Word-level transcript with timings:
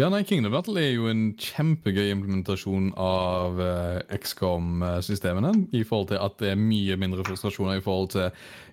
Ja, 0.00 0.06
nei, 0.08 0.22
Kingdom 0.24 0.54
Battle 0.54 0.80
er 0.80 0.94
jo 0.94 1.08
en 1.10 1.34
kjempegøy 1.36 2.06
implementasjon 2.14 2.94
av 2.96 3.58
uh, 3.60 3.98
XCOM-systemene. 4.16 5.50
I 5.76 5.82
forhold 5.84 6.08
til 6.14 6.22
at 6.24 6.38
det 6.40 6.54
er 6.54 6.60
mye 6.60 6.96
mindre 6.96 7.26
frustrasjoner 7.26 7.76
i 7.76 7.84
forhold 7.84 8.14
til 8.16 8.30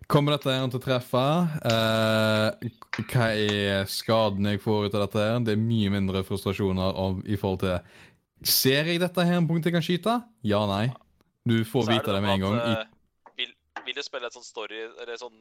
Kommer 0.09 0.33
dette 0.33 0.49
her 0.49 0.63
til 0.71 0.79
å 0.79 0.81
treffe? 0.81 1.23
Uh, 1.61 2.69
hva 3.11 3.27
er 3.35 3.83
skaden 3.91 4.47
jeg 4.49 4.61
får 4.63 4.87
ut 4.87 4.95
av 4.95 5.03
dette? 5.03 5.25
her? 5.25 5.43
Det 5.43 5.53
er 5.53 5.61
mye 5.61 5.91
mindre 5.93 6.23
frustrasjoner 6.25 6.95
om, 7.03 7.19
i 7.27 7.37
forhold 7.37 7.61
til 7.65 7.99
Ser 8.47 8.87
jeg 8.87 9.03
dette 9.03 9.27
her 9.27 9.41
en 9.41 9.49
punkt 9.49 9.67
jeg 9.67 9.75
kan 9.75 9.83
skyte? 9.83 10.15
Ja, 10.47 10.63
nei. 10.71 10.87
Du 11.43 11.59
får 11.67 11.91
vite 11.91 12.15
det 12.15 12.23
med 12.23 12.37
en 12.37 12.45
gang. 12.45 12.57
I, 12.63 12.77
eh, 12.79 12.98
vil, 13.89 13.97
du 13.97 14.05
spille 14.05 14.29
et 14.29 14.35
sånt 14.35 14.45
story, 14.47 14.79
eller 15.01 15.17
sånn, 15.19 15.37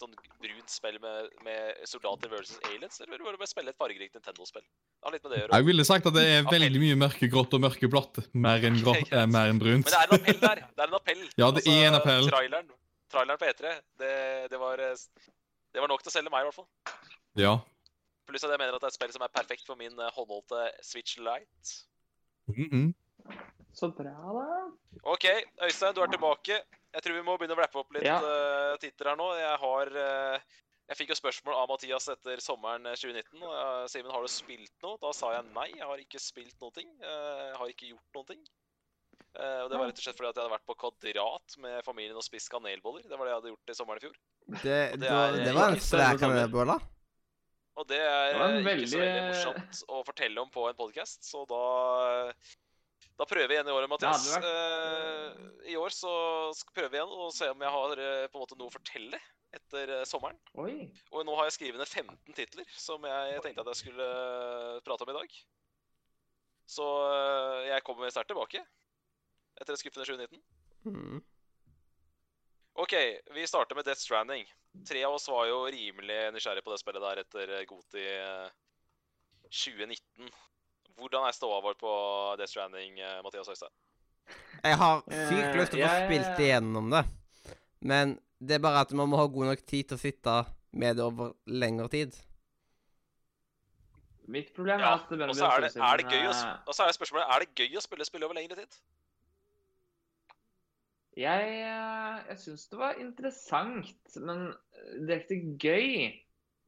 sånn 0.00 0.14
brunt 0.40 0.72
spill 0.72 0.96
med, 1.02 1.30
med 1.46 1.80
soldater 1.88 2.32
versus 2.32 2.58
aliens, 2.70 3.00
eller 3.00 3.12
vil 3.14 3.22
du 3.22 3.40
bare 3.42 3.48
spille 3.50 3.74
et 3.74 3.78
fargerikt 3.80 4.16
Nintendo-spill? 4.16 4.64
Det 4.64 5.08
har 5.08 5.14
litt 5.16 5.26
med 5.26 5.32
det 5.32 5.38
å 5.38 5.42
gjøre. 5.42 5.60
jeg 5.60 5.68
ville 5.68 5.86
sagt 5.88 6.08
at 6.10 6.16
det 6.16 6.24
er 6.26 6.38
Appell. 6.44 6.64
veldig 6.66 6.82
mye 6.82 7.00
mørkegrått 7.04 7.56
og 7.58 7.64
mørkeblått. 7.66 8.22
Mer 8.46 8.66
enn, 8.68 8.78
greit. 8.84 9.12
eh, 9.16 9.26
mer 9.30 9.52
enn 9.52 9.60
brunt. 9.62 9.84
Men 9.86 9.92
det 9.92 10.00
er 10.00 10.08
en 10.08 10.16
appell 10.18 10.40
der. 10.46 10.62
Det 10.64 10.84
er 10.84 10.88
en 10.88 10.98
appell. 11.00 11.26
Altså, 11.26 11.42
Ja, 11.44 11.50
det 11.56 11.64
er 11.74 11.84
en 11.90 11.98
appell. 12.00 12.30
Traileren, 12.32 12.72
traileren 13.12 13.42
på 13.42 13.50
E3, 13.52 13.74
det, 14.02 14.14
det, 14.54 14.62
var, 14.62 14.82
eh, 14.86 15.28
det 15.76 15.84
var 15.84 15.92
nok 15.92 16.04
til 16.04 16.12
å 16.12 16.16
selge 16.16 16.32
meg, 16.32 16.46
i 16.46 16.50
hvert 16.50 16.60
fall. 16.60 16.98
Ja. 17.38 17.54
Pluss 18.30 18.46
at 18.46 18.52
jeg 18.54 18.62
mener 18.62 18.76
at 18.76 18.82
det 18.82 18.90
er 18.90 18.94
et 18.94 18.98
spill 18.98 19.14
som 19.14 19.24
er 19.26 19.32
perfekt 19.34 19.68
for 19.68 19.78
min 19.80 19.94
eh, 19.98 20.12
håndholdte 20.16 20.68
Switch 20.86 21.18
Lite. 21.18 21.78
-mm. 22.50 22.90
Så 23.72 23.88
bra, 23.94 24.14
da. 24.34 24.46
OK, 25.02 25.24
Øystein, 25.62 25.94
du 25.94 26.00
er 26.02 26.10
tilbake. 26.10 26.60
Jeg 26.94 27.02
tror 27.04 27.14
vi 27.14 27.22
må 27.22 27.36
begynne 27.38 27.54
å 27.54 27.60
rappe 27.60 27.78
opp 27.78 27.92
litt 27.94 28.02
Ja. 28.08 28.16
uh, 28.18 28.76
titler 28.82 29.12
her 29.12 29.16
nå. 29.20 29.28
Jeg 29.38 29.58
har 29.62 29.92
uh, 29.94 30.38
Jeg 30.90 30.96
fikk 30.98 31.12
jo 31.12 31.18
spørsmål 31.20 31.54
av 31.54 31.68
Mathias 31.70 32.08
etter 32.10 32.40
sommeren 32.42 32.86
eh, 32.90 32.96
2019. 32.98 33.42
og 33.46 33.52
jeg, 33.54 33.90
Simen, 33.92 34.10
har 34.10 34.24
du 34.26 34.32
spilt 34.32 34.72
noe? 34.82 34.98
Da 34.98 35.12
sa 35.14 35.30
jeg 35.36 35.44
nei, 35.54 35.68
jeg 35.76 35.86
har 35.86 36.00
ikke 36.02 36.18
spilt 36.18 36.56
noen 36.60 36.74
ting. 36.74 36.88
Uh, 36.98 37.44
Jeg 37.52 37.58
har 37.60 37.68
ikke 37.76 37.90
gjort 37.92 38.18
noen 38.18 38.26
ting. 38.32 38.42
Eh, 39.38 39.60
og 39.62 39.68
det 39.70 39.78
var 39.78 39.86
rett 39.86 40.00
og 40.00 40.02
slett 40.02 40.16
fordi 40.18 40.32
at 40.32 40.34
jeg 40.40 40.42
hadde 40.42 40.56
vært 40.56 40.66
på 40.66 40.74
Kvadrat 40.82 41.54
med 41.62 41.84
familien 41.86 42.18
og 42.18 42.24
spist 42.26 42.50
kanelboller. 42.50 43.04
Det 43.06 43.14
var 43.14 43.28
det 43.28 43.30
jeg 43.30 43.38
hadde 43.38 43.52
gjort 43.52 43.70
i 43.70 43.76
sommeren 43.78 44.00
i 44.00 44.04
fjor. 44.08 44.16
Det, 44.64 44.78
Og 44.96 44.98
det 45.04 45.10
er- 45.14 45.44
det 45.44 45.52
var 45.54 45.68
en 45.70 45.76
ikke 45.78 45.86
svær 45.86 46.18
kanelbolle. 46.18 46.76
Og 47.78 47.86
det 47.86 48.00
er 48.02 48.32
Det 48.34 48.64
veldig... 48.66 48.66
eh, 48.66 48.80
ikke 48.82 48.90
så 48.90 48.98
veldig 48.98 49.14
veldig- 49.14 49.28
morsomt 49.30 49.84
å 49.94 50.02
fortelle 50.10 50.42
om 50.42 50.50
på 50.50 50.66
en 50.68 50.74
podkast, 50.82 51.22
så 51.22 51.46
da 51.46 51.62
da 53.20 53.26
prøver 53.28 53.50
vi 53.50 53.56
igjen 53.58 53.68
i 53.68 53.74
år, 53.76 53.86
Mathias. 53.90 54.30
Eh, 54.38 55.40
I 55.74 55.76
år 55.76 55.92
så 55.92 56.12
skal 56.56 56.76
prøver 56.78 56.92
vi 56.94 57.00
igjen 57.00 57.12
og 57.12 57.34
se 57.36 57.50
om 57.52 57.64
jeg 57.66 57.74
har 57.76 58.00
eh, 58.06 58.26
på 58.32 58.38
en 58.38 58.44
måte 58.46 58.56
noe 58.56 58.72
å 58.72 58.74
fortelle 58.74 59.20
etter 59.56 59.92
eh, 59.98 60.06
sommeren. 60.08 60.38
Oi. 60.62 60.88
Og 61.12 61.26
nå 61.28 61.34
har 61.36 61.50
jeg 61.50 61.58
skrevet 61.58 61.82
ned 61.82 61.90
15 61.90 62.36
titler 62.38 62.70
som 62.80 63.04
jeg 63.04 63.42
tenkte 63.44 63.66
at 63.66 63.72
jeg 63.74 63.82
skulle 63.82 64.08
prate 64.86 65.04
om 65.04 65.12
i 65.12 65.18
dag. 65.18 65.40
Så 66.70 66.86
uh, 66.86 67.66
jeg 67.66 67.82
kommer 67.82 68.12
sterkt 68.14 68.30
tilbake 68.30 68.62
etter 69.58 69.74
et 69.74 69.80
skuffende 69.80 70.06
2019. 70.06 70.42
Mm. 70.86 71.20
OK, 72.80 72.94
vi 73.34 73.46
starter 73.50 73.76
med 73.76 73.84
Death 73.84 74.00
Stranding. 74.00 74.46
Tre 74.86 75.02
av 75.04 75.16
oss 75.16 75.26
var 75.28 75.48
jo 75.50 75.64
rimelig 75.66 76.20
nysgjerrige 76.32 76.64
på 76.64 76.72
det 76.72 76.78
spillet 76.80 77.04
der 77.04 77.22
etter 77.24 77.52
Goti 77.68 78.04
eh, 78.06 78.52
2019. 79.50 80.30
Hvordan 80.98 81.26
er 81.26 81.36
ståa 81.36 81.60
vår 81.64 81.76
på 81.80 81.92
Death 82.38 82.50
Stranding, 82.50 82.98
eh, 83.00 83.20
Mathias 83.24 83.48
Øystein? 83.48 83.72
Jeg 84.62 84.76
har 84.76 85.02
sykt 85.06 85.44
Eh, 85.44 85.56
lyst 85.58 85.72
til 85.72 85.82
å 85.82 85.88
få 85.88 86.00
spilt 86.06 86.42
igjennom 86.44 86.90
det, 86.92 87.04
men 87.80 88.18
det 88.38 88.56
er 88.58 88.64
bare 88.64 88.82
at 88.84 88.92
man 88.92 89.08
må 89.08 89.16
ha 89.20 89.26
god 89.26 89.50
nok 89.50 89.62
tid 89.66 89.88
til 89.88 89.96
å 89.96 90.00
sitte 90.00 90.34
med 90.72 90.96
det 90.96 91.04
over 91.04 91.32
lengre 91.46 91.88
tid. 91.88 92.14
Mitt 94.30 94.52
problem 94.54 94.78
er 94.78 94.84
Ja, 94.84 94.94
at 94.94 95.08
det 95.08 95.18
begynner 95.18 95.34
å 95.34 95.38
så 95.38 95.48
bli 95.48 95.56
er 95.56 95.60
det, 95.66 95.82
er 95.82 95.96
det 95.96 96.06
gøy 96.12 96.28
å, 96.30 96.34
og 96.66 96.74
så 96.76 96.86
er 96.86 96.94
spørsmålet 96.94 97.34
er 97.34 97.44
det 97.44 97.50
gøy 97.58 97.76
å 97.80 97.82
spille 97.82 98.06
spill 98.06 98.24
over 98.24 98.38
lengre 98.38 98.60
tid. 98.60 98.78
Jeg, 101.18 101.48
eh, 101.66 102.20
jeg 102.28 102.38
syns 102.38 102.68
det 102.70 102.78
var 102.78 103.00
interessant, 103.02 103.90
men 104.16 104.52
direkte 105.00 105.40
gøy 105.58 106.14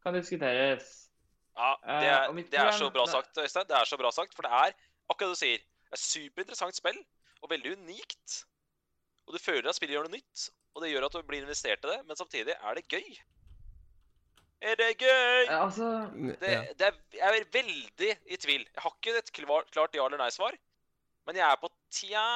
kan 0.03 0.17
diskuteres. 0.19 1.12
Ja, 1.57 1.75
det 1.85 1.93
Eh, 1.93 2.07
er, 2.13 2.29
og 2.29 2.37
det 2.37 2.59
er 2.61 2.71
så 2.73 2.89
bra 2.91 3.05
sagt, 3.07 3.37
Øystein. 3.39 3.67
Det 3.69 3.77
er 3.77 3.85
så 3.85 3.97
bra 4.01 4.11
sagt, 4.11 4.35
for 4.35 4.43
det 4.47 4.53
er 4.53 4.73
akkurat 5.11 5.29
det 5.29 5.35
du 5.37 5.41
sier. 5.43 5.59
Det 5.59 5.99
er 5.99 6.01
superinteressant 6.01 6.75
spill, 6.79 6.99
og 7.43 7.51
veldig 7.51 7.75
unikt. 7.79 8.45
Og 9.27 9.35
du 9.35 9.39
føler 9.39 9.69
at 9.69 9.77
spillet 9.77 9.95
gjør 9.97 10.09
noe 10.09 10.17
nytt, 10.17 10.47
og 10.75 10.83
det 10.83 10.91
gjør 10.93 11.05
at 11.07 11.13
du 11.13 11.23
blir 11.29 11.43
investert 11.45 11.85
i 11.85 11.89
det, 11.93 11.99
men 12.09 12.17
samtidig 12.17 12.55
er 12.57 12.75
det 12.79 12.87
gøy. 12.89 13.19
Er 14.63 14.77
det 14.79 14.89
gøy? 14.99 15.45
Ja, 15.51 15.65
Altså 15.65 16.09
Mm, 16.15 16.37
Det, 16.41 16.49
ja. 16.53 16.63
det 16.79 16.87
er, 16.87 16.97
jeg 17.13 17.41
er 17.41 17.45
veldig 17.53 18.11
i 18.27 18.37
tvil. 18.37 18.63
Jeg 18.75 18.83
har 18.83 18.95
ikke 18.97 19.19
et 19.19 19.33
klar, 19.33 19.65
klart 19.75 19.95
ja 19.95 20.07
eller 20.07 20.19
nei-svar, 20.19 20.57
men 21.27 21.37
jeg 21.37 21.45
er 21.51 21.57
på 21.61 21.69
tja. 21.91 22.27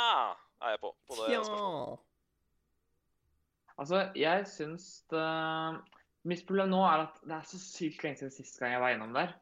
Er 0.62 0.71
jeg 0.75 0.81
på, 0.81 0.91
på 1.06 1.15
det 1.15 1.37
spørsmålet. 1.37 1.98
Tja. 1.98 2.03
Altså, 3.78 3.98
jeg 4.16 4.47
syns 4.48 4.84
det 5.10 5.25
Mitt 6.26 6.42
problem 6.48 6.72
nå 6.72 6.82
er 6.88 7.04
at 7.06 7.19
det 7.22 7.34
er 7.37 7.47
så 7.47 7.59
sykt 7.62 8.03
lenge 8.03 8.19
siden 8.19 8.34
sist 8.34 8.59
gang 8.59 8.75
jeg 8.75 8.82
var 8.82 8.94
innom 8.97 9.14
der. 9.14 9.34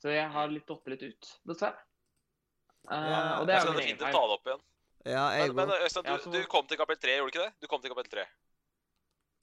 Så 0.00 0.12
jeg 0.14 0.28
har 0.32 0.52
litt 0.52 0.66
datt 0.68 0.86
litt 0.88 1.02
ut, 1.04 1.30
dessverre. 1.48 1.76
Uh, 2.88 2.96
Ja, 2.96 3.18
og 3.40 3.48
det 3.48 3.56
er 3.58 3.66
jo 3.68 3.74
fint 3.76 4.00
å 4.00 4.08
ta 4.08 4.20
det 4.24 4.36
opp 4.38 4.46
igjen. 4.48 4.62
Ja, 5.04 5.24
jeg 5.36 5.52
Men, 5.52 5.68
men. 5.68 5.82
Øystein, 5.84 6.06
Ja, 6.08 6.16
du, 6.16 6.22
så- 6.24 6.32
du 6.32 6.46
kom 6.48 6.66
til 6.66 6.78
kapittel 6.80 7.08
3, 7.08 7.16
gjorde 7.18 7.32
du 7.32 7.38
ikke 7.38 7.44
det? 7.48 7.52
Du 7.60 7.66
kom 7.68 7.82
til 7.82 7.92
kapittel 7.92 8.14
3. 8.16 8.24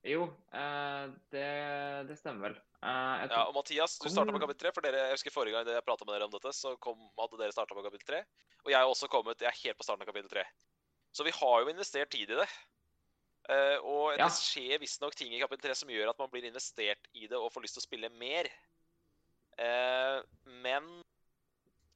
Jo, 0.08 0.24
uh, 0.54 1.06
det, 1.34 1.46
det 2.08 2.18
stemmer 2.18 2.50
vel. 2.50 2.58
Uh, 2.82 3.26
Ja, 3.28 3.44
og 3.46 3.54
Mathias, 3.58 3.98
du 4.00 4.10
starta 4.10 4.34
på 4.34 4.42
kapittel 4.42 4.70
3. 4.70 4.74
For 4.74 4.86
dere, 4.86 5.04
jeg 5.10 5.18
husker 5.18 5.34
forrige 5.34 5.58
gang 5.58 5.70
jeg 5.70 5.86
prata 5.86 6.06
med 6.06 6.16
dere 6.16 6.26
om 6.30 6.34
dette, 6.34 6.54
så 6.54 6.74
kom, 6.82 6.98
hadde 7.20 7.38
dere 7.42 7.54
starta 7.54 7.78
på 7.78 7.86
kapittel 7.86 8.08
3. 8.14 8.24
Og 8.66 8.72
jeg 8.74 8.80
har 8.80 8.90
også 8.90 9.10
kommet 9.12 9.42
Jeg 9.42 9.50
er 9.52 9.62
helt 9.64 9.78
på 9.78 9.86
starten 9.86 10.06
av 10.06 10.10
kapittel 10.10 10.30
3. 10.34 10.46
Så 11.14 11.26
vi 11.26 11.34
har 11.34 11.62
jo 11.62 11.70
investert 11.74 12.10
tid 12.14 12.30
i 12.30 12.40
det. 12.42 12.48
Eh, 13.48 13.78
og 13.80 14.18
Ja. 14.18 14.26
det 14.28 14.34
skjer 14.36 14.80
visstnok 14.82 15.16
ting 15.16 15.32
i 15.34 15.40
kapittel 15.40 15.70
3 15.72 15.76
som 15.80 15.90
gjør 15.90 16.10
at 16.12 16.20
man 16.20 16.30
blir 16.30 16.44
investert 16.50 17.08
i 17.16 17.28
det 17.28 17.38
og 17.40 17.52
får 17.54 17.64
lyst 17.64 17.78
til 17.78 17.84
å 17.84 17.88
spille 17.88 18.10
mer. 18.10 18.50
Uh, 19.58 20.22
men 20.62 21.04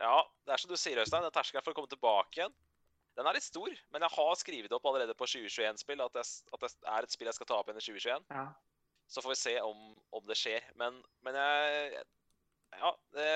Ja, 0.01 0.23
det 0.47 0.53
er 0.53 0.57
som 0.57 0.72
du 0.72 0.78
sier, 0.78 0.97
Øystein. 0.97 1.22
Den 1.22 1.31
terskelen 1.35 1.61
for 1.61 1.73
å 1.73 1.78
komme 1.78 1.91
tilbake 1.91 2.40
igjen, 2.40 2.53
den 3.16 3.28
er 3.28 3.34
litt 3.38 3.44
stor. 3.45 3.69
Men 3.91 4.01
jeg 4.01 4.09
har 4.16 4.35
skrevet 4.40 4.72
opp 4.73 4.85
allerede 4.90 5.13
på 5.13 5.28
2021-spill 5.29 6.01
at, 6.01 6.16
at 6.17 6.63
det 6.63 6.72
er 6.88 7.03
et 7.06 7.11
spill 7.13 7.29
jeg 7.29 7.38
skal 7.38 7.45
ta 7.51 7.59
opp 7.59 7.69
igjen 7.69 7.78
i 7.78 7.85
2021. 7.85 8.25
ja. 8.31 8.47
Så 9.11 9.22
får 9.22 9.34
vi 9.34 9.35
se 9.35 9.53
om, 9.61 9.95
om 10.16 10.25
det 10.25 10.38
skjer. 10.40 10.63
Men, 10.79 11.03
men 11.22 11.35
jeg 11.35 12.03
Ja. 12.79 12.95
Det, 13.13 13.28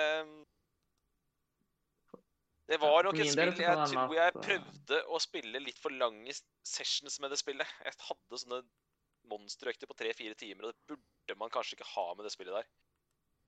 det 2.68 2.80
var 2.82 3.04
nok 3.06 3.14
et 3.20 3.28
spill 3.32 3.52
jeg 3.62 3.78
tror 3.92 4.16
jeg 4.16 4.34
prøvde 4.48 5.00
å 5.14 5.20
spille 5.22 5.60
litt 5.62 5.78
for 5.80 5.94
lange 5.94 6.34
sessions 6.66 7.20
med 7.22 7.30
det 7.32 7.38
spillet. 7.38 7.68
Jeg 7.86 7.94
hadde 8.08 8.40
sånne 8.42 8.62
monsterøkter 9.30 9.90
på 9.90 9.96
tre-fire 9.98 10.36
timer, 10.38 10.68
og 10.70 10.74
det 10.74 10.88
burde 10.98 11.38
man 11.40 11.50
kanskje 11.54 11.78
ikke 11.78 11.88
ha 11.96 12.08
med 12.16 12.26
det 12.28 12.32
spillet 12.34 12.54
der. 12.60 12.68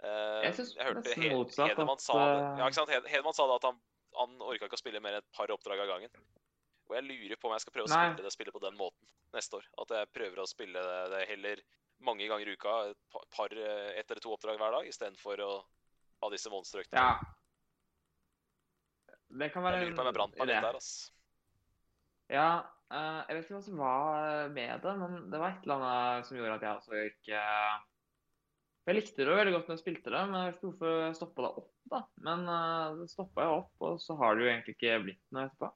Eh, 0.03 0.41
Jeg 0.47 0.53
synes 0.59 0.75
hørte 0.77 1.03
nesten 1.03 1.31
motsatt 1.33 1.69
Hedemann 1.73 1.99
sa 2.01 2.13
det. 2.13 2.33
eh, 2.37 2.57
Ja, 2.61 2.65
ikke 2.69 2.77
sant? 2.79 2.89
Hed- 2.93 3.07
Hedemann 3.09 3.33
sa 3.37 3.47
det 3.49 3.55
at 3.57 3.67
han, 3.71 3.79
han 4.17 4.41
orka 4.41 4.65
ikke 4.69 4.77
å 4.77 4.83
spille 4.83 5.01
mer 5.01 5.17
enn 5.17 5.23
et 5.25 5.31
par 5.33 5.47
oppdrag 5.53 5.79
av 5.81 5.87
gangen. 5.87 6.09
Og 6.89 6.95
jeg 6.95 7.03
lurer 7.03 7.35
på 7.41 7.49
om 7.49 7.53
jeg 7.57 7.61
skal 7.65 7.73
prøve 7.73 7.89
å 7.89 7.93
spille 7.93 8.23
det 8.23 8.31
spillet 8.33 8.53
på 8.53 8.61
den 8.63 8.77
måten 8.77 9.07
neste 9.33 9.57
år. 9.59 9.65
At 9.81 9.89
jeg 9.97 10.11
prøver 10.13 10.39
å 10.39 10.47
spille 10.47 10.83
det, 11.09 11.23
heller 11.27 11.61
mange 11.99 12.27
ganger 12.29 12.47
i 12.47 12.53
uka, 12.53 12.75
et 12.91 12.97
par, 13.11 13.25
par 13.33 13.49
eh, 13.57 13.97
ett 13.99 14.09
eller 14.11 14.21
to 14.21 14.31
oppdrag 14.37 14.57
hver 14.61 14.71
dag, 14.77 14.87
istedenfor 14.87 15.41
å 15.41 15.51
ha 16.21 16.29
disse 16.29 16.49
monsterøktene. 16.53 17.01
ja. 17.01 17.17
Det 19.27 19.51
kan 19.53 19.65
være 19.65 19.81
Jeg 19.81 19.89
lurer 19.89 19.97
på 19.97 20.03
om 20.03 20.09
jeg 20.09 20.17
brant 20.17 20.37
meg 20.39 20.49
litt 20.49 20.65
der, 20.65 20.79
ass. 20.79 20.91
Ja, 22.31 22.47
uh, 22.91 23.19
jeg 23.27 23.37
vet 23.37 23.45
ikke 23.45 23.57
hva 23.57 23.63
som 23.65 23.81
var 23.81 24.53
med 24.55 24.83
det, 24.83 24.93
men 25.01 25.17
det 25.31 25.41
var 25.41 25.53
et 25.53 25.67
eller 25.67 25.83
annet 25.87 26.27
som 26.27 26.39
gjorde 26.39 26.57
at 26.57 26.65
jeg 26.67 26.81
også 26.81 27.01
ikke 27.07 27.41
Jeg 28.87 28.97
likte 28.97 29.19
det 29.21 29.27
jo 29.31 29.39
veldig 29.39 29.55
godt 29.55 29.67
når 29.67 29.77
jeg 29.77 29.83
spilte 29.83 30.13
det, 30.13 30.21
men 30.29 30.39
jeg 30.39 30.51
vet 30.51 30.59
ikke 30.59 30.69
hvorfor 30.69 31.01
jeg 31.03 31.17
stoppa 31.19 31.45
det 31.45 31.51
opp, 31.63 31.73
da. 31.95 32.01
Men 32.29 32.47
uh, 32.47 32.95
det 33.01 33.09
stoppa 33.11 33.43
jeg 33.43 33.59
opp, 33.59 33.75
og 33.89 33.99
så 34.03 34.17
har 34.21 34.35
det 34.35 34.45
jo 34.45 34.51
egentlig 34.53 34.77
ikke 34.77 35.03
blitt 35.07 35.23
noe 35.35 35.47
etterpå. 35.49 35.73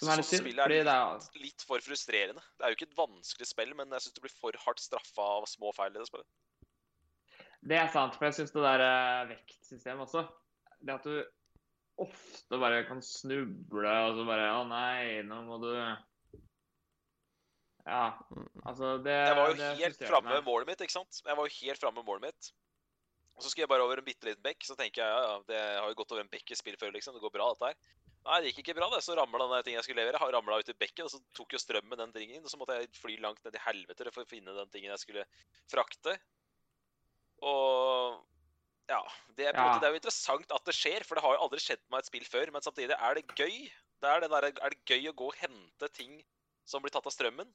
Som 0.00 0.10
er 0.10 0.18
litt 0.18 0.26
synd, 0.26 0.42
spillet 0.42 0.64
er 0.64 0.72
litt, 0.72 0.88
det 0.88 0.94
er 0.94 1.44
litt, 1.44 1.64
for 1.68 1.84
frustrerende. 1.86 2.42
Det 2.58 2.66
er 2.66 2.72
jo 2.72 2.78
ikke 2.78 2.88
et 2.88 2.98
vanskelig 2.98 3.46
spill, 3.46 3.76
men 3.78 3.94
jeg 3.94 4.04
syns 4.04 4.16
du 4.16 4.24
blir 4.24 4.34
for 4.34 4.58
hardt 4.64 4.82
straffa 4.82 5.28
av 5.36 5.46
små 5.46 5.70
feil 5.76 5.94
i 5.94 6.00
det 6.00 6.08
spillet. 6.08 6.26
Det 7.64 7.78
er 7.78 7.92
sant, 7.94 8.16
for 8.18 8.28
jeg 8.28 8.36
syns 8.40 8.52
det 8.52 8.64
der 8.64 8.82
eh, 8.84 9.20
vektsystemet 9.30 10.04
også 10.04 10.26
Det 10.84 10.96
at 10.98 11.06
du 11.08 11.14
ofte 12.02 12.58
bare 12.58 12.82
kan 12.88 13.02
snuble, 13.04 13.94
og 14.08 14.18
så 14.18 14.26
bare 14.26 14.50
Å 14.56 14.64
nei, 14.66 15.22
nå 15.26 15.40
må 15.46 15.60
du 15.62 15.70
Ja, 17.84 18.14
altså 18.64 18.96
det 19.04 19.14
Jeg 19.14 19.38
var 19.38 19.52
jo 19.52 19.58
det 19.60 19.72
helt 19.82 20.04
framme 20.08 20.34
med 20.34 20.46
målet 20.46 20.72
mitt, 20.72 20.84
ikke 20.86 20.98
sant? 20.98 21.22
Jeg 21.22 21.38
var 21.38 21.48
jo 21.48 21.58
helt 21.60 21.82
framme 21.82 22.00
med 22.00 22.08
målet 22.08 22.30
mitt. 22.30 22.52
Og 23.34 23.42
så 23.42 23.50
skulle 23.50 23.64
jeg 23.64 23.72
bare 23.72 23.84
over 23.84 23.98
en 23.98 24.06
bitte 24.06 24.28
liten 24.28 24.44
bekk, 24.44 24.62
så 24.66 24.76
tenker 24.78 25.02
jeg 25.02 25.10
ja, 25.10 25.22
ja, 25.26 25.38
det 25.48 25.60
har 25.60 25.88
jo 25.90 25.98
gått 25.98 26.12
over 26.14 26.22
en 26.22 26.30
bekk 26.30 26.54
i 26.54 26.58
spill 26.58 26.76
før, 26.78 26.92
liksom. 26.94 27.16
Det 27.16 27.22
går 27.24 27.34
bra, 27.34 27.48
dette 27.50 27.72
her. 27.72 28.02
Nei, 28.24 28.36
det 28.40 28.52
gikk 28.52 28.60
ikke 28.62 28.76
bra, 28.78 28.86
det. 28.92 29.00
Så 29.04 29.16
ramla 29.18 29.48
den 29.50 29.64
tingen 29.66 29.80
jeg 29.80 29.88
skulle 29.88 30.04
levere, 30.04 30.20
har 30.22 30.30
ramla 30.32 30.60
ut 30.62 30.70
i 30.70 30.76
bekken, 30.80 31.08
og 31.08 31.12
så 31.12 31.18
tok 31.36 31.56
jo 31.56 31.60
strømmen 31.60 31.98
den 32.00 32.14
tingen, 32.14 32.44
og 32.44 32.52
så 32.52 32.60
måtte 32.60 32.78
jeg 32.78 32.92
fly 32.96 33.18
langt 33.20 33.42
ned 33.44 33.58
i 33.58 33.64
helvete 33.66 34.06
for 34.14 34.22
å 34.22 34.30
finne 34.30 34.54
den 34.56 34.70
tingen 34.72 34.94
jeg 34.94 35.02
skulle 35.02 35.26
frakte. 35.72 36.14
Og 37.44 38.22
ja, 38.90 39.00
Det 39.36 39.46
er, 39.48 39.56
måte, 39.56 39.80
det 39.80 39.88
er 39.88 39.94
jo 39.94 40.00
interessant 40.00 40.54
at 40.54 40.66
det 40.68 40.74
skjer, 40.76 41.04
for 41.06 41.16
det 41.16 41.24
har 41.24 41.36
jo 41.36 41.44
aldri 41.46 41.60
skjedd 41.62 41.82
med 41.92 42.02
et 42.02 42.10
spill 42.10 42.26
før. 42.28 42.52
Men 42.54 42.64
samtidig 42.64 42.96
er 42.96 43.18
det 43.18 43.24
gøy. 43.32 43.54
Det 44.02 44.10
er, 44.10 44.24
det 44.24 44.30
der, 44.32 44.48
er 44.52 44.74
det 44.74 44.82
gøy 44.84 45.08
å 45.08 45.14
gå 45.16 45.30
og 45.30 45.38
hente 45.40 45.88
ting 45.96 46.18
som 46.68 46.84
blir 46.84 46.92
tatt 46.92 47.06
av 47.08 47.12
strømmen, 47.12 47.48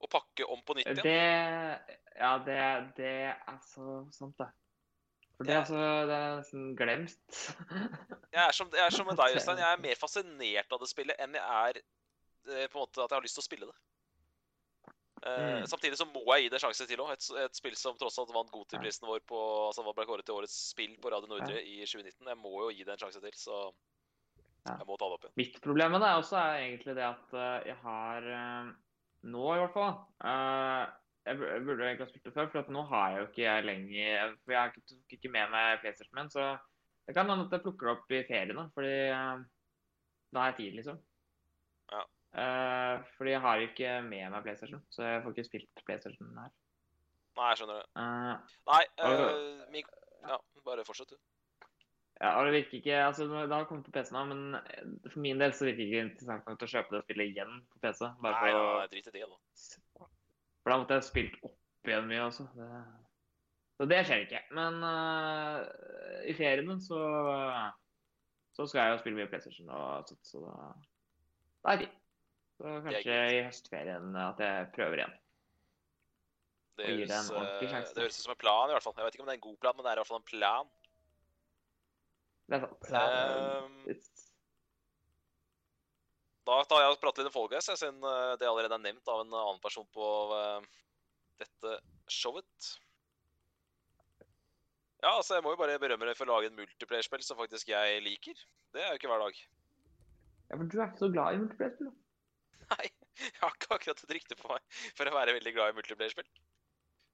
og 0.00 0.10
pakke 0.10 0.46
om 0.48 0.62
på 0.66 0.78
nytt 0.78 0.90
igjen? 0.90 1.04
Det 1.06 1.98
Ja, 2.20 2.34
det, 2.44 2.58
det 2.98 3.12
er 3.30 3.60
så 3.64 4.02
sant, 4.14 4.36
det. 4.40 4.48
For 5.36 5.48
det, 5.48 5.54
er 5.54 5.62
altså, 5.62 5.82
det 6.08 6.16
er 6.16 6.34
nesten 6.36 6.64
glemt. 6.76 7.38
Jeg 8.34 8.42
er 8.44 8.52
som, 8.54 8.68
jeg 8.70 8.84
er 8.84 8.92
som 8.94 9.08
med 9.08 9.16
deg, 9.18 9.34
Øystein. 9.34 9.58
Jeg 9.58 9.74
er 9.74 9.80
mer 9.86 9.96
fascinert 9.98 10.74
av 10.74 10.82
det 10.82 10.88
spillet 10.90 11.16
enn 11.18 11.32
jeg 11.34 11.42
er 11.42 11.78
eh, 11.80 12.66
på 12.70 12.76
en 12.76 12.82
måte 12.84 13.00
at 13.00 13.08
jeg 13.08 13.16
har 13.16 13.24
lyst 13.24 13.34
til 13.38 13.42
å 13.42 13.46
spille 13.48 13.66
det. 13.66 13.74
Eh, 15.26 15.60
Mm. 15.60 15.66
Samtidig 15.68 15.98
så 16.00 16.06
må 16.08 16.22
jeg 16.32 16.46
gi 16.46 16.48
det 16.48 16.56
en 16.56 16.62
sjanse 16.64 16.86
til 16.88 17.00
òg. 17.02 17.12
Et, 17.12 17.24
et 17.44 17.56
spill 17.58 17.76
som 17.76 17.96
tross 18.00 18.18
alt 18.18 18.32
vant 18.32 18.50
Goti-prisen 18.54 19.04
vår 19.08 19.20
på 19.28 19.40
altså 19.66 19.84
ble 19.84 20.06
kåret 20.08 20.24
til 20.24 20.38
årets 20.38 20.54
spill 20.70 20.94
på 21.02 21.12
Radio 21.12 21.28
Nordre 21.28 21.60
i 21.60 21.82
2019. 21.84 22.30
Jeg 22.32 22.38
må 22.40 22.54
jo 22.64 22.70
gi 22.72 22.86
det 22.86 22.94
en 22.94 23.02
sjanse 23.02 23.20
til, 23.20 23.36
så 23.36 23.58
jeg 24.64 24.86
må 24.88 24.96
ta 24.96 25.08
det 25.10 25.18
opp 25.18 25.26
igjen. 25.26 25.36
Mitt 25.40 25.60
problem 25.64 25.92
med 25.96 26.02
det 26.04 26.14
også 26.22 26.38
er 26.40 26.62
egentlig 26.62 26.96
det 26.96 27.04
at 27.04 27.36
eh, 27.36 27.68
jeg 27.68 27.76
har 27.84 28.30
eh, 28.38 28.72
Nå, 29.20 29.44
i 29.52 29.60
hvert 29.60 29.74
fall. 29.76 29.96
jeg, 31.28 31.36
burde 31.66 31.84
egentlig 31.84 32.06
ha 32.06 32.08
spilt 32.08 32.24
det 32.24 32.32
før, 32.32 32.46
for 32.54 32.72
nå 32.72 32.86
har 32.88 33.10
jeg 33.10 33.18
jo 33.20 33.26
ikke 33.28 33.42
jeg 33.42 33.64
lenger 33.68 34.30
For 34.46 34.54
jeg 34.54 34.84
tok 34.88 35.16
ikke 35.18 35.32
med 35.34 35.50
meg 35.52 35.82
PlayStation 35.82 36.16
min, 36.16 36.30
så 36.32 36.46
det 37.04 37.16
kan 37.16 37.28
hende 37.28 37.44
at 37.44 37.52
jeg 37.52 37.64
plukker 37.66 37.90
det 37.90 37.92
opp 37.98 38.14
i 38.16 38.22
feriene, 38.24 38.64
fordi 38.72 38.94
eh, 39.12 39.42
da 40.32 40.40
har 40.40 40.52
jeg 40.54 40.58
tid, 40.62 40.78
liksom. 40.78 41.00
Ja. 42.34 42.42
Eh, 42.42 43.06
fordi 43.16 43.30
jeg 43.34 43.40
har 43.40 43.64
ikke 43.64 43.94
med 44.06 44.30
meg 44.30 44.44
PlayStation, 44.44 44.82
så 44.90 45.02
jeg 45.06 45.22
får 45.22 45.34
ikke 45.34 45.48
spilt 45.48 45.82
PlayStation 45.86 46.28
her. 46.38 46.52
Nei, 47.38 47.48
jeg 47.50 47.60
skjønner 47.60 47.80
det. 47.80 47.88
Uh, 47.96 48.56
Nei, 48.68 48.82
uh, 49.00 49.66
Mik 49.72 49.90
ja, 50.26 50.36
bare 50.66 50.84
fortsett, 50.84 51.14
du. 51.14 51.18
Ja, 52.20 52.34
og 52.36 52.44
det 52.44 52.52
virker 52.52 52.76
ikke 52.76 52.96
altså 53.00 53.24
Det 53.24 53.54
har 53.54 53.64
kommet 53.64 53.86
på 53.86 53.94
PC 53.94 54.10
nå, 54.12 54.24
men 54.28 54.58
for 55.06 55.22
min 55.24 55.40
del 55.40 55.54
så 55.56 55.64
virker 55.64 55.80
det 55.80 55.86
ikke 55.86 56.02
interessant 56.04 56.50
nok 56.50 56.58
til 56.60 56.68
å 56.68 56.72
kjøpe 56.74 56.92
det 56.92 57.00
spillet 57.06 57.30
igjen 57.30 57.54
på 57.70 57.80
PC. 57.80 58.02
Bare 58.20 58.34
Nei, 58.36 58.50
for, 58.50 58.58
å, 58.60 58.88
drit 58.92 59.08
i 59.08 59.14
det, 59.14 59.22
da. 59.30 60.08
for 60.60 60.74
da 60.74 60.78
måtte 60.82 60.98
jeg 60.98 61.08
spilt 61.08 61.38
opp 61.48 61.88
igjen 61.88 62.10
mye 62.10 62.26
også. 62.26 62.46
Det, 62.58 62.68
så 63.80 63.88
det 63.94 64.02
skjer 64.04 64.26
ikke. 64.26 64.42
Men 64.58 64.82
uh, 64.84 65.62
i 66.28 66.36
feriene 66.36 66.76
så 66.84 67.00
så 68.52 68.66
skal 68.66 68.82
jeg 68.82 68.92
jo 68.92 69.00
spille 69.00 69.16
mye 69.16 69.30
PlayStation 69.30 69.72
og 69.72 70.10
sånt, 70.10 70.26
så 70.26 70.44
da 70.44 70.54
det 71.60 71.72
er 71.72 71.82
fint. 71.84 71.99
Så 72.60 72.72
kanskje 72.84 73.14
i 73.32 73.42
høstferien 73.46 74.16
at 74.20 74.40
jeg 74.44 74.66
prøver 74.76 75.00
igjen. 75.00 75.14
Det 76.80 76.88
høres, 76.90 77.30
eh, 77.32 77.60
det 77.60 77.70
høres 77.72 78.18
ut 78.18 78.24
som 78.24 78.34
en 78.34 78.40
plan, 78.40 78.68
i 78.68 78.74
hvert 78.74 78.84
fall. 78.84 78.94
Jeg 78.98 79.06
vet 79.06 79.16
ikke 79.16 79.24
om 79.24 79.30
det 79.30 79.34
er 79.34 79.40
en 79.40 79.46
god 79.48 79.56
plan, 79.62 79.76
men 79.76 79.84
det 79.86 79.90
er 79.90 79.96
i 79.96 80.00
hvert 80.02 80.10
fall 80.10 80.20
en 80.20 80.28
plan. 80.28 80.70
Det 82.50 82.58
er 82.58 82.66
sant. 82.66 82.90
Ehm, 83.00 83.78
It's- 83.94 84.26
Da 86.50 86.64
tar 86.64 86.80
jeg 86.82 86.90
og 86.90 87.00
prater 87.00 87.22
litt 87.22 87.30
om 87.30 87.32
Fall 87.36 87.48
Guys, 87.52 87.68
jeg, 87.68 87.78
siden 87.78 88.02
eh, 88.02 88.36
det 88.40 88.48
allerede 88.48 88.74
er 88.74 88.82
nevnt 88.82 89.08
av 89.12 89.20
en 89.22 89.32
annen 89.32 89.60
person 89.62 89.86
på 89.94 90.06
dette 91.38 91.74
showet. 92.08 92.70
Ja, 95.00 95.14
altså, 95.16 95.36
jeg 95.36 95.44
må 95.44 95.52
jo 95.54 95.60
bare 95.60 95.78
berømme 95.80 96.04
deg 96.08 96.16
for 96.18 96.26
å 96.28 96.36
lage 96.36 96.50
en 96.50 96.56
multiplayer-spill 96.58 97.22
som 97.24 97.38
faktisk 97.38 97.68
jeg 97.72 98.02
liker. 98.04 98.34
Det 98.74 98.82
er 98.82 98.90
jo 98.92 98.98
ikke 99.00 99.08
hver 99.08 99.22
dag. 99.24 99.38
Ja, 100.50 100.56
for 100.56 100.64
du 100.64 100.76
er 100.80 100.88
ikke 100.90 100.98
så 101.04 101.12
glad 101.12 101.34
i 101.36 101.40
multiplayer-spill? 101.44 101.92
Nei, 102.70 102.86
jeg 103.20 103.40
har 103.40 103.56
ikke 103.56 103.74
akkurat 103.76 104.04
et 104.04 104.14
rykte 104.16 104.38
på 104.38 104.50
meg 104.52 104.80
for 104.96 105.10
å 105.10 105.16
være 105.16 105.34
veldig 105.36 105.52
glad 105.56 105.72
i 105.72 105.76
multiplayer-spill. 105.80 106.28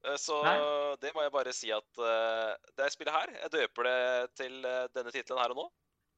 Eh, 0.06 0.18
Så 0.20 0.36
Nei. 0.44 0.58
det 1.02 1.14
må 1.16 1.24
jeg 1.24 1.34
bare 1.34 1.54
si 1.56 1.72
at 1.74 2.02
uh, 2.02 2.52
det 2.78 2.92
spillet 2.94 3.14
her, 3.16 3.32
jeg 3.42 3.54
døper 3.56 3.88
det 3.88 3.96
til 4.42 4.60
uh, 4.66 4.84
denne 4.94 5.14
tittelen 5.14 5.42
her 5.42 5.54
og 5.56 5.62
nå. 5.62 5.66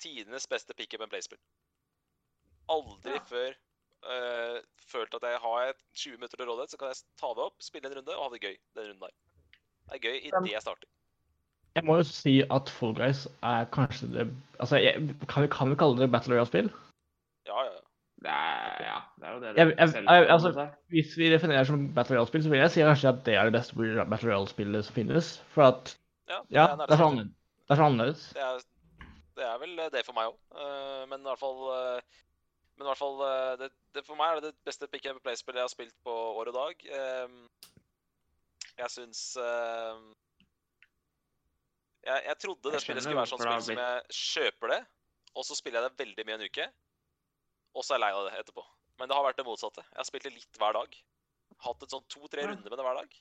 Tidenes 0.03 0.47
beste 0.51 0.75
pick 0.79 0.95
up 0.95 1.03
and 1.07 1.11
play-spill. 1.15 1.41
Aldri 2.69 3.17
Ja. 3.17 3.25
før 3.31 3.57
uh, 4.05 4.59
følt 4.91 5.15
at 5.17 5.25
jeg 5.27 5.41
har 5.43 5.73
20 5.95 6.19
minutter 6.19 6.37
til 6.37 6.51
rådighet, 6.51 6.75
så 6.75 6.81
kan 6.81 6.93
jeg 6.93 7.03
ta 7.19 7.33
det 7.35 7.47
opp, 7.49 7.57
spille 7.65 7.89
en 7.91 7.99
runde 7.99 8.17
og 8.17 8.27
ha 8.27 8.31
det 8.35 8.43
gøy 8.45 8.55
den 8.77 8.91
runden 8.93 9.09
der. 9.09 9.17
Det 9.89 9.97
er 9.97 10.05
gøy 10.05 10.17
idet 10.29 10.53
jeg 10.53 10.63
starter. 10.63 10.91
Jeg 11.77 11.85
må 11.87 11.99
jo 12.01 12.05
si 12.09 12.41
at 12.51 12.71
Fall 12.75 12.95
Guys 12.97 13.27
er 13.47 13.67
kanskje 13.71 14.09
det 14.11 14.25
Altså, 14.59 14.81
jeg, 14.83 14.99
kan 15.31 15.45
vi 15.45 15.49
kan 15.53 15.71
vi 15.71 15.77
kalle 15.79 16.01
det 16.01 16.11
Battle 16.11 16.35
Royale-spill? 16.35 16.71
Ja, 18.25 18.35
ja, 18.35 18.63
ja. 18.65 18.69
Det 18.79 18.83
er, 18.83 18.85
ja, 18.85 19.01
det 19.19 19.27
er 19.29 19.33
jo 19.33 19.41
det 19.41 19.57
Jeg- 19.57 19.77
jeg- 19.79 20.05
jeg- 20.05 20.31
altså- 20.31 20.69
Hvis 20.91 21.17
vi 21.17 21.29
definerer 21.31 21.59
det 21.59 21.67
som 21.67 21.95
Battle 21.95 22.17
Royale-spill, 22.17 22.43
så 22.43 22.51
vil 22.51 22.59
jeg 22.59 22.71
si 22.71 22.81
kanskje 22.81 23.09
at 23.09 23.25
det 23.25 23.35
er 23.35 23.45
det 23.45 23.53
beste 23.53 23.75
Battle 24.11 24.31
Royale-spillet 24.31 24.85
som 24.85 24.95
finnes. 24.95 25.39
For 25.55 25.63
at 25.63 25.97
ja, 26.29 26.41
Ja, 26.51 26.67
det 26.77 26.91
er 26.91 26.97
det. 26.97 27.31
Det 27.69 27.71
er 27.71 27.75
så 27.77 27.85
annerledes. 27.85 28.23
Det 28.35 28.43
er, 28.43 28.59
det 29.37 29.45
er 29.45 29.59
vel 29.59 29.77
det 29.93 30.05
for 30.07 30.13
meg 30.15 30.33
òg. 30.33 31.09
men 31.09 31.21
i 31.21 31.23
hvert 31.29 31.39
fall 31.39 31.61
eh, 31.97 32.01
Men 32.79 32.87
i 32.87 32.89
hvert 32.91 32.99
fall 32.99 33.21
eh, 33.23 33.57
det, 33.59 33.71
det, 33.95 34.07
For 34.07 34.15
meg 34.15 34.37
er 34.37 34.41
det 34.41 34.43
det 34.55 34.65
beste 34.65 34.87
pick 34.87 35.07
up 35.11 35.23
play-spillet 35.23 35.59
jeg 35.59 35.63
har 35.63 35.69
spilt 35.69 35.95
på 36.05 36.11
år 36.11 36.47
og 36.49 36.55
dag. 36.55 36.75
Ehm, 36.95 37.49
jeg 38.79 38.91
syns 38.91 39.37
jeg, 42.07 42.23
jeg 42.27 42.37
trodde 42.39 42.63
det 42.63 42.73
Jeg 42.73 42.81
spillet 42.87 43.03
skulle 43.03 43.17
være 43.21 43.31
sånn 43.33 43.43
spill 43.43 43.63
som 43.63 43.81
jeg 43.83 44.03
kjøper 44.11 44.69
det, 44.75 44.81
og 45.35 45.45
så 45.45 45.57
spiller 45.59 45.81
jeg 45.83 45.91
det 45.91 45.99
veldig 46.07 46.27
mye 46.29 46.39
en 46.39 46.47
uke, 46.49 46.69
og 47.79 47.87
så 47.87 47.95
er 47.95 48.01
jeg 48.01 48.05
lei 48.05 48.11
av 48.19 48.27
det 48.27 48.43
etterpå. 48.43 48.65
Men 48.99 49.11
det 49.11 49.17
har 49.17 49.25
vært 49.29 49.39
det 49.39 49.47
motsatte. 49.47 49.85
Jeg 49.87 50.01
har 50.01 50.09
spilt 50.09 50.27
det 50.27 50.35
litt 50.35 50.59
hver 50.59 50.75
dag. 50.75 50.99
Hatt 51.65 51.85
et 51.87 51.95
sånn 51.95 52.07
to-tre 52.11 52.45
runder 52.49 52.67
med 52.67 52.79
det 52.81 52.87
hver 52.87 52.99
dag. 52.99 53.17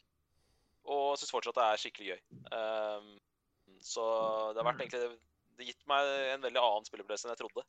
Og 0.94 1.06
syns 1.20 1.34
fortsatt 1.34 1.58
det 1.60 1.66
er 1.68 1.82
skikkelig 1.84 2.10
gøy. 2.10 2.22
Um, 2.50 3.12
så 3.86 4.04
det 4.56 4.62
har 4.62 4.70
vært 4.72 4.82
Mm. 4.82 4.86
egentlig 4.88 5.04
Det 5.04 5.20
det 5.58 5.68
gitt 5.72 5.88
meg 5.90 6.06
en 6.34 6.44
veldig 6.46 6.62
annen 6.62 6.86
spilleopplevelse 6.86 7.28
enn 7.28 7.34
jeg 7.34 7.42
trodde. 7.42 7.64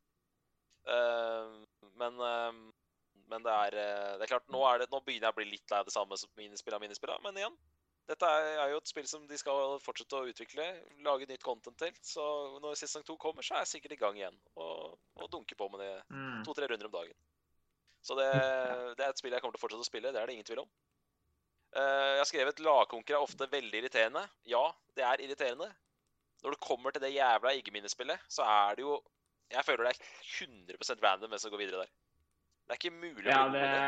Um, 0.88 1.67
men 2.00 2.20
um, 2.20 2.61
men 3.29 3.44
det 3.44 3.52
er, 3.52 3.76
eh, 3.76 4.12
det 4.17 4.25
er 4.25 4.31
klart, 4.31 4.46
nå, 4.49 4.62
er 4.64 4.79
det, 4.81 4.88
nå 4.93 5.02
begynner 5.05 5.29
jeg 5.29 5.35
å 5.35 5.38
bli 5.38 5.49
litt 5.50 5.73
lei 5.73 5.82
av 5.82 5.88
det 5.88 5.93
samme 5.93 6.17
som 6.17 6.31
minispill 6.38 6.76
av 6.76 6.81
minispill. 6.81 7.12
Men 7.25 7.37
igjen, 7.37 7.56
dette 8.09 8.25
er, 8.25 8.71
jo 8.73 8.79
et 8.81 8.89
spill 8.91 9.07
som 9.11 9.25
de 9.29 9.37
skal 9.39 9.77
fortsette 9.85 10.17
å 10.17 10.29
utvikle, 10.31 10.65
lage 11.05 11.27
nytt 11.29 11.45
content 11.45 11.77
til. 11.81 11.93
Så 12.05 12.25
når 12.63 12.79
sesong 12.81 13.05
to 13.05 13.19
kommer, 13.21 13.45
så 13.45 13.57
er 13.59 13.65
jeg 13.67 13.73
sikkert 13.75 13.97
i 13.97 14.01
gang 14.01 14.17
igjen 14.17 14.39
og, 14.57 14.95
og 15.21 15.31
dunker 15.33 15.59
på 15.61 15.69
med 15.73 15.83
det 15.85 15.91
Mm. 16.09 16.45
to-tre 16.47 16.69
runder 16.71 16.89
om 16.89 16.95
dagen. 16.95 17.17
Så 18.03 18.15
det, 18.17 18.29
det 18.97 19.05
er 19.05 19.11
et 19.13 19.19
spill 19.21 19.35
jeg 19.35 19.43
kommer 19.43 19.57
til 19.57 19.61
å 19.61 19.65
fortsette 19.67 19.85
å 19.85 19.91
spille, 19.91 20.13
det 20.15 20.21
er 20.23 20.27
det 20.31 20.39
ingen 20.39 20.49
tvil 20.49 20.63
om. 20.65 20.71
Eh, 21.77 22.09
jeg 22.15 22.23
har 22.23 22.29
skrevet 22.31 22.63
lagkonker 22.65 23.19
er 23.19 23.25
ofte 23.27 23.49
veldig 23.53 23.83
irriterende. 23.83 24.23
Ja, 24.49 24.65
det 24.97 25.05
er 25.05 25.21
irriterende. 25.21 25.69
Når 26.43 26.55
det 26.55 26.61
kommer 26.65 26.95
til 26.95 27.03
det 27.03 27.13
jævla 27.13 27.53
iggeminespillet, 27.59 28.25
så 28.31 28.47
er 28.47 28.79
det 28.79 28.87
jo 28.87 29.00
Jeg 29.50 29.65
føler 29.65 29.87
det 29.88 29.95
er 29.97 30.09
100% 30.45 31.00
random 31.03 31.31
hvem 31.33 31.41
som 31.41 31.50
går 31.50 31.61
videre 31.62 31.85
der. 31.85 31.93
Det 32.69 32.75
er 32.75 32.81
ikke 32.83 32.93
mulig 33.00 33.15
å 33.17 33.23
bli 33.23 33.31
Ja, 33.33 33.45
god 33.45 33.55
det 33.55 33.61
med 33.62 33.71
det. 33.75 33.85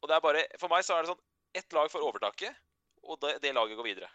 Og 0.00 0.08
det 0.08 0.14
er 0.16 0.22
bare 0.24 0.44
For 0.58 0.72
meg 0.72 0.84
så 0.84 0.96
er 0.96 1.04
det 1.04 1.10
sånn 1.12 1.20
Ett 1.60 1.72
lag 1.76 1.90
får 1.92 2.02
overtaket, 2.08 2.56
og 3.04 3.20
det, 3.24 3.36
det 3.42 3.54
laget 3.54 3.76
går 3.78 3.90
videre. 3.90 4.10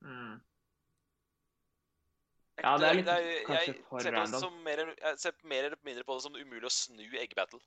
mm. 0.00 0.36
Ja, 2.58 2.74
det 2.78 2.88
er 2.88 2.96
litt 2.98 3.10
jeg, 3.10 3.42
kanskje 3.46 3.74
for 3.86 4.06
random. 4.14 4.62
mer, 4.66 4.80
jeg 4.98 5.18
ser 5.22 5.34
mer 5.46 5.68
eller 5.68 5.78
mindre 5.86 6.04
på 6.06 6.16
det 6.16 6.24
som 6.24 6.38
umulig 6.38 6.66
å 6.66 6.74
snu 6.74 7.04
eggbattle. 7.20 7.60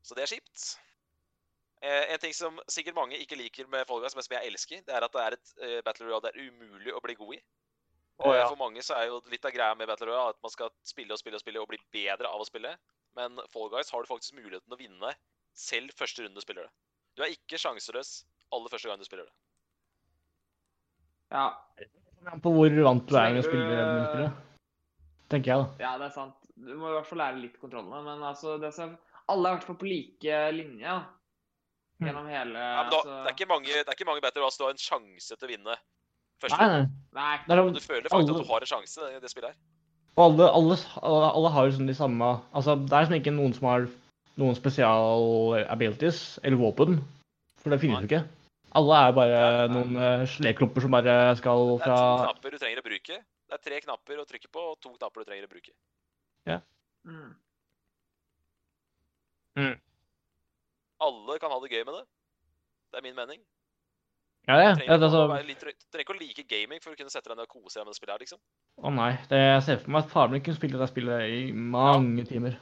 Så 0.00 0.16
det 0.16 0.24
er 0.24 0.32
kjipt. 0.32 0.62
Eh, 1.84 2.12
en 2.14 2.20
ting 2.20 2.32
som 2.36 2.56
sikkert 2.68 2.96
mange 2.96 3.18
ikke 3.20 3.36
liker 3.40 3.68
med 3.72 3.86
Fall 3.88 4.00
Guys, 4.02 4.16
men 4.16 4.24
som 4.24 4.36
jeg 4.36 4.52
elsker, 4.52 4.80
det 4.84 4.94
er 4.96 5.04
at 5.04 5.16
det 5.16 5.24
er 5.24 5.36
et 5.36 5.52
eh, 5.64 5.82
battle 5.84 6.08
royale 6.08 6.26
det 6.26 6.32
er 6.32 6.48
umulig 6.48 6.92
å 6.96 7.02
bli 7.04 7.16
god 7.20 7.36
i. 7.36 7.40
Og 8.20 8.34
ja. 8.36 8.48
For 8.48 8.60
mange 8.60 8.82
så 8.84 8.98
er 8.98 9.06
jo 9.08 9.20
litt 9.32 9.46
av 9.48 9.54
greia 9.54 9.76
med 9.76 9.88
battle 9.88 10.10
royale 10.10 10.34
at 10.34 10.40
man 10.44 10.52
skal 10.52 10.72
spille 10.84 11.16
og 11.16 11.20
spille 11.20 11.38
og 11.38 11.44
spille 11.44 11.60
og 11.60 11.70
bli 11.70 11.80
bedre 11.92 12.28
av 12.28 12.40
å 12.40 12.48
spille. 12.48 12.74
Men 13.16 13.40
Fall 13.52 13.72
Guys 13.72 13.92
har 13.92 14.04
du 14.04 14.10
faktisk 14.10 14.36
muligheten 14.36 14.66
til 14.68 14.76
å 14.76 14.80
vinne 14.80 15.14
selv 15.56 15.90
første 15.98 16.24
runde 16.24 16.34
du 16.34 16.44
spiller 16.44 16.66
det. 16.66 16.72
Du 17.16 17.22
er 17.22 17.32
ikke 17.34 17.58
sjanseløs 17.60 18.24
aller 18.54 18.68
første 18.72 18.88
gang 18.88 18.98
du 19.00 19.04
spiller 19.04 19.24
det. 19.28 19.34
Ja, 21.30 21.48
På 22.42 22.50
hvor 22.52 22.72
vant 22.84 23.06
du 23.08 23.16
er 23.16 23.30
med 23.34 23.44
å 23.44 23.46
spille 23.46 23.68
det. 23.70 24.30
Tenker 25.30 25.52
jeg, 25.52 25.62
da. 25.62 25.84
ja, 25.84 25.92
det 26.00 26.08
er 26.08 26.14
sant. 26.14 26.34
Du 26.60 26.72
må 26.76 26.90
i 26.90 26.96
hvert 26.96 27.06
fall 27.06 27.20
lære 27.22 27.38
litt 27.40 27.56
kontrollene, 27.62 28.00
men 28.04 28.24
altså 28.26 28.56
det 28.60 28.72
som, 28.76 28.96
Alle 29.30 29.46
er 29.46 29.52
i 29.52 29.56
hvert 29.60 29.68
fall 29.68 29.78
på 29.78 29.86
like 29.88 30.40
linje. 30.56 30.96
Mm. 32.00 32.06
gjennom 32.08 32.28
hele 32.32 32.56
Ja, 32.56 32.82
men 32.82 32.90
da, 32.90 32.96
altså, 32.96 33.12
det, 33.12 33.28
er 33.28 33.34
ikke 33.36 33.46
mange, 33.50 33.68
det 33.76 33.84
er 33.84 33.96
ikke 33.98 34.06
mange 34.08 34.22
battle 34.24 34.40
royals 34.40 34.56
du 34.56 34.62
har 34.64 34.70
en 34.72 34.80
sjanse 34.80 35.36
til 35.36 35.46
å 35.46 35.50
vinne 35.50 35.74
første 36.40 36.56
Nei, 36.56 36.68
runde. 36.70 36.86
nei. 37.12 37.24
Nei. 37.44 37.56
Er 37.56 37.60
sånn, 37.60 37.74
du 37.76 37.80
føler 37.84 38.06
faktisk 38.08 38.14
alle- 38.16 38.40
at 38.40 38.46
du 38.46 38.52
har 38.54 38.64
en 38.64 38.70
sjanse 38.70 39.08
i 39.10 39.18
det 39.20 39.30
spillet 39.30 39.50
her. 39.52 39.58
og 40.16 40.22
alle, 40.24 40.46
alle, 40.50 40.78
alle, 41.02 41.28
alle 41.36 41.50
har 41.52 41.66
jo 41.68 41.74
sånn 41.76 41.86
de 41.92 41.94
samme 41.94 42.30
Altså, 42.56 42.74
det 42.80 42.92
er 42.96 43.04
liksom 43.04 43.18
ikke 43.20 43.36
noen 43.36 43.52
som 43.54 43.68
har 43.68 43.84
noen 44.40 44.58
spesial 44.58 45.56
abilities 45.66 46.38
eller 46.42 46.60
våpen. 46.60 47.00
For 47.60 47.72
det 47.72 47.80
finnes 47.82 48.02
jo 48.02 48.08
ikke. 48.08 48.24
Alle 48.78 48.98
er 49.02 49.14
bare 49.16 49.42
noen 49.72 49.96
uh, 49.98 50.24
sleklumper 50.30 50.84
som 50.84 50.94
bare 50.94 51.14
skal 51.38 51.76
fra 51.82 51.94
Det 51.94 52.00
er 52.00 52.18
to 52.22 52.26
knapper 52.30 52.54
du 52.54 52.58
trenger 52.62 52.82
å 52.82 52.86
bruke. 52.86 53.20
Det 53.50 53.56
er 53.56 53.62
tre 53.66 53.80
knapper 53.82 54.20
å 54.22 54.26
trykke 54.28 54.50
på, 54.52 54.66
og 54.72 54.76
to 54.78 54.92
knapper 54.94 55.24
du 55.24 55.30
trenger 55.30 55.48
å 55.48 55.52
bruke. 55.52 55.74
Mm. 59.56 59.80
Alle 61.00 61.38
kan 61.38 61.50
ha 61.50 61.58
det 61.60 61.72
gøy 61.72 61.84
med 61.84 61.94
det. 61.94 62.04
Det 62.90 63.00
er 63.00 63.02
min 63.02 63.16
mening. 63.16 63.40
Ja, 64.48 64.56
det. 64.56 64.64
Du 64.80 64.84
ja, 64.84 64.96
trenger, 64.98 65.34
det 65.36 65.46
litt, 65.46 65.60
du 65.60 65.92
trenger 65.92 66.06
ikke 66.06 66.16
å 66.16 66.20
like 66.20 66.44
gaming 66.48 66.80
for 66.82 66.94
å 66.94 66.98
kunne 66.98 67.12
sette 67.12 67.30
deg 67.30 67.36
ned 67.38 67.46
og 67.46 67.52
kose 67.52 67.78
deg 67.78 67.86
med 67.86 67.92
det 67.92 67.98
spillet 68.00 68.14
her, 68.14 68.22
liksom. 68.24 68.40
å 68.80 68.92
nei. 68.94 69.10
Det, 69.30 69.38
jeg 69.38 69.66
ser 69.66 69.82
for 69.82 69.94
meg 69.94 70.06
at 70.06 70.14
faren 70.14 70.34
min 70.34 70.44
kunne 70.46 70.58
spille 70.58 70.80
det 70.80 70.88
spillet 70.90 71.34
i 71.36 71.42
mange 71.52 72.24
timer. 72.28 72.56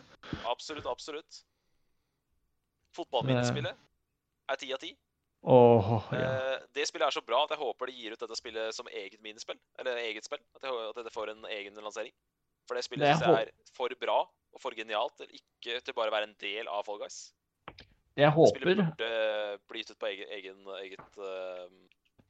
Absolutt, 0.50 0.88
absolutt. 0.90 1.40
Fotballminnespillet 2.98 3.84
er 4.48 4.60
ti 4.60 4.72
av 4.74 4.82
ti. 4.82 4.94
Åh, 5.46 5.90
ja. 6.12 6.18
Eh, 6.18 6.66
Det 6.74 6.86
spillet 6.88 7.06
er 7.06 7.14
så 7.14 7.22
bra 7.22 7.44
at 7.44 7.52
jeg 7.54 7.60
håper 7.60 7.90
de 7.90 7.94
gir 7.94 8.14
ut 8.14 8.22
dette 8.24 8.38
spillet 8.38 8.74
som 8.74 8.88
eget 8.90 9.20
minispill. 9.22 9.58
Eller 9.78 10.00
eget 10.02 10.26
spill. 10.26 10.42
At, 10.56 10.66
jeg, 10.66 10.88
at 10.90 11.04
det 11.06 11.14
får 11.14 11.30
en 11.34 11.46
egen 11.54 11.78
lansering. 11.84 12.14
For 12.68 12.76
det 12.76 12.84
spillet 12.84 13.14
syns 13.14 13.24
jeg 13.24 13.46
er 13.46 13.52
for 13.76 13.94
bra 14.00 14.18
og 14.26 14.60
for 14.62 14.76
genialt 14.76 15.14
til 15.20 15.30
ikke 15.38 15.78
til 15.84 15.96
bare 15.96 16.10
å 16.10 16.16
være 16.16 16.28
en 16.30 16.36
del 16.42 16.68
av 16.68 16.84
Fall 16.88 16.98
Guys. 17.00 17.20
Jeg 18.18 18.34
håper 18.34 18.64
spillet 18.64 18.90
burde 18.98 19.60
bli 19.70 19.82
gitt 19.82 19.94
ut 19.94 20.00
på 20.02 20.10
egen, 20.10 20.30
egen, 20.34 20.68
eget 20.82 21.20
uh, 21.22 21.68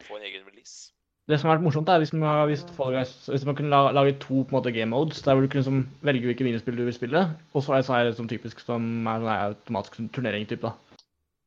Få 0.06 0.18
en 0.18 0.26
egen 0.28 0.44
release. 0.46 0.92
Det 1.28 1.36
som 1.40 1.50
har 1.50 1.58
vært 1.58 1.64
morsomt, 1.66 1.88
er 1.92 2.00
hvis 2.00 2.12
man, 2.16 2.46
hvis 2.48 2.62
Fall 2.72 2.94
Guys, 2.94 3.10
hvis 3.28 3.44
man 3.44 3.54
kunne 3.58 3.68
la- 3.68 3.92
lage 3.92 4.14
to 4.22 4.44
på 4.44 4.48
en 4.48 4.56
måte 4.56 4.72
game 4.72 4.88
modes, 4.94 5.20
der 5.22 5.34
hvor 5.36 5.44
du 5.44 5.48
kunne 5.52 5.64
som, 5.66 5.82
velge 6.00 6.24
hvilke 6.24 6.46
minispill 6.46 6.76
du 6.78 6.86
vil 6.86 6.94
spille, 6.96 7.20
og 7.52 7.62
så 7.62 7.74
er 7.74 7.82
det 7.82 7.86
sånn 7.88 7.98
her 7.98 8.12
som 8.16 8.28
typisk 8.30 8.60
som 8.64 8.86
er 9.06 9.20
sånn 9.20 9.28
her 9.28 9.42
automatisk 9.50 9.98
turnering-type, 10.16 10.62
da. 10.64 10.72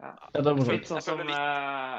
Ja. 0.01 0.11
Ja, 0.35 0.41
det 0.41 0.51
er 0.51 0.59
Litt 0.71 0.85
sånn 0.89 1.01
som 1.01 1.19
eh, 1.25 1.97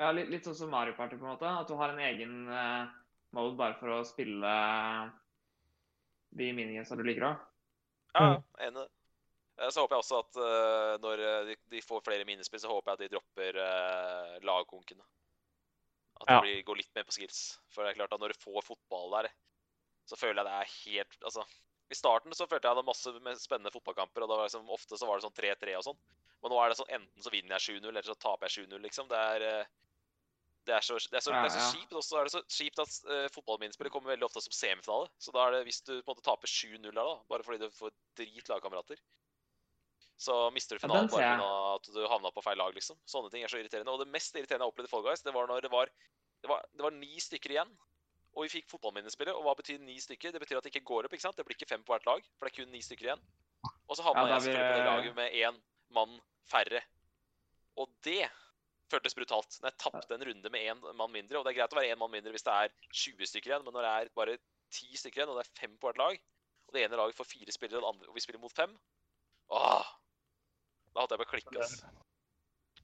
Ja, 0.00 0.10
litt, 0.16 0.28
litt 0.32 0.44
sånn 0.44 0.54
som 0.56 0.70
Mario 0.72 0.92
Party, 0.96 1.16
på 1.16 1.24
en 1.24 1.32
måte. 1.34 1.48
At 1.48 1.68
du 1.68 1.74
har 1.76 1.90
en 1.92 1.98
egen 2.04 2.48
eh, 2.48 2.86
mode 3.36 3.56
bare 3.56 3.76
for 3.80 3.88
å 3.88 4.04
spille 4.08 4.52
de 6.36 6.52
minigamesa 6.56 6.96
du 6.96 7.02
liker 7.04 7.26
òg. 7.32 7.36
Ja, 8.14 8.26
Mm. 8.36 8.42
enig. 8.68 8.86
Eh, 9.60 9.68
Så 9.70 9.80
håper 9.84 9.96
jeg 9.96 10.04
også 10.04 10.18
at 10.20 11.00
når 11.00 11.16
de, 11.48 11.56
de 11.70 11.80
får 11.84 12.04
flere 12.04 12.24
minispill, 12.28 12.60
så 12.60 12.68
håper 12.68 12.92
jeg 12.92 12.96
at 12.96 13.02
de 13.04 13.08
dropper 13.16 13.58
uh, 13.60 14.38
lagkonkene. 14.44 15.04
At 16.20 16.28
det 16.28 16.36
Ja. 16.36 16.40
blir, 16.44 16.62
går 16.68 16.76
litt 16.76 16.94
mer 16.94 17.06
på 17.08 17.16
skills. 17.16 17.58
For 17.72 17.84
det 17.84 17.92
er 17.92 18.00
klart 18.02 18.12
at 18.12 18.20
når 18.20 18.34
du 18.34 18.42
får 18.44 18.64
fotball 18.66 19.10
der, 19.16 19.30
så 20.08 20.16
føler 20.20 20.42
jeg 20.42 20.48
det 20.48 20.56
er 20.58 20.72
helt 20.84 21.22
Altså, 21.24 21.44
i 21.90 21.96
starten 21.98 22.34
så 22.36 22.46
følte 22.46 22.68
jeg 22.68 22.76
det 22.76 22.82
var 22.82 22.90
masse 22.90 23.12
med 23.24 23.40
spennende 23.40 23.72
fotballkamper, 23.74 24.22
og 24.22 24.28
da 24.28 24.36
var 24.36 24.46
det 24.46 24.52
liksom, 24.52 24.68
ofte 24.70 24.98
så 24.98 25.06
var 25.08 25.18
det 25.18 25.26
sånn 25.26 25.38
3-3 25.38 25.76
og 25.78 25.86
sånn. 25.88 25.98
Men 26.40 26.52
nå 26.52 26.60
er 26.60 26.70
det 26.70 26.78
sånn 26.78 26.92
enten 26.96 27.24
så 27.24 27.32
vinner 27.32 27.56
jeg 27.56 27.80
7-0, 27.80 27.88
eller 27.88 28.06
så 28.06 28.14
taper 28.14 28.46
jeg 28.48 28.66
7-0, 28.68 28.78
liksom. 28.84 29.08
Det 29.10 29.18
er 29.18 29.46
eh, 29.48 29.72
det 30.68 30.74
er 30.76 30.84
så, 30.84 30.98
det 31.10 31.18
er 31.18 31.24
så, 31.24 31.32
Ja, 31.32 31.40
det 31.42 31.50
er 31.50 31.56
så 31.56 31.70
kjipt. 31.72 31.94
Og 31.96 32.04
så 32.04 32.18
er 32.20 32.26
det 32.28 32.32
så 32.34 32.42
kjipt 32.52 32.82
at 32.82 32.96
uh, 33.08 33.26
fotballminnespillet 33.34 33.92
kommer 33.92 34.12
veldig 34.12 34.26
ofte 34.28 34.42
som 34.44 34.54
semifinale. 34.54 35.08
Så 35.18 35.32
da 35.34 35.46
er 35.46 35.56
det 35.56 35.62
hvis 35.68 35.80
du 35.86 35.94
på 35.96 36.04
en 36.04 36.12
måte 36.12 36.26
taper 36.26 36.52
7-0 36.52 36.84
her, 36.90 37.00
da, 37.00 37.16
bare 37.32 37.46
fordi 37.46 37.64
du 37.64 37.78
får 37.78 37.94
drit 38.20 38.52
lagkamerater, 38.52 39.00
så 40.20 40.36
mister 40.52 40.76
du 40.76 40.82
finalen 40.82 41.08
bare 41.08 41.36
pga. 41.40 41.50
at 41.74 41.86
du 41.94 42.00
havna 42.12 42.32
på 42.34 42.42
feil 42.44 42.58
lag, 42.60 42.74
liksom. 42.76 42.98
Sånne 43.08 43.30
ting 43.32 43.44
er 43.44 43.52
så 43.52 43.60
irriterende. 43.60 43.92
Og 43.94 44.02
det 44.02 44.10
mest 44.12 44.34
irriterende 44.36 44.66
jeg 44.66 44.74
opplevde 44.74 44.90
i 44.90 44.92
Fall 44.92 45.06
Guys, 45.06 45.22
det 45.24 45.32
var 45.32 45.48
når 45.48 45.64
det 45.64 45.70
var, 45.72 45.92
det 46.44 46.50
var, 46.50 46.66
det 46.76 46.84
var 46.84 46.92
ni 46.96 47.22
stykker 47.24 47.54
igjen. 47.54 47.70
Og 48.36 48.44
vi 48.44 48.52
fikk 48.58 48.68
fotballminnespillet. 48.70 49.32
Og 49.34 49.46
hva 49.46 49.54
betyr 49.56 49.80
ni 49.82 49.96
stykker? 50.02 50.34
Det 50.34 50.42
betyr 50.42 50.60
at 50.60 50.66
det 50.66 50.74
ikke 50.74 50.84
går 50.92 51.08
opp. 51.08 51.16
ikke 51.16 51.24
sant? 51.24 51.38
Det 51.40 51.46
blir 51.48 51.56
ikke 51.56 51.70
fem 51.72 51.86
på 51.86 51.94
hvert 51.94 52.04
lag, 52.10 52.28
for 52.36 52.46
det 52.46 52.52
er 52.52 52.58
kun 52.60 52.74
ni 52.74 52.82
stykker 52.84 53.08
igjen. 53.08 53.24
Og 53.88 53.96
så 53.96 54.04
havna 54.06 54.26
Ja, 54.26 54.34
jeg 54.34 54.44
selvfølgelig 54.44 54.74
på 54.74 54.76
det 54.76 54.90
laget 54.90 55.16
med 55.16 55.38
én 55.40 55.62
mann 55.96 56.20
færre. 56.52 56.82
Og 57.80 57.88
det 58.04 58.28
føltes 58.92 59.16
brutalt. 59.16 59.56
Når 59.62 59.72
jeg 59.72 59.80
tapte 59.86 60.18
en 60.18 60.26
runde 60.28 60.52
med 60.52 60.68
én 60.68 60.84
mann 61.00 61.14
mindre. 61.14 61.40
Og 61.40 61.46
det 61.46 61.54
er 61.54 61.62
greit 61.62 61.74
å 61.74 61.80
være 61.80 61.94
én 61.94 62.00
mann 62.00 62.12
mindre 62.12 62.34
hvis 62.34 62.44
det 62.44 62.54
er 62.54 62.76
20 62.92 63.32
stykker 63.32 63.54
igjen, 63.54 63.64
men 63.64 63.76
når 63.76 63.86
det 63.86 63.94
er 63.96 64.12
bare 64.20 64.36
ti 64.68 64.92
stykker 65.00 65.22
igjen, 65.22 65.32
og 65.32 65.40
det 65.40 65.46
er 65.46 65.56
fem 65.64 65.80
på 65.80 65.88
hvert 65.88 66.00
lag, 66.00 66.20
og 66.68 66.76
det 66.76 66.84
ene 66.84 66.98
laget 67.00 67.18
får 67.18 67.32
fire 67.32 67.54
spillere, 67.54 67.80
og, 67.80 67.88
det 67.88 67.92
andre, 67.94 68.12
og 68.12 68.18
vi 68.18 68.22
spiller 68.22 68.42
mot 68.42 68.54
fem 68.54 68.76
Åh! 69.50 69.88
Da 70.94 71.02
hadde 71.02 71.14
jeg 71.16 71.22
bare 71.22 71.30
klikka. 71.30 71.58
Altså. 71.58 71.90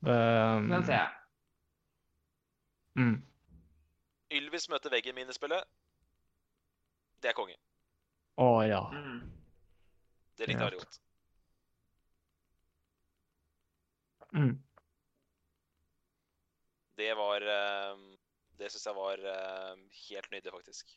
Um, 0.07 0.69
Den 0.71 0.85
ser 0.87 1.01
jeg. 1.01 1.11
Mm. 2.97 3.17
Ylvis 4.37 4.69
møter 4.73 4.93
veggen 4.93 5.15
minispillet. 5.15 5.65
Det 7.23 7.31
er 7.33 7.37
konge. 7.37 7.57
Å 8.41 8.49
ja. 8.67 8.83
Mm. 8.93 9.21
Det 10.37 10.49
likte 10.49 10.63
jeg 10.63 10.71
veldig 10.71 10.85
godt. 10.85 11.01
Mm. 14.37 14.55
Det 16.97 17.13
var 17.17 17.45
eh, 17.55 18.05
Det 18.59 18.69
syns 18.73 18.87
jeg 18.89 18.97
var 18.97 19.23
eh, 19.33 19.73
helt 20.09 20.31
nydelig, 20.33 20.53
faktisk. 20.53 20.97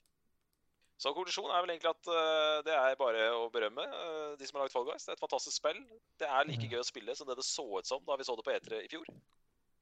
Så 1.00 1.14
konklusjonen 1.16 1.54
er 1.56 1.64
vel 1.64 1.72
egentlig 1.72 1.94
at 1.94 2.10
uh, 2.12 2.60
det 2.68 2.74
er 2.76 2.98
bare 3.00 3.28
å 3.38 3.46
berømme 3.54 3.86
uh, 3.88 4.34
de 4.36 4.48
som 4.48 4.58
har 4.58 4.66
laget 4.66 4.76
Fall 4.76 4.88
Guys. 4.90 5.06
Det 5.08 5.14
er 5.14 5.20
et 5.20 5.24
fantastisk 5.24 5.56
spill. 5.56 5.80
Det 6.20 6.28
er 6.28 6.48
like 6.50 6.66
Mm. 6.66 6.74
gøy 6.74 6.82
å 6.82 6.88
spille 6.88 7.16
som 7.16 7.30
det 7.30 7.38
det 7.40 7.46
så 7.48 7.64
ut 7.64 7.88
som 7.88 8.04
da 8.08 8.18
vi 8.20 8.28
så 8.28 8.36
det 8.36 8.44
på 8.44 8.52
E3 8.52 8.82
i 8.84 8.92
fjor. 8.92 9.08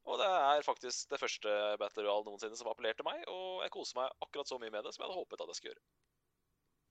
Og 0.07 0.21
det 0.21 0.27
er 0.29 0.63
faktisk 0.63 1.09
det 1.11 1.19
første 1.19 1.53
Battle 1.81 2.05
Royale 2.05 2.23
noensinne 2.29 2.55
som 2.55 2.69
appellerte 2.71 3.03
meg, 3.03 3.25
og 3.27 3.63
jeg 3.65 3.73
koser 3.73 3.97
meg 3.99 4.13
akkurat 4.23 4.47
så 4.47 4.59
mye 4.61 4.71
med 4.71 4.85
det 4.85 4.93
som 4.93 5.03
jeg 5.03 5.09
hadde 5.09 5.19
håpet 5.19 5.41
at 5.41 5.51
jeg 5.51 5.57
skulle 5.57 5.73
gjøre. 5.73 5.85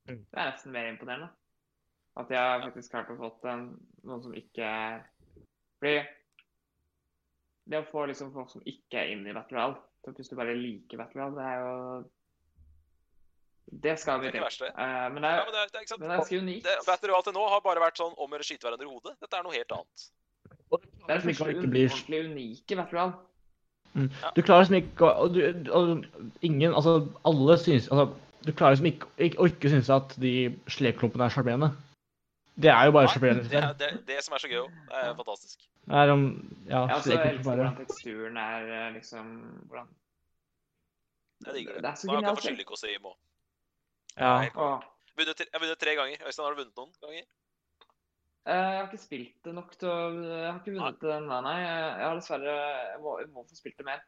Det 0.06 0.40
er 0.42 0.50
nesten 0.50 0.74
mer 0.74 0.90
imponerende. 0.90 1.30
At 2.20 2.30
jeg 2.32 2.42
har 2.50 2.66
faktisk 2.66 2.92
klart 2.92 3.12
å 3.12 3.16
få 3.20 3.30
noen 3.46 4.22
som 4.24 4.36
ikke 4.36 4.64
er 4.64 5.00
Fordi 5.78 5.96
det 7.66 7.80
å 7.82 7.88
få 7.88 8.04
liksom 8.08 8.30
folk 8.34 8.50
som 8.52 8.62
ikke 8.68 9.00
er 9.00 9.14
inne 9.14 9.30
i 9.30 9.34
Battle 9.36 9.58
Royale, 9.58 9.80
til 10.04 10.14
hvis 10.18 10.30
du 10.30 10.36
bare 10.38 10.54
liker 10.54 11.00
Battle 11.00 11.22
Royale, 11.22 11.36
det 11.36 11.46
er 11.46 11.64
jo 11.64 11.76
Det 13.66 13.98
skal 13.98 14.20
vi 14.20 14.30
til. 14.30 14.42
Eh, 14.42 15.08
men 15.12 15.22
det 15.22 15.30
Ja, 15.30 15.40
er, 15.40 15.44
men 15.44 15.52
det 15.52 15.62
er, 15.62 15.70
det 15.74 15.92
er 15.92 15.98
men 15.98 16.08
det 16.10 16.32
er 16.32 16.38
unikt. 16.42 16.64
Det, 16.64 16.74
Battle 16.86 17.08
Royale 17.10 17.24
til 17.26 17.32
nå 17.34 17.48
har 17.50 17.60
bare 17.64 17.80
vært 17.82 17.98
sånn 17.98 18.14
om 18.16 18.30
å 18.30 18.36
gjøre 18.36 18.46
skyte 18.46 18.62
hverandre 18.68 18.86
i 18.86 18.92
hodet. 18.92 19.16
Dette 19.20 19.36
er 19.36 19.42
noe 19.42 19.52
helt 19.56 19.72
annet. 19.72 20.04
Det 20.70 21.14
er 21.14 21.18
det 21.18 21.34
ikke 21.34 21.70
blir- 21.70 21.90
ordentlig 21.90 22.20
unike 22.30 22.76
Battle 22.76 22.98
Royale. 22.98 23.14
Du 24.36 24.42
klarer 24.42 24.62
liksom 24.66 24.76
ikke 24.76 25.08
å 25.08 25.24
og 25.24 25.32
du, 25.34 25.70
og 25.72 26.04
ingen 26.44 26.74
Altså, 26.74 27.08
alle 27.24 27.54
syns 27.58 27.86
Altså, 27.88 28.12
du 28.44 28.52
klarer 28.52 28.76
liksom 28.76 28.86
ikke, 28.92 29.06
ikke 29.18 29.38
å 29.40 29.46
ikke 29.48 29.70
synes 29.72 29.88
at 29.90 30.14
de 30.20 30.32
sleklumpene 30.68 31.24
er 31.24 31.32
sjarmerende. 31.32 31.70
Det 32.60 32.70
er 32.70 32.84
jo 32.86 32.92
bare 32.92 33.08
sjarmerende. 33.08 33.48
det, 33.48 33.62
Det 33.62 33.78
det, 33.78 34.06
det 34.06 34.24
som 34.24 34.34
er 34.34 34.38
så 34.38 34.48
gøy 34.48 34.60
òg. 34.62 34.70
Det 34.90 35.00
er 35.02 35.14
fantastisk. 35.14 35.58
Det 35.86 35.94
er 36.02 36.10
om 36.12 36.24
Ja, 36.68 36.86
ja 36.86 36.94
altså, 36.94 37.16
hvordan 37.42 37.76
teksturen 37.76 38.36
er 38.36 38.60
eh, 38.86 38.92
liksom 38.94 39.26
hvordan 39.68 39.86
det. 41.44 41.54
Det 41.54 41.84
er 41.84 41.94
så 41.94 42.06
Nå 42.06 42.12
kan 42.12 42.22
genialt. 42.22 42.38
få 42.38 42.46
skyllekostyme 42.48 43.10
òg. 43.10 43.16
Ja. 44.16 44.38
Vunnet, 45.16 45.36
tre- 45.36 45.46
jeg 45.48 45.54
har 45.56 45.60
vunnet 45.64 45.80
tre 45.80 45.94
ganger. 45.96 46.22
Øystein, 46.28 46.44
har 46.46 46.54
du 46.54 46.60
vunnet 46.62 46.76
noen 46.76 46.92
ganger? 47.02 47.26
Eh, 48.46 48.54
Jeg 48.54 48.78
har 48.78 48.86
ikke 48.86 49.02
spilt 49.02 49.42
det 49.42 49.54
nok 49.56 49.72
til 49.76 49.88
å 49.90 49.98
Jeg 50.22 50.52
har 50.52 50.58
ikke 50.60 50.74
vunnet 50.76 51.00
den 51.02 51.28
der, 51.28 51.42
nei. 51.42 51.56
Jeg 51.60 52.06
har 52.06 52.14
dessverre 52.20 52.56
Jeg 52.92 53.00
må, 53.02 53.18
jeg 53.20 53.28
må 53.34 53.44
få 53.48 53.56
spilt 53.58 53.76
det 53.80 53.86
mer. 53.88 54.02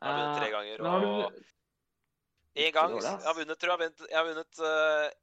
Jeg 0.00 0.08
har 0.08 0.18
vunnet 0.18 0.38
tre 0.40 0.46
Eh, 0.48 0.54
ganger. 0.56 0.80
Og 0.82 1.02
du 1.32 1.42
en 2.54 2.72
gang 2.72 2.90
Jeg 3.00 3.24
har 3.24 3.34
vunnet, 3.34 3.58
tror 3.58 3.80
jeg, 3.80 3.92
jeg 4.10 4.16
har 4.18 4.26
vunnet 4.28 4.58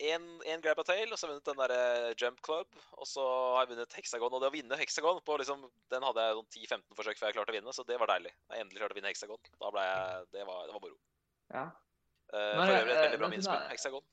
én 0.01 0.23
uh, 0.57 0.61
grab 0.63 0.79
a 0.79 0.83
tail, 0.83 1.11
og 1.13 1.17
så 1.19 1.27
har 1.27 1.33
jeg 1.33 1.35
vunnet 1.35 1.45
den 1.51 1.59
derre 1.61 2.15
jump 2.17 2.39
club. 2.41 2.67
Og 2.97 3.05
så 3.05 3.21
har 3.53 3.65
jeg 3.67 3.75
vunnet 3.75 3.93
hexagon. 3.93 4.33
Og 4.33 4.41
det 4.41 4.49
å 4.49 4.55
vinne 4.55 4.79
hexagon 4.79 5.21
på 5.21 5.37
liksom 5.37 5.67
Den 5.93 6.01
hadde 6.07 6.23
jeg 6.25 6.39
sånn 6.39 6.49
10-15 6.81 6.97
forsøk 6.97 7.19
før 7.19 7.27
jeg 7.29 7.35
klarte 7.37 7.53
å 7.53 7.57
vinne, 7.59 7.73
så 7.75 7.85
det 7.85 7.99
var 7.99 8.07
deilig. 8.07 8.33
Jeg 8.49 8.63
endelig 8.63 8.81
klarte 8.81 8.95
å 8.97 8.99
vinne 9.01 9.11
hexagon. 9.13 9.37
Da 9.61 9.69
ble 9.75 9.83
jeg 9.85 10.25
Det 10.31 10.47
var, 10.47 10.65
det 10.65 10.73
var 10.73 10.81
moro. 10.87 10.97
Ja. 11.53 11.67
Eh, 12.33 12.55
for 12.55 12.71
øvrig 12.75 12.93
et 12.95 13.13
eh, 13.13 13.19
veldig 13.21 13.43
bra 13.45 13.55
er- 13.59 13.69
Hexagon. 13.71 14.03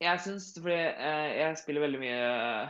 Jeg 0.00 0.20
syns 0.24 0.46
Fordi 0.56 0.74
eh, 0.76 1.30
jeg 1.40 1.56
spiller 1.60 1.80
veldig 1.86 2.00
mye 2.00 2.18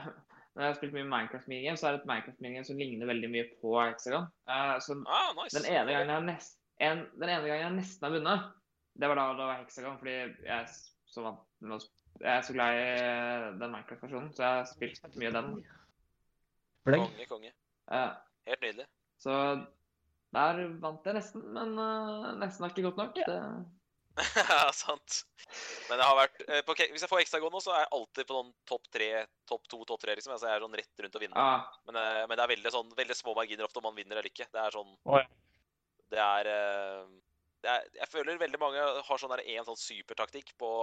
Når 0.54 0.62
jeg 0.64 0.68
har 0.72 0.78
spilt 0.80 0.94
mye 0.96 1.06
Minecraft 1.06 1.46
minigame, 1.48 1.78
så 1.78 1.86
er 1.88 1.92
det 1.94 2.00
et 2.02 2.06
Minecraft 2.10 2.40
minigame 2.42 2.66
som 2.66 2.78
ligner 2.80 3.06
veldig 3.06 3.28
mye 3.30 3.44
på 3.60 3.74
Hexagon. 3.78 4.24
Eh, 4.50 4.72
så 4.82 4.96
Ah, 5.06 5.28
nice. 5.38 5.54
den 5.56 5.68
ene 5.70 5.92
gangen 5.94 6.10
jeg, 6.10 6.24
nest, 6.26 6.56
en, 6.82 7.04
den 7.20 7.28
ene 7.30 7.46
gangen 7.46 7.62
jeg 7.68 7.76
nesten 7.76 8.06
har 8.08 8.14
vunnet, 8.16 8.48
det 9.00 9.08
var 9.12 9.14
da 9.20 9.26
det 9.38 9.46
var 9.46 9.60
Hexagon, 9.60 9.98
fordi 10.00 10.16
jeg 10.18 10.56
er 10.56 10.66
så 11.06 11.22
vant 11.22 11.44
med 11.62 11.76
å 11.78 11.80
Jeg 12.20 12.32
er 12.36 12.42
så 12.42 12.52
glad 12.56 12.80
i 12.80 12.88
den 13.62 13.70
Minecraft-versjonen, 13.76 14.32
så 14.34 14.42
jeg 14.42 14.56
har 14.58 14.66
spilt 14.72 15.14
mye 15.22 15.30
den. 15.38 15.52
Fleng. 16.88 17.04
Konge, 17.06 17.26
konge. 17.30 17.52
Ja. 17.94 18.02
Helt 18.50 18.60
nydelig. 18.66 18.86
så 19.22 19.36
der 20.34 20.60
vant 20.82 21.06
jeg 21.06 21.14
nesten, 21.16 21.46
men 21.54 21.78
uh, 21.78 22.34
nesten 22.42 22.64
er 22.66 22.74
ikke 22.74 22.88
godt 22.90 23.00
nok. 23.04 23.14
Det, 23.22 23.38
Ja, 24.50 24.70
sant. 24.74 25.22
Men 25.88 26.00
jeg 26.00 26.06
har 26.06 26.16
vært 26.18 26.42
eh, 26.46 26.62
på, 26.66 26.74
Hvis 26.78 27.04
jeg 27.04 27.10
får 27.10 27.22
hexagon 27.22 27.52
nå, 27.54 27.60
så 27.62 27.74
er 27.74 27.84
jeg 27.84 27.92
alltid 27.96 28.28
på 28.28 28.36
sånn 28.36 28.52
topp 28.68 28.88
tre, 28.94 29.08
topp 29.48 29.68
to, 29.70 29.80
topp 29.88 30.02
tre, 30.04 30.16
liksom. 30.18 30.34
Altså, 30.34 30.48
jeg 30.50 30.58
er 30.58 30.64
sånn 30.66 30.78
rett 30.80 31.04
rundt 31.04 31.18
å 31.18 31.22
vinne. 31.22 31.44
ah, 31.44 31.66
Men, 31.88 32.00
eh, 32.00 32.22
men 32.26 32.36
det 32.36 32.44
er 32.44 32.52
veldig, 32.54 32.72
sånn, 32.74 32.92
veldig 32.98 33.16
små 33.18 33.36
marginer 33.38 33.68
ofte 33.68 33.82
om 33.82 33.88
man 33.90 33.98
vinner 33.98 34.18
eller 34.18 34.30
ikke. 34.30 34.48
Det 34.52 34.62
er 34.62 34.76
sånn 34.76 34.90
oh, 34.90 35.18
ja. 35.20 35.26
Det 36.10 36.22
er, 36.24 36.50
eh, 36.50 37.44
det 37.62 37.72
er 37.74 37.88
Jeg 38.00 38.10
føler 38.10 38.40
veldig 38.40 38.60
mange 38.62 38.88
har 39.06 39.22
sånn 39.22 39.36
en 39.38 39.70
sånn 39.70 39.84
supertaktikk 39.88 40.56
på 40.60 40.74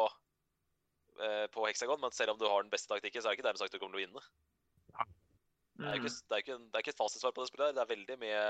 på 1.17 1.63
hexagon, 1.65 1.97
men 1.97 2.13
selv 2.13 2.35
om 2.35 2.37
du 2.37 2.43
har 2.45 2.61
den 2.61 2.69
beste 2.69 2.91
taktikken, 2.91 3.23
så 3.23 3.25
er 3.25 3.33
det 3.33 3.39
ikke 3.39 3.45
dermed 3.47 3.57
sagt 3.57 3.73
du 3.73 3.79
kommer 3.81 3.97
til 3.97 4.03
å 4.03 4.05
vinne. 4.05 4.21
Det 5.77 5.85
er 5.85 5.95
jo 5.97 6.03
mm. 6.03 6.05
ikke, 6.05 6.13
det 6.29 6.35
er 6.35 6.43
ikke, 6.43 6.57
det 6.57 6.77
er 6.77 6.83
ikke 6.83 6.91
et 6.93 6.99
fasitsvar 6.99 7.33
på 7.33 7.41
det 7.41 7.49
spillet. 7.49 7.65
her. 7.67 7.73
Det 7.73 7.81
er 7.81 7.89
veldig 7.89 8.17
mye 8.21 8.43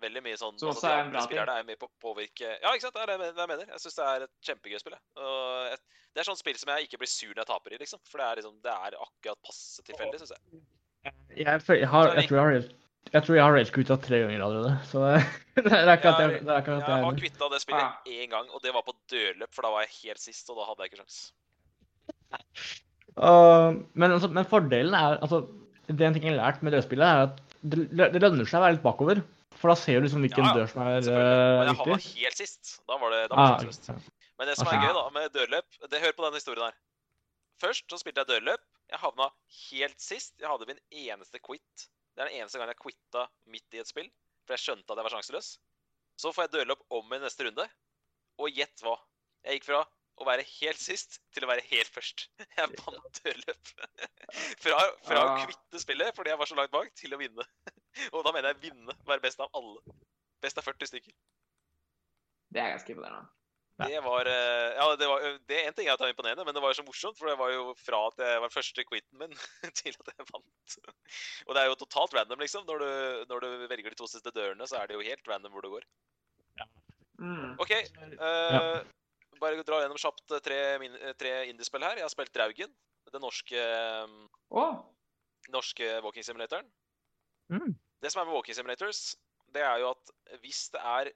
Veldig 0.00 0.22
mye 0.24 0.36
sånn 0.40 0.56
Som 0.58 0.70
også 0.72 0.86
de 0.86 0.90
er 0.94 1.00
en 1.04 1.10
bra 1.12 1.22
ting. 1.28 1.38
er 1.38 1.64
med 1.68 1.78
på 1.80 1.86
å 1.88 1.92
påvirke 2.00 2.48
Ja, 2.62 2.70
ikke 2.72 2.86
sant? 2.86 2.94
Det 2.96 3.02
er 3.04 3.10
det 3.20 3.30
jeg 3.36 3.48
mener. 3.50 3.66
Jeg 3.68 3.80
syns 3.82 3.96
det 3.98 4.04
er 4.08 4.22
et 4.26 4.34
kjempegøy 4.48 4.78
spill. 4.80 4.94
jeg. 4.96 5.02
Og 5.20 5.72
et, 5.74 5.82
det 6.14 6.20
er 6.22 6.28
sånn 6.30 6.38
spill 6.40 6.56
som 6.58 6.72
jeg 6.74 6.86
ikke 6.88 6.98
blir 7.02 7.10
sur 7.12 7.30
når 7.34 7.42
jeg 7.44 7.50
taper 7.52 7.74
i, 7.76 7.80
liksom. 7.82 8.00
For 8.08 8.18
det 8.22 8.26
er 8.30 8.40
liksom, 8.40 8.54
det 8.64 8.72
er 8.72 8.96
akkurat 9.04 9.42
passe 9.46 9.82
tilfeldig, 9.86 10.20
syns 10.22 10.32
jeg. 10.36 10.62
Jeg, 11.04 11.14
jeg, 11.36 11.88
har, 11.88 12.14
jeg 12.16 12.28
tror 12.28 12.36
jeg 12.38 12.44
har 12.44 12.54
helt 12.56 12.72
Jeg 13.12 13.22
tror 13.24 13.36
jeg 13.36 13.44
har 13.44 13.54
ragequita 13.56 13.96
tre 14.04 14.18
ganger 14.24 14.42
allerede, 14.44 14.72
så 14.90 15.04
det 15.64 15.72
er 15.72 15.88
akkurat 15.94 16.18
det. 16.20 16.26
det, 16.44 16.50
er 16.52 16.58
akkurat 16.60 16.82
det 16.84 16.90
Jeg 16.92 17.04
har 17.04 17.12
jeg- 17.12 17.20
kvitta 17.22 17.48
det 17.52 17.60
Ah. 17.60 17.64
spillet 17.64 18.10
én 18.16 18.28
gang, 18.34 18.50
og 18.52 18.60
det 18.64 18.72
var 18.76 18.82
på 18.84 18.92
dørløp, 19.12 19.52
for 19.56 19.62
da 19.64 19.70
var 19.76 19.86
jeg 19.86 19.94
helt 20.02 20.20
sist, 20.20 20.50
og 20.52 20.56
da 20.60 20.66
hadde 20.68 20.84
jeg 20.84 20.92
ikke 20.92 21.00
sjans. 21.00 21.20
Uh, 23.20 23.80
men, 23.98 24.12
altså, 24.14 24.28
men 24.30 24.46
fordelen 24.46 24.94
er 24.94 25.16
altså, 25.18 25.40
Det 25.90 26.00
en 26.06 26.14
ting 26.14 26.22
jeg 26.28 26.36
har 26.36 26.44
lært 26.52 26.60
med 26.62 26.72
dødspillet, 26.76 27.06
er 27.08 27.24
at 27.26 27.40
det, 27.66 27.88
det 28.14 28.20
lønner 28.22 28.46
seg 28.46 28.60
å 28.60 28.62
være 28.62 28.76
litt 28.76 28.84
bakover. 28.84 29.18
For 29.60 29.68
da 29.72 29.76
ser 29.76 30.00
du 30.00 30.06
liksom 30.06 30.22
hvilken 30.24 30.46
Ja, 30.46 30.52
dør 30.56 30.68
som 30.72 30.80
er 30.82 30.98
uh, 31.04 31.10
Men 31.60 31.68
jeg 31.68 31.76
havna 31.82 31.96
helt 32.00 32.38
sist. 32.40 32.70
Da 32.88 32.96
var 32.96 33.12
det, 33.12 33.20
da 33.28 33.36
var 33.36 33.44
Ah, 33.44 33.58
det 33.60 33.66
sjanseløst. 33.68 33.88
ja. 33.92 34.28
Men 34.40 34.48
det 34.48 34.56
som 34.56 34.70
er 34.70 34.76
Ah. 34.78 34.84
gøy 34.86 34.92
da, 34.96 35.02
med 35.16 35.32
dørløp 35.36 35.78
det, 35.92 36.00
Hør 36.00 36.12
på 36.16 36.24
denne 36.24 36.40
historien 36.40 36.64
her. 36.70 36.76
Først 37.60 37.84
så 37.92 37.98
spilte 38.00 38.22
jeg 38.24 38.30
dørløp. 38.32 38.62
Jeg 38.90 38.98
havna 39.04 39.28
helt 39.70 40.00
sist. 40.00 40.32
Jeg 40.40 40.48
hadde 40.48 40.66
min 40.66 40.80
eneste 40.90 41.38
quit. 41.44 41.84
Det 42.16 42.24
er 42.24 42.30
den 42.32 42.40
eneste 42.40 42.58
gangen 42.58 42.72
jeg 42.72 42.80
quitta 42.80 43.26
midt 43.46 43.76
i 43.76 43.82
et 43.84 43.86
spill. 43.92 44.08
For 44.48 44.56
jeg 44.56 44.64
skjønte 44.64 44.90
at 44.90 44.96
jeg 44.96 45.04
var 45.06 45.14
sjanseløs. 45.14 45.50
Så 46.18 46.32
får 46.32 46.48
jeg 46.48 46.54
dørløp 46.56 46.80
om 46.90 47.12
i 47.12 47.18
neste 47.20 47.44
runde. 47.46 47.68
Og 48.40 48.48
gjett 48.56 48.80
hva? 48.82 48.96
Jeg 49.44 49.60
gikk 49.60 49.68
fra 49.68 49.84
å 50.20 50.24
være 50.26 50.42
helt 50.60 50.80
sist 50.80 51.20
til 51.32 51.44
å 51.44 51.48
være 51.52 51.62
helt 51.70 51.88
først. 51.88 52.26
Jeg 52.56 52.72
vant 52.80 53.20
dørløp. 53.24 53.70
Fra, 54.62 54.80
fra 55.04 55.20
å 55.20 55.28
Ah. 55.30 55.44
kvitte 55.46 55.80
spillet 55.80 56.14
fordi 56.16 56.30
jeg 56.30 56.38
var 56.38 56.46
så 56.46 56.54
langt 56.58 56.70
bak, 56.70 56.90
til 56.94 57.14
å 57.14 57.18
vinne. 57.18 57.44
Og 58.14 58.24
da 58.26 58.32
mener 58.36 58.52
jeg 58.52 58.70
vinne. 58.70 58.96
Være 59.08 59.24
best 59.24 59.42
av 59.42 59.52
alle. 59.56 59.98
Best 60.44 60.58
av 60.60 60.66
40 60.66 60.90
stykker. 60.92 61.14
Det 62.50 62.62
er 62.62 62.74
ganske 62.74 62.92
imponerende. 62.94 63.28
Ja. 63.80 63.86
Det 63.88 64.00
var 64.04 64.28
eh, 64.28 64.74
Ja, 64.76 64.86
det 65.00 65.06
var 65.08 65.22
det 65.48 65.56
er 65.56 65.68
en 65.70 65.76
ting 65.76 65.88
er 65.88 65.94
at 65.94 66.00
det 66.00 66.04
var 66.04 66.12
imponerende, 66.12 66.44
men 66.44 66.56
det 66.56 66.60
var 66.60 66.72
jo 66.72 66.78
så 66.80 66.84
morsomt. 66.84 67.16
For 67.16 67.30
det 67.30 67.38
var 67.40 67.52
jo 67.54 67.72
fra 67.80 68.02
at 68.10 68.20
jeg 68.26 68.42
var 68.44 68.52
første 68.52 68.84
quitten 68.88 69.22
min, 69.22 69.36
til 69.80 69.96
at 69.96 70.12
jeg 70.12 70.28
vant. 70.28 70.76
Og 71.46 71.54
det 71.54 71.62
er 71.62 71.70
jo 71.70 71.80
totalt 71.80 72.16
random, 72.18 72.42
liksom. 72.44 72.66
Når 72.68 72.84
du, 72.84 72.90
når 73.32 73.44
du 73.46 73.66
velger 73.72 73.94
de 73.94 74.00
to 74.00 74.08
siste 74.10 74.34
dørene, 74.36 74.68
så 74.68 74.80
er 74.80 74.90
det 74.90 74.98
jo 74.98 75.06
helt 75.06 75.32
random 75.32 75.56
hvor 75.56 75.64
det 75.64 75.74
går. 75.76 75.88
Mm. 77.20 77.56
OK. 77.60 77.72
eh, 77.72 78.78
Bare 79.40 79.64
dra 79.64 79.80
gjennom 79.80 80.00
kjapt 80.00 80.36
eh, 80.36 80.44
tre, 80.44 80.60
tre 81.20 81.34
indiespill 81.48 81.84
her. 81.84 82.00
Jeg 82.00 82.04
har 82.04 82.12
spilt 82.12 82.34
Draugen. 82.36 82.72
Den 83.10 83.24
norske, 83.24 83.60
oh. 84.54 84.74
Norske 85.50 85.86
walking 86.04 86.22
simulatoren. 86.22 86.68
Mm. 87.50 87.72
Det 88.00 88.12
som 88.12 88.22
er 88.22 88.28
med 88.28 88.36
walking 88.36 88.56
simulators, 88.56 89.16
det 89.54 89.62
er 89.66 89.80
jo 89.82 89.90
at 89.92 90.12
hvis 90.42 90.68
det 90.74 90.80
er 90.80 91.10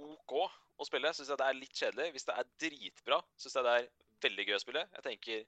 OK 0.00 0.34
å 0.80 0.86
spille, 0.88 1.12
syns 1.12 1.28
jeg 1.28 1.40
det 1.40 1.48
er 1.48 1.58
litt 1.58 1.76
kjedelig. 1.82 2.12
Hvis 2.14 2.28
det 2.28 2.36
er 2.40 2.52
dritbra, 2.64 3.18
syns 3.40 3.58
jeg 3.58 3.66
det 3.66 3.74
er 3.76 3.88
veldig 4.24 4.46
gøy 4.48 4.56
å 4.56 4.62
spille. 4.62 4.84
Jeg 4.96 5.06
tenker 5.06 5.42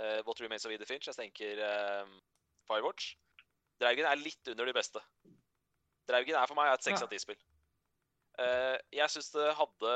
uh, 0.00 0.20
What 0.26 0.40
Remains 0.42 0.66
of 0.66 0.74
Edith 0.74 0.90
Finch. 0.90 1.06
Jeg 1.06 1.18
tenker 1.18 1.62
uh, 1.62 2.16
Firewatch. 2.66 3.12
Draugen 3.78 4.08
er 4.08 4.18
litt 4.18 4.50
under 4.50 4.66
de 4.66 4.74
beste. 4.74 5.02
Draugen 6.08 6.38
er 6.38 6.50
for 6.50 6.58
meg 6.58 6.72
et 6.72 6.86
seks 6.86 7.04
av 7.04 7.12
ti-spill. 7.12 7.38
Uh, 8.40 8.74
jeg 8.94 9.12
syns 9.12 9.30
det 9.36 9.52
hadde 9.60 9.94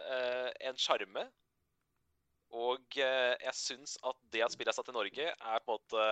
uh, 0.00 0.50
en 0.70 0.80
sjarme. 0.80 1.28
Og 2.50 2.98
eh, 2.98 3.36
jeg 3.44 3.54
syns 3.54 3.92
at 4.06 4.16
det 4.34 4.42
at 4.42 4.54
spillet 4.54 4.72
er 4.72 4.74
satt 4.74 4.90
i 4.90 4.94
Norge, 4.96 5.26
er 5.30 5.62
på 5.62 5.76
en 5.76 5.78
måte 5.78 6.06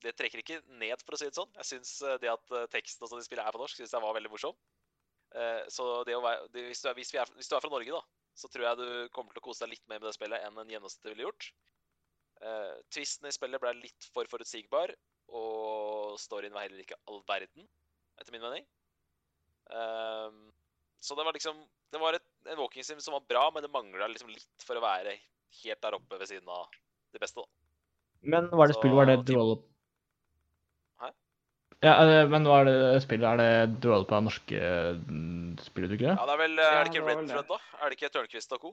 Det 0.00 0.14
trekker 0.16 0.40
ikke 0.40 0.60
ned, 0.80 1.02
for 1.04 1.16
å 1.16 1.20
si 1.20 1.28
det 1.28 1.36
sånn. 1.36 1.50
Jeg 1.60 1.68
syns 1.68 1.90
eh, 2.06 2.16
det 2.22 2.30
at 2.32 2.54
eh, 2.56 2.68
teksten 2.72 3.04
og 3.04 3.10
sånn 3.10 3.20
de 3.20 3.26
spiller 3.26 3.44
er 3.44 3.56
på 3.56 3.60
norsk, 3.60 3.76
synes 3.76 3.92
jeg 3.92 4.04
var 4.04 4.16
veldig 4.16 4.32
morsom. 4.32 4.56
Eh, 5.36 5.62
så 5.72 5.88
det 6.08 6.16
å 6.16 6.22
være, 6.24 6.48
hvis, 6.56 6.80
du 6.82 6.88
er, 6.90 6.96
hvis, 6.96 7.12
vi 7.14 7.20
er, 7.20 7.32
hvis 7.36 7.50
du 7.50 7.56
er 7.56 7.64
fra 7.64 7.72
Norge, 7.72 8.00
da, 8.00 8.30
så 8.40 8.48
tror 8.48 8.66
jeg 8.66 8.80
du 8.80 9.12
kommer 9.16 9.36
til 9.36 9.42
å 9.42 9.46
kose 9.50 9.66
deg 9.66 9.74
litt 9.74 9.86
mer 9.90 10.00
med 10.00 10.08
det 10.08 10.16
spillet 10.16 10.46
enn 10.46 10.58
en 10.62 10.72
gjennomsnittlig 10.72 11.14
ville 11.14 11.28
gjort. 11.28 11.50
Twisten 12.88 13.28
i 13.28 13.34
spillet 13.36 13.60
ble 13.60 13.74
litt 13.76 14.06
for 14.14 14.28
forutsigbar, 14.30 14.94
og 15.36 16.14
storyen 16.22 16.54
var 16.54 16.64
heller 16.64 16.80
ikke 16.80 16.96
all 17.10 17.20
verden, 17.28 17.66
etter 18.16 18.32
min 18.32 18.44
mening. 18.46 18.64
Ehm, 19.76 20.46
så 21.00 21.14
det 21.14 21.24
var 21.26 21.36
liksom 21.36 21.60
Det 21.92 21.98
var 22.00 22.16
et, 22.16 22.24
en 22.50 22.58
walking 22.58 22.84
sim 22.86 23.00
som 23.00 23.14
var 23.16 23.22
bra, 23.28 23.44
men 23.54 23.62
det 23.62 23.70
mangla 23.70 24.08
liksom 24.10 24.30
litt 24.30 24.64
for 24.64 24.78
å 24.78 24.82
være 24.82 25.16
helt 25.64 25.82
der 25.82 25.96
oppe 25.96 26.18
ved 26.20 26.30
siden 26.30 26.48
av 26.48 26.70
det 27.10 27.18
beste, 27.22 27.42
da. 27.42 27.48
Men 28.22 28.46
var 28.52 28.70
det 28.70 28.76
spillet, 28.76 28.92
spill, 28.92 28.96
var 28.98 29.08
det 29.10 29.16
develop... 29.26 29.64
Ja, 31.80 31.94
Men 32.28 32.44
hva 32.44 32.58
er 32.60 32.66
det 32.68 33.02
spillet, 33.06 33.24
er 33.24 33.36
det 33.40 33.80
duell 33.80 34.04
av 34.12 34.22
norske 34.26 34.58
mm, 35.00 35.56
spillutviklere? 35.64 36.12
Ja, 36.18 36.24
det 36.28 36.34
er 36.34 36.40
vel 36.42 36.54
Er 36.60 36.84
det 36.84 36.90
ikke 36.92 37.06
det 37.06 37.16
Red. 37.16 37.28
Thread, 37.30 37.48
da? 37.48 37.58
Er 37.80 37.84
det 37.88 37.96
ikke 37.96 38.10
Tørnquist 38.18 38.52
og 38.56 38.60
co? 38.66 38.70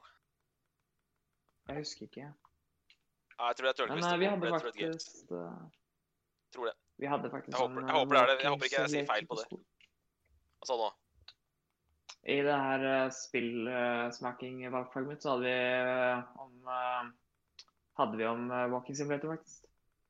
jeg 1.67 1.75
husker 1.83 2.03
ikke. 2.07 2.27
Ja, 3.37 3.47
jeg 3.47 3.55
tror 3.59 3.65
det 3.67 3.71
er 3.71 3.87
Men 3.87 4.03
Tørnquist 4.03 4.07
eh, 4.07 4.13
og 4.13 4.19
vi 4.19 4.25
co. 4.27 4.31
hadde 4.33 4.45
Red 4.47 4.59
Thread 4.59 4.77
Games. 4.81 5.05
faktisk 5.07 5.31
eh, 5.31 5.57
Tror 6.55 6.65
det. 6.69 6.75
Vi 6.97 7.05
hadde 7.11 7.27
faktisk 7.31 7.51
Jeg 7.53 7.59
håper- 7.63 7.81
jeg 7.81 7.89
eh, 7.89 7.95
håper 7.99 8.13
det 8.15 8.21
er 8.21 8.27
det. 8.27 8.37
Jeg 8.43 8.51
håper 8.53 8.65
ikke 8.71 8.81
jeg 8.81 8.89
sier 8.95 9.05
feil 9.11 9.25
på 9.31 9.35
det. 9.39 9.47
Hva 10.57 10.65
sa 10.67 10.73
du 10.73 10.83
nå? 10.83 10.91
I 12.27 12.37
det 12.43 12.55
her 12.59 12.81
uh, 12.83 13.07
spillsmaking-valgfaget 13.15 15.07
mitt, 15.07 15.21
så 15.23 15.29
hadde 15.37 15.43
vi 15.47 15.53
eh, 15.55 16.17
om 16.43 16.53
eh, 16.75 17.03
Hadde 18.01 18.17
vi 18.19 18.25
om 18.27 18.51
eh, 18.51 18.67
walking 18.73 18.95
simulator, 18.99 19.31
faktisk. 19.37 19.63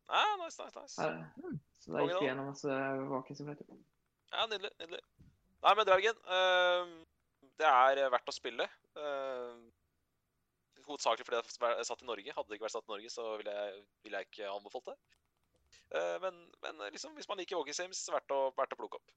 Ah, 0.08 0.36
nice, 0.40 0.58
nice, 0.64 0.76
nice. 0.80 1.02
Her. 1.02 1.26
Så 1.82 1.92
da 1.92 2.04
gikk 2.06 2.22
vi 2.22 2.30
gjennom 2.30 2.48
masse 2.52 2.78
walking 3.12 3.38
simulator. 3.38 3.80
Ja, 4.32 4.46
nydelig. 4.48 4.72
nydelig. 4.80 5.02
Nei, 5.66 5.74
men 5.74 5.88
Draugen 5.88 6.20
uh, 6.30 6.92
Det 7.58 7.68
er 7.68 8.00
eh, 8.04 8.10
verdt 8.14 8.30
å 8.30 8.36
spille. 8.36 8.68
Uh, 8.96 9.58
hovedsakelig 10.88 11.26
fordi 11.28 11.42
det 11.42 11.72
er 11.74 11.88
satt 11.88 12.04
i 12.06 12.08
Norge. 12.08 12.36
Hadde 12.36 12.52
det 12.52 12.60
ikke 12.60 12.68
vært 12.68 12.76
satt 12.78 12.88
i 12.88 12.94
Norge, 12.94 13.12
så 13.12 13.30
ville 13.42 13.56
jeg, 13.56 13.86
ville 14.06 14.22
jeg 14.22 14.30
ikke 14.30 14.52
anbefalt 14.54 14.92
det. 14.92 14.98
Uh, 15.92 16.18
men, 16.24 16.40
men 16.64 16.86
liksom, 16.94 17.16
hvis 17.18 17.28
man 17.28 17.42
liker 17.42 17.60
walking 17.60 17.76
sims, 17.76 18.06
verdt 18.14 18.36
å, 18.36 18.42
verdt 18.56 18.76
å 18.76 18.80
plukke 18.80 19.02
opp. 19.02 19.16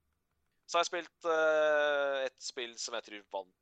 Så 0.67 0.79
har 0.79 0.87
jeg 0.87 0.91
spilt 0.91 1.29
uh, 1.29 2.23
et 2.25 2.39
spill 2.43 2.75
som 2.79 2.95
jeg 2.99 3.07
tror 3.07 3.27
vant 3.35 3.57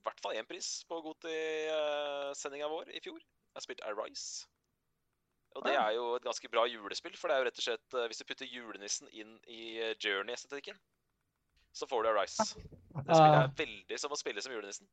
i 0.00 0.04
hvert 0.06 0.20
fall 0.24 0.36
én 0.36 0.48
pris 0.48 0.68
på 0.88 0.96
Goti-sendinga 1.04 2.68
vår 2.72 2.88
i 2.96 3.02
fjor. 3.04 3.20
Jeg 3.20 3.58
har 3.58 3.64
spilt 3.64 3.82
Arise. 3.84 4.46
Og 5.56 5.64
det 5.66 5.72
Ah. 5.76 5.88
er 5.88 5.94
jo 5.96 6.14
et 6.14 6.22
ganske 6.22 6.48
bra 6.48 6.64
julespill, 6.70 7.16
for 7.18 7.28
det 7.28 7.34
er 7.34 7.40
jo 7.40 7.44
rett 7.48 7.58
og 7.58 7.64
slett 7.64 7.94
eh, 7.94 8.06
Hvis 8.08 8.18
du 8.18 8.24
putter 8.24 8.46
julenissen 8.46 9.08
inn 9.12 9.38
i 9.48 9.78
eh, 9.82 9.94
Journey-estetikken, 9.98 10.78
så 11.74 11.86
får 11.90 12.02
du 12.02 12.08
Arise. 12.10 12.44
Det 12.54 13.16
spillet 13.16 13.34
Ah. 13.34 13.44
er 13.44 13.54
veldig 13.58 13.98
som 13.98 14.12
å 14.12 14.16
spille 14.20 14.42
som 14.42 14.52
julenissen. 14.52 14.88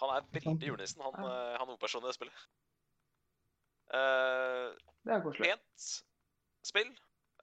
Han 0.00 0.10
er 0.16 0.22
veldig 0.32 0.66
julenissen, 0.70 1.02
han, 1.04 1.14
eh, 1.14 1.58
han 1.58 1.68
hovedpersonen 1.68 2.08
i 2.08 2.08
det 2.08 2.14
spillet. 2.16 2.46
Uh, 3.94 4.72
Det 5.04 5.12
er 5.12 5.20
koselig. 5.22 5.48
pent 5.50 5.88
spill. 6.64 6.90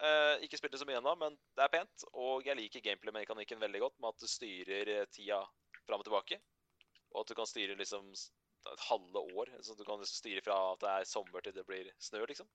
Uh, 0.01 0.41
ikke 0.41 0.57
spilt 0.57 0.73
det 0.73 0.79
så 0.81 0.87
mye 0.89 0.97
ennå, 0.97 1.13
men 1.21 1.35
det 1.55 1.63
er 1.63 1.69
pent. 1.77 2.03
Og 2.17 2.43
jeg 2.45 2.57
liker 2.57 2.81
gameplay-mekanikken 2.81 3.61
veldig 3.61 3.79
godt, 3.83 3.99
med 4.01 4.09
at 4.09 4.19
du 4.19 4.27
styrer 4.27 5.05
tida 5.13 5.43
fram 5.85 6.01
og 6.01 6.05
tilbake. 6.07 6.39
Og 7.13 7.21
at 7.21 7.27
du 7.29 7.35
kan 7.37 7.45
styre 7.45 7.77
liksom 7.77 8.09
et 8.69 8.83
halve 8.89 9.23
år. 9.37 9.53
Så 9.61 9.75
du 9.77 9.83
kan 9.83 9.99
liksom 10.01 10.19
styre 10.19 10.43
fra 10.45 10.57
at 10.73 10.83
det 10.83 10.91
er 10.91 11.09
sommer 11.09 11.43
til 11.45 11.55
det 11.55 11.65
blir 11.65 11.89
snø, 11.99 12.25
liksom. 12.25 12.49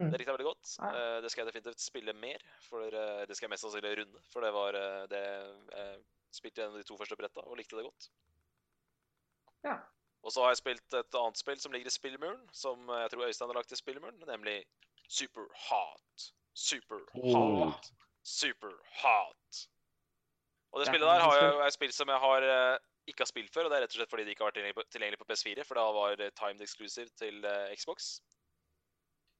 Mm. 0.00 0.10
Det 0.10 0.18
likte 0.18 0.30
jeg 0.30 0.38
veldig 0.38 0.48
godt. 0.48 0.70
Ja. 0.78 0.90
Eh, 0.96 1.22
det 1.22 1.30
skal 1.30 1.42
jeg 1.42 1.50
definitivt 1.50 1.82
spille 1.84 2.12
mer, 2.16 2.44
for 2.64 2.86
eh, 2.88 3.22
det 3.28 3.36
skal 3.36 3.46
jeg 3.46 3.52
mest 3.52 3.66
sannsynlig 3.66 3.98
runde. 3.98 4.22
For 4.32 4.44
det 4.44 4.52
var 4.56 4.78
eh, 4.78 5.04
det 5.12 5.24
jeg 5.26 6.00
Spilte 6.30 6.62
en 6.62 6.70
av 6.70 6.78
de 6.78 6.86
to 6.86 6.94
første 6.94 7.16
bretta 7.18 7.42
og 7.42 7.56
likte 7.58 7.74
det 7.74 7.82
godt. 7.82 8.04
Ja. 9.66 9.72
Og 10.22 10.30
så 10.30 10.44
har 10.44 10.52
jeg 10.52 10.60
spilt 10.60 10.94
et 10.94 11.16
annet 11.18 11.40
spill 11.40 11.58
som 11.58 11.72
ligger 11.74 11.90
i 11.90 11.92
spillmuren, 11.94 12.44
som 12.54 12.86
jeg 12.86 13.10
tror 13.10 13.24
Øystein 13.26 13.50
har 13.50 13.58
lagt 13.58 13.74
i 13.74 13.78
spillmuren, 13.80 14.20
nemlig 14.28 14.60
Super 15.10 15.48
Hot. 15.64 16.28
Super 16.54 17.02
Hot. 17.16 17.90
Super 18.22 18.76
Hot. 19.00 19.64
Og 20.70 20.78
det 20.78 20.86
spillet 20.86 21.08
der 21.10 21.24
har 21.26 21.34
jeg, 21.40 21.50
jeg, 21.64 21.74
spilt 21.80 21.98
som 21.98 22.14
jeg 22.14 22.22
har 22.28 22.46
ikke 23.10 23.24
har 23.24 23.30
spilt 23.30 23.54
før, 23.54 23.66
og 23.66 23.72
det 23.72 23.78
er 23.78 23.84
rett 23.84 23.94
og 23.94 24.00
slett 24.00 24.12
fordi 24.12 24.26
det 24.26 24.34
ikke 24.34 24.46
har 24.46 24.52
vært 24.52 24.90
tilgjengelig 24.94 25.20
på, 25.20 25.28
PS4, 25.30 25.64
for 25.68 25.80
da 25.80 25.86
var 25.96 26.16
det 26.20 26.30
timed 26.38 26.64
exclusive 26.64 27.12
til 27.20 27.44
eh, 27.46 27.74
Xbox. 27.76 28.10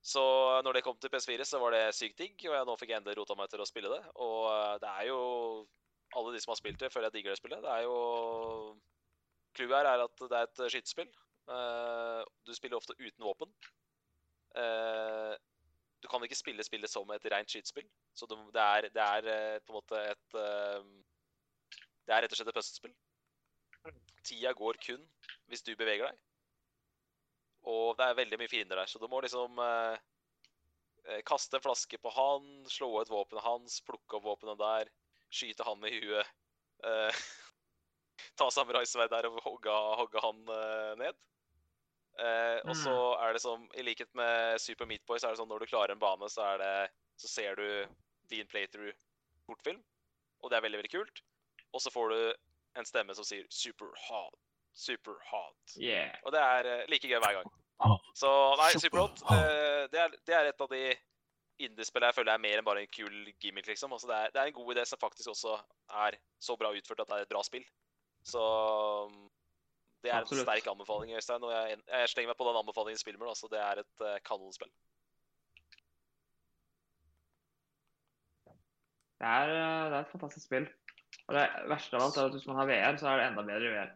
Så 0.00 0.22
når 0.64 0.78
det 0.78 0.84
kom 0.84 0.96
til 1.00 1.12
PS4, 1.12 1.44
så 1.44 1.60
var 1.60 1.76
det 1.76 1.82
sykt 1.96 2.20
digg, 2.20 2.36
og 2.48 2.56
jeg 2.56 2.68
nå 2.68 2.76
fikk 2.80 2.92
jeg 2.92 3.02
endelig 3.02 3.18
rota 3.18 3.36
meg 3.36 3.50
til 3.52 3.62
å 3.62 3.68
spille 3.68 3.92
det. 3.92 4.00
Og 4.24 4.46
eh, 4.52 4.76
det 4.84 4.94
er 4.94 5.10
jo 5.12 5.20
Alle 6.18 6.32
de 6.34 6.40
som 6.42 6.50
har 6.50 6.58
spilt 6.58 6.80
det, 6.82 6.88
føler 6.90 7.06
jeg 7.06 7.20
digger 7.20 7.30
det 7.30 7.38
spillet. 7.38 7.60
Det 7.62 7.70
er 7.70 7.84
jo 7.86 7.98
Clouet 9.54 9.76
her 9.76 9.88
er 9.92 10.00
at 10.02 10.22
det 10.22 10.38
er 10.38 10.48
et 10.48 10.62
skytespill. 10.72 11.10
Eh, 11.54 12.22
du 12.46 12.50
spiller 12.54 12.78
ofte 12.80 12.96
uten 12.98 13.26
våpen. 13.26 13.52
Eh, 14.58 15.34
du 16.00 16.08
kan 16.08 16.24
ikke 16.24 16.38
spille 16.38 16.64
spillet 16.64 16.90
som 16.90 17.10
et 17.14 17.28
rent 17.32 17.52
skytespill. 17.52 17.86
Så 18.16 18.26
det 18.30 18.62
er, 18.62 18.88
det 18.94 19.04
er 19.04 19.30
eh, 19.34 19.60
på 19.62 19.72
en 19.72 19.78
måte 19.78 20.02
et 20.10 20.38
eh, 20.40 20.90
Det 22.06 22.16
er 22.16 22.24
rett 22.24 22.32
og 22.32 22.40
slett 22.40 22.50
et 22.50 22.56
puslespill. 22.56 22.94
Tida 24.26 24.52
går 24.56 24.78
kun 24.84 25.02
hvis 25.50 25.64
du 25.66 25.72
beveger 25.76 26.10
deg. 26.10 26.18
Og 27.70 27.96
det 27.98 28.06
er 28.06 28.18
veldig 28.18 28.38
mye 28.40 28.50
fiender 28.50 28.80
der, 28.80 28.88
så 28.88 29.00
du 29.00 29.06
må 29.10 29.20
liksom 29.20 29.58
eh, 29.60 29.96
eh, 31.06 31.22
kaste 31.28 31.58
en 31.58 31.64
flaske 31.64 31.98
på 32.00 32.12
han, 32.14 32.46
slå 32.70 32.92
ut 33.02 33.12
våpenet 33.12 33.44
hans, 33.44 33.80
plukke 33.84 34.16
opp 34.16 34.24
våpenet 34.24 34.60
der, 34.60 34.92
skyte 35.32 35.66
han 35.66 35.84
i 35.84 35.92
huet. 35.98 36.30
eh, 36.88 37.24
ta 38.40 38.48
samuraisverd 38.52 39.12
der 39.12 39.28
og 39.28 39.42
hogge, 39.44 39.74
hogge 40.00 40.24
han 40.24 40.40
eh, 40.56 40.94
ned. 41.04 41.20
Eh, 42.20 42.58
og 42.68 42.74
så 42.76 42.94
er 43.22 43.36
det 43.36 43.42
som, 43.44 43.68
i 43.76 43.84
likhet 43.84 44.10
med 44.18 44.60
Super 44.60 44.88
Meat 44.88 45.04
Boy, 45.08 45.20
så 45.20 45.28
er 45.28 45.36
det 45.36 45.40
sånn 45.40 45.48
når 45.52 45.64
du 45.64 45.70
klarer 45.70 45.94
en 45.94 46.02
bane, 46.02 46.28
så 46.32 46.52
er 46.54 46.60
det 46.60 46.74
Så 47.20 47.28
ser 47.28 47.58
du 47.60 47.96
din 48.32 48.48
playthrough-kortfilm, 48.48 49.80
og 50.40 50.50
det 50.50 50.56
er 50.56 50.64
veldig, 50.64 50.78
veldig 50.80 50.92
kult. 50.94 51.20
Og 51.76 51.82
så 51.84 51.92
får 51.92 52.14
du 52.14 52.20
en 52.76 52.84
stemme 52.86 53.14
som 53.14 53.24
sier 53.24 53.46
'super 53.50 53.90
hot', 54.08 54.38
'super 54.74 55.16
hot'. 55.30 55.76
Yeah. 55.80 56.14
Og 56.24 56.32
det 56.32 56.40
er 56.40 56.66
eh, 56.66 56.86
like 56.88 57.08
gøy 57.08 57.18
hver 57.18 57.32
gang. 57.40 57.52
Ah, 57.80 57.96
Så 58.14 58.28
nei, 58.60 58.72
super 58.78 58.98
hot. 59.00 59.22
eh, 59.32 59.88
det, 59.92 60.00
er, 60.00 60.08
det 60.26 60.34
er 60.34 60.48
et 60.50 60.60
av 60.60 60.68
de 60.68 60.96
indiespillene 61.58 62.08
jeg 62.08 62.14
føler 62.14 62.32
er 62.32 62.38
mer 62.38 62.58
enn 62.58 62.64
bare 62.64 62.80
en 62.84 62.92
kul 62.92 63.32
gimmick, 63.40 63.66
liksom. 63.66 63.92
Altså, 63.92 64.06
det, 64.08 64.16
er, 64.16 64.30
det 64.30 64.40
er 64.40 64.46
en 64.50 64.52
god 64.52 64.74
idé 64.74 64.84
som 64.84 64.98
faktisk 64.98 65.28
også 65.28 65.58
er 66.06 66.16
så 66.40 66.56
bra 66.56 66.70
utført 66.72 67.00
at 67.00 67.08
det 67.08 67.16
er 67.16 67.22
et 67.26 67.32
bra 67.34 67.42
spill. 67.42 67.64
Så 68.22 68.40
mm, 69.10 69.30
det 70.02 70.10
er 70.10 70.16
en 70.16 70.22
Absolutt. 70.22 70.46
sterk 70.46 70.66
anbefaling, 70.72 71.12
Øystein. 71.16 71.42
Og 71.44 71.52
jeg, 71.52 71.78
jeg 71.88 72.08
slenger 72.08 72.30
meg 72.32 72.36
på 72.36 72.48
den 72.48 72.60
anbefalingen 72.60 73.00
i 73.00 73.02
spillet. 73.02 73.28
Altså, 73.28 73.48
det 73.52 73.60
er 73.60 73.82
et 73.82 74.04
uh, 74.04 74.16
kanonspill. 74.24 74.72
Det 79.20 79.28
er, 79.28 79.46
det 79.90 79.96
er 79.96 80.00
et 80.00 80.12
fantastisk 80.12 80.46
spill. 80.46 80.68
Og 81.28 81.36
det 81.36 81.46
verste 81.70 81.96
av 81.96 82.04
alt 82.06 82.18
er 82.18 82.28
at 82.28 82.36
hvis 82.36 82.46
man 82.50 82.58
har 82.60 82.68
VR, 82.70 82.98
så 83.00 83.08
er 83.10 83.20
det 83.20 83.26
enda 83.30 83.44
bedre 83.46 83.72
VR. 83.74 83.90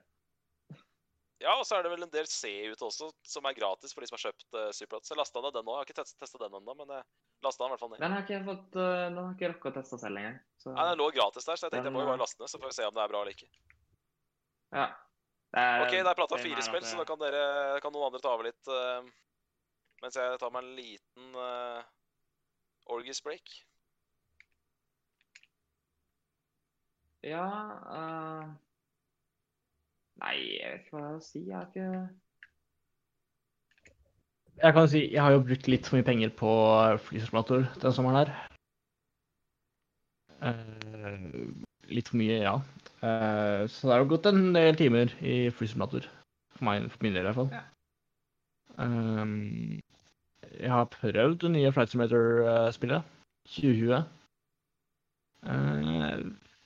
Ja, 1.43 1.57
og 1.59 1.67
så 1.69 1.77
er 1.77 1.85
det 1.85 1.91
vel 1.93 2.05
en 2.07 2.13
del 2.13 2.29
C 2.31 2.49
ute 2.71 2.87
også, 2.87 3.11
som 3.27 3.45
er 3.45 3.57
gratis 3.57 3.93
for 3.93 4.01
de 4.01 4.09
som 4.09 4.17
har 4.17 4.23
kjøpt 4.31 4.57
uh, 4.57 4.69
Superhot. 4.73 5.05
Så 5.05 5.13
jeg 5.13 5.21
lasta 5.21 5.43
ned 5.45 5.57
den. 5.57 5.67
Jeg 5.69 5.77
har 5.77 5.89
ikke 5.89 5.97
test, 5.99 6.15
testa 6.21 6.41
den 6.41 6.55
ennå, 6.57 6.77
men 6.79 6.93
jeg 6.95 7.03
lasta 7.45 7.65
den 7.65 7.69
i 7.69 7.75
hvert 7.75 7.83
fall 7.83 7.91
ned. 7.93 8.05
Den 8.05 8.15
har 8.15 8.23
ikke 8.25 8.37
jeg 8.37 8.47
fått, 8.47 8.79
uh, 8.79 8.93
den 9.03 9.19
har 9.21 9.35
ikke 9.35 9.51
rukket 9.53 9.73
å 9.73 9.75
teste 9.81 9.99
selv 10.01 10.21
engang. 10.23 10.39
Så 10.63 10.73
Nei, 10.73 10.87
Den 10.89 11.03
lå 11.03 11.09
gratis 11.19 11.49
der, 11.51 11.59
så 11.59 11.67
jeg 11.67 11.75
tenkte 11.75 11.91
jeg 11.91 11.97
må 11.97 12.05
jo 12.05 12.13
bare 12.13 12.23
laste 12.23 12.41
ned, 12.41 12.53
så 12.53 12.63
får 12.63 12.71
vi 12.71 12.79
se 12.79 12.87
om 12.89 12.95
det 12.97 13.03
er 13.05 13.13
bra 13.13 13.25
eller 13.25 13.37
ikke. 13.37 13.51
ja. 14.79 14.87
Er, 15.55 15.85
Ok, 15.85 15.93
da 15.93 16.01
har 16.01 16.09
jeg 16.09 16.19
prata 16.19 16.39
fire 16.43 16.63
spill, 16.67 16.87
så 16.89 16.97
da 16.99 17.05
kan, 17.07 17.21
dere, 17.21 17.43
kan 17.83 17.93
noen 17.95 18.09
andre 18.09 18.23
ta 18.25 18.33
over 18.35 18.49
litt 18.49 18.71
Uh, 18.71 19.05
mens 20.03 20.17
jeg 20.19 20.41
tar 20.41 20.51
meg 20.53 20.65
en 20.65 20.75
liten 20.77 21.37
uh, 21.39 21.85
Orgis 22.93 23.23
break. 23.25 23.53
Ja 27.25 27.47
uh, 27.89 28.45
Nei, 30.21 30.37
jeg 30.61 30.71
vet 30.71 30.85
ikke 30.85 30.97
hva 30.97 31.05
jeg 31.05 31.23
skal 31.23 31.27
si. 31.27 31.41
Jeg 31.49 31.57
har 31.57 31.67
ikke 31.71 31.89
Jeg 34.63 34.77
kan 34.77 34.91
si 34.93 35.01
jeg 35.11 35.23
har 35.25 35.35
jo 35.35 35.45
brukt 35.49 35.71
litt 35.71 35.89
for 35.89 35.99
mye 35.99 36.07
penger 36.07 36.35
på 36.39 36.51
flysimulator 37.09 37.65
den 37.83 37.97
sommeren 37.97 38.21
her. 38.21 38.35
Uh, 40.45 41.51
litt 41.91 42.11
for 42.13 42.21
mye, 42.21 42.39
ja. 42.45 42.55
Uh, 43.01 43.65
så 43.67 43.89
det 43.89 43.95
har 43.95 44.05
jo 44.05 44.13
gått 44.15 44.29
en 44.31 44.53
del 44.55 44.79
timer 44.79 45.17
i 45.25 45.51
flysimulator. 45.51 46.07
For, 46.55 46.69
meg, 46.69 46.87
for 46.93 47.03
min 47.03 47.17
del, 47.17 47.25
i 47.25 47.33
hvert 47.33 47.41
fall. 47.41 47.51
Ja. 47.51 47.65
Um, 48.79 49.81
jeg 50.61 50.71
har 50.71 50.85
prøvd 50.85 51.41
det 51.43 51.51
nye 51.51 51.73
Flight 51.73 51.91
Simulator-spillet. 51.91 53.03
2020. 53.49 54.05
Eh, 55.45 56.19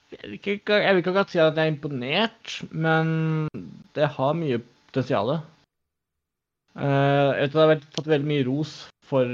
jeg 0.09 0.25
vil 0.31 0.39
ikke 0.39 0.81
akkurat 0.81 1.31
si 1.33 1.41
at 1.43 1.57
jeg 1.57 1.67
er 1.67 1.73
imponert, 1.73 2.59
men 2.73 3.49
det 3.97 4.09
har 4.17 4.37
mye 4.39 4.61
potensial. 4.89 5.39
Eh, 6.79 7.31
jeg 7.35 7.49
vet 7.49 7.49
at 7.49 7.57
det 7.57 7.65
har 7.65 7.83
fått 7.97 8.13
veldig 8.13 8.31
mye 8.31 8.47
ros 8.47 8.75
for 9.09 9.27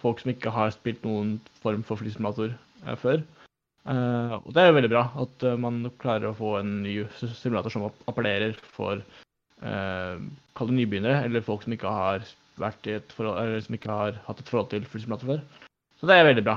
folk 0.00 0.22
som 0.22 0.32
ikke 0.32 0.52
har 0.54 0.72
spilt 0.74 1.04
noen 1.06 1.36
form 1.62 1.84
for 1.86 2.00
flysimulator 2.00 2.52
eh, 2.52 2.96
før. 2.98 3.22
Eh, 3.88 4.34
og 4.40 4.50
det 4.52 4.62
er 4.62 4.70
jo 4.70 4.76
veldig 4.76 4.92
bra 4.92 5.04
at 5.24 5.46
man 5.62 5.84
klarer 6.02 6.30
å 6.30 6.36
få 6.36 6.56
en 6.58 6.80
ny 6.84 6.98
simulator 7.22 7.72
som 7.72 7.88
appellerer 8.10 8.58
for 8.76 9.02
Kall 9.60 10.70
det 10.70 10.72
nybegynnere, 10.72 11.26
eller 11.26 11.42
folk 11.44 11.66
som 11.66 11.74
ikke 11.74 11.90
har 11.92 12.22
vært 12.56 12.86
i 12.88 12.94
et 12.96 13.10
forhold, 13.12 13.36
eller 13.42 13.60
som 13.60 13.74
ikke 13.76 13.92
har 13.92 14.14
hatt 14.24 14.38
et 14.40 14.48
forhold 14.48 14.70
til 14.72 14.86
flysimulator 14.88 15.28
før. 15.28 15.42
Så 16.00 16.08
det 16.08 16.16
er 16.16 16.28
veldig 16.30 16.44
bra. 16.46 16.54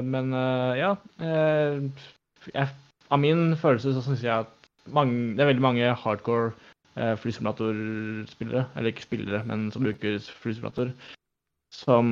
Men 0.00 0.32
ja 0.80 0.94
jeg, 1.20 2.70
Av 3.10 3.20
min 3.20 3.56
følelse 3.56 3.94
så 3.96 4.02
syns 4.04 4.22
jeg 4.24 4.44
at 4.44 4.68
mange, 4.92 5.34
det 5.36 5.40
er 5.44 5.50
veldig 5.50 5.64
mange 5.64 5.94
hardcore 6.02 6.52
eh, 6.96 7.14
flysimulatorspillere, 7.22 8.66
eller 8.76 8.92
ikke 8.92 9.06
spillere, 9.06 9.44
men 9.48 9.70
som 9.72 9.84
bruker 9.84 10.18
flysimulator, 10.42 10.92
som 11.72 12.06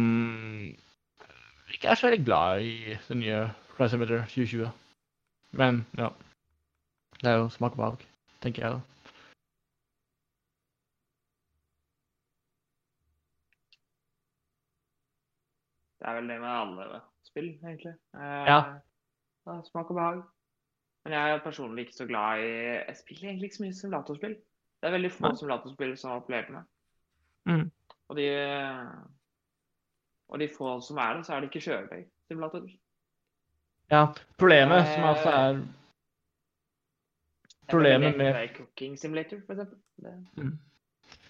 ikke 1.75 1.89
er 1.89 1.95
så 1.95 2.09
veldig 2.09 2.25
glad 2.25 2.61
i 2.65 2.97
det 3.09 3.17
nye 3.17 3.45
Flight 3.77 3.91
Simulator 3.93 4.25
2020. 4.33 4.71
Men 5.53 5.87
ja. 5.99 6.09
Det 7.21 7.31
er 7.31 7.37
jo 7.41 7.49
smak 7.49 7.73
og 7.77 7.77
behag, 7.77 8.05
tenker 8.45 8.63
jeg 8.63 8.73
da. 8.77 8.81
Det 15.99 16.09
er 16.09 16.15
vel 16.21 16.29
det 16.29 16.41
med 16.41 16.49
alle 16.49 17.01
spill, 17.25 17.49
egentlig. 17.65 17.95
Eh, 18.15 18.45
Ja. 18.51 18.61
Smak 19.65 19.91
og 19.91 19.97
behag. 19.97 20.23
Men 21.07 21.13
jeg 21.15 21.33
er 21.37 21.43
personlig 21.45 21.85
ikke 21.87 21.95
så 22.01 22.07
glad 22.09 22.41
i 22.43 22.49
Jeg 22.51 22.97
spiller 22.99 23.29
egentlig 23.29 23.47
ikke 23.51 23.57
så 23.57 23.63
mye 23.63 23.77
simulatorspill. 23.79 24.33
Det 24.83 24.89
er 24.89 24.95
veldig 24.97 25.11
få 25.15 25.29
Nei. 25.29 25.37
simulatorspill 25.39 25.93
som 26.01 26.11
har 26.11 26.25
til 26.27 26.57
meg. 26.57 26.65
Mm. 27.47 27.71
Og 28.11 28.17
de 28.19 28.27
Og 30.29 30.41
de 30.43 30.49
få 30.51 30.81
som 30.83 30.99
er 30.99 31.15
det, 31.17 31.27
så 31.27 31.35
er 31.37 31.41
det 31.41 31.51
ikke 31.55 31.63
kjøretøysimulatorer. 31.71 32.73
Ja, 33.91 34.01
problemet 34.39 34.81
Eh, 34.83 34.95
som 34.97 35.05
altså 35.13 35.31
er 35.31 35.61
Problemet 37.71 38.17
med- 38.19 38.49
Cooking 38.57 38.97
Simulator, 38.99 39.39
for 39.47 39.53
eksempel. 39.55 39.79
Det, 40.03 40.13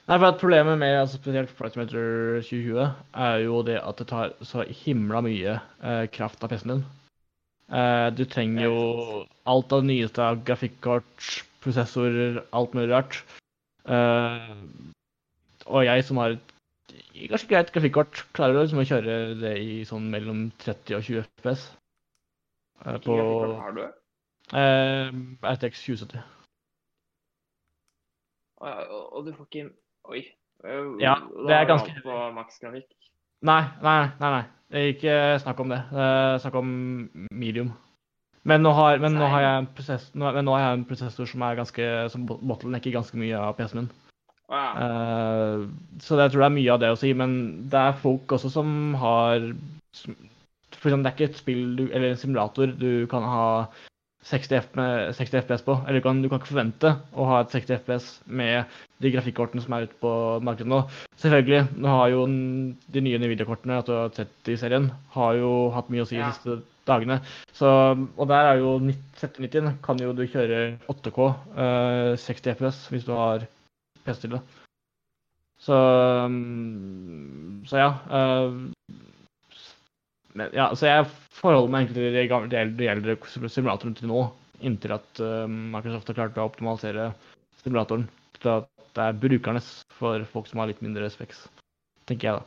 Nei, 0.09 0.19
for 0.19 0.27
at 0.27 0.41
Problemet 0.41 0.79
med 0.79 0.97
altså 1.01 1.17
spesielt 1.19 1.51
Flight 1.51 1.73
Simulator 1.73 2.41
2020 2.41 2.95
er 3.15 3.37
jo 3.45 3.63
det 3.63 3.79
at 3.83 3.97
det 3.99 4.07
tar 4.09 4.33
så 4.43 4.63
himla 4.69 5.21
mye 5.21 5.61
eh, 5.83 6.07
kraft 6.13 6.43
av 6.45 6.49
PC-en 6.49 6.71
din. 6.77 6.85
Eh, 7.67 8.09
du 8.15 8.23
trenger 8.31 8.69
jo 8.69 9.25
alt 9.51 9.73
av 9.75 9.83
det 9.83 9.91
nyeste 9.91 10.23
av 10.23 10.43
grafikkort, 10.47 11.31
prosessorer, 11.65 12.45
alt 12.55 12.77
mulig 12.79 12.93
rart. 12.93 13.19
Eh, 13.87 14.53
og 15.67 15.83
jeg 15.87 16.05
som 16.07 16.21
har 16.23 16.37
et 16.37 16.55
ganske 17.31 17.51
greit 17.51 17.73
grafikkort, 17.75 18.23
klarer 18.37 18.63
liksom 18.63 18.83
å 18.85 18.87
kjøre 18.87 19.19
det 19.41 19.57
i 19.59 19.81
sånn 19.89 20.07
mellom 20.13 20.47
30 20.63 20.99
og 21.01 21.03
20 21.09 21.27
FPS. 21.43 21.67
Eh, 22.87 22.99
på 23.03 23.19
har 23.59 23.75
du? 23.75 23.85
RTX 24.55 25.83
2070. 25.89 26.23
Og, 28.63 29.25
du 29.27 29.33
får 29.35 29.47
ikke 29.51 29.71
Oi. 30.07 30.21
Ja, 31.03 31.17
det 31.47 31.55
er 31.57 31.67
ganske- 31.67 32.03
På 32.03 32.31
maksgrafikk. 32.33 32.87
Nei, 33.43 33.63
nei, 33.83 34.11
nei. 34.21 34.31
nei. 34.31 34.45
Det 34.73 34.81
er 34.81 34.93
ikke 34.93 35.17
snakk 35.43 35.61
om 35.63 35.73
det. 35.73 35.83
Det 35.93 36.07
er 36.07 36.39
snakk 36.43 36.57
om 36.59 36.71
medium. 37.31 37.71
Men 38.47 38.63
nå 38.63 38.73
har, 38.79 38.99
men 39.03 39.17
nå 39.19 39.27
har, 39.31 39.43
jeg, 39.43 39.63
en 39.63 39.69
prosess, 39.75 40.11
nå, 40.15 40.31
nå 40.47 40.55
har 40.55 40.63
jeg 40.63 40.79
en 40.79 40.85
prosessor 40.87 41.31
som 41.31 41.43
er 41.43 41.57
ganske, 41.59 41.87
som 42.13 42.27
bottlenecker 42.27 42.95
ganske 42.95 43.19
mye 43.19 43.39
av 43.39 43.57
PC-en 43.59 43.81
min. 43.83 43.89
Wow. 44.47 44.77
Uh, 44.79 45.65
så 45.99 46.15
så 46.15 46.21
jeg 46.21 46.31
tror 46.31 46.45
det 46.45 46.47
er 46.47 46.55
mye 46.55 46.75
av 46.77 46.83
det 46.83 46.93
å 46.95 46.99
si. 47.01 47.11
Men 47.19 47.33
det 47.73 47.81
er 47.81 47.99
folk 48.03 48.37
også 48.37 48.53
som 48.55 48.95
har 49.03 49.49
For 50.77 50.91
eksempel, 50.91 51.03
det 51.03 51.11
er 51.11 51.17
ikke 51.17 51.31
et 51.33 51.41
spill 51.41 51.65
du, 51.79 51.85
eller 51.89 52.13
en 52.13 52.21
simulator 52.21 52.71
du 52.79 53.07
kan 53.11 53.27
ha 53.27 53.49
60, 54.27 54.57
F 54.59 54.69
60 55.17 55.41
FPS 55.45 55.63
på. 55.67 55.77
Eller 55.87 56.01
du 56.01 56.05
kan, 56.07 56.21
du 56.23 56.29
kan 56.29 56.41
ikke 56.41 56.51
forvente 56.53 56.93
å 57.15 57.27
ha 57.31 57.41
et 57.45 57.53
60 57.55 57.77
FPS 57.85 58.07
med 58.27 58.65
de 59.03 59.13
grafikkortene 59.15 59.63
som 59.63 59.77
er 59.77 59.87
ute 59.87 59.99
på 60.03 60.13
markedet 60.45 60.71
nå. 60.73 60.81
Selvfølgelig, 61.21 61.67
nå 61.79 61.93
har 61.93 62.11
jo 62.15 62.25
de 62.97 63.03
nye 63.05 63.21
Nvidia-kortene, 63.23 63.79
sett 64.17 64.33
30-serien, 64.49 64.91
har 65.15 65.37
jo 65.39 65.53
hatt 65.77 65.91
mye 65.93 66.03
å 66.03 66.09
si 66.09 66.17
de 66.17 66.25
Ja. 66.25 66.33
siste 66.33 66.59
dagene. 66.87 67.21
Så, 67.53 67.67
og 68.17 68.29
der 68.31 68.51
er 68.53 68.61
jo 68.63 68.77
7090 69.21 69.81
kan 69.83 69.99
jo 70.03 70.13
du 70.15 70.25
kjøre 70.27 70.79
8K, 70.91 71.19
eh, 71.59 72.13
60 72.17 72.55
FPS, 72.57 72.87
hvis 72.91 73.05
du 73.07 73.13
har 73.13 73.47
PC 74.07 74.21
til 74.27 74.37
det. 74.37 74.43
Så, 75.59 75.77
mm, 76.31 77.65
så 77.67 77.79
ja. 77.81 77.91
eh, 78.11 78.97
men, 80.37 80.53
ja, 80.57 80.69
så 80.77 80.89
jeg 80.89 81.07
forholder 81.39 81.73
meg 81.73 81.87
egentlig 81.87 82.03
til 82.03 82.17
de 82.17 82.25
gamle, 82.31 82.65
de 82.79 82.91
eldre, 82.93 83.17
simulatorene 83.53 83.97
til 83.99 84.11
nå, 84.11 84.23
inntil 84.65 84.97
at 84.97 85.23
uh, 85.23 85.45
Microsoft 85.49 86.13
har 86.13 86.19
klart 86.19 86.41
å 86.41 86.49
optimalisere 86.49 87.11
simulatoren 87.63 88.07
til 88.41 88.53
at 88.59 88.69
det 88.97 89.05
er 89.05 89.19
brukernes 89.21 89.71
for 89.99 90.25
folk 90.33 90.49
som 90.49 90.63
har 90.63 90.71
litt 90.71 90.83
mindre 90.85 91.05
respekt, 91.05 91.49
tenker 92.09 92.31
jeg 92.31 92.39
da. 92.39 92.45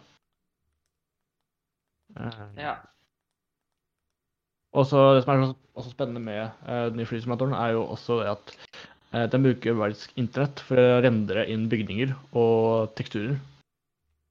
Uh, 2.17 2.45
ja. 2.58 2.78
også, 4.73 5.04
det 5.17 5.25
som 5.25 5.36
er 5.36 5.43
også 5.78 5.93
spennende 5.93 6.23
med 6.23 6.41
uh, 6.65 6.88
den 6.89 7.02
nye 7.02 7.10
flysimulatoren, 7.10 7.58
er 7.58 7.75
jo 7.78 7.86
også 7.86 8.21
det 8.23 8.32
at 8.34 8.56
uh, 9.13 9.25
den 9.34 9.45
bruker 9.45 9.78
faktisk 9.82 10.17
internett 10.17 10.65
for 10.65 10.82
å 10.82 11.02
rendre 11.06 11.45
inn 11.54 11.69
bygninger 11.69 12.15
og 12.38 12.93
teksturer. 12.97 13.38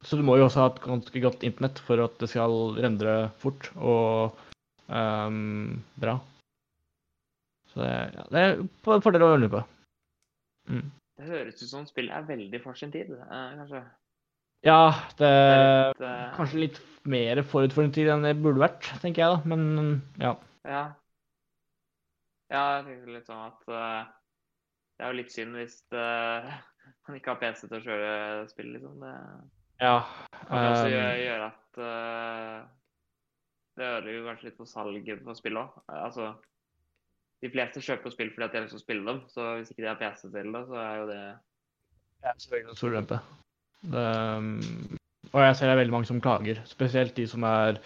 Så 0.07 0.19
du 0.19 0.23
må 0.23 0.37
jo 0.39 0.47
også 0.47 0.63
ha 0.63 0.71
et 0.71 0.83
ganske 0.85 1.23
godt 1.23 1.45
internett 1.47 1.81
for 1.83 2.01
at 2.05 2.19
det 2.23 2.29
skal 2.31 2.53
rendre 2.79 3.15
fort 3.43 3.71
og 3.77 4.37
um, 4.87 5.81
bra. 5.99 6.19
Så 7.73 7.83
det, 7.83 7.95
ja, 8.15 8.27
det 8.31 8.45
er 8.45 8.61
en 8.61 9.03
fordel 9.05 9.27
å 9.27 9.33
lure 9.35 9.51
på. 9.57 9.63
Mm. 10.71 10.85
Det 11.19 11.27
høres 11.33 11.59
ut 11.65 11.73
som 11.73 11.89
spillet 11.89 12.15
er 12.15 12.29
veldig 12.29 12.61
for 12.63 12.79
sin 12.79 12.95
tid, 12.95 13.11
eh, 13.11 13.51
kanskje. 13.59 13.83
Ja, 14.67 14.79
det 15.19 15.27
Det 15.27 15.59
litt, 15.59 16.01
uh... 16.07 16.31
kanskje 16.37 16.63
litt 16.63 16.81
mer 17.09 17.43
forut 17.47 17.75
for 17.75 17.83
sin 17.83 17.95
tid 17.95 18.11
enn 18.13 18.27
det 18.27 18.37
burde 18.39 18.63
vært, 18.63 18.87
tenker 19.03 19.25
jeg 19.25 19.35
da. 19.35 19.51
Men 19.51 20.01
ja. 20.23 20.33
Ja. 20.67 20.85
Ja, 22.49 22.63
jeg 22.79 22.87
tenker 22.87 23.13
litt 23.19 23.29
sånn 23.29 23.45
at 23.51 23.67
uh, 23.67 24.07
det 24.97 25.05
er 25.05 25.13
jo 25.13 25.19
litt 25.19 25.35
synd 25.35 25.59
hvis 25.59 25.81
uh, 25.91 26.47
man 27.09 27.19
ikke 27.19 27.35
har 27.35 27.43
PC 27.43 27.67
til 27.67 27.81
å 27.81 27.85
kjøre 27.85 28.13
spill, 28.55 28.73
liksom. 28.79 29.03
Det 29.03 29.15
ja 29.83 29.99
kan 30.49 30.65
jo 30.65 30.71
også 30.71 30.91
gjøre, 30.91 31.49
at 31.49 31.81
uh, 31.83 32.69
det 33.79 33.89
ødelegger 33.89 34.29
kanskje 34.29 34.49
litt 34.49 34.59
på 34.59 34.69
salget 34.69 35.25
på 35.25 35.35
spill 35.39 35.61
òg. 35.61 35.75
Altså, 36.01 36.33
de 37.45 37.51
fleste 37.53 37.83
kjøper 37.85 38.09
jo 38.09 38.15
spill 38.15 38.33
fordi 38.35 38.47
at 38.47 38.55
de 38.55 38.59
har 38.59 38.67
lyst 38.67 38.75
til 38.75 38.83
å 38.83 38.87
spille 38.87 39.07
dem, 39.07 39.21
så 39.31 39.51
hvis 39.57 39.73
ikke 39.73 39.85
de 39.85 39.91
har 39.91 40.01
PC 40.01 40.25
til 40.27 40.53
det, 40.55 40.65
så 40.71 40.81
er 40.83 40.95
jo 41.03 41.11
det 41.13 41.21
Ja, 42.25 42.33
selvfølgelig 42.35 42.71
en 42.73 42.81
stor 42.81 42.95
ulempe. 42.95 43.21
Um, 43.95 44.55
og 45.31 45.43
jeg 45.45 45.57
ser 45.57 45.69
det 45.69 45.75
er 45.77 45.83
veldig 45.85 45.95
mange 45.95 46.09
som 46.09 46.23
klager, 46.23 46.63
spesielt 46.67 47.15
de 47.15 47.27
som 47.31 47.45
er 47.47 47.79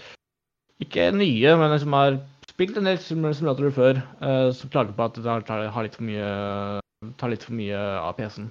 ikke 0.81 1.11
nye, 1.13 1.57
men 1.61 1.75
som 1.83 1.99
har 1.99 2.17
spilt 2.49 2.79
en 2.79 2.89
del 2.89 2.97
simulatorer 3.03 3.75
før, 3.77 4.01
uh, 4.23 4.49
som 4.57 4.73
klager 4.73 4.97
på 4.97 5.05
at 5.05 5.19
det 5.19 5.27
tar, 5.27 5.45
tar, 5.51 5.67
har 5.75 5.85
litt 5.85 5.99
for 5.99 6.09
mye, 6.09 6.33
tar 7.21 7.35
litt 7.35 7.45
for 7.45 7.59
mye 7.59 7.85
av 8.01 8.17
PC-en. 8.17 8.49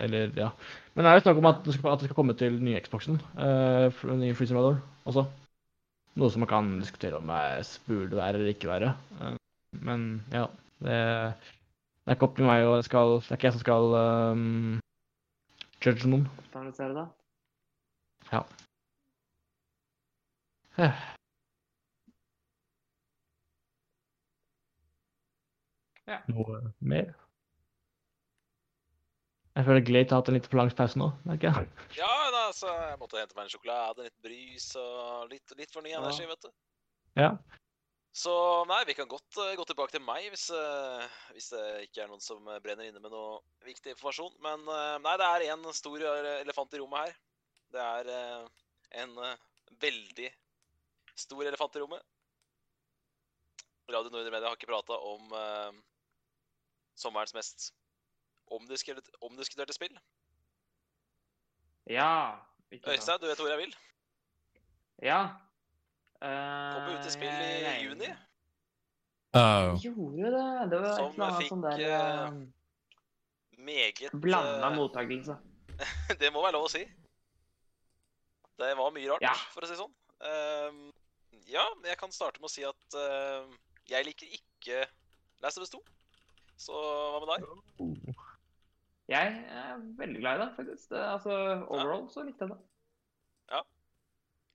Eller, 0.00 0.32
ja. 0.36 0.50
Men 0.94 1.04
det 1.04 1.10
er 1.10 1.18
jo 1.18 1.24
snakk 1.24 1.40
om 1.40 1.48
at 1.50 1.62
det 1.64 1.74
skal, 1.76 1.92
at 1.92 2.02
det 2.02 2.08
skal 2.08 2.18
komme 2.18 2.36
til 2.38 2.58
nye 2.62 2.80
Xboxen, 2.82 3.18
uh, 3.38 4.04
nye 4.18 4.34
Free 4.34 4.50
Simulator 4.50 4.80
også. 5.06 5.26
Noe 6.18 6.30
som 6.30 6.44
man 6.44 6.50
kan 6.50 6.70
diskutere 6.80 7.18
om 7.18 7.30
det 7.30 7.66
burde 7.86 8.18
være 8.18 8.38
eller 8.38 8.52
ikke 8.54 8.70
være. 8.70 8.94
Uh, 9.20 9.34
men 9.84 10.06
ja, 10.32 10.46
det, 10.82 10.98
det 12.04 12.12
er 12.12 12.18
ikke 12.18 12.28
opp 12.28 12.38
til 12.38 12.48
meg, 12.50 12.66
og 12.66 12.78
det, 12.78 12.88
skal, 12.88 13.18
det 13.22 13.30
er 13.30 13.40
ikke 13.40 13.50
jeg 13.50 13.56
som 13.58 13.64
skal 13.64 13.98
um, 14.34 14.78
judge 15.84 16.10
noen. 16.10 16.28
analysere 16.54 16.94
det. 16.94 17.08
Ja. 18.32 18.42
Eh, 20.78 21.02
Ja. 26.06 26.18
Noe 26.28 26.58
mer? 26.84 27.14
Jeg 29.54 29.66
føler 29.68 29.84
Glate 29.86 30.10
har 30.14 30.22
hatt 30.22 30.28
en 30.32 30.34
litt 30.34 30.46
for 30.50 30.58
lang 30.58 30.70
pause 30.74 30.98
nå. 30.98 31.12
merker 31.28 31.52
jeg. 31.52 31.68
Ja, 32.00 32.14
da, 32.34 32.46
så 32.56 32.70
jeg 32.74 32.96
måtte 32.98 33.20
hente 33.20 33.36
meg 33.38 33.46
en 33.46 33.52
sjokolade, 33.52 34.06
litt 34.08 34.16
brys 34.24 34.72
og 34.80 35.28
litt, 35.30 35.54
litt 35.58 35.70
for 35.70 35.84
ny 35.84 35.92
Ja. 35.92 36.00
energi, 36.00 36.26
vet 36.26 36.42
du. 36.42 36.50
Ja. 37.20 37.28
Så 38.14 38.32
nei, 38.70 38.80
vi 38.86 38.94
kan 38.98 39.08
godt 39.10 39.38
uh, 39.38 39.52
gå 39.58 39.64
tilbake 39.66 39.94
til 39.94 40.02
meg 40.02 40.26
hvis, 40.30 40.48
uh, 40.54 41.02
hvis 41.34 41.48
det 41.50 41.62
ikke 41.86 42.02
er 42.02 42.10
noen 42.10 42.22
som 42.22 42.42
brenner 42.62 42.86
inne 42.86 43.02
med 43.02 43.10
noe 43.14 43.40
viktig 43.66 43.94
informasjon. 43.94 44.34
Men 44.42 44.66
uh, 44.70 44.98
nei, 45.02 45.14
det 45.18 45.30
er 45.30 45.46
en 45.54 45.66
stor 45.74 46.02
elefant 46.42 46.74
i 46.74 46.82
rommet 46.82 47.06
her. 47.06 47.16
Det 47.74 47.82
er 47.82 48.10
en 49.02 49.14
veldig 49.82 50.28
stor 51.18 51.42
elefant 51.46 51.74
i 51.78 51.82
rommet. 51.82 52.02
Radio 53.90 54.10
Nordre 54.14 54.30
Media 54.30 54.46
har 54.50 54.54
ikke 54.58 54.70
prata 54.70 54.94
om 54.94 55.34
sommerens 56.94 57.34
mest 57.34 57.72
omdiskuterte, 58.50 59.10
omdiskuterte 59.22 59.72
spill. 59.72 59.98
Ja. 61.90 62.36
Øystein, 62.72 63.18
du 63.20 63.26
vet 63.26 63.38
hvor 63.38 63.48
jeg 63.48 63.58
vil? 63.58 63.74
Ja. 65.02 65.22
Uh, 66.24 66.74
Kommer 66.74 67.00
ut 67.00 67.06
i 67.06 67.10
spill 67.12 67.28
i 67.28 67.74
juni. 67.84 68.10
Uh. 69.34 69.74
Gjorde 69.82 70.30
det. 70.30 70.70
Det 70.70 70.80
var 70.80 70.96
Som 70.96 71.06
et 71.06 71.14
eller 71.14 71.26
annet 71.26 71.40
fikk, 71.42 71.50
sånn 71.50 71.64
der 71.64 71.80
eh, 71.84 72.20
uh, 72.30 73.64
Meget 73.64 74.14
Blanda 74.22 74.68
eh, 74.68 74.76
mottakelse. 74.76 75.36
Det 76.20 76.30
må 76.32 76.44
være 76.44 76.54
lov 76.56 76.68
å 76.68 76.72
si. 76.72 76.84
Det 78.54 78.70
var 78.78 78.92
mye 78.94 79.10
rart, 79.10 79.24
Ja. 79.26 79.34
for 79.50 79.66
å 79.66 79.68
si 79.68 79.74
det 79.74 79.80
sånn. 79.80 79.94
Uh, 80.22 80.92
ja, 81.50 81.64
men 81.80 81.90
jeg 81.90 81.98
kan 81.98 82.14
starte 82.14 82.40
med 82.40 82.48
å 82.48 82.54
si 82.54 82.62
at 82.64 82.96
jeg 83.90 84.06
liker 84.06 84.36
ikke 84.38 84.84
Last 85.42 85.58
of 85.58 85.66
Us 85.66 85.74
2. 85.74 85.82
Så 86.56 86.78
hva 86.78 87.18
med 87.20 87.32
deg? 87.34 88.03
Jeg 89.08 89.32
er 89.52 89.80
veldig 89.98 90.20
glad 90.20 90.38
i 90.38 90.40
det, 90.40 90.52
faktisk. 90.56 90.90
Det, 90.90 91.00
altså, 91.00 91.32
overall 91.68 92.06
så 92.10 92.22
likte 92.24 92.46
jeg 92.46 92.54
det. 92.54 92.60
Ja. 93.52 93.60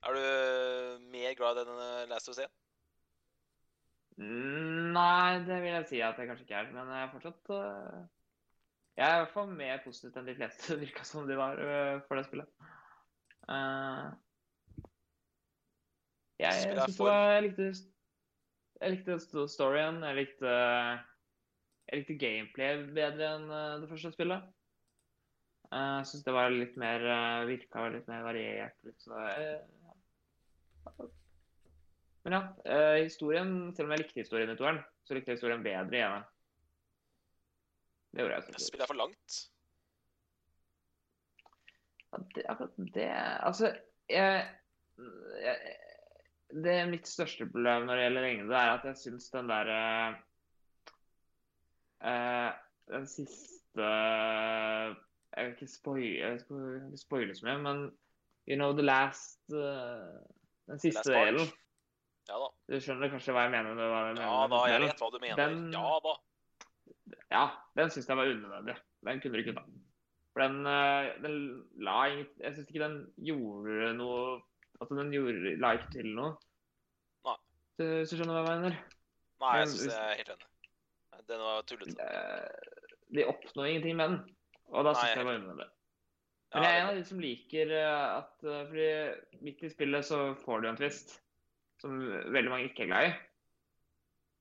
Er 0.08 0.16
du 0.16 1.04
mer 1.12 1.34
glad 1.38 1.60
i 1.60 1.60
det 1.60 1.74
enn 1.74 2.10
Last 2.10 2.28
of 2.28 2.34
Us 2.34 2.42
1? 2.42 2.50
Mm, 4.20 4.90
Nei, 4.96 5.38
det 5.46 5.60
vil 5.62 5.70
jeg 5.70 5.86
si 5.88 6.00
at 6.04 6.18
jeg 6.18 6.28
kanskje 6.28 6.48
ikke 6.48 6.58
er. 6.58 6.72
Men 6.74 6.90
jeg 6.92 7.04
er 7.04 7.12
fortsatt 7.12 7.52
uh, 7.54 8.00
Jeg 8.98 9.06
er 9.06 9.14
i 9.14 9.22
hvert 9.22 9.36
fall 9.36 9.54
mer 9.60 9.84
positiv 9.84 10.18
enn 10.18 10.28
de 10.28 10.34
fleste 10.40 10.76
virka 10.82 11.06
som 11.06 11.30
de 11.30 11.38
var 11.38 11.62
uh, 11.62 12.02
for 12.08 12.18
det 12.18 12.26
spillet. 12.26 12.66
Uh, 13.46 14.10
jeg 16.40 16.58
jeg, 16.66 16.74
Jeg 16.98 17.46
likte, 17.46 17.70
jeg 18.80 18.96
likte 18.96 19.46
storyen. 19.52 20.02
Jeg 20.02 20.18
likte 20.18 20.58
Jeg 21.90 22.04
likte 22.04 22.20
gameplay 22.22 22.82
bedre 22.94 23.28
enn 23.34 23.48
uh, 23.50 23.78
det 23.82 23.88
første 23.90 24.12
spillet. 24.14 24.44
Uh, 25.70 25.98
jeg 25.98 26.06
syns 26.10 26.26
det 26.26 26.34
var 26.36 26.52
litt 26.54 26.76
mer 26.78 27.02
uh, 27.02 27.46
Virka 27.48 27.88
litt 27.90 28.06
mer 28.10 28.22
variert. 28.28 28.76
Litt 28.86 29.02
så, 29.02 29.18
ja. 30.86 31.08
men 32.22 32.36
ja, 32.36 32.40
eh, 32.62 33.00
historien, 33.02 33.50
selv 33.74 33.88
om 33.88 33.96
jeg 33.96 34.04
likte 34.04 34.22
historien 34.22 34.52
i 34.52 34.56
toeren, 34.58 34.78
så 35.02 35.16
likte 35.16 35.32
jeg 35.32 35.40
historien 35.40 35.66
bedre 35.66 35.98
i 35.98 36.04
ene. 36.04 36.22
Det 38.10 38.22
gjorde 38.22 38.38
jeg. 38.38 38.62
Spillet 38.68 38.86
er 38.86 38.92
for 38.92 39.00
langt. 39.00 39.42
Ja, 42.10 42.22
det, 42.36 42.46
akkurat 42.50 42.80
det 42.94 43.10
Altså, 43.46 43.74
jeg, 44.10 44.46
jeg 45.42 45.76
Det 46.66 46.80
mitt 46.90 47.06
største 47.06 47.46
problem 47.46 47.86
når 47.86 47.98
det 47.98 48.06
gjelder 48.06 48.26
lengde, 48.26 48.54
er 48.62 48.74
at 48.78 48.90
jeg 48.90 48.98
syns 49.04 49.30
den 49.34 49.50
derre 49.50 49.80
eh, 52.02 52.50
Den 52.90 53.06
siste 53.06 53.86
Jeg 53.86 55.44
vil 55.46 55.52
ikke 55.54 55.68
spoile, 55.70 56.30
spoile 56.98 57.34
så 57.38 57.46
mye, 57.46 57.58
men 57.62 57.82
you 58.48 58.56
know 58.56 58.72
the 58.72 58.82
last 58.82 59.40
uh, 59.54 60.18
Den 60.66 60.78
siste 60.82 61.04
Last 61.06 61.12
delen. 61.14 61.46
Ja 62.30 62.38
da. 62.38 62.48
Du 62.70 62.76
skjønner 62.82 63.10
kanskje 63.12 63.34
hva 63.34 63.44
jeg 63.46 63.52
mener? 63.54 63.74
hva 63.78 64.00
jeg 64.08 64.16
mener 64.16 64.26
Ja 64.26 64.40
da, 64.50 64.58
jeg 64.70 64.82
vet 64.86 65.00
hva 65.04 65.10
du 65.14 65.18
mener. 65.22 65.38
Den- 65.38 65.72
Ja 65.72 65.94
da. 66.04 66.16
Ja, 67.30 67.44
den 67.78 67.90
syns 67.94 68.08
jeg 68.08 68.16
var 68.18 68.26
unødvendig. 68.30 68.74
Den 69.06 69.20
kunne 69.22 69.32
du 69.38 69.38
ikke 69.44 69.54
ta. 69.56 69.64
For 70.32 70.42
den, 70.44 70.66
eh, 70.66 71.08
den 71.22 71.36
la 71.82 72.04
ingen- 72.10 72.28
Jeg 72.40 72.54
syns 72.54 72.68
ikke 72.70 72.84
den 72.84 73.00
gjorde 73.18 73.92
noe 73.98 74.40
Altså, 74.80 74.94
den 74.96 75.10
gjorde, 75.12 75.56
la 75.60 75.74
ikke 75.76 75.90
til 75.92 76.06
noe. 76.16 76.36
Nei. 77.26 77.34
Du, 77.78 77.84
hvis 77.84 78.10
du 78.10 78.16
skjønner 78.16 78.38
hva 78.40 78.54
jeg 78.54 78.60
mener? 78.62 78.76
Nei, 79.42 79.50
jeg 79.58 79.68
syns 79.68 79.90
jeg 79.92 79.98
er 80.00 80.14
helt 80.16 80.30
enig. 80.34 80.46
Den 81.28 81.40
var 81.40 81.62
tullete. 81.68 82.02
Eh, 82.02 82.86
De 83.14 83.24
oppnår 83.26 83.66
ingenting 83.66 83.96
med 83.96 84.10
den. 84.10 84.36
Og 84.70 84.84
da 84.86 84.92
syns 84.94 85.10
jeg 85.10 85.16
jeg 85.16 85.26
det 85.26 85.56
var 85.56 85.64
er 85.64 85.70
Men 86.54 86.62
jeg 86.64 86.74
er 86.76 86.80
en 86.82 86.88
av 86.90 86.96
de 86.98 87.04
som 87.08 87.20
liker 87.22 87.72
eh, 87.74 88.18
at 88.18 88.44
eh, 88.44 88.60
Fordi 88.70 89.42
midt 89.46 89.62
i 89.66 89.70
spillet 89.70 90.06
så 90.06 90.20
får 90.44 90.60
du 90.62 90.68
en 90.68 90.78
twist 90.78 91.16
som 91.80 91.98
veldig 92.34 92.50
mange 92.52 92.68
ikke 92.70 92.82
er 92.84 92.90
glad 92.92 93.08
i. 93.08 93.12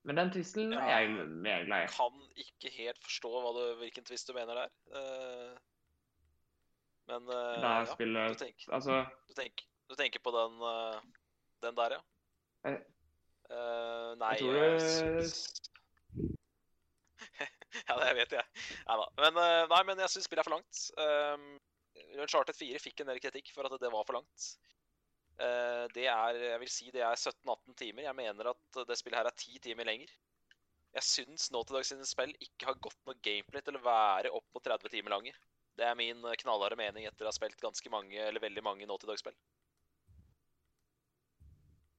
Men 0.08 0.16
den 0.20 0.32
twisten 0.32 0.72
Ja. 0.74 0.80
er 0.80 1.00
jeg 1.06 1.28
mer 1.28 1.66
glad 1.66 1.84
i. 1.86 1.92
kan 1.94 2.22
ikke 2.36 2.72
helt 2.78 3.00
forstå 3.04 3.32
du, 3.58 3.64
hvilken 3.80 4.06
twist 4.08 4.28
du 4.28 4.34
mener 4.34 4.56
der. 4.56 4.70
Men 7.10 7.26
ja, 7.28 7.86
du, 7.98 8.36
tenker, 8.38 8.74
Altså 8.74 9.06
du, 9.28 9.34
tenker, 9.34 9.66
du 9.90 9.96
tenker 9.96 10.20
på 10.24 10.32
den, 10.36 10.60
den 11.64 11.76
der, 11.76 11.96
ja? 11.98 12.02
Jeg, 12.70 12.82
uh, 13.50 14.12
nei 14.20 14.36
tror 14.38 14.54
jeg 14.54 14.72
det- 14.80 14.92
syns 14.92 15.72
Ja, 17.90 17.98
det 18.00 18.14
vet 18.18 18.38
jeg. 18.38 18.46
Nei 18.88 18.98
da. 19.02 19.08
Men, 19.24 19.42
eh, 19.44 19.66
nei, 19.72 19.82
men 19.88 20.02
jeg 20.04 20.14
syns 20.14 20.28
spillet 20.30 20.44
er 20.44 20.50
for 20.50 20.58
langt. 20.58 20.82
Um, 21.00 21.46
Uncharted 22.24 22.58
4 22.58 22.82
fikk 22.84 23.04
en 23.04 23.12
del 23.12 23.22
kritikk 23.24 23.52
for 23.56 23.68
at 23.68 23.76
det 23.82 23.92
var 23.94 24.08
for 24.08 24.20
langt. 24.20 24.50
Uh, 25.40 25.86
det 25.96 26.10
er 26.12 26.40
jeg 26.44 26.62
vil 26.64 26.72
si 26.72 26.90
det 26.96 27.04
er 27.06 27.16
17-18 27.16 27.78
timer. 27.80 28.08
Jeg 28.08 28.18
mener 28.18 28.52
at 28.52 28.82
det 28.90 29.00
spillet 29.00 29.22
her 29.22 29.30
er 29.30 29.38
10 29.38 29.62
timer 29.70 29.88
lenger. 29.88 30.12
Jeg 30.98 31.06
syns 31.06 31.52
nå 31.54 31.62
til 31.70 31.86
sine 31.86 32.08
spill 32.10 32.34
ikke 32.42 32.72
har 32.72 32.82
godt 32.82 33.00
nok 33.08 33.22
gameplay 33.26 33.62
til 33.66 33.78
å 33.78 33.86
være 33.86 34.34
opp 34.34 34.48
på 34.56 34.64
30 34.66 34.90
timer 34.96 35.14
lange. 35.16 35.36
Det 35.78 35.86
er 35.86 35.96
min 35.96 36.26
knallharde 36.42 36.76
mening 36.80 37.06
etter 37.08 37.28
å 37.28 37.30
ha 37.30 37.36
spilt 37.36 37.62
ganske 37.62 37.92
mange, 37.94 38.18
eller 38.20 38.44
veldig 38.44 38.64
mange 38.66 38.88
nå 38.90 38.98
til 39.00 39.12
dags-spill. 39.12 39.38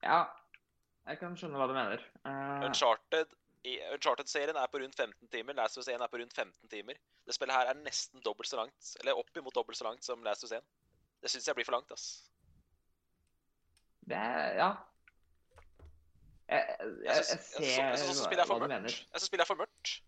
Ja, 0.02 0.24
jeg 1.08 1.20
kan 1.20 1.36
skjønne 1.38 1.60
hva 1.60 1.68
du 1.70 1.76
mener. 1.76 2.02
Uh... 2.26 2.66
Uncharted 2.66 3.32
Uncharted-serien 3.92 4.56
er 4.56 4.66
på 4.72 4.78
rundt 4.80 4.96
15 4.96 5.28
timer. 5.28 5.52
Last 5.58 5.76
of 5.76 5.82
Us 5.82 5.88
1 5.92 6.00
er 6.00 6.08
på 6.08 6.16
rundt 6.20 6.32
15 6.34 6.68
timer. 6.72 6.94
Det 7.26 7.34
spillet 7.36 7.54
her 7.54 7.68
er 7.68 7.74
nesten 7.84 8.22
dobbelt 8.24 8.48
så 8.48 8.56
langt, 8.56 8.92
eller 9.00 9.18
oppimot 9.20 9.54
dobbelt 9.54 9.76
så 9.78 9.84
langt 9.84 10.04
som 10.04 10.22
Last 10.24 10.44
of 10.44 10.48
Us 10.50 10.56
1. 10.58 10.64
Det 11.20 11.30
syns 11.30 11.46
jeg 11.50 11.54
blir 11.58 11.64
for 11.68 11.76
langt, 11.76 11.92
ass. 11.92 12.06
det 14.08 14.16
er 14.16 14.54
Ja. 14.56 14.70
Jeg, 16.50 16.64
jeg, 16.66 16.78
jeg, 16.80 17.04
Jeg 17.04 17.24
syns- 17.24 17.50
ser 17.54 17.84
jeg 17.84 17.98
syns 17.98 18.20
også 18.20 18.46
hva, 18.46 18.58
du 18.58 18.66
mener. 18.66 18.88
Jeg 18.90 19.20
syns 19.20 19.26
spillet 19.28 19.44
er 19.44 19.46
for 19.52 19.60
mørkt. 19.60 20.00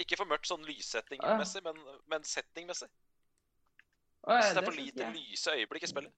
Ikke 0.00 0.16
for 0.16 0.24
mørkt 0.30 0.46
sånn 0.48 0.64
lyssettingmessig, 0.64 1.60
men, 1.66 1.76
men 2.08 2.24
settingmessig. 2.24 2.88
Jeg 4.26 4.42
synes 4.42 4.54
det 4.54 4.62
er 4.62 4.70
for 4.70 4.78
lite 4.78 5.10
lyse 5.12 5.52
øyeblikk 5.52 5.82
i 5.82 5.90
spillet. 5.90 6.12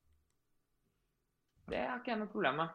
Det 1.69 1.79
har 1.83 1.99
ikke 1.99 2.13
jeg 2.13 2.19
noe 2.21 2.31
problem 2.31 2.61
med. 2.63 2.69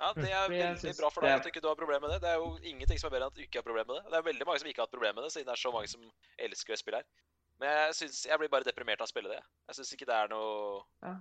Ja, 0.00 0.12
Det 0.16 0.30
er 0.32 0.46
veldig 0.48 0.92
bra 0.96 1.10
for 1.12 1.26
deg 1.26 1.34
at 1.36 1.44
du 1.44 1.50
ikke 1.50 1.60
har 1.66 1.76
problemer 1.76 2.06
med 2.06 2.14
det. 2.14 2.20
Det 2.24 2.30
er 2.30 2.38
jo 2.40 2.54
ingenting 2.72 3.00
som 3.00 3.10
er 3.10 3.14
bedre 3.16 3.26
enn 3.26 3.32
at 3.34 3.36
du 3.36 3.42
ikke 3.44 3.60
har 3.60 3.66
problemer 3.66 3.90
med 3.90 3.98
det. 4.00 4.12
Det 4.12 4.18
er 4.20 4.28
veldig 4.30 4.46
mange 4.48 4.62
som 4.62 4.70
ikke 4.70 4.80
har 4.80 4.88
hatt 4.88 4.94
problemer 4.94 5.18
med 5.20 5.26
det, 5.28 5.32
siden 5.34 5.50
det 5.50 5.56
er 5.56 5.60
så 5.60 5.72
mange 5.74 5.90
som 5.92 6.06
elsker 6.46 6.72
det 6.72 6.80
spillet 6.80 7.02
her. 7.02 7.26
Men 7.60 7.74
jeg 7.76 7.94
synes, 7.98 8.22
jeg 8.30 8.40
blir 8.40 8.48
bare 8.54 8.64
deprimert 8.64 9.02
av 9.04 9.08
å 9.08 9.12
spille 9.12 9.28
det. 9.28 9.40
Jeg 9.68 9.76
syns 9.76 9.92
ikke 9.96 10.08
det 10.08 10.16
er 10.16 10.32
noe 10.32 10.80
Ja. 11.04 11.14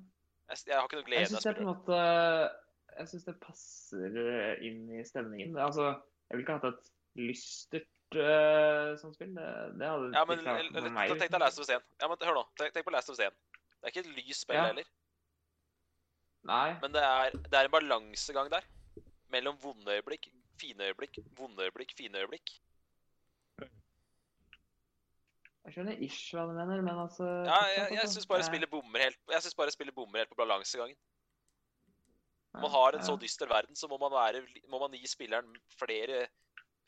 Jeg, 0.49 0.63
jeg 0.71 0.77
har 0.79 0.87
ikke 0.87 0.97
noe 1.01 1.07
glede 1.09 1.27
av 1.27 1.37
å 1.37 1.43
spille 1.43 1.59
det. 1.59 1.67
måte 1.67 1.97
Jeg 2.95 3.11
syns 3.11 3.25
det 3.27 3.35
passer 3.43 4.15
eh, 4.23 4.63
inn 4.65 4.87
i 4.95 5.03
stemningen. 5.05 5.57
Altså, 5.59 5.91
jeg 6.29 6.39
ville 6.39 6.47
ikke 6.47 6.55
hatt 6.57 6.69
et 6.71 6.89
lystert 7.19 8.17
uh, 8.17 8.95
sånt 9.01 9.17
spill. 9.19 9.35
Det, 9.35 9.49
det 9.81 9.91
hadde 9.91 10.09
Ja, 10.15 10.23
men 10.25 10.41
ikke 10.41 10.55
vært 10.55 10.95
meg. 10.95 11.13
tenk 11.19 11.35
deg 11.35 11.43
Last 11.43 11.59
of 11.59 11.67
Us 11.67 11.75
1. 11.75 11.85
Ja, 12.01 12.09
men 12.09 12.25
hør 12.29 12.39
nå. 12.39 12.45
Tenk, 12.59 12.73
tenk 12.77 12.87
på 12.87 12.95
Last 12.95 13.11
of 13.11 13.19
Us 13.19 13.23
1. 13.27 13.35
Det 13.59 13.87
er 13.87 13.93
ikke 13.93 14.05
et 14.07 14.15
lyst 14.17 14.45
spill 14.47 14.57
Ja. 14.57 14.65
heller, 14.71 14.87
Nei. 16.47 16.73
men 16.81 16.93
det 16.93 17.01
er, 17.03 17.31
det 17.35 17.53
er 17.59 17.67
en 17.67 17.71
balansegang 17.71 18.49
der. 18.51 18.63
Mellom 19.29 19.57
vonde 19.61 19.91
øyeblikk, 19.91 20.29
fine 20.61 20.83
øyeblikk, 20.89 21.19
vonde 21.37 21.63
øyeblikk, 21.67 21.91
fine 21.97 22.17
øyeblikk. 22.23 22.49
Jeg 25.65 25.73
skjønner 25.75 25.99
ish 26.01 26.31
hva 26.33 26.45
du 26.49 26.53
mener, 26.55 26.81
men 26.81 26.97
altså 26.97 27.25
Ja, 27.45 27.57
jeg, 27.75 27.91
jeg 27.99 28.09
syns 28.09 28.25
bare 28.25 28.39
Jeg- 28.39 28.47
spillet 28.49 28.69
bommer 28.71 28.99
helt 29.03 29.19
Jeg 29.29 29.41
synes 29.43 29.55
bare 29.55 29.71
spillet 29.71 29.93
bommer 29.95 30.17
helt 30.23 30.29
på 30.29 30.39
balansegangen. 30.39 30.95
Når 32.53 32.61
man 32.61 32.71
har 32.71 32.95
en 32.97 33.03
så 33.05 33.15
dyster 33.21 33.45
verden, 33.47 33.75
så 33.75 33.87
må 33.87 33.97
man, 34.01 34.11
være, 34.11 34.41
må 34.69 34.79
man 34.79 34.91
gi 34.97 35.05
spilleren 35.07 35.51
flere 35.77 36.27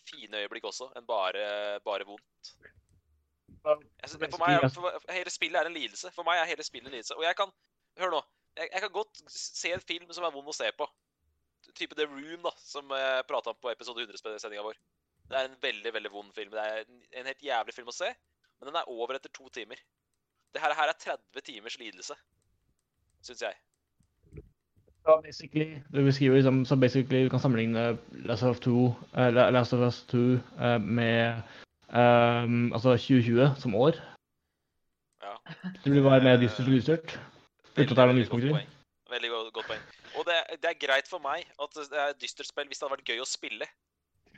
fine 0.09 0.37
øyeblikk 0.41 0.63
også, 0.65 0.87
enn 0.97 1.05
bare, 1.05 1.79
bare 1.85 2.05
vondt. 2.07 2.55
Jeg 4.01 4.09
synes, 4.09 4.23
for 4.33 4.41
meg 4.41 4.71
for, 4.73 4.89
hele 5.13 5.29
spillet 5.29 5.59
er 5.61 5.65
en 5.69 5.73
lidelse. 5.73 6.09
For 6.15 6.23
meg 6.25 6.39
er 6.41 6.49
hele 6.49 6.63
spillet 6.65 6.87
en 6.89 6.91
lidelse. 6.97 7.13
Og 7.15 7.23
jeg 7.23 7.35
kan 7.37 7.51
Hør 7.99 8.09
nå. 8.09 8.21
Jeg, 8.61 8.69
jeg 8.73 8.81
kan 8.83 8.93
godt 8.93 9.21
se 9.33 9.71
en 9.73 9.87
film 9.89 10.11
som 10.13 10.25
er 10.27 10.33
vond 10.33 10.49
å 10.51 10.53
se 10.53 10.67
på. 10.77 10.85
Type 11.77 11.95
The 11.97 12.05
Room, 12.05 12.43
da, 12.43 12.51
som 12.61 12.91
jeg 12.93 13.25
prata 13.29 13.53
om 13.53 13.57
på 13.61 13.71
episode 13.71 14.03
100-sendinga 14.03 14.65
vår. 14.65 14.77
Det 15.31 15.39
er 15.39 15.47
en 15.47 15.57
veldig 15.63 15.93
veldig 15.95 16.11
vond 16.13 16.29
film. 16.35 16.51
Det 16.53 16.61
er 16.61 16.83
en, 16.83 17.01
en 17.21 17.29
helt 17.31 17.45
jævlig 17.47 17.73
film 17.73 17.89
å 17.89 17.95
se, 17.95 18.11
men 18.59 18.69
den 18.69 18.77
er 18.77 18.91
over 18.91 19.17
etter 19.17 19.33
to 19.33 19.47
timer. 19.55 19.81
Det 20.53 20.61
her, 20.61 20.75
her 20.77 20.91
er 20.91 20.99
30 20.99 21.45
timers 21.47 21.77
lidelse, 21.79 22.17
syns 23.23 23.41
jeg. 23.47 23.57
Ja, 25.07 25.15
basically, 25.23 25.79
du 25.89 26.03
beskriver 26.05 26.37
liksom, 26.37 26.65
så 26.65 26.75
basically 26.75 27.23
du 27.23 27.31
kan 27.33 27.41
sammenligne 27.41 27.97
Last 28.27 28.43
of, 28.43 28.59
2, 28.59 28.85
uh, 29.17 29.29
Last 29.33 29.73
of 29.73 29.79
Us 29.79 30.03
2 30.11 30.17
uh, 30.17 30.77
med 30.81 31.41
um, 31.89 32.73
altså 32.73 32.93
2020 32.99 33.55
som 33.57 33.75
år. 33.75 33.97
Ja. 35.23 35.33
Det 35.83 35.91
blir 35.91 36.03
bare 36.03 36.23
mer 36.23 36.37
dystert 36.37 36.67
og 36.67 36.75
lysert. 36.75 37.17
Uten 37.75 37.91
at 37.91 37.95
det 37.95 38.03
er 38.03 38.11
noen 38.11 38.19
lyspunkter. 38.19 38.67
Veldig 39.11 39.29
godt, 39.31 39.53
godt 39.55 39.67
poeng. 39.67 39.87
Og 40.19 40.27
det, 40.27 40.37
det 40.63 40.69
er 40.69 40.79
greit 40.79 41.09
for 41.11 41.23
meg 41.23 41.47
at 41.59 41.73
det 41.77 41.97
er 41.99 42.13
et 42.13 42.21
dystert 42.21 42.47
spill 42.47 42.69
hvis 42.69 42.79
det 42.79 42.87
hadde 42.87 42.97
vært 42.97 43.11
gøy 43.11 43.23
å 43.23 43.27
spille. 43.27 43.67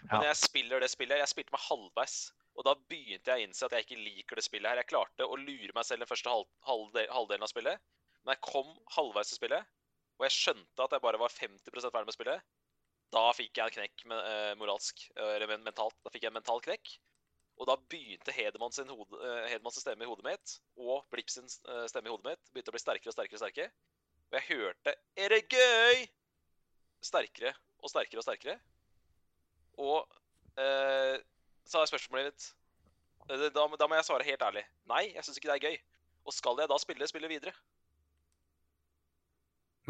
Men 0.03 0.21
Ja. 0.21 0.29
jeg 0.33 0.39
spiller 0.41 0.83
det 0.83 0.89
spillet 0.91 1.21
Jeg 1.21 1.31
spilte 1.31 1.53
meg 1.53 1.63
halvveis. 1.63 2.31
Og 2.53 2.65
da 2.67 2.73
begynte 2.89 3.31
jeg 3.31 3.39
å 3.39 3.47
innse 3.47 3.65
at 3.65 3.73
jeg 3.73 3.85
ikke 3.87 4.01
liker 4.01 4.37
det 4.37 4.45
spillet 4.45 4.69
her. 4.69 4.81
Jeg 4.81 4.91
klarte 4.91 5.25
å 5.25 5.37
lure 5.39 5.73
meg 5.73 5.85
selv 5.87 6.03
den 6.03 6.09
første 6.09 6.29
halv, 6.29 6.49
halvdel, 6.67 7.07
halvdelen 7.09 7.45
av 7.45 7.49
spillet. 7.49 7.81
Men 8.23 8.35
jeg 8.35 8.43
kom 8.45 8.69
halvveis 8.95 9.31
til 9.31 9.39
spillet, 9.39 9.71
og 10.19 10.27
jeg 10.27 10.35
skjønte 10.37 10.85
at 10.85 10.93
jeg 10.93 11.03
bare 11.03 11.19
var 11.19 11.33
50 11.33 11.89
ferdig 11.89 12.09
med 12.09 12.15
spillet. 12.15 12.45
Da 13.13 13.23
fikk 13.37 13.57
jeg 13.57 13.65
en 13.65 13.75
knekk 13.77 14.05
med, 14.09 14.21
uh, 14.25 14.53
moralsk, 14.57 15.01
eh, 15.17 15.33
eller 15.35 15.57
mentalt. 15.57 15.97
Da 16.05 16.13
fikk 16.13 16.23
jeg 16.25 16.31
en 16.31 16.39
mental 16.39 16.61
knekk. 16.65 16.93
Og 17.61 17.67
da 17.69 17.75
begynte 17.91 18.33
Hedemann 18.33 18.73
sin, 18.73 18.89
hode, 18.89 19.19
eh, 19.21 19.49
Hedemann 19.51 19.73
sin 19.75 19.83
stemme 19.85 20.05
i 20.05 20.09
hodet 20.09 20.25
mitt, 20.25 20.55
og 20.79 21.05
Blipp 21.13 21.29
sin 21.29 21.45
eh, 21.45 21.85
stemme 21.91 22.09
i 22.09 22.13
hodet 22.13 22.31
mitt, 22.31 22.51
begynte 22.53 22.73
å 22.73 22.75
bli 22.75 22.81
sterkere 22.81 23.11
og 23.11 23.15
sterkere. 23.17 23.37
og 23.37 23.43
sterkere. 23.43 23.69
Og 24.31 24.39
jeg 24.39 24.47
hørte 24.49 24.95
'Er 25.15 25.29
det 25.29 25.43
gøy?' 25.53 26.09
sterkere 27.03 27.53
og 27.83 27.91
sterkere 27.91 28.19
og 28.19 28.23
sterkere. 28.23 28.57
Og 29.77 30.07
eh, 30.57 31.19
så 31.65 31.81
er 31.81 31.89
spørsmålet 31.89 32.31
mitt 32.31 32.49
eh, 33.29 33.49
da, 33.53 33.67
da 33.79 33.87
må 33.87 33.99
jeg 33.99 34.07
svare 34.07 34.27
helt 34.27 34.41
ærlig. 34.41 34.65
Nei, 34.89 35.03
jeg 35.13 35.25
syns 35.25 35.39
ikke 35.39 35.51
det 35.51 35.57
er 35.59 35.69
gøy. 35.69 35.77
Og 36.25 36.33
skal 36.33 36.59
jeg 36.59 36.71
da 36.71 36.77
spille 36.79 37.07
spille 37.07 37.31
videre? 37.31 37.53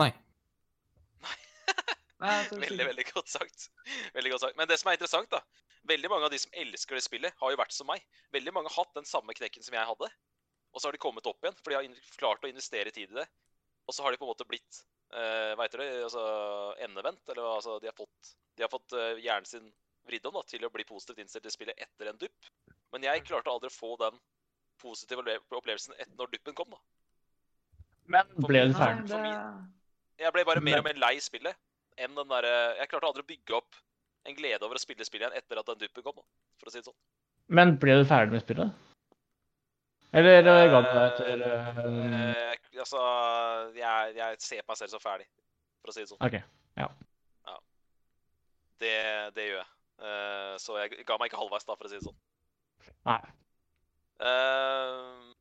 Nei. 0.02 0.10
Nei, 2.24 2.38
Veldig, 2.50 2.86
veldig 2.88 3.06
godt 3.12 3.30
sagt. 3.30 3.70
Veldig 4.16 4.32
godt 4.32 4.42
sagt. 4.48 4.58
Men 4.58 4.70
det 4.70 4.80
som 4.80 4.90
er 4.90 4.98
interessant, 4.98 5.30
da 5.32 5.44
Veldig 5.88 6.10
mange 6.12 6.28
av 6.28 6.32
de 6.32 6.40
som 6.40 6.54
elsker 6.56 6.96
det 6.96 7.04
spillet, 7.04 7.36
har 7.40 7.52
jo 7.52 7.60
vært 7.60 7.76
som 7.76 7.90
meg. 7.90 8.04
Veldig 8.32 8.54
mange 8.56 8.72
har 8.72 8.86
hatt 8.86 8.96
den 8.96 9.08
samme 9.08 9.36
knekken 9.36 9.66
som 9.66 9.76
jeg 9.76 9.90
hadde. 9.90 10.10
Og 10.74 10.80
så 10.80 10.88
har 10.88 10.96
de 10.96 11.02
kommet 11.04 11.28
opp 11.30 11.44
igjen, 11.44 11.58
for 11.60 11.74
de 11.74 11.80
har 11.80 12.18
klart 12.18 12.46
å 12.46 12.50
investere 12.50 12.94
tid 12.96 13.12
i 13.12 13.20
det. 13.20 13.28
Og 13.84 13.96
så 13.96 14.06
har 14.06 14.14
de 14.14 14.20
på 14.22 14.26
en 14.26 14.32
måte 14.32 14.48
blitt 14.48 14.80
uh, 15.14 15.60
heter 15.60 15.84
det? 15.84 15.90
Altså 16.08 16.24
endevendt? 16.86 17.24
Eller 17.30 17.50
altså 17.50 17.78
de 17.84 17.92
har 17.92 17.98
fått, 17.98 18.34
de 18.56 18.66
har 18.66 18.72
fått 18.72 18.96
uh, 18.96 19.20
hjernen 19.20 19.50
sin 19.50 19.68
vridd 20.08 20.26
om 20.28 20.40
da, 20.40 20.46
til 20.48 20.64
å 20.66 20.72
bli 20.72 20.88
positivt 20.88 21.22
innstilt 21.24 21.46
til 21.48 21.56
spillet 21.56 21.84
etter 21.84 22.10
en 22.10 22.20
dupp. 22.20 22.50
Men 22.96 23.06
jeg 23.08 23.28
klarte 23.28 23.52
aldri 23.52 23.72
å 23.72 23.76
få 23.76 23.94
den 24.02 24.18
positive 24.82 25.24
opplevelsen 25.54 25.96
etter 26.00 26.16
når 26.20 26.34
duppen 26.34 26.58
kom, 26.58 26.74
da. 26.74 26.82
Men 28.12 28.32
ble 28.44 28.66
du 28.68 28.74
ferdig? 28.76 29.20
Jeg 30.20 30.36
ble 30.36 30.44
bare 30.48 30.64
mer 30.64 30.82
og 30.82 30.88
mer 30.88 31.00
lei 31.00 31.16
spillet. 31.24 31.56
enn 31.98 32.16
den 32.16 32.28
der, 32.28 32.48
Jeg 32.80 32.90
klarte 32.90 33.08
aldri 33.08 33.24
å 33.24 33.30
bygge 33.30 33.56
opp 33.60 33.78
en 34.24 34.38
glede 34.38 34.66
over 34.66 34.80
å 34.80 34.82
spille 34.82 35.06
spillet 35.08 35.28
igjen 35.28 35.38
etter 35.38 35.60
at 35.60 35.70
den 35.70 35.84
duppen 35.84 36.06
kom. 36.06 36.24
for 36.60 36.70
å 36.70 36.74
si 36.74 36.80
det 36.80 36.88
sånn. 36.88 37.00
Men 37.52 37.76
ble 37.80 38.00
du 38.00 38.06
ferdig 38.08 38.36
med 38.36 38.44
spillet? 38.44 38.90
Eller 40.14 40.46
eh, 40.46 40.68
ga 40.70 40.82
du 40.84 40.90
deg 40.92 41.06
etter 41.08 41.46
eh, 41.48 41.80
Eh, 42.74 42.82
altså, 42.82 43.00
jeg, 43.78 44.14
jeg 44.18 44.38
ser 44.42 44.62
på 44.62 44.74
meg 44.74 44.80
selv 44.80 44.94
som 44.94 45.02
ferdig, 45.02 45.26
for 45.82 45.92
å 45.92 45.96
si 45.96 46.04
det 46.04 46.12
sånn. 46.12 46.22
OK. 46.26 46.38
ja. 46.80 46.90
Det, 48.84 48.98
det 49.38 49.46
gjør 49.48 49.62
jeg. 49.62 49.70
Uh, 50.04 50.56
så 50.60 50.76
jeg 50.82 51.06
ga 51.08 51.16
meg 51.16 51.30
ikke 51.30 51.40
halvveis, 51.40 51.64
da, 51.64 51.78
for 51.78 51.88
å 51.88 51.92
si 51.92 51.96
det 51.96 52.04
sånn. 52.04 52.18
Nei. 53.08 53.20
Uh, 54.20 55.32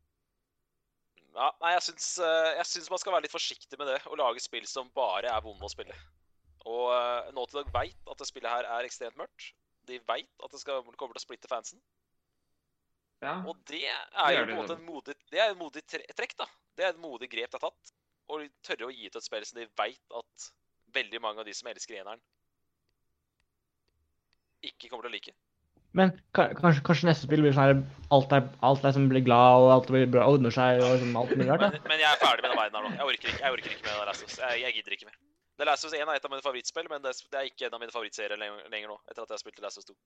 ja, 1.32 1.48
nei, 1.64 1.72
jeg 1.74 1.84
syns, 1.88 2.06
jeg 2.22 2.66
syns 2.68 2.90
man 2.92 3.00
skal 3.02 3.16
være 3.16 3.26
litt 3.26 3.34
forsiktig 3.34 3.80
med 3.80 3.88
det, 3.90 3.98
å 4.06 4.18
lage 4.20 4.44
spill 4.44 4.68
som 4.68 4.92
bare 4.94 5.32
er 5.32 5.42
vonde 5.42 5.66
å 5.66 5.72
spille. 5.72 5.96
Og 6.68 6.92
uh, 6.92 7.32
Naughty 7.34 7.58
Dog 7.58 7.72
veit 7.74 8.10
at 8.10 8.20
det 8.20 8.28
spillet 8.28 8.52
her 8.52 8.68
er 8.76 8.86
ekstremt 8.86 9.18
mørkt. 9.18 9.50
De 9.88 9.98
veit 10.06 10.30
at 10.44 10.54
det 10.54 10.60
skal, 10.62 10.84
kommer 10.94 11.16
til 11.16 11.22
å 11.22 11.26
splitte 11.26 11.50
fansen. 11.50 11.82
Ja. 13.22 13.36
Og 13.46 13.58
det 13.70 13.84
er 13.86 14.34
jo 14.34 14.44
på 14.46 14.50
en 14.50 14.58
måte 14.58 14.76
en 14.78 14.86
modig, 14.86 15.14
det 15.30 15.38
er 15.42 15.52
et 15.52 15.58
modig 15.58 15.82
trekk, 15.86 16.34
da. 16.38 16.48
Det 16.74 16.86
er 16.86 16.94
et 16.94 17.02
modig 17.02 17.28
grep 17.30 17.52
de 17.52 17.58
har 17.58 17.70
tatt. 17.70 17.94
Og 18.32 18.46
tørre 18.66 18.88
å 18.88 18.94
gi 18.94 19.06
ut 19.06 19.18
et 19.18 19.26
spill 19.26 19.46
som 19.46 19.60
de 19.60 19.68
veit 19.78 20.18
at 20.18 20.48
veldig 20.94 21.20
mange 21.22 21.42
av 21.42 21.48
de 21.48 21.54
som 21.56 21.70
elsker 21.70 21.98
eneren, 22.00 22.20
ikke 24.62 24.90
kommer 24.90 25.06
til 25.06 25.10
å 25.10 25.16
like. 25.16 25.34
Men 25.98 26.14
kanskje, 26.36 26.82
kanskje 26.86 27.08
neste 27.10 27.26
spill 27.26 27.42
blir 27.44 27.52
sånn 27.52 27.66
her 27.66 27.80
alt 28.16 28.30
er, 28.32 28.46
alt 28.64 28.86
er 28.88 28.94
som 28.96 29.08
blir 29.10 29.24
glad, 29.26 29.64
og 29.64 29.72
alt 29.74 29.90
blir 29.92 30.06
bra, 30.08 30.24
ordner 30.30 30.54
seg, 30.54 30.80
og 30.80 31.02
sånn 31.02 31.18
alt 31.20 31.34
mulig 31.34 31.50
rart. 31.50 31.66
Men, 31.66 31.90
men 31.90 32.00
jeg 32.00 32.08
er 32.08 32.22
ferdig 32.22 32.46
med 32.46 32.54
den 32.54 32.60
verden 32.62 32.78
her 32.78 32.86
nå. 32.86 32.94
Jeg 32.96 33.08
orker 33.10 33.32
ikke, 33.34 33.42
jeg 33.42 33.58
orker 33.58 33.74
ikke 33.74 33.86
med 33.88 34.08
det. 34.08 34.30
Jeg, 34.38 34.62
jeg 34.62 34.78
gidder 34.78 34.96
ikke 34.96 35.10
mer. 35.10 35.18
The 35.60 35.68
Last 35.68 35.84
of 35.84 35.92
Us 35.92 35.98
1 35.98 36.08
er 36.08 36.18
et 36.18 36.26
av 36.26 36.32
mine 36.32 36.44
favorittspill, 36.44 36.88
men 36.90 37.02
det, 37.04 37.12
er 37.36 37.48
ikke 37.48 37.68
en 37.68 37.76
av 37.76 37.82
mine 37.82 37.92
favorittserier 37.94 38.40
lenger, 38.40 38.88
nå. 38.88 38.96
etter 39.08 39.22
at 39.22 39.28
jeg 39.28 39.36
har 39.36 39.42
spilt 39.42 39.58
The 39.58 39.66
Last 39.66 39.80
of 39.80 39.84
Us 39.84 39.90
2. 39.92 39.96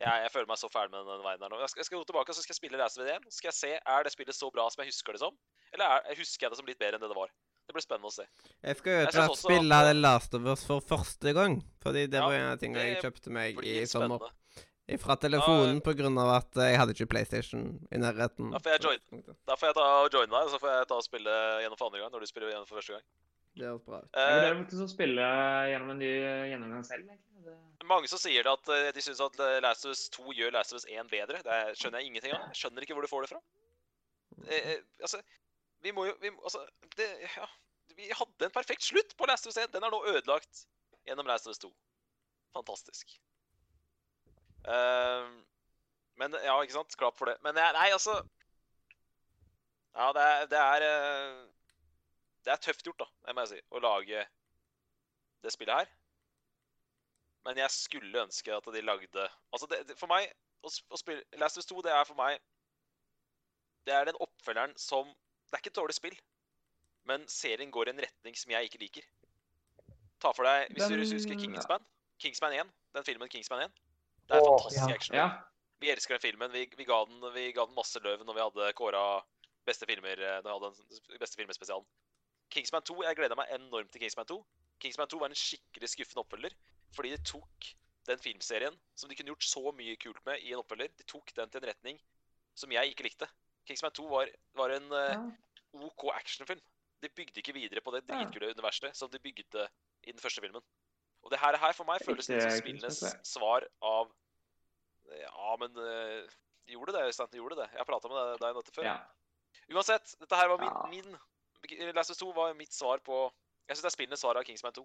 Jeg, 0.00 0.24
jeg 0.24 0.32
føler 0.32 0.48
meg 0.48 0.56
så 0.56 0.70
ferdig 0.72 0.94
med 0.94 1.08
den 1.12 1.22
veien 1.26 1.42
her 1.44 1.52
nå. 1.52 1.60
Jeg 1.60 1.70
skal, 1.72 1.82
jeg 1.82 1.88
skal 1.90 2.00
gå 2.00 2.06
tilbake 2.08 2.34
så 2.34 2.42
skal 2.42 2.54
jeg 2.54 2.60
spille 2.62 2.80
Last 2.80 2.98
of 2.98 3.04
Us 3.04 3.12
1. 3.14 3.28
Så 3.28 3.42
skal 3.42 3.50
jeg 3.52 3.58
se 3.58 3.72
er 3.76 4.06
det 4.06 4.12
spillet 4.14 4.36
så 4.36 4.48
bra 4.54 4.64
som 4.72 4.82
jeg 4.82 4.90
husker 4.94 5.16
det 5.16 5.22
som, 5.22 5.36
eller 5.74 5.96
er, 5.98 6.18
husker 6.18 6.46
jeg 6.46 6.54
det 6.54 6.60
som 6.62 6.70
litt 6.70 6.80
bedre 6.80 6.98
enn 6.98 7.04
det 7.04 7.10
det 7.12 7.18
var. 7.20 7.32
Det 7.68 7.74
blir 7.76 7.84
spennende 7.84 8.10
å 8.10 8.14
se. 8.14 8.24
Jeg 8.66 8.78
skal 8.80 8.96
jo 8.96 9.10
til 9.14 9.20
å 9.22 9.34
spille 9.38 9.80
The 9.86 9.92
Last 9.94 10.32
of 10.34 10.48
Us 10.50 10.64
for 10.66 10.82
første 10.82 11.34
gang. 11.36 11.60
Fordi 11.84 12.06
det 12.10 12.18
Ja, 12.18 12.26
var 12.26 12.34
en 12.34 12.48
av 12.56 12.58
tingene 12.58 12.88
jeg 12.88 13.04
kjøpte 13.04 13.30
meg 13.36 13.60
i 13.62 13.76
sommer. 13.86 14.24
Fra 14.98 15.14
telefonen 15.22 15.78
på 15.86 15.94
grunn 15.94 16.16
av 16.18 16.32
at 16.40 16.58
jeg 16.64 16.80
hadde 16.80 16.96
ikke 16.96 17.06
PlayStation 17.12 17.68
i 17.94 18.00
nærheten. 18.02 18.50
Da 18.56 18.58
får 18.64 18.74
jeg 18.74 18.82
join. 18.88 19.22
Da 19.46 19.54
får 19.54 19.70
jeg 19.70 19.76
ta 19.78 19.84
og 20.00 20.08
joine 20.16 20.32
deg, 20.32 20.50
så 20.50 20.58
får 20.58 20.72
jeg 20.74 20.88
ta 20.90 20.98
og 20.98 21.06
spille 21.06 21.36
gjennom 21.62 21.78
for 21.78 21.92
andre 21.92 22.02
gang 22.02 22.10
når 22.16 22.24
du 22.24 22.30
spiller 22.32 22.50
gjennom 22.50 22.66
for 22.66 22.80
første 22.80 22.96
gang. 22.96 23.06
Det 23.58 23.66
høres 23.66 23.82
bra 23.86 23.98
ut. 24.00 24.10
Jeg 24.14 24.36
vurderer 24.36 24.58
faktisk 24.60 24.84
å 24.84 24.90
spille 24.92 25.24
gjennom 25.70 25.90
en 25.94 25.98
ny 26.00 26.10
gjennomgang 26.52 26.84
selv. 26.86 27.08
egentlig. 27.08 27.26
Det... 27.44 27.86
mange 27.88 28.08
som 28.12 28.20
sier 28.20 28.44
det 28.46 28.52
at 28.52 28.68
eh, 28.76 28.90
de 28.94 29.02
syns 29.02 29.20
at 29.24 29.38
eh, 29.42 29.56
Last 29.64 29.86
of 29.88 29.94
Us 29.94 30.04
2 30.14 30.34
gjør 30.38 30.52
Last 30.54 30.74
of 30.74 30.78
Us 30.80 30.86
1 30.86 31.10
bedre. 31.10 31.40
Det 31.42 31.56
er- 31.56 31.74
skjønner 31.74 32.00
jeg 32.02 32.10
ingenting 32.12 32.34
av. 32.36 32.44
Jeg 32.52 32.60
skjønner 32.60 32.86
ikke 32.86 32.94
hvor 32.98 33.06
du 33.06 33.10
får 33.10 33.26
det 33.26 33.30
fra. 33.32 33.40
Eh, 34.46 34.68
eh, 34.74 34.82
altså, 35.00 35.20
vi 35.82 35.92
må 35.96 36.06
jo 36.06 36.14
vi, 36.22 36.30
Altså, 36.42 36.66
det 36.96 37.10
Ja. 37.36 37.48
Vi 37.98 38.06
hadde 38.16 38.46
en 38.46 38.52
perfekt 38.54 38.84
slutt 38.86 39.16
på 39.18 39.26
Last 39.28 39.46
of 39.46 39.50
Us 39.52 39.58
1. 39.60 39.72
Den 39.74 39.84
er 39.84 39.90
nå 39.92 39.98
ødelagt 40.08 40.62
gjennom 41.04 41.26
Last 41.26 41.48
of 41.48 41.52
Us 41.56 41.58
2. 41.58 41.72
Fantastisk. 42.54 43.18
Uh, 44.64 45.26
men 46.20 46.36
ja, 46.44 46.54
ikke 46.62 46.76
sant? 46.76 46.96
Klapp 47.00 47.16
for 47.18 47.28
det. 47.28 47.36
Men 47.42 47.56
jeg- 47.56 47.74
nei, 47.76 47.90
altså 47.96 48.14
Ja, 49.96 50.12
det 50.12 50.22
er, 50.22 50.46
det 50.46 50.58
er 50.58 50.84
eh, 50.86 51.46
Det 52.44 52.52
er 52.52 52.60
tøft 52.64 52.84
gjort, 52.86 53.02
da, 53.02 53.08
det 53.26 53.34
må 53.36 53.44
jeg 53.44 53.52
si, 53.54 53.64
å 53.70 53.82
lage 53.84 54.22
det 55.44 55.52
spillet 55.52 55.82
her. 55.82 55.90
Men 57.48 57.60
jeg 57.60 57.72
skulle 57.72 58.22
ønske 58.22 58.52
at 58.52 58.66
de 58.74 58.82
lagde 58.84 59.26
Altså, 59.52 59.66
det, 59.70 59.82
det, 59.88 59.96
for 59.98 60.10
meg 60.12 60.28
å, 60.60 60.68
å 60.68 60.98
spille 61.00 61.40
Last 61.40 61.56
of 61.56 61.64
Us 61.64 61.70
2, 61.70 61.80
det 61.86 61.92
er 61.94 62.04
for 62.04 62.18
meg 62.18 62.36
Det 63.88 63.94
er 63.96 64.10
den 64.10 64.18
oppfølgeren 64.20 64.74
som 64.76 65.08
Det 65.08 65.56
er 65.56 65.62
ikke 65.62 65.72
et 65.72 65.80
dårlig 65.80 65.96
spill, 65.96 66.18
men 67.08 67.24
serien 67.32 67.72
går 67.72 67.88
i 67.88 67.94
en 67.94 68.02
retning 68.04 68.36
som 68.38 68.52
jeg 68.52 68.68
ikke 68.68 68.82
liker. 68.84 69.06
Ta 70.22 70.30
for 70.36 70.46
deg, 70.46 70.68
Hvis 70.76 70.92
du 70.92 71.16
husker 71.16 71.40
Kingsman, 71.40 71.86
Kingsman 72.22 72.54
1, 72.60 72.70
den 72.94 73.06
filmen 73.08 73.32
Kingsman 73.32 73.64
1. 73.64 73.80
Det 74.28 74.36
er 74.36 74.44
Åh, 74.44 74.52
fantastisk 74.52 74.92
ja. 74.92 74.94
action. 74.94 75.16
Ja. 75.16 75.26
Vi 75.80 75.90
elsker 75.90 76.14
den 76.14 76.22
filmen. 76.22 76.52
Vi, 76.52 76.68
vi, 76.76 76.86
ga 76.86 77.00
den, 77.08 77.24
vi 77.34 77.48
ga 77.56 77.64
den 77.66 77.74
masse 77.74 77.98
løv 78.04 78.22
når 78.22 78.36
vi 78.36 78.44
hadde 78.44 78.72
kåra 78.78 79.02
beste 79.66 79.88
filmer 79.88 80.20
eh, 80.20 80.38
når 80.44 80.46
vi 80.46 80.68
hadde 80.68 81.00
den 81.16 81.18
beste 81.24 81.40
filmespesialen. 81.40 81.88
Kingsman 82.50 82.82
2, 82.86 82.96
jeg 83.06 83.18
gleda 83.18 83.36
meg 83.38 83.52
enormt 83.54 83.92
til 83.94 84.02
Kingsman 84.02 84.26
2. 84.26 84.38
Kingsman 84.82 85.10
2 85.12 85.20
var 85.20 85.30
en 85.30 85.38
skikkelig 85.38 85.90
skuffende 85.92 86.24
oppfølger, 86.24 86.56
fordi 86.96 87.12
de 87.14 87.20
tok 87.30 87.68
den 88.08 88.18
filmserien 88.18 88.76
som 88.98 89.10
de 89.10 89.16
kunne 89.16 89.30
gjort 89.32 89.46
så 89.46 89.62
mye 89.76 89.96
kult 90.00 90.20
med 90.26 90.42
i 90.42 90.54
en 90.54 90.62
oppfølger, 90.62 90.90
de 90.98 91.06
tok 91.08 91.30
den 91.36 91.52
til 91.52 91.62
en 91.62 91.68
retning 91.70 92.00
som 92.58 92.72
jeg 92.74 92.92
ikke 92.92 93.06
likte. 93.06 93.28
Kingsman 93.68 93.94
2 93.94 94.06
var, 94.10 94.30
var 94.58 94.74
en 94.74 94.88
uh, 94.90 95.84
OK 95.86 96.08
actionfilm. 96.14 96.62
De 97.00 97.08
bygde 97.08 97.40
ikke 97.40 97.54
videre 97.56 97.80
på 97.84 97.92
det 97.94 98.02
dritkule 98.08 98.50
universet 98.56 98.96
som 98.96 99.10
de 99.12 99.20
bygde 99.22 99.68
i 100.02 100.12
den 100.12 100.20
første 100.20 100.42
filmen. 100.42 100.64
Og 101.22 101.32
det 101.32 101.38
her, 101.40 101.56
her 101.60 101.76
for 101.76 101.88
meg 101.88 102.02
føles 102.04 102.28
litt 102.28 102.42
som 102.42 102.56
spillenes 102.56 103.00
svar 103.28 103.68
av 103.84 104.10
Ja, 105.10 105.54
men 105.60 105.74
uh, 105.76 106.26
de 106.66 106.76
gjorde 106.76 106.94
det, 106.96 107.06
Øystein. 107.08 107.30
De 107.32 107.40
gjorde 107.40 107.60
det. 107.62 107.70
Jeg 107.76 107.86
prata 107.88 108.10
med 108.10 108.36
deg, 108.40 108.50
om 108.50 108.60
dette 108.60 108.74
før. 108.74 108.86
ja. 108.86 108.98
Uansett, 109.70 110.12
dette 110.18 110.38
her 110.38 110.48
var 110.50 110.60
min, 110.62 110.76
min 110.90 111.16
Last 111.94 112.10
of 112.10 112.16
Us 112.16 112.22
2 112.22 112.32
var 112.36 112.54
mitt 112.58 112.72
svar 112.72 112.98
på 113.04 113.30
Jeg 113.68 113.76
syns 113.76 113.84
det 113.84 113.90
er 113.90 113.96
spillende 113.96 114.18
svar 114.18 114.38
av 114.40 114.44
Kingsman 114.44 114.72
2. 114.74 114.82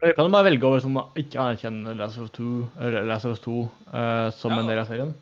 Dere 0.00 0.12
kan 0.14 0.28
jo 0.28 0.32
bare 0.34 0.44
velge 0.46 0.66
over 0.68 0.82
som 0.84 0.98
ikke 1.16 1.40
anerkjenner 1.40 1.96
Last 1.96 2.18
of 2.20 2.28
Us 2.28 2.34
2, 2.36 2.44
eller 2.84 3.06
Last 3.08 3.26
of 3.26 3.32
Us 3.34 3.40
2 3.46 3.54
uh, 3.56 4.28
som 4.36 4.52
Ja. 4.52 4.60
en 4.60 4.68
del 4.68 4.78
av 4.78 4.86
serien. 4.90 5.14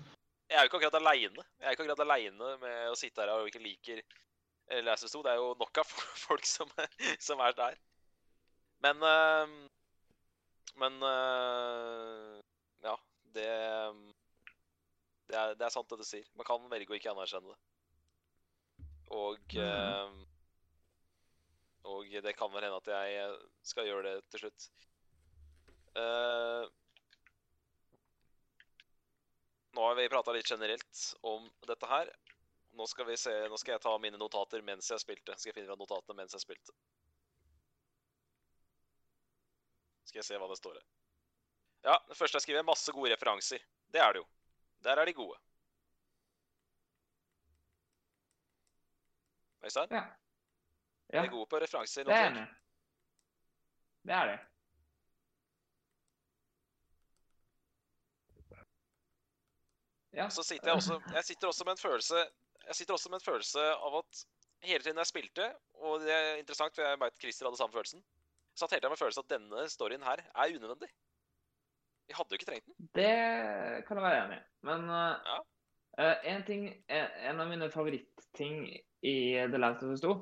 Jeg 0.51 0.59
er 0.59 0.67
jo 0.67 0.69
ikke 0.69 0.81
akkurat 0.83 0.99
aleine. 1.01 1.45
Jeg 1.61 1.67
er 1.67 1.77
ikke 1.77 1.87
akkurat 1.87 2.05
aleine 2.05 2.51
med 2.61 2.91
å 2.91 2.99
sitte 2.99 3.23
her 3.23 3.33
og 3.33 3.49
ikke 3.49 3.63
liker 3.63 4.03
eh, 4.03 4.83
Last 4.85 5.07
of 5.07 5.09
Us 5.09 5.17
2. 5.17 5.23
Det 5.23 5.33
er 5.33 5.41
jo 5.41 5.55
nok 5.63 5.79
av 5.79 5.95
folk 6.27 6.45
som, 6.45 6.69
som 7.23 7.41
er 7.47 7.57
der. 7.57 7.79
Men 8.85 9.01
uh, 9.01 9.55
Men 10.77 10.99
uh, 11.07 12.41
ja, 12.83 12.97
det 13.35 13.49
det 15.29 15.37
er, 15.39 15.55
det 15.55 15.65
er 15.65 15.73
sant 15.73 15.89
det 15.89 15.99
du 16.03 16.05
sier. 16.05 16.27
Man 16.37 16.47
kan 16.47 16.61
velge 16.71 16.93
å 16.93 16.99
ikke 16.99 17.13
anerkjenne 17.15 17.55
det. 17.55 17.59
Og 19.15 19.57
eh, 19.61 20.15
Og 21.85 22.15
det 22.25 22.33
kan 22.39 22.53
vel 22.53 22.65
hende 22.65 22.81
at 22.81 22.89
jeg 22.91 23.35
skal 23.63 23.87
gjøre 23.87 24.07
det 24.09 24.15
til 24.33 24.45
slutt. 24.45 24.69
Uh, 25.95 26.65
nå 29.77 29.85
har 29.85 29.99
vi 29.99 30.09
prata 30.11 30.33
litt 30.35 30.49
generelt 30.49 31.03
om 31.23 31.47
dette 31.69 31.91
her. 31.91 32.11
Nå 32.75 32.87
skal, 32.91 33.07
vi 33.07 33.17
se, 33.21 33.33
nå 33.51 33.59
skal 33.61 33.77
jeg 33.77 33.85
ta 33.85 33.93
mine 34.03 34.19
notater 34.19 34.63
mens 34.67 34.91
jeg 34.91 35.03
spilte. 35.03 35.37
Skal 35.39 35.53
jeg 35.53 35.59
finne 35.61 35.71
fra 35.71 35.79
notatene 35.79 36.19
mens 36.19 36.35
jeg 36.35 36.43
spilte. 36.43 36.75
Skal 40.09 40.23
jeg 40.23 40.27
se 40.27 40.41
hva 40.41 40.49
det 40.51 40.59
står 40.59 40.81
her. 40.81 40.87
Ja, 41.85 41.99
det 42.09 42.17
første 42.17 42.41
jeg 42.41 42.47
skriver, 42.47 42.63
er 42.65 42.71
masse 42.73 42.93
gode 42.97 43.13
referanser. 43.13 43.63
Det 43.93 44.01
er 44.01 44.17
det 44.17 44.23
jo. 44.25 44.29
Der 44.87 44.99
er 44.99 45.07
de 45.07 45.15
gode. 45.15 45.37
Øystein? 49.65 49.89
Ja. 49.91 50.05
Ja. 51.13 51.25
er 51.25 51.31
gode 51.31 51.47
på 51.51 51.59
referanser. 51.63 52.05
Det 52.05 52.13
er 52.13 52.17
jeg 52.17 52.31
notert. 52.31 52.49
enig. 52.49 52.51
i. 52.51 54.09
Det 54.09 54.15
er 54.15 54.27
det. 54.31 54.39
Ja. 60.15 60.29
Så 60.31 60.43
sitter 60.43 60.69
jeg 60.69 60.77
også, 60.79 61.01
jeg 61.15 61.25
sitter 61.25 61.49
også 61.49 61.65
med 61.67 61.73
en 61.73 61.79
følelse 61.83 62.21
Jeg 62.67 62.75
sitter 62.79 62.95
også 62.95 63.09
med 63.11 63.19
en 63.21 63.25
følelse 63.25 63.61
av 63.61 63.97
at 63.99 64.21
hele 64.65 64.81
tiden 64.85 64.97
jeg 64.99 65.07
spilte, 65.07 65.47
og 65.75 66.01
det 66.01 66.13
er 66.13 66.37
interessant, 66.41 66.73
for 66.75 66.83
jeg 66.87 67.01
vet 67.01 67.19
Christer 67.21 67.45
hadde 67.47 67.59
samme 67.61 67.75
følelsen, 67.77 68.01
satt 68.57 68.71
hele 68.73 68.81
tiden 68.81 68.95
med 68.95 69.01
følelsen 69.03 69.25
at 69.27 69.33
denne 69.35 69.65
storyen 69.69 70.07
her 70.07 70.23
er 70.25 70.55
unødvendig. 70.57 70.89
Vi 72.09 72.17
hadde 72.17 72.33
jo 72.33 72.39
ikke 72.39 72.47
trengt 72.49 72.71
den. 72.71 72.89
Det 72.97 73.11
kan 73.85 74.01
jeg 74.01 74.07
være 74.07 74.23
enig 74.25 74.39
i. 74.39 74.47
Men 74.71 74.89
uh, 74.89 75.13
Ja. 75.29 75.37
uh, 76.01 76.17
en 76.33 76.47
ting, 76.49 76.65
en, 76.89 77.11
en 77.29 77.41
av 77.45 77.49
mine 77.53 77.69
favorittting 77.71 78.65
i 79.05 79.15
The 79.53 79.61
Last 79.61 79.83
of 79.85 79.93
Us 79.95 80.03
2, 80.05 80.15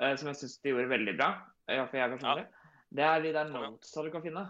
eh, 0.00 0.14
som 0.16 0.30
jeg 0.30 0.38
syns 0.40 0.54
de 0.64 0.72
gjorde 0.72 0.92
veldig 0.92 1.16
bra, 1.18 1.28
iallfall 1.72 2.00
jeg 2.00 2.14
personlig, 2.14 2.46
det 2.96 3.04
er 3.04 3.24
de 3.24 3.32
der 3.34 3.50
notesa 3.50 4.04
du 4.06 4.12
kan 4.14 4.24
finne. 4.24 4.44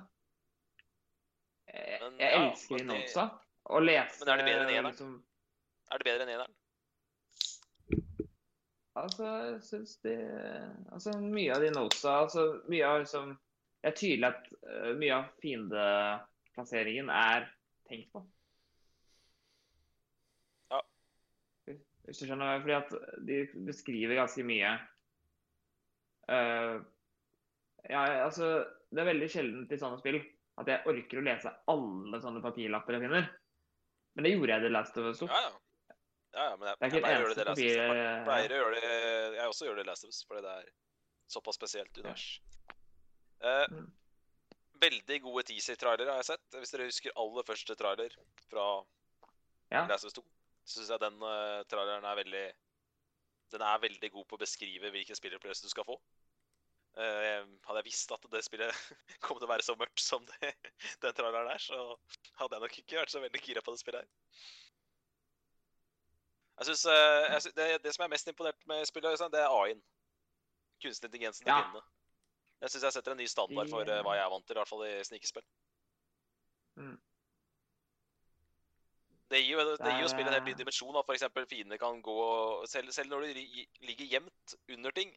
Jeg, 1.73 1.99
Men, 2.03 2.21
jeg 2.21 2.31
ja, 2.31 2.43
elsker 2.45 2.79
de 2.83 2.87
notesa. 2.93 3.25
Å 3.67 3.81
lese 3.83 4.23
Men 4.23 4.31
er 4.31 4.39
det 4.39 4.45
bedre 4.47 4.63
enn 4.63 4.71
eneren? 4.71 4.93
liksom, 4.93 5.15
Er 5.91 5.99
det 5.99 6.07
bedre 6.07 6.23
enn 6.27 6.31
eneren? 6.37 6.53
Altså, 8.97 9.25
jeg 9.27 9.57
syns 9.67 9.97
de 10.07 10.15
Altså, 10.95 11.17
mye 11.21 11.57
av 11.57 11.65
de 11.65 11.73
notesa 11.75 12.15
Altså, 12.23 12.45
mye 12.71 12.87
av 12.87 13.01
liksom 13.03 13.33
Det 13.83 13.91
er 13.91 13.97
tydelig 13.99 14.29
at 14.31 14.47
eh, 14.71 14.93
mye 15.03 15.19
av 15.19 15.27
fiendeplasseringen 15.43 17.11
er 17.13 17.51
tenkt 17.91 18.09
på. 18.15 18.23
Hvis 22.07 22.21
du 22.23 22.27
skjønner? 22.29 22.61
Fordi 22.63 22.77
at 22.77 22.93
de 23.27 23.41
beskriver 23.67 24.21
ganske 24.23 24.45
mye 24.47 24.77
Uh, 26.27 26.81
Ja, 27.87 28.01
altså 28.25 28.47
Det 28.91 28.99
er 28.99 29.07
veldig 29.07 29.29
sjeldent 29.31 29.71
i 29.71 29.77
sånne 29.79 30.01
spill 30.01 30.17
at 30.59 30.67
jeg 30.73 30.83
orker 30.91 31.21
å 31.21 31.23
lese 31.23 31.53
alle 31.71 32.19
sånne 32.19 32.41
papirlapper 32.43 32.97
jeg 32.97 33.05
finner. 33.05 33.29
Men 34.17 34.25
det 34.27 34.33
gjorde 34.33 34.55
jeg 34.55 34.63
i 34.63 34.65
The 34.65 34.73
Last 34.73 34.97
of 34.99 35.07
Us 35.11 35.21
2. 35.21 35.29
Ja, 35.29 35.41
ja. 35.45 35.53
ja, 35.93 36.47
ja 36.49 36.57
men 36.57 36.67
jeg, 36.67 36.77
Det 36.81 36.87
er 36.87 36.89
jeg 36.89 37.03
ikke 37.05 37.13
gjøre 37.21 37.37
det 37.37 37.47
papir... 37.47 37.71
Jeg 37.77 38.25
pleier 38.27 38.55
å 38.57 38.59
gjøre 38.63 38.81
det 38.81 38.91
Jeg 39.37 39.51
også 39.53 39.69
gjør 39.69 39.79
det 39.79 39.87
Last 39.91 40.07
of 40.09 40.15
Us, 40.15 40.21
fordi 40.27 40.43
det 40.47 40.55
er 40.57 40.71
såpass 41.37 41.61
spesielt 41.61 42.01
univers. 42.03 42.27
Eh, 43.45 43.67
Mm. 43.71 43.87
veldig 44.81 45.21
gode 45.29 45.43
teaser-trailere 45.53 46.11
har 46.11 46.23
jeg 46.25 46.31
sett. 46.33 46.47
Hvis 46.57 46.73
dere 46.75 46.89
husker 46.89 47.15
aller 47.23 47.47
første 47.47 47.77
trailer 47.79 48.17
fra 48.51 48.67
Ja. 49.71 49.87
Last 49.87 50.09
of 50.09 50.11
Us 50.11 50.19
2, 50.19 50.25
så 50.67 50.81
syns 50.81 50.91
jeg 50.91 51.03
den 51.03 51.19
uh, 51.23 51.63
traileren 51.71 52.05
er 52.05 52.19
veldig 52.19 52.47
Den 53.55 53.63
er 53.63 53.83
veldig 53.83 54.11
god 54.11 54.25
på 54.27 54.35
å 54.35 54.43
beskrive 54.43 54.91
hvilken 54.91 55.19
spillerplass 55.19 55.63
du 55.63 55.69
skal 55.71 55.87
få. 55.87 55.95
Uh, 56.97 57.45
hadde 57.69 57.81
jeg 57.83 57.87
visst 57.87 58.13
at 58.15 58.25
det 58.33 58.43
spillet 58.43 58.79
kom 59.25 59.39
til 59.39 59.47
å 59.47 59.53
være 59.53 59.63
så 59.63 59.77
mørkt 59.79 60.03
som 60.03 60.25
det, 60.27 60.55
den 61.05 61.15
traileren 61.15 61.53
er, 61.53 61.63
så 61.63 61.79
hadde 62.41 62.57
jeg 62.57 62.65
nok 62.65 62.79
ikke 62.83 62.99
vært 62.99 63.13
så 63.15 63.23
veldig 63.23 63.43
gira 63.45 63.63
på 63.63 63.75
det 63.75 63.83
spillet 63.83 64.03
her. 64.03 64.47
Jeg 66.57 66.71
synes, 66.71 66.87
uh, 66.89 67.27
jeg 67.35 67.43
synes 67.45 67.59
det, 67.61 67.69
det 67.85 67.93
som 67.95 68.07
er 68.07 68.15
mest 68.17 68.33
imponert 68.33 68.67
med 68.67 68.89
spillet, 68.89 69.13
Øystein, 69.13 69.35
det 69.35 69.45
er 69.45 69.53
AI-en. 69.53 69.85
Kunstig 70.83 71.07
intelligensen 71.09 71.45
til 71.45 71.53
Ja. 71.53 71.61
kvinnene. 71.63 71.85
Jeg 72.65 72.73
syns 72.73 72.89
jeg 72.89 72.93
setter 72.97 73.13
en 73.13 73.21
ny 73.21 73.27
standard 73.29 73.69
for 73.71 73.85
uh, 73.85 74.03
hva 74.03 74.17
jeg 74.17 74.25
er 74.25 74.33
vant 74.33 74.47
til, 74.49 74.57
i 74.57 74.61
hvert 74.63 74.73
fall 74.73 74.87
i 74.89 74.95
snikespill. 75.05 75.45
Mm. 76.81 76.97
Det 79.31 79.41
gir 79.43 79.57
jo, 79.57 79.63
det 79.75 79.93
gir 79.93 80.05
jo 80.05 80.11
spillet 80.11 80.31
en 80.31 80.37
helt 80.39 80.47
ny 80.47 80.55
dimensjon. 80.55 80.95
da. 80.95 81.03
Eksempel 81.15 81.49
fiendene 81.51 81.79
kan 81.83 81.99
gå 82.05 82.19
selv, 82.71 82.93
selv 82.95 83.11
når 83.11 83.27
du 83.27 83.41
ligger 83.89 84.11
gjemt 84.13 84.57
under 84.77 84.95
ting. 84.95 85.11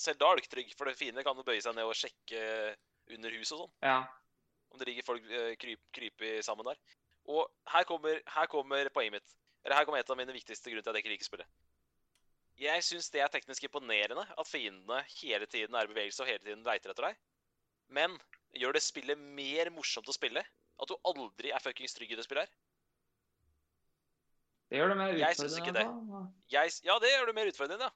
Selv 0.00 0.20
da 0.20 0.30
er 0.30 0.36
du 0.36 0.44
ikke 0.44 0.54
trygg, 0.54 0.72
for 0.78 0.92
fiendene 0.96 1.24
kan 1.24 1.36
jo 1.36 1.44
bøye 1.44 1.60
seg 1.64 1.76
ned 1.76 1.88
og 1.88 1.96
sjekke 1.96 2.40
under 3.16 3.36
huset 3.36 3.56
og 3.56 3.66
sånn. 3.66 3.74
ja. 3.84 3.98
Om 4.74 4.80
det 4.80 4.88
ligger 4.88 5.06
folk 5.06 5.28
eh, 5.30 5.52
kryp, 5.60 5.80
krypig 5.94 6.30
sammen 6.44 6.66
der. 6.66 6.80
Og 7.32 7.46
her 7.70 7.84
kommer, 7.88 8.18
her 8.34 8.48
kommer 8.50 8.88
poenget 8.92 9.14
mitt. 9.14 9.36
Eller 9.64 9.78
her 9.78 9.86
kommer 9.86 10.02
et 10.02 10.10
av 10.10 10.18
mine 10.18 10.34
viktigste 10.34 10.72
grunner 10.72 10.84
til 10.84 10.92
at 10.92 10.98
jeg 10.98 11.04
ikke 11.04 11.12
liker 11.14 11.28
spillet. 11.28 11.48
Jeg 12.60 12.84
syns 12.84 13.08
det 13.12 13.20
er 13.20 13.30
teknisk 13.32 13.66
imponerende 13.68 14.24
at 14.24 14.48
fiendene 14.48 15.02
hele 15.20 15.48
tiden 15.52 15.76
er 15.76 15.86
i 15.86 15.90
bevegelse 15.92 16.24
og 16.24 16.30
hele 16.30 16.42
tiden 16.44 16.64
leiter 16.66 16.92
etter 16.92 17.10
deg. 17.10 17.18
Men 17.92 18.14
gjør 18.56 18.76
det 18.76 18.84
spillet 18.84 19.20
mer 19.38 19.70
morsomt 19.74 20.08
å 20.08 20.14
spille? 20.16 20.42
At 20.80 20.90
du 20.90 20.96
aldri 21.08 21.52
er 21.54 21.62
fuckings 21.62 21.94
trygg 21.96 22.14
i 22.14 22.18
det 22.18 22.24
spillet 22.26 22.46
her? 22.46 22.54
Det 24.70 24.80
gjør 24.80 24.90
det 24.90 24.96
mer 24.98 25.12
utfordrende. 25.12 25.28
Jeg 25.28 25.38
syns 25.40 25.58
ikke 25.60 25.74
det. 25.76 25.86
Jeg, 26.52 26.72
ja, 26.84 26.98
det 27.02 27.12
gjør 27.12 27.28
det 27.30 27.34
mer 27.38 27.50
utfordrende, 27.52 27.88
ja. 27.88 27.90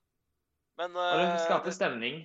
Men 0.80 0.96
Og 0.96 1.18
det 1.18 1.26
eh, 1.26 1.40
skaper 1.44 1.74
stemning. 1.74 2.20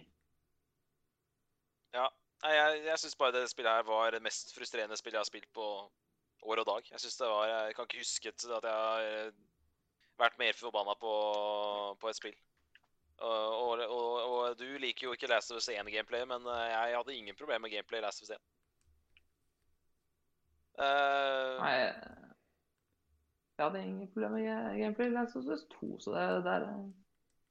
Ja. 1.95 2.05
Nei, 2.43 2.53
jeg, 2.53 2.81
jeg 2.85 3.01
syns 3.01 3.17
bare 3.19 3.33
det 3.35 3.49
spillet 3.49 3.71
her 3.71 3.87
var 3.87 4.11
det 4.13 4.21
mest 4.23 4.53
frustrerende 4.55 4.97
spillet 4.99 5.17
jeg 5.17 5.23
har 5.23 5.31
spilt 5.31 5.49
på 5.55 5.65
år 6.45 6.61
og 6.61 6.67
dag. 6.69 6.89
Jeg 6.91 7.01
syns 7.01 7.17
det 7.17 7.29
var, 7.31 7.47
jeg 7.49 7.75
kan 7.75 7.87
ikke 7.89 8.03
huske 8.03 8.33
at 8.33 8.45
jeg 8.51 8.75
har 8.75 9.05
eh, 9.05 9.31
vært 10.19 10.37
mer 10.39 10.57
forbanna 10.59 10.93
på, 10.99 11.13
på 12.01 12.11
et 12.11 12.19
spill. 12.19 12.37
Og, 13.15 13.31
og, 13.31 13.79
og, 13.79 14.23
og 14.29 14.59
du 14.59 14.67
liker 14.77 15.07
jo 15.07 15.13
ikke 15.15 15.29
Last 15.31 15.51
of 15.51 15.57
Us 15.57 15.69
1-gameplay, 15.71 16.25
men 16.27 16.45
eh, 16.51 16.67
jeg 16.71 16.97
hadde 16.99 17.15
ingen 17.15 17.35
problemer 17.35 17.65
med 17.65 17.73
gameplay 17.73 18.01
i 18.01 18.05
Last 18.05 18.23
of 18.23 18.29
Us 18.29 18.35
1. 18.35 18.43
Uh, 20.75 21.55
Nei, 21.61 21.75
jeg 23.57 23.65
hadde 23.65 23.81
ingen 23.85 24.11
problemer 24.11 24.37
med 24.37 24.79
gameplay. 24.81 25.09
Last 25.13 25.35
of 25.39 25.47
Us 25.47 25.65
2, 25.79 25.99
så 26.03 26.15
det 26.15 26.45
der 26.45 26.67
er 26.67 26.77
vi 26.83 26.93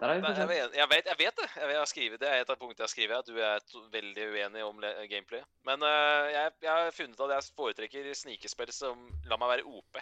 Nei, 0.02 0.16
jeg, 0.18 0.48
vet, 0.50 0.74
jeg, 0.74 0.88
vet, 0.90 1.06
jeg 1.06 1.18
vet 1.20 1.36
det. 1.38 1.46
Jeg 1.56 1.78
har 1.78 1.86
skrevet 1.88 2.20
det. 2.20 2.28
er 2.28 2.42
et 2.42 2.50
av 2.50 2.58
punktene 2.58 2.82
jeg 2.82 2.88
har 2.88 2.92
skrevet. 2.92 3.20
At 3.22 3.28
du 3.70 3.78
er 3.78 3.92
veldig 3.94 4.24
uenig 4.34 4.64
om 4.66 4.82
gameplay. 5.08 5.40
Men 5.64 5.86
uh, 5.86 6.26
jeg, 6.28 6.50
jeg 6.66 6.70
har 6.72 6.90
funnet 6.96 7.22
at 7.24 7.32
jeg 7.36 7.54
foretrekker 7.60 8.10
snikespill 8.18 8.72
som 8.74 9.06
lar 9.30 9.40
meg 9.40 9.52
være 9.54 9.66
OP. 9.70 10.00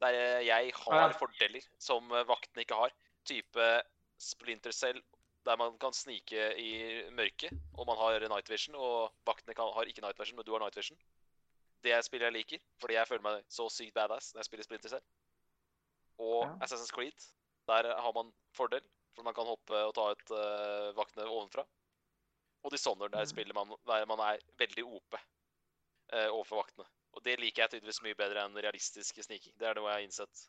Der 0.00 0.16
eh, 0.16 0.46
jeg 0.46 0.72
har 0.72 1.02
ja. 1.02 1.08
fordeler 1.12 1.64
som 1.76 2.06
eh, 2.14 2.24
vaktene 2.28 2.64
ikke 2.64 2.78
har. 2.78 2.94
Type 3.28 3.66
Splinter 4.16 4.72
Cell, 4.72 5.02
der 5.44 5.58
man 5.60 5.76
kan 5.82 5.92
snike 5.92 6.54
i 6.56 6.70
mørket, 7.12 7.52
og 7.76 7.90
man 7.90 8.00
har 8.00 8.24
night 8.32 8.48
vision, 8.48 8.78
og 8.80 9.12
vaktene 9.28 9.52
kan, 9.58 9.68
har 9.76 9.90
ikke 9.90 10.00
night 10.04 10.16
vision, 10.20 10.38
men 10.38 10.48
du 10.48 10.54
har 10.54 10.64
night 10.64 10.78
vision. 10.78 10.96
Det 11.82 11.92
er 11.96 12.02
spillet 12.04 12.28
jeg 12.28 12.32
liker, 12.36 12.62
fordi 12.80 12.94
jeg 12.98 13.08
føler 13.08 13.22
meg 13.24 13.44
så 13.48 13.68
sykt 13.72 13.94
badass 13.96 14.34
når 14.34 14.42
jeg 14.42 14.48
spiller 14.50 14.66
Splinter 14.68 14.88
selv. 14.88 15.04
Og 16.20 16.44
Ja. 16.44 16.52
Assassin's 16.66 16.92
Creed, 16.92 17.16
der 17.68 17.88
har 17.96 18.12
man 18.12 18.32
fordel, 18.56 18.84
for 19.14 19.22
man 19.24 19.34
kan 19.34 19.46
hoppe 19.48 19.74
og 19.86 19.94
ta 19.96 20.10
ut 20.12 20.30
uh, 20.36 20.90
vaktene 20.96 21.24
ovenfra. 21.28 21.64
Og 22.62 22.70
Dishonored, 22.72 23.12
der 23.12 23.24
Mhm. 23.24 23.30
spiller 23.32 23.54
man 23.54 23.72
der 23.86 24.04
man 24.06 24.18
er 24.20 24.38
veldig 24.58 24.84
OP 24.84 25.14
uh, 26.12 26.28
overfor 26.36 26.56
vaktene. 26.62 26.84
Og 27.12 27.24
det 27.24 27.40
liker 27.40 27.62
jeg 27.62 27.70
tydeligvis 27.70 28.02
mye 28.02 28.14
bedre 28.14 28.44
enn 28.44 28.54
realistisk 28.56 29.16
sniking. 29.24 29.56
Det 29.58 29.66
er 29.68 29.74
noe 29.74 29.88
jeg 29.88 29.94
har 29.96 30.04
innsett 30.04 30.44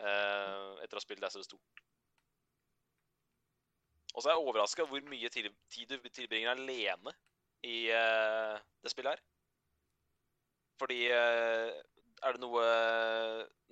uh, 0.00 0.80
etter 0.82 0.96
å 0.96 1.00
ha 1.00 1.04
spilt 1.04 1.20
Lazarus 1.20 1.48
2. 1.52 1.60
Og 4.14 4.22
så 4.22 4.28
er 4.28 4.34
jeg 4.36 4.46
overraska 4.48 4.84
hvor 4.88 5.04
mye 5.08 5.28
tid 5.28 5.48
du 5.88 6.08
tilbringer 6.08 6.50
alene 6.56 7.12
i 7.64 7.76
uh, 7.92 8.58
det 8.82 8.90
spillet 8.92 9.14
her. 9.14 9.22
Fordi 10.80 11.00
eh, 11.12 11.68
er 12.22 12.36
det 12.36 12.42
noe 12.42 12.62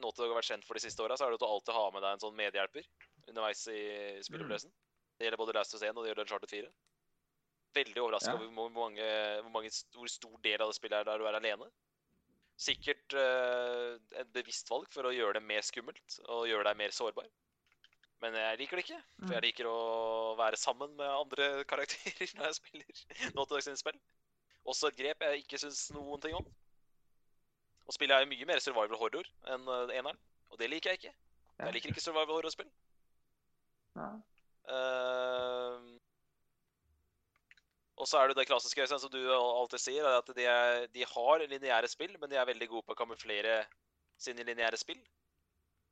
Naughty 0.00 0.20
Dog 0.22 0.32
har 0.32 0.38
vært 0.40 0.50
kjent 0.50 0.66
for 0.66 0.78
de 0.78 0.82
siste 0.84 1.02
åra, 1.04 1.16
så 1.16 1.26
er 1.26 1.32
det 1.32 1.40
at 1.40 1.44
du 1.44 1.48
alltid 1.48 1.74
har 1.76 1.90
med 1.94 2.04
deg 2.04 2.16
en 2.16 2.22
sånn 2.24 2.38
medhjelper 2.38 2.86
underveis 3.30 3.66
i 3.70 3.82
spillopplevelsen. 4.26 4.72
Det 5.18 5.26
gjelder 5.26 5.40
både 5.42 5.54
Last 5.54 5.74
of 5.76 5.80
Us 5.82 5.86
1 5.86 5.96
og 5.98 6.04
det 6.04 6.10
gjelder 6.12 6.30
Charter 6.30 6.50
4. 6.50 6.70
Veldig 7.76 8.02
overraska 8.02 8.32
Ja. 8.32 8.38
over 8.40 8.48
hvor 8.56 8.70
mange, 8.74 9.06
hvor 9.44 9.52
mange 9.54 9.70
hvor 9.94 10.10
stor 10.10 10.38
del 10.42 10.62
av 10.64 10.72
det 10.72 10.78
spillet 10.78 10.98
er 10.98 11.06
der 11.06 11.20
du 11.20 11.26
er 11.28 11.38
alene. 11.38 11.68
Sikkert 12.60 13.14
uh, 13.16 13.94
et 14.20 14.32
bevisst 14.34 14.68
valg 14.68 14.88
for 14.92 15.06
å 15.08 15.12
gjøre 15.14 15.38
det 15.38 15.44
mer 15.48 15.62
skummelt 15.64 16.18
og 16.26 16.48
gjøre 16.50 16.66
deg 16.68 16.80
mer 16.80 16.92
sårbar. 16.92 17.28
Men 18.20 18.34
jeg 18.36 18.58
liker 18.60 18.76
det 18.76 18.84
ikke, 18.84 18.98
for 19.22 19.32
jeg 19.32 19.44
liker 19.46 19.68
å 19.70 19.76
være 20.36 20.58
sammen 20.60 20.92
med 20.98 21.08
andre 21.08 21.46
karakterer 21.70 22.32
når 22.36 22.50
jeg 22.50 22.58
spiller 22.58 23.04
Naughty 23.36 23.54
Dog 23.54 23.62
sine 23.64 23.80
spill. 23.80 24.00
Også 24.68 24.90
et 24.90 24.98
grep 24.98 25.22
jeg 25.24 25.44
ikke 25.44 25.60
syns 25.62 25.86
noen 25.96 26.20
ting 26.20 26.34
om. 26.36 26.50
Og 27.90 27.96
spillet 27.96 28.14
er 28.14 28.22
jo 28.22 28.30
mye 28.30 28.46
mer 28.46 28.62
survival 28.62 29.00
horror 29.00 29.26
enn 29.50 29.66
eh, 29.66 29.96
eneren, 29.98 30.18
og 30.54 30.60
det 30.60 30.68
liker 30.70 30.92
jeg 30.92 31.00
ikke. 31.00 31.14
Jeg 31.60 31.74
liker 31.74 31.92
ikke 31.92 32.04
survival 32.04 32.36
horror-spill. 32.38 32.68
Ja. 33.98 34.12
Uh, 34.70 35.98
og 38.00 38.06
så 38.08 38.20
er 38.20 38.30
det 38.30 38.38
det 38.38 38.46
klassiske 38.48 38.86
sånn 38.88 39.02
som 39.02 39.10
du 39.12 39.18
alltid 39.34 39.82
sier, 39.82 40.06
er 40.06 40.20
at 40.20 40.30
de, 40.36 40.44
er, 40.48 40.86
de 40.94 41.02
har 41.04 41.42
lineære 41.50 41.90
spill, 41.90 42.14
men 42.20 42.30
de 42.30 42.38
er 42.38 42.46
veldig 42.48 42.68
gode 42.70 42.86
på 42.86 42.94
å 42.94 43.00
kamuflere 43.02 43.58
sine 44.20 44.46
lineære 44.46 44.78
spill. 44.80 45.02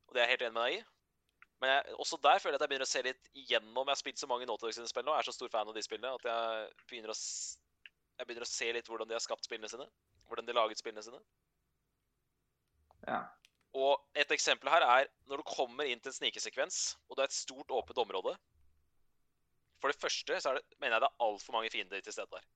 Og 0.09 0.15
det 0.15 0.23
er 0.23 0.29
jeg 0.29 0.37
helt 0.37 0.47
enig 0.47 0.57
med 0.57 0.63
deg 0.63 0.79
i. 0.79 0.87
Men 1.59 1.73
jeg, 1.75 1.99
også 1.99 2.21
der 2.23 2.39
føler 2.39 2.55
jeg 2.55 2.61
at 2.61 2.65
jeg 2.65 2.73
begynner 2.73 2.89
å 2.89 2.93
se 2.93 3.03
litt 3.05 3.29
igjennom. 3.35 3.83
Jeg 3.83 3.93
har 3.93 4.01
spilt 4.01 4.23
så 4.23 4.31
mange 4.31 4.47
Naughty 4.47 4.71
Dog 4.71 4.89
spill 4.93 5.05
nå, 5.05 5.17
jeg 5.17 5.27
er 5.27 5.29
så 5.29 5.35
stor 5.35 5.51
fan 5.53 5.69
av 5.69 5.77
de 5.77 5.85
spillene, 5.85 6.15
at 6.15 6.31
jeg 6.31 6.87
begynner 6.87 7.13
å, 7.13 7.19
jeg 7.19 8.29
begynner 8.29 8.47
å 8.47 8.51
se 8.55 8.71
litt 8.79 8.89
hvordan 8.89 9.11
de 9.11 9.19
har 9.19 9.25
skapt 9.25 9.51
spillene 9.51 9.71
sine. 9.73 9.89
Hvordan 10.31 10.47
de 10.47 10.55
har 10.55 10.61
laget 10.63 10.81
spillene 10.81 11.05
sine. 11.05 11.21
Ja. 13.07 13.23
Og 13.79 14.01
et 14.19 14.31
eksempel 14.35 14.71
her 14.73 14.83
er 14.83 15.09
når 15.29 15.43
du 15.43 15.47
kommer 15.47 15.87
inn 15.87 16.01
til 16.01 16.11
en 16.11 16.17
snikesekvens, 16.17 16.97
og 17.09 17.17
det 17.17 17.25
er 17.27 17.31
et 17.31 17.37
stort, 17.37 17.71
åpent 17.71 18.01
område. 18.03 18.35
For 19.79 19.93
det 19.93 20.01
første 20.01 20.41
så 20.43 20.55
det, 20.57 20.65
mener 20.81 20.97
jeg 20.97 21.05
det 21.05 21.11
er 21.13 21.25
altfor 21.29 21.55
mange 21.55 21.71
fiender 21.71 22.01
til 22.03 22.13
stede 22.17 22.33
der. 22.33 22.47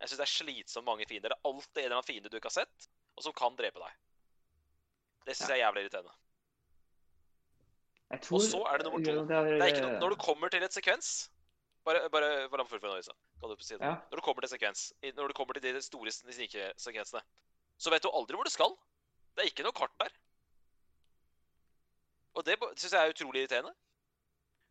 Jeg 0.00 0.08
syns 0.08 0.20
det 0.20 0.26
er 0.26 0.32
slitsomt 0.32 0.86
mange 0.88 1.06
fiender. 1.08 1.32
Det 1.32 1.36
er 1.36 1.48
alltid 1.50 1.80
en 1.80 1.84
eller 1.84 1.98
annen 1.98 2.08
fiende 2.08 2.30
du 2.32 2.36
ikke 2.38 2.48
har 2.52 2.60
sett, 2.62 2.88
og 3.16 3.26
som 3.26 3.34
kan 3.36 3.56
drepe 3.58 3.82
deg. 3.82 3.92
Det 5.26 5.36
syns 5.36 5.50
Ja. 5.50 5.54
jeg 5.54 5.60
er 5.60 5.66
jævlig 5.66 5.82
irriterende. 5.84 6.14
Jeg 8.10 8.20
tror, 8.22 8.36
Og 8.36 8.42
så 8.42 8.60
er 8.70 8.76
det 8.78 8.84
nummer 8.86 9.02
to. 9.04 9.14
Det 9.26 9.62
er 9.62 9.66
ikke 9.72 9.82
noe, 9.82 9.98
når 10.00 10.08
du 10.14 10.16
kommer 10.16 10.48
til 10.48 10.62
et 10.62 10.72
sekvens 10.72 11.30
Bare, 11.86 12.08
bare, 12.10 12.48
bare 12.50 12.58
la 12.58 12.64
meg 12.64 12.70
fullføre 12.70 12.98
du 12.98 13.62
si? 13.62 13.74
Ja. 13.78 13.92
Når 14.10 14.18
du 14.18 14.22
kommer 14.26 14.42
til 14.42 14.50
sekvens, 14.50 14.92
når 15.14 15.28
du 15.28 15.34
kommer 15.38 15.54
til 15.54 15.62
de 15.62 15.82
store 15.82 16.10
snikesekvensene, 16.10 17.20
så 17.78 17.90
vet 17.90 18.02
du 18.02 18.10
aldri 18.10 18.34
hvor 18.34 18.42
du 18.42 18.50
skal. 18.50 18.74
Det 19.36 19.44
er 19.44 19.50
ikke 19.50 19.66
noe 19.66 19.76
kart 19.76 19.92
der. 20.00 20.14
Og 22.36 22.44
det 22.44 22.56
syns 22.76 22.92
jeg 22.92 23.00
er 23.00 23.12
utrolig 23.12 23.42
irriterende. 23.42 23.72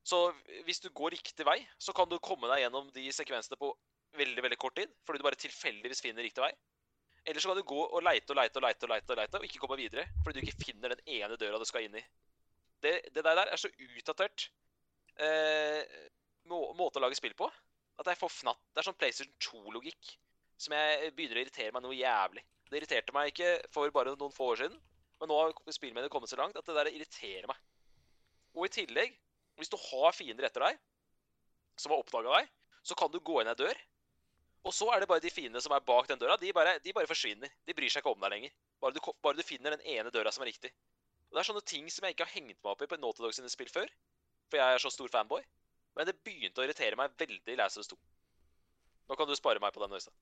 Så 0.06 0.20
hvis 0.68 0.82
du 0.84 0.92
går 0.94 1.16
riktig 1.16 1.46
vei, 1.48 1.58
så 1.82 1.94
kan 1.98 2.10
du 2.10 2.20
komme 2.22 2.50
deg 2.52 2.66
gjennom 2.66 2.90
de 2.94 3.06
sekvensene 3.14 3.58
på 3.58 3.72
veldig 4.16 4.44
veldig 4.46 4.58
kort 4.62 4.76
tid, 4.78 4.92
fordi 5.06 5.20
du 5.20 5.26
bare 5.26 5.40
tilfeldigvis 5.42 6.02
finner 6.06 6.26
riktig 6.26 6.44
vei. 6.44 6.52
Eller 7.26 7.42
så 7.42 7.50
kan 7.50 7.58
du 7.58 7.66
gå 7.66 7.80
og 7.86 8.04
leite 8.06 8.34
og 8.34 8.38
leite 8.38 8.62
og 8.62 8.66
leite 8.68 8.86
og 8.86 8.92
leite 8.94 9.14
og 9.14 9.20
leite, 9.20 9.40
og 9.42 9.48
ikke 9.48 9.62
komme 9.64 9.80
videre, 9.82 10.06
fordi 10.24 10.40
du 10.40 10.46
ikke 10.46 10.66
finner 10.68 10.94
den 10.94 11.02
ene 11.10 11.40
døra 11.42 11.58
du 11.62 11.66
skal 11.66 11.88
inn 11.88 11.98
i. 11.98 12.04
Det, 12.86 12.94
det 13.16 13.24
der 13.26 13.42
er 13.42 13.58
så 13.58 13.72
utdatert 13.72 14.50
eh, 15.18 15.82
må, 16.46 16.60
måte 16.78 17.02
å 17.02 17.06
lage 17.06 17.18
spill 17.18 17.34
på 17.38 17.50
at 17.50 18.12
jeg 18.12 18.20
får 18.20 18.34
fnatt. 18.44 18.62
Det 18.70 18.82
er 18.82 18.88
sånn 18.90 19.00
PlayStation 19.00 19.34
2-logikk 19.42 20.14
som 20.62 20.76
jeg 20.78 21.14
begynner 21.16 21.40
å 21.40 21.44
irritere 21.44 21.74
meg 21.74 21.84
noe 21.84 21.98
jævlig. 21.98 22.44
Det 22.70 22.80
irriterte 22.80 23.14
meg 23.16 23.32
ikke 23.32 23.52
for 23.74 23.92
bare 23.94 24.16
noen 24.16 24.34
få 24.34 24.52
år 24.54 24.64
siden, 24.64 24.78
men 25.22 25.32
nå 25.32 25.38
har 25.40 25.74
spillmediet 25.74 26.12
kommet 26.14 26.32
så 26.32 26.40
langt 26.40 26.58
at 26.60 26.66
det 26.68 26.76
der 26.76 26.92
irriterer 26.92 27.48
meg. 27.50 27.60
Og 28.56 28.68
i 28.68 28.74
tillegg, 28.74 29.14
hvis 29.60 29.72
du 29.72 29.78
har 29.80 30.16
fiender 30.16 30.48
etter 30.48 30.66
deg, 30.66 30.80
som 31.80 31.94
har 31.94 32.02
oppdaga 32.02 32.40
deg, 32.40 32.50
så 32.86 32.98
kan 32.98 33.12
du 33.12 33.20
gå 33.20 33.42
inn 33.42 33.52
ei 33.52 33.58
dør. 33.60 33.78
Og 34.66 34.74
så 34.74 34.88
er 34.94 35.04
det 35.04 35.10
bare 35.10 35.22
de 35.22 35.30
fiendene 35.30 35.62
som 35.62 35.76
er 35.76 35.84
bak 35.86 36.08
den 36.10 36.20
døra, 36.22 36.38
de 36.42 36.52
bare, 36.56 36.80
de 36.82 36.94
bare 36.96 37.10
forsvinner. 37.10 37.52
De 37.68 37.76
bryr 37.78 37.92
seg 37.92 38.02
ikke 38.02 38.16
om 38.16 38.24
deg 38.24 38.34
lenger. 38.34 38.54
Bare 38.82 38.96
du, 38.96 39.02
bare 39.22 39.38
du 39.38 39.46
finner 39.46 39.76
den 39.76 39.86
ene 39.96 40.14
døra 40.14 40.34
som 40.34 40.46
er 40.46 40.50
riktig. 40.50 40.72
Og 41.30 41.38
Det 41.38 41.42
er 41.42 41.50
sånne 41.52 41.66
ting 41.70 41.90
som 41.94 42.08
jeg 42.08 42.16
ikke 42.16 42.26
har 42.26 42.34
hengt 42.34 42.58
meg 42.58 42.72
opp 42.72 42.82
i 42.82 42.90
på 42.90 42.98
Naughty 42.98 43.22
Dog 43.22 43.36
sine 43.38 43.52
spill 43.54 43.70
før. 43.70 43.92
For 44.50 44.62
jeg 44.62 44.78
er 44.78 44.82
så 44.82 44.92
stor 44.94 45.12
fanboy. 45.14 45.46
Men 45.96 46.10
det 46.10 46.18
begynte 46.26 46.62
å 46.62 46.66
irritere 46.66 46.98
meg 47.00 47.14
veldig 47.20 47.54
i 47.54 47.60
Last 47.60 47.78
of 47.78 47.86
Us 47.86 47.92
2. 47.94 48.00
Nå 49.10 49.18
kan 49.20 49.30
du 49.30 49.36
spare 49.38 49.62
meg 49.62 49.74
på 49.76 49.84
den, 49.84 49.94
Øystein. 49.94 50.18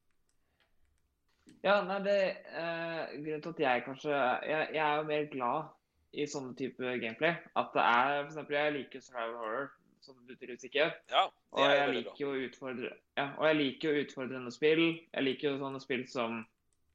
Ja, 1.64 1.78
nei, 1.88 2.00
det 2.04 2.16
eh, 2.52 3.14
Grunnen 3.24 3.42
til 3.42 3.50
at 3.54 3.60
jeg 3.60 3.84
kanskje 3.86 4.12
jeg, 4.12 4.68
jeg 4.76 4.84
er 4.84 4.98
jo 5.00 5.04
mer 5.08 5.26
glad 5.32 5.70
i 6.14 6.26
sånne 6.30 6.56
type 6.60 6.84
gameplay. 7.02 7.36
At 7.56 7.72
det 7.74 7.82
er 7.84 8.18
For 8.24 8.30
eksempel, 8.32 8.56
jeg 8.60 8.74
liker 8.78 9.02
survival 9.02 9.38
horror, 9.40 9.70
som 10.04 10.16
du 10.28 10.34
tydeligvis 10.36 10.68
ikke 10.68 10.80
gjør. 10.82 10.92
Ja, 11.14 11.24
det 11.24 11.64
Og 11.64 11.72
jeg 11.72 11.94
liker 11.98 12.22
jo 12.26 12.34
utfordre 12.50 12.92
Ja, 13.18 13.30
og 13.38 13.48
jeg 13.48 13.56
liker 13.62 13.90
jo 13.98 14.04
utfordrende 14.06 14.52
spill. 14.52 14.84
Jeg 15.14 15.24
liker 15.24 15.50
jo 15.50 15.58
sånne 15.64 15.82
spill 15.82 16.04
som 16.12 16.44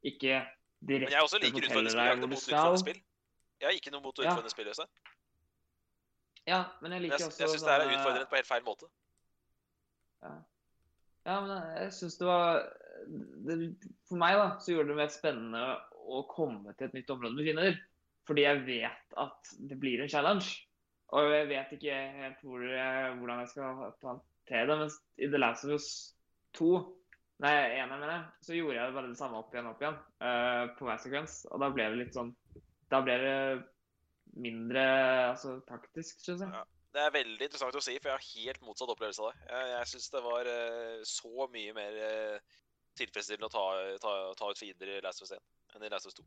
ikke 0.04 0.34
Men 0.38 0.92
jeg 0.92 1.08
direkte 1.08 1.22
også 1.24 1.40
liker 1.42 1.64
forteller 1.68 1.90
deg 1.96 2.18
hvor 2.18 2.28
du 2.28 2.36
utfordrende 2.36 2.78
skal. 2.78 2.78
spill. 2.84 3.00
Jeg 3.60 3.66
har 3.66 3.74
ikke 3.80 3.90
noe 3.96 4.02
mot 4.04 4.18
Ja. 4.18 4.22
utfordrende 4.28 4.50
spill, 4.54 4.68
Øystein. 4.68 4.92
Ja, 6.46 6.60
men 6.80 6.92
jeg 6.92 7.00
Men 7.02 7.10
jeg, 7.10 7.26
også 7.26 7.40
jeg 7.42 7.48
syns 7.48 7.62
det 7.62 7.72
er 7.72 7.88
utfordrende 7.96 8.28
på 8.30 8.36
helt 8.38 8.46
feil 8.46 8.62
måte. 8.64 8.86
Ja, 10.22 10.30
men 11.44 11.62
jeg 11.82 11.92
syns 11.96 12.18
det 12.20 12.28
var 12.28 12.62
det, 13.46 13.56
For 14.08 14.20
meg, 14.20 14.36
da, 14.40 14.48
så 14.62 14.72
gjorde 14.74 14.92
det 14.92 14.98
mer 14.98 15.12
spennende 15.12 15.62
å 16.08 16.22
komme 16.30 16.72
til 16.76 16.88
et 16.88 16.96
nytt 16.96 17.12
område 17.12 17.36
med 17.36 17.48
finner, 17.48 17.78
Fordi 18.28 18.44
jeg 18.44 18.64
vet 18.66 19.16
at 19.20 19.52
det 19.70 19.78
blir 19.80 20.02
en 20.04 20.10
challenge. 20.12 20.50
Og 21.16 21.30
jeg 21.32 21.48
vet 21.48 21.70
ikke 21.72 21.98
helt 22.18 22.40
hvor, 22.44 22.64
jeg- 22.68 23.14
hvordan 23.16 23.38
jeg 23.40 23.48
skal 23.48 23.78
håndtere 24.04 24.66
det. 24.68 24.78
Mens 24.82 24.98
i 25.16 25.28
The 25.32 25.40
Last 25.40 25.64
of 25.64 25.70
Us 25.78 25.86
2, 26.58 26.68
nei, 27.40 27.54
eneren 27.78 28.00
mener 28.00 28.12
jeg, 28.12 28.24
så 28.44 28.58
gjorde 28.58 28.76
jeg 28.76 28.96
bare 28.98 29.08
det 29.08 29.20
samme 29.20 29.40
opp 29.40 29.54
igjen 29.54 29.70
og 29.70 29.76
opp 29.76 29.84
igjen 29.86 29.98
Uh, 30.20 30.74
på 30.76 30.84
hver 30.84 30.98
sekvens. 31.00 31.46
Og 31.52 31.60
da 31.62 31.70
ble 31.70 31.88
det 31.88 32.00
litt 32.02 32.16
sånn 32.16 32.34
Da 32.90 33.00
ble 33.04 33.16
det 33.20 33.64
mindre 34.36 34.82
altså, 35.32 35.58
taktisk, 35.68 36.20
syns 36.24 36.40
jeg. 36.44 36.52
Ja. 36.52 36.64
Det 36.94 37.02
er 37.04 37.12
veldig 37.12 37.44
interessant 37.44 37.76
å 37.76 37.82
si, 37.84 37.98
for 38.00 38.10
jeg 38.10 38.16
har 38.16 38.28
helt 38.48 38.62
motsatt 38.64 38.90
opplevelse 38.94 39.20
av 39.20 39.30
det. 39.30 39.48
Jeg, 39.50 39.70
jeg 39.74 39.90
syns 39.90 40.10
det 40.14 40.22
var 40.24 40.48
uh, 40.48 41.00
så 41.06 41.48
mye 41.52 41.74
mer 41.76 41.98
uh, 42.00 42.60
tilfredsstillende 42.98 43.50
å 43.50 43.52
ta, 43.52 43.64
ta, 44.02 44.12
ta 44.38 44.48
ut 44.50 44.60
fiender 44.60 44.94
i 44.94 45.00
Last 45.04 45.22
of 45.22 45.28
Us 45.28 45.36
1 45.36 45.76
enn 45.76 45.84
i 45.84 45.90
Last 45.92 46.08
of 46.08 46.14
Us 46.14 46.20
2. 46.22 46.24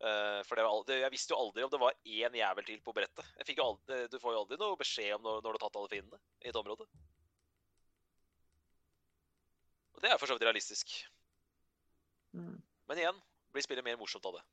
Uh, 0.00 0.40
for 0.48 0.56
det 0.56 0.64
var 0.64 0.72
aldri, 0.72 0.96
jeg 1.02 1.12
visste 1.12 1.34
jo 1.34 1.42
aldri 1.42 1.64
om 1.66 1.72
det 1.72 1.82
var 1.82 1.98
én 2.08 2.36
jævel 2.40 2.64
til 2.70 2.80
på 2.84 2.94
brettet. 2.96 3.34
Aldri, 3.60 3.98
du 4.08 4.16
får 4.22 4.32
jo 4.32 4.44
aldri 4.46 4.60
noe 4.62 4.78
beskjed 4.80 5.18
om 5.18 5.26
når, 5.26 5.42
når 5.44 5.50
du 5.50 5.58
har 5.58 5.64
tatt 5.66 5.76
alle 5.82 5.92
fiendene 5.92 6.22
i 6.40 6.48
et 6.48 6.60
område. 6.62 6.88
Og 9.92 10.00
det 10.06 10.08
er 10.08 10.16
for 10.16 10.30
så 10.30 10.38
vidt 10.38 10.48
realistisk. 10.48 10.96
Mm. 12.32 12.56
Men 12.88 13.02
igjen 13.02 13.20
blir 13.52 13.66
spillet 13.66 13.84
mer 13.84 14.00
morsomt 14.00 14.24
av 14.30 14.38
det. 14.38 14.46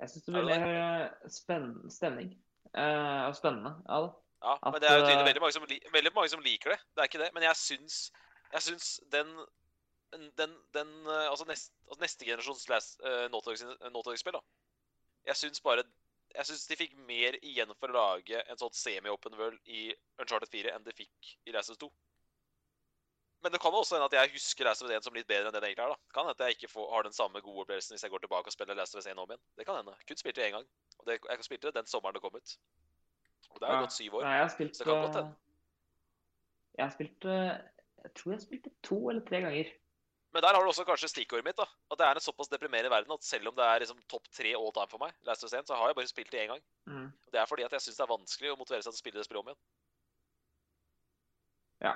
Jeg 0.00 0.12
syns 0.12 0.24
det 0.24 0.32
blir 0.32 0.64
mer 0.64 1.04
spenn 1.32 1.70
stemning. 1.92 2.32
Eh, 2.74 3.22
og 3.26 3.36
spennende 3.36 3.76
Ja, 3.88 4.00
da. 4.06 4.14
Ja, 4.46 4.54
At, 4.62 4.72
men 4.72 4.82
det 4.82 4.88
er 4.90 4.98
jo 4.98 5.04
tydelig 5.06 5.20
eh, 5.20 5.28
veldig 5.30 5.42
mange, 5.42 5.52
som, 5.52 5.68
veldig 5.92 6.12
mange 6.14 6.30
som 6.32 6.42
liker 6.44 6.74
det. 6.74 6.80
Det 6.94 7.02
er 7.02 7.10
ikke 7.10 7.22
det. 7.22 7.30
Men 7.34 7.46
jeg 7.46 7.56
syns, 7.56 8.00
jeg 8.52 8.62
syns 8.62 8.90
den 9.12 9.30
den, 10.12 10.52
den 10.74 10.88
eh, 11.06 11.30
altså, 11.30 11.44
nest, 11.48 11.72
altså 11.88 12.00
neste 12.00 12.24
generasjons 12.24 12.66
uh, 13.02 13.26
Naughty 13.30 14.32
da. 14.32 14.42
Jeg 15.26 15.36
syns 15.36 15.60
bare 15.60 15.84
Jeg 16.34 16.46
syns 16.46 16.66
de 16.66 16.76
fikk 16.76 16.96
mer 17.08 17.38
igjen 17.42 17.72
for 17.80 17.90
å 17.90 17.96
lage 17.96 18.42
en 18.42 18.58
sånn 18.60 18.74
semi-open 18.74 19.36
world 19.38 19.58
i 19.64 19.88
Uncharted 20.20 20.50
4 20.52 20.74
enn 20.74 20.84
de 20.84 20.92
fikk 20.92 21.36
i 21.46 21.54
Last 21.54 21.72
2. 21.80 21.88
Men 23.42 23.54
det 23.54 23.60
kan 23.62 23.72
også 23.72 23.96
hende 23.96 24.08
at 24.10 24.16
jeg 24.18 24.34
husker 24.34 24.68
Last 24.68 24.84
1 24.84 25.06
som 25.06 25.16
litt 25.16 25.28
bedre 25.28 25.48
enn 25.48 25.54
det 25.54 25.62
det 25.62 25.70
egentlig 25.70 25.86
er. 25.86 25.94
da. 25.94 26.12
Kan 26.12 26.26
hende 26.26 26.36
at 26.36 26.44
jeg 26.44 26.58
ikke 26.58 26.72
får, 26.74 26.90
har 26.92 27.06
den 27.06 27.16
samme 27.16 27.40
gode 27.40 27.64
opplevelsen 27.64 27.94
hvis 27.94 28.04
jeg 28.04 28.12
går 28.12 28.26
tilbake 28.26 28.52
og 28.52 28.56
spiller 28.56 28.76
Last 28.76 28.98
1 28.98 29.16
om 29.16 29.30
igjen. 29.30 29.44
Det 29.56 29.68
kan 29.68 29.80
hende. 29.80 29.96
Kun 30.08 30.20
spilte 30.20 30.42
det 30.42 30.50
én 30.50 30.58
gang. 30.58 30.68
Det, 31.06 31.18
jeg 31.30 31.44
spilte 31.46 31.68
det 31.70 31.74
den 31.78 31.86
sommeren 31.90 32.14
det 32.16 32.22
kom 32.24 32.34
ut. 32.36 32.56
Og 33.54 33.60
det 33.60 33.68
er 33.68 33.72
jo 33.72 33.78
Ja. 33.78 33.84
gått 33.86 33.92
syv 33.96 34.14
år. 34.18 34.22
Nei, 34.26 34.34
jeg 34.36 34.44
har 34.44 34.52
spilt 34.54 34.76
Så 34.76 34.84
det 34.84 34.90
kan 34.92 35.02
godt 35.02 35.16
eh, 35.16 35.22
hende. 35.22 35.36
Jeg 36.76 36.84
har 36.84 36.92
spilt 36.96 37.24
eh, 37.24 37.56
Jeg 38.06 38.14
tror 38.14 38.32
jeg 38.32 38.40
spilte 38.42 38.70
to 38.82 38.98
eller 39.10 39.24
tre 39.26 39.40
ganger. 39.40 39.70
Men 40.34 40.42
der 40.42 40.52
har 40.54 40.60
du 40.62 40.68
også 40.68 40.84
kanskje 40.84 41.08
stikkordet 41.08 41.44
mitt. 41.46 41.56
da. 41.56 41.64
At 41.90 41.98
det 41.98 42.06
er 42.06 42.14
en 42.18 42.20
såpass 42.20 42.48
deprimerende 42.52 42.90
verden 42.90 43.12
at 43.14 43.24
selv 43.24 43.48
om 43.48 43.54
det 43.56 43.64
er 43.64 43.78
liksom 43.80 44.02
topp 44.08 44.26
tre 44.36 44.52
all 44.54 44.72
time 44.72 44.88
for 44.90 44.98
meg, 44.98 45.14
Last 45.24 45.44
of 45.44 45.52
Us 45.52 45.66
så 45.66 45.74
har 45.74 45.86
jeg 45.88 45.96
bare 45.96 46.06
spilt 46.10 46.30
det 46.32 46.40
én 46.44 46.50
gang. 46.52 46.62
Mm. 46.86 47.06
Og 47.26 47.32
Det 47.32 47.40
er 47.40 47.46
fordi 47.46 47.62
at 47.64 47.72
jeg 47.72 47.80
syns 47.80 47.96
det 47.96 48.04
er 48.04 48.12
vanskelig 48.16 48.52
å 48.52 48.58
motivere 48.58 48.82
seg 48.82 48.92
til 48.92 48.98
å 48.98 49.02
spille 49.02 49.18
det 49.18 49.24
spillet 49.24 49.40
om 49.40 49.48
igjen. 49.48 49.62
Ja. 51.80 51.94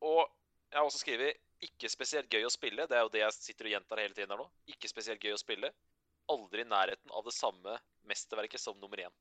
Og 0.00 0.26
jeg 0.70 0.78
har 0.78 0.84
også 0.84 0.98
skrevet 1.04 1.36
'ikke 1.64 1.88
spesielt 1.90 2.28
gøy 2.30 2.44
å 2.46 2.52
spille'. 2.52 2.86
Det 2.88 2.96
er 2.96 3.02
jo 3.02 3.08
det 3.12 3.20
jeg 3.20 3.32
sitter 3.32 3.64
og 3.68 3.72
gjentar 3.74 4.00
hele 4.02 4.14
tiden 4.14 4.30
her 4.30 4.36
nå. 4.42 4.48
Ikke 4.68 4.88
spesielt 4.88 5.20
gøy 5.24 5.32
å 5.34 5.40
spille. 5.40 5.70
Aldri 6.28 6.60
i 6.60 6.64
nærheten 6.68 7.10
av 7.12 7.24
det 7.24 7.32
samme 7.36 7.78
mesterverket 8.08 8.60
som 8.60 8.78
nummer 8.80 8.96
én. 8.96 9.12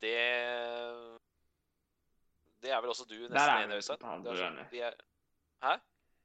Det 0.00 1.20
Det 2.62 2.70
er 2.70 2.80
vel 2.80 2.90
også 2.90 3.06
du 3.08 3.16
nesten 3.28 3.38
er 3.38 3.64
enig 3.66 3.76
Øystein? 3.80 3.98
Der 4.22 4.30
er 4.32 4.36
sånn- 4.38 4.70
vi 4.70 4.78
er- 4.80 4.94
Hæ? 5.62 5.80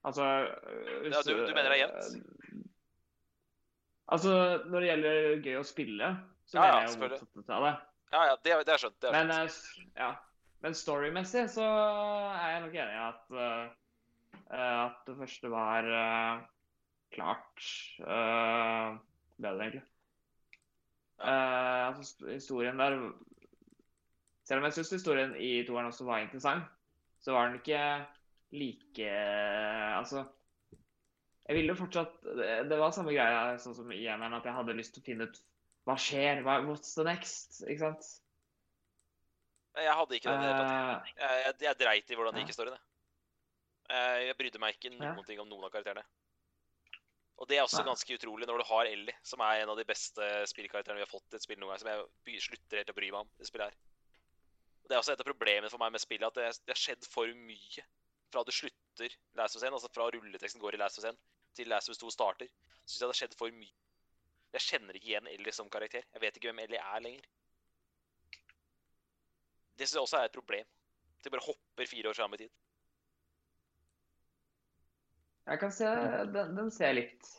Altså 0.05 0.23
Ja, 0.23 1.21
du- 1.23 1.47
du 1.47 1.53
mener 1.53 1.69
det 1.69 1.81
er 1.81 1.87
jevnt? 1.87 2.23
Altså, 4.09 4.63
når 4.69 4.79
det 4.79 4.87
gjelder 4.89 5.41
gøy 5.43 5.57
å 5.59 5.65
spille, 5.65 6.07
så 6.47 6.53
Ja, 6.55 6.61
mener 6.61 6.79
jeg 6.79 6.89
jo 6.89 7.09
motsatt 7.09 7.49
av 7.49 7.63
det. 7.63 7.73
Ja, 8.13 8.21
ja, 8.25 8.35
det, 8.35 8.65
det 8.65 8.73
er 8.73 8.77
skjønt. 8.77 8.99
Det 9.01 9.09
er 9.09 9.11
Men, 9.11 9.27
skjønt. 9.27 9.79
eh, 9.95 10.01
ja. 10.01 10.15
Men 10.61 10.71
storymessig 10.73 11.43
så 11.49 11.61
er 11.65 12.49
jeg 12.53 12.61
nok 12.61 12.73
enig 12.73 12.93
i 12.93 13.07
at, 13.09 13.31
øh, 13.31 13.75
at 14.49 14.99
det 15.07 15.17
første 15.17 15.49
var 15.51 15.83
øh, 15.83 16.41
klart 17.11 17.67
øh, 17.99 18.97
bedre, 19.41 19.61
egentlig. 19.61 19.83
Eh, 21.21 21.87
altså, 21.87 22.27
historien 22.29 22.79
der 22.79 23.11
Selv 24.47 24.59
om 24.59 24.63
jeg 24.63 24.73
syns 24.73 24.89
historien 24.91 25.35
i 25.35 25.65
toeren 25.67 25.85
også 25.89 26.05
var 26.05 26.17
interessant, 26.23 26.63
så 27.19 27.31
var 27.31 27.47
den 27.47 27.55
ikke 27.55 28.05
like 28.51 29.09
Altså 29.97 30.23
Jeg 31.47 31.55
ville 31.55 31.67
jo 31.67 31.75
fortsatt 31.75 32.21
Det, 32.69 32.77
var 32.79 32.91
samme 32.91 33.11
greia 33.11 33.57
sånn 33.57 33.75
som 33.75 33.91
i 33.91 34.05
eneren, 34.05 34.37
at 34.37 34.45
jeg 34.45 34.53
hadde 34.53 34.77
lyst 34.77 34.93
til 34.93 35.01
å 35.03 35.07
finne 35.09 35.27
ut 35.27 35.41
hva 35.87 35.95
skjer, 35.95 36.41
hva, 36.43 36.59
what's 36.67 36.93
the 36.95 37.03
next? 37.07 37.61
Ikke 37.63 37.79
sant? 37.79 38.07
Jeg 39.77 39.93
hadde 39.95 40.17
ikke 40.17 40.33
den 40.33 40.41
i 40.41 40.47
det 40.47 40.51
hele 40.51 40.63
tatt. 40.67 41.11
Eh, 41.15 41.21
Jeg, 41.23 41.43
jeg, 41.45 41.55
jeg 41.63 41.79
dreit 41.79 42.11
i 42.11 42.17
hvordan 42.19 42.35
det 42.35 42.43
gikk 42.43 42.51
i 42.51 42.55
storyen. 42.57 42.75
jeg. 42.75 42.96
Eh, 43.89 44.27
Jeg 44.27 44.37
brydde 44.37 44.59
meg 44.59 44.75
ikke 44.75 44.91
noen 45.15 45.25
ting 45.25 45.39
om 45.39 45.47
noen 45.49 45.63
av 45.67 45.71
karakterene. 45.71 46.03
Og 47.37 47.47
det 47.47 47.57
er 47.57 47.63
også 47.63 47.83
ganske 47.85 48.15
utrolig 48.17 48.47
når 48.49 48.57
du 48.57 48.63
har 48.65 48.85
Ellie, 48.89 49.13
som 49.23 49.39
er 49.45 49.61
en 49.61 49.69
av 49.69 49.77
de 49.77 49.85
beste 49.85 50.25
spillkarakterene 50.49 50.97
vi 50.97 51.05
har 51.05 51.11
fått 51.11 51.33
i 51.33 51.35
et 51.37 51.43
spill 51.45 51.59
noen 51.61 51.69
gang, 51.69 51.79
som 51.79 51.89
jeg 52.33 52.41
slutter 52.41 52.77
helt 52.81 52.89
å 52.89 52.95
bry 52.97 53.11
meg 53.13 53.19
om 53.21 53.29
det 53.37 53.45
spillet 53.47 53.69
her. 53.69 53.77
Og 54.83 54.89
Det 54.89 54.95
er 54.95 54.99
også 55.03 55.13
et 55.13 55.21
av 55.21 55.27
problemene 55.29 55.69
for 55.69 55.77
meg 55.77 55.91
med 55.93 56.01
spillet, 56.01 56.25
at 56.27 56.33
det, 56.33 56.65
det 56.65 56.73
har 56.73 56.81
skjedd 56.81 57.05
for 57.05 57.27
mye. 57.27 57.85
Fra 58.33 58.43
du 58.43 58.51
slutter 58.51 59.13
Last 59.37 59.55
of 59.55 59.61
Us 59.61 59.67
1, 59.69 59.73
altså 59.77 59.91
fra 59.93 60.09
rulleteksten 60.11 60.59
går 60.59 60.75
i 60.75 60.77
Last 60.81 60.97
of 60.97 61.05
Us 61.05 61.11
1, 61.13 61.19
til 61.55 61.69
Last 61.69 61.87
of 61.87 61.93
Us 61.93 62.01
2 62.01 62.09
starter, 62.11 62.49
syns 62.83 62.97
jeg 62.97 63.05
det 63.05 63.13
har 63.13 63.19
skjedd 63.21 63.37
for 63.37 63.53
mye. 63.53 63.75
Jeg 64.57 64.61
kjenner 64.65 64.97
ikke 64.97 65.11
igjen 65.13 65.27
Ellie 65.29 65.53
som 65.53 65.69
karakter. 65.69 66.03
Jeg 66.13 66.21
vet 66.23 66.37
ikke 66.39 66.49
hvem 66.49 66.63
Ellie 66.65 66.81
er 66.81 67.03
lenger. 67.03 67.25
Det 69.77 69.85
syns 69.85 69.99
jeg 69.99 70.01
også 70.07 70.17
er 70.23 70.29
et 70.31 70.35
problem. 70.35 70.65
At 71.19 71.23
De 71.27 71.29
bare 71.35 71.45
hopper 71.45 71.85
fire 71.85 72.09
år 72.09 72.17
fram 72.17 72.33
i 72.33 72.41
tid. 72.41 72.49
Jeg 75.47 75.59
kan 75.61 75.71
se 75.71 75.89
Den, 76.33 76.55
den 76.57 76.71
ser 76.71 76.91
jeg 76.91 76.95
litt. 77.01 77.33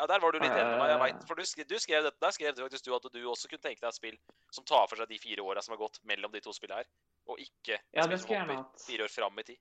Ja, 0.00 0.06
der 0.08 0.20
var 0.22 0.32
du 0.32 0.38
litt 0.40 0.48
enig 0.50 0.64
med 0.64 0.78
meg. 0.80 0.88
jeg 0.88 0.96
Eh. 0.96 1.02
vet. 1.04 1.24
For 1.28 1.36
du, 1.36 1.44
skrev, 1.44 1.66
du 1.68 1.78
skrev 1.78 2.04
dette, 2.06 2.20
der 2.22 2.32
skrev 2.32 2.54
du 2.56 2.62
faktisk 2.64 2.86
du 2.86 2.94
at 2.96 3.08
du 3.12 3.18
også 3.28 3.48
kunne 3.50 3.60
tenke 3.66 3.82
deg 3.82 3.88
et 3.90 3.98
spill 3.98 4.16
som 4.50 4.64
tar 4.64 4.86
for 4.88 4.96
seg 4.96 5.10
de 5.10 5.18
fire 5.20 5.44
åra 5.44 5.60
som 5.62 5.74
har 5.76 5.80
gått 5.82 5.98
mellom 6.08 6.32
de 6.32 6.40
to 6.40 6.54
spillene 6.56 6.80
her, 6.80 6.88
og 7.28 7.42
ikke 7.42 7.76
Ja, 7.92 8.06
spill 8.06 8.18
som 8.22 8.32
hopper 8.32 8.62
fire 8.86 9.04
år 9.04 9.12
fram 9.12 9.38
i 9.42 9.44
tid. 9.50 9.58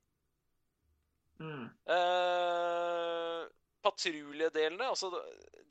Mm. 1.40 1.66
Uh, 1.88 3.48
Patruljedelene 3.84 4.90
altså, 4.92 5.08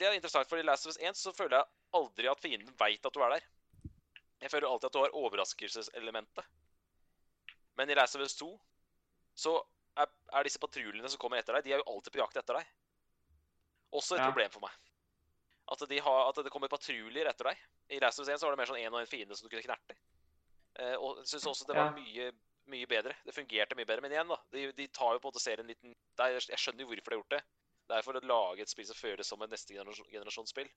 Det 0.01 0.07
er 0.09 0.15
interessant, 0.17 0.49
for 0.49 0.57
i 0.57 0.65
Last 0.65 0.87
of 0.87 0.95
Us 0.95 1.01
1 1.01 1.17
så 1.21 1.33
føler 1.37 1.59
jeg 1.59 1.69
aldri 1.99 2.29
at 2.31 2.41
fienden 2.41 2.73
veit 2.81 3.05
at 3.05 3.15
du 3.17 3.21
er 3.25 3.35
der. 3.37 3.49
Jeg 4.41 4.53
føler 4.53 4.69
alltid 4.69 4.87
at 4.89 4.95
du 4.95 5.01
har 5.03 5.17
overraskelseselementet. 5.19 6.45
Men 7.77 7.91
i 7.91 7.97
Last 7.99 8.17
of 8.17 8.23
Us 8.25 8.37
2 8.39 8.49
så 9.39 9.59
er, 9.99 10.11
er 10.39 10.47
disse 10.47 10.61
patruljene 10.63 11.09
som 11.11 11.21
kommer 11.21 11.41
etter 11.41 11.57
deg, 11.59 11.65
de 11.67 11.73
er 11.77 11.83
jo 11.83 11.89
alltid 11.93 12.15
på 12.15 12.21
jakt 12.23 12.39
etter 12.41 12.59
deg. 12.61 12.69
Også 13.99 14.17
et 14.17 14.23
Ja. 14.23 14.29
problem 14.31 14.51
for 14.53 14.61
meg. 14.67 14.75
At, 15.69 15.83
de 15.89 15.99
har, 16.01 16.29
at 16.31 16.39
det 16.45 16.51
kommer 16.53 16.69
patruljer 16.73 17.29
etter 17.29 17.51
deg. 17.51 17.59
I 17.93 18.01
Last 18.01 18.21
of 18.21 18.29
Us 18.29 18.35
1 18.35 18.45
var 18.47 18.55
det 18.55 18.61
mer 18.61 18.71
sånn 18.71 18.81
én 18.81 18.93
og 18.93 19.01
en 19.01 19.11
fiende 19.11 19.37
som 19.37 19.49
du 19.49 19.53
kunne 19.53 19.65
knerte. 19.67 19.97
Eh, 20.79 20.95
og 20.97 21.19
jeg 21.23 21.33
syns 21.35 21.47
også 21.51 21.67
det 21.69 21.77
var 21.77 21.91
Ja. 21.91 21.97
mye, 21.97 22.33
mye 22.69 22.87
bedre. 22.89 23.15
Det 23.25 23.35
fungerte 23.35 23.77
mye 23.77 23.89
bedre. 23.89 24.01
Men 24.05 24.13
igjen, 24.13 24.29
da. 24.29 24.39
De, 24.53 24.73
de 24.73 24.87
tar 24.89 25.15
jo 25.17 25.21
på 25.21 25.29
en 25.29 25.33
måte 25.33 25.43
serien 25.43 25.67
litt 25.67 25.83
Jeg 25.83 26.61
skjønner 26.61 26.85
jo 26.85 26.89
hvorfor 26.93 27.11
de 27.11 27.17
har 27.17 27.21
gjort 27.23 27.37
det. 27.37 27.43
Det 27.89 27.97
er 27.97 28.03
for 28.05 28.13
å 28.21 28.25
lage 28.25 28.61
et 28.63 28.69
spill 28.69 28.87
som 28.87 28.97
føles 28.97 29.27
som 29.27 29.43
et 29.43 29.51
neste 29.51 29.73
generasjon, 29.75 30.09
generasjonsspill. 30.13 30.69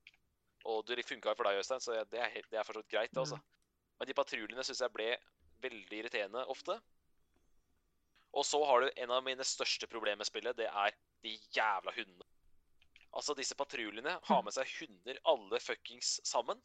Og 0.66 0.86
det 0.86 1.04
funka 1.06 1.36
for 1.36 1.44
deg, 1.44 1.60
Øystein, 1.60 1.82
så 1.84 2.04
det 2.06 2.20
er, 2.20 2.42
det 2.50 2.60
er 2.60 2.64
fortsatt 2.64 2.88
greit, 2.88 3.12
det, 3.12 3.20
altså. 3.20 3.40
Men 4.00 4.08
de 4.08 4.14
patruljene 4.14 4.64
syns 4.64 4.80
jeg 4.80 4.94
ble 4.94 5.18
veldig 5.62 5.98
irriterende 6.00 6.46
ofte. 6.48 6.80
Og 8.32 8.46
så 8.48 8.62
har 8.66 8.82
du 8.82 8.92
en 8.96 9.12
av 9.12 9.24
mine 9.26 9.44
største 9.44 9.88
problemer 9.92 10.22
med 10.22 10.30
spillet. 10.30 10.58
Det 10.58 10.68
er 10.68 10.94
de 11.26 11.34
jævla 11.56 11.94
hundene. 11.96 12.28
Altså, 13.12 13.36
disse 13.36 13.58
patruljene 13.60 14.14
har 14.24 14.44
med 14.46 14.56
seg 14.56 14.70
hunder 14.78 15.20
alle 15.28 15.60
fuckings 15.60 16.20
sammen. 16.28 16.62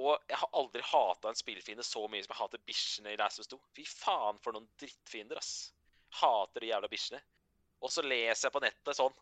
Og 0.00 0.14
jeg 0.30 0.38
har 0.40 0.54
aldri 0.56 0.80
hata 0.88 1.28
en 1.28 1.36
spillfiende 1.36 1.84
så 1.84 2.06
mye 2.08 2.24
som 2.24 2.32
jeg 2.32 2.40
hater 2.40 2.62
bikkjene 2.70 3.12
i 3.12 3.18
Last 3.20 3.42
of 3.42 3.44
Us 3.44 3.52
2. 3.52 3.58
Fy 3.76 3.84
faen 3.90 4.40
for 4.40 4.56
noen 4.56 4.70
drittfiender, 4.80 5.36
ass. 5.36 5.74
Hater 6.22 6.64
de 6.64 6.72
jævla 6.72 6.88
bikkjene. 6.92 7.20
Og 7.84 7.92
så 7.92 8.04
leser 8.06 8.46
jeg 8.48 8.54
på 8.54 8.62
nettet 8.64 8.96
sånn 8.96 9.14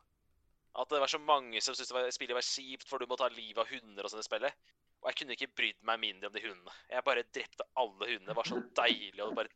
at 0.78 0.92
det 0.92 1.00
var 1.02 1.11
så 1.11 1.18
mange 1.18 1.58
som 1.64 1.74
syntes 1.74 2.14
spillet 2.14 2.36
var 2.36 2.46
kjipt, 2.46 2.86
for 2.86 3.02
du 3.02 3.08
må 3.11 3.16
ta 3.18 3.26
livet 3.34 3.58
av 3.58 3.70
hunder 3.72 4.06
og 4.06 4.12
sånn 4.12 4.22
i 4.22 4.26
spillet. 4.26 4.70
Og 5.00 5.08
jeg 5.11 5.18
kunne 5.18 5.34
ikke 5.34 5.54
brydd 5.58 5.80
meg 5.88 6.02
mindre 6.02 6.28
om 6.28 6.34
de 6.36 6.42
hundene. 6.44 6.74
Jeg 6.92 7.06
bare 7.06 7.26
drepte 7.34 7.66
alle 7.80 8.06
hundene. 8.06 8.28
Det 8.28 8.36
var 8.38 8.50
så 8.50 8.61
deilig 8.78 9.24
å 9.24 9.30
bare 9.34 9.50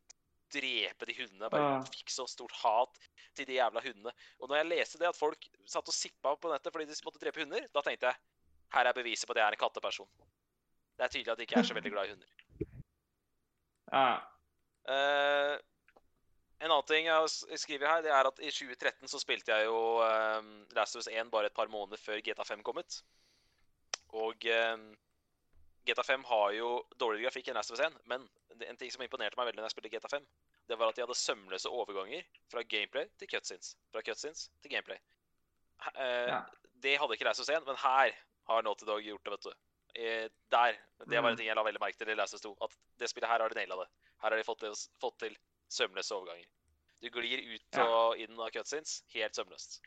drepe 0.54 1.08
de 1.10 1.16
hundene. 1.18 1.50
Bare 1.50 1.72
Ja. 1.74 1.82
fikk 1.90 2.12
så 2.12 2.26
stort 2.30 2.54
hat 2.62 2.98
til 3.34 3.46
de 3.46 3.58
jævla 3.58 3.82
hundene. 3.82 4.12
Og 4.40 4.48
når 4.48 4.62
jeg 4.62 4.70
leste 4.70 4.98
det 5.00 5.10
at 5.10 5.18
folk 5.18 5.48
satt 5.66 5.88
og 5.88 5.94
sippa 5.96 6.36
på 6.36 6.52
nettet 6.52 6.72
fordi 6.72 6.86
de 6.86 7.00
måtte 7.04 7.22
drepe 7.22 7.42
hunder, 7.42 7.68
da 7.74 7.82
tenkte 7.82 8.12
jeg 8.12 8.16
her 8.74 8.86
er 8.90 8.96
beviset 8.96 9.26
på 9.26 9.34
at 9.36 9.42
jeg 9.42 9.46
er 9.46 9.56
en 9.56 9.62
katteperson. 9.62 10.08
Det 10.96 11.04
er 11.04 11.12
tydelig 11.12 11.32
at 11.32 11.38
de 11.38 11.46
ikke 11.46 11.58
er 11.58 11.66
så 11.66 11.74
veldig 11.74 11.92
glad 11.92 12.06
i 12.06 12.14
hunder. 12.14 12.28
Ja. 13.92 14.08
Uh, 14.84 15.56
en 16.60 16.70
annen 16.70 16.86
ting 16.88 17.06
jeg 17.08 17.14
har 17.14 17.28
skrevet 17.60 17.88
her, 17.88 18.02
det 18.04 18.12
er 18.14 18.28
at 18.28 18.38
i 18.40 18.50
2013 18.50 19.10
så 19.10 19.20
spilte 19.20 19.52
jeg 19.52 19.66
jo 19.68 19.78
um, 20.00 20.52
Last 20.76 20.96
of 20.96 21.02
Us 21.02 21.10
1 21.10 21.30
bare 21.32 21.50
et 21.50 21.56
par 21.56 21.70
måneder 21.72 22.00
før 22.00 22.22
GTA5 22.24 22.62
kom 22.64 22.78
ut. 22.80 23.00
Og 24.14 24.46
um, 24.74 24.86
GTA5 25.86 26.24
har 26.24 26.52
jo 26.56 26.68
dårligere 26.98 27.26
grafikk 27.28 27.48
enn 27.48 27.56
Last 27.58 27.70
of 27.70 27.78
Us 27.78 27.84
1, 27.86 27.96
men 28.08 28.28
en 28.68 28.76
ting 28.80 28.90
som 28.90 29.02
imponerte 29.04 29.36
meg 29.36 29.46
veldig 29.50 29.60
når 29.60 29.68
jeg 29.68 29.74
spilte 29.76 29.90
GTA5, 29.92 30.26
det 30.68 30.78
var 30.80 30.88
at 30.88 30.96
de 30.96 31.02
hadde 31.04 31.16
sømløse 31.20 31.68
overganger 31.68 32.24
fra 32.48 32.62
gameplay 32.62 33.08
til 33.20 33.28
cutscenes. 33.28 33.74
Fra 33.92 34.00
cutscenes 34.06 34.46
til 34.62 34.70
gameplay. 34.72 34.98
Eh, 35.94 36.28
Ja. 36.30 36.42
Det 36.84 36.98
hadde 37.00 37.14
ikke 37.16 37.24
Last 37.24 37.40
of 37.40 37.48
Us 37.48 37.54
1, 37.56 37.64
men 37.66 37.76
her 37.76 38.12
har 38.48 38.62
Naughty 38.62 38.84
Dog 38.84 39.00
gjort 39.02 39.24
det, 39.24 39.30
vet 39.32 39.42
du. 39.42 39.52
Eh, 39.96 40.28
der. 40.50 40.72
Det 41.06 41.22
var 41.22 41.28
en 41.30 41.34
Mm. 41.34 41.36
ting 41.36 41.46
jeg 41.46 41.56
la 41.56 41.62
veldig 41.62 41.80
merke 41.80 41.96
til 41.98 42.08
i 42.08 42.14
Last 42.14 42.34
of 42.34 42.38
Us 42.38 42.42
2. 42.42 42.56
At 42.60 42.76
det 42.98 43.08
spillet 43.10 43.28
her 43.30 43.38
har 43.38 43.48
de 43.48 43.54
naila 43.54 43.76
det. 43.84 43.88
Her 44.20 44.30
har 44.30 44.36
de 44.36 44.42
fått 44.44 44.58
til, 44.60 44.74
fått 45.00 45.18
til 45.18 45.36
sømløse 45.70 46.12
overganger. 46.12 46.46
Du 47.00 47.08
glir 47.10 47.54
ut 47.54 47.78
og 47.78 48.18
inn 48.18 48.38
av 48.40 48.50
cutscenes 48.50 49.02
helt 49.14 49.34
sømløst. 49.34 49.80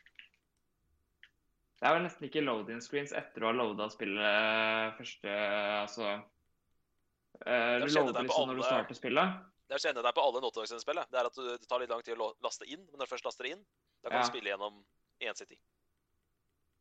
Det 1.78 1.86
er 1.86 1.94
vel 1.94 2.02
nesten 2.08 2.26
ikke 2.26 2.42
load-in 2.42 2.80
screens 2.82 3.12
etter 3.14 3.44
å 3.44 3.52
ha 3.52 3.54
loada 3.54 3.86
spillet 3.92 4.96
første 4.98 5.34
Altså 5.78 6.06
uh, 6.10 7.76
Du 7.84 7.86
loader 7.86 8.24
liksom 8.26 8.50
når 8.50 8.58
du 8.58 8.64
starter 8.66 8.98
spillet. 8.98 9.36
Det 9.68 9.78
kjenner 9.84 10.02
deg 10.02 10.16
på 10.16 10.24
alle 10.24 10.64
spillet 10.66 11.12
Det 11.12 11.20
er 11.20 11.28
at 11.28 11.36
du, 11.38 11.44
det 11.52 11.68
tar 11.70 11.82
litt 11.84 11.92
lang 11.92 12.02
tid 12.02 12.18
å 12.18 12.32
laste 12.42 12.66
inn, 12.66 12.82
men 12.88 12.98
når 12.98 13.06
du 13.06 13.12
først 13.12 13.28
laster 13.28 13.50
inn, 13.50 13.62
da 14.02 14.10
kan 14.10 14.18
Ja. 14.18 14.24
du 14.24 14.32
spille 14.32 14.50
gjennom 14.50 14.80
én 15.20 15.30
en 15.30 15.38
city. 15.38 15.58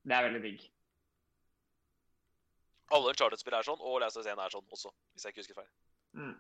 Det 0.08 0.16
er 0.16 0.24
veldig 0.30 0.42
digg. 0.42 0.66
Alle 2.96 3.14
Charlotte-spill 3.20 3.58
er 3.58 3.68
sånn, 3.68 3.82
og 3.84 4.00
Last 4.00 4.18
of 4.18 4.24
Us 4.24 4.32
1 4.32 4.40
er 4.40 4.54
sånn 4.54 4.70
også, 4.72 4.92
hvis 5.14 5.26
jeg 5.26 5.34
ikke 5.34 5.44
husker 5.44 5.60
feil. 5.60 5.72
Mm. 6.16 6.36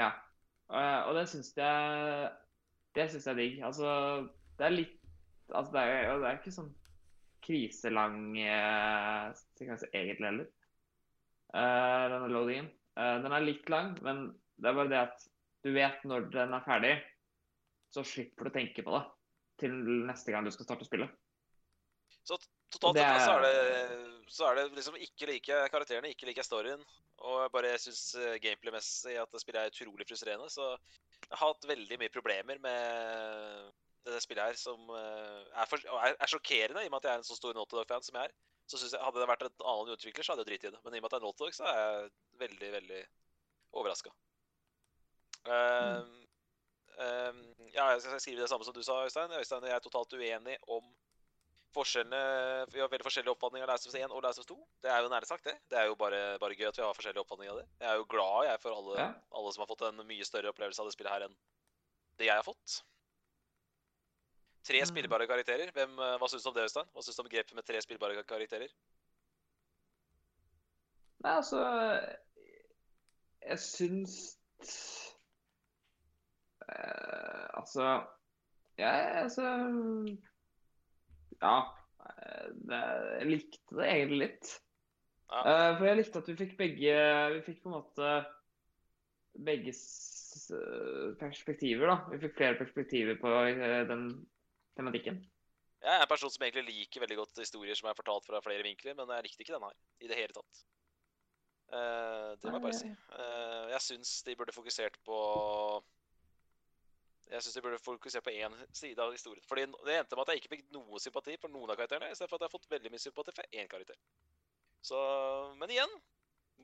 Ja. 0.00 0.10
Uh, 0.72 1.08
og 1.08 1.14
det 1.16 1.28
syns 1.28 1.54
jeg 1.56 2.32
Det 2.96 3.06
syns 3.10 3.26
jeg 3.26 3.32
er 3.32 3.38
digg. 3.38 3.62
Altså, 3.64 4.28
det 4.58 4.66
er 4.66 4.74
litt 4.74 4.96
Altså, 5.48 5.72
det 5.72 5.80
er, 5.80 6.18
det 6.18 6.28
er 6.28 6.38
ikke 6.40 6.52
sånn 6.52 6.74
kriselang 7.48 8.36
eh, 8.36 9.28
sekvens 9.56 9.86
egentlig 9.88 10.28
heller. 10.28 10.48
Eh, 11.56 12.04
denne 12.12 12.28
loadingen. 12.32 12.68
Eh, 12.98 13.14
den 13.24 13.34
er 13.34 13.46
litt 13.46 13.70
lang, 13.72 13.94
men 14.04 14.26
det 14.58 14.70
er 14.70 14.76
bare 14.76 14.92
det 14.92 15.04
at 15.06 15.28
Du 15.66 15.72
vet 15.74 16.04
når 16.06 16.28
den 16.30 16.52
er 16.54 16.62
ferdig, 16.62 16.92
så 17.90 18.04
slipper 18.06 18.46
du 18.46 18.50
å 18.52 18.54
tenke 18.54 18.84
på 18.86 18.92
det 18.94 19.00
til 19.58 19.72
neste 20.06 20.30
gang 20.30 20.46
du 20.46 20.52
skal 20.54 20.68
starte 20.68 20.86
spillet. 20.86 21.10
Totalt 22.28 22.94
sett 23.00 23.24
så 23.24 23.32
er- 23.34 23.42
det, 23.42 24.22
så 24.30 24.46
er 24.46 24.54
det 24.54 24.76
liksom 24.76 24.94
ikke 25.02 25.26
like 25.32 25.58
karakterene, 25.72 26.12
ikke 26.14 26.28
like 26.28 26.44
storyen. 26.46 26.84
Og 27.26 27.40
jeg 27.42 27.52
bare 27.56 27.72
syns 27.82 28.04
gameplay-messig 28.44 29.16
at 29.18 29.34
det 29.34 29.42
spillet 29.42 29.64
er 29.64 29.74
utrolig 29.74 30.06
frustrerende. 30.06 30.46
Så 30.52 30.62
jeg 30.78 31.34
har 31.34 31.48
hatt 31.48 31.66
veldig 31.66 31.98
mye 31.98 32.14
problemer 32.14 32.62
med 32.62 33.72
det 34.06 34.20
spillet 34.22 34.44
her 34.50 34.58
som 34.58 34.90
eh, 34.94 35.40
er, 35.52 35.66
for, 35.70 35.82
er, 35.82 36.14
er 36.14 36.30
sjokkerende, 36.30 36.84
i 36.84 36.88
og 36.90 36.94
med 36.94 37.00
at 37.02 37.08
jeg 37.08 37.14
er 37.16 37.22
en 37.22 37.28
så 37.28 37.36
stor 37.38 37.56
Naughty 37.56 37.76
Dog-fan 37.76 38.04
som 38.06 38.20
jeg 38.20 38.30
er. 38.30 38.36
Så 38.68 38.78
synes 38.78 38.92
jeg, 38.92 39.00
Hadde 39.02 39.20
det 39.22 39.28
vært 39.30 39.42
en 39.46 39.66
annen 39.72 39.94
utvikler, 39.96 40.24
så 40.24 40.32
hadde 40.32 40.44
jeg 40.44 40.50
driti 40.52 40.68
i 40.68 40.74
det. 40.74 40.80
Men 40.84 40.94
i 40.94 41.00
og 41.00 41.04
med 41.04 41.08
at 41.08 41.16
det 41.16 41.20
er 41.20 41.26
Naughty 41.26 41.44
Dog, 41.44 41.56
så 41.56 41.64
er 41.70 41.78
jeg 41.82 42.10
veldig, 42.44 42.72
veldig 42.78 43.02
overraska. 43.80 44.14
ja, 47.78 47.84
jeg 47.92 48.00
skal 48.02 48.20
skrive 48.20 48.42
det 48.42 48.48
samme 48.50 48.66
som 48.66 48.74
du 48.74 48.82
sa, 48.82 49.04
Øystein. 49.04 49.32
Øystein 49.38 49.62
og 49.62 49.70
jeg 49.70 49.76
er 49.76 49.84
totalt 49.84 50.12
uenig 50.18 50.56
om 50.68 50.84
forskjellene 51.76 52.20
Vi 52.72 52.80
har 52.80 52.88
veldig 52.90 53.06
forskjellige 53.06 53.34
oppfatninger 53.34 53.68
av 53.68 53.74
Last 53.74 53.88
1 53.94 54.12
og 54.12 54.22
Last 54.24 54.44
2. 54.48 54.56
Det 54.82 54.90
er 54.92 55.02
jo 55.04 55.10
nærmest 55.12 55.32
sagt, 55.32 55.44
det. 55.44 55.56
Det 55.70 55.78
er 55.78 55.88
jo 55.90 55.96
bare, 56.00 56.38
bare 56.42 56.56
gøy 56.56 56.68
at 56.70 56.78
vi 56.78 56.84
har 56.84 56.96
forskjellige 56.96 57.24
oppfatninger 57.24 57.54
av 57.54 57.60
det. 57.60 57.66
Jeg 57.82 57.90
er 57.92 58.00
jo 58.00 58.08
glad 58.10 58.48
jeg 58.48 58.60
for 58.64 58.76
alle, 58.76 59.00
Ja. 59.00 59.08
alle 59.40 59.52
som 59.52 59.64
har 59.64 59.70
fått 59.70 59.84
en 59.88 60.06
mye 60.06 60.24
større 60.24 60.52
opplevelse 60.52 60.80
av 60.82 60.88
det 60.88 60.96
spillet 60.96 61.12
her 61.12 61.26
enn 61.28 61.36
det 62.18 62.26
jeg 62.26 62.36
har 62.36 62.46
fått. 62.46 62.80
Tre 64.68 64.82
Mm. 64.82 64.88
spillbare 64.90 65.26
karakterer. 65.30 65.70
Hvem, 65.72 65.94
eh, 65.98 66.16
hva 66.20 66.28
syns 66.28 66.44
du 66.44 66.48
om 66.50 66.54
det, 66.54 66.66
Øystein? 66.68 66.88
Hva 66.92 67.02
syns 67.04 67.16
du 67.16 67.22
om 67.24 67.28
grepet 67.32 67.54
med 67.56 67.64
tre 67.64 67.80
spillbare 67.80 68.22
karakterer? 68.28 68.68
Nei, 71.24 71.32
altså 71.34 71.62
Jeg 73.48 73.58
syns 73.58 74.14
eh, 76.68 77.48
Altså 77.58 77.88
Jeg 78.78 79.10
altså 79.24 79.46
Ja. 81.42 81.56
eh, 82.04 82.48
Det, 82.68 82.82
jeg 83.18 83.26
likte 83.32 83.76
det 83.80 83.88
egentlig 83.88 84.18
litt. 84.26 84.54
Ja. 85.32 85.40
Eh, 85.44 85.78
for 85.78 85.86
jeg 85.86 85.96
likte 86.02 86.18
at 86.22 86.28
vi 86.28 86.38
fikk 86.44 86.56
begge 86.60 86.96
Vi 87.34 87.42
fikk 87.48 87.62
på 87.64 87.72
en 87.72 87.78
måte 87.80 88.12
begges 89.38 89.82
eh, 90.50 91.14
perspektiver, 91.20 91.86
da. 91.86 91.98
Vi 92.10 92.18
fikk 92.22 92.36
flere 92.36 92.58
perspektiver 92.58 93.18
på 93.20 93.30
den 93.88 94.08
tematikken. 94.78 95.20
Jeg 95.78 95.94
er 95.94 96.02
en 96.02 96.10
person 96.10 96.30
som 96.32 96.42
egentlig 96.42 96.74
liker 96.74 97.02
veldig 97.04 97.20
godt 97.20 97.38
historier 97.38 97.78
som 97.78 97.88
er 97.90 97.98
fortalt 97.98 98.26
fra 98.26 98.40
flere 98.42 98.64
vinkler, 98.66 98.96
men 98.98 99.10
jeg 99.14 99.28
likte 99.28 99.44
ikke 99.44 99.54
denne 99.54 99.70
her 99.70 100.06
i 100.06 100.10
det 100.10 100.18
hele 100.18 100.34
tatt. 100.34 100.64
Uh, 101.68 102.32
det 102.40 102.48
må 102.48 102.56
jeg 102.56 102.64
bare 102.64 102.78
si. 102.78 102.90
Uh, 103.12 103.68
jeg 103.74 103.84
syns 103.84 104.12
de 104.24 104.34
burde 104.40 104.54
fokusert 104.56 104.94
på 105.04 105.18
Jeg 107.28 107.44
syns 107.44 107.58
de 107.58 107.62
burde 107.62 107.78
fokusert 107.84 108.24
på 108.24 108.32
én 108.32 108.54
side 108.72 109.04
av 109.04 109.12
historien. 109.12 109.44
Fordi 109.48 109.66
det 109.68 109.98
endte 109.98 110.16
med 110.16 110.24
at 110.24 110.32
jeg 110.32 110.42
ikke 110.42 110.54
fikk 110.56 110.70
noe 110.72 111.00
sympati 111.02 111.36
for 111.36 111.52
noen 111.52 111.70
av 111.70 111.76
karakterene, 111.76 112.08
istedenfor 112.14 112.38
at 112.38 112.46
jeg 112.46 112.48
har 112.48 112.56
fått 112.56 112.70
veldig 112.72 112.92
mye 112.94 113.04
sympati 113.04 113.34
for 113.36 113.60
én 113.60 113.68
karakter. 113.68 113.98
Så 114.80 114.98
Men 115.60 115.74
igjen 115.74 115.92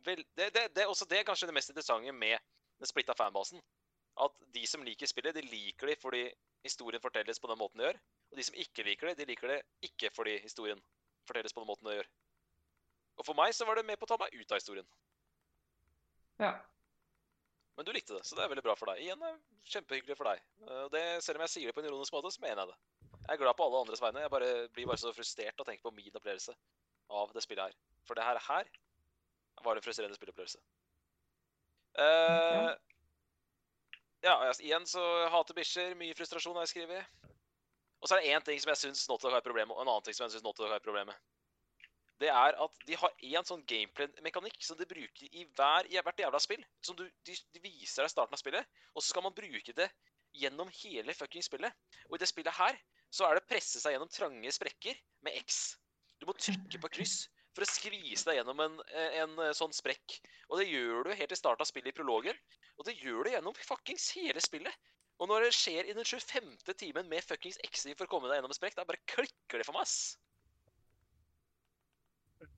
vel, 0.06 0.24
det, 0.36 0.48
det, 0.54 0.64
det, 0.76 0.86
også 0.88 1.06
det 1.10 1.20
er 1.20 1.28
kanskje 1.28 1.50
det 1.50 1.56
mest 1.56 1.70
interessante 1.70 2.12
med 2.12 2.38
den 2.80 2.88
splitta 2.88 3.14
fanbasen. 3.18 3.60
At 4.24 4.34
de 4.54 4.64
som 4.66 4.82
liker 4.86 5.10
spillet, 5.10 5.36
de 5.36 5.44
liker 5.44 5.90
de 5.90 5.96
fordi 6.00 6.24
historien 6.64 7.02
fortelles 7.02 7.40
på 7.40 7.50
den 7.50 7.60
måten 7.60 7.80
det 7.80 7.90
gjør. 7.90 8.02
Og 8.32 8.38
de 8.38 8.44
som 8.48 8.60
ikke 8.64 8.84
liker 8.86 9.10
det, 9.10 9.16
de 9.20 9.30
liker 9.30 9.52
det 9.52 9.62
ikke 9.88 10.10
fordi 10.14 10.38
historien 10.42 10.80
fortelles 11.28 11.54
på 11.54 11.62
den 11.62 11.70
måten 11.70 11.88
det 11.88 11.98
gjør. 12.00 12.12
Og 13.20 13.26
for 13.28 13.38
meg 13.38 13.54
så 13.54 13.66
var 13.68 13.78
det 13.78 13.86
med 13.86 14.00
på 14.00 14.08
å 14.08 14.10
ta 14.10 14.18
meg 14.20 14.34
ut 14.34 14.52
av 14.52 14.58
historien. 14.58 14.88
Ja. 16.42 16.54
Men 17.76 17.86
du 17.86 17.92
likte 17.94 18.14
det, 18.16 18.24
så 18.26 18.36
det 18.38 18.44
er 18.44 18.50
veldig 18.52 18.64
bra 18.66 18.74
for 18.78 18.90
deg. 18.90 19.02
Igjen 19.02 19.22
er 19.26 19.38
kjempehyggelig 19.70 20.16
for 20.18 20.30
deg. 20.30 20.42
Eh, 20.66 20.80
Og 20.86 20.92
det, 20.94 21.04
selv 21.26 21.38
om 21.38 21.44
jeg 21.46 21.54
sier 21.54 21.70
det 21.70 21.76
på 21.76 21.82
en 21.82 21.88
ironisk 21.90 22.14
måte, 22.14 22.30
så 22.34 22.42
mener 22.42 22.62
jeg 22.62 22.72
det. 22.72 22.78
Jeg 23.24 23.34
er 23.34 23.40
glad 23.40 23.56
på 23.58 23.66
alle 23.66 23.82
andres 23.82 24.02
vegne. 24.02 24.22
Jeg 24.22 24.32
bare, 24.34 24.50
blir 24.74 24.88
bare 24.90 25.00
så 25.00 25.12
frustrert 25.16 25.58
av 25.58 25.64
å 25.64 25.68
tenke 25.70 25.86
på 25.86 25.94
min 25.94 26.18
opplevelse 26.18 26.54
av 27.14 27.32
det 27.34 27.42
spillet 27.44 27.70
her. 27.70 27.76
For 28.06 28.18
det 28.18 28.26
her, 28.26 28.40
her 28.48 28.70
var 29.64 29.78
en 29.78 29.84
frustrerende 29.84 30.18
spillopplevelse. 30.18 30.60
Eh, 32.04 32.70
ja, 34.24 34.34
jeg- 34.48 34.66
igjen 34.70 34.86
så 34.88 35.04
hater 35.30 35.54
bikkjer. 35.56 35.94
Mye 36.00 36.16
frustrasjon 36.16 36.56
har 36.56 36.66
jeg 36.66 36.74
skrevet. 36.74 37.06
Og 38.00 38.08
så 38.08 38.16
er 38.16 38.20
det 38.20 38.32
én 38.34 38.44
ting 38.44 38.60
som 38.60 38.68
jeg 38.72 38.80
syns 38.82 39.08
Naughty 39.08 39.24
Dog 39.24 39.32
har 39.32 39.40
et 39.40 39.46
problem 39.46 39.68
med, 39.68 39.76
og 39.76 39.82
en 39.82 39.88
annen 39.88 40.04
ting 40.04 40.14
som 40.16 40.26
jeg 40.26 40.34
syns 40.34 40.44
Naughty 40.44 40.62
Dog 40.62 40.68
har 40.72 40.76
et 40.76 40.84
problem 40.84 41.06
med. 41.06 41.14
Det 42.20 42.28
er 42.28 42.56
at 42.62 42.74
de 42.86 42.96
har 42.96 43.10
én 43.26 43.46
sånn 43.48 43.64
gameplay-mekanikk 43.66 44.60
som 44.62 44.76
de 44.78 44.86
bruker 44.86 45.28
i 45.32 45.44
hver, 45.56 45.88
hvert 45.88 46.20
jævla 46.20 46.40
spill. 46.40 46.64
Som 46.84 46.96
du, 46.96 47.04
de, 47.26 47.36
de 47.52 47.62
viser 47.64 48.04
deg 48.04 48.12
starten 48.12 48.36
av 48.36 48.38
spillet, 48.38 48.66
og 48.94 49.02
så 49.02 49.08
skal 49.10 49.24
man 49.24 49.34
bruke 49.34 49.74
det 49.74 49.88
gjennom 50.34 50.70
hele 50.82 51.14
fucking 51.14 51.42
spillet. 51.42 51.72
Og 52.10 52.16
i 52.16 52.22
det 52.22 52.28
spillet 52.28 52.54
her 52.54 52.78
så 53.10 53.26
er 53.26 53.38
det 53.38 53.48
presse 53.48 53.80
seg 53.82 53.94
gjennom 53.94 54.10
trange 54.12 54.52
sprekker 54.52 55.00
med 55.26 55.40
X. 55.42 55.76
Du 56.20 56.26
må 56.28 56.36
trykke 56.38 56.80
på 56.82 56.92
kryss 56.98 57.24
for 57.54 57.64
å 57.64 57.70
skvise 57.70 58.26
deg 58.28 58.40
gjennom 58.40 58.60
en, 58.64 58.80
en, 59.22 59.36
eh, 59.44 59.54
sånn 59.56 59.74
sprekk. 59.74 60.18
Og 60.50 60.58
det 60.60 60.66
gjør 60.68 61.06
du 61.06 61.14
helt 61.14 61.34
i 61.34 61.38
starten 61.38 61.62
av 61.62 61.70
spillet 61.70 61.92
i 61.92 61.96
prologen. 61.96 62.38
Og 62.78 62.88
det 62.88 62.96
gjør 62.98 63.24
du 63.24 63.30
gjennom 63.34 63.56
fuckings 63.62 64.10
hele 64.18 64.42
spillet. 64.42 64.90
Og 65.22 65.30
når 65.30 65.46
det 65.46 65.54
skjer 65.54 65.86
i 65.86 65.94
den 65.94 66.06
25. 66.06 66.50
timen 66.74 67.08
med 67.10 67.22
fuckings 67.22 67.60
X-ing 67.68 67.94
for 67.94 68.08
å 68.08 68.10
komme 68.10 68.30
deg 68.30 68.40
gjennom 68.40 68.50
en 68.50 68.58
sprekk, 68.58 68.74
da 68.74 68.86
bare 68.88 69.02
klikker 69.06 69.62
det 69.62 69.66
for 69.68 69.76
meg, 69.76 69.86
ass. 69.86 70.16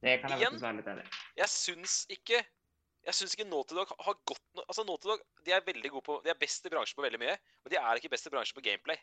Det 0.00 0.16
kan 0.22 0.32
jeg 0.32 0.40
Igjen? 0.40 0.56
være 0.60 0.78
litt 0.80 0.88
enig. 0.90 1.04
Jeg 1.38 1.52
syns 1.52 1.96
ikke 2.12 2.40
Jeg 3.06 3.14
syns 3.14 3.36
ikke 3.36 3.46
Naughty 3.46 3.76
Dog 3.76 3.92
har 4.02 4.16
godt 4.26 4.42
no 4.58 4.64
Altså, 4.64 4.82
Naughty 4.82 5.06
Dog 5.12 5.20
de 5.46 5.52
er 5.54 5.62
veldig 5.62 5.92
gode 5.94 6.04
på 6.08 6.16
De 6.24 6.32
er 6.32 6.40
best 6.40 6.66
i 6.66 6.72
bransjen 6.72 6.98
på 6.98 7.04
veldig 7.04 7.20
mye, 7.22 7.36
men 7.62 7.72
de 7.72 7.78
er 7.78 8.00
ikke 8.00 8.10
best 8.10 8.26
i 8.26 8.32
bransjen 8.32 8.56
på 8.56 8.64
gameplay. 8.66 8.98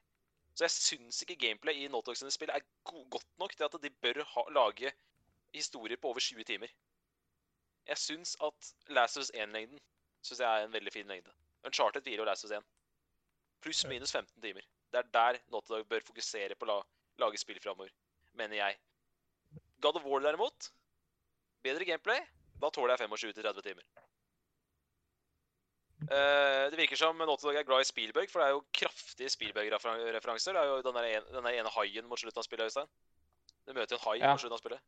Så 0.54 0.66
jeg 0.66 0.76
syns 0.76 1.22
ikke 1.24 1.39
gameplay 1.39 1.86
i 1.86 1.88
Naughty 1.88 2.12
Dog 2.12 2.20
sine 2.20 2.34
spill 2.36 2.52
er 2.52 2.66
go 2.89 3.06
godt 3.16 3.30
nok 3.41 3.56
til 3.56 3.70
at 3.70 3.78
de 3.86 3.94
bør 4.04 4.20
ha, 4.34 4.46
lage 4.58 4.91
historier 5.54 5.97
på 6.01 6.10
over 6.10 6.20
20 6.20 6.43
timer. 6.43 6.68
Jeg 7.88 7.97
syns 7.97 8.38
at 8.43 8.74
Last 8.89 9.18
of 9.18 9.22
Us 9.26 9.32
1-lengden 9.36 9.80
synes 10.24 10.39
jeg 10.39 10.47
er 10.62 10.66
en 10.66 10.74
veldig 10.74 10.93
fin 10.93 11.08
lengde. 11.08 11.32
Uncharted 11.68 12.04
4 12.04 12.22
og 12.22 12.26
Last 12.26 12.45
of 12.45 12.51
Us 12.51 12.58
1. 12.58 12.64
Pluss 13.64 13.86
minus 13.88 14.12
15 14.12 14.41
timer. 14.41 14.62
Det 14.91 14.99
er 14.99 15.10
der 15.14 15.39
Naughty 15.51 15.72
Dog 15.72 15.88
bør 15.89 16.06
fokusere 16.06 16.56
på 16.56 16.66
å 16.68 16.70
la, 16.70 16.80
lage 17.26 17.39
spill 17.41 17.60
framover, 17.64 17.91
mener 18.39 18.60
jeg. 18.60 18.78
God 19.82 19.99
of 19.99 20.06
War 20.06 20.22
derimot, 20.24 20.70
bedre 21.64 21.86
gameplay, 21.88 22.20
da 22.62 22.70
tåler 22.70 22.95
jeg 22.97 23.10
25-30 23.10 23.64
timer. 23.66 23.88
Uh, 26.04 26.68
det 26.72 26.78
virker 26.78 26.99
som 26.99 27.16
Naughty 27.18 27.47
Dog 27.47 27.56
er 27.56 27.68
glad 27.68 27.82
i 27.84 27.88
Spielberg, 27.88 28.30
for 28.32 28.43
det 28.43 28.47
er 28.47 28.56
jo 28.58 28.64
kraftige 28.76 29.30
Spielberg-referanser. 29.32 30.56
Det 30.56 30.62
er 30.62 30.72
jo 30.72 30.82
den 30.86 30.99
der 30.99 31.10
en, 31.14 31.30
den 31.32 31.47
der 31.47 31.60
ene 31.62 31.72
haien 31.78 32.08
mot 32.10 32.20
slutten 32.20 32.43
av 32.43 32.47
spillet, 32.47 32.68
Øystein. 32.68 32.91
Du 33.68 33.74
møter 33.74 33.95
jo 33.95 33.99
en 34.01 34.06
hai 34.10 34.18
Ja. 34.20 34.32
mot 34.34 34.43
slutten 34.43 34.58
av 34.58 34.64
spillet. 34.64 34.82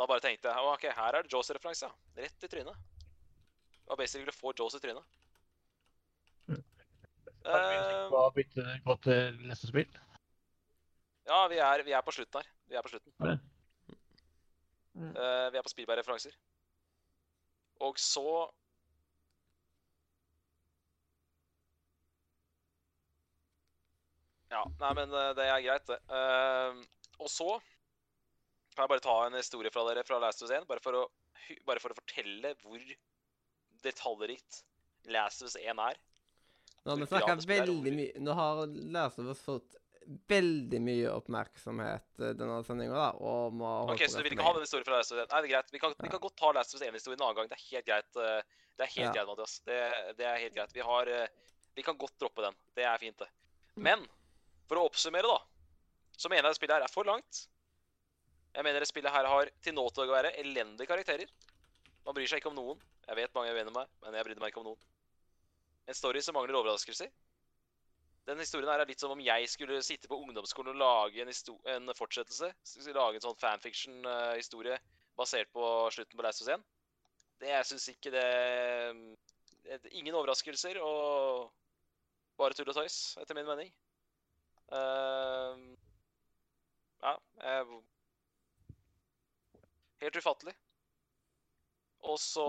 Da 0.00 0.06
bare 0.08 0.22
tenkte 0.24 0.48
jeg 0.48 0.64
«Å, 0.64 0.70
ok, 0.72 0.86
her 0.96 1.16
er 1.16 1.26
det 1.26 1.32
Jaws-referanse, 1.34 1.88
ja. 1.90 2.22
Rett 2.24 2.44
i 2.46 2.48
trynet. 2.48 2.76
Det 3.68 3.90
var 3.90 3.98
basically 4.00 4.32
å 4.32 4.36
få 4.38 4.52
Jaws 4.56 4.78
i 4.78 4.80
trynet. 4.80 5.18
Hva 7.44 7.58
Hva 8.08 8.22
bytte 8.32 8.64
gå 8.86 8.96
til 9.04 9.42
neste 9.48 9.68
spill? 9.68 9.98
ja, 11.28 11.40
vi 11.52 11.58
er, 11.62 11.82
vi 11.84 11.92
er 11.92 12.04
på 12.04 12.14
slutten 12.16 12.40
her. 12.40 12.48
Vi 12.68 12.78
er 12.78 12.86
på 12.86 12.92
slutten. 12.94 13.12
Er 13.20 13.34
det? 13.34 13.36
Mm. 14.94 15.12
Eh, 15.12 15.50
vi 15.52 15.60
er 15.60 15.66
på 15.66 15.72
Spielberg-referanser. 15.72 16.32
Og 17.80 18.00
så 18.00 18.24
Ja, 24.50 24.64
nei, 24.80 24.94
men 24.98 25.12
eh, 25.14 25.28
det 25.38 25.44
er 25.46 25.60
greit, 25.62 25.92
det. 25.92 26.00
Uh, 26.10 26.80
og 27.22 27.28
så 27.30 27.60
kan 28.80 28.86
jeg 28.88 28.94
bare 28.96 29.04
ta 29.04 29.16
en 29.28 29.36
historie 29.38 29.70
fra 29.74 29.84
dere 29.90 30.04
fra 30.08 30.18
Last 30.22 30.40
of 30.42 30.48
Us 30.48 30.56
1, 30.56 30.66
bare 30.70 30.80
for 30.84 30.96
å, 30.96 31.02
bare 31.68 31.82
for 31.82 31.92
å 31.92 31.98
fortelle 32.00 32.54
hvor 32.64 32.80
detaljrikt 33.84 34.62
Last 35.12 35.42
of 35.44 35.50
Us 35.50 35.56
1 35.60 35.78
er. 35.84 35.98
Nå 36.80 36.94
har 36.94 37.00
vi 37.02 37.06
snakka 37.10 37.34
veldig 37.44 37.92
mye 37.92 38.20
Nå 38.24 38.34
har 38.38 38.62
Last 38.94 39.18
of 39.20 39.28
Us 39.34 39.42
fått 39.44 39.76
veldig 40.30 40.78
mye 40.82 41.10
oppmerksomhet 41.12 42.22
eh, 42.24 42.32
denne 42.34 42.56
sendinga, 42.66 43.10
og 43.20 43.52
må 43.54 43.68
holde 43.68 43.92
holdt 43.92 44.00
Ok, 44.00 44.06
på 44.06 44.10
Så 44.14 44.22
du 44.22 44.24
vil 44.26 44.34
ikke 44.34 44.46
ha 44.48 44.54
den 44.56 44.64
historien 44.64 44.86
fra 44.88 44.96
Last 44.96 45.12
of 45.12 45.18
Us 45.20 45.26
1? 45.26 45.34
Nei, 45.34 45.42
det 45.44 45.50
er 45.50 45.52
greit. 45.52 45.74
Vi 45.76 45.82
kan, 45.82 45.94
vi 46.00 46.10
kan 46.14 46.22
godt 46.24 46.38
ta 46.40 46.52
Last 46.56 46.72
of 46.74 46.80
Us 46.80 46.86
1-historien 46.88 47.20
en 47.20 47.26
annen 47.28 47.38
gang. 47.42 47.50
Det 47.52 47.58
er 47.58 47.66
helt 47.68 47.86
greit. 47.90 48.16
eh, 48.16 48.64
Det 48.80 48.86
er 48.86 48.92
helt 48.96 49.04
Ja. 49.04 49.12
greit, 49.18 49.28
Mathias. 49.28 49.58
Det, 49.68 49.76
det 50.18 50.26
er 50.26 50.40
helt 50.40 50.56
greit. 50.56 50.72
Vi 50.74 50.86
har 50.88 51.12
eh, 51.12 51.28
Vi 51.76 51.84
kan 51.86 52.00
godt 52.00 52.16
droppe 52.18 52.42
den. 52.48 52.56
Det 52.74 52.84
er 52.88 52.98
fint, 52.98 53.20
det. 53.20 53.28
Men 53.76 54.02
for 54.66 54.80
å 54.80 54.88
oppsummere, 54.88 55.28
da, 55.28 55.38
så 56.16 56.28
mener 56.32 56.48
jeg 56.48 56.56
det 56.56 56.58
spillet 56.58 56.78
her 56.80 56.88
er 56.88 56.92
for 56.96 57.06
langt. 57.06 57.44
Jeg 58.60 58.64
mener 58.66 58.82
det 58.84 58.90
spillet 58.90 59.14
her 59.14 59.24
har 59.24 59.48
til 59.64 59.72
nå 59.72 59.86
til 59.88 60.02
å 60.04 60.12
være 60.12 60.34
elendige 60.36 60.84
karakterer. 60.84 61.30
Man 62.04 62.12
bryr 62.12 62.28
seg 62.28 62.42
ikke 62.42 62.50
om 62.50 62.58
noen. 62.58 62.80
Jeg 63.06 63.16
vet 63.16 63.32
mange 63.32 63.48
er 63.48 63.56
uenig 63.56 63.70
med 63.70 63.78
meg, 63.78 63.92
men 64.04 64.16
jeg 64.18 64.26
brydde 64.26 64.42
meg 64.42 64.50
ikke 64.52 64.60
om 64.60 64.66
noen. 64.66 64.82
En 65.88 65.96
story 65.96 66.20
som 66.20 66.34
mangler 66.36 66.58
overraskelser. 66.58 67.08
Den 68.28 68.42
historien 68.44 68.68
her 68.68 68.82
er 68.82 68.90
litt 68.90 69.00
som 69.00 69.14
om 69.14 69.22
jeg 69.24 69.46
skulle 69.48 69.78
sitte 69.86 70.10
på 70.10 70.18
ungdomsskolen 70.26 70.74
og 70.74 70.82
lage 70.82 71.24
en, 71.24 71.32
en 71.72 71.92
fortsettelse. 71.96 72.50
Lage 72.92 73.16
en 73.16 73.24
sånn 73.24 73.38
fanfiction-historie 73.40 74.76
basert 75.16 75.48
på 75.56 75.64
slutten 75.96 76.20
på 76.20 76.26
Last 76.26 76.44
of 76.44 76.50
1. 76.52 76.66
Det, 77.40 77.48
jeg 77.48 77.68
syns 77.70 77.86
ikke 77.94 78.12
det 78.12 78.26
eh, 79.72 79.88
ingen 80.02 80.18
overraskelser 80.20 80.82
og 80.84 81.48
bare 82.36 82.60
tull 82.60 82.68
og 82.74 82.76
tøys, 82.76 83.00
etter 83.24 83.40
min 83.40 83.48
mening. 83.48 83.72
Uh, 84.68 85.56
ja, 87.00 87.16
jeg 87.40 87.80
Helt 90.00 90.16
ufattelig. 90.16 90.54
Og 92.08 92.16
så 92.20 92.46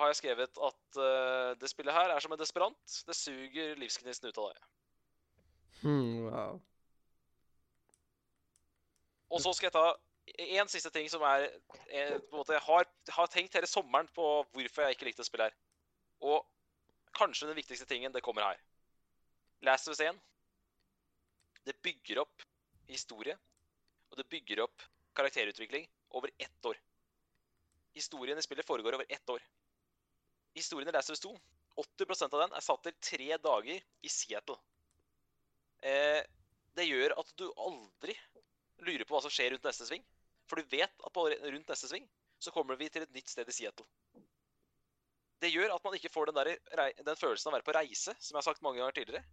har 0.00 0.08
jeg 0.08 0.20
skrevet 0.22 0.60
at 0.68 0.98
uh, 0.98 1.52
det 1.60 1.68
spillet 1.68 1.94
her 1.94 2.12
er 2.14 2.24
som 2.24 2.32
en 2.32 2.40
desperant. 2.40 2.96
Det 3.06 3.16
suger 3.16 3.76
livsgnisten 3.80 4.30
ut 4.30 4.40
av 4.40 4.48
deg. 4.52 4.62
Hmm, 5.82 6.24
wow. 6.30 6.60
Og 9.28 9.42
så 9.44 9.52
skal 9.52 9.68
jeg 9.68 9.76
ta 9.76 9.86
én 10.56 10.70
siste 10.70 10.90
ting 10.94 11.08
som 11.12 11.22
er 11.28 11.44
eh, 11.46 12.16
på 12.16 12.32
en 12.32 12.40
måte, 12.40 12.54
Jeg 12.56 12.64
har, 12.64 12.86
har 13.18 13.28
tenkt 13.30 13.54
hele 13.54 13.68
sommeren 13.68 14.08
på 14.14 14.24
hvorfor 14.54 14.86
jeg 14.86 14.96
ikke 14.96 15.10
likte 15.10 15.24
å 15.24 15.28
spille 15.28 15.50
her. 15.50 15.58
Og 16.24 16.46
kanskje 17.16 17.50
den 17.50 17.58
viktigste 17.58 17.86
tingen, 17.88 18.14
det 18.14 18.24
kommer 18.24 18.46
her. 18.46 18.62
Last 19.66 19.88
of 19.88 19.96
Us 19.96 20.00
1. 20.00 20.16
Det 21.66 21.76
bygger 21.82 22.22
opp 22.22 22.46
historie, 22.88 23.36
og 24.10 24.18
det 24.20 24.28
bygger 24.30 24.62
opp 24.64 24.84
karakterutvikling 25.16 25.86
over 26.10 26.30
ett 26.38 26.66
år. 26.66 26.78
Historien 27.96 28.38
i 28.38 28.42
spillet 28.42 28.66
foregår 28.66 28.94
over 28.94 29.06
ett 29.08 29.30
år. 29.30 29.42
Historien 30.54 30.88
i 30.88 30.92
Last 30.92 31.10
of 31.10 31.16
Us 31.16 31.20
2, 31.20 31.38
80 31.76 32.22
av 32.24 32.40
den 32.40 32.56
er 32.56 32.64
satt 32.64 32.82
til 32.84 32.96
tre 33.00 33.36
dager 33.36 33.80
i 34.02 34.10
Seattle. 34.12 34.56
Eh, 35.84 36.22
det 36.76 36.86
gjør 36.88 37.16
at 37.20 37.32
du 37.40 37.46
aldri 37.56 38.16
lurer 38.84 39.04
på 39.04 39.16
hva 39.16 39.22
som 39.24 39.32
skjer 39.32 39.52
rundt 39.52 39.66
neste 39.68 39.88
sving. 39.88 40.04
For 40.46 40.60
du 40.60 40.68
vet 40.72 40.92
at 40.92 41.12
på, 41.12 41.26
rundt 41.28 41.72
neste 41.72 41.90
sving 41.90 42.06
så 42.38 42.52
kommer 42.54 42.78
vi 42.80 42.88
til 42.92 43.04
et 43.04 43.14
nytt 43.16 43.32
sted 43.32 43.48
i 43.48 43.54
Seattle. 43.54 43.86
Det 45.40 45.50
gjør 45.52 45.74
at 45.74 45.84
man 45.84 45.96
ikke 45.96 46.12
får 46.12 46.30
den, 46.30 46.38
der, 46.38 46.92
den 47.04 47.18
følelsen 47.18 47.50
av 47.50 47.54
å 47.54 47.56
være 47.58 47.66
på 47.66 47.76
reise, 47.76 48.14
som 48.16 48.34
jeg 48.34 48.40
har 48.40 48.46
sagt 48.46 48.64
mange 48.64 48.80
ganger 48.80 48.96
tidligere. 48.96 49.24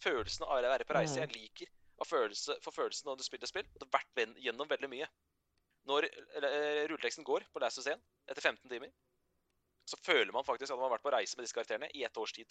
Følelsen 0.00 0.46
av 0.46 0.56
å 0.56 0.72
være 0.72 0.86
på 0.88 0.96
reise. 0.96 1.18
Jeg 1.20 1.34
liker 1.34 1.72
å 2.00 2.06
følelse, 2.08 2.56
få 2.64 2.72
følelsen 2.72 3.10
når 3.10 3.20
du 3.20 3.26
spiller 3.26 3.50
spill. 3.50 3.66
Og 3.74 3.82
det 3.82 3.88
har 3.88 3.98
vært 3.98 4.40
gjennom 4.40 4.68
veldig 4.70 4.88
mye. 4.92 5.08
Når 5.88 6.06
eh, 6.08 6.82
rulleteksten 6.90 7.24
går 7.24 7.46
på 7.52 7.62
Last 7.62 7.80
of 7.80 7.86
Scene 7.86 8.00
1 8.28 8.34
etter 8.34 8.44
15 8.44 8.68
timer, 8.70 8.90
så 9.88 9.98
føler 10.04 10.32
man 10.32 10.44
faktisk 10.46 10.72
at 10.72 10.78
man 10.78 10.86
har 10.88 10.96
vært 10.96 11.06
på 11.06 11.14
reise 11.14 11.38
med 11.38 11.46
disse 11.46 11.56
karakterene 11.56 11.88
i 11.96 12.04
ett 12.06 12.20
års 12.20 12.34
tid. 12.36 12.46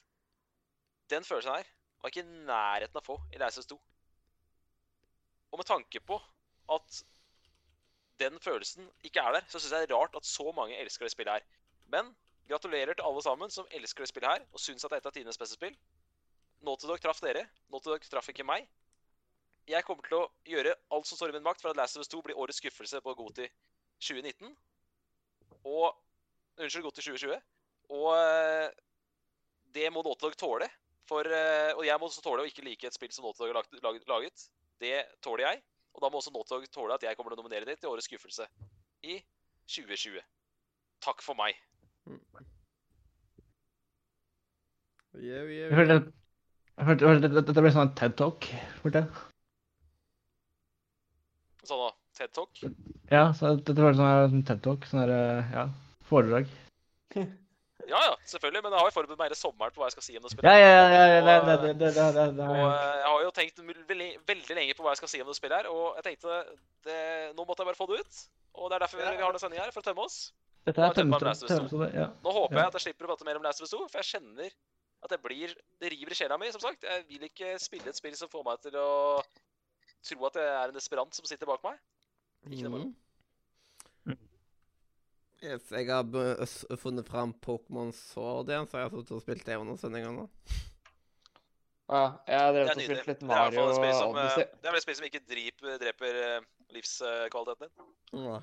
Den 1.10 1.24
følelsen 1.24 1.56
her 1.56 1.70
var 2.02 2.12
ikke 2.12 2.26
i 2.26 2.42
nærheten 2.50 2.98
av 2.98 3.04
å 3.04 3.08
få 3.08 3.18
i 3.34 3.40
Last 3.42 3.62
of 3.62 3.66
Us 3.66 3.72
2. 3.72 3.80
Og 5.50 5.62
med 5.62 5.70
tanke 5.70 6.02
på 6.06 6.20
at 6.74 7.00
den 8.20 8.36
følelsen 8.44 8.90
ikke 9.08 9.24
er 9.24 9.38
der, 9.38 9.48
så 9.48 9.60
syns 9.60 9.72
jeg 9.74 9.88
det 9.88 9.96
er 9.96 9.98
rart 9.98 10.18
at 10.18 10.28
så 10.28 10.52
mange 10.56 10.78
elsker 10.78 11.08
det 11.08 11.14
spillet 11.14 11.40
her. 11.40 11.48
Men 11.94 12.12
gratulerer 12.50 12.98
til 12.98 13.08
alle 13.08 13.24
sammen 13.24 13.54
som 13.54 13.70
elsker 13.72 14.04
det 14.04 14.12
spillet 14.12 14.34
her 14.34 14.46
og 14.52 14.62
syns 14.62 14.86
at 14.86 14.92
det 14.92 15.00
er 15.00 15.04
et 15.04 15.10
av 15.10 15.16
tidenes 15.16 15.40
beste 15.40 15.58
spill. 15.58 15.78
Naughty 16.66 16.90
Dog 16.90 17.00
traff 17.02 17.22
dere. 17.24 17.46
Naughty 17.72 17.94
Dog 17.94 18.06
traff 18.12 18.30
ikke 18.34 18.46
meg. 18.48 18.68
Jeg 19.70 19.86
kommer 19.86 20.06
til 20.08 20.18
å 20.18 20.28
gjøre 20.50 20.74
alt 20.96 21.08
som 21.10 21.18
står 21.20 21.32
i 21.32 21.38
min 21.38 21.46
makt 21.46 21.62
for 21.62 21.72
at 21.72 21.78
Last 21.78 21.98
of 21.98 22.04
Us 22.06 22.10
2 22.12 22.22
blir 22.26 22.38
årets 22.40 22.62
skuffelse 22.62 23.02
på 23.06 23.14
Goti 23.18 23.48
2019. 24.02 24.54
Og 25.70 25.92
Unnskyld, 26.60 26.86
Goti 26.88 27.04
2020. 27.06 27.36
Og 27.96 28.08
eh, 28.16 28.70
det 29.76 29.90
må 29.94 30.04
Naughty 30.04 30.26
Dog 30.28 30.38
tåle. 30.40 30.70
For, 31.10 31.26
eh, 31.26 31.72
og 31.76 31.86
jeg 31.88 32.00
må 32.00 32.10
også 32.10 32.24
tåle 32.26 32.44
å 32.46 32.50
ikke 32.50 32.66
like 32.66 32.90
et 32.90 32.96
spill 32.98 33.12
som 33.14 33.26
Naughty 33.28 33.50
Dog 33.82 33.94
har 34.00 34.12
laget. 34.14 34.50
Det 34.82 34.96
tåler 35.26 35.46
jeg. 35.48 35.64
Og 35.96 36.04
da 36.04 36.12
må 36.12 36.22
også 36.22 36.34
Naughty 36.34 36.56
Dog 36.56 36.70
tåle 36.74 36.98
at 36.98 37.06
jeg 37.06 37.18
kommer 37.18 37.34
til 37.34 37.40
å 37.40 37.44
nominere 37.44 37.70
det 37.70 37.80
til 37.82 37.92
årets 37.92 38.10
skuffelse 38.10 38.48
i 39.06 39.20
2020. 39.70 40.22
Takk 41.06 41.24
for 41.24 41.38
meg. 41.40 41.58
Yeah, 45.20 45.46
Jeg 45.50 45.74
følte, 45.74 46.12
jeg 46.78 46.86
følte, 46.90 47.30
dette 47.34 47.62
ble 47.64 47.72
sånn 47.74 47.96
TED-talk. 47.98 48.46
følte 48.84 49.02
jeg. 49.04 49.29
Sånn 51.68 51.82
da. 51.84 51.90
TED 52.20 52.32
Talk. 52.36 52.62
Ja, 53.12 53.26
så 53.36 53.56
dette 53.60 53.82
var 53.84 53.94
sånn 53.98 54.34
en 54.40 54.44
TED-talk. 54.48 54.86
Sånn 54.88 55.02
der, 55.04 55.12
eh, 55.16 55.52
ja, 55.58 55.68
foredrag. 56.10 56.48
Ja 57.90 57.98
ja, 58.06 58.16
selvfølgelig. 58.28 58.62
Men 58.62 58.74
jeg 58.76 58.82
har 58.84 58.90
jo 58.90 58.94
forberedt 58.94 59.18
meg 59.18 59.30
hele 59.32 59.38
sommeren 59.40 59.72
på 59.74 59.82
hva 59.82 59.88
jeg 59.88 59.96
skal 59.96 60.04
si 60.06 60.18
om 60.20 60.22
det 60.22 60.30
Ja, 60.30 60.34
spillet. 60.36 60.58
ja, 60.62 60.66
ja, 60.70 60.82
ja, 60.94 61.06
ja, 61.26 61.38
det, 61.48 61.54
det, 61.64 61.70
det, 61.80 61.88
det, 61.96 62.04
det, 62.14 62.26
det, 62.38 62.46
Og 62.52 62.58
jeg. 62.60 62.68
eh, 62.70 63.06
har 63.08 63.24
jo 63.24 63.32
tenkt 63.34 63.62
veldig, 63.66 64.10
veldig 64.30 64.58
lenge 64.60 64.76
på 64.78 64.84
hva 64.86 64.92
jeg 64.94 65.00
skal 65.00 65.10
si 65.10 65.22
om 65.24 65.32
det 65.32 65.38
spillet 65.40 65.58
her, 65.58 65.70
og 65.74 65.96
jeg 65.98 66.06
tenkte 66.06 66.36
det, 66.86 67.00
nå 67.34 67.46
måtte 67.48 67.64
jeg 67.64 67.70
bare 67.72 67.80
få 67.80 67.88
det 67.90 68.04
ut. 68.04 68.20
Og 68.60 68.70
det 68.70 68.78
er 68.78 68.84
derfor 68.86 69.02
vi 69.02 69.08
har 69.08 69.18
denne 69.24 69.42
sendinga 69.42 69.64
her, 69.66 69.74
for 69.74 69.82
å 69.82 69.88
tømme 69.90 70.06
oss. 70.06 70.20
Dette 70.70 70.86
er 70.86 70.94
tømme 71.00 71.18
var 71.18 71.26
Last 71.32 71.48
of 71.48 71.50
Us 71.50 71.72
tømmet, 71.72 71.96
ja. 71.98 72.06
Nå 72.28 72.36
håper 72.36 72.60
Ja. 72.60 72.62
jeg 72.62 72.68
at 72.70 72.78
jeg 72.78 72.86
slipper 72.86 73.08
å 73.08 73.12
prate 73.16 73.26
mer 73.32 73.40
om 73.42 73.48
Last 73.48 73.64
of 73.64 73.66
Us 73.66 73.74
2, 73.74 73.82
for 73.90 74.04
jeg 74.04 74.10
kjenner 74.12 74.52
at 75.02 75.10
det 75.16 75.22
blir 75.24 75.56
Det 75.82 75.90
river 75.96 76.12
i 76.14 76.20
sjela 76.20 76.38
mi, 76.38 76.52
som 76.54 76.62
sagt. 76.62 76.84
Jeg 76.86 77.08
vil 77.10 77.26
ikke 77.32 77.56
spille 77.64 77.90
et 77.90 77.98
spill 77.98 78.14
som 78.20 78.30
får 78.30 78.46
meg 78.46 78.62
til 78.68 78.78
å 78.78 79.24
tro 80.06 80.26
at 80.30 80.38
det 80.40 80.46
er 80.48 80.72
en 80.72 80.76
desperant 80.76 81.16
som 81.16 81.28
sitter 81.28 81.50
bak 81.50 81.64
meg. 81.66 81.80
Ikke 82.48 82.64
det 82.66 82.72
moro. 82.74 82.90
Mhm. 84.08 84.26
Yes, 85.40 85.70
jeg 85.72 85.88
har 85.88 86.04
funnet 86.82 87.08
fram 87.08 87.32
Pokémon 87.46 87.94
Sword 87.96 88.50
igjen, 88.52 88.68
så 88.68 88.78
jeg 88.82 88.90
har 88.90 88.96
sittet 88.98 89.16
og 89.16 89.22
spilt 89.24 89.46
det 89.48 89.56
under 89.60 89.78
sendinga 89.80 90.12
nå. 90.12 90.26
Ja, 91.90 92.02
jeg 92.28 92.38
har 92.40 92.52
drevet 92.54 92.74
og 92.76 92.82
spilt 92.84 93.08
litt 93.10 93.22
Mario 93.26 93.62
og 93.64 93.80
eh, 93.82 94.02
Odyssey. 94.04 94.44
det 94.62 94.68
er 94.68 94.74
vel 94.76 94.78
et 94.78 94.84
spill 94.84 94.98
som 95.00 95.06
ikke 95.08 95.22
dreper, 95.26 95.78
dreper 95.82 96.20
eh, 96.26 96.50
livskvaliteten 96.76 97.66
din. 97.66 98.28
Ja. 98.28 98.36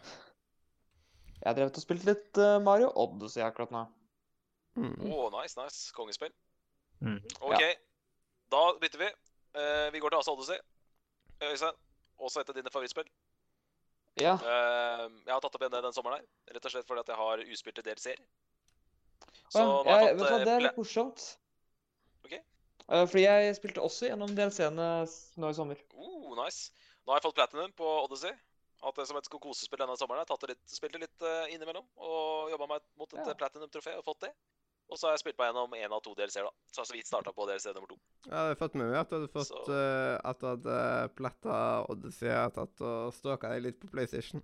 Jeg 1.36 1.46
har 1.46 1.54
drevet 1.60 1.78
og 1.78 1.84
spilt 1.84 2.08
litt 2.08 2.40
eh, 2.42 2.56
Mario 2.64 2.88
Odyssey 3.04 3.44
akkurat 3.46 3.70
nå. 3.76 3.84
Å, 4.76 4.88
Oh, 5.08 5.28
nice, 5.32 5.54
nice. 5.60 5.92
Kongespill. 5.96 6.32
Mm. 7.00 7.20
OK, 7.44 7.62
da 8.52 8.64
bytter 8.82 9.04
vi. 9.04 9.12
Uh, 9.56 9.86
vi 9.94 10.00
går 10.02 10.12
til 10.12 10.18
Asa 10.18 10.34
Odyssey. 10.34 10.58
Øystein, 11.44 11.78
også 12.16 12.40
et 12.40 12.50
av 12.52 12.56
dine 12.56 12.72
favorittspill. 12.72 13.08
Ja. 14.16 14.34
Uh, 14.40 15.10
jeg 15.26 15.32
har 15.34 15.42
tatt 15.44 15.56
opp 15.58 15.62
igjen 15.62 15.74
det 15.74 15.82
den 15.84 15.92
sommeren 15.96 16.22
her, 16.22 16.28
rett 16.56 16.68
og 16.68 16.72
slett 16.72 16.88
fordi 16.88 17.02
at 17.04 17.10
jeg 17.12 17.20
har 17.20 17.42
uspilte 17.52 17.84
DLC-er. 17.84 18.22
Så 19.52 19.60
ja, 19.60 19.66
jeg, 19.90 20.06
jeg 20.06 20.18
fått 20.22 20.30
hva, 20.30 20.38
det 20.40 20.54
er 20.54 20.56
eh, 20.56 20.64
litt 20.64 20.80
morsomt. 20.80 21.26
Ok. 22.24 22.34
Uh, 22.86 23.04
fordi 23.04 23.26
jeg 23.26 23.58
spilte 23.58 23.84
også 23.84 24.08
gjennom 24.08 24.32
DLC-ene 24.38 24.88
nå 25.42 25.52
i 25.52 25.58
sommer. 25.58 25.82
uh, 25.98 26.32
nice. 26.40 26.72
Nå 27.04 27.12
har 27.12 27.20
jeg 27.20 27.28
fått 27.28 27.38
platinum 27.38 27.74
på 27.76 27.90
Odyssey. 28.06 28.32
Hatt 28.82 28.98
det 28.98 29.06
som 29.08 29.16
et 29.18 29.28
kosespill 29.32 29.80
denne 29.80 29.96
sommeren. 29.98 30.22
Jeg 30.24 30.30
tatt 30.30 30.42
det 30.44 30.52
litt, 30.52 30.64
spilte 30.68 31.00
litt 31.00 31.24
eh, 31.24 31.52
innimellom 31.54 31.86
og 31.96 32.50
jobba 32.52 32.68
meg 32.74 32.84
mot 33.00 33.12
et 33.14 33.22
Ja. 33.22 33.30
eh, 33.30 33.38
platinum-trofé 33.40 33.94
og 33.98 34.04
fått 34.04 34.26
det. 34.26 34.32
Og 34.88 34.98
så 34.98 35.08
har 35.08 35.16
jeg 35.16 35.24
spilt 35.24 35.38
meg 35.40 35.48
gjennom 35.50 35.72
én 35.74 35.92
av 35.96 36.00
to 36.04 36.12
DLC-er, 36.14 36.44
da. 36.46 36.52
Så 36.70 36.78
jeg 36.78 36.82
har 36.84 36.88
så 36.90 36.94
vidt 36.96 37.08
starta 37.10 37.32
på 37.34 37.46
DLC 37.48 37.72
nummer 37.74 37.88
to. 37.90 37.96
Jeg 38.26 38.34
hadde 38.38 38.58
fått 38.60 38.74
med 38.78 38.86
meg 38.92 39.00
at 39.00 39.08
du 39.10 39.16
hadde 39.18 39.30
fått 39.34 39.48
Så- 39.48 39.64
uh, 39.66 40.20
At 40.30 40.38
du 40.38 40.46
hadde 40.46 40.76
pletta 41.18 41.56
Odyssey 41.90 42.30
og 42.30 42.52
tatt 42.54 42.80
og 42.86 43.14
stalka 43.16 43.50
deg 43.50 43.62
litt 43.66 43.80
på 43.82 43.90
PlayStation. 43.90 44.42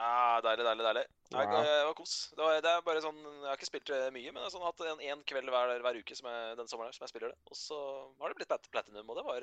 Ja, 0.00 0.40
deilig, 0.44 0.64
deilig, 0.64 0.84
deilig. 0.84 1.06
Jeg, 1.30 1.46
Wow. 1.46 1.54
eh, 1.60 1.64
det 1.64 1.86
var 1.86 1.94
kos. 1.94 2.12
Det, 2.32 2.38
var, 2.44 2.60
det 2.64 2.70
er 2.70 2.80
bare 2.82 3.00
sånn 3.04 3.18
Jeg 3.20 3.48
har 3.50 3.56
ikke 3.58 3.68
spilt 3.68 3.90
mye, 4.16 4.30
men 4.32 4.40
jeg 4.40 4.46
har 4.46 4.50
sånn 4.54 4.64
hatt 4.64 4.80
en, 4.80 5.00
en 5.00 5.24
kveld 5.28 5.48
hver, 5.52 5.74
hver 5.84 5.98
uke 6.00 6.16
som 6.16 6.28
jeg, 6.30 6.56
den 6.56 6.66
sommeren 6.72 6.88
her 6.88 6.96
som 6.96 7.04
jeg 7.04 7.12
spiller 7.12 7.32
det. 7.34 7.38
Og 7.52 7.56
så 7.56 7.76
har 8.20 8.28
det 8.32 8.36
blitt 8.40 8.48
plat 8.48 8.70
platinum, 8.72 9.10
og 9.12 9.16
det 9.20 9.24
var 9.28 9.40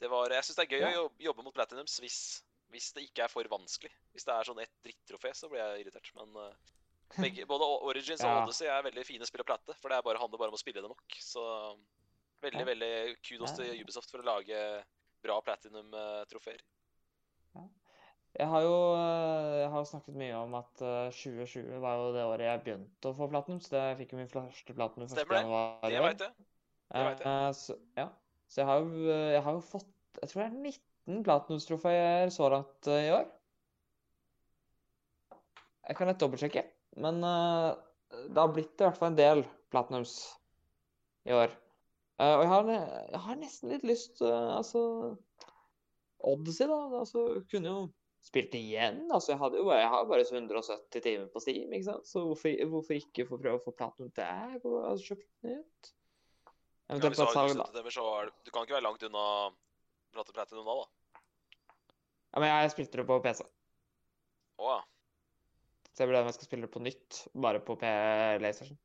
det 0.00 0.08
var, 0.08 0.30
Jeg 0.32 0.44
syns 0.48 0.56
det 0.56 0.64
er 0.64 0.76
gøy 0.78 0.80
Ja. 0.94 1.00
å 1.04 1.10
jobbe, 1.20 1.44
mot 1.44 1.54
platinums 1.54 1.98
hvis, 2.00 2.18
hvis 2.72 2.92
det 2.96 3.04
ikke 3.08 3.24
er 3.24 3.28
for 3.28 3.44
vanskelig. 3.44 3.92
Hvis 4.14 4.24
det 4.24 4.32
er 4.32 4.44
sånn 4.48 4.60
et 4.64 4.72
drittrofé, 4.84 5.34
så 5.36 5.48
blir 5.50 5.60
jeg 5.60 5.84
irritert. 5.84 6.08
Men 6.16 6.36
eh, 6.40 6.54
begge, 7.18 7.46
både 7.46 7.66
Origins 7.90 8.20
og 8.22 8.28
Ja. 8.30 8.42
Odyssey 8.44 8.66
er 8.70 8.82
veldig 8.86 9.04
fine 9.06 9.26
spill 9.26 9.42
å 9.42 9.48
platte, 9.48 9.74
for 9.80 9.88
det 9.90 9.98
er 9.98 10.02
bare, 10.06 10.18
handler 10.22 10.38
bare 10.38 10.52
om 10.52 10.58
å 10.58 10.60
spille 10.62 10.80
det 10.82 10.88
nok. 10.90 11.16
Så 11.18 11.42
veldig, 12.42 12.60
Ja. 12.60 12.68
veldig 12.70 13.16
kudos 13.26 13.52
til 13.56 13.80
Ubisoft 13.82 14.10
for 14.10 14.22
å 14.22 14.24
lage 14.24 14.84
bra 15.22 15.40
platinum-trofeer. 15.40 16.60
Jeg 18.38 18.46
har 18.46 18.62
jo 18.62 18.74
eh, 18.94 19.60
jeg 19.64 19.70
har 19.70 19.84
snakket 19.90 20.14
mye 20.14 20.34
om 20.38 20.52
at 20.54 20.80
eh, 20.86 21.10
2020 21.10 21.80
var 21.82 21.96
jo 21.98 22.12
det 22.14 22.22
året 22.22 22.46
jeg 22.46 22.60
begynte 22.62 23.10
å 23.10 23.16
få 23.18 23.26
platinum. 23.28 23.58
Så 23.58 23.70
det 23.74 23.80
jeg 23.82 23.96
fikk 23.98 24.12
jo 24.12 24.18
min 24.20 24.28
første 24.30 24.74
platinum 24.76 25.08
1. 25.08 25.10
Stemmer 25.16 25.34
det. 25.34 25.40
januar 25.42 25.90
Det 25.90 26.02
veit 26.04 26.20
jeg. 26.22 26.34
det 26.94 27.02
vet 27.08 27.24
jeg. 27.24 27.26
Eh, 27.26 27.52
så, 27.58 27.76
ja. 27.98 28.06
så 28.46 28.60
jeg 28.62 28.66
har 28.70 28.78
jo 28.84 29.10
eh, 29.10 29.32
jeg 29.34 29.42
har 29.42 29.52
jo 29.58 29.60
fått 29.60 29.90
Jeg 30.22 30.28
tror 30.30 30.42
det 30.42 30.46
er 30.46 30.70
19 31.10 31.24
platinumstrofeer 31.26 32.30
så 32.30 32.48
langt 32.54 32.86
eh, 32.86 33.08
i 33.08 33.10
år. 33.18 33.26
Jeg 35.88 35.96
kan 35.98 36.06
lett 36.06 36.20
dobbeltsjekke, 36.22 36.62
men 37.02 37.22
eh, 37.26 37.70
det 38.28 38.40
har 38.40 38.52
blitt 38.54 38.76
i 38.76 38.86
hvert 38.86 38.98
fall 38.98 39.12
en 39.12 39.18
del 39.18 39.42
platinums 39.72 40.14
i 41.28 41.34
år. 41.36 41.52
Eh, 42.20 42.34
og 42.34 42.44
jeg 42.44 42.50
har, 42.52 42.70
jeg 43.14 43.22
har 43.26 43.40
nesten 43.40 43.72
litt 43.74 43.86
lyst 43.88 44.20
eh, 44.24 44.50
Altså 44.56 44.82
Odyssey, 46.20 46.68
da. 46.68 46.80
Altså, 47.00 47.24
kunne 47.50 47.72
jo 47.72 47.86
spilt 48.24 48.54
igjen. 48.58 49.06
Altså, 49.08 49.32
jeg 49.32 49.40
hadde 49.40 49.62
jo 49.62 49.70
jeg 49.72 49.88
har 49.94 50.04
bare 50.10 50.26
170 50.26 51.00
timer 51.06 51.30
på 51.32 51.40
Steam, 51.40 51.72
ikke 51.72 51.88
sant? 51.88 52.08
Så 52.08 52.26
hvorfor, 52.26 52.52
hvorfor 52.74 52.98
ikke 52.98 53.28
få 53.28 53.40
prøve 53.40 53.60
å 53.60 53.64
få 53.64 53.72
platinum 53.76 54.12
der? 54.16 54.58
Og 54.60 54.76
altså, 54.90 55.14
kjøpt 55.14 55.28
nytt? 55.48 55.92
Ja, 56.90 56.98
hvis 56.98 57.20
du 57.20 57.24
har 57.24 57.32
salg, 57.32 57.54
da. 57.54 57.64
170 57.70 57.78
timer, 57.78 57.94
så 57.94 58.06
er 58.18 58.28
du, 58.28 58.38
du 58.44 58.52
kan 58.52 58.66
ikke 58.66 58.76
være 58.76 58.88
langt 58.88 59.06
unna 59.06 59.26
Platinum 60.10 60.66
da, 60.66 60.74
da. 60.74 61.20
Ja, 62.34 62.40
men 62.42 62.48
jeg 62.50 62.72
spilte 62.72 62.98
det 62.98 63.06
på 63.06 63.18
PC. 63.22 63.44
Å 64.60 64.72
ja. 64.72 64.80
Så 66.00 66.06
jeg 66.06 66.08
vurderer 66.08 66.24
om 66.24 66.30
jeg 66.30 66.36
skal 66.38 66.48
spille 66.48 66.64
det 66.64 66.72
på 66.72 66.80
nytt, 66.80 67.16
bare 67.44 67.60
på 67.60 67.74
PlayStation. 67.76 68.78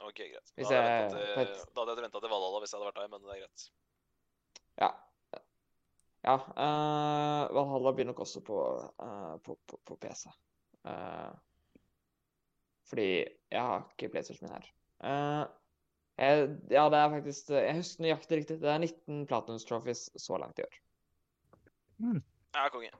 Ok, 0.00 0.16
greit. 0.18 0.48
Da 0.58 0.64
hadde 0.64 0.80
jeg 0.80 0.88
jeg- 0.90 1.36
ventet 1.36 1.60
til, 1.60 1.68
da 1.76 1.84
hadde 1.84 1.94
jeg 1.94 2.02
venta 2.02 2.20
til 2.24 2.32
Valhalla 2.32 2.60
hvis 2.64 2.72
jeg 2.72 2.80
hadde 2.80 2.88
vært 2.88 2.98
der, 2.98 3.10
men 3.12 3.22
det 3.22 3.30
er 3.30 3.42
greit. 3.44 3.66
Ja. 4.80 4.88
Ja. 6.26 6.34
Uh, 6.50 7.54
Valhalla 7.54 7.92
blir 7.94 8.08
nok 8.08 8.24
også 8.24 8.42
på, 8.42 8.58
uh, 8.98 9.36
på, 9.38 9.54
på, 9.70 9.78
på 9.86 9.96
PC. 10.02 10.26
Uh, 10.82 11.30
fordi 12.90 13.06
jeg 13.52 13.62
har 13.62 13.86
ikke 13.94 14.10
PlayStation 14.10 14.48
min 14.48 14.56
her. 14.56 14.66
Eh, 15.06 15.44
jeg, 16.18 16.48
ja, 16.74 16.88
det 16.90 16.98
er 16.98 17.12
faktisk 17.12 17.52
Jeg 17.54 17.76
husker 17.78 18.02
nøyaktig 18.02 18.40
riktig. 18.40 18.58
Det 18.60 18.68
er 18.68 18.82
19 18.82 19.28
Platinum 19.30 19.62
Trophies 19.62 20.10
så 20.18 20.40
langt 20.42 20.58
i 20.58 20.66
år. 20.66 20.80
Ja, 22.56 22.66
konge. 22.74 22.90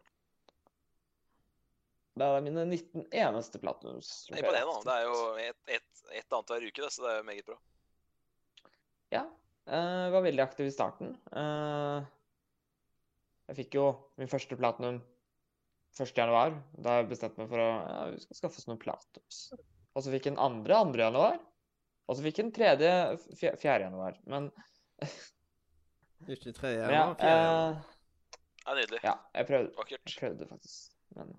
Det 2.21 2.27
er 2.29 2.43
mine 2.45 2.65
19 2.69 3.05
eneste 3.17 3.61
Platinum 3.63 3.99
Det 4.03 4.37
er 4.37 4.43
imponerende. 4.43 4.75
da. 4.77 4.81
Det 4.87 4.97
er 4.97 5.05
jo 5.09 5.21
ett 5.49 5.75
et, 5.79 6.03
et 6.21 6.37
annethvert 6.37 6.67
uke, 6.69 6.83
det, 6.85 6.91
så 6.93 7.05
det 7.07 7.13
er 7.15 7.21
jo 7.23 7.27
meget 7.31 7.47
bra. 7.49 7.59
Ja. 9.15 9.23
Jeg 9.71 10.13
var 10.15 10.25
veldig 10.25 10.43
aktiv 10.45 10.67
i 10.69 10.75
starten. 10.75 11.13
Eh, 11.37 12.05
jeg 13.51 13.59
fikk 13.61 13.77
jo 13.79 13.85
min 14.21 14.31
første 14.31 14.57
platinum 14.59 15.01
1. 15.99 16.13
januar. 16.17 16.55
Da 16.79 16.99
jeg 17.01 17.09
bestemte 17.11 17.41
meg 17.43 17.51
for 17.53 17.63
å 17.63 17.69
ja, 17.71 18.01
vi 18.15 18.21
skal 18.25 18.39
skaffe 18.43 18.61
oss 18.63 18.69
noen 18.71 18.81
platinums. 18.83 19.41
Og 19.95 20.05
så 20.05 20.13
fikk 20.13 20.29
jeg 20.29 20.35
den 20.37 20.43
andre 20.43 20.81
2. 20.91 20.99
januar. 21.03 21.39
Og 22.11 22.17
så 22.19 22.25
fikk 22.27 22.39
jeg 22.41 22.49
den 22.49 22.57
tredje 22.57 22.93
4. 23.39 23.81
januar. 23.87 24.19
Men 24.31 24.51
Ikke 26.31 26.53
tredje, 26.53 26.83
men 26.85 26.95
ja, 26.95 27.05
fjerde. 27.15 27.31
januar. 27.31 27.75
eh, 27.75 27.97
Det 28.61 28.73
er 28.75 28.81
nydelig. 28.83 29.01
ja, 29.07 29.15
jeg 29.39 29.47
prøvde, 29.49 29.71
Vakkert. 29.79 30.03
jeg 30.11 30.19
prøvde 30.21 30.49
faktisk. 30.51 30.91
Men 31.17 31.31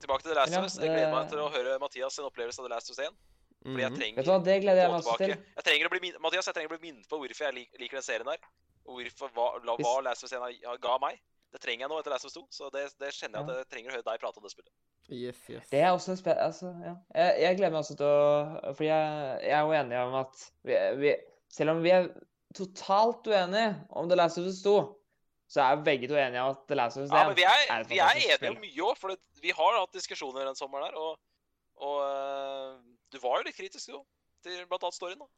Tilbake 0.00 0.22
til 0.24 0.30
The 0.32 0.38
Last 0.40 0.52
ja, 0.52 0.58
of 0.60 0.64
Us. 0.70 0.76
Jeg 0.80 0.88
gleder 0.94 1.12
meg 1.14 1.28
til 1.32 1.38
å 1.44 1.48
høre 1.52 1.78
Mathias 1.82 2.16
sin 2.16 2.24
opplevelse 2.24 2.60
av 2.62 2.66
The 2.68 2.72
Last 2.74 2.90
of 2.90 2.96
Us 2.96 3.02
1. 3.06 3.16
Fordi 3.60 3.82
jeg 3.82 3.90
Mhm. 3.92 3.98
trenger 4.00 4.16
vet 4.16 4.24
du 4.24 4.30
hva, 4.32 4.38
det 4.44 4.54
gleder 4.64 4.80
jeg 4.80 4.90
meg 4.90 5.00
også 5.04 5.16
til. 5.20 5.34
Jeg 5.56 5.64
trenger 5.64 5.86
å 5.86 5.90
bli 5.92 6.00
min 6.00 6.14
Mathias, 6.24 6.46
jeg 6.48 6.54
trenger 6.56 6.70
å 6.70 6.74
bli 6.78 6.84
minnet 6.90 7.08
på 7.10 7.18
hvorfor 7.20 7.44
jeg 7.44 7.54
lik, 7.58 7.68
liker 7.78 7.96
den 8.00 8.06
serien 8.06 8.30
her. 8.32 8.40
Og 8.88 8.96
hvorfor, 9.02 9.28
hva, 9.36 9.46
hva 9.60 9.76
Hvis- 9.76 10.04
Last 10.06 10.24
of 10.24 10.32
Us 10.32 10.32
1 10.32 10.80
ga 10.80 10.98
meg. 10.98 11.20
Det 11.52 11.60
trenger 11.60 11.82
jeg 11.84 11.90
nå 11.90 11.98
etter 11.98 12.10
Last 12.14 12.24
of 12.24 12.30
Us 12.30 12.36
2, 12.38 12.46
så 12.50 12.70
det, 12.72 12.84
det 12.98 13.10
kjenner 13.12 13.40
jeg 13.40 13.50
at 13.50 13.56
jeg 13.60 13.68
trenger 13.74 13.90
å 13.90 13.94
høre 13.98 14.06
deg 14.08 14.20
prate 14.22 14.38
om 14.38 14.42
det 14.46 14.52
spillet. 14.54 14.72
Yes, 15.10 15.38
yes. 15.50 15.68
Det 15.68 15.80
er 15.82 15.90
også 15.90 16.16
spe 16.16 16.30
altså, 16.38 16.70
ja. 16.84 16.94
jeg, 17.12 17.40
jeg 17.42 17.56
gleder 17.58 17.72
meg 17.74 17.80
også 17.82 17.96
til 17.98 18.06
å 18.06 18.74
Fordi 18.76 18.86
jeg, 18.86 19.40
jeg 19.42 19.56
er 19.58 19.64
jo 19.66 19.72
enig 19.74 19.98
om 19.98 20.14
at 20.14 20.44
vi, 20.62 20.76
vi, 21.02 21.14
selv 21.50 21.70
om 21.70 21.82
vi 21.82 21.90
er 21.90 22.06
totalt 22.54 23.26
uenige 23.26 23.86
om 23.90 24.08
The 24.08 24.16
Last 24.16 24.38
of 24.38 24.46
Us 24.46 24.62
2, 24.62 24.76
så 25.50 25.64
er 25.64 25.80
begge 25.82 26.06
to 26.10 26.14
enige 26.14 26.42
om 26.44 26.52
at 26.54 26.60
The 26.70 26.76
Last 26.78 27.00
of 27.00 27.04
Us 27.08 27.10
1 27.10 27.16
Ja, 27.18 27.26
men 27.26 27.36
vi 27.38 27.42
er, 27.48 27.62
er 27.66 27.82
et 27.82 27.90
vi 27.90 27.98
er 27.98 28.20
enige 28.22 28.50
om 28.52 28.60
mye 28.62 28.86
òg, 28.86 28.96
for 29.00 29.10
det, 29.12 29.18
vi 29.42 29.50
har 29.58 29.78
hatt 29.80 29.96
diskusjoner 29.98 30.46
den 30.46 30.58
sommeren 30.58 30.86
der. 30.86 30.98
Og, 31.00 31.18
og 31.82 31.96
øh, 32.06 32.76
du 33.10 33.18
var 33.24 33.40
jo 33.40 33.48
litt 33.48 33.58
kritisk, 33.58 33.90
jo, 33.90 34.04
til 34.46 34.62
blant 34.70 34.86
annet 34.86 34.98
storyen. 34.98 35.24
da. 35.24 35.30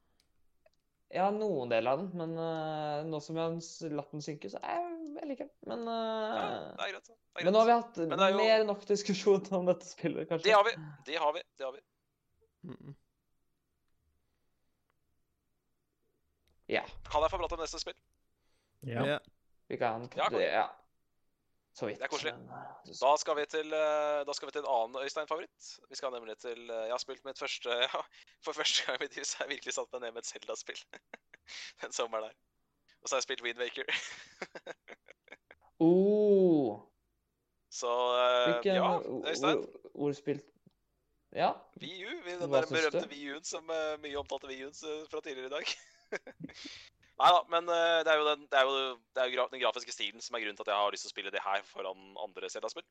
Ja, 1.13 1.27
noen 1.33 1.69
deler 1.69 1.93
av 1.93 2.01
den, 2.01 2.13
men 2.17 2.31
uh, 2.41 3.03
nå 3.05 3.19
som 3.21 3.37
jeg 3.37 3.45
har 3.45 3.97
latt 3.99 4.13
den 4.15 4.23
synke, 4.25 4.49
så 4.49 4.61
er 4.65 4.79
jeg, 4.81 4.93
jeg 5.19 5.29
liker 5.29 5.49
den. 5.49 5.57
Men, 5.69 5.83
uh, 5.85 5.97
Ja, 5.97 6.47
det 6.77 6.87
er 6.87 6.95
greit. 6.95 7.11
Det 7.13 7.43
er 7.43 7.45
men 7.45 7.53
nå 7.53 7.61
har 7.61 7.69
vi 7.69 7.75
hatt 7.77 8.01
jo- 8.01 8.39
mer 8.39 8.55
enn 8.63 8.71
nok 8.71 8.87
diskusjon 8.89 9.45
om 9.59 9.69
dette 9.69 9.89
spillet, 9.91 10.25
kanskje. 10.31 10.47
Det 10.49 10.55
har 10.57 10.65
vi. 10.69 10.73
Det 11.09 11.19
har 11.21 11.35
vi. 11.37 11.43
Det 11.61 11.67
har 11.69 11.75
vi. 11.77 11.83
Mhm. 12.73 12.97
Ja, 16.73 16.83
Kan 17.11 17.21
jeg 17.25 17.31
få 17.33 17.41
prate 17.43 17.57
om 17.59 17.61
neste 17.61 17.81
spill? 17.83 17.97
Ja. 18.89 19.05
Ja. 19.05 19.19
Vi 19.69 19.77
kan 19.77 20.09
Ja, 20.17 20.29
det, 20.31 20.43
ja. 20.47 20.67
Så 21.75 21.87
vidt. 21.87 21.99
Det 21.99 22.05
er 22.05 22.09
koselig. 22.13 22.33
du- 22.35 22.93
Da 23.01 23.17
skal 23.17 23.37
vi 23.37 23.47
til, 23.47 23.71
da 24.27 24.33
skal 24.37 24.47
vi 24.47 24.53
til 24.53 24.61
en 24.61 24.69
annen 24.69 25.03
Øystein-favoritt. 25.05 25.69
Vi 25.89 25.95
skal 25.97 26.11
nemlig 26.13 26.39
til 26.39 26.71
øh, 26.71 26.83
Jeg 26.87 26.93
har 26.93 26.99
spilt 26.99 27.25
mitt 27.25 27.39
første 27.39 27.69
ja, 27.87 28.01
For 28.45 28.53
første 28.53 28.85
gang 28.87 29.01
i 29.01 29.05
mitt 29.05 29.17
liv 29.17 29.25
så 29.25 29.39
har 29.39 29.45
jeg 29.47 29.55
virkelig 29.57 29.75
satt 29.75 29.89
meg 29.93 30.01
ned 30.01 30.13
med 30.13 30.23
et 30.23 30.27
Zelda-spill 30.27 30.83
den 31.83 31.93
sommeren 31.93 32.25
der. 32.29 32.35
Og 33.03 33.09
så 33.09 33.15
har 33.15 33.19
jeg 33.19 33.23
spilt 33.23 33.43
Windwaker. 33.43 33.85
Oh, 35.81 36.81
så 37.81 37.91
hvilken 38.47 38.75
ja, 38.75 39.01
Øystein. 39.31 39.65
ord- 39.95 40.15
spilt 40.15 40.45
Ja. 41.33 41.53
VU, 41.81 42.11
den 42.29 42.41
der 42.53 42.67
berømte? 42.69 43.09
VU-en 43.09 43.45
som 43.45 43.65
mye 44.05 44.17
omtalte 44.21 44.47
VU-en 44.53 44.75
fra 45.11 45.21
tidligere 45.21 45.47
i 45.47 45.55
dag. 45.57 45.65
Nei 47.21 47.31
da, 47.35 47.41
men 47.53 47.69
eh, 47.69 48.01
det 48.07 48.13
er 48.13 48.21
jo, 48.21 48.25
den, 48.27 48.47
det 48.51 48.59
er 48.59 48.69
jo, 48.69 48.77
det 49.13 49.23
er 49.23 49.29
jo 49.29 49.37
gra 49.37 49.45
den 49.53 49.63
grafiske 49.63 49.95
stilen 49.95 50.25
som 50.25 50.37
er 50.37 50.45
grunnen 50.45 50.59
til 50.59 50.65
at 50.65 50.73
jeg 50.73 50.81
har 50.81 50.95
lyst 50.95 51.05
til 51.07 51.13
å 51.13 51.15
spille 51.15 51.33
det 51.35 51.45
her 51.45 51.67
foran 51.69 52.17
andre 52.25 52.51
Zelda-spill. 52.51 52.87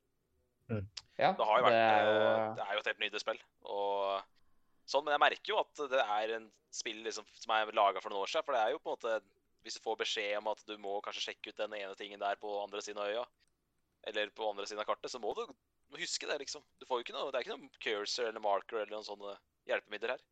ja. 1.18 1.32
Det 1.38 1.48
har 1.48 1.58
jo 1.60 1.66
vært 1.66 1.76
det 1.76 1.82
er 1.82 2.06
jo, 2.06 2.14
eh, 2.22 2.46
Det 2.56 2.66
er 2.66 2.74
jo 2.74 2.84
et 2.84 2.90
helt 2.92 3.04
nydelig 3.04 3.24
spill. 3.24 3.42
Og 3.66 4.22
sånn, 4.86 5.06
Men 5.06 5.16
jeg 5.18 5.24
merker 5.26 5.54
jo 5.54 5.60
at 5.64 5.84
det 5.92 6.06
er 6.06 6.36
en 6.38 6.48
spill 6.72 7.02
liksom, 7.04 7.28
som 7.42 7.56
er 7.56 7.74
laga 7.76 8.04
for 8.04 8.14
noen 8.14 8.24
år 8.24 8.32
siden. 8.32 8.46
For 8.48 8.56
det 8.56 8.62
er 8.62 8.76
jo 8.76 8.80
på 8.80 8.94
en 8.94 8.98
måte 9.00 9.38
Hvis 9.62 9.78
du 9.78 9.84
får 9.84 10.00
beskjed 10.00 10.38
om 10.40 10.48
at 10.50 10.64
du 10.66 10.74
må 10.82 10.96
kanskje 11.06 11.22
sjekke 11.28 11.52
ut 11.52 11.60
den 11.60 11.76
ene 11.78 11.94
tingen 11.94 12.22
der 12.22 12.40
på 12.42 12.50
andre 12.64 12.82
siden 12.82 12.98
av 12.98 13.12
øya, 13.12 13.26
eller 14.10 14.32
på 14.34 14.48
andre 14.50 14.66
siden 14.66 14.82
av 14.82 14.88
kartet, 14.90 15.12
så 15.14 15.20
må 15.22 15.36
du 15.38 15.44
huske 16.00 16.26
det, 16.26 16.40
liksom. 16.42 16.64
Du 16.82 16.88
får 16.90 16.98
jo 16.98 17.06
ikke 17.06 17.14
noe, 17.14 17.30
Det 17.30 17.38
er 17.38 17.46
ikke 17.46 17.58
noe 17.60 17.84
cursor 17.84 18.26
eller 18.26 18.42
marker 18.42 18.80
eller 18.80 18.96
noen 18.96 19.06
sånne 19.06 19.36
hjelpemidler 19.70 20.16
her. 20.16 20.24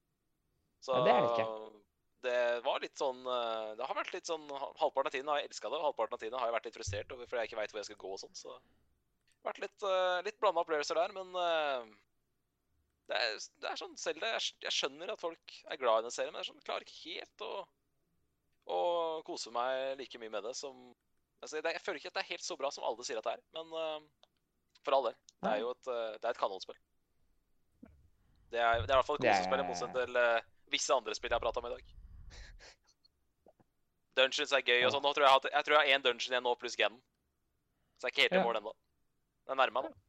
Så 0.81 0.97
Ja, 0.97 1.03
det 1.05 1.13
er 1.13 1.21
det 1.21 1.29
ikke. 1.35 1.83
Det 2.25 2.59
var 2.65 2.81
litt 2.83 2.99
sånn 2.99 3.21
eh, 3.23 3.69
Det 3.79 3.85
har 3.87 3.97
vært 3.97 4.11
litt 4.15 4.27
sånn 4.27 4.43
Halvparten 4.51 5.07
av 5.07 5.13
tiden 5.13 5.31
har 5.31 5.39
jeg 5.39 5.49
elska 5.49 5.71
det, 5.71 5.79
og 5.79 5.87
halvparten 5.89 6.17
av 6.17 6.21
tiden 6.23 6.37
har 6.39 6.49
jeg 6.49 6.55
vært 6.57 6.69
litt 6.69 6.77
frustrert 6.77 7.15
over 7.15 7.29
fordi 7.29 7.43
jeg 7.43 7.51
ikke 7.51 7.59
veit 7.61 7.73
hvor 7.73 7.81
jeg 7.81 7.89
skal 7.89 7.99
gå 8.03 8.13
og 8.15 8.21
sånn. 8.23 8.37
Så 8.37 8.51
det 8.51 9.47
har 9.47 9.51
vært 9.53 9.63
litt, 9.63 9.83
uh, 9.87 10.19
litt 10.27 10.39
blanda 10.41 10.63
opplevelser 10.65 10.99
der, 10.99 11.13
men 11.15 11.35
eh, 11.39 11.91
det, 13.09 13.19
er, 13.19 13.37
det 13.63 13.69
er 13.71 13.79
sånn 13.79 13.95
selv 13.97 14.23
det, 14.23 14.31
jeg, 14.35 14.55
jeg 14.67 14.75
skjønner 14.75 15.13
at 15.13 15.21
folk 15.21 15.53
er 15.71 15.79
glad 15.79 16.01
i 16.01 16.07
den 16.09 16.15
serien, 16.15 16.33
men 16.35 16.43
jeg 16.43 16.49
sånn, 16.51 16.65
klarer 16.67 16.83
ikke 16.83 16.99
helt 17.05 17.45
å, 17.47 17.53
å 18.75 18.81
kose 19.27 19.53
meg 19.55 19.95
like 20.01 20.19
mye 20.21 20.33
med 20.35 20.45
det 20.45 20.53
som 20.59 20.75
altså, 21.39 21.55
det, 21.55 21.71
Jeg 21.77 21.85
føler 21.85 22.01
ikke 22.01 22.11
at 22.11 22.19
det 22.19 22.25
er 22.25 22.33
helt 22.33 22.45
så 22.45 22.59
bra 22.59 22.73
som 22.75 22.85
alle 22.89 23.07
sier 23.07 23.21
at 23.21 23.29
det 23.29 23.37
er, 23.37 23.45
men 23.55 23.73
eh, 23.79 24.27
for 24.83 24.97
all 24.97 25.09
del. 25.09 25.17
Det 25.39 25.53
er 25.53 25.63
jo 25.63 25.71
et, 25.73 25.89
eh, 25.95 26.13
det 26.19 26.27
er 26.27 26.35
et 26.35 26.43
kanonspill. 26.43 26.79
Det 28.49 28.59
er, 28.59 28.81
det 28.81 28.89
er 28.89 28.95
i 28.95 28.97
hvert 28.97 29.07
fall 29.07 29.19
et 29.19 29.27
kosespill, 29.29 29.63
i 29.63 29.67
motsetning 29.67 29.97
til 30.03 30.21
eh, 30.21 30.51
visse 30.73 30.93
andre 30.93 31.15
spill 31.17 31.31
jeg 31.31 31.37
har 31.37 31.43
prata 31.43 31.61
om 31.61 31.69
i 31.69 31.73
dag. 31.75 31.98
Dungeons 34.19 34.51
er 34.55 34.61
gøy 34.67 34.83
og 34.87 34.91
sånn. 34.93 35.03
Nå 35.05 35.13
tror 35.15 35.25
jeg, 35.25 35.39
jeg, 35.47 35.53
jeg 35.55 35.65
tror 35.67 35.75
jeg 35.77 35.81
har 35.81 35.97
én 35.97 36.03
dungeon 36.05 36.33
igjen 36.35 36.45
nå, 36.45 36.53
pluss 36.61 36.75
Gen. 36.79 36.99
Så 37.99 38.07
jeg 38.07 38.11
er 38.11 38.15
ikke 38.15 38.25
helt 38.27 38.37
i 38.39 38.45
mål 38.47 38.59
ennå. 38.61 38.73
Det 39.45 39.55
er 39.55 39.59
nærme 39.59 39.81
meg, 39.81 39.89
da. 39.89 40.05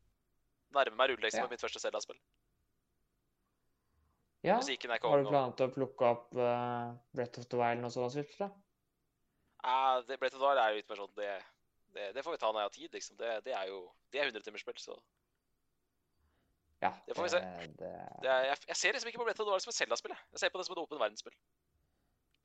Nærmer 0.78 0.96
meg 1.00 1.10
rulleteksten 1.14 1.40
Ja. 1.42 1.46
på 1.48 1.54
mitt 1.56 1.62
første 1.64 1.80
Zelda-spill. 1.82 2.18
ja. 4.46 4.56
Musikken 4.56 4.90
er 4.90 4.98
Har 5.02 5.18
du 5.18 5.24
konge. 5.24 5.30
planer 5.32 5.56
til 5.58 5.66
å 5.68 5.72
plukke 5.74 6.06
opp 6.10 6.34
uh, 6.38 6.92
Breath 7.16 7.40
of 7.42 7.48
the 7.50 7.58
Wild 7.60 7.84
og 7.84 7.92
sånn 7.94 8.10
Switch, 8.14 8.36
da? 8.40 8.50
Ja, 9.64 10.00
det 10.08 10.18
Breath 10.20 10.36
of 10.38 10.40
the 10.40 10.46
Wild 10.48 10.60
er 10.62 10.70
jo 10.70 10.78
litt 10.80 10.88
mer 10.92 11.00
sånn 11.02 11.16
det, 11.18 11.32
det, 11.96 12.06
det 12.16 12.22
får 12.24 12.36
vi 12.36 12.40
ta 12.44 12.52
når 12.52 12.62
jeg 12.62 12.68
har 12.70 12.76
tid, 12.76 12.92
liksom. 12.96 13.16
Det, 13.20 13.32
det 13.48 13.56
er 13.58 13.66
jo 13.72 13.80
Det 14.10 14.20
er 14.22 14.30
100-timersspill, 14.30 14.78
så 14.80 14.96
Ja. 16.80 16.94
Det 17.06 17.12
får 17.16 17.26
vi 17.26 17.32
se. 17.34 17.40
Det, 17.82 17.90
det 18.24 18.36
jeg, 18.48 18.56
jeg 18.70 18.76
ser 18.80 18.92
liksom 18.96 19.08
ikke 19.10 19.20
på 19.20 19.24
Breath 19.28 19.42
of 19.42 19.46
the 19.50 19.52
Wild 19.52 19.66
som 19.66 19.74
et 19.74 19.80
Zelda-spill. 19.82 20.14
jeg. 20.16 20.24
Jeg 20.32 20.40
ser 20.40 20.54
på 20.54 20.58
det 20.62 20.66
som 20.66 20.72
et 20.78 20.80
åpen 20.84 20.98
verdensspill. 21.02 21.34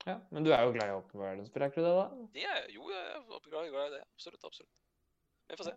Ja. 0.06 0.16
Men 0.30 0.44
du 0.46 0.52
er 0.54 0.62
jo 0.64 0.72
glad 0.74 0.88
i 0.90 0.96
åpen 0.96 1.20
verden, 1.20 1.44
er 1.46 1.68
ikke 1.70 1.82
du 1.82 1.86
det, 1.86 1.94
da? 1.98 2.26
Det 2.36 2.44
er, 2.46 2.66
jo, 2.74 2.88
jeg 2.90 3.04
er 3.16 3.22
glad, 3.50 3.70
glad 3.72 3.86
i 3.90 3.94
det. 3.96 4.02
Absolutt. 4.16 4.44
absolutt. 4.44 4.72
Vi 5.50 5.56
får 5.60 5.68
se. 5.70 5.74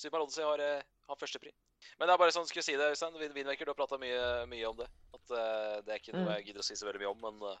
Super 0.00 0.22
Odyssey 0.24 0.44
har, 0.44 0.60
eh, 0.64 0.82
har 1.08 1.16
førstepri. 1.20 1.52
Men 1.98 2.08
det 2.08 2.14
er 2.14 2.20
bare 2.20 2.32
sånn, 2.32 2.46
skulle 2.48 2.60
jeg 2.64 2.70
si 2.72 2.76
det, 2.80 2.90
Øystein. 2.92 3.16
Vin- 3.20 3.32
Vinmaker, 3.36 3.64
du 3.68 3.72
har 3.72 3.78
prata 3.78 3.98
mye, 4.00 4.22
mye 4.48 4.68
om 4.68 4.76
det. 4.80 4.88
At 5.16 5.32
uh, 5.32 5.80
Det 5.84 5.92
er 5.94 6.00
ikke 6.00 6.12
noe 6.16 6.26
Mm. 6.26 6.32
jeg 6.36 6.46
gidder 6.50 6.60
å 6.60 6.66
si 6.66 6.76
så 6.76 6.86
veldig 6.88 7.00
mye 7.04 7.10
om, 7.12 7.20
men 7.26 7.42
uh, 7.52 7.58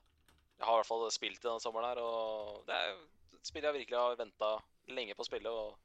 jeg 0.60 0.66
har 0.68 0.74
i 0.74 0.80
hvert 0.80 0.88
fall 0.90 1.10
spilt 1.12 1.38
i 1.40 1.48
denne 1.48 1.60
sommeren 1.64 1.88
her, 1.88 2.00
og 2.04 2.66
det 2.68 2.76
er 2.76 2.92
et 3.36 3.46
spill 3.48 3.64
jeg 3.64 3.76
virkelig 3.78 3.96
har 4.00 4.16
venta 4.20 4.50
lenge 4.92 5.14
på 5.16 5.24
å 5.24 5.28
spille, 5.28 5.48
og 5.48 5.78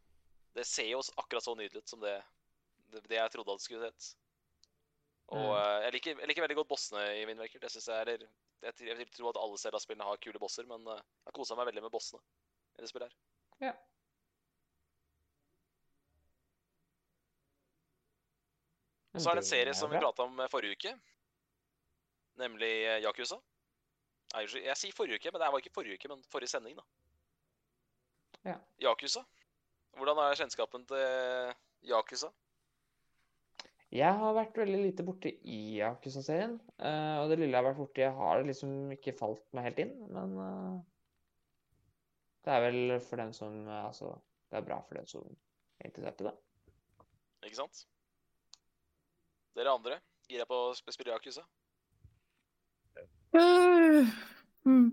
det 0.56 0.66
ser 0.68 0.90
jo 0.92 1.00
akkurat 1.20 1.44
så 1.44 1.56
nydelig 1.56 1.84
ut 1.84 1.92
som 1.94 2.00
det, 2.04 2.16
det, 2.92 3.04
det 3.08 3.16
jeg 3.20 3.32
trodde 3.32 3.56
det 3.56 3.64
skulle 3.64 3.88
sett. 3.92 4.10
Og 5.36 5.56
eh, 5.56 5.80
jeg, 5.88 5.94
liker, 5.96 6.20
jeg 6.20 6.28
liker 6.30 6.44
veldig 6.46 6.58
godt 6.60 6.70
bossene 6.72 7.04
i 7.20 7.24
Windmaker. 7.26 7.60
Det 7.64 7.72
synes 7.72 7.88
jeg 7.88 8.04
er 8.04 8.28
jeg, 8.66 8.76
tror- 8.76 8.88
jeg 8.92 8.98
vil 9.00 9.12
tro 9.14 9.30
at 9.32 9.40
alle 9.42 9.58
Zelda-spillene 9.62 10.08
har 10.10 10.22
kule 10.24 10.42
bosser, 10.42 10.66
men 10.70 10.88
eh, 10.94 11.02
jeg 11.30 11.38
kosa 11.38 11.58
meg 11.60 11.70
veldig 11.72 11.84
med 11.86 11.94
bossene 11.94 12.22
i 12.76 12.84
det 12.84 12.90
spillet 12.92 13.12
her. 13.12 13.76
Og 19.16 19.22
så 19.24 19.32
er 19.32 19.38
det 19.40 19.44
en 19.46 19.48
serie 19.48 19.74
som 19.78 19.92
vi 19.92 20.00
prata 20.02 20.26
om 20.28 20.40
eh, 20.44 20.50
forrige 20.52 20.76
uke, 20.76 20.92
nemlig 22.42 22.72
eh, 22.84 22.98
Yakuza. 23.06 23.38
Nei, 24.34 24.42
Jeg 24.66 24.76
sier 24.80 24.96
forrige 24.98 25.22
uke, 25.22 25.32
men 25.32 25.40
det 25.44 25.52
var 25.54 25.62
ikke 25.64 25.72
forrige 25.78 25.96
uke, 25.96 26.10
men 26.12 26.24
forrige 26.28 26.52
sending, 26.52 26.76
da. 26.76 26.84
Ja. 28.50 28.58
Yakuza. 28.90 29.24
Hvordan 29.96 30.20
er 30.20 30.36
kjennskapen 30.42 30.84
til 30.90 31.54
Yakuza? 31.88 32.34
Jeg 33.96 34.18
har 34.20 34.34
vært 34.36 34.58
veldig 34.60 34.80
lite 34.82 35.04
borte 35.08 35.32
i 35.48 35.60
Yakuza-serien. 35.78 36.58
Uh, 36.82 37.22
og 37.22 37.30
det 37.32 37.38
lille 37.40 37.54
jeg 37.54 37.62
har 37.62 37.68
vært 37.70 37.80
borti, 37.80 38.08
har 38.18 38.44
liksom 38.44 38.74
ikke 38.98 39.16
falt 39.16 39.46
meg 39.56 39.70
helt 39.70 39.82
inn. 39.86 39.94
Men 40.12 40.34
uh, 40.36 40.78
det 42.44 42.56
er 42.56 42.66
vel 42.66 42.98
for 43.06 43.22
den 43.22 43.32
som 43.36 43.62
uh, 43.70 43.86
Altså, 43.86 44.12
det 44.52 44.60
er 44.60 44.68
bra 44.68 44.82
for 44.84 45.00
den 45.00 45.08
som 45.10 45.24
er 45.80 45.88
interessert 45.90 46.24
i 46.26 46.28
det. 46.28 46.36
Ikke 47.46 47.62
sant? 47.62 47.86
Dere 49.56 49.78
andre, 49.78 50.02
gira 50.28 50.48
på 50.50 50.58
å 50.68 50.74
sp- 50.76 50.92
spille 50.92 51.16
Yakuza? 51.16 51.46
on, 53.36 54.12
mm, 54.66 54.88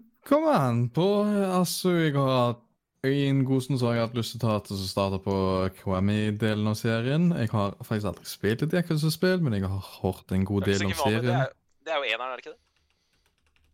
an 0.53 0.85
på. 0.95 1.09
Altså, 1.49 1.97
jeg 2.05 2.15
har 2.15 2.53
hatt 2.53 2.67
i 3.11 3.25
en 3.27 3.45
god 3.45 3.61
stund 3.61 3.81
så 3.81 3.89
har 3.89 3.97
jeg 3.97 4.05
hatt 4.07 4.15
lyst 4.15 4.35
til 4.37 4.39
å 4.39 4.43
ta 4.45 4.59
til 4.63 4.77
å 4.79 4.85
starte 4.87 5.19
på 5.25 5.37
Kwami-delen 5.81 6.69
av 6.71 6.77
serien. 6.79 7.33
Jeg 7.35 7.51
har 7.51 7.75
faktisk 7.83 8.13
aldri 8.13 8.29
spilt 8.31 8.63
et 8.63 8.77
Yakuza-spill, 8.79 9.41
men 9.43 9.57
jeg 9.57 9.67
har 9.67 9.89
hørt 10.03 10.31
en 10.31 10.45
god 10.47 10.69
del 10.71 10.85
om 10.87 10.93
serien. 11.01 11.27
Det, 11.27 11.35
er, 11.35 11.51
det 11.83 11.95
er 11.97 11.99
jo 11.99 12.13
eneren, 12.13 12.31
er 12.31 12.39
det 12.39 12.45
ikke 12.45 12.55
det? 12.55 12.61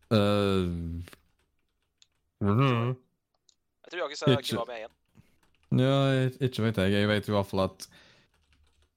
Uh, 0.09 0.65
mm 2.41 2.57
-hmm. 2.57 2.95
Jeg 3.85 3.91
tror 3.93 4.01
Yakuza 4.07 4.31
Ikke- 4.31 4.43
Kiwami 4.43 4.73
er 4.73 4.87
én. 4.87 4.95
Ja, 5.79 6.29
ikke 6.41 6.63
vet 6.63 6.77
jeg. 6.77 6.93
Jeg 6.93 7.09
vet 7.09 7.29
i 7.29 7.33
hvert 7.33 7.47
fall 7.47 7.61
at 7.61 7.89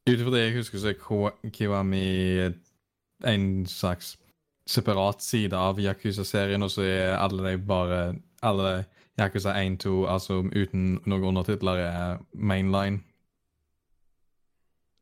Ut 0.10 0.20
ifra 0.20 0.32
det 0.32 0.40
jeg 0.40 0.58
husker, 0.58 0.78
så 0.80 0.88
er 0.90 1.50
Kiwami 1.50 2.54
en 3.26 3.66
slags 3.66 4.18
separat 4.66 5.22
side 5.22 5.54
av 5.58 5.78
Yakuza-serien, 5.80 6.64
og 6.64 6.72
så 6.72 6.82
er 6.82 7.18
alle 7.18 7.52
de 7.52 7.58
bare 7.58 8.16
Alle 8.42 8.86
Yakuza 9.20 9.54
1, 9.60 9.78
2, 9.84 9.96
altså 10.08 10.40
uten 10.56 11.02
noen 11.06 11.24
undertitler, 11.34 11.82
er 11.84 12.20
mainline. 12.34 13.02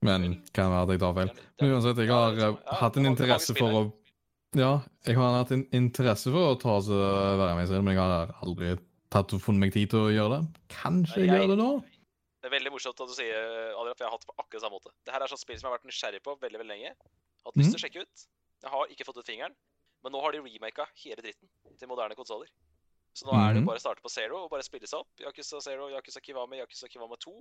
Men 0.02 0.30
kan 0.56 0.72
være 0.72 0.86
at 0.88 0.94
jeg 0.96 1.02
tar 1.04 1.16
feil. 1.18 1.32
Men 1.60 1.74
uansett, 1.76 1.98
jeg 2.06 2.12
har 2.14 2.38
eh, 2.40 2.60
hatt 2.80 2.98
en 3.00 3.06
er 3.08 3.12
interesse 3.14 3.56
for 3.58 3.76
å 3.76 3.82
Ja, 4.58 4.70
jeg 5.06 5.18
har 5.20 5.36
hatt 5.44 5.52
en 5.54 5.66
interesse 5.78 6.32
for 6.34 6.54
å 6.54 6.60
ta 6.60 6.80
så 6.82 6.98
være 7.38 7.58
med 7.60 7.68
selv, 7.70 7.84
men 7.86 7.94
jeg 7.94 8.02
har 8.02 8.32
aldri 8.42 8.72
tatt 9.14 9.34
og 9.36 9.44
funnet 9.44 9.66
meg 9.68 9.74
tid 9.76 9.92
til 9.92 10.08
å 10.08 10.14
gjøre 10.14 10.40
det. 10.40 10.62
Kanskje 10.74 11.20
jeg, 11.22 11.28
jeg- 11.30 11.42
gjør 11.44 11.52
det 11.54 11.58
nå? 11.60 11.70
Det 12.40 12.48
er 12.48 12.54
veldig 12.56 12.72
morsomt 12.72 13.02
at 13.04 13.10
du 13.12 13.14
sier 13.14 13.36
Adrian, 13.76 13.96
for 14.00 14.04
jeg 14.06 14.08
har 14.10 14.16
hatt 14.16 14.24
det 14.24 14.32
på 14.32 14.38
akkurat 14.40 14.64
samme 14.64 14.78
måte. 14.80 14.92
Det 15.06 15.12
her 15.14 15.22
er 15.26 15.28
sånn 15.28 15.42
spill 15.44 15.58
som 15.60 15.68
jeg 15.68 15.72
har 15.74 15.78
vært 15.78 15.90
nysgjerrig 15.92 16.22
på 16.24 16.36
veldig 16.40 16.60
veldig 16.62 16.72
lenge. 16.72 16.92
Hatt 17.46 17.58
lyst 17.60 17.74
til 17.76 17.80
å 17.80 17.84
sjekke 17.84 18.04
ut. 18.08 18.24
Jeg 18.64 18.72
har 18.72 18.94
ikke 18.96 19.06
fått 19.10 19.20
ut 19.20 19.28
fingeren, 19.28 19.54
men 20.04 20.14
nå 20.16 20.22
har 20.24 20.32
de 20.32 20.40
remaka 20.40 20.86
hele 21.04 21.20
dritten 21.22 21.50
til 21.78 21.88
moderne 21.92 22.16
konsoller. 22.16 22.48
Så 23.20 23.26
nå 23.28 23.34
er 23.36 23.54
det 23.54 23.60
Mhm. 23.60 23.66
jo 23.66 23.68
bare 23.68 23.80
å 23.80 23.84
starte 23.84 24.02
på 24.02 24.10
zero 24.10 24.44
og 24.46 24.50
bare 24.52 24.64
spille 24.64 24.88
seg 24.88 25.00
opp. 25.02 25.10
Yakuza 25.20 25.60
Zero, 25.62 25.90
Yakuza 25.90 26.22
Kiwami, 26.24 26.58
Yakuza 26.62 26.88
Kiwami 26.88 27.18
2 27.20 27.34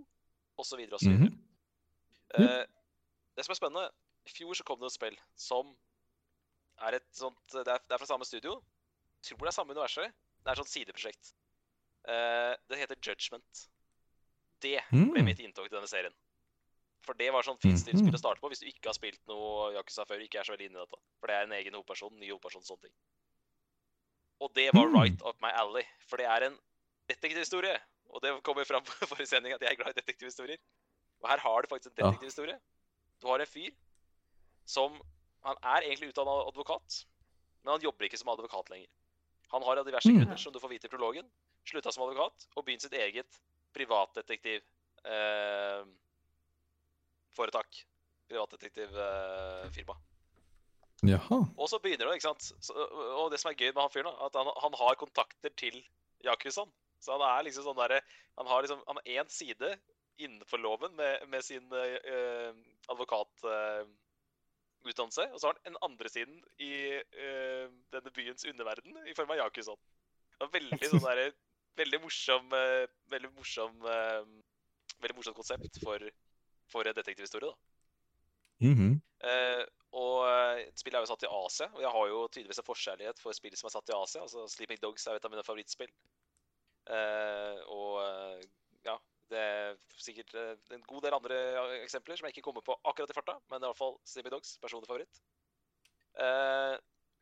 osv. 0.59 0.81
osv. 0.93 1.07
-hmm. 1.07 1.39
Eh, 2.35 2.66
det 3.37 3.45
som 3.45 3.53
er 3.53 3.57
spennende 3.57 3.91
I 4.26 4.31
fjor 4.31 4.55
så 4.55 4.64
kom 4.64 4.79
det 4.81 4.87
et 4.87 4.93
spill 4.93 5.16
som 5.37 5.76
er 6.83 6.95
et 6.95 7.07
sånt 7.12 7.39
Det 7.53 7.66
er, 7.68 7.79
det 7.79 7.93
er 7.95 7.99
fra 7.99 8.07
samme 8.07 8.24
studio. 8.24 8.62
Jeg 9.22 9.22
Tror 9.37 9.39
det 9.39 9.47
er 9.49 9.51
samme 9.53 9.70
universet. 9.74 10.12
Det 10.45 10.47
er 10.47 10.51
et 10.53 10.59
sånt 10.59 10.68
sideprosjekt. 10.68 11.33
Eh, 12.09 12.55
det 12.68 12.79
heter 12.79 12.97
Judgment. 13.01 13.68
Det 14.61 14.81
ble 14.91 15.20
Mm. 15.20 15.24
mitt 15.24 15.39
inntog 15.39 15.68
til 15.68 15.76
denne 15.79 15.89
serien. 15.89 16.12
For 17.03 17.12
det 17.14 17.33
var 17.33 17.43
sånn 17.43 17.59
fint 17.61 17.79
spill 17.79 17.95
Mhm. 17.95 18.14
å 18.14 18.18
starte 18.18 18.41
på 18.41 18.49
hvis 18.51 18.61
du 18.61 18.66
ikke 18.66 18.87
har 18.87 18.93
spilt 18.95 19.20
noe 19.29 19.72
Yakuza 19.74 20.05
før. 20.05 20.20
ikke 20.20 20.39
er 20.41 20.45
så 20.45 20.53
veldig 20.57 20.66
inne 20.70 20.76
i 20.83 20.85
dette. 20.85 20.99
For 21.20 21.26
det 21.29 21.35
er 21.37 21.43
en 21.43 21.53
egen 21.53 21.72
hovedperson, 21.74 22.18
ny 22.18 22.29
hovedperson, 22.31 22.62
sånne 22.62 22.81
ting. 22.83 22.93
Og 24.41 24.53
det 24.55 24.70
var 24.74 24.86
Mm. 24.86 24.95
right 24.95 25.22
up 25.26 25.41
my 25.43 25.51
alley. 25.51 25.82
For 26.07 26.16
det 26.16 26.26
er 26.26 26.47
en 26.47 26.59
detektivhistorie. 27.09 27.80
Og 28.11 28.22
det 28.22 28.43
kommer 28.43 28.64
fram 28.64 28.82
på 28.86 29.07
forrige 29.07 29.26
sending 29.26 29.55
at 29.55 29.61
jeg 29.61 29.70
er 29.72 29.76
glad 29.76 29.91
i 29.97 30.01
detektivhistorier. 30.01 30.59
Og 31.22 31.28
her 31.30 31.39
har 31.39 31.62
du 31.62 31.68
faktisk 31.68 31.91
en 31.93 32.05
detektivhistorie. 32.05 32.59
Du 33.20 33.26
har 33.28 33.41
en 33.41 33.47
fyr 33.47 33.70
som 34.66 35.01
Han 35.45 35.57
er 35.62 35.82
egentlig 35.86 36.09
utdanna 36.11 36.32
advokat, 36.49 37.05
men 37.62 37.70
han 37.72 37.80
jobber 37.80 38.05
ikke 38.05 38.18
som 38.18 38.28
advokat 38.28 38.70
lenger. 38.70 38.89
Han 39.53 39.62
har 39.62 39.78
av 39.78 39.84
diverse 39.86 40.09
Mm. 40.11 40.18
grunner, 40.18 40.36
som 40.36 40.53
du 40.53 40.59
får 40.59 40.68
vite 40.68 40.84
i 40.86 40.91
prologen, 40.91 41.30
slutta 41.64 41.93
som 41.93 42.03
advokat 42.03 42.47
og 42.57 42.64
begynt 42.66 42.82
sitt 42.82 42.93
eget 42.93 43.39
privatdetektiv 43.72 44.61
eh, 45.05 45.84
foretak. 47.36 47.84
Privatdetektivfirma. 48.28 49.95
Jaha. 51.07 51.37
Og 51.55 51.69
så 51.71 51.79
begynner 51.79 52.09
det, 52.09 52.17
ikke 52.19 52.33
sant. 52.33 52.49
Så, 52.65 52.75
og 52.75 53.31
det 53.31 53.39
som 53.39 53.53
er 53.53 53.61
gøy 53.61 53.71
med 53.71 53.85
han 53.85 53.93
fyren, 53.95 54.11
at 54.25 54.35
han, 54.35 54.49
han 54.65 54.75
har 54.81 54.97
kontakter 54.99 55.53
til 55.61 55.77
Yakuzaen. 56.27 56.73
Så 56.99 57.15
han 57.15 57.23
er 57.23 57.47
liksom 57.47 57.63
sånn 57.69 57.79
derre 57.79 58.01
Han 58.41 58.49
har 58.51 58.59
liksom 58.65 58.81
Han 58.89 58.99
har 58.99 59.07
én 59.23 59.29
side 59.31 59.69
innenfor 60.19 60.59
loven 60.59 60.91
med, 60.99 61.23
med 61.31 61.43
sin 61.47 61.63
øh, 61.71 62.51
advokatutdannelse, 62.91 65.31
og 65.31 65.39
så 65.39 65.47
har 65.47 65.55
han 65.55 65.63
den 65.69 65.79
andre 65.87 66.09
siden 66.11 66.43
i 66.59 66.99
øh, 66.99 67.71
denne 67.95 68.11
byens 68.17 68.43
underverden 68.51 68.99
i 69.07 69.15
form 69.15 69.31
av 69.31 69.39
Yakuzaen. 69.45 69.79
Det 70.33 70.43
var 70.43 70.51
veldig 70.57 70.89
sånn 70.91 71.07
derre 71.07 71.31
Veldig 71.79 72.03
morsom 72.03 72.51
eh, 72.59 72.91
Veldig 73.15 73.31
morsom 73.37 73.79
Veldig 73.87 75.15
morsomt 75.15 75.39
konsept 75.39 75.79
for, 75.85 76.03
for 76.67 76.83
en 76.91 76.99
detektivhistorie, 76.99 77.47
da. 77.47 77.55
Mhm. 78.67 78.99
Eh, 79.27 79.64
og 79.99 80.29
et 80.61 80.79
spillet 80.79 80.99
er 80.99 81.03
jo 81.03 81.11
satt 81.11 81.25
i 81.25 81.33
Asia, 81.33 81.66
og 81.73 81.81
jeg 81.83 81.91
har 81.95 82.09
jo 82.11 82.19
tydeligvis 82.29 82.61
en 82.61 82.66
forkjærlighet 82.66 83.21
for 83.23 83.37
spill 83.37 83.57
som 83.57 83.71
er 83.71 83.75
satt 83.75 83.91
i 83.91 83.97
Asia. 83.97 84.23
altså 84.23 84.45
Sleeping 84.53 84.81
Dogs 84.83 85.07
er 85.07 85.16
jo 85.16 85.23
et 85.23 85.29
av 85.29 85.33
mine 85.33 85.47
favorittspill. 85.47 85.93
Uh, 86.89 87.59
og 87.69 87.97
eh, 88.01 88.45
ja, 88.87 88.95
det 89.33 89.41
er 89.41 89.75
sikkert 90.01 90.33
eh, 90.41 90.55
en 90.77 90.85
god 90.89 91.05
del 91.05 91.16
andre 91.16 91.39
eh, 91.61 91.75
eksempler 91.83 92.16
som 92.16 92.29
jeg 92.29 92.37
ikke 92.37 92.47
kommer 92.47 92.64
på 92.64 92.77
akkurat 92.89 93.11
i 93.12 93.16
farta, 93.16 93.37
men 93.53 93.61
i 93.61 93.69
hvert 93.69 93.81
fall 93.81 93.99
Sleeping 94.09 94.33
Dogs, 94.33 94.55
personlig 94.62 94.89
favoritt. 94.89 95.21
Eh, 96.19 96.77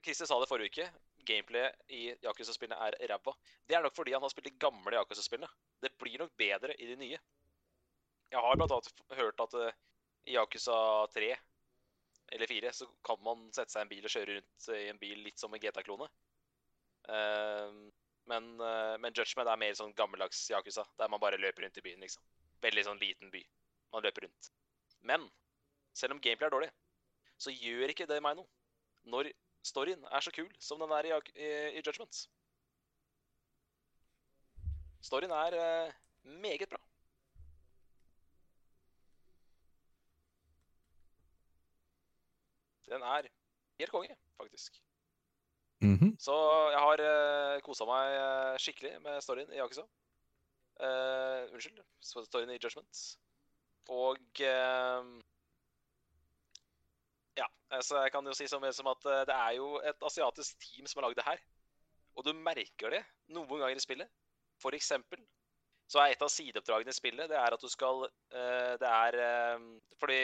Christer 0.05 0.29
sa 0.31 0.39
det 0.41 0.49
forrige 0.51 0.71
uke. 0.71 0.87
Gameplayet 1.27 1.91
i 1.91 2.03
Yakuza-spillene 2.23 2.79
er 2.87 2.99
ræva. 3.11 3.35
Det 3.67 3.75
er 3.75 3.83
nok 3.83 3.97
fordi 3.97 4.15
han 4.15 4.23
har 4.23 4.31
spilt 4.31 4.47
de 4.47 4.61
gamle 4.63 4.95
Yakuza-spillene. 4.95 5.51
Det 5.83 5.91
blir 5.99 6.23
nok 6.23 6.37
bedre 6.39 6.77
i 6.79 6.87
de 6.93 6.99
nye. 7.01 7.19
Jeg 8.31 8.43
har 8.43 8.55
annet 8.55 8.93
hørt 9.19 9.43
at 9.43 9.59
eh, 9.65 9.83
i 10.31 10.39
Yakuza 10.39 10.79
3 11.15 11.35
eller 12.33 12.51
fire, 12.51 12.73
så 12.73 12.89
kan 13.07 13.21
man 13.25 13.47
sette 13.55 13.73
seg 13.73 13.83
i 13.83 13.87
en 13.87 13.93
bil 13.93 14.09
og 14.09 14.13
kjøre 14.13 14.39
rundt 14.39 14.69
i 14.75 14.89
en 14.91 15.01
bil 15.01 15.23
litt 15.27 15.39
som 15.39 15.55
en 15.55 15.63
GTA-klone. 15.63 16.09
Eh, 17.09 17.77
men, 18.27 18.49
eh, 18.61 18.97
men 18.99 19.15
Judgment 19.15 19.49
er 19.49 19.61
mer 19.61 19.77
sånn 19.79 19.95
gammeldags 19.99 20.41
Yakuza, 20.51 20.87
der 20.99 21.11
man 21.13 21.23
bare 21.23 21.39
løper 21.39 21.67
rundt 21.67 21.79
i 21.79 21.85
byen, 21.85 22.03
liksom. 22.03 22.25
Veldig 22.65 22.87
sånn 22.89 23.03
liten 23.03 23.31
by. 23.31 23.43
Man 23.95 24.03
løper 24.03 24.27
rundt. 24.27 24.51
Men 25.07 25.29
selv 25.95 26.17
om 26.17 26.23
gameplay 26.23 26.49
er 26.49 26.57
dårlig, 26.57 26.73
så 27.39 27.53
gjør 27.55 27.93
ikke 27.93 28.09
det 28.11 28.19
meg 28.25 28.39
noe. 28.39 28.49
Når 29.07 29.31
storyen 29.67 30.03
er 30.11 30.25
så 30.25 30.33
kul 30.35 30.49
som 30.59 30.83
den 30.83 30.95
er 30.97 31.07
i, 31.07 31.15
i, 31.37 31.51
i 31.79 31.85
Judgment. 31.85 32.25
Storyen 35.07 35.31
er 35.31 35.55
eh, 35.61 35.95
meget 36.43 36.69
bra. 36.73 36.83
Den 42.91 43.03
er 43.03 43.29
helt 43.81 43.91
konge, 43.91 44.17
faktisk. 44.41 44.81
Mhm. 45.81 46.17
Så 46.19 46.35
jeg 46.73 46.81
har 46.81 47.03
uh, 47.05 47.61
kosa 47.61 47.85
meg 47.85 48.15
eh, 48.17 48.59
skikkelig 48.59 48.95
med 49.05 49.21
storyen 49.21 49.53
i 49.53 49.59
Yakuza. 49.61 49.85
Uh, 50.81 51.53
unnskyld, 51.53 51.83
storyen 52.01 52.53
i 52.55 52.59
Judgment. 52.61 53.03
Og 53.93 54.41
uh, 54.41 55.21
Ja, 57.37 57.47
så 57.85 58.01
jeg 58.01 58.13
kan 58.15 58.25
jo 58.27 58.33
si 58.37 58.49
mye 58.61 58.73
som 58.73 58.89
at 58.89 59.09
eh, 59.13 59.25
det 59.29 59.37
er 59.37 59.57
jo 59.59 59.77
et 59.85 60.05
asiatisk 60.09 60.57
team 60.63 60.87
som 60.89 61.01
har 61.01 61.09
lagd 61.09 61.19
det 61.21 61.27
her. 61.27 61.43
Og 62.17 62.25
du 62.25 62.33
merker 62.33 62.95
det 62.95 63.03
noen 63.29 63.61
ganger 63.61 63.77
i 63.77 63.85
spillet. 63.85 64.09
For 64.63 64.77
eksempel 64.77 65.21
så 65.87 66.01
er 66.01 66.15
et 66.15 66.23
av 66.25 66.33
sideoppdragene 66.33 66.91
i 66.91 66.97
spillet 66.97 67.29
det 67.31 67.37
er 67.39 67.55
at 67.55 67.63
du 67.63 67.69
skal 67.71 68.07
eh, 68.09 68.73
Det 68.81 68.89
er 68.89 69.19
eh, 69.23 69.67
Fordi 70.01 70.17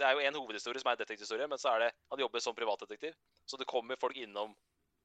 det 0.00 0.08
er 0.08 0.16
jo 0.16 0.24
en 0.24 0.38
hovedhistorie 0.40 0.80
som 0.80 0.88
er 0.88 0.96
en 0.96 1.02
detektivhistorie, 1.02 1.46
men 1.50 1.60
så 1.60 1.74
er 1.74 1.84
det 1.84 1.90
han 2.08 2.22
jobber 2.22 2.40
som 2.40 2.56
privatdetektiv. 2.56 3.16
Så 3.44 3.58
det 3.60 3.68
kommer 3.68 4.00
folk 4.00 4.16
innom 4.16 4.54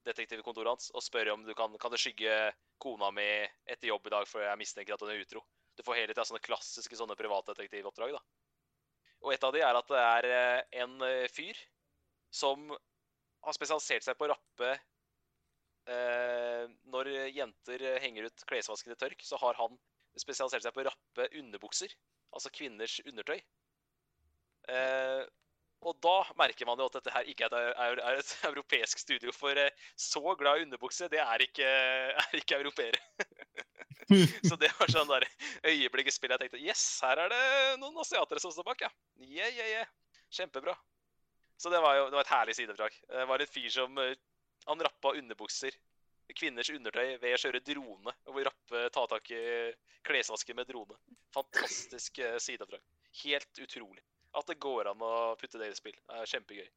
detektivkontoret 0.08 0.72
hans 0.72 0.92
og 0.96 1.04
spør 1.04 1.34
om 1.34 1.44
du 1.44 1.54
kan, 1.58 1.74
kan 1.82 1.92
du 1.92 1.98
skygge 2.00 2.34
kona 2.82 3.10
mi 3.16 3.28
etter 3.66 3.90
jobb 3.90 4.08
i 4.08 4.14
dag, 4.14 4.28
for 4.30 4.46
jeg 4.46 4.62
mistenker 4.62 4.96
at 4.96 5.04
hun 5.04 5.12
er 5.12 5.24
utro. 5.24 5.44
Du 5.76 5.84
får 5.84 6.00
hele 6.00 6.14
tida 6.14 6.24
sånne 6.28 6.44
klassiske 6.46 6.96
sånne 6.96 7.18
privatdetektivoppdrag. 7.20 8.16
da. 8.16 8.22
Og 9.26 9.34
et 9.34 9.44
av 9.44 9.56
de 9.56 9.64
er 9.66 9.80
at 9.80 9.92
det 9.92 10.02
er 10.02 10.28
eh, 10.32 10.82
en 10.84 10.96
eh, 11.04 11.28
fyr 11.34 11.60
som 12.32 12.70
har 12.70 13.58
spesialisert 13.58 14.06
seg 14.06 14.18
på 14.18 14.28
å 14.28 14.32
rappe 14.34 14.72
eh, 15.92 16.64
Når 16.94 17.10
jenter 17.34 17.84
henger 18.04 18.30
ut 18.30 18.48
klesvasken 18.48 18.96
i 18.96 19.00
tørk, 19.00 19.20
så 19.26 19.40
har 19.42 19.58
han 19.60 19.76
spesialisert 20.16 20.64
seg 20.64 20.76
på 20.76 20.86
å 20.86 20.88
rappe 20.90 21.28
underbukser. 21.42 21.92
Altså 22.36 22.52
kvinners 22.54 23.02
undertøy. 23.04 23.42
Eh, 24.70 25.26
og 25.86 25.94
da 26.02 26.16
merker 26.40 26.66
man 26.66 26.80
jo 26.82 26.88
at 26.90 26.98
dette 26.98 27.14
her 27.14 27.28
ikke 27.30 27.48
er 27.54 28.00
et, 28.16 28.32
europeisk 28.50 29.02
studio, 29.02 29.34
for 29.36 29.58
eh, 29.60 29.74
så 30.00 30.22
glad 30.40 30.60
i 30.60 30.66
underbukse, 30.66 31.10
det 31.12 31.22
er 31.22 31.46
ikke, 31.46 31.68
er 32.24 32.40
ikke 32.40 32.58
europeere. 32.58 33.02
så 34.50 34.58
det 34.62 34.72
var 34.80 34.92
sånn 34.92 35.10
der 35.10 35.28
øyeblikk 35.66 36.10
i 36.10 36.14
spillet 36.14 36.38
jeg 36.38 36.50
tenkte 36.50 36.62
Yes, 36.62 36.84
her 37.06 37.22
er 37.24 37.32
det 37.32 37.44
noen 37.82 37.98
asiatere 38.02 38.42
som 38.42 38.54
står 38.54 38.68
bak, 38.68 38.86
ja. 38.88 38.92
Yeah, 39.22 39.50
yeah, 39.54 39.70
yeah. 39.80 40.22
Kjempebra. 40.34 40.76
Så 41.58 41.72
det 41.72 41.80
var 41.82 41.96
jo 42.00 42.08
det 42.10 42.18
var 42.18 42.26
et 42.26 42.34
herlig 42.34 42.56
sideoppdrag. 42.58 42.98
Det 43.10 43.28
var 43.30 43.42
en 43.42 43.52
fyr 43.52 43.70
som 43.72 44.02
eh, 44.02 44.18
Han 44.66 44.82
rappa 44.82 45.14
underbukser. 45.16 45.78
Kvinners 46.36 46.72
undertøy 46.74 47.20
ved 47.22 47.36
å 47.36 47.38
kjøre 47.38 47.62
drone. 47.62 48.14
Og 48.34 48.42
rappe, 48.48 48.88
ta 48.92 49.06
tak 49.12 49.30
i 49.32 49.44
klesvasken 50.06 50.58
med 50.58 50.68
drone. 50.68 50.98
Fantastisk 51.38 52.18
sideavdrag. 52.42 52.82
Helt 53.22 53.62
utrolig. 53.62 54.02
At 54.36 54.48
det 54.50 54.60
går 54.60 54.90
an 54.92 55.04
å 55.06 55.14
putte 55.40 55.60
det 55.62 55.70
i 55.72 55.78
spill. 55.78 55.96
Det 56.08 56.16
er 56.22 56.32
kjempegøy. 56.34 56.68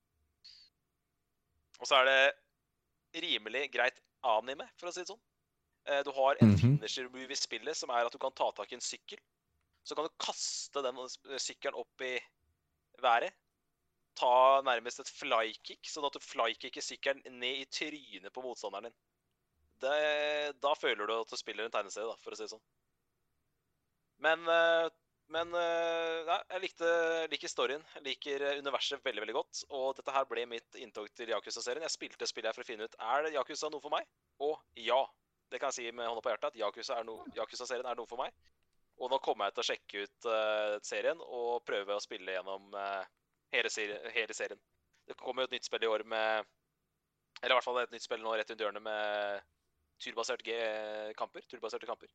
Og 1.78 1.86
så 1.86 2.01
er 2.01 2.09
det 2.09 3.22
rimelig 3.24 3.68
greit 3.74 3.98
anime, 4.26 4.66
for 4.78 4.90
å 4.90 4.93
si 4.94 5.02
det 5.02 5.10
sånn. 5.10 5.20
Eh, 5.86 6.02
Du 6.05 6.12
har 6.12 6.36
en 6.43 6.51
Mhm. 6.51 6.59
finisher 6.59 7.09
move 7.09 7.30
i 7.30 7.39
spillet 7.39 7.76
som 7.76 7.90
er 7.90 8.06
at 8.06 8.12
du 8.12 8.18
kan 8.18 8.32
ta 8.32 8.51
tak 8.52 8.72
i 8.72 8.76
en 8.76 8.80
sykkel. 8.85 9.18
Så 9.85 9.94
kan 9.97 10.05
du 10.05 10.10
kaste 10.20 10.82
den 10.82 10.94
sykkelen 11.39 11.78
opp 11.78 12.01
i 12.05 12.18
været. 13.01 13.32
Ta 14.18 14.60
nærmest 14.62 15.01
et 15.01 15.06
flykick, 15.10 15.86
sånn 15.86 16.06
at 16.06 16.12
du 16.12 16.18
flykicker 16.20 16.82
sykkelen 16.82 17.22
ned 17.39 17.62
i 17.62 17.64
trynet 17.66 18.32
på 18.35 18.43
motstanderen 18.43 18.90
din. 18.90 18.94
Det, 19.80 20.60
da 20.60 20.74
føler 20.74 21.06
du 21.06 21.20
at 21.20 21.28
du 21.30 21.36
spiller 21.36 21.64
en 21.64 21.70
tegneserie, 21.70 22.09
da, 22.10 22.16
for 22.16 22.32
å 22.32 22.36
si 22.36 22.43
det 22.44 22.51
sånn. 22.51 22.64
Men, 24.18 24.40
eh, 24.48 24.89
men 25.34 25.52
eh, 25.60 26.18
nei, 26.24 26.38
jeg 26.55 26.62
likte, 26.62 26.90
liker 27.32 27.50
storyen. 27.52 27.82
Jeg 27.98 28.05
liker 28.06 28.44
eh, 28.46 28.60
universet 28.62 29.05
veldig 29.05 29.24
veldig 29.24 29.36
godt. 29.36 29.62
Og 29.76 29.90
dette 29.98 30.14
her 30.14 30.28
ble 30.30 30.46
mitt 30.48 30.78
inntog 30.80 31.10
til 31.16 31.32
Yakuza-serien. 31.34 31.84
Jeg 31.84 31.94
spilte 31.94 32.28
spillet 32.28 32.48
her 32.48 32.56
for 32.56 32.64
å 32.64 32.68
finne 32.68 32.88
ut 32.88 32.96
er 32.96 33.28
Yakuza 33.34 33.68
noe 33.72 33.84
for 33.84 33.92
meg. 33.92 34.09
Og 34.44 34.56
ja. 34.80 35.02
Det 35.48 35.60
kan 35.60 35.72
jeg 35.72 35.78
si 35.78 35.92
med 35.96 36.05
hånda 36.05 36.20
på 36.20 36.32
hjertet 36.32 36.50
at 36.50 36.59
Yakuza 36.60 36.98
er 37.00 37.06
no, 37.09 37.22
Yakuza-serien 37.36 37.88
er 37.88 37.96
noe 37.96 38.09
for 38.09 38.20
meg. 38.20 38.32
Og 38.98 39.12
nå 39.12 39.20
kommer 39.24 39.48
jeg 39.48 39.56
til 39.56 39.62
å 39.62 39.68
sjekke 39.68 40.02
ut 40.05 40.26
uh, 40.28 40.74
serien 40.84 41.20
og 41.22 41.62
prøve 41.64 41.94
å 41.94 42.02
spille 42.02 42.34
gjennom 42.34 42.74
uh, 42.74 43.05
hele, 43.55 43.70
hele 44.12 44.36
serien. 44.36 44.60
Det 45.09 45.16
kommer 45.16 45.44
jo 45.44 45.48
et 45.48 45.55
nytt 45.56 45.68
spill 45.68 45.86
i 45.86 45.88
år 45.88 46.05
med 46.05 46.44
Eller 47.38 47.55
i 47.55 47.56
hvert 47.56 47.64
fall 47.64 47.78
et 47.80 47.94
nytt 47.94 48.05
spill 48.05 48.20
nå 48.20 48.34
rett 48.36 48.50
rundt 48.50 48.64
hjørnet 48.64 48.84
med 48.84 49.46
turbasert 50.02 50.42
G 50.44 50.59
kamper. 51.16 51.46
Turbaserte 51.48 51.88
kamper. 51.88 52.10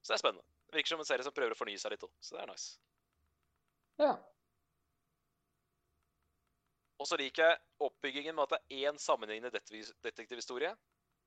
Så 0.00 0.12
det 0.12 0.16
er 0.16 0.22
spennende. 0.22 0.46
Det 0.70 0.78
virker 0.78 0.94
som 0.94 1.02
en 1.02 1.08
serie 1.08 1.26
som 1.26 1.34
prøver 1.34 1.54
å 1.54 1.58
fornye 1.58 1.80
seg 1.80 1.94
litt 1.94 2.04
òg, 2.06 2.12
så 2.22 2.36
det 2.36 2.42
er 2.42 2.50
nice. 2.52 2.68
Ja. 4.00 4.12
Og 7.00 7.08
så 7.08 7.16
liker 7.20 7.46
jeg 7.46 7.60
oppbyggingen 7.86 8.36
med 8.36 8.46
at 8.46 8.54
det 8.54 8.60
er 8.76 8.90
én 8.90 9.00
sammenhengende 9.00 9.52
detektivhistorie. 10.04 10.72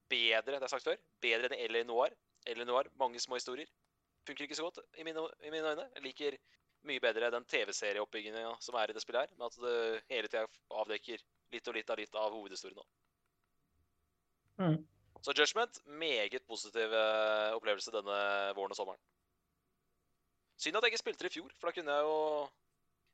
Bedre, 0.09 0.57
det 0.59 0.67
jeg 0.67 0.73
sagt 0.73 0.85
før, 0.85 0.99
bedre 1.23 1.49
enn 1.49 1.71
L.A. 1.71 1.83
Noir. 1.87 2.13
L.A. 2.53 2.65
Noir, 2.67 2.89
mange 2.99 3.21
små 3.21 3.39
historier. 3.39 3.69
Funker 4.27 4.45
ikke 4.45 4.57
så 4.57 4.67
godt 4.67 4.79
i 5.01 5.05
mine, 5.07 5.23
i 5.43 5.51
mine 5.51 5.73
øyne. 5.73 5.87
Jeg 5.95 6.05
liker 6.05 6.37
mye 6.87 7.01
bedre 7.03 7.31
den 7.33 7.45
TV-serieoppbyggingen 7.49 8.43
ja, 8.43 8.53
som 8.61 8.77
er 8.79 8.91
i 8.91 8.95
det 8.95 9.01
spillet 9.03 9.25
her, 9.25 9.35
med 9.39 9.47
at 9.49 9.59
det 9.63 10.03
hele 10.11 10.29
tida 10.29 10.45
avdekker 10.83 11.23
litt 11.53 11.69
og 11.69 11.77
litt 11.77 11.89
av 11.93 11.99
litt 11.99 12.17
av 12.19 12.35
hovedhistorien 12.35 12.81
òg. 12.83 12.89
Mm. 14.61 14.77
Så 15.23 15.31
Judgment, 15.31 15.79
meget 15.87 16.43
positiv 16.47 16.91
eh, 16.91 17.53
opplevelse 17.55 17.91
denne 17.91 18.15
våren 18.57 18.73
og 18.73 18.75
sommeren. 18.75 18.99
Synd 20.59 20.75
at 20.75 20.83
jeg 20.83 20.91
ikke 20.91 20.99
spilte 20.99 21.23
det 21.23 21.31
i 21.31 21.37
fjor, 21.37 21.53
for 21.59 21.69
da 21.69 21.75
kunne 21.77 21.93
jeg 21.95 22.03
jo 22.03 22.17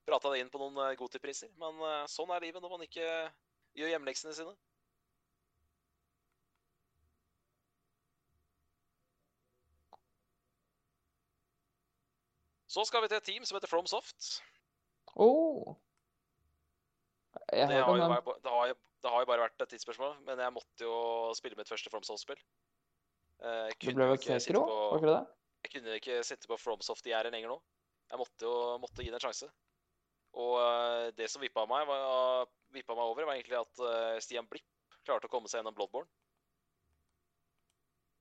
prata 0.10 0.32
det 0.34 0.40
inn 0.42 0.50
på 0.50 0.62
noen 0.62 0.80
eh, 0.88 0.96
Goti-priser. 0.98 1.52
Men 1.62 1.78
eh, 1.86 2.08
sånn 2.10 2.34
er 2.34 2.42
livet 2.48 2.66
når 2.66 2.74
man 2.74 2.86
ikke 2.88 3.06
gjør 3.78 3.94
hjemleksene 3.94 4.34
sine. 4.34 4.56
Så 12.70 12.86
skal 12.86 13.06
vi 13.06 13.12
til 13.14 13.18
et 13.22 13.30
team 13.30 13.46
som 13.46 13.58
heter 13.58 13.70
FromSoft. 13.70 14.32
Oh. 15.14 15.78
Jeg 17.52 17.68
Det 17.70 17.82
har 17.82 17.98
bare- 18.22 18.40
det, 18.44 18.52
har 18.52 18.68
jo, 18.68 18.76
det 19.02 19.10
har 19.12 19.20
jo 19.24 19.26
bare 19.30 19.44
vært 19.48 19.62
et 19.64 19.70
tidsspørsmål, 19.74 20.18
men 20.26 20.38
jeg 20.44 20.54
måtte 20.54 20.86
jo 20.86 21.34
spille 21.38 21.58
mitt 21.58 21.70
første 21.70 21.90
FromSoft-spill. 21.90 22.38
Eh, 23.42 23.70
kunne 23.80 23.96
ble 23.96 24.06
jo 24.06 24.14
vel 24.14 24.40
sitte 24.42 24.60
var 24.60 25.00
ikke 25.00 25.14
det? 25.14 25.28
Jeg 25.64 25.72
kunne 25.74 25.96
ikke 26.00 26.24
sitte 26.28 26.48
på 26.48 26.58
FromSoft 26.60 27.08
i 27.08 27.14
ære 27.16 27.32
lenger 27.32 27.50
nå. 27.54 27.60
Jeg 28.12 28.20
måtte 28.20 28.46
jo 28.48 28.78
måtte 28.82 29.04
gi 29.04 29.10
det 29.12 29.20
en 29.20 29.26
sjanse. 29.28 29.50
Og 30.40 30.60
eh, 30.62 31.12
det 31.18 31.30
som 31.32 31.42
vippa 31.42 31.66
meg, 31.66 31.88
var, 31.88 32.48
vippa 32.76 32.96
meg 32.96 33.06
over, 33.12 33.26
var 33.26 33.36
egentlig 33.40 33.58
at 33.60 33.80
eh, 33.80 34.20
Stian 34.24 34.48
Blipp 34.50 34.68
klarte 35.06 35.26
å 35.26 35.32
komme 35.32 35.48
seg 35.50 35.62
gjennom 35.62 35.76
Bloodborne. 35.78 36.10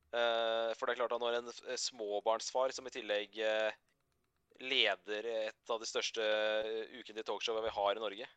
For 0.08 0.86
det 0.88 0.94
er 0.94 1.00
klart 1.02 1.12
at 1.12 1.20
når 1.20 1.34
en 1.36 1.50
småbarnsfar 1.76 2.72
som 2.72 2.86
i 2.88 2.92
tillegg 2.94 3.34
leder 4.64 5.26
et 5.28 5.70
av 5.70 5.82
de 5.82 5.86
største 5.86 6.24
ukentlige 6.96 7.26
talkshowene 7.28 7.66
vi 7.66 7.74
har 7.76 7.98
i 7.98 8.00
Norge, 8.00 8.28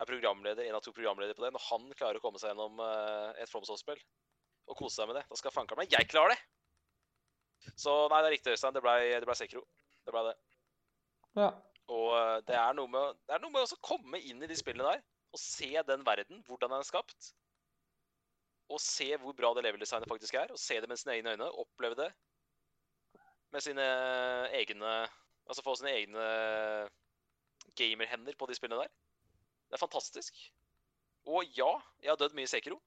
er 0.00 0.08
programleder, 0.08 0.68
en 0.68 0.78
av 0.78 0.84
to 0.84 0.92
programledere 0.94 1.36
på 1.36 1.44
det, 1.44 1.52
når 1.54 1.64
han 1.68 1.88
klarer 1.98 2.20
å 2.20 2.22
komme 2.24 2.40
seg 2.40 2.52
gjennom 2.52 2.80
eh, 2.84 3.42
et 3.42 3.50
FromSoft-spill 3.50 4.00
og 4.68 4.76
kose 4.78 4.98
seg 4.98 5.08
med 5.10 5.18
det, 5.18 5.24
da 5.30 5.38
skal 5.40 5.54
fanken 5.54 5.80
meg 5.80 5.92
jeg 5.92 6.08
klarer 6.10 6.34
det! 6.34 6.40
Så 7.74 7.92
nei, 8.08 8.20
det 8.22 8.28
er 8.28 8.34
riktig, 8.36 8.52
Øystein. 8.54 8.76
Det 8.76 8.82
blei 8.84 9.00
ble 9.24 9.34
Sekro. 9.36 9.64
Det 10.06 10.12
ble 10.14 10.22
det. 10.28 10.34
Ja. 11.36 11.48
Og 11.92 12.12
eh, 12.16 12.36
det 12.48 12.56
er 12.56 12.76
noe 12.78 12.90
med, 12.92 13.18
det 13.28 13.36
er 13.36 13.42
noe 13.42 13.52
med 13.54 13.64
også 13.64 13.78
å 13.80 13.86
komme 13.90 14.20
inn 14.20 14.40
i 14.44 14.48
de 14.50 14.56
spillene 14.56 14.94
der 14.94 15.04
og 15.34 15.40
se 15.42 15.68
den 15.84 16.04
verden, 16.06 16.40
hvordan 16.46 16.72
den 16.72 16.80
er 16.80 16.88
skapt. 16.88 17.32
Og 18.72 18.80
se 18.80 19.10
hvor 19.20 19.34
bra 19.36 19.50
det 19.56 19.64
level-designet 19.66 20.08
faktisk 20.08 20.36
er. 20.40 20.52
Og 20.52 20.60
se 20.60 20.78
det 20.80 20.88
med 20.88 21.00
sine 21.00 21.18
egne 21.18 21.34
øyne. 21.36 21.50
Oppleve 21.60 21.98
det 21.98 22.08
med 23.52 23.64
sine 23.64 23.84
egne 24.52 25.08
Altså 25.48 25.62
få 25.64 25.72
sine 25.80 25.94
egne 25.96 26.24
gamerhender 27.78 28.34
på 28.36 28.46
de 28.50 28.56
spillene 28.58 28.82
der. 28.82 28.90
Det 29.68 29.76
er 29.76 29.82
fantastisk. 29.82 30.38
Og 31.28 31.44
ja, 31.56 31.70
jeg 32.02 32.12
har 32.12 32.20
dødd 32.20 32.36
mye 32.36 32.48
i 32.48 32.50
Sekiro. 32.50 32.78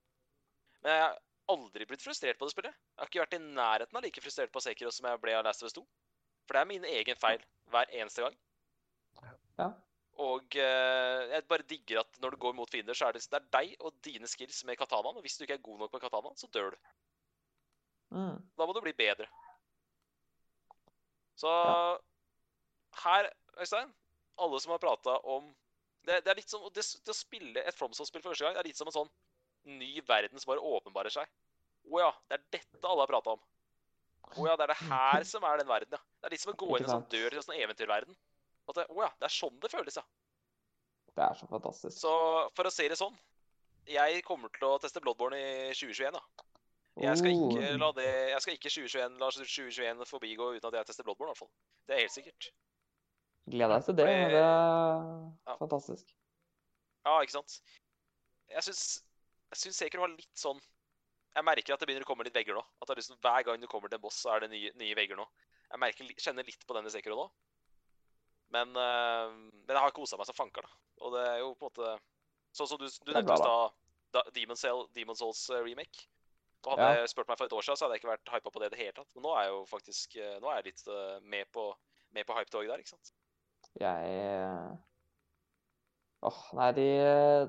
Men 0.82 0.96
jeg 0.96 1.04
har 1.04 1.20
aldri 1.52 1.86
blitt 1.86 2.02
frustrert 2.02 2.40
på 2.40 2.48
det 2.48 2.56
spillet. 2.56 2.74
Jeg 2.74 3.02
har 3.04 3.12
ikke 3.12 3.24
vært 3.26 3.38
i 3.38 3.42
nærheten 3.44 3.98
av 4.00 4.06
like 4.06 4.24
frustrert 4.24 4.54
på 4.54 4.64
Sekiro 4.64 4.92
som 4.94 5.06
jeg 5.10 5.22
ble 5.22 5.36
av 5.38 5.46
Last 5.46 5.62
of 5.62 5.70
Us 5.70 5.78
2. 5.78 5.84
For 6.48 6.58
det 6.58 6.64
er 6.64 6.72
min 6.72 6.88
egen 6.90 7.20
feil 7.22 7.44
hver 7.72 7.92
eneste 7.94 8.26
gang. 8.26 8.38
Ja. 9.60 9.70
Og 10.22 10.58
eh, 10.60 11.22
jeg 11.32 11.46
bare 11.50 11.66
digger 11.70 12.02
at 12.02 12.18
når 12.22 12.34
du 12.34 12.42
går 12.42 12.58
mot 12.58 12.70
fiender, 12.70 12.98
så 12.98 13.08
er 13.08 13.16
det, 13.16 13.24
det 13.30 13.38
er 13.40 13.48
deg 13.54 13.76
og 13.80 13.94
dine 14.06 14.30
skills 14.30 14.64
med 14.68 14.78
katanaen. 14.80 15.18
Og 15.18 15.26
hvis 15.26 15.38
du 15.38 15.46
ikke 15.46 15.60
er 15.60 15.66
god 15.70 15.80
nok 15.84 15.94
med 15.96 16.04
katanaen, 16.04 16.38
så 16.38 16.50
dør 16.54 16.74
du. 16.74 16.92
Mm. 18.12 18.38
Da 18.58 18.68
må 18.68 18.74
du 18.76 18.82
bli 18.84 18.94
bedre. 18.98 19.30
Så 21.40 21.50
Ja. 21.50 21.98
her, 23.04 23.30
Øystein, 23.62 23.94
alle 24.38 24.60
som 24.60 24.72
har 24.72 24.82
prata 24.84 25.16
om 25.24 25.54
det, 26.08 26.22
det 26.26 26.32
er 26.34 26.40
litt 26.40 26.50
som 26.52 26.64
det, 26.74 26.84
det 27.06 27.14
å 27.14 27.18
spille 27.18 27.64
et 27.68 27.78
FromSoft-spill 27.78 28.24
for 28.24 28.34
første 28.34 28.48
gang, 28.48 28.56
det 28.58 28.64
er 28.64 28.70
litt 28.72 28.80
som 28.80 28.90
en 28.90 28.96
sånn 28.96 29.12
ny 29.78 29.92
verden 30.08 30.40
som 30.42 30.52
bare 30.54 30.64
åpenbarer 30.66 31.14
seg. 31.14 31.30
Å 31.92 32.00
ja, 32.02 32.12
det 32.30 32.38
er 32.40 32.46
dette 32.58 32.88
alle 32.88 33.04
har 33.06 33.12
prata 33.12 33.36
om. 33.36 33.42
Å 34.38 34.46
ja, 34.48 34.56
det 34.58 34.66
er 34.68 34.72
det 34.74 34.80
her 34.90 35.26
som 35.28 35.44
er 35.46 35.60
den 35.62 35.70
verden, 35.70 35.98
ja. 35.98 36.02
Det 36.22 36.30
er 36.30 36.34
litt 36.36 36.44
som 36.44 36.54
å 36.54 36.58
gå 36.58 36.70
inn 36.78 36.86
i 36.86 36.88
en 36.88 36.94
sånn 36.96 37.10
dør 37.12 37.30
til 37.34 37.42
en 37.42 37.46
sånn 37.48 37.58
eventyrverden. 37.60 38.18
At 38.70 38.78
det, 38.78 38.86
å 38.94 39.02
ja, 39.04 39.10
det 39.20 39.28
er 39.28 39.34
sånn 39.36 39.58
det 39.62 39.72
føles, 39.74 39.98
ja. 40.00 40.06
Det 41.12 41.26
er 41.26 41.36
så 41.36 41.50
fantastisk. 41.50 41.98
Så 42.00 42.14
for 42.56 42.70
å 42.70 42.72
si 42.72 42.86
det 42.88 42.96
sånn 42.96 43.18
Jeg 43.90 44.22
kommer 44.24 44.48
til 44.56 44.64
å 44.70 44.78
teste 44.80 45.02
Bloodborne 45.04 45.36
i 45.36 45.74
2021, 45.76 46.16
da. 46.16 46.22
Jeg 47.02 47.18
skal 47.20 47.34
ikke 47.34 47.68
Oh. 47.72 47.78
la 47.82 47.90
det 47.98 48.06
Jeg 48.08 48.42
skal 48.44 48.56
ikke 48.56 48.70
2021, 48.72 49.18
la 49.20 49.30
2021 49.32 50.06
forbigå 50.08 50.48
uten 50.56 50.68
at 50.70 50.78
jeg 50.80 50.90
tester 50.92 51.08
Bloodborne, 51.08 51.32
i 51.32 51.34
hvert 51.34 51.42
fall. 51.44 51.52
Det 51.88 51.96
er 51.96 52.04
helt 52.06 52.16
sikkert. 52.16 52.50
Gleder 53.52 53.76
deg 53.78 53.86
til 53.86 53.96
det. 54.00 54.06
men 54.06 54.30
det- 54.32 54.42
er 54.42 55.52
Ja. 55.52 55.56
fantastisk. 55.60 56.06
Ja, 57.06 57.20
ikke 57.22 57.32
sant? 57.38 57.62
Jeg 58.50 58.64
syns 58.64 59.02
Jeg 59.52 59.58
syns 59.60 59.76
Sekiro 59.82 60.02
har 60.06 60.08
litt 60.14 60.36
sånn 60.38 60.60
Jeg 61.36 61.44
merker 61.44 61.74
at 61.74 61.80
det 61.80 61.88
begynner 61.88 62.04
å 62.04 62.08
komme 62.08 62.24
litt 62.24 62.34
vegger 62.36 62.56
nå. 62.56 62.64
At 62.82 62.90
liksom, 62.96 63.18
Hver 63.20 63.44
gang 63.46 63.60
du 63.60 63.68
kommer 63.68 63.90
til 63.90 63.96
en 63.98 64.02
boss, 64.02 64.22
så 64.24 64.36
er 64.36 64.40
det 64.42 64.52
nye, 64.52 64.72
nye 64.76 64.96
vegger 64.96 65.16
nå. 65.18 65.26
Jeg 65.72 65.80
merker, 65.80 66.04
kjenner 66.20 66.46
litt 66.46 66.66
på 66.68 66.74
denne 66.76 66.90
Sekiro 66.92 67.16
nå. 67.16 67.30
Men, 68.52 68.70
eh, 68.76 69.30
men 69.32 69.68
jeg 69.76 69.78
har 69.80 69.92
kosa 69.92 70.18
meg 70.18 70.26
som 70.28 70.36
fanker, 70.36 70.62
da. 70.62 70.70
Og 71.02 71.14
det 71.14 71.28
er 71.28 71.38
jo 71.40 71.56
på 71.56 71.68
en 71.68 71.70
måte 71.72 72.00
Sånn 72.54 72.68
som 72.68 72.78
du, 72.78 72.84
du 73.06 73.14
nevnte 73.14 73.32
i 73.32 73.38
stad, 73.38 73.72
da- 74.12 74.24
Demon, 74.36 74.58
Demon 74.94 75.16
Souls 75.16 75.50
eh, 75.50 75.62
remake. 75.64 76.06
Og 76.66 76.74
hadde 76.78 76.84
Ja. 76.84 77.00
jeg 77.02 77.10
spurt 77.10 77.28
meg 77.30 77.38
for 77.38 77.46
et 77.46 77.52
år 77.54 77.62
siden, 77.64 77.78
så 77.78 77.86
hadde 77.88 77.96
jeg 77.96 78.02
ikke 78.04 78.12
vært 78.12 78.34
hypa 78.34 78.52
på 78.52 78.60
det 78.60 78.66
i 78.68 78.76
det 78.76 78.80
hele 78.80 78.92
tatt. 78.92 79.16
Men 79.16 79.24
nå 79.24 79.32
er 79.38 79.44
jeg 79.44 79.52
jo 79.56 79.66
faktisk 79.72 80.16
eh, 80.18 80.40
Nå 80.42 80.50
er 80.52 80.62
jeg 80.62 80.66
litt 80.66 81.22
med 81.24 81.50
på, 81.52 81.74
med 82.12 82.26
på 82.28 82.34
hypetoget 82.36 82.68
der, 82.68 82.78
ikke 82.84 82.90
sant. 82.92 83.12
Jeg 83.80 84.78
Åh, 86.22 86.42
nei, 86.54 86.68
de, 86.78 86.84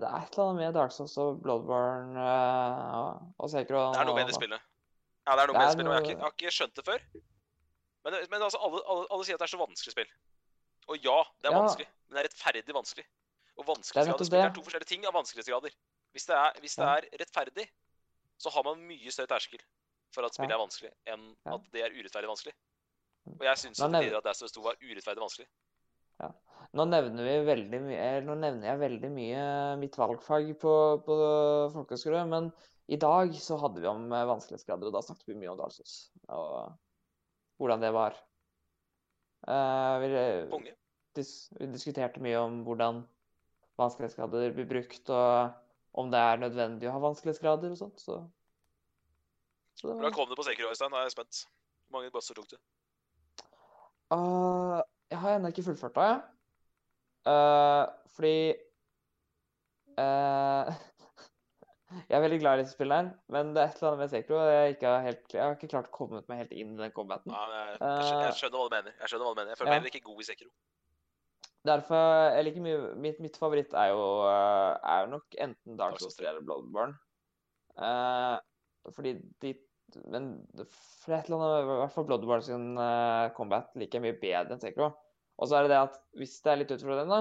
det 0.01 0.07
er 0.09 0.23
et 0.23 0.32
eller 0.32 0.47
annet 0.47 0.61
med 0.62 0.74
Dark 0.78 0.93
Souls 0.94 1.12
og 1.20 1.43
Bloodborne 1.44 2.16
uh, 2.16 3.19
og 3.36 3.51
Sekiro 3.53 3.82
Det 3.93 4.01
er 4.01 4.07
noe 4.09 4.16
med 4.16 4.31
det 4.31 4.36
spillet. 4.39 4.62
Ja, 5.27 5.35
det 5.36 5.43
er 5.43 5.51
noe 5.51 5.53
Det 5.53 5.59
med 5.59 5.66
er 5.66 5.69
det 5.69 5.74
spillet, 5.77 5.89
Noe... 5.90 5.93
jeg 5.93 6.01
har, 6.01 6.07
ikke, 6.07 6.15
jeg 6.16 6.24
har 6.24 6.32
ikke 6.39 6.53
skjønt 6.57 6.78
det 6.78 6.85
før. 6.86 7.03
Men, 8.07 8.16
men 8.32 8.44
altså, 8.47 8.61
alle, 8.65 8.81
alle, 8.94 9.05
alle 9.12 9.27
sier 9.28 9.36
at 9.36 9.43
det 9.43 9.49
er 9.49 9.53
så 9.53 9.61
vanskelig 9.61 9.93
spill. 9.93 10.15
Og 10.89 11.05
ja, 11.05 11.19
det 11.43 11.51
er 11.51 11.53
Ja. 11.53 11.59
vanskelig. 11.61 11.89
Men 12.09 12.16
det 12.16 12.23
er 12.23 12.28
rettferdig 12.31 12.74
vanskelig. 12.78 13.05
Og 13.61 13.66
vanskelighetsgrader 13.69 14.09
nettopp 14.09 14.24
i 14.24 14.31
spill 14.31 14.40
er 14.47 14.55
to 14.57 14.65
forskjellige 14.66 14.90
ting 14.94 15.05
av 15.07 15.15
vanskelighetsgrader. 15.19 15.77
Hvis 16.16 16.27
det, 16.31 16.39
er, 16.40 16.59
hvis 16.65 16.77
det 16.81 16.86
Ja. 16.89 16.94
er 16.97 17.09
rettferdig, 17.20 17.66
så 18.40 18.51
har 18.57 18.65
man 18.65 18.81
mye 18.89 19.12
større 19.12 19.31
terskel 19.35 19.61
for 20.16 20.24
at 20.24 20.32
spillet 20.35 20.51
Ja. 20.51 20.57
er 20.57 20.65
vanskelig, 20.65 20.93
enn 21.12 21.28
at 21.44 21.69
det 21.77 21.85
er 21.85 21.93
urettferdig 21.93 22.32
vanskelig. 22.32 22.57
Og 23.36 23.44
jeg 23.47 23.59
syns 23.59 23.77
til 23.78 24.01
tider 24.01 24.16
at 24.16 24.24
Last 24.24 24.43
of 24.43 24.49
Us 24.49 24.57
2 24.57 24.65
var 24.65 24.81
urettferdig 24.81 25.23
vanskelig. 25.23 25.47
Nå 26.72 26.86
nevner 26.89 27.26
mye 27.44 28.12
Nå 28.24 28.34
nevner 28.40 28.70
jeg 28.70 28.80
veldig 28.80 29.10
mye 29.12 29.43
mitt 29.80 29.97
valgfag 30.01 30.55
på, 30.60 30.74
på 31.05 31.16
folkehøyskole, 31.74 32.22
men 32.30 32.48
i 32.93 32.98
dag 33.01 33.34
så 33.40 33.59
hadde 33.60 33.82
vi 33.82 33.89
om 33.89 34.06
eh, 34.12 34.28
vanskelighetsgrader, 34.28 34.89
og 34.89 34.97
da 34.97 35.02
snakket 35.05 35.28
vi 35.30 35.39
mye 35.39 35.52
om 35.52 35.59
Dark 35.60 35.76
og 36.32 36.78
hvordan 37.60 37.84
det 37.84 37.93
var. 37.94 38.16
Uh, 39.47 40.02
vi, 40.02 40.72
dis 41.16 41.32
vi 41.59 41.68
diskuterte 41.70 42.22
mye 42.22 42.40
om 42.40 42.60
hvordan 42.66 43.02
vanskelighetsgrader 43.80 44.55
blir 44.56 44.68
brukt, 44.70 45.12
og 45.12 45.98
om 45.98 46.10
det 46.12 46.20
er 46.20 46.43
nødvendig 46.43 46.89
å 46.89 46.94
ha 46.97 47.02
vanskelighetsgrader 47.05 47.74
og 47.74 47.80
sånt, 47.80 48.01
så 48.01 48.22
Så 49.76 49.89
det 49.89 49.94
Hvordan 49.97 50.16
kom 50.16 50.28
du 50.28 50.36
på 50.36 50.44
Sekiro, 50.47 50.68
Øystein? 50.68 50.90
Nå 50.93 50.98
er 51.01 51.06
jeg 51.09 51.14
spent. 51.14 51.44
Hvor 51.86 52.01
mange 52.01 52.10
basser 52.12 52.36
tok 52.36 52.51
du? 52.51 52.59
Jeg 54.12 54.84
har 55.23 55.39
ennå 55.39 55.51
ikke 55.53 55.66
fullført 55.70 55.99
det. 55.99 56.12
Eh, 57.32 57.85
fordi 58.16 58.36
uh, 59.94 60.73
Jeg 62.09 62.16
er 62.16 62.23
veldig 62.24 62.39
glad 62.40 62.59
i 62.59 62.62
disse 62.65 62.74
spillene 62.74 63.12
men 63.31 63.53
det 63.55 63.62
er 63.62 63.69
et 63.70 63.77
eller 63.78 63.93
annet 63.93 64.01
med 64.01 64.11
Sekro 64.11 64.40
jeg 64.49 64.74
ikke 64.74 64.90
har 64.90 65.05
helt 65.05 65.35
Jeg 65.36 65.43
har 65.44 65.55
ikke 65.55 65.69
klart 65.70 65.90
å 65.90 65.94
komme 65.94 66.23
meg 66.27 66.40
helt 66.40 66.55
inn 66.57 66.73
i 66.74 66.81
den 66.81 66.94
combaten. 66.97 67.31
Ja, 67.31 67.44
jeg, 67.53 67.77
jeg, 67.77 68.07
skjønner, 68.09 68.24
jeg 68.27 68.39
skjønner 68.40 68.59
hva 68.59 68.66
du 68.66 68.74
mener. 68.74 68.97
Jeg 68.99 69.12
skjønner 69.12 69.28
hva 69.28 69.35
du 69.35 69.40
mener. 69.40 69.53
Jeg 69.53 69.61
føler 69.61 69.70
Ja. 69.70 69.74
meg 69.74 69.82
heller 69.82 69.93
ikke 69.94 70.09
god 70.09 70.24
i 70.24 70.27
Sekiro. 70.27 70.53
Derfor 71.69 72.07
jeg 72.35 72.47
liker 72.49 72.65
mye 72.65 72.78
Mitt, 73.05 73.20
mitt 73.23 73.36
favoritt 73.39 73.77
er 73.78 73.93
jo 73.93 74.07
eh, 74.27 74.73
er 74.97 75.11
nok 75.12 75.36
enten 75.47 75.78
Dark 75.78 76.01
Souls 76.01 76.16
Souls 76.16 76.24
3 76.24 76.32
eller 76.32 76.47
Bloodborne. 76.49 76.99
Uh, 77.78 78.36
fordi 78.93 79.15
de 79.40 79.55
Men 80.11 80.35
for 80.66 81.15
et 81.15 81.28
eller 81.28 81.39
annet, 81.39 81.62
i 81.62 81.78
hvert 81.85 81.94
fall 81.94 82.09
Bloodborne 82.09 82.44
sin 82.44 82.66
uh, 82.81 83.31
combat 83.36 83.70
liker 83.78 84.01
jeg 84.01 84.07
mye 84.09 84.20
bedre 84.20 84.57
enn 84.57 84.65
Sekro. 84.65 84.90
Og 85.41 85.49
så 85.49 85.59
er 85.59 85.67
det 85.67 85.73
det 85.73 85.81
at 85.89 85.97
hvis 86.21 86.37
det 86.45 86.53
er 86.53 86.61
litt 86.61 86.75
utfordrende, 86.75 87.21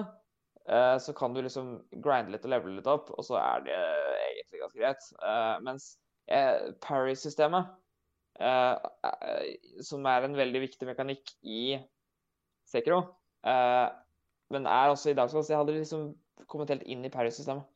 uh, 0.67 0.97
så 1.01 1.13
kan 1.17 1.33
du 1.33 1.41
liksom 1.41 1.73
grinde 2.03 2.35
litt 2.35 2.45
og 2.47 2.53
levele 2.53 2.79
litt 2.79 2.89
opp, 2.91 3.11
og 3.15 3.25
så 3.25 3.39
er 3.39 3.65
det 3.65 3.77
egentlig 3.77 4.63
ganske 4.63 4.81
greit. 4.81 5.07
Uh, 5.23 5.55
mens 5.65 5.93
uh, 6.31 6.71
parry-systemet, 6.83 7.71
eh, 8.39 8.75
eh, 9.03 9.81
som 9.83 10.05
er 10.07 10.25
en 10.25 10.37
veldig 10.37 10.61
viktig 10.63 10.87
mekanikk 10.87 11.33
i 11.43 11.77
Sekro, 12.71 13.01
men 13.43 14.67
er 14.69 14.91
også 14.91 15.11
i 15.11 15.17
dag 15.17 15.29
så 15.29 15.41
Jeg 15.43 15.57
hadde 15.57 15.73
liksom 15.75 16.13
kommet 16.47 16.69
helt 16.71 16.85
inn 16.87 17.03
i 17.05 17.11
parry-systemet. 17.11 17.67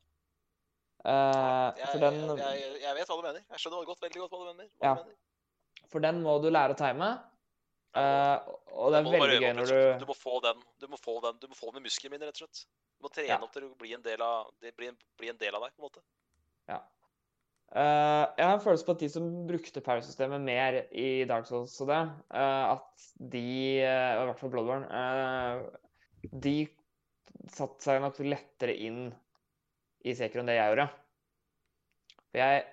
For 1.03 2.01
den 2.01 2.15
jeg, 2.15 2.39
jeg, 2.39 2.77
jeg 2.81 2.95
vet 2.97 3.09
hva 3.09 3.17
du 3.19 3.25
mener. 3.25 3.43
Jeg 3.51 3.61
skjønner 3.61 3.85
godt, 3.85 4.01
veldig 4.01 4.21
godt 4.23 4.31
hva 4.31 4.39
du 4.39 4.47
mener. 4.53 4.69
Hva 4.79 4.87
Ja. 4.87 4.93
du 4.95 5.03
mener. 5.03 5.19
For 5.91 6.01
den 6.01 6.21
må 6.23 6.37
du 6.41 6.47
lære 6.49 6.73
å 6.73 6.79
time. 6.79 7.09
Eh, 7.95 8.47
og 8.75 8.91
det 8.91 8.99
er 8.99 9.05
veldig 9.07 9.37
gøy 9.39 9.53
når 9.55 9.69
du 9.71 9.77
Du 10.01 10.09
må 10.09 10.15
få 10.19 10.39
den 10.43 10.57
Du 10.83 10.87
må 10.91 10.97
få 10.99 11.13
den 11.23 11.37
Du 11.39 11.45
må 11.47 11.55
få 11.55 11.69
den 11.69 11.77
med 11.79 11.85
musklene 11.87 12.17
mine, 12.17 12.27
rett 12.27 12.41
og 12.41 12.43
slett. 12.43 12.65
Du 12.99 13.05
må 13.07 13.11
trene 13.13 13.29
Ja. 13.31 13.37
opp 13.39 13.53
til 13.55 13.63
å 13.69 13.75
bli 13.79 13.93
en 13.95 14.03
del 14.03 14.21
av 14.25 14.49
det 14.59 14.73
blir 14.75 14.89
en, 14.91 14.97
bli 15.19 15.29
en 15.31 15.39
del 15.39 15.55
av 15.55 15.63
deg, 15.63 15.71
på 15.77 15.83
en 15.83 15.87
måte. 15.87 16.03
Ja. 16.67 16.81
Uh, 17.75 18.27
jeg 18.37 18.45
har 18.45 18.53
en 18.57 18.63
følelse 18.63 18.85
på 18.85 18.93
at 18.95 18.99
de 18.99 19.09
som 19.09 19.29
brukte 19.47 19.81
Power-systemet 19.81 20.43
mer 20.43 20.77
i 20.91 21.25
Dark 21.27 21.47
Souls 21.47 21.73
og 21.81 21.89
det, 21.89 22.01
uh, 22.35 22.75
at 22.75 23.07
de, 23.17 23.41
i 23.81 24.25
hvert 24.27 24.39
fall 24.39 24.51
Bloodborne, 24.53 24.85
de 26.31 26.55
satte 27.51 27.83
seg 27.83 28.03
nok 28.03 28.19
lettere 28.27 28.75
inn 28.75 29.09
i 30.05 30.13
Sekro 30.15 30.43
enn 30.43 30.51
det 30.51 30.59
jeg 30.59 30.71
gjorde. 30.71 30.87
For 32.31 32.43
jeg 32.43 32.63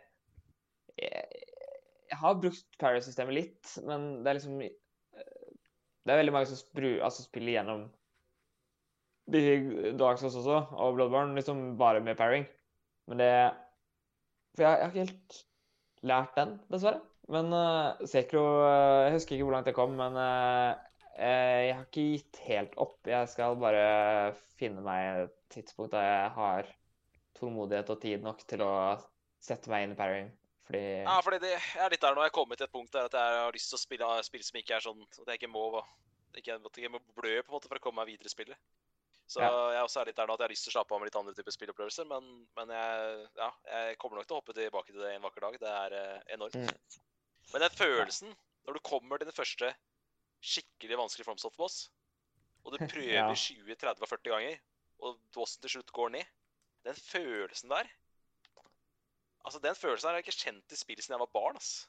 Jeg, 1.03 1.43
jeg 2.11 2.19
har 2.21 2.35
brukt 2.37 2.67
parry-systemet 2.79 3.35
litt, 3.35 3.71
men 3.89 4.23
det 4.23 4.29
er 4.31 4.37
liksom 4.37 4.59
Det 6.03 6.13
er 6.13 6.19
veldig 6.19 6.35
mange 6.35 6.51
som 6.51 6.59
spru, 6.59 6.89
altså 7.05 7.25
spiller 7.25 7.57
gjennom 7.59 7.87
Dark 9.31 10.19
Souls 10.19 10.35
også, 10.41 10.59
og 10.75 10.97
Bloodborne, 10.97 11.37
liksom 11.39 11.77
bare 11.79 12.03
med 12.03 12.19
pairing. 12.19 12.47
Men 13.09 13.23
det 13.23 13.33
For 14.57 14.67
jeg, 14.67 14.79
jeg 14.79 14.83
har 14.83 14.91
ikke 14.91 15.07
helt 15.07 15.39
lært 16.03 16.35
den, 16.37 16.57
dessverre. 16.73 17.01
Men 17.33 17.55
uh, 17.55 18.03
Sekro 18.11 18.43
uh, 18.43 19.07
Jeg 19.07 19.15
husker 19.15 19.37
ikke 19.37 19.47
hvor 19.47 19.55
langt 19.57 19.71
jeg 19.71 19.77
kom, 19.79 19.95
men 19.97 20.19
eh, 20.19 20.75
jeg 21.23 21.77
har 21.77 21.87
ikke 21.87 22.05
gitt 22.17 22.43
helt 22.49 22.77
opp. 22.83 22.99
Jeg 23.07 23.31
skal 23.31 23.57
bare 23.61 24.35
finne 24.59 24.83
meg 24.85 25.25
et 25.25 25.35
tidspunkt 25.55 25.95
da 25.95 26.03
jeg 26.03 26.31
har 26.37 26.71
tålmodighet 27.39 27.91
og 27.95 28.01
tid 28.03 28.25
nok 28.27 28.43
til 28.49 28.65
å 28.67 28.75
sette 29.43 29.71
meg 29.71 29.87
inn 29.87 29.95
i 29.95 29.99
parrying. 29.99 30.31
Fordi 30.73 31.03
Ja, 31.05 31.17
fordi 31.21 31.39
det, 31.43 31.51
jeg 31.53 31.83
er 31.85 31.93
litt 31.93 32.01
der 32.01 32.15
nå. 32.17 32.23
Jeg 32.25 32.33
har 32.33 32.37
kommet 32.39 32.59
til 32.61 32.65
et 32.69 32.73
punkt 32.73 32.93
der 32.95 33.09
at 33.11 33.17
jeg 33.19 33.41
har 33.45 33.53
lyst 33.53 33.69
til 33.73 33.77
å 33.77 33.83
spille 33.83 34.13
spill 34.25 34.45
som 34.47 34.59
ikke 34.63 34.79
er 34.79 34.85
sånn 34.87 35.03
At 35.05 35.27
jeg 35.35 35.43
ikke 35.43 35.53
må 35.53 35.67
ikke, 36.33 36.57
jeg 36.81 36.91
må 36.93 37.01
blø 37.13 37.35
på 37.45 37.53
en 37.53 37.57
måte 37.59 37.69
for 37.69 37.77
å 37.77 37.83
komme 37.85 38.01
meg 38.01 38.15
videre 38.15 38.31
i 38.31 38.33
spillet. 38.33 38.57
Så 39.29 39.41
Ja. 39.41 39.51
jeg 39.77 39.83
også 39.85 40.01
er 40.01 40.09
litt 40.09 40.17
der 40.17 40.27
nå 40.27 40.33
at 40.33 40.41
jeg 40.41 40.49
har 40.49 40.53
lyst 40.53 40.65
til 40.65 40.73
å 40.73 40.77
slappe 40.79 40.95
av 40.95 41.01
med 41.01 41.09
litt 41.11 41.17
andre 41.21 41.35
typer 41.37 41.53
spillopplevelser. 41.53 42.07
Men, 42.09 42.31
men 42.57 42.73
jeg, 42.73 43.29
ja, 43.37 43.51
jeg 43.69 43.99
kommer 44.01 44.17
nok 44.17 44.27
til 44.29 44.37
å 44.37 44.41
hoppe 44.41 44.57
tilbake 44.57 44.93
til 44.93 45.01
det 45.05 45.13
en 45.15 45.23
vakker 45.27 45.45
dag. 45.45 45.59
Det 45.61 45.73
er 45.77 45.97
eh, 45.99 46.35
enormt. 46.37 46.57
Mm. 46.57 47.01
Men 47.53 47.65
den 47.67 47.77
følelsen, 47.77 48.35
når 48.67 48.79
du 48.79 48.81
kommer 48.89 49.21
til 49.21 49.29
den 49.29 49.37
første 49.37 49.75
skikkelig 50.43 50.99
vanskelige 50.99 51.29
FromSoft-boss, 51.29 51.79
og 52.65 52.73
du 52.73 52.79
prøver 52.93 53.13
Ja. 53.13 53.29
20, 53.35 53.77
30 53.77 54.05
og 54.07 54.09
40 54.09 54.33
ganger, 54.33 54.61
og 55.05 55.21
bossen 55.37 55.61
til 55.65 55.77
slutt 55.77 55.93
går 55.93 56.13
ned 56.15 56.25
Den 56.87 56.95
følelsen 56.95 57.71
der 57.71 57.89
Altså, 59.45 59.59
Den 59.63 59.75
følelsen 59.75 60.07
der 60.07 60.15
har 60.15 60.21
jeg 60.21 60.27
ikke 60.27 60.43
kjent 60.45 60.73
i 60.73 60.79
spill 60.79 61.03
siden 61.03 61.17
jeg 61.17 61.25
var 61.25 61.33
barn. 61.35 61.57
ass. 61.57 61.89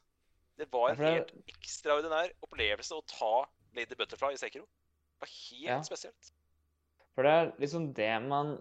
Det 0.58 0.68
var 0.74 0.94
en 0.94 1.02
helt 1.02 1.34
ekstraordinær 1.50 2.34
opplevelse 2.46 2.94
å 2.96 3.04
ta 3.10 3.34
Lady 3.74 3.98
Butterfly 3.98 4.36
i 4.36 4.40
Sekiro. 4.42 4.66
Det 4.66 5.26
var 5.26 5.34
helt 5.34 5.70
Ja. 5.70 5.82
spesielt. 5.82 6.32
For 7.16 7.26
det 7.26 7.32
er 7.32 7.52
liksom 7.62 7.94
det 7.94 8.22
man 8.28 8.56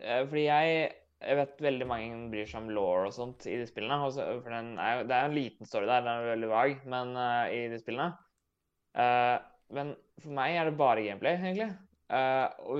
eh, 0.00 0.24
Fordi 0.26 0.44
jeg, 0.44 0.92
jeg 1.20 1.36
vet 1.36 1.60
veldig 1.60 1.86
mange 1.88 2.30
bryr 2.32 2.46
seg 2.48 2.62
om 2.62 2.70
law 2.70 3.06
og 3.06 3.12
sånt 3.16 3.46
i 3.46 3.56
de 3.56 3.66
spillene. 3.68 3.98
for 4.12 4.50
den 4.50 4.78
er, 4.78 5.04
det 5.04 5.16
er 5.16 5.24
en 5.24 5.34
liten 5.36 5.66
story 5.66 5.86
der, 5.86 6.00
den 6.04 6.08
er 6.08 6.30
veldig 6.36 6.48
vag, 6.48 6.86
men 6.86 7.16
uh, 7.16 7.48
i 7.52 7.68
de 7.72 7.78
spillene. 7.80 8.12
Uh, 8.96 9.38
men 9.70 9.96
for 10.20 10.30
meg 10.36 10.56
er 10.56 10.64
det 10.64 10.76
bare 10.78 11.04
gameplay, 11.04 11.36
egentlig. 11.36 11.70
Uh, 12.12 12.46
og 12.68 12.78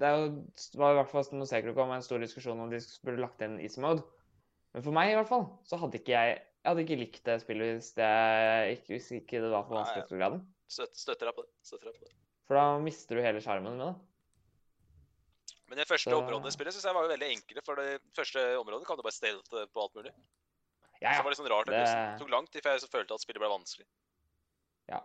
det 0.00 0.10
jo, 0.14 0.28
det 0.72 0.78
var 0.80 0.94
i 0.94 0.98
hvert 1.00 1.10
fall 1.10 1.26
når 1.32 1.50
Sekiro 1.50 1.74
kom, 1.76 1.90
en 1.90 2.02
stor 2.02 2.22
diskusjon 2.22 2.60
om 2.60 2.70
de 2.70 2.80
burde 3.04 3.20
lagt 3.20 3.42
inn 3.44 3.58
easy 3.60 3.82
mode. 3.82 4.02
Men 4.74 4.82
for 4.82 4.92
meg 4.96 5.12
i 5.12 5.14
hvert 5.14 5.28
fall, 5.30 5.46
så 5.68 5.78
hadde 5.78 6.00
ikke 6.00 6.14
jeg 6.16 6.40
jeg 6.64 6.72
hadde 6.72 6.82
ikke 6.86 6.96
likt 6.96 7.24
det 7.28 7.34
spillet 7.42 7.74
hvis 7.76 7.90
det 7.98 8.10
ikke, 8.78 8.88
hvis 8.94 9.08
ikke 9.20 9.40
det 9.44 9.50
var 9.52 9.66
for 9.68 9.76
vanskelig 9.76 10.00
vanskelighetsgraden. 10.06 10.38
Støt, 10.72 10.94
støtter 10.96 11.28
deg 11.28 11.34
på 11.36 11.42
det. 11.44 11.50
Støtter 11.68 11.90
deg 11.90 11.98
på 11.98 12.06
det. 12.08 12.14
For 12.48 12.56
da 12.56 12.62
mister 12.80 13.18
du 13.18 13.20
hele 13.20 13.42
sjarmen 13.44 13.76
med 13.76 13.84
det. 13.84 13.94
Men 15.68 15.78
det 15.82 15.86
første 15.90 16.08
Så- 16.10 16.16
området 16.22 16.48
i 16.48 16.54
spillet 16.56 16.72
synes 16.72 16.84
jeg 16.88 16.94
var 16.96 17.04
jo 17.04 17.12
veldig 17.12 17.28
enkle. 17.34 17.62
For 17.66 17.74
det 17.76 18.00
første 18.16 18.40
området 18.62 18.86
kan 18.88 18.96
du 18.96 19.02
bare 19.04 19.12
stelte 19.12 19.66
på 19.74 19.82
alt 19.84 19.94
mulig. 19.94 20.12
Ja, 21.02 21.10
Så 21.10 21.12
ja. 21.12 21.16
det 21.18 21.24
var 21.24 21.30
litt 21.34 21.38
sånn 21.42 21.52
rart. 21.52 21.66
det- 21.66 21.84
Det 21.84 22.18
tok 22.20 22.30
lang 22.30 22.46
tid 22.48 22.62
før 22.64 22.72
jeg 22.80 22.88
følte 22.88 23.14
at 23.14 23.20
spillet 23.20 23.40
ble 23.44 23.52
vanskelig. 23.52 23.86
Ja. 24.88 25.00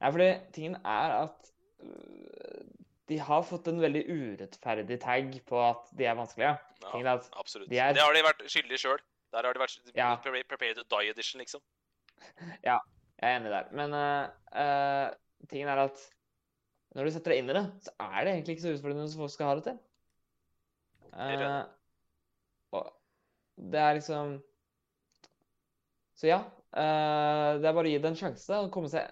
Nei, 0.00 0.10
fordi 0.12 0.52
tingen 0.52 0.76
er 0.84 1.08
at 1.24 1.52
øh, 1.80 2.81
de 3.10 3.18
har 3.18 3.42
fått 3.42 3.66
en 3.68 3.80
veldig 3.82 4.02
urettferdig 4.08 4.98
tag 5.02 5.32
på 5.48 5.58
at 5.58 5.88
de 5.98 6.06
er 6.06 6.14
vanskelige. 6.18 6.52
Ja, 6.82 7.16
absolutt. 7.40 7.68
de 7.70 7.78
er- 7.78 7.92
Det 7.94 8.02
har 8.02 8.12
de 8.14 8.22
vært 8.22 8.42
skyldige 8.46 8.78
sjøl. 8.78 8.98
Der 9.32 9.42
har 9.44 9.52
de 9.54 9.60
vært 9.60 9.96
Ja. 9.96 10.16
prepared 10.16 10.76
to 10.76 10.84
die 11.00 11.08
edition, 11.10 11.40
liksom. 11.40 11.60
Ja, 12.64 12.78
Jeg 13.22 13.30
er 13.30 13.40
enig 13.40 13.50
der. 13.50 13.68
Men 13.72 13.92
uh, 13.94 14.28
uh, 14.54 15.14
tingen 15.48 15.68
er 15.68 15.84
at 15.84 15.98
når 16.94 17.04
du 17.04 17.10
setter 17.10 17.30
deg 17.32 17.38
inn 17.38 17.50
i 17.50 17.54
det, 17.54 17.64
så 17.86 17.90
er 18.00 18.24
det 18.24 18.32
egentlig 18.34 18.56
ikke 18.56 18.64
så 18.66 18.72
utfordrende 18.76 19.08
som 19.10 19.20
folk 19.22 19.30
skal 19.32 19.46
ha 19.46 19.54
det 19.54 19.64
til. 19.64 19.78
Uh. 21.12 21.64
Og 22.72 22.92
det 23.70 23.80
er 23.80 23.94
liksom 23.94 24.42
Så 26.16 26.26
ja. 26.28 26.42
det 26.72 27.66
er 27.66 27.72
bare 27.74 27.84
å 27.84 27.90
gi 27.90 27.98
det 27.98 28.10
en 28.12 28.16
sjanse 28.16 28.50
og 28.62 28.70
komme 28.72 28.88
seg 28.88 29.08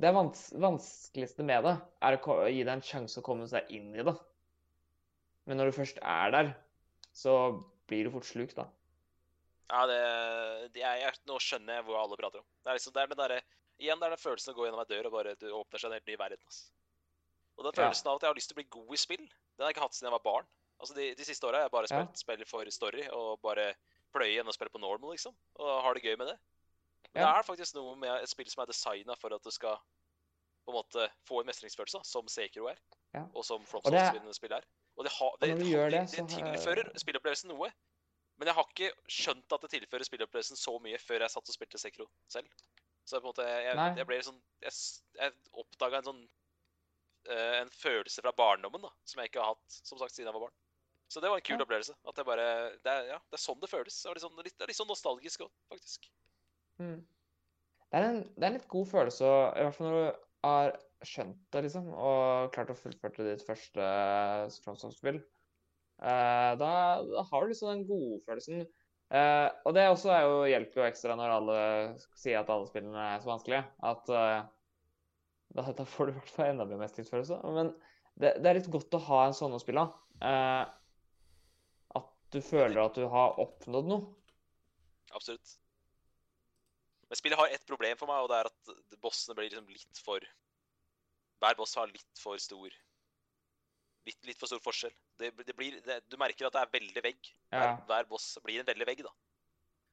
Det 0.00 0.10
vans 0.14 0.46
vanskeligste 0.58 1.44
med 1.46 1.64
det, 1.64 1.74
er 2.02 2.16
å 2.18 2.36
gi 2.50 2.62
deg 2.66 2.72
en 2.72 2.82
sjanse 2.82 3.20
å 3.20 3.24
komme 3.26 3.46
seg 3.50 3.68
inn 3.70 3.92
i 3.94 4.02
det. 4.06 4.14
Men 5.46 5.60
når 5.60 5.70
du 5.70 5.76
først 5.76 6.00
er 6.02 6.32
der, 6.34 6.50
så 7.14 7.34
blir 7.86 8.06
du 8.08 8.10
fort 8.14 8.26
slukt, 8.26 8.56
da. 8.58 8.66
Ja, 9.70 9.84
det, 9.88 9.98
det 10.74 10.82
er, 10.84 10.98
jeg, 11.00 11.20
Nå 11.28 11.38
skjønner 11.40 11.78
jeg 11.78 11.86
hvor 11.86 12.00
alle 12.00 12.18
prater 12.20 12.42
om. 12.42 12.46
Det 12.64 12.72
er 12.72 12.78
liksom, 12.78 12.94
det 12.96 13.02
er 13.04 13.12
den 13.12 13.22
der, 13.22 13.36
igjen 13.80 14.00
det 14.00 14.08
er 14.08 14.14
den 14.16 14.20
følelsen 14.24 14.52
å 14.52 14.56
gå 14.58 14.66
gjennom 14.66 14.82
ei 14.82 14.90
dør 14.90 15.08
og 15.08 15.14
bare 15.16 15.36
det 15.40 15.52
åpner 15.56 15.80
seg 15.80 15.88
en 15.90 15.96
helt 15.98 16.10
ny 16.10 16.18
verden. 16.20 16.42
Altså. 16.48 16.66
Og 17.54 17.64
den 17.68 17.72
Ja. 17.78 17.84
følelsen 17.84 18.10
av 18.10 18.18
at 18.18 18.26
jeg 18.26 18.32
har 18.32 18.38
lyst 18.40 18.50
til 18.50 18.56
å 18.58 18.60
bli 18.60 18.70
god 18.76 18.94
i 18.96 19.00
spill, 19.00 19.24
den 19.24 19.62
har 19.64 19.70
jeg 19.70 19.76
ikke 19.76 19.86
hatt 19.86 19.94
siden 19.96 20.10
jeg 20.10 20.16
var 20.18 20.26
barn. 20.26 20.50
Altså 20.82 20.96
De, 20.98 21.06
de 21.14 21.24
siste 21.28 21.46
åra 21.46 21.62
har 21.62 21.68
jeg 21.68 21.76
bare 21.76 21.88
Ja. 21.90 22.02
spilt 22.02 22.18
spill 22.18 22.44
for 22.50 22.70
story 22.74 23.06
og 23.14 23.40
bare 23.46 23.68
pløye 24.12 24.34
igjen 24.34 24.50
og 24.50 24.54
spille 24.56 24.74
på 24.74 24.82
normal, 24.82 25.14
liksom. 25.14 25.34
Og 25.62 25.70
har 25.86 25.94
det 25.94 26.02
gøy 26.04 26.16
med 26.18 26.32
det. 26.32 26.38
Men 27.14 27.22
Ja. 27.22 27.26
det 27.32 27.38
er 27.38 27.46
faktisk 27.46 27.74
noe 27.74 27.96
med 27.96 28.10
et 28.22 28.28
spill 28.28 28.50
som 28.50 28.62
er 28.62 28.66
designa 28.66 29.14
for 29.14 29.34
at 29.34 29.42
du 29.42 29.50
skal 29.54 29.78
på 30.64 30.72
en 30.72 30.78
måte 30.78 31.08
få 31.28 31.40
en 31.40 31.46
mestringsfølelse, 31.46 32.00
som 32.04 32.28
Sekiro 32.28 32.66
er. 32.66 32.78
Ja. 33.14 33.26
Og 33.34 33.44
som 33.44 33.62
det 33.62 34.00
er-. 34.58 34.64
Og 34.96 35.04
det, 35.04 35.12
ha, 35.12 35.28
det, 35.40 35.52
og 35.52 35.58
det, 35.58 35.92
det, 35.92 36.08
så 36.10 36.26
tilfører 36.26 36.90
spillopplevelsen 36.98 37.50
noe. 37.50 37.70
Men 38.38 38.48
jeg 38.50 38.54
har 38.54 38.66
ikke 38.70 38.90
skjønt 39.06 39.52
at 39.54 39.62
det 39.62 39.70
tilfører 39.70 40.06
spillopplevelsen 40.08 40.58
så 40.58 40.74
mye 40.82 40.98
før 40.98 41.22
jeg 41.22 41.30
satt 41.30 41.48
og 41.50 41.54
spilte 41.54 41.78
Sekiro 41.78 42.08
selv. 42.30 42.48
Så 43.04 43.20
på 43.20 43.26
en 43.26 43.30
måte, 43.30 43.44
jeg, 43.46 43.76
jeg 43.98 44.06
ble 44.08 44.18
sånn 44.24 44.38
Jeg, 44.64 44.72
jeg 45.20 45.32
oppdaga 45.60 45.98
en 46.00 46.06
sånn 46.06 46.22
uh, 47.28 47.56
En 47.60 47.68
følelse 47.68 48.22
fra 48.24 48.32
barndommen 48.32 48.80
da, 48.80 48.90
som 49.04 49.20
jeg 49.20 49.28
ikke 49.28 49.42
har 49.44 49.52
hatt 49.52 49.76
som 49.76 50.00
sagt 50.00 50.14
siden 50.14 50.30
jeg 50.30 50.36
var 50.38 50.46
barn. 50.46 50.54
Så 51.12 51.20
det 51.20 51.28
var 51.28 51.36
en 51.36 51.44
kul 51.44 51.58
Ja. 51.58 51.62
opplevelse. 51.66 51.94
At 52.08 52.16
jeg 52.16 52.26
bare, 52.26 52.46
det, 52.80 52.90
er, 52.90 53.10
ja, 53.12 53.18
det 53.28 53.36
er 53.38 53.42
sånn 53.44 53.60
det 53.60 53.68
føles. 53.70 54.00
Det 54.00 54.08
er 54.10 54.16
litt, 54.16 54.24
sånn, 54.24 54.40
litt, 54.42 54.56
det 54.56 54.64
er 54.64 54.72
litt 54.72 54.80
sånn 54.80 54.88
nostalgisk 54.88 55.44
òg, 55.44 55.52
faktisk. 55.70 56.08
Mm. 56.82 57.00
Det, 57.00 57.98
er 57.98 58.06
en, 58.08 58.22
det 58.34 58.42
er 58.42 58.50
en 58.50 58.58
litt 58.58 58.70
god 58.72 58.90
følelse, 58.90 59.28
i 59.28 59.66
hvert 59.66 59.76
fall 59.76 59.88
når 59.88 59.98
du 59.98 60.24
har 60.44 60.72
skjønt 61.04 61.40
det, 61.52 61.62
liksom, 61.66 61.90
og 61.92 62.54
klart 62.54 62.72
å 62.72 62.78
fullføre 62.78 63.28
ditt 63.28 63.44
første 63.46 63.90
FromSoft-spill. 64.64 65.20
Uh, 66.02 66.52
da, 66.58 66.70
da 67.06 67.22
har 67.28 67.44
du 67.44 67.52
liksom 67.52 67.70
den 67.70 67.86
godfølelsen. 67.88 68.64
Uh, 69.14 69.48
og 69.68 69.76
det 69.76 69.84
også 69.86 70.10
er 70.10 70.24
jo, 70.24 70.38
hjelper 70.48 70.80
jo 70.80 70.86
ekstra 70.88 71.14
når 71.18 71.36
alle 71.36 71.58
sier 72.18 72.40
at 72.40 72.50
alle 72.50 72.66
spillene 72.70 73.08
er 73.12 73.22
så 73.22 73.30
vanskelige. 73.30 73.62
At 73.84 74.10
uh, 74.10 74.46
da, 75.54 75.66
da 75.76 75.86
får 75.86 76.08
du 76.08 76.14
i 76.14 76.16
hvert 76.18 76.32
fall 76.34 76.50
enda 76.50 76.66
mer 76.68 76.80
mestringsfølelse. 76.82 77.38
Men 77.54 77.70
det, 78.18 78.36
det 78.42 78.50
er 78.50 78.58
litt 78.58 78.72
godt 78.72 78.96
å 78.96 79.02
ha 79.08 79.20
en 79.28 79.36
sånn 79.36 79.54
å 79.54 79.60
spille 79.62 79.84
av. 79.84 80.00
Eh, 80.24 80.64
at 82.00 82.10
du 82.34 82.40
føler 82.44 82.80
at 82.82 82.98
du 82.98 83.06
har 83.10 83.38
oppnådd 83.42 83.90
noe. 83.90 84.08
Absolutt. 85.14 85.56
Men 87.14 87.18
spillet 87.20 87.38
har 87.38 87.52
ett 87.54 87.66
problem 87.66 87.94
for 88.00 88.10
meg, 88.10 88.24
og 88.24 88.30
det 88.32 88.38
er 88.40 88.48
at 88.50 88.98
bossene 88.98 89.36
blir 89.38 89.46
liksom 89.46 89.68
litt 89.70 89.98
for 90.02 90.24
Hver 91.44 91.54
boss 91.54 91.74
har 91.78 91.86
litt 91.86 92.18
for 92.18 92.40
stor 92.42 92.72
Litt, 94.04 94.18
litt 94.26 94.40
for 94.40 94.50
stor 94.50 94.58
forskjell. 94.60 94.92
Det, 95.16 95.30
det 95.46 95.54
blir, 95.56 95.76
det, 95.86 96.00
du 96.10 96.18
merker 96.20 96.48
at 96.48 96.56
det 96.56 96.60
er 96.60 96.72
veldig 96.74 97.02
vegg. 97.06 97.30
Hver, 97.54 97.62
Ja. 97.70 97.76
hver 97.88 98.08
boss 98.10 98.26
blir 98.44 98.58
en 98.60 98.66
veldig 98.66 98.88
vegg, 98.90 98.98
da. 99.06 99.12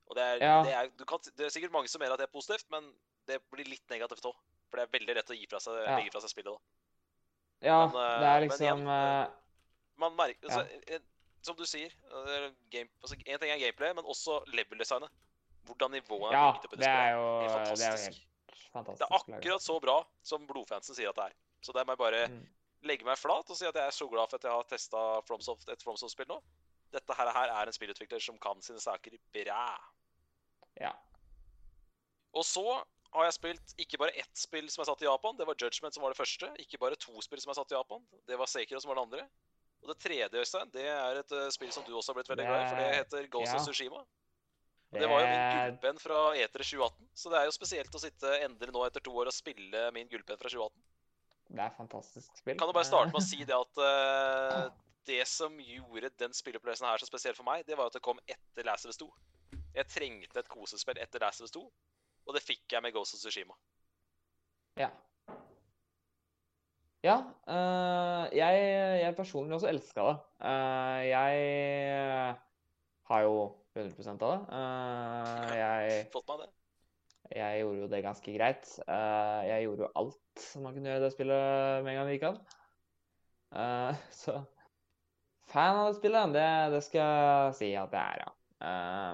Og 0.09 0.17
det 0.17 0.25
er, 0.25 0.41
Ja. 0.41 0.55
det, 0.65 0.73
er, 0.75 0.89
du 0.97 1.05
kan, 1.07 1.21
det 1.37 1.45
er 1.45 1.53
sikkert 1.53 1.71
mange 1.71 1.87
som 1.87 2.01
mener 2.01 2.17
at 2.17 2.19
det 2.19 2.25
er 2.27 2.33
positivt, 2.33 2.65
men 2.73 2.89
det 3.29 3.37
blir 3.53 3.69
litt 3.69 3.85
negativt 3.93 4.25
òg. 4.27 4.35
For 4.67 4.81
det 4.81 4.83
er 4.83 4.91
veldig 4.97 5.15
lett 5.15 5.31
å 5.31 5.37
gi 5.37 5.47
fra 5.47 5.61
seg, 5.63 5.77
Ja. 5.85 5.95
legge 6.01 6.11
fra 6.11 6.23
seg 6.25 6.33
spillet. 6.33 6.51
da. 6.51 7.69
Ja, 7.69 7.77
Men, 7.85 7.95
eh, 8.01 8.19
det 8.19 8.27
er 8.33 8.41
liksom 8.47 8.65
igjen, 8.67 8.87
eh, 8.97 9.31
Man 10.01 10.15
merker, 10.17 10.49
altså, 10.49 11.01
Som 11.41 11.55
du 11.55 11.63
sier, 11.65 11.93
eh, 12.11 12.33
er 12.35 12.51
game, 12.69 12.89
altså, 13.01 13.15
en 13.15 13.39
ting 13.39 13.49
er 13.51 13.59
gameplay, 13.59 13.93
men 13.93 14.03
også 14.03 14.41
level-designet. 14.51 15.09
Hvordan 15.65 15.91
nivået 15.91 16.31
er 16.31 16.37
Ja, 16.37 16.51
bygd 16.51 16.69
på 16.69 16.75
det, 16.75 16.79
det 16.79 16.87
er 16.89 17.11
jo 17.15 17.25
Helt 17.41 17.51
det 17.51 17.55
er 17.55 17.59
jo 17.59 17.65
fantastisk. 17.65 18.21
helt 18.51 18.71
fantastisk. 18.73 18.99
Det 18.99 19.05
er 19.07 19.15
akkurat 19.19 19.61
så 19.61 19.79
bra 19.81 19.97
som 20.23 20.47
blodfansen 20.47 20.95
sier 20.95 21.09
at 21.09 21.15
det 21.15 21.23
er. 21.25 21.33
Så 21.61 21.71
der 21.73 21.85
må 21.85 21.91
jeg 21.91 21.97
bare 21.97 22.27
Mm. 22.27 22.47
legge 22.83 23.05
meg 23.05 23.17
flat 23.17 23.49
og 23.49 23.55
si 23.57 23.65
at 23.65 23.75
jeg 23.75 23.85
er 23.87 23.91
så 23.91 24.07
glad 24.09 24.29
for 24.29 24.35
at 24.37 24.43
jeg 24.43 24.51
har 24.51 24.63
testa 24.63 25.21
Fromsoft, 25.27 25.69
et 25.69 25.83
Fromsoft-spill 25.83 26.27
nå. 26.27 26.41
Dette 26.91 27.13
her, 27.13 27.29
her 27.31 27.47
er 27.61 27.65
en 27.67 27.73
spillutvikler 27.73 28.19
som 28.21 28.37
kan 28.37 28.61
sine 28.61 28.79
saker 28.79 29.11
bra. 29.31 29.77
Ja. 30.79 30.91
Og 32.33 32.43
så 32.47 32.63
har 33.13 33.23
jeg 33.27 33.33
spilt 33.35 33.73
ikke 33.77 33.97
bare 33.99 34.15
ett 34.17 34.37
spill 34.39 34.69
som 34.71 34.81
er 34.81 34.85
satt 34.89 35.01
i 35.03 35.05
Japan, 35.05 35.35
det 35.37 35.45
var 35.47 35.55
Judgment 35.59 35.93
som 35.93 36.03
var 36.03 36.09
det 36.13 36.17
første. 36.17 36.47
Ikke 36.63 36.79
bare 36.79 36.95
to 36.95 37.21
spill 37.21 37.41
som 37.43 37.51
er 37.51 37.57
satt 37.59 37.71
i 37.71 37.75
Japan, 37.75 38.03
det 38.27 38.37
var 38.39 38.45
Sekiro 38.47 38.79
som 38.79 38.89
var 38.89 38.95
det 38.95 39.03
andre. 39.03 39.29
Og 39.83 39.87
det 39.89 39.97
tredje, 39.99 40.29
Øystein, 40.29 40.69
det 40.71 40.85
er 40.85 41.19
et 41.19 41.31
eh, 41.31 41.49
spill 41.51 41.71
som 41.73 41.83
du 41.83 41.95
også 41.97 42.13
har 42.13 42.19
blitt 42.21 42.29
veldig 42.29 42.45
glad 42.45 42.61
i, 42.65 42.69
for 42.69 42.75
det 42.75 42.85
er- 42.85 42.97
heter 43.03 43.27
Ghost 43.33 43.55
of 43.55 43.61
Tsushima. 43.65 44.03
Og 44.91 44.99
det 44.99 45.07
var 45.07 45.21
jo 45.21 45.27
min 45.29 45.43
gullpenn 45.55 45.99
fra 46.03 46.21
E3 46.35 46.51
2018, 46.51 47.11
så 47.15 47.31
det 47.31 47.37
er 47.39 47.45
jo 47.47 47.53
spesielt 47.55 47.93
å 47.95 48.01
sitte 48.03 48.31
endelig 48.43 48.73
nå 48.75 48.81
etter 48.83 49.03
to 49.05 49.13
år 49.21 49.29
og 49.31 49.35
spille 49.35 49.83
min 49.95 50.09
gullpenn 50.11 50.39
fra 50.39 50.51
2018. 50.51 50.81
Det 51.51 51.63
er 51.63 51.75
fantastisk 51.77 52.39
spill. 52.39 52.57
Kan 52.59 52.67
du 52.67 52.75
bare 52.75 52.87
starte 52.87 53.11
med 53.11 53.21
å 53.21 53.23
si 53.31 53.39
det 53.47 53.55
at 53.55 53.79
uh, 53.79 54.65
det 55.07 55.21
som 55.31 55.55
gjorde 55.63 56.11
den 56.19 56.35
spilleopplevelsen 56.35 56.89
her 56.89 56.99
så 56.99 57.07
spesiell 57.07 57.37
for 57.37 57.47
meg, 57.47 57.63
det 57.67 57.79
var 57.79 57.87
at 57.87 57.95
det 57.95 58.03
kom 58.03 58.19
etter 58.27 58.67
Last 58.67 58.87
of 58.87 58.91
Us 58.91 58.99
2. 58.99 59.07
Jeg 59.77 59.87
trengte 59.91 60.43
et 60.43 60.51
kosespill 60.51 60.99
etter 60.99 61.23
Last 61.23 61.39
of 61.39 61.47
Us 61.47 61.55
2, 61.55 61.63
og 62.27 62.35
det 62.35 62.43
fikk 62.43 62.75
jeg 62.75 62.83
med 62.83 62.91
Ghost 62.95 63.15
of 63.15 63.23
Tsushima. 63.23 63.55
Ja. 64.79 64.91
Ja, 67.01 67.15
øh, 67.49 68.27
jeg, 68.37 68.57
jeg 69.01 69.15
personlig 69.17 69.55
også 69.55 69.71
elska 69.71 70.03
det. 70.05 70.17
Uh, 70.43 70.99
jeg 71.07 72.35
har 73.09 73.23
jo 73.25 73.37
100 73.75 74.11
av 74.13 74.19
det. 74.21 74.39
Uh, 74.51 75.53
jeg, 75.55 76.07
Fått 76.13 76.27
meg 76.27 76.41
det. 76.43 76.49
jeg 77.37 77.61
gjorde 77.61 77.83
jo 77.83 77.89
det 77.91 78.01
ganske 78.05 78.33
greit. 78.35 78.71
Uh, 78.87 79.41
jeg 79.47 79.67
gjorde 79.67 79.85
jo 79.85 79.91
alt 80.01 80.43
som 80.45 80.65
man 80.65 80.75
kunne 80.75 80.91
gjøre 80.91 81.01
i 81.01 81.05
det 81.05 81.13
spillet 81.15 81.85
med 81.85 81.93
en 81.93 81.99
gang 81.99 82.09
det 82.09 82.17
gikk 82.17 82.27
an. 82.31 82.41
Uh, 83.51 84.03
så 84.21 84.37
fan 85.51 85.81
av 85.81 85.89
det 85.89 85.99
spillet, 85.99 86.35
det, 86.35 86.47
det 86.75 86.83
skal 86.87 87.01
jeg 87.01 87.57
si 87.59 87.73
at 87.79 87.95
jeg 87.95 88.01
er, 88.01 88.25
ja. 88.25 88.31
Uh, 88.61 89.13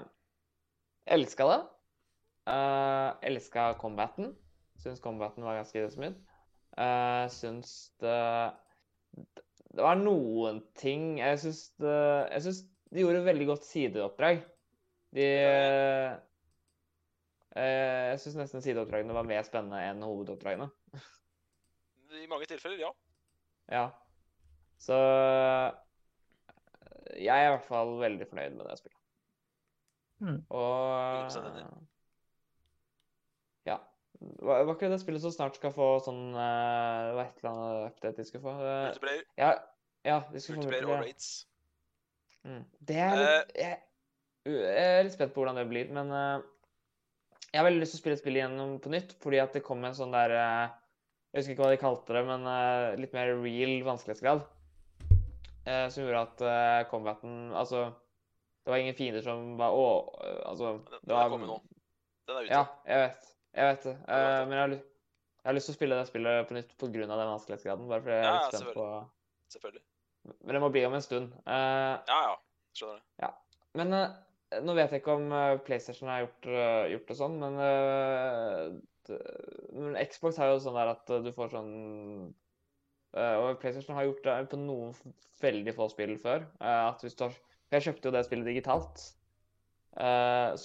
elska 1.18 1.48
det. 1.52 1.60
Uh, 2.48 3.10
elska 3.30 3.72
combaten. 3.80 4.32
Syns 4.78 5.02
combaten 5.02 5.44
var 5.44 5.58
ganske 5.58 5.90
smooth. 5.90 6.18
Uh, 6.78 7.26
syns 7.32 7.92
det 7.98 8.18
Det 9.74 9.82
var 9.82 9.96
noen 9.98 10.60
ting 10.78 11.16
Jeg 11.18 11.40
syns 11.42 11.62
det 11.82 11.94
Jeg 12.30 12.42
syns 12.44 12.60
de 12.94 13.02
gjorde 13.02 13.20
et 13.22 13.28
veldig 13.28 13.46
godt 13.50 13.66
sideoppdrag. 13.68 14.40
De 15.16 15.24
eh, 15.24 16.16
Jeg 17.58 18.20
syns 18.22 18.36
nesten 18.38 18.64
sideoppdragene 18.64 19.16
var 19.16 19.26
mer 19.28 19.44
spennende 19.46 19.80
enn 19.88 20.04
hovedoppdragene. 20.04 20.68
I 22.18 22.26
mange 22.30 22.48
tilfeller, 22.48 22.80
ja. 22.80 22.92
Ja. 23.72 23.84
Så 24.80 24.96
eh, 24.96 25.68
jeg 27.18 27.34
er 27.34 27.48
i 27.48 27.52
hvert 27.56 27.66
fall 27.68 27.96
veldig 28.00 28.28
fornøyd 28.30 28.56
med 28.56 28.68
det 28.68 28.78
spillet. 28.80 29.00
Mm. 30.18 30.40
Og 30.50 31.36
Ja. 33.68 33.78
Var, 34.18 34.64
var 34.66 34.72
ikke 34.74 34.88
det 34.90 35.00
spillet 35.02 35.22
som 35.22 35.30
snart 35.34 35.58
skal 35.60 35.70
få 35.70 36.00
sånn 36.02 36.32
eh, 36.34 37.02
Det 37.06 37.12
var 37.14 37.28
et 37.28 37.36
eller 37.38 37.52
annet 37.52 37.92
update 37.92 38.18
de 38.18 38.24
skulle 38.26 38.44
få? 38.48 38.54
Eh, 38.58 38.80
Multiplayer, 38.88 39.22
ja, 39.38 39.50
ja, 40.08 40.16
de 40.32 40.40
skulle 40.42 40.58
få 40.58 40.64
multiplayer 40.64 40.88
og 40.90 41.04
raids. 41.04 41.28
Mm. 42.48 42.64
Det 42.88 42.98
er 43.04 43.18
litt 43.20 43.54
jeg, 43.60 43.78
jeg 44.48 44.90
er 44.96 45.02
litt 45.04 45.14
spent 45.14 45.34
på 45.34 45.42
hvordan 45.42 45.60
det 45.60 45.66
blir, 45.68 45.90
men 45.92 46.12
uh, 46.14 46.40
jeg 47.48 47.60
har 47.60 47.66
veldig 47.68 47.82
lyst 47.82 47.94
til 47.96 48.00
å 48.00 48.02
spille 48.02 48.20
spillet 48.20 48.40
igjennom 48.42 48.76
på 48.84 48.92
nytt, 48.92 49.14
fordi 49.22 49.40
at 49.42 49.56
det 49.56 49.64
kom 49.66 49.84
en 49.84 49.96
sånn 49.96 50.14
der 50.16 50.34
uh, 50.36 50.66
Jeg 51.32 51.42
husker 51.42 51.54
ikke 51.54 51.66
hva 51.66 51.72
de 51.74 51.80
kalte 51.82 52.16
det, 52.16 52.24
men 52.28 52.48
uh, 52.48 52.96
litt 53.00 53.16
mer 53.16 53.34
real 53.42 53.74
vanskelighetsgrad. 53.86 54.44
eh, 55.68 55.86
som 55.92 56.04
gjorde 56.04 56.24
at 56.24 56.88
combaten 56.88 57.52
Altså, 57.52 57.90
det 58.68 58.72
var 58.72 58.82
ingen 58.82 58.94
fiender 58.94 59.22
som 59.24 59.56
var 59.56 59.72
Å, 59.72 59.84
eh, 60.24 60.40
altså 60.50 60.74
Den, 60.76 60.98
den 61.00 61.14
var, 61.14 61.22
er 61.24 61.30
kommet 61.32 61.48
nå. 61.48 61.54
Den 62.28 62.36
er 62.36 62.42
ute. 62.44 62.52
Ja, 62.52 62.64
jeg 62.84 63.04
vet. 63.04 63.28
Jeg 63.56 63.70
vet 63.70 63.86
det. 63.86 63.94
Eh, 63.96 64.40
men 64.44 64.52
jeg 64.52 64.60
har, 64.60 64.72
lyst, 64.74 64.90
jeg 65.38 65.48
har 65.48 65.56
lyst 65.56 65.70
til 65.70 65.72
å 65.72 65.78
spille 65.78 66.00
det 66.00 66.08
spillet 66.10 66.50
på 66.50 66.56
nytt 66.58 66.74
pga. 66.76 66.90
den 67.06 67.14
vanskelighetsgraden. 67.32 67.86
Bare 67.88 68.04
fordi 68.04 68.18
jeg 68.18 68.26
er 68.26 68.36
litt 68.36 68.44
ja, 68.44 68.50
spent 68.52 68.76
på 68.76 68.88
Selvfølgelig. 69.54 69.82
Men 70.44 70.56
det 70.56 70.62
må 70.62 70.70
bli 70.74 70.84
om 70.88 70.96
en 70.96 71.04
stund. 71.04 71.34
Uh, 71.46 71.98
Ja, 72.08 72.18
ja. 72.30 72.34
Skjønner 72.76 73.00
det. 73.00 73.30
Men 73.78 73.94
uh, 73.94 74.16
nå 74.64 74.74
vet 74.76 74.92
jeg 74.94 75.02
ikke 75.02 75.16
om 75.18 75.32
eh, 75.34 75.58
PlayStation 75.60 76.08
har 76.08 76.22
gjort, 76.22 76.46
gjort 76.88 77.10
det 77.10 77.16
sånn, 77.18 77.34
men, 77.36 77.58
det, 79.04 79.18
men 79.76 79.98
Xbox 80.08 80.38
har 80.40 80.54
jo 80.54 80.62
sånn 80.64 80.78
der 80.78 80.92
at 80.94 81.12
du 81.26 81.28
får 81.36 81.50
sånn 81.52 81.74
Og 83.12 83.60
PlayStation 83.60 83.98
har 83.98 84.06
gjort 84.06 84.24
det 84.24 84.38
på 84.48 84.60
noen 84.62 84.96
veldig 85.42 85.74
få 85.76 85.90
spill 85.92 86.16
før. 86.22 86.48
at 86.64 87.04
hvis 87.04 87.18
du 87.18 87.26
har 87.26 87.36
Jeg 87.74 87.84
kjøpte 87.90 88.08
jo 88.08 88.14
det 88.16 88.24
spillet 88.24 88.48
digitalt. 88.48 89.04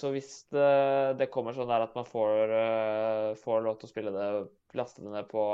Så 0.00 0.10
hvis 0.16 0.32
det, 0.54 0.72
det 1.20 1.28
kommer 1.34 1.52
sånn 1.52 1.68
der 1.68 1.84
at 1.84 1.92
man 1.98 2.08
får, 2.08 2.56
får 3.44 3.64
lov 3.68 3.76
til 3.76 3.90
å 3.90 3.92
spille 3.92 4.16
det, 4.16 4.28
laste 4.80 5.04
det 5.04 5.12
ned 5.12 5.28
på, 5.28 5.44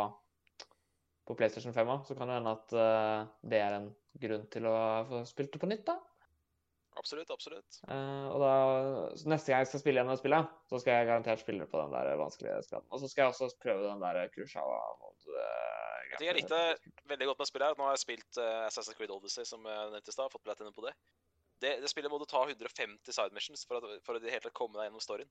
på 1.27 1.39
PlayStation 1.39 1.75
5 1.75 1.95
òg, 1.97 2.07
så 2.07 2.15
kan 2.15 2.31
det 2.31 2.39
hende 2.39 2.55
at 2.55 2.79
det 3.43 3.59
er 3.59 3.81
en 3.81 3.91
grunn 4.21 4.47
til 4.53 4.67
å 4.69 4.77
få 5.09 5.25
spilt 5.29 5.53
det 5.55 5.61
på 5.63 5.69
nytt, 5.71 5.85
da. 5.89 5.99
Absolutt, 6.99 7.31
absolutt. 7.31 7.79
Uh, 7.87 8.27
og 8.35 8.43
da, 8.43 8.55
neste 9.31 9.53
gang 9.53 9.63
jeg 9.63 9.71
skal 9.71 9.83
spille 9.83 10.03
gjennom 10.03 10.19
spillet, 10.19 10.51
så 10.69 10.81
skal 10.83 10.99
jeg 10.99 11.09
garantert 11.09 11.43
spille 11.43 11.69
på 11.71 11.79
den 11.79 11.95
der 11.95 12.11
vanskelige 12.21 12.59
skaden. 12.67 12.89
Og 12.91 13.01
så 13.01 13.09
skal 13.09 13.23
jeg 13.23 13.33
også 13.33 13.61
prøve 13.63 13.87
den 13.87 14.03
der 14.03 14.19
Kurosawa-mode. 14.35 15.47
En 16.11 16.19
ting 16.19 16.29
jeg 16.29 16.41
likte 16.41 16.59
veldig 17.09 17.31
godt 17.31 17.41
med 17.41 17.51
spillet, 17.51 17.71
her, 17.71 17.79
nå 17.79 17.87
har 17.87 17.97
jeg 17.97 18.05
spilt 18.05 18.41
uh, 18.43 18.67
Assassin's 18.67 18.99
Creed 18.99 19.15
Odyssey, 19.15 19.47
som 19.49 19.65
jeg 19.71 19.95
nevnte 19.95 20.13
i 20.13 20.17
stad. 20.17 20.33
Fått 20.35 20.45
platinum 20.45 20.75
på 20.77 20.85
det. 20.89 20.97
det. 21.63 21.77
Det 21.85 21.93
spillet 21.93 22.13
må 22.13 22.19
du 22.21 22.27
ta 22.29 22.43
150 22.43 23.15
side 23.15 23.39
missions 23.39 23.65
for, 23.71 23.79
at, 23.79 24.05
for 24.05 24.19
å 24.19 24.25
det 24.25 24.43
komme 24.51 24.77
deg 24.81 24.91
gjennom 24.91 25.07
storyen. 25.07 25.31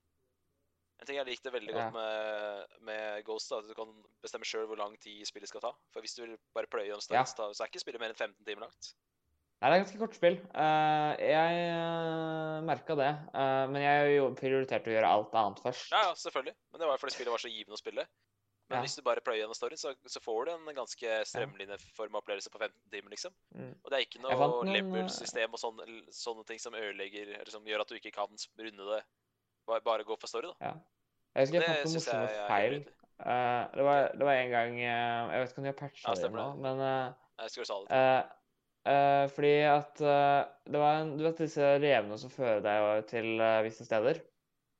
En 0.99 1.07
ting 1.07 1.15
jeg 1.15 1.29
likte 1.29 1.51
veldig 1.53 1.73
godt 1.75 1.93
med, 1.95 2.79
med 2.89 3.21
Ghost, 3.27 3.51
da, 3.51 3.61
at 3.61 3.69
du 3.69 3.75
kan 3.77 3.91
bestemme 4.23 4.47
sjøl 4.47 4.65
hvor 4.67 4.79
lang 4.79 4.97
tid 4.99 5.21
spillet 5.27 5.47
skal 5.47 5.63
ta. 5.63 5.71
For 5.93 6.03
hvis 6.03 6.17
du 6.17 6.25
vil 6.25 6.33
bare 6.55 6.67
pløye 6.67 6.97
storyen, 6.99 7.23
Ja. 7.23 7.53
så 7.53 7.63
er 7.63 7.71
ikke 7.71 7.83
spillet 7.85 8.01
mer 8.03 8.11
enn 8.11 8.19
15 8.19 8.43
timer 8.43 8.67
langt. 8.67 8.91
Nei, 9.59 9.69
det 9.69 9.75
er 9.75 9.81
ganske 9.83 9.99
kort 9.99 10.15
spill. 10.15 10.37
Uh, 10.55 11.13
jeg 11.19 11.63
uh, 11.75 12.59
merka 12.67 12.95
det, 12.95 13.11
Uh, 13.35 13.65
men 13.71 13.83
jeg 13.83 14.27
prioriterte 14.39 14.91
å 14.91 14.93
gjøre 14.95 15.13
alt 15.15 15.35
annet 15.35 15.59
først. 15.63 15.91
Ja, 15.91 16.03
ja, 16.09 16.13
selvfølgelig. 16.19 16.55
Men 16.71 16.83
det 16.83 16.87
var 16.91 17.01
fordi 17.01 17.15
spillet 17.15 17.33
var 17.35 17.43
så 17.43 17.51
givende 17.51 17.75
å 17.75 17.81
spille. 17.81 18.05
Men 18.69 18.77
Ja. 18.77 18.81
hvis 18.85 18.95
du 18.95 19.01
bare 19.01 19.21
pløyer 19.25 19.41
gjennom 19.41 19.57
storyen, 19.57 19.79
så, 19.81 19.95
så 20.05 20.21
får 20.21 20.45
du 20.45 20.51
en 20.53 20.75
ganske 20.77 21.13
strømlinjeforma 21.25 22.19
opplevelse 22.21 22.51
på 22.53 22.59
15 22.61 22.75
timer, 22.93 23.09
liksom. 23.15 23.33
Mm. 23.57 23.71
Og 23.81 23.89
det 23.89 23.97
er 23.97 24.05
ikke 24.05 24.21
noe 24.21 24.35
eh, 24.37 24.73
level-system 24.75 25.55
og 25.57 25.59
sånne, 25.59 25.87
sånne 26.13 26.45
ting 26.45 26.61
som 26.61 26.77
ødelegger 26.77 27.33
Eller 27.39 27.49
som 27.49 27.65
gjør 27.65 27.81
at 27.81 27.89
du 27.89 27.97
ikke 27.97 28.13
kan 28.13 28.29
runde 28.61 28.87
det. 28.91 29.01
Bare, 29.69 29.83
bare 29.85 30.07
gå 30.07 30.17
for 30.17 30.31
story, 30.31 30.49
da. 30.49 30.55
Ja. 30.69 30.73
Jeg 31.37 31.45
husker 31.45 31.59
jeg 31.59 31.67
fant 31.69 31.85
noen 31.85 31.93
syns 31.93 32.09
jeg 32.09 32.47
feil. 32.49 32.79
Eh, 33.19 33.63
det, 33.75 33.85
var, 33.85 34.09
det 34.15 34.25
var 34.25 34.37
en 34.39 34.51
gang 34.53 34.75
uh, 34.79 35.31
Jeg 35.33 35.41
vet 35.41 35.49
ikke 35.51 35.59
om 35.59 35.65
de 35.65 35.69
har 35.69 35.79
patcha 35.79 36.05
Ja, 36.07 36.13
det 36.15 36.29
nå, 36.31 36.45
men 36.63 36.83
jeg 36.85 37.43
Jeg 37.43 37.51
du 37.51 37.67
sa 37.67 37.77
det. 37.83 37.99
Eh, 37.99 38.93
eh, 38.93 39.23
fordi 39.35 39.53
at 39.67 40.03
eh, 40.07 40.39
det 40.71 40.81
var 40.81 41.01
en, 41.01 41.11
Du 41.19 41.25
vet 41.27 41.41
disse 41.43 41.71
revene 41.83 42.19
som 42.21 42.31
fører 42.33 42.63
deg 42.63 43.07
til 43.11 43.29
eh, 43.43 43.59
visse 43.67 43.87
steder? 43.87 44.21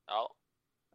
Ja. 0.10 0.24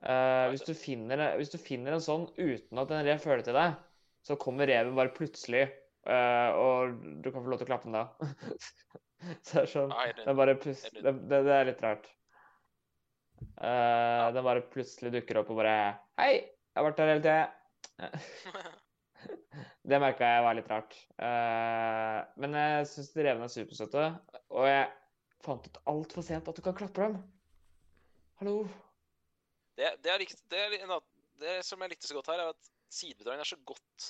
Eh, 0.05 0.47
hvis, 0.53 0.65
du 0.67 0.75
finner, 0.77 1.23
hvis 1.39 1.53
du 1.53 1.59
finner 1.61 1.97
en 1.97 2.03
sånn 2.05 2.27
uten 2.37 2.81
at 2.83 2.91
en 2.93 3.07
rev 3.07 3.21
fører 3.23 3.45
til 3.47 3.57
deg, 3.57 3.79
så 4.25 4.37
kommer 4.41 4.69
reven 4.69 4.97
bare 4.97 5.13
plutselig, 5.17 5.63
eh, 6.09 6.51
og 6.61 6.99
du 7.25 7.31
kan 7.31 7.45
få 7.45 7.53
lov 7.53 7.61
til 7.61 7.69
å 7.69 7.71
klappe 7.71 7.89
den 7.89 7.97
da. 7.97 8.09
Så 9.47 9.55
det 9.55 9.63
er 9.63 9.71
sånn 9.73 9.95
det- 9.95 10.27
er, 10.27 10.37
bare 10.37 10.59
det, 10.61 11.13
det 11.33 11.55
er 11.55 11.69
litt 11.71 11.81
rart. 11.85 12.11
Eh, 13.59 14.25
Den 14.35 14.47
bare 14.47 14.65
plutselig 14.73 15.13
dukker 15.15 15.41
opp 15.43 15.51
og 15.55 15.61
bare 15.61 15.77
Hei, 16.21 16.33
jeg 16.41 16.79
har 16.81 16.87
vært 16.89 17.03
her 17.03 17.13
hele 17.13 17.25
tida. 17.25 17.45
Det 19.85 20.01
merka 20.01 20.27
jeg 20.29 20.45
var 20.45 20.57
litt 20.57 20.69
rart. 20.73 20.95
Uh, 21.21 22.25
men 22.41 22.57
jeg 22.57 22.87
syns 22.91 23.11
revene 23.17 23.47
er 23.47 23.53
supersøte, 23.53 24.05
og 24.53 24.67
jeg 24.69 24.89
fant 25.45 25.69
ut 25.69 25.79
altfor 25.93 26.25
sent 26.25 26.49
at 26.51 26.57
du 26.59 26.63
kan 26.65 26.77
klappe 26.77 27.05
dem. 27.05 27.19
Hallo. 28.41 28.55
Det, 29.79 29.91
det, 30.05 30.17
likt, 30.23 30.41
det, 30.53 30.63
en 30.81 30.89
annen- 30.89 31.13
det 31.41 31.59
som 31.67 31.81
jeg 31.85 31.93
likte 31.95 32.09
så 32.09 32.17
godt 32.17 32.33
her, 32.33 32.43
er 32.45 32.53
at 32.55 32.71
sidebidragene 32.95 33.45
er 33.45 33.51
så 33.53 33.61
godt 33.69 34.09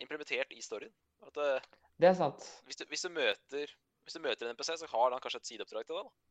implementert 0.00 0.52
i 0.56 0.62
storyen. 0.64 0.92
At 1.26 1.36
eh, 1.44 1.68
Det 2.00 2.10
er 2.10 2.16
sant. 2.18 2.44
hvis, 2.66 2.80
du, 2.80 2.84
hvis, 2.88 3.04
du 3.04 3.12
møter, 3.14 3.74
hvis 4.06 4.16
du 4.16 4.22
møter 4.24 4.48
en 4.48 4.56
NPC, 4.56 4.72
så 4.80 4.88
har 4.90 5.12
han 5.12 5.20
kanskje 5.22 5.42
et 5.42 5.50
sideoppdrag 5.52 5.88
til 5.88 6.00
deg. 6.00 6.08
da. 6.08 6.29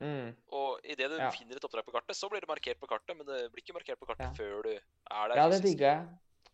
Mm. 0.00 0.34
Og 0.54 0.78
idet 0.84 1.10
du 1.10 1.16
Ja. 1.18 1.30
finner 1.34 1.56
et 1.58 1.64
oppdrag 1.66 1.84
på 1.84 1.92
kartet, 1.92 2.14
så 2.16 2.28
blir 2.30 2.40
det 2.40 2.48
markert 2.48 2.78
på 2.78 2.86
kartet, 2.86 3.16
men 3.16 3.26
det 3.26 3.50
blir 3.52 3.62
ikke 3.64 3.74
markert 3.74 3.98
på 3.98 4.06
kartet 4.06 4.28
Ja. 4.28 4.32
før 4.38 4.62
du 4.62 4.70
er 4.70 5.28
der. 5.28 5.36
Ja, 5.36 5.48
det 5.48 5.62
digga 5.62 5.86
jeg. 5.94 6.08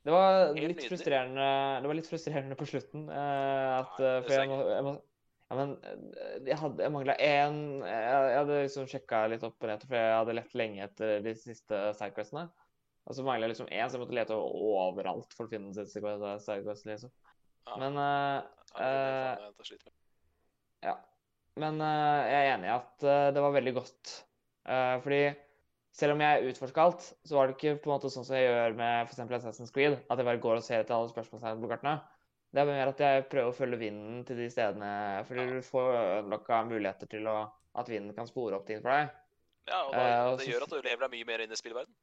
Det 0.05 0.13
var 0.13 0.53
litt 0.53 0.83
frustrerende 0.85 1.81
Det 1.81 1.89
var 1.89 1.95
litt 1.97 2.09
frustrerende 2.09 2.57
på 2.57 2.67
slutten. 2.69 3.09
eh, 3.09 3.79
at, 3.81 3.99
Ja, 3.99 4.17
eh, 4.19 4.23
for 4.23 4.33
jeg 4.33 4.49
må, 4.49 4.59
jeg 4.69 4.85
må 4.85 5.03
Ja, 5.51 5.57
men 5.57 5.73
eh, 5.85 6.41
jeg 6.47 6.57
hadde 6.57 6.79
Jeg 6.83 6.93
mangla 6.93 7.15
én 7.21 7.81
jeg, 7.85 8.03
jeg 8.33 8.39
hadde 8.39 8.63
liksom 8.65 8.87
sjekka 8.89 9.29
litt 9.29 9.43
opp 9.45 9.63
og 9.63 9.69
ned, 9.69 9.81
for 9.87 9.95
jeg 9.97 10.19
hadde 10.19 10.35
lett 10.35 10.55
lenge 10.55 10.83
etter 10.85 11.23
de 11.23 11.35
siste 11.35 11.95
sidequestene. 11.95 12.51
Og 13.07 13.15
så 13.15 13.23
mangla 13.23 13.47
jeg 13.47 13.57
liksom 13.57 13.69
én, 13.69 13.89
så 13.89 13.99
jeg 13.99 14.01
måtte 14.01 14.17
lete 14.17 14.37
overalt 14.37 15.33
for 15.37 15.47
å 15.47 15.51
finne 15.51 15.73
den 15.73 15.85
siste 15.87 16.01
sidequesten, 16.01 16.93
liksom. 16.93 17.11
Ja. 17.67 17.77
Men 17.77 17.97
uh, 17.97 18.43
med. 18.79 19.53
ja. 20.83 20.97
Men 21.61 21.81
eh, 21.85 22.21
jeg 22.31 22.39
er 22.45 22.53
enig 22.57 22.69
i 22.69 22.75
at 22.75 23.07
eh, 23.07 23.31
det 23.35 23.43
var 23.45 23.55
veldig 23.55 23.75
godt. 23.77 24.15
Eh, 24.67 24.95
fordi 25.05 25.23
selv 25.95 26.17
om 26.17 26.25
jeg 26.25 26.51
utforska 26.51 26.87
alt, 26.89 27.07
så 27.23 27.37
var 27.37 27.47
det 27.47 27.55
ikke 27.55 27.77
på 27.83 27.91
en 27.91 27.95
måte 27.95 28.11
sånn 28.11 28.27
som 28.27 28.35
jeg 28.35 28.49
gjør 28.49 28.79
med 28.79 29.07
f.eks. 29.07 29.21
Assassin's 29.39 29.75
Creed, 29.75 30.01
at 30.03 30.19
jeg 30.19 30.27
bare 30.27 30.43
går 30.43 30.59
og 30.59 30.67
ser 30.67 30.83
etter 30.83 30.97
alle 30.97 31.13
spørsmålstegn 31.13 31.63
på 31.63 31.71
kartene. 31.71 31.99
Det 32.55 32.63
er 32.63 32.71
mer 32.71 32.91
at 32.91 33.03
jeg 33.03 33.27
prøver 33.31 33.51
å 33.51 33.55
følge 33.55 33.81
vinden 33.81 34.23
til 34.27 34.39
de 34.39 34.49
stedene, 34.51 34.91
fordi 35.29 35.47
du 35.51 35.61
får 35.67 35.97
unlocka 36.21 36.61
muligheter 36.69 37.11
til 37.11 37.27
å, 37.31 37.39
at 37.79 37.91
vinden 37.91 38.15
kan 38.15 38.31
spore 38.31 38.59
opp 38.59 38.67
ting 38.69 38.83
for 38.83 38.95
deg. 38.95 39.15
Ja, 39.71 39.81
og 39.87 39.95
da, 39.95 40.35
det 40.39 40.51
gjør 40.51 40.67
at 40.67 40.75
du 40.75 40.79
lever 40.79 41.07
deg 41.07 41.15
mye 41.15 41.29
mer 41.31 41.43
inn 41.43 41.55
i 41.55 41.59
spillverden. 41.59 41.95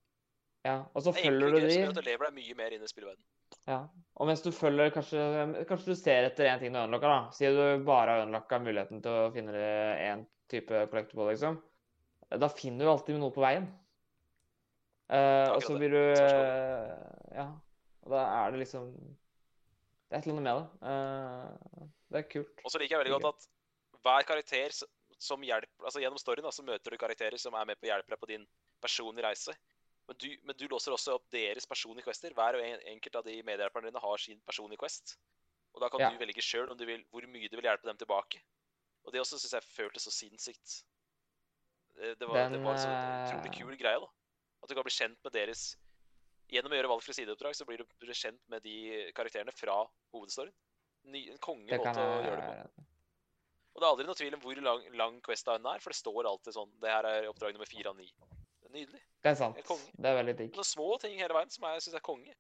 Ja, 0.66 0.84
Og 0.94 1.02
så 1.04 1.10
er 1.10 1.24
følger 1.26 1.56
du 1.56 1.58
de. 1.58 1.70
gjør 1.74 1.90
at 1.90 1.98
du 1.98 2.06
lever 2.06 2.28
deg 2.28 2.36
mye 2.38 2.58
mer 2.60 2.76
inn 2.76 2.84
i 2.86 2.90
spillverden. 2.90 3.24
Ja. 3.68 3.80
Og 4.22 4.30
mens 4.30 4.44
du 4.46 4.52
følger 4.54 4.92
kanskje, 4.94 5.22
kanskje 5.70 5.94
du 5.94 5.98
ser 5.98 6.28
etter 6.28 6.50
én 6.52 6.62
ting 6.62 6.74
du 6.76 6.80
unlocker, 6.84 7.10
da. 7.10 7.34
Sier 7.36 7.56
du 7.58 7.86
bare 7.86 8.16
har 8.16 8.26
unlocka 8.28 8.60
muligheten 8.62 9.02
til 9.02 9.18
å 9.24 9.32
finne 9.34 9.66
én 10.06 10.26
type 10.52 10.86
collectible, 10.92 11.32
liksom. 11.32 11.58
Da 12.32 12.50
finner 12.54 12.86
du 12.86 12.92
alltid 12.92 13.18
noe 13.20 13.34
på 13.34 13.44
veien. 13.44 13.66
Uh, 15.12 15.58
og 15.58 15.66
så 15.66 15.76
blir 15.76 15.92
du 15.92 16.00
eh, 16.00 16.92
Ja. 17.36 17.50
Og 18.06 18.14
da 18.14 18.22
er 18.46 18.54
det 18.54 18.62
liksom 18.62 18.86
Det 18.96 20.16
er 20.16 20.22
et 20.22 20.28
eller 20.30 20.38
annet 20.38 20.46
med 20.46 20.62
det. 20.62 20.68
Uh, 20.88 21.90
det 22.14 22.22
er 22.22 22.30
kult. 22.32 22.64
Og 22.64 22.72
så 22.72 22.80
liker 22.80 22.96
jeg 22.96 23.04
veldig 23.04 23.18
godt 23.18 23.28
at 23.34 23.50
hver 24.02 24.28
karakter 24.30 24.78
som 25.22 25.44
hjelper 25.46 25.86
Altså 25.86 26.02
gjennom 26.02 26.22
storyen 26.22 26.48
da, 26.48 26.54
så 26.56 26.64
møter 26.66 26.96
du 26.96 27.00
karakterer 27.02 27.38
som 27.42 27.56
er 27.60 27.68
med 27.68 27.80
på 27.80 27.90
å 27.90 27.92
hjelpe 27.92 28.14
deg 28.14 28.22
på 28.24 28.32
din 28.32 28.48
personlige 28.82 29.28
reise. 29.28 29.56
Men 30.12 30.18
du, 30.20 30.32
men 30.44 30.56
du 30.60 30.66
låser 30.68 30.92
også 30.92 31.14
opp 31.16 31.28
deres 31.32 31.68
personlige 31.70 32.04
quester. 32.10 32.34
Hver 32.36 32.58
og 32.58 32.64
en, 32.66 32.82
enkelt 32.92 33.16
av 33.16 33.24
de 33.24 33.38
medhjelperne 33.48 33.88
dine 33.88 34.02
har 34.04 34.20
sin 34.20 34.42
personlige 34.44 34.82
quest. 34.82 35.16
Og 35.72 35.80
da 35.80 35.88
kan 35.90 36.04
Ja. 36.04 36.10
du 36.12 36.20
velge 36.20 36.44
sjøl 36.44 36.68
hvor 36.68 37.28
mye 37.32 37.48
du 37.48 37.56
vil 37.56 37.68
hjelpe 37.70 37.88
dem 37.88 37.98
tilbake. 38.02 38.42
Og 39.06 39.14
det 39.14 39.22
også 39.22 39.40
syns 39.40 39.56
jeg 39.56 39.64
føltes 39.64 40.04
så 40.04 40.12
sinnssykt. 40.12 40.82
Det, 41.96 42.20
det, 42.20 42.28
var, 42.28 42.50
det 42.52 42.60
var 42.60 42.76
en 42.76 42.84
så 42.84 42.92
utrolig 42.92 43.54
eh, 43.54 43.58
kul 43.58 43.78
greie, 43.80 44.00
da. 44.04 44.10
At 44.62 44.70
du 44.70 44.76
kan 44.76 44.84
bli 44.84 44.94
kjent 44.94 45.24
med 45.24 45.34
deres 45.34 45.78
Gjennom 46.52 46.74
å 46.74 46.76
gjøre 46.76 46.90
valgfrie 46.92 47.16
sideoppdrag, 47.16 47.56
så 47.56 47.64
blir 47.64 47.80
du, 47.80 48.12
kjent 48.12 48.42
med 48.52 48.60
de 48.66 48.74
karakterene 49.16 49.54
fra 49.56 49.78
hovedstoryen. 50.12 50.52
Ny, 51.08 51.22
en 51.32 51.40
konge 51.40 51.78
måte 51.80 52.04
å 52.04 52.18
gjøre 52.26 52.42
det 52.42 52.48
på. 52.50 52.84
Og 53.72 53.80
det 53.80 53.86
er 53.86 53.92
aldri 53.94 54.08
noe 54.10 54.20
tvil 54.20 54.36
om 54.36 54.42
hvor 54.44 54.60
lang, 54.66 54.82
lang 55.00 55.22
quest-dagen 55.24 55.70
er, 55.72 55.80
for 55.80 55.96
det 55.96 56.00
står 56.02 56.28
alltid 56.28 56.58
sånn 56.58 56.74
Det 56.84 56.92
her 56.92 57.08
er 57.08 57.30
oppdrag 57.30 57.56
nummer 57.56 57.72
fire 57.72 57.94
av 57.94 57.96
ni. 57.96 58.10
Nydelig. 58.72 59.02
Det 59.24 59.30
er 59.30 59.38
sant. 59.38 59.58
Det 59.58 60.10
er 60.10 60.18
veldig 60.18 60.36
digg. 60.38 60.56
Noen 60.56 60.68
små 60.68 60.90
ting 61.02 61.18
hele 61.20 61.36
veien 61.36 61.52
som 61.54 61.68
jeg 61.70 61.86
syns 61.86 61.98
er 62.00 62.04
konge. 62.06 62.36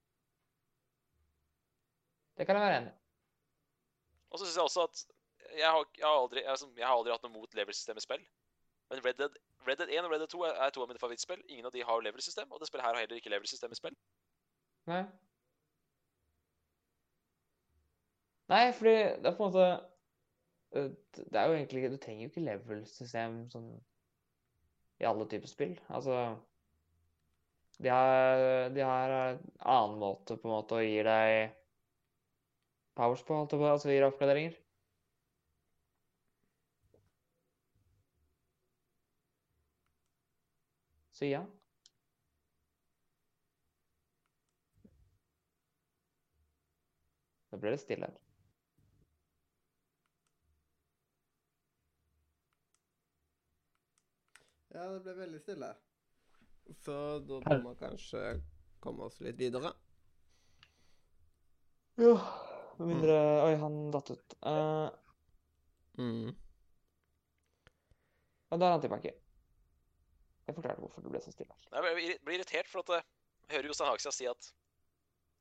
Det 2.38 2.48
kan 2.48 2.58
jeg 2.58 2.66
være 2.66 2.78
enig 2.82 2.94
i. 2.94 2.98
Og 4.32 4.40
så 4.40 4.45
syns 4.45 4.58
jeg 4.58 4.64
også 4.64 4.86
at 4.88 5.03
jeg 5.58 5.68
har, 5.68 5.86
jeg, 5.98 6.06
har 6.08 6.22
aldri, 6.22 6.44
jeg, 6.45 6.58
jeg 6.78 6.88
har 6.88 6.95
aldri 6.95 7.12
hatt 7.12 7.26
noe 7.28 7.34
mot 7.34 7.58
level-system 7.60 7.99
i 7.99 8.03
spill. 8.06 8.24
Men 8.91 9.03
Red 9.06 9.20
Dead, 9.20 9.36
Red 9.68 9.82
Dead 9.82 9.91
1 9.91 10.08
og 10.08 10.12
Red 10.14 10.24
Dead 10.24 10.32
2 10.32 10.44
er, 10.48 10.56
er 10.66 10.72
to 10.72 10.84
av 10.84 10.90
mine 10.91 11.02
favorittspill. 11.02 11.44
Ingen 11.48 11.68
av 11.68 11.76
de 11.76 11.84
har 11.84 12.06
level-system, 12.08 12.52
og 12.52 12.60
det 12.60 12.70
spillet 12.70 12.86
her 12.86 12.95
har 12.95 13.03
heller 13.03 13.20
ikke 13.20 13.34
level-system 13.34 13.72
i 13.72 13.80
spill. 13.80 13.98
Nei. 14.91 15.03
Nei, 18.52 18.66
fordi 18.76 18.95
det 19.24 19.30
er 19.30 19.36
på 19.38 19.45
en 19.45 19.52
måte 19.53 19.68
eh, 20.76 20.88
Det 21.14 21.40
er 21.40 21.45
jo 21.48 21.53
egentlig 21.53 21.91
Du 21.91 21.98
trenger 22.02 22.24
jo 22.26 22.32
ikke 22.32 22.41
level-system 22.44 23.36
sånn 23.53 23.70
i 25.02 25.06
alle 25.10 25.26
typer 25.30 25.49
spill. 25.49 25.76
Altså 25.90 26.18
De 27.82 27.90
har, 27.90 28.69
de 28.69 28.82
har 28.86 29.10
en 29.18 29.40
annen 29.60 29.98
måte 30.02 30.38
på 30.38 30.48
en 30.49 30.53
måte 30.53 30.78
å 30.78 30.84
gi 30.86 30.99
deg 31.07 31.56
powers 32.99 33.23
på, 33.26 33.34
holdt 33.40 33.56
jeg 33.56 33.64
på, 33.64 33.72
altså 33.72 33.90
gir 33.90 34.03
deg 34.03 34.11
oppgraderinger. 34.11 34.60
Så 41.18 41.26
ja. 41.30 41.41
Da 47.52 47.57
ble 47.61 47.73
det 47.73 47.82
stille 47.82 48.07
her. 48.10 48.31
Ja, 54.72 54.85
det 54.93 55.02
ble 55.03 55.14
veldig 55.19 55.39
stille. 55.43 55.69
Så 56.85 56.93
da 57.27 57.39
må 57.60 57.73
vi 57.73 57.80
kanskje 57.81 58.22
komme 58.84 59.07
oss 59.10 59.18
litt 59.23 59.38
videre. 59.39 59.73
Jo. 61.99 62.14
Med 62.80 62.88
mindre 62.93 63.15
Oi, 63.45 63.56
han 63.61 63.80
datt 63.93 64.11
ut. 64.15 64.38
Uh, 64.41 64.89
Mm. 65.99 66.30
og 68.52 68.60
da 68.61 68.65
er 68.69 68.72
han 68.77 68.81
tilbake. 68.81 69.11
Jeg 70.48 70.56
forklarte 70.56 70.80
hvorfor 70.81 71.03
det 71.03 71.11
ble 71.11 71.19
så 71.22 71.34
stille. 71.35 71.53
Jeg 71.72 71.84
blir- 72.23 72.34
irritert, 72.38 72.68
for 72.72 72.80
at 72.80 72.89
eh, 72.95 73.03
jeg 73.49 73.57
hører 73.57 73.68
Jostein 73.68 73.89
Hagestad 73.91 74.14
si 74.15 74.26
at 74.27 74.52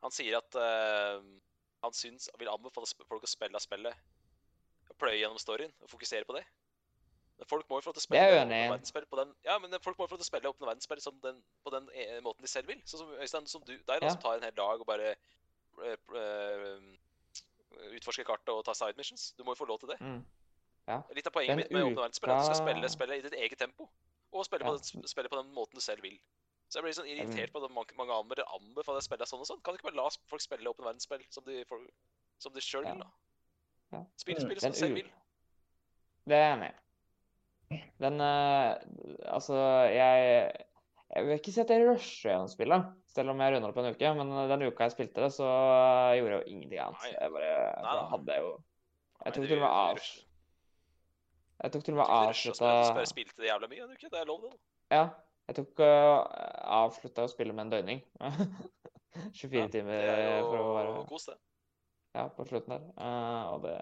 Han 0.03 0.11
sier 0.11 0.37
at 0.39 0.55
uh, 0.57 1.21
han 1.85 1.93
syns, 1.93 2.29
vil 2.39 2.49
anbefale 2.49 2.87
folk 3.07 3.23
å 3.23 3.29
spille 3.29 3.55
av 3.55 3.61
spillet. 3.61 3.95
Pløye 4.99 5.19
gjennom 5.21 5.39
storyen 5.39 5.73
og 5.83 5.91
fokusere 5.93 6.25
på 6.25 6.33
det. 6.39 6.45
Folk 7.49 7.69
må 7.71 7.79
jo 7.79 7.81
få 7.81 7.89
lov 7.91 7.95
til 7.95 8.03
å 8.03 8.07
spille 8.09 8.43
åpne 8.43 8.57
verdensspill 8.71 9.07
på 9.07 9.17
den 9.17 9.35
Ja, 9.45 9.59
men 9.59 9.71
folk 9.81 9.97
må 9.99 10.05
jo 10.05 10.09
få 10.09 10.17
lov 10.17 10.21
til 10.21 10.29
å 10.29 10.33
spille 10.33 10.51
åpne 10.53 10.67
verdensspill 10.69 11.01
som 11.01 11.21
den, 11.21 11.43
på 11.65 11.71
den 11.73 11.89
e 11.95 12.21
måten 12.21 12.43
de 12.43 12.49
selv 12.49 12.69
vil. 12.69 12.81
Sånn 12.85 12.99
som 13.01 13.09
Øystein, 13.17 13.47
som 13.47 13.63
du, 13.65 13.73
deg, 13.79 13.87
da, 13.87 13.99
Ja. 14.03 14.11
som 14.11 14.21
tar 14.21 14.37
en 14.37 14.43
hel 14.43 14.53
dag 14.55 14.81
og 14.81 14.87
bare 14.87 15.15
eh, 15.15 15.97
eh, 16.17 16.81
utforsker 17.97 18.25
kartet 18.29 18.49
og 18.53 18.65
tar 18.65 18.75
side 18.75 18.97
missions. 18.99 19.33
Du 19.39 19.45
må 19.45 19.55
jo 19.55 19.61
få 19.63 19.69
lov 19.69 19.81
til 19.81 19.89
det. 19.95 19.99
Mm. 20.01 20.21
Litt 21.15 21.27
av 21.27 21.33
poenget 21.33 21.49
Den 21.55 21.57
mitt 21.63 21.71
med 21.71 21.83
åpne 21.87 22.03
verdensspill 22.03 22.31
er 22.31 22.35
at 22.37 22.43
du 22.43 22.51
skal 22.55 22.61
spille 22.67 22.89
spillet 22.91 23.19
i 23.19 23.29
ditt 23.29 23.39
eget 23.39 23.59
tempo. 23.59 23.89
Og 24.33 24.45
spille, 24.45 24.65
Ja. 24.65 24.71
på 24.71 24.77
den, 24.79 25.09
spille 25.09 25.29
på 25.29 25.37
den 25.43 25.55
måten 25.55 25.75
du 25.75 25.81
selv 25.81 26.03
vil. 26.03 26.19
Så 26.69 26.79
jeg 26.79 26.83
blir 26.85 26.93
sånn 26.95 27.09
irritert 27.11 27.53
på 27.53 27.65
at 27.65 27.71
mange, 27.71 27.95
mange 27.97 28.13
anmeldere 28.15 28.47
anbefaler 28.55 29.01
spille 29.03 29.27
sånn 29.27 29.41
og 29.41 29.47
sånn. 29.47 29.63
Kan 29.63 29.75
du 29.75 29.79
ikke 29.79 29.91
bare 29.91 29.97
la 30.05 30.09
folk 30.29 30.41
spille 30.43 30.69
åpne 30.71 30.85
verdensspill 30.87 31.25
som 31.31 31.43
de, 31.45 31.65
får- 31.65 31.89
som 32.39 32.53
de 32.53 32.61
sjøl 32.61 32.85
Ja. 32.85 32.93
vil, 32.95 33.01
da? 33.03 33.11
Ja. 33.93 34.05
Spill 34.17 34.37
Mm. 34.37 34.41
spillet 34.47 34.61
som 34.61 34.71
de 34.73 34.79
selv 34.79 34.95
vil. 34.95 35.11
Det 36.27 36.35
er 36.37 36.47
jeg 36.47 36.59
enig 36.59 36.71
i. 36.71 36.75
Den 38.03 38.21
eh, 38.21 38.77
Altså, 39.31 39.57
jeg 39.93 40.51
Jeg 41.11 41.27
vil 41.27 41.37
ikke 41.37 41.53
si 41.55 41.61
at 41.63 41.71
jeg 41.71 41.87
rusher 41.89 42.31
gjennom 42.31 42.51
spillet, 42.51 42.91
selv 43.11 43.33
om 43.33 43.41
jeg 43.43 43.55
runder 43.55 43.73
det 43.73 43.77
på 43.77 43.83
en 43.83 43.95
uke. 43.95 44.11
Men 44.19 44.29
den 44.51 44.67
uka 44.69 44.87
jeg 44.87 44.95
spilte 44.95 45.25
det, 45.25 45.33
så 45.35 45.47
gjorde 46.17 46.35
jeg 46.37 46.37
jo 46.37 46.43
ingenting 46.53 46.83
annet. 46.85 47.07
Jeg 47.17 47.33
bare 47.35 47.55
da. 47.83 48.05
hadde 48.13 48.37
jeg 48.37 48.45
jo 48.45 48.53
Jeg 49.25 49.35
tok 49.35 49.49
til 49.49 49.57
og 49.57 49.65
med 49.65 49.71
av. 49.71 50.05
Jeg 51.61 51.73
tok 51.75 51.85
til 51.85 51.97
og 51.97 51.99
med 52.01 52.13
avslutta 52.15 52.71
bare 52.95 53.11
spilte 53.11 53.43
det 53.43 53.51
jævla 53.51 53.69
mye 53.73 53.83
en 53.85 53.97
uke. 53.97 54.07
Det 54.13 54.21
er 54.21 54.31
lov, 54.31 54.47
det. 54.47 54.55
Ja. 54.95 55.03
Jeg 55.51 55.59
tok 55.59 55.83
uh, 55.83 56.31
avslutta 56.79 57.27
å 57.27 57.33
spille 57.33 57.53
med 57.57 57.67
en 57.67 57.73
døgning. 57.75 58.05
24 59.35 59.59
Ja, 59.59 59.67
timer 59.75 59.93
er 59.99 60.45
for 60.47 60.61
å 60.63 60.75
være. 60.77 61.35
Ja, 62.15 62.29
på 62.35 62.47
slutten 62.47 62.77
der. 62.77 62.85
Eh, 63.03 63.51
og 63.51 63.65
det 63.67 63.75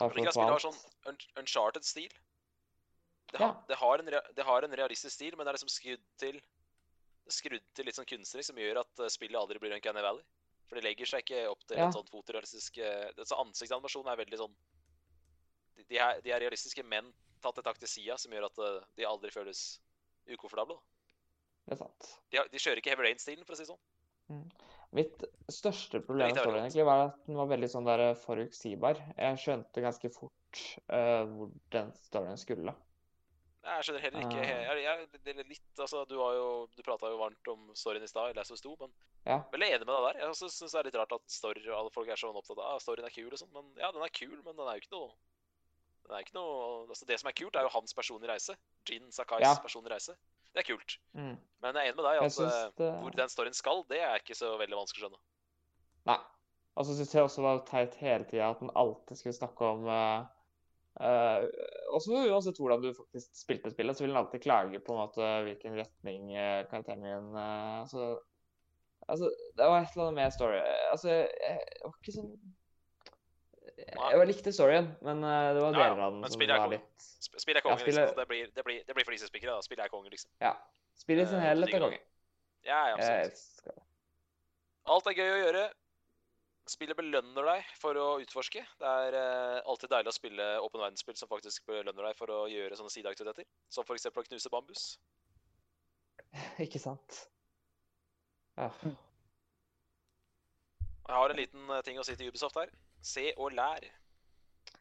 Jeg 0.00 0.16
liker 0.16 0.30
at 0.30 0.36
spillet 0.36 0.54
har 0.56 0.64
sånn 0.64 0.80
un 1.10 1.18
uncharted-stil. 1.42 2.12
Det, 3.30 3.38
har- 3.38 3.46
Ja. 3.54 3.62
det, 3.68 3.76
har 3.78 3.98
en 4.02 4.08
rea- 4.14 4.32
det 4.34 4.44
har 4.44 4.62
en 4.64 4.76
realistisk 4.80 5.14
stil, 5.14 5.36
men 5.36 5.44
det 5.46 5.52
er 5.52 5.58
liksom 5.58 5.68
skrudd 5.74 6.04
til 6.18 6.40
det 6.40 7.28
er 7.30 7.36
skrudd 7.36 7.66
til 7.74 7.84
litt 7.86 7.94
sånn 7.94 8.06
kunstnerisk, 8.08 8.46
som 8.50 8.56
gjør 8.58 8.80
at 8.80 8.98
eh, 9.04 9.08
spillet 9.12 9.38
aldri 9.38 9.58
blir 9.62 9.74
Uncanny 9.76 10.02
Valley. 10.02 10.24
For 10.66 10.74
det 10.78 10.84
legger 10.84 11.06
seg 11.06 11.22
ikke 11.22 11.44
opp 11.50 11.62
til 11.66 11.76
Ja. 11.78 11.86
en 11.86 11.92
sånn 11.92 12.08
fotorealistisk 12.10 12.74
så 13.26 13.38
Ansiktsanimasjonen 13.38 14.10
er 14.12 14.16
veldig 14.24 14.38
sånn 14.38 14.54
de, 15.88 15.98
er, 15.98 16.20
de 16.22 16.30
er 16.32 16.40
realistiske, 16.40 16.82
men 16.84 17.12
tatt 17.42 17.58
et 17.58 17.64
tak 17.64 17.78
til 17.78 17.88
sida, 17.88 18.16
som 18.18 18.32
gjør 18.32 18.46
at 18.50 18.58
eh, 18.58 18.80
de 18.96 19.04
aldri 19.06 19.30
føles 19.30 19.78
ukomfortable. 20.28 20.78
Det 21.66 21.72
er 21.76 21.80
sant. 21.84 22.10
De, 22.30 22.36
har, 22.38 22.48
de 22.50 22.58
kjører 22.58 22.78
ikke 22.82 22.90
Heavy 22.90 23.02
Rain-stilen, 23.06 23.44
for 23.46 23.54
å 23.54 23.56
si 23.56 23.64
det 23.64 23.70
sånn. 23.72 24.50
Mitt 24.92 25.22
største 25.52 26.00
problem 26.02 26.32
med 26.32 26.40
storyen 26.40 26.64
egentlig 26.64 26.84
var 26.88 27.04
at 27.08 27.18
den 27.28 27.36
var 27.38 27.46
veldig 27.52 27.68
sånn 27.70 27.86
der 27.86 28.00
eh, 28.08 28.16
forutsigbar. 28.18 28.98
Jeg 29.14 29.38
skjønte 29.38 29.84
ganske 29.84 30.10
fort 30.10 30.62
uh, 30.90 31.22
hvor 31.30 31.52
den 31.70 31.92
storyen 32.02 32.40
skulle. 32.40 32.74
Nei, 33.60 33.76
Jeg 33.76 33.86
skjønner 33.86 34.02
heller 34.06 34.24
ikke 34.24 34.40
jeg, 34.40 34.48
he- 34.48 34.64
jeg, 34.66 34.82
jeg, 34.82 35.36
er 35.36 35.48
litt, 35.52 35.70
altså, 35.84 36.02
Du, 36.08 36.16
har 36.18 36.34
jo, 36.34 36.48
du 36.74 36.82
prata 36.82 37.10
jo 37.12 37.18
varmt 37.20 37.50
om 37.52 37.68
storyen 37.76 38.02
i 38.02 38.08
stad, 38.10 38.30
eller 38.32 38.40
jeg 38.42 38.50
som 38.50 38.58
sto, 38.58 38.74
men 38.80 38.90
Ja. 39.28 39.36
veldig 39.52 39.68
enig 39.68 39.86
med 39.86 39.94
deg 39.94 40.06
der. 40.08 40.20
Jeg 40.24 40.38
syns 40.40 40.58
det 40.72 40.78
er 40.80 40.88
litt 40.88 40.96
rart 40.98 41.12
at 41.12 41.26
story, 41.30 41.62
alle 41.68 41.92
folk 41.94 42.08
er 42.08 42.16
så 42.18 42.32
opptatt 42.32 42.58
av 42.64 42.80
storyen 42.82 43.06
er 43.06 43.14
kul. 43.14 43.28
og 43.30 43.38
sånn, 43.38 43.52
Men 43.54 43.70
ja, 43.76 43.92
den 43.92 44.02
er 44.02 44.08
kul, 44.16 44.38
men 44.42 44.56
den 44.56 44.66
er 44.66 44.78
jo 44.80 44.82
ikke 44.86 44.96
noe 44.96 45.12
den 46.10 46.16
er 46.16 46.24
ikke 46.24 46.34
noe, 46.34 46.86
altså 46.90 47.06
Det 47.06 47.20
som 47.20 47.28
er 47.30 47.36
kult, 47.38 47.54
er 47.54 47.62
jo 47.62 47.70
hans 47.76 47.94
personlige 47.94 48.32
reise. 48.32 48.56
Jin 48.88 49.12
Sakais 49.14 49.44
Ja. 49.46 49.54
personlige 49.62 49.94
reise. 49.94 50.16
Det 50.50 50.62
er 50.62 50.66
kult. 50.66 50.96
Mm. 51.14 51.36
Men 51.62 51.76
jeg 51.76 51.80
er 51.80 51.92
enig 51.92 51.98
med 52.00 52.06
deg 52.08 52.24
Altså, 52.24 52.48
det 52.78 52.90
hvor 53.02 53.14
den 53.14 53.32
storyen 53.32 53.56
skal, 53.56 53.84
det 53.90 54.00
er 54.02 54.22
ikke 54.22 54.36
så 54.38 54.56
veldig 54.58 54.78
vanskelig 54.80 55.04
å 55.04 55.06
skjønne. 55.06 55.20
Nei. 56.10 56.18
Og 56.78 56.86
så 56.86 56.96
syns 56.96 57.14
jeg 57.14 57.26
også 57.26 57.44
var 57.44 57.64
teit 57.68 57.96
hele 58.00 58.26
tida 58.30 58.50
at 58.52 58.60
den 58.62 58.70
alltid 58.78 59.18
skulle 59.18 59.36
snakke 59.36 59.70
om 59.74 59.88
uh, 59.90 60.22
Også 61.94 62.22
uansett 62.30 62.60
hvordan 62.62 62.82
du 62.84 62.92
faktisk 62.96 63.42
spilte 63.42 63.72
spillet, 63.74 63.98
så 63.98 64.04
vil 64.04 64.14
den 64.14 64.20
alltid 64.22 64.44
klage 64.46 64.80
på 64.84 64.94
en 64.94 65.02
måte 65.02 65.30
hvilken 65.46 65.76
retning 65.80 66.30
uh, 66.32 66.62
karakteren 66.70 67.02
min 67.04 67.34
uh, 67.34 67.82
altså, 67.82 68.14
altså, 69.06 69.30
det 69.58 69.66
var 69.66 69.82
et 69.82 69.92
eller 69.92 70.06
annet 70.06 70.18
med 70.22 70.36
story 70.38 70.62
Altså, 70.92 71.12
jeg, 71.12 71.28
jeg 71.44 71.84
var 71.84 71.98
ikke 71.98 72.16
sånn 72.16 72.32
Jeg, 73.80 73.96
jeg 74.12 74.28
likte 74.28 74.52
storyen, 74.54 74.88
men 75.06 75.24
eh, 75.24 75.48
det 75.56 75.62
var 75.64 75.74
deler 75.76 76.02
av 76.04 76.14
den 76.16 76.30
som 76.30 76.42
var 76.46 76.72
litt 76.74 77.06
Spiller 77.20 77.42
Spill 77.44 77.56
er 77.56 77.60
Ja, 77.60 77.64
konge, 77.68 77.80
spillet- 77.82 78.06
liksom. 78.06 78.16
Det 78.20 78.28
blir, 78.28 78.50
det 78.56 78.64
blir, 78.64 78.78
det 78.86 78.94
blir 78.96 79.06
flisespikkere. 79.08 79.56
da. 79.56 79.64
Spill 79.64 79.80
er 79.80 79.88
konge, 79.92 80.10
liksom. 80.12 80.30
Ja. 80.40 80.54
Spiller 80.96 81.22
i 81.24 81.26
sin 81.28 81.38
Eh, 81.40 81.46
helhet 81.48 81.74
er 81.74 81.84
konge. 81.84 82.00
Ja, 82.64 82.80
ja, 82.88 82.96
absolutt. 82.96 83.78
Alt 84.90 85.06
er 85.06 85.16
gøy 85.16 85.30
å 85.32 85.40
gjøre. 85.44 85.64
Spillet 86.70 86.96
belønner 86.96 87.46
deg 87.50 87.64
for 87.80 87.98
å 87.98 88.06
utforske. 88.22 88.62
Det 88.78 88.90
er 89.04 89.16
uh, 89.16 89.60
alltid 89.68 89.90
deilig 89.90 90.12
å 90.12 90.14
spille 90.16 90.48
åpen 90.62 90.80
verdensspill 90.80 91.16
som 91.18 91.28
faktisk 91.28 91.66
belønner 91.66 92.10
deg 92.10 92.16
for 92.18 92.30
å 92.30 92.40
gjøre 92.50 92.76
sånne 92.78 92.92
sideaktiviteter. 92.94 93.48
Som 93.72 93.84
f.eks. 93.88 94.06
å 94.06 94.26
knuse 94.28 94.52
bambus. 94.52 94.84
Ikke 96.64 96.78
sant? 96.78 97.24
Ja. 98.56 98.70
Jeg 101.08 101.16
har 101.16 101.32
en 101.32 101.40
liten 101.40 101.72
ting 101.84 101.98
å 101.98 102.04
si 102.06 102.14
til 102.14 102.30
Ubisoft 102.30 102.60
her. 102.60 102.70
Se 103.02 103.30
og 103.36 103.52
lær. 103.56 103.86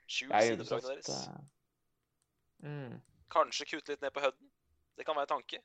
Skjul 0.09 0.33
Ubisoft 0.53 0.87
deres. 0.87 1.09
Uh... 2.63 2.67
mm. 2.67 2.95
Kanskje 3.31 3.67
kutte 3.69 3.93
litt 3.93 4.01
ned 4.03 4.13
på 4.15 4.23
HUD-en. 4.23 4.49
Det 4.97 5.05
kan 5.07 5.15
være 5.15 5.29
en 5.29 5.35
tanke. 5.37 5.61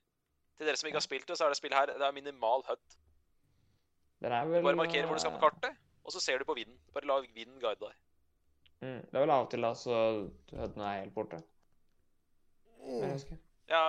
Til 0.54 0.68
dere 0.68 0.78
som 0.78 0.88
ikke 0.88 1.00
har 1.00 1.06
spilt 1.06 1.28
det, 1.28 1.38
så 1.38 1.46
er 1.46 1.54
det 1.54 1.58
spill 1.58 1.74
her 1.74 1.90
det 1.90 2.06
er 2.06 2.14
minimal 2.14 2.62
HUD. 2.68 2.98
Vel 4.24 4.34
bare 4.62 4.78
markere 4.78 5.08
hvor 5.08 5.18
du 5.18 5.22
skal 5.22 5.34
på 5.34 5.40
eh, 5.40 5.46
kartet, 5.48 5.80
og 6.04 6.12
så 6.14 6.20
ser 6.22 6.38
du 6.38 6.46
på 6.48 6.54
vinden. 6.56 6.76
Bare 6.94 7.08
la 7.08 7.18
vinden 7.24 7.58
guide 7.60 7.80
deg. 7.80 7.96
Mm, 8.84 9.00
det 9.00 9.16
er 9.16 9.24
vel 9.24 9.32
av 9.32 9.46
og 9.46 9.50
til 9.50 9.64
altså 9.64 9.96
hødene 10.52 10.86
er 10.90 11.00
helt 11.02 11.16
borte. 11.16 11.40
Mm. 12.84 13.18
Ja, 13.72 13.82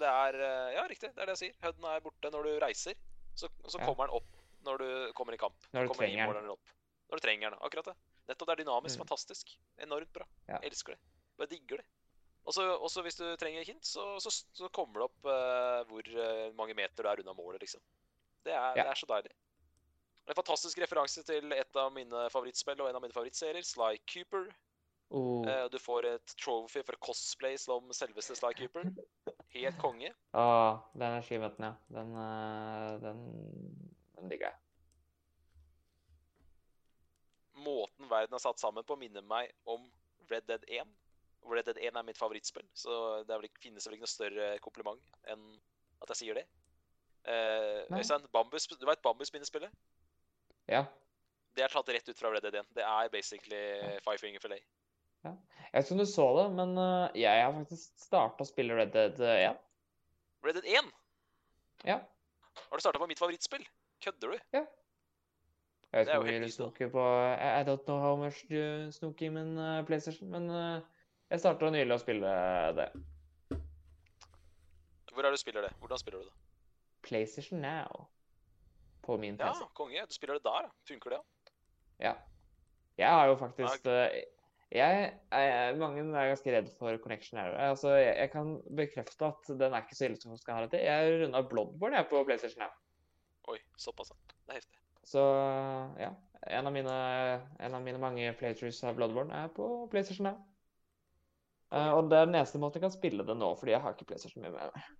det 0.00 0.08
er 0.12 0.38
eh, 0.44 0.70
Ja, 0.76 0.86
riktig. 0.88 1.10
Det 1.16 1.24
er 1.24 1.32
det 1.32 1.36
jeg 1.38 1.42
sier. 1.42 1.58
HUD-en 1.64 1.90
er 1.90 2.04
borte 2.04 2.30
når 2.30 2.48
du 2.48 2.54
reiser. 2.62 2.96
Så, 3.34 3.50
så 3.66 3.80
kommer 3.82 4.06
den 4.06 4.20
opp 4.20 4.30
når 4.64 4.80
du 4.80 4.88
kommer 5.18 5.34
i 5.34 5.40
kamp. 5.40 5.56
Når 5.72 5.88
du 5.88 5.92
kommer 5.92 6.06
trenger 6.06 6.38
den. 6.38 6.56
Når 7.10 7.20
du 7.20 7.24
trenger 7.26 7.50
den. 7.50 7.58
Akkurat 7.62 7.90
det. 7.92 7.96
Nettopp. 8.28 8.48
Det 8.48 8.54
er 8.56 8.62
dynamisk. 8.64 8.96
Mm. 8.96 9.04
Fantastisk. 9.04 9.52
Enormt 9.84 10.12
bra. 10.12 10.26
Ja. 10.48 10.58
Elsker 10.64 10.96
det. 10.96 11.00
Bare 11.38 11.50
digger 11.50 11.82
det. 11.82 11.86
Og 12.44 12.90
så 12.92 13.02
hvis 13.02 13.16
du 13.16 13.24
trenger 13.40 13.64
hint, 13.64 13.86
så, 13.88 14.18
så, 14.20 14.28
så 14.52 14.68
kommer 14.68 15.00
det 15.00 15.06
opp 15.06 15.28
uh, 15.28 15.80
hvor 15.88 16.08
uh, 16.12 16.50
mange 16.58 16.74
meter 16.76 17.00
du 17.00 17.08
er 17.08 17.22
unna 17.22 17.32
målet, 17.36 17.62
liksom. 17.64 17.80
Det 18.44 18.52
er, 18.52 18.76
Ja. 18.76 18.82
det 18.84 18.90
er 18.92 19.00
så 19.00 19.08
deilig. 19.08 19.32
En 20.28 20.36
fantastisk 20.36 20.78
referanse 20.80 21.22
til 21.24 21.52
et 21.52 21.76
av 21.80 21.90
mine 21.92 22.26
favorittspill 22.32 22.80
og 22.80 22.88
en 22.90 22.96
av 22.98 23.02
mine 23.04 23.16
favorittserier, 23.16 23.64
Sly 23.64 23.96
Cooper. 24.12 24.50
Oh. 25.10 25.44
Uh, 25.48 25.68
Du 25.72 25.78
får 25.80 26.04
et 26.10 26.36
trophy 26.40 26.82
for 26.84 27.00
cosplay 27.00 27.56
som 27.60 27.88
selveste 27.96 28.36
Sly 28.36 28.52
Cooper. 28.60 28.92
Helt 29.56 29.80
konge. 29.80 30.12
Ah, 30.36 30.82
den 30.92 31.16
er 31.16 31.24
skivete, 31.24 31.64
ja. 31.64 31.72
Den, 31.96 32.12
den, 33.04 33.24
den 34.18 34.28
digger 34.32 34.50
jeg. 34.50 34.60
Måten 37.64 38.10
verden 38.10 38.36
er 38.36 38.42
satt 38.42 38.60
sammen 38.60 38.86
på, 38.86 38.96
minner 39.00 39.24
meg 39.26 39.52
om 39.70 39.86
Red 40.30 40.46
Dead 40.48 40.64
1. 40.68 40.90
Red 41.50 41.68
Dead 41.68 41.80
1 41.80 41.98
er 42.00 42.06
mitt 42.06 42.18
favorittspill, 42.20 42.66
så 42.76 43.22
det 43.24 43.32
er 43.32 43.40
vel 43.40 43.48
ikke, 43.50 43.64
finnes 43.66 43.86
vel 43.86 43.96
ikke 43.96 44.06
noe 44.06 44.14
større 44.14 44.50
kompliment 44.64 45.16
enn 45.32 45.42
at 46.04 46.12
jeg 46.14 46.20
sier 46.22 46.40
det. 46.40 46.44
Eh, 47.24 47.98
Øystein, 47.98 48.24
Bambus, 48.32 48.66
du 48.68 48.86
veit 48.88 49.02
Bambus-minnespillet? 49.04 49.72
Ja. 50.68 50.84
Det 51.54 51.64
er 51.64 51.72
tatt 51.72 51.92
rett 51.92 52.08
ut 52.08 52.18
fra 52.18 52.32
Red 52.32 52.44
Dead 52.44 52.56
1. 52.60 52.72
Det 52.76 52.84
er 52.84 53.12
basically 53.12 53.62
Five 54.04 54.18
Finger 54.20 54.42
Fillet. 54.42 54.64
Jeg 55.24 55.36
vet 55.72 55.86
ikke 55.86 55.96
om 55.96 56.00
du 56.02 56.06
så 56.06 56.26
det, 56.38 56.48
men 56.58 56.74
eh, 56.78 57.20
jeg 57.24 57.44
har 57.44 57.54
faktisk 57.56 58.04
starta 58.04 58.44
å 58.44 58.48
spille 58.48 58.76
Red 58.76 58.92
Dead 58.94 59.20
eh, 59.24 59.48
1. 59.50 59.62
Red 60.44 60.58
Dead 60.60 60.68
1! 60.80 60.90
Ja. 61.88 62.00
Har 62.60 62.78
du 62.78 62.84
starta 62.84 63.00
på 63.00 63.08
mitt 63.10 63.20
favorittspill? 63.20 63.64
Kødder 64.04 64.34
du? 64.34 64.58
Jeg 65.94 66.00
vet 66.00 66.08
ikke 66.10 66.22
hvor 66.24 66.26
mye 66.26 66.42
du 66.42 66.50
snoker 66.50 66.88
på 66.90 67.02
I 67.30 67.50
I 67.60 67.66
don't 67.68 67.84
know 67.86 68.00
how 68.02 68.16
much 68.18 68.40
du 68.50 68.90
snoker 68.90 69.28
i 69.28 69.28
min 69.30 69.58
eh, 69.62 69.84
PlayStation, 69.86 70.26
men 70.32 70.48
uh, 70.50 70.80
jeg 71.30 71.38
starta 71.38 71.70
nylig 71.70 71.94
å 71.94 72.00
spille 72.02 72.32
det. 72.74 72.88
Hvor 75.14 75.28
er 75.28 75.30
du 75.30 75.38
spiller 75.38 75.68
det? 75.68 75.70
Hvordan 75.78 76.02
spiller 76.02 76.24
du 76.24 76.26
det? 76.26 76.34
PlayStation 77.06 77.62
Now. 77.62 78.08
På 79.06 79.20
min 79.22 79.38
Ja, 79.38 79.52
konge. 79.78 80.02
Du 80.10 80.14
spiller 80.16 80.40
det 80.40 80.44
der, 80.48 80.66
ja. 80.66 80.74
Funker 80.90 81.14
det? 81.14 81.22
ja? 82.02 82.10
Ja. 82.10 82.14
Jeg 82.98 83.10
har 83.10 83.26
jo 83.30 83.36
faktisk 83.38 83.86
eh, 83.86 84.22
jeg, 84.74 85.10
jeg, 85.30 85.76
Mange 85.78 86.02
er 86.02 86.30
ganske 86.34 86.56
redd 86.56 86.70
for 86.78 86.98
Connection 87.02 87.38
Error. 87.38 87.58
Altså, 87.70 87.94
jeg, 87.94 88.16
jeg 88.18 88.30
kan 88.34 88.56
bekrefte 88.76 89.30
at 89.30 89.50
den 89.62 89.70
er 89.70 89.86
ikke 89.86 89.98
så 89.98 90.08
ille 90.08 90.18
som 90.18 90.34
den 90.34 90.42
skal 90.42 90.58
ha 90.58 90.66
det 90.66 90.74
til. 90.74 90.86
Jeg 90.90 91.20
runda 91.22 91.42
Bloodborne 91.46 92.02
jeg, 92.02 92.10
på 92.10 92.24
PlayStation 92.26 92.66
Now. 92.66 92.74
Oi, 93.54 93.60
såpass, 93.78 94.10
ja. 94.10 94.34
Det 94.34 94.56
er 94.56 94.62
heftig. 94.62 94.83
Så 95.04 95.20
ja. 96.00 96.12
En 96.46 96.66
av 96.68 96.72
mine, 96.74 96.94
en 97.64 97.74
av 97.74 97.80
mine 97.84 97.98
mange 98.00 98.32
playthroughs 98.36 98.82
av 98.84 98.96
Bloodborne 98.98 99.32
er 99.32 99.48
på 99.56 99.68
PlayStation 99.92 100.26
her. 100.28 100.36
Uh, 101.72 101.90
og 101.96 102.10
det 102.10 102.18
er 102.20 102.26
den 102.28 102.36
eneste 102.36 102.60
måten 102.60 102.76
jeg 102.78 102.84
kan 102.84 102.92
spille 102.92 103.24
det 103.26 103.36
nå, 103.40 103.48
fordi 103.56 103.72
jeg 103.72 103.80
har 103.80 103.94
ikke 103.96 104.04
PlayStation 104.10 104.44
mye 104.44 104.52
med 104.52 104.68
meg. 104.74 104.90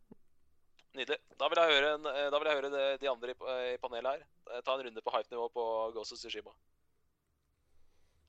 Nydelig. 0.96 1.18
Da 1.38 1.48
vil 1.50 1.60
jeg 1.60 1.74
høre, 1.74 1.90
en, 1.98 2.06
eh, 2.06 2.30
da 2.32 2.38
vil 2.40 2.48
jeg 2.48 2.56
høre 2.60 2.70
det, 2.72 2.82
de 3.02 3.08
andre 3.10 3.32
i, 3.34 3.36
pa- 3.36 3.54
i 3.72 3.76
panelet 3.82 4.12
her. 4.14 4.24
Eh, 4.54 4.60
Ta 4.64 4.76
en 4.78 4.84
runde 4.86 5.02
på 5.04 5.12
hype-nivå 5.16 5.48
på 5.58 5.64
Ghost 5.96 6.14
of 6.14 6.20
Tsushima. 6.22 6.52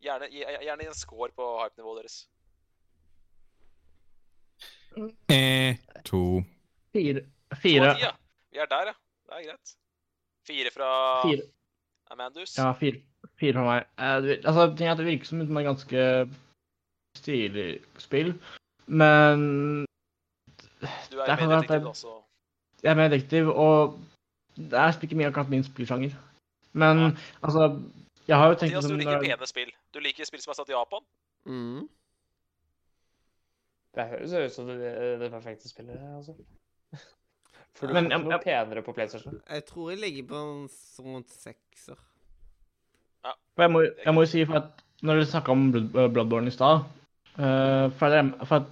Gjerne, 0.02 0.28
gjerne 0.34 0.88
en 0.90 0.98
score 0.98 1.30
på 1.38 1.46
hype-nivået 1.62 2.02
deres. 2.04 2.18
Eh, 5.30 5.76
to. 6.06 6.42
Fire. 6.94 7.22
Fire. 7.62 7.96
ja. 8.00 8.12
Vi 8.52 8.58
er 8.64 8.66
der, 8.72 8.92
ja. 8.92 8.94
Det 9.28 9.34
er 9.40 9.48
greit. 9.50 9.76
Fire 10.48 10.72
fra 10.72 10.90
Fire. 11.26 11.48
Amandus. 12.12 12.58
Ja, 12.58 12.72
fire, 12.78 13.02
fire 13.40 13.54
fra 13.54 13.64
meg. 13.66 13.88
Eh, 14.00 14.18
det, 14.24 14.38
altså, 14.46 14.76
ting 14.78 14.88
er 14.88 14.92
at 14.92 14.98
det 15.02 15.06
virker 15.06 15.26
som 15.26 15.42
et 15.42 15.66
ganske 15.66 16.30
stilig 17.18 17.80
spill, 17.98 18.34
men 18.88 19.86
Du 20.82 21.18
det 21.18 21.28
er 21.28 21.42
jo 21.42 21.48
mer 21.48 21.62
detektiv, 21.62 21.80
det- 21.80 22.04
da, 22.04 22.22
jeg 22.84 22.92
er 22.92 22.96
mer 22.96 23.08
detektiv, 23.10 23.48
og 23.50 24.00
det 24.56 24.74
er 24.74 25.02
ikke 25.02 25.16
mye 25.16 25.28
akkurat 25.28 25.50
min 25.50 25.64
spillsjanger. 25.64 26.12
Men 26.74 26.98
ja. 26.98 27.12
altså 27.44 27.82
Jeg 28.28 28.38
har 28.38 28.48
jo 28.48 28.54
tenkt 28.54 28.74
Mathias, 28.74 28.86
du 28.92 28.98
liker 28.98 29.22
pene 29.22 29.48
spill. 29.48 29.72
Du 29.94 30.00
liker 30.00 30.26
spill 30.26 30.42
som 30.42 30.52
er 30.52 30.56
satt 30.56 30.70
i 30.70 30.74
Japan. 30.74 31.04
Mm. 31.46 31.90
Det 33.96 34.06
høres 34.10 34.34
ut 34.34 34.56
som 34.56 34.68
det, 34.68 35.20
det 35.20 35.32
perfekte 35.32 35.70
spillet, 35.70 36.00
altså. 36.18 36.34
For 37.76 37.88
du 37.92 37.94
Men, 37.98 38.08
får 38.08 38.20
ikke 38.22 38.32
noe 38.32 38.44
penere 38.44 38.84
på 38.86 38.94
PlayStation. 38.96 39.40
Jeg 39.52 39.66
tror 39.68 39.90
jeg 39.92 40.00
ligger 40.00 40.28
på 40.30 40.42
en 40.42 40.68
sånn 40.72 41.26
sekser. 41.28 41.98
For 43.56 43.66
jeg 43.66 43.72
må, 43.74 43.82
jeg 44.06 44.14
må 44.16 44.24
jo 44.24 44.30
si, 44.32 44.44
for 44.48 44.62
at 44.62 44.84
når 45.06 45.20
dere 45.20 45.30
snakka 45.32 45.52
om 45.54 45.66
Blood, 45.74 45.96
eh, 46.00 46.10
Bloodborne 46.14 46.52
i 46.52 46.56
stad 46.56 46.86
eh, 47.36 47.88
for, 48.00 48.16
at- 48.16 48.46
for 48.48 48.56
at 48.62 48.72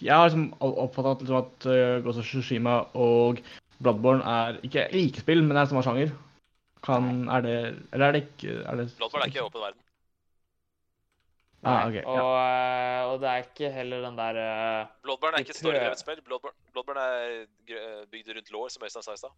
jeg 0.00 0.14
har 0.14 0.28
liksom 0.28 0.48
oppfatta 0.62 1.12
at, 1.16 1.22
liksom 1.24 1.38
at 1.40 1.66
uh, 1.66 2.02
Ghost 2.04 2.20
of 2.22 2.26
Tsushima 2.28 2.76
og 2.94 3.40
Bloodborne 3.82 4.22
er 4.22 4.60
ikke 4.66 4.84
like 4.94 5.18
spill, 5.22 5.42
men 5.42 5.56
det 5.56 5.64
er 5.64 5.70
samme 5.72 5.82
sjanger. 5.82 6.12
Kan, 6.86 7.28
er 7.28 7.42
det 7.44 7.54
Eller 7.92 8.06
er 8.06 8.12
det 8.14 8.20
ikke 8.28 8.54
er 8.62 8.78
det, 8.78 8.86
Bloodborne 9.00 9.26
er 9.26 9.32
ikke 9.32 9.42
åpen 9.48 9.64
verden. 9.64 9.82
Ah, 11.60 11.88
okay, 11.90 12.00
og, 12.08 12.16
ja. 12.16 13.00
og 13.10 13.18
det 13.20 13.28
er 13.28 13.42
ikke 13.44 13.68
heller 13.74 14.04
den 14.06 14.14
der 14.16 14.36
uh, 14.40 14.92
Bloodburn 15.04 15.34
er 15.36 15.42
ikke 15.44 15.52
et 15.52 15.58
storydrevet 15.60 16.00
spill. 16.00 16.22
Bloodburn, 16.24 16.54
Bloodburn 16.72 17.00
er 17.02 17.42
bygd 18.08 18.30
rundt 18.32 18.52
lår, 18.54 18.70
som 18.72 18.86
Øystein 18.86 19.04
sa 19.04 19.16
i 19.16 19.20
stad. 19.20 19.34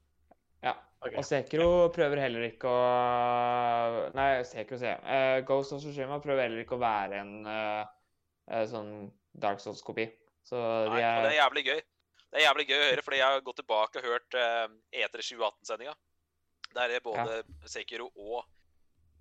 Ja. 0.62 0.77
Okay. 1.03 1.16
Og 1.19 1.24
Sekiro 1.27 1.70
prøver 1.90 2.20
heller 2.23 2.44
ikke 2.47 2.70
å 2.70 2.82
Nei, 4.15 4.28
Sekiro 4.47 4.78
sier 4.78 4.94
jeg. 4.94 5.03
Uh, 5.03 5.39
Ghost 5.49 5.74
of 5.74 5.82
Tsushima 5.82 6.20
prøver 6.23 6.47
heller 6.47 6.62
ikke 6.62 6.78
å 6.78 6.82
være 6.82 7.19
en, 7.24 7.32
uh, 7.49 7.82
eh, 8.47 8.62
sånn 8.70 8.93
Dark 9.43 9.59
Souls-kopi. 9.65 10.07
Så 10.47 10.61
Nei, 10.93 11.03
er... 11.03 11.19
og 11.19 11.27
det 11.27 11.32
er 11.32 11.39
jævlig 11.40 11.66
gøy. 11.66 11.82
Det 12.23 12.39
er 12.39 12.47
jævlig 12.47 12.69
gøy 12.70 12.78
å 12.78 12.86
høre, 12.86 13.05
fordi 13.05 13.19
jeg 13.19 13.35
har 13.35 13.47
gått 13.49 13.61
tilbake 13.61 13.99
og 14.01 14.09
hørt 14.12 14.39
uh, 14.39 14.66
E3 14.94 15.27
2018-sendinga. 15.32 15.97
Der 16.78 16.94
er 16.94 17.05
både 17.05 17.43
Sekiro 17.69 18.07
og 18.15 18.47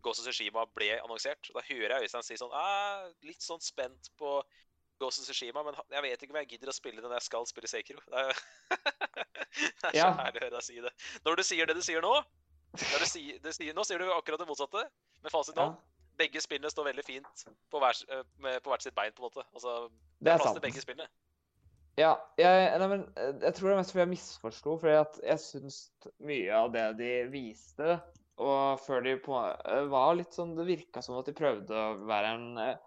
Ghost 0.03 0.21
of 0.21 0.27
Tsushima 0.27 0.65
ble 0.75 0.91
annonsert. 0.99 1.51
Og 1.51 1.59
Da 1.59 1.65
hører 1.69 1.95
jeg 1.97 2.09
Øystein 2.09 2.25
si 2.25 2.37
sånn 2.39 2.53
ah, 2.57 3.07
Litt 3.27 3.45
sånn 3.45 3.61
spent 3.63 4.11
på 4.19 4.39
Ghost 5.01 5.23
of 5.23 5.29
Tsushima, 5.29 5.63
men 5.65 5.77
jeg 5.89 6.05
vet 6.05 6.23
ikke 6.23 6.35
om 6.35 6.41
jeg 6.43 6.51
gidder 6.53 6.69
å 6.69 6.75
spille 6.77 7.01
det 7.01 7.07
når 7.09 7.17
jeg 7.19 7.29
skal 7.29 7.47
spille 7.49 7.69
Sekiro. 7.71 8.03
Det 8.11 8.21
er, 8.21 8.43
det 9.81 9.89
er 9.89 9.97
så 9.97 10.11
herlig 10.15 10.39
å 10.39 10.43
høre 10.45 10.53
deg 10.53 10.63
si 10.63 10.77
det. 10.79 10.91
Når 11.25 11.39
du 11.41 11.43
sier 11.43 11.67
det 11.67 11.73
du 11.75 11.81
sier 11.83 12.05
nå 12.05 12.13
når 12.71 13.03
du 13.03 13.07
sier, 13.09 13.39
du 13.43 13.49
sier, 13.51 13.73
Nå 13.75 13.83
sier 13.83 13.99
du 13.99 14.11
akkurat 14.15 14.39
det 14.39 14.47
motsatte, 14.47 14.85
med 15.23 15.33
fasit 15.33 15.57
nå. 15.57 15.65
ja, 15.73 16.05
Begge 16.21 16.39
spillene 16.43 16.69
står 16.71 16.87
veldig 16.91 17.03
fint 17.03 17.43
på, 17.71 17.81
hver, 17.81 17.97
eh, 18.13 18.21
med, 18.43 18.61
på 18.63 18.71
hvert 18.71 18.85
sitt 18.85 18.95
bein, 18.95 19.11
på 19.15 19.23
en 19.23 19.27
måte. 19.27 19.43
Altså, 19.51 19.73
Det 19.89 20.27
det 20.27 20.31
er 20.33 20.39
plass 20.39 20.55
til 20.55 20.63
begge 20.63 20.83
spillene. 20.83 21.09
Ja, 21.99 22.13
jeg, 22.39 22.69
nei, 22.79 22.87
men 22.93 23.03
eh, 23.19 23.33
jeg 23.41 23.57
tror 23.57 23.67
det 23.67 23.73
er 23.73 23.81
mest 23.81 23.93
fordi 23.93 24.03
jeg 24.05 24.11
misforsto. 24.13 24.77
Fordi 24.79 25.25
jeg 25.27 25.43
syns 25.43 25.79
mye 26.23 26.61
av 26.61 26.71
det 26.75 26.85
de 27.01 27.11
viste, 27.33 27.97
og 28.39 28.79
før 28.79 29.03
de 29.05 29.17
på 29.21 29.35
eh, 29.37 29.83
var 29.91 30.15
litt 30.17 30.33
sånn 30.33 30.55
Det 30.55 30.65
virka 30.65 31.01
som 31.03 31.17
at 31.19 31.27
de 31.27 31.33
prøvde 31.35 31.75
å 31.75 31.97
være 32.07 32.31
en 32.37 32.45
eh, 32.61 32.77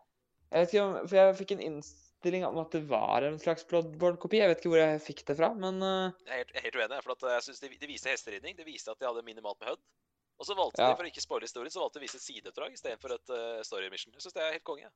Jeg 0.51 0.65
vet 0.65 0.73
ikke 0.73 0.85
om 0.85 0.95
For 1.05 1.19
jeg 1.19 1.37
fikk 1.41 1.53
en 1.57 1.65
innstilling 1.69 2.47
om 2.49 2.59
at 2.63 2.73
det 2.75 2.81
var 2.89 3.27
en 3.27 3.37
slags 3.39 3.67
Bloodborne-kopi. 3.69 4.41
Jeg 4.41 4.51
vet 4.51 4.63
ikke 4.63 4.73
hvor 4.73 4.81
jeg 4.81 5.03
fikk 5.05 5.21
det 5.29 5.37
fra, 5.39 5.53
men 5.55 5.83
eh, 5.85 6.25
Jeg 6.31 6.47
er 6.47 6.65
helt, 6.65 6.79
uenig. 6.81 7.03
For 7.05 7.29
jeg 7.35 7.47
synes 7.49 7.61
de, 7.61 7.71
de 7.83 7.91
viste 7.91 8.11
hesteridning. 8.11 8.57
De 8.57 8.67
viste 8.67 8.91
at 8.91 8.99
de 8.99 9.07
hadde 9.11 9.27
minimalt 9.27 9.61
med 9.61 9.75
HUD. 9.75 9.85
Og 10.41 10.49
så 10.49 10.57
valgte 10.59 10.83
Ja. 10.83 10.89
de, 10.91 10.97
for 10.99 11.07
å 11.07 11.11
ikke 11.13 11.23
spoile 11.23 11.47
historien, 11.47 11.71
så 11.71 11.83
valgte 11.85 12.01
de 12.01 12.03
å 12.03 12.07
vise 12.09 12.19
et 12.19 12.25
sideoppdrag 12.25 12.73
istedenfor 12.75 13.15
et 13.15 13.31
uh, 13.31 13.61
story 13.63 13.91
mission. 13.93 14.11
Jeg 14.17 14.25
syns 14.25 14.35
det 14.35 14.43
er 14.43 14.57
helt 14.57 14.67
konge. 14.67 14.89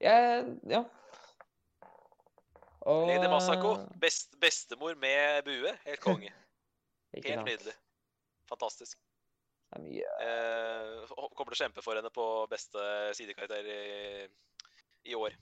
jeg 0.00 0.56
Ja. 0.72 0.80
Og 2.88 3.06
Lady 3.12 3.28
Masako, 3.28 3.76
best, 4.00 4.32
bestemor 4.40 4.96
med 4.98 5.44
bue. 5.44 5.76
Helt 5.84 6.02
konge. 6.02 6.32
Helt 7.14 7.44
nydelig. 7.44 7.74
Fantastisk. 8.50 8.98
Det 9.70 9.78
er 9.78 9.84
mye 9.84 10.10
Eh, 10.20 11.12
kommer 11.38 11.54
til 11.54 11.58
å 11.58 11.62
kjempe 11.62 11.84
for 11.84 11.98
henne 11.98 12.10
på 12.12 12.26
beste 12.50 12.82
sidekarakter 13.16 13.68
i, 13.70 14.26
i 15.12 15.16
år. 15.16 15.36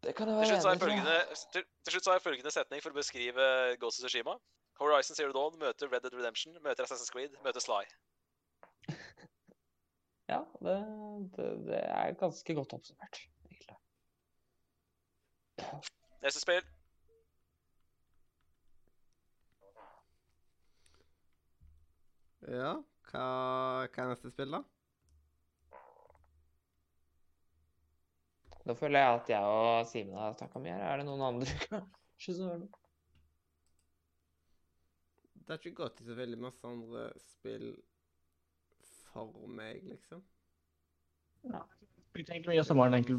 Det 0.00 0.14
kan 0.16 0.30
jeg 0.30 0.38
Til 0.38 0.40
være 0.40 0.48
slutt, 0.48 0.64
har 0.64 0.70
jeg 0.70 0.78
enig 0.78 0.86
følgende, 0.86 1.16
til, 1.52 1.66
til 1.84 1.92
slutt 1.94 2.06
så 2.06 2.10
har 2.10 2.18
jeg 2.20 2.24
følgende 2.24 2.52
setning 2.54 2.80
for 2.80 2.94
å 2.94 2.96
beskrive 2.96 3.48
Ghost 3.82 4.00
of 4.00 4.06
Tsushima. 4.06 4.36
Horizon 4.80 5.18
Zero 5.18 5.34
Dawn 5.36 5.58
møter 5.60 5.90
Red 5.92 6.06
Dead 6.06 6.14
Redemption, 6.16 6.56
møter 6.64 6.86
Assassin's 6.86 7.12
Creed, 7.12 7.34
møter 7.44 7.60
Sly. 7.60 7.82
Ja, 10.30 10.40
det, 10.62 10.76
det, 11.36 11.46
det 11.66 11.82
er 11.84 12.16
ganske 12.16 12.54
godt 12.54 12.72
oppsummert, 12.78 13.18
egentlig. 13.50 13.76
Neste 16.22 16.40
spill. 16.40 16.64
Ja, 22.48 22.72
hva, 23.10 23.24
hva 23.92 24.04
er 24.04 24.12
neste 24.12 24.30
spill, 24.32 24.54
da? 24.56 24.62
Da 28.64 28.76
føler 28.76 29.00
jeg 29.02 29.18
at 29.18 29.30
jeg 29.32 29.42
og 29.56 29.86
Simen 29.88 30.16
har 30.20 30.36
snakka 30.38 30.60
mye 30.62 30.76
her. 30.76 30.84
Er 30.92 31.00
det 31.00 31.06
noen 31.08 31.24
andre 31.26 31.58
kanskje 31.68 32.36
som 32.36 32.48
hører 32.48 32.62
noe? 32.64 32.80
Det 35.34 35.56
har 35.56 35.58
ikke 35.58 35.78
gått 35.82 36.00
i 36.00 36.06
så 36.06 36.14
veldig 36.14 36.38
masse 36.38 36.68
andre 36.68 37.08
spill 37.32 37.70
for 39.10 39.48
meg, 39.50 39.82
liksom. 39.90 40.22
Spilte 42.10 42.36
egentlig 42.36 42.52
mye 42.54 42.62
av 42.62 42.68
sommeren 42.68 42.96
egentlig 43.00 43.18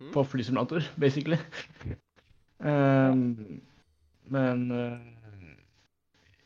Hmm? 0.00 0.14
på 0.14 0.22
flysimulator, 0.24 0.86
basically. 0.96 1.36
Ehm, 2.64 3.60
men 4.32 4.62
uh, 4.72 5.00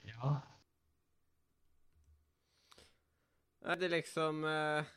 ja. 0.08 0.32
Nei, 0.32 0.42
Det 3.64 3.88
liksom 3.88 4.44
eh, 4.44 4.92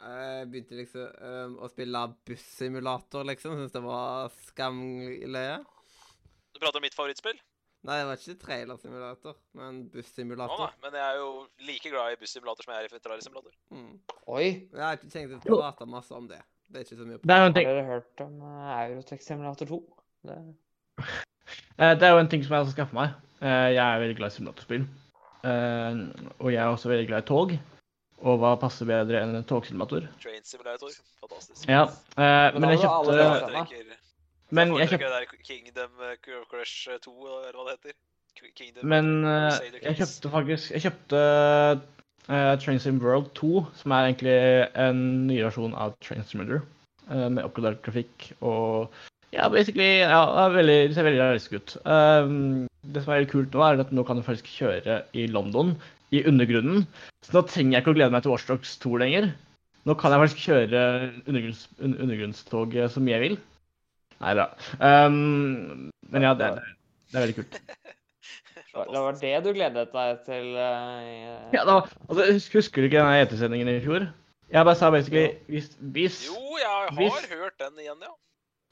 Jeg 0.00 0.48
begynte 0.48 0.78
liksom 0.78 1.04
eh, 1.04 1.58
å 1.60 1.68
spille 1.68 2.06
bussimulator, 2.26 3.26
liksom. 3.28 3.58
Syns 3.58 3.74
det 3.74 3.82
var 3.84 4.32
skamløye. 4.48 5.60
Du 6.50 6.60
prater 6.62 6.80
om 6.80 6.86
mitt 6.86 6.96
favorittspill? 6.96 7.38
Nei, 7.88 7.96
det 7.96 8.08
var 8.10 8.18
ikke 8.20 8.40
trailersimulator, 8.42 9.36
men 9.56 9.76
Nå 9.78 9.84
da, 9.86 9.92
bussimulator. 9.94 10.72
men 10.82 10.96
jeg 10.98 11.04
er 11.06 11.16
jo 11.16 11.28
like 11.64 11.92
glad 11.92 12.12
i 12.12 12.18
bussimulator 12.20 12.66
som 12.66 12.74
jeg 12.74 12.88
er 12.88 12.96
i 12.98 13.02
trailersimulator. 13.06 13.54
Mm. 13.72 13.94
Oi! 14.34 14.48
Jeg 14.48 14.82
har 14.84 14.98
ikke 14.98 15.12
tenkt 15.14 15.48
å 15.48 15.60
prate 15.62 15.88
masse 15.88 16.16
om 16.16 16.26
det. 16.28 16.42
Det 16.70 16.80
er 16.82 16.84
ikke 16.84 16.98
så 16.98 17.06
mye 17.08 17.18
Det 17.24 17.34
er 17.34 17.40
jo 17.40 17.48
en 17.48 17.56
Har 17.56 17.70
dere 17.70 17.86
hørt 17.88 18.22
om 18.22 18.42
uh, 18.44 18.74
Eurotech 18.84 19.24
Simulator 19.24 19.70
2? 19.72 19.78
Det... 20.28 20.36
eh, 21.80 21.94
det 21.98 22.06
er 22.06 22.12
jo 22.12 22.20
en 22.20 22.30
ting 22.30 22.44
som 22.44 22.54
jeg 22.54 22.62
har 22.62 22.74
skaffet 22.74 22.98
meg. 23.00 23.16
Eh, 23.40 23.68
jeg 23.74 23.80
er 23.82 24.02
veldig 24.04 24.18
glad 24.20 24.30
i 24.30 24.36
simulatorspill. 24.36 24.84
Eh, 25.50 26.02
og 26.36 26.52
jeg 26.52 26.60
er 26.60 26.68
også 26.68 26.92
veldig 26.92 27.08
glad 27.08 27.24
i 27.24 27.28
tog. 27.32 27.56
Og 28.20 28.40
hva 28.40 28.52
passer 28.60 28.88
bedre 28.88 29.22
enn 29.22 29.38
en 29.38 29.46
togsimulator? 29.48 30.04
Train 30.20 30.42
Simulator. 30.44 30.92
Fantastisk. 31.22 31.64
Ja, 31.68 31.86
eh, 32.20 32.56
men 32.58 32.74
jeg 32.74 32.82
kjøpte 32.82 33.96
Men 34.56 34.74
jeg 34.76 34.90
kjøpte 34.92 35.40
Kingdom 35.46 36.02
eh, 36.04 36.18
Crush 36.50 36.90
2, 37.06 37.14
eller 37.14 37.56
hva 37.56 37.68
det 37.70 37.76
heter. 37.78 37.96
Kingdom 38.56 38.90
Men 38.92 39.08
eh, 39.28 39.78
jeg 39.82 39.96
kjøpte 40.00 40.32
faktisk 40.32 40.74
Jeg 40.76 40.84
kjøpte 40.84 41.22
uh, 42.30 42.52
Train 42.62 42.80
Sim 42.82 43.00
World 43.02 43.32
2, 43.38 43.64
som 43.80 43.94
er 43.96 44.10
egentlig 44.10 44.36
en 44.78 45.00
ny 45.30 45.40
versjon 45.46 45.72
av 45.74 45.96
Train 46.04 46.26
Simulator. 46.28 46.66
Uh, 47.08 47.28
med 47.32 47.46
oppgradert 47.46 47.80
grafikk 47.86 48.32
og 48.40 48.92
Ja, 49.32 49.48
basically 49.48 50.02
ja, 50.02 50.20
det, 50.26 50.44
er 50.44 50.54
veldig, 50.58 50.78
det 50.90 50.98
ser 50.98 51.08
veldig 51.08 51.22
realistisk 51.22 51.56
ut. 51.56 51.74
Um, 51.86 52.68
det 52.82 53.04
som 53.04 53.14
er 53.14 53.24
litt 53.24 53.32
kult 53.32 53.54
nå, 53.54 53.64
er 53.64 53.80
at 53.82 53.92
nå 53.94 54.04
kan 54.06 54.18
du 54.18 54.26
faktisk 54.26 54.50
kjøre 54.50 55.00
i 55.16 55.26
London, 55.30 55.74
i 56.14 56.24
undergrunnen. 56.26 56.86
Så 57.24 57.34
nå 57.36 57.42
trenger 57.48 57.76
jeg 57.78 57.84
ikke 57.84 57.94
å 57.94 57.98
glede 57.98 58.14
meg 58.14 58.24
til 58.24 58.32
Watchdogs 58.34 58.74
2 58.82 58.96
lenger. 59.02 59.30
Nå 59.88 59.94
kan 59.96 60.12
jeg 60.12 60.20
faktisk 60.24 60.42
kjøre 60.48 60.80
undergrunns, 61.24 61.62
undergrunnstog 61.80 62.74
som 62.82 62.94
så 62.96 63.04
mye 63.04 63.16
jeg 63.16 63.24
vil. 63.26 63.38
Nei 64.20 64.34
da. 64.36 64.48
Um, 64.84 65.88
men 66.12 66.26
ja, 66.26 66.34
det, 66.36 66.50
er- 66.50 66.74
det 67.10 67.16
er 67.16 67.24
veldig 67.26 67.38
kult. 67.40 67.60
Det 68.70 69.00
var 69.02 69.16
det 69.18 69.30
du 69.42 69.48
gledet 69.50 69.88
deg 69.90 70.18
til? 70.22 70.44
Uh, 70.54 71.48
Ja, 71.50 71.64
da, 71.66 71.80
altså, 72.06 72.26
Husker 72.54 72.84
du 72.84 72.86
ikke 72.86 73.00
den 73.02 73.16
E3-sendingen 73.26 73.68
i 73.72 73.80
fjor? 73.82 74.04
Jeg 74.50 74.64
bare 74.66 74.78
sa 74.78 74.90
basically 74.94 75.32
hvis, 75.50 75.72
hvis, 75.80 76.20
Jo, 76.28 76.38
jeg 76.58 76.68
har 76.70 76.94
Hvis- 76.94 77.26
hørt 77.34 77.58
den 77.58 77.80
igjen, 77.82 77.98
ja. 78.06 78.12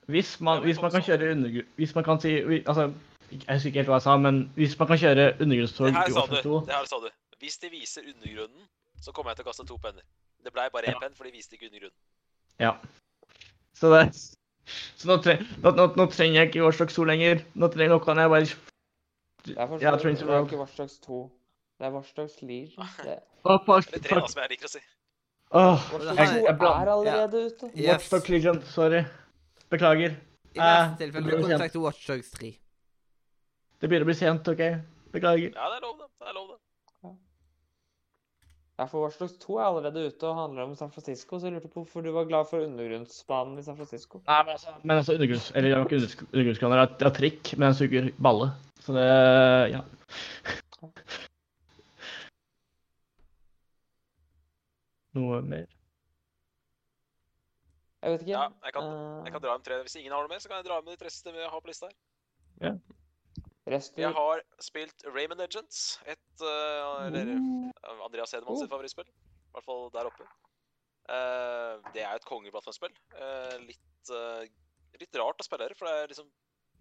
hvis, 0.07 0.41
man, 0.41 0.63
hvis 0.63 0.79
man 0.83 0.93
kan 0.95 1.03
sånn. 1.03 1.09
kjøre 1.19 1.33
undergrunn... 1.35 1.67
Hvis 1.83 1.95
man 1.99 2.05
kan 2.07 2.21
si 2.23 2.31
Altså, 2.63 2.93
jeg 3.33 3.43
husker 3.59 3.69
ikke 3.73 3.81
helt 3.83 3.91
hva 3.91 3.99
jeg 3.99 4.07
sa, 4.07 4.17
men 4.23 4.39
hvis 4.55 4.79
man 4.79 4.89
kan 4.93 4.99
kjøre 5.03 5.27
undergrunnstog 5.43 5.89
i 5.91 6.15
Oslo 6.15 6.43
2 6.47 6.61
Det 6.71 6.75
her 6.79 6.87
sa 6.93 7.01
du. 7.03 7.11
Hvis 7.41 7.59
de 7.63 7.71
viser 7.71 8.03
undergrunnen, 8.03 8.69
så 9.01 9.13
kommer 9.15 9.31
jeg 9.31 9.37
til 9.41 9.45
å 9.47 9.49
kaste 9.51 9.67
to 9.69 9.77
penner. 9.79 10.03
Det 10.45 10.53
blei 10.53 10.69
bare 10.71 10.87
én 10.91 10.95
Ja. 10.97 10.99
penn, 10.99 11.15
for 11.15 11.25
de 11.25 11.31
viste 11.33 11.55
ikke 11.55 11.67
undergrunnen. 11.71 11.99
Ja. 12.59 12.77
Så 13.75 13.91
det 13.95 14.13
Så 14.99 15.07
nå, 15.09 15.17
tre, 15.23 15.37
nå, 15.63 15.71
nå, 15.73 15.87
nå 15.97 16.07
trenger 16.13 16.35
jeg 16.43 16.49
ikke 16.51 16.65
Watchdog 16.65 16.91
2 16.91 17.05
lenger. 17.05 17.45
Nå, 17.55 17.69
trenger, 17.73 17.89
jeg 17.89 17.89
noe 17.89 18.05
jeg 18.05 18.31
bare 18.31 18.45
Det 19.45 19.57
er 19.57 19.67
for 19.67 19.79
Ja, 19.81 19.91
så 19.97 20.05
vidt- 20.05 20.19
det 20.19 20.29
er 20.29 20.45
ikke 20.45 20.59
Watchdogs 20.59 20.99
2. 20.99 21.31
Det 21.79 21.87
er 21.87 21.91
Watchdogs 21.91 22.43
Legion. 22.43 22.89
Det, 23.05 23.23
Å, 23.45 23.59
fuck, 23.65 23.87
Eller 23.93 24.03
tre, 24.09 24.17
av 24.21 24.29
som 24.29 24.43
jeg 24.43 24.51
liker 24.51 24.67
å 24.67 24.71
si. 24.71 24.81
Åh, 25.53 25.79
Watchdogs 25.93 26.19
Jeg- 26.19 26.29
2 26.29 26.45
jeg 26.45 26.59
er 26.59 26.91
allerede 26.93 27.47
ute. 27.47 27.71
Yes. 27.75 28.11
Watchdog 28.11 28.29
Legion. 28.29 28.63
Sorry. 28.65 29.05
Beklager. 29.71 30.17
I 30.55 30.59
Eh, 30.59 30.63
neste 30.65 30.99
tilfelle 30.99 31.25
det 31.25 31.39
blir 31.39 31.59
du 31.59 31.69
sent. 31.69 31.75
Watchdogs 31.83 32.31
3. 32.31 32.59
Det 33.81 33.89
begynner 33.89 34.05
å 34.05 34.11
bli 34.11 34.15
sent, 34.15 34.49
OK? 34.49 34.63
Beklager. 35.13 35.55
Ja, 35.55 35.71
det 35.71 35.77
er 35.79 35.87
lov, 35.87 35.99
det. 35.99 36.09
Det 36.19 36.29
er 36.29 36.35
lov, 36.35 36.49
det. 36.49 36.59
Ja, 38.79 38.85
for 38.87 39.03
Watchdogs 39.03 39.33
2 39.43 39.57
er 39.59 39.65
allerede 39.67 40.05
ute 40.07 40.29
og 40.29 40.37
handler 40.39 40.63
om 40.69 40.75
San 40.79 40.91
Francisco, 40.95 41.39
så 41.41 41.49
jeg 41.49 41.55
lurte 41.57 41.69
på 41.73 41.81
hvorfor 41.83 42.05
du 42.05 42.13
var 42.15 42.29
glad 42.31 42.45
for 42.47 42.63
undergrunnsbanen 42.63 43.59
i 43.59 43.63
San 43.67 43.77
Francisco. 43.77 44.21
Nei, 44.29 44.37
men 44.47 44.53
altså, 44.55 44.75
men 44.85 44.97
altså 44.97 45.17
undergrunns... 45.19 45.49
Eller 45.57 45.69
det 45.73 45.79
var 45.81 45.85
ikke 45.89 45.97
undergrunns- 45.99 46.29
undergrunnskraner, 46.33 46.85
det 47.01 47.07
er- 47.09 47.17
trikk, 47.19 47.51
men 47.59 47.67
den 47.67 47.75
suger 47.81 48.11
balle. 48.29 48.47
Så 48.87 48.95
det 48.95 49.09
Ja. 49.75 49.81
Noe 55.19 55.41
mer? 55.43 55.67
Jeg 58.03 58.13
vet 58.13 58.21
ikke. 58.23 58.31
Ja, 58.37 58.45
jeg 58.65 58.73
kan, 58.77 58.85
eh, 58.85 59.25
jeg 59.27 59.33
kan 59.35 59.43
dra 59.43 59.57
med 59.59 59.65
tre. 59.67 59.81
Hvis 59.83 59.97
ingen 59.99 60.13
har 60.15 60.23
noe 60.23 60.31
mer, 60.31 60.39
så 60.39 60.49
kan 60.53 60.61
jeg 60.61 60.69
dra 60.69 60.79
med 60.85 60.93
de 60.95 61.01
tre 61.03 61.11
siste 61.11 61.33
vi 61.35 61.43
har 61.43 61.61
på 61.65 61.67
lista 61.73 61.89
her. 61.91 62.79
Resten 63.69 64.03
Jeg 64.03 64.15
har 64.17 64.43
spilt 64.63 65.05
Rayman 65.09 65.41
Legends. 65.41 65.99
Et 66.09 66.45
uh, 66.45 67.07
eller, 67.07 67.33
uh, 67.37 68.05
Andreas 68.07 68.33
Hedemann 68.35 68.61
sitt 68.61 68.71
favorittspill. 68.73 69.09
I 69.09 69.57
hvert 69.57 69.67
fall 69.67 69.89
der 69.95 70.11
oppe. 70.11 70.29
Uh, 71.09 71.81
det 71.95 72.05
er 72.05 72.15
et 72.19 72.29
kongeplattformspill. 72.29 72.95
Uh, 73.17 73.57
litt, 73.65 74.13
eh, 74.13 74.45
litt 75.01 75.19
rart 75.21 75.41
å 75.41 75.47
spille 75.47 75.69
her, 75.69 75.75
for 75.79 75.89
det 75.89 76.05
er 76.05 76.13
liksom 76.13 76.29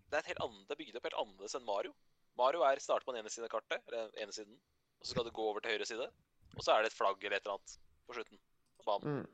Det 0.08 0.20
er 0.20 0.40
annet, 0.40 0.64
det 0.68 0.76
er 0.76 0.80
bygd 0.80 0.98
opp 1.00 1.08
helt 1.08 1.20
annerledes 1.20 1.56
enn 1.58 1.66
Mario. 1.68 1.92
Mario 2.40 2.62
er 2.64 2.80
starter 2.80 3.04
på 3.04 3.12
den 3.12 3.20
ene 3.20 3.32
siden 3.32 3.48
av 3.48 3.52
kartet, 3.52 3.82
eller 3.90 4.14
ene 4.24 4.32
siden, 4.32 4.56
og 5.00 5.04
så 5.04 5.12
skal 5.12 5.26
du 5.28 5.34
gå 5.36 5.48
over 5.50 5.60
til 5.60 5.74
høyre 5.76 5.88
side. 5.90 6.06
Og 6.54 6.64
så 6.64 6.72
er 6.72 6.86
det 6.86 6.94
et 6.94 6.96
flagg 6.96 7.20
eller 7.20 7.36
et 7.36 7.44
eller 7.44 7.58
annet 7.58 7.74
på 8.08 8.16
slutten 8.16 8.40
av 8.80 8.88
banen. 8.88 9.18
Mm. 9.18 9.26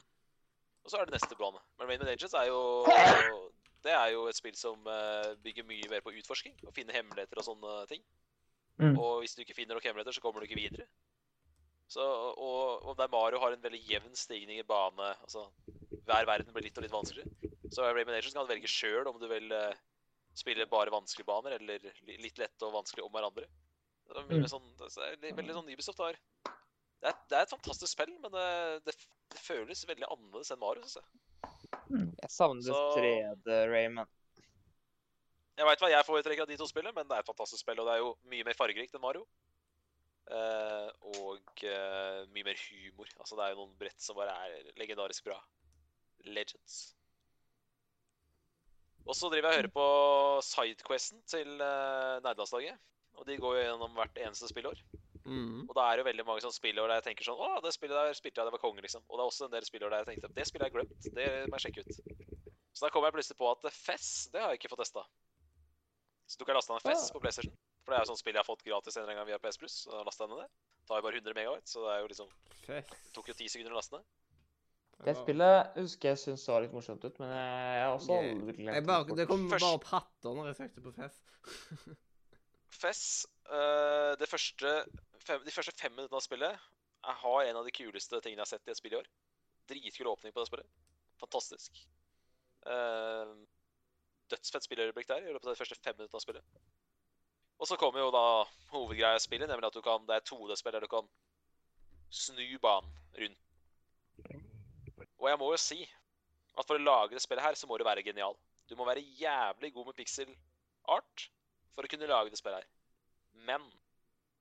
Og 0.83 0.89
så 0.89 0.97
er 0.97 1.05
det 1.05 1.13
neste 1.13 1.37
bane. 1.37 1.61
Men 1.77 1.91
Rayman 1.91 2.09
Legends 2.09 2.33
er 2.39 2.49
jo 2.49 2.63
Det 3.83 3.91
er 3.91 4.11
jo 4.13 4.27
et 4.31 4.37
spill 4.37 4.55
som 4.55 4.85
eh, 4.87 5.33
bygger 5.43 5.65
mye 5.67 5.89
mer 5.91 6.03
på 6.05 6.13
utforsking. 6.19 6.55
Å 6.67 6.73
finne 6.75 6.95
hemmeligheter 6.95 7.41
og 7.41 7.47
sånne 7.49 7.73
ting. 7.89 8.03
Mm. 8.79 8.95
Og 8.95 9.21
hvis 9.21 9.35
du 9.35 9.43
ikke 9.43 9.55
finner 9.57 9.75
noen 9.77 9.85
hemmeligheter, 9.85 10.15
så 10.15 10.23
kommer 10.23 10.41
du 10.41 10.47
ikke 10.47 10.59
videre. 10.59 10.87
Så, 11.91 12.01
og, 12.01 12.85
og 12.87 12.95
der 12.97 13.11
Mario 13.11 13.41
har 13.43 13.53
en 13.53 13.61
veldig 13.61 13.81
jevn 13.85 14.15
stigning 14.17 14.57
i 14.57 14.65
bane 14.65 15.11
altså 15.21 15.43
Hver 16.07 16.25
verden 16.25 16.55
blir 16.55 16.65
litt 16.65 16.79
og 16.79 16.85
litt 16.85 16.95
vanskeligere. 16.95 17.51
Så 17.69 17.83
Rayman 17.85 18.15
Legends 18.15 18.33
kan 18.37 18.47
velge 18.49 18.71
sjøl 18.71 19.07
om 19.11 19.19
du 19.21 19.27
vil 19.29 19.51
eh, 19.53 19.75
spille 20.37 20.65
bare 20.71 20.93
vanskelige 20.93 21.27
baner, 21.27 21.57
eller 21.59 21.85
litt 22.07 22.39
lette 22.41 22.65
og 22.65 22.73
vanskelige 22.79 23.05
om 23.05 23.13
hverandre. 23.13 23.45
Det 24.07 24.19
er, 24.19 24.25
mye 24.29 24.43
Mm. 24.43 24.49
sånn, 24.51 24.65
det 24.79 24.89
er 25.29 25.37
veldig 25.37 25.55
sånn 25.55 25.69
Ubisoft 25.71 26.01
har 26.03 26.17
det 27.03 27.11
er, 27.11 27.15
det 27.27 27.35
er 27.37 27.43
et 27.43 27.51
fantastisk 27.51 27.91
spill, 27.91 28.11
men 28.23 28.31
det, 28.31 28.47
det, 28.87 28.93
det 29.33 29.39
føles 29.43 29.81
veldig 29.87 30.07
annerledes 30.07 30.53
enn 30.53 30.61
Mario, 30.61 30.85
syns 30.87 31.01
jeg. 31.01 31.22
Jeg 32.23 32.31
savner 32.31 32.63
Så- 32.63 32.95
3D 32.97 33.57
Rayman. 33.69 34.07
Jeg 35.53 35.67
veit 35.67 35.81
hva 35.83 35.89
jeg 35.91 36.05
foretrekker 36.07 36.41
av 36.41 36.49
de 36.49 36.57
to 36.57 36.65
spillene, 36.65 36.95
men 36.95 37.07
det 37.07 37.15
er 37.15 37.21
et 37.21 37.29
fantastisk 37.29 37.61
spill, 37.61 37.79
og 37.79 37.85
det 37.85 37.93
er 37.93 38.01
jo 38.01 38.13
mye 38.31 38.45
mer 38.47 38.57
fargerikt 38.57 38.95
enn 38.95 39.03
Mario. 39.03 39.27
Uh, 40.23 40.87
og 41.19 41.63
uh, 41.67 42.23
mye 42.33 42.47
mer 42.47 42.57
humor. 42.63 43.11
Altså, 43.19 43.35
det 43.35 43.43
er 43.43 43.53
jo 43.53 43.59
noen 43.59 43.77
brett 43.77 44.01
som 44.01 44.17
bare 44.17 44.33
er 44.47 44.71
legendarisk 44.79 45.27
bra. 45.27 45.37
Legends. 46.25 46.95
Og 49.03 49.17
så 49.19 49.29
driver 49.29 49.51
jeg 49.51 49.57
og 49.57 49.61
hører 49.61 49.73
på 49.75 49.87
Sidequesten 50.47 51.21
til 51.27 51.59
uh, 51.59 52.23
nerdelandslaget. 52.23 52.79
Og 53.19 53.27
de 53.27 53.37
går 53.37 53.57
jo 53.59 53.65
gjennom 53.67 53.99
hvert 53.99 54.21
eneste 54.25 54.47
spillår. 54.49 54.79
Mm. 55.23 55.63
Og 55.69 55.73
da 55.77 55.85
er 55.87 56.01
jo 56.01 56.07
veldig 56.09 56.25
mange 56.27 56.43
sånne 56.43 56.57
spillår 56.57 56.89
der 56.91 56.97
jeg 56.99 57.05
tenker 57.05 57.23
sånn 57.23 57.39
Å, 57.39 57.61
det 57.63 57.71
spillet 57.71 57.95
der 57.95 58.17
spilte 58.17 58.41
jeg, 58.41 58.49
det 58.49 58.55
var 58.57 58.59
konge, 58.59 58.83
liksom. 58.83 59.05
Og 59.07 59.15
det 59.15 59.23
er 59.23 59.29
også 59.31 59.45
en 59.47 59.53
del 59.53 59.67
spillår 59.67 59.93
der 59.93 60.03
jeg 60.03 60.09
tenkte 60.09 60.31
Det 60.35 60.47
spillet 60.49 60.65
har 60.65 60.71
jeg 60.71 60.75
glemt. 60.75 61.11
Det 61.15 61.27
må 61.47 61.59
jeg 61.59 61.65
sjekke 61.67 61.83
ut. 61.85 62.49
Så 62.73 62.83
da 62.83 62.89
kommer 62.91 63.07
jeg 63.07 63.17
plutselig 63.19 63.39
på 63.39 63.51
at 63.53 63.69
Fess, 63.71 64.09
det 64.33 64.41
har 64.43 64.51
jeg 64.51 64.59
ikke 64.59 64.73
fått 64.73 64.83
testa. 64.83 65.05
Så 66.27 66.39
du 66.41 66.45
kan 66.47 66.57
laste 66.57 66.73
ned 66.73 66.83
Fess 66.83 67.07
ja. 67.07 67.13
på 67.15 67.21
PlayStation. 67.23 67.55
For 67.83 67.93
det 67.93 67.99
er 67.99 68.05
jo 68.05 68.11
sånn 68.11 68.19
spill 68.19 68.35
jeg 68.35 68.41
har 68.41 68.47
fått 68.47 68.65
gratis 68.65 68.97
en 68.97 69.03
eller 69.03 69.13
annen 69.13 69.21
gang 69.21 69.31
via 69.31 69.39
PS 69.43 69.59
Plus. 69.61 69.77
Så 69.85 69.93
da 69.93 70.03
lastet 70.07 70.25
jeg 70.25 70.33
ned 70.33 70.43
det. 70.43 70.49
Tar 70.89 70.99
jo 70.99 71.05
bare 71.05 71.19
100 71.19 71.37
megabyte, 71.37 71.71
så 71.71 71.83
det 71.85 71.93
er 71.93 72.03
jo 72.03 72.11
liksom 72.11 72.29
Fest. 72.63 72.93
det 72.95 73.15
tok 73.15 73.31
jo 73.31 73.35
10 73.37 73.53
sekunder 73.53 73.75
å 73.75 73.79
laste 73.79 73.99
ned. 73.99 74.07
Det 75.03 75.13
spillet 75.19 75.77
husker 75.81 76.13
jeg 76.13 76.19
syntes 76.21 76.45
så 76.47 76.57
litt 76.63 76.73
morsomt 76.75 77.03
ut, 77.03 77.19
men 77.19 77.31
jeg 77.33 77.81
har 77.81 77.93
også 77.97 78.17
aldri 78.21 78.55
glemt 78.55 78.77
det. 78.77 78.83
bare, 78.87 79.17
det 79.19 79.27
kom 79.27 79.45
bare 79.51 79.71
opp 79.75 79.87
hatter 79.89 80.37
når 80.37 80.51
jeg 80.51 80.59
søkte 80.61 80.83
på 80.85 80.93
Fess. 80.95 81.19
Fess, 82.83 83.03
uh, 83.51 84.13
det 84.19 84.29
første, 84.31 84.71
fem, 85.27 85.43
de 85.45 85.55
første 85.55 85.75
fem 85.79 85.93
minuttene 85.95 86.19
av 86.19 86.25
spillet 86.25 86.69
jeg 87.03 87.19
har 87.19 87.49
en 87.49 87.59
av 87.59 87.65
de 87.67 87.73
kuleste 87.75 88.19
tingene 88.23 88.39
jeg 88.39 88.45
har 88.45 88.51
sett 88.53 88.69
i 88.69 88.71
et 88.71 88.79
spill 88.79 88.93
i 88.95 88.99
år. 89.01 89.07
Dritkul 89.67 90.07
åpning 90.07 90.31
på 90.31 90.39
det 90.39 90.47
spillet. 90.47 90.69
Fantastisk. 91.19 91.81
Uh, 92.63 93.33
dødsfett 94.31 94.67
spilløyeblikk 94.67 95.09
der 95.09 95.25
i 95.25 95.33
løpet 95.33 95.49
av 95.49 95.55
de 95.55 95.59
første 95.59 95.79
fem 95.83 95.97
minuttene 95.97 96.19
av 96.19 96.23
spillet. 96.23 96.61
Og 97.59 97.69
så 97.69 97.77
kommer 97.79 98.03
jo 98.03 98.13
da 98.15 98.23
hovedgreia 98.71 99.19
i 99.19 99.23
spillet, 99.23 99.51
nemlig 99.51 99.67
at 99.67 99.75
du 99.75 99.83
kan, 99.83 100.07
det 100.07 100.15
er 100.15 100.23
et 100.23 100.31
2D-spill 100.31 100.75
der 100.75 100.85
du 100.85 100.91
kan 100.91 101.11
snu 102.13 102.45
banen 102.63 102.95
rundt. 103.19 103.43
Og 105.19 105.29
jeg 105.29 105.39
må 105.39 105.51
jo 105.51 105.59
si 105.61 105.81
at 105.83 106.67
for 106.67 106.77
å 106.77 106.83
lage 106.83 107.15
det 107.15 107.23
spillet 107.23 107.43
her, 107.43 107.55
så 107.59 107.67
må 107.67 107.77
du 107.79 107.85
være 107.87 108.03
genial. 108.05 108.35
Du 108.69 108.75
må 108.79 108.87
være 108.87 109.03
jævlig 109.19 109.73
god 109.75 109.89
med 109.89 109.97
pixel 109.97 110.31
art 110.91 111.27
for 111.75 111.85
å 111.85 111.91
kunne 111.91 112.09
lage 112.09 112.31
det 112.31 112.39
spillet 112.39 112.63
her. 112.63 112.69
Men 113.47 113.65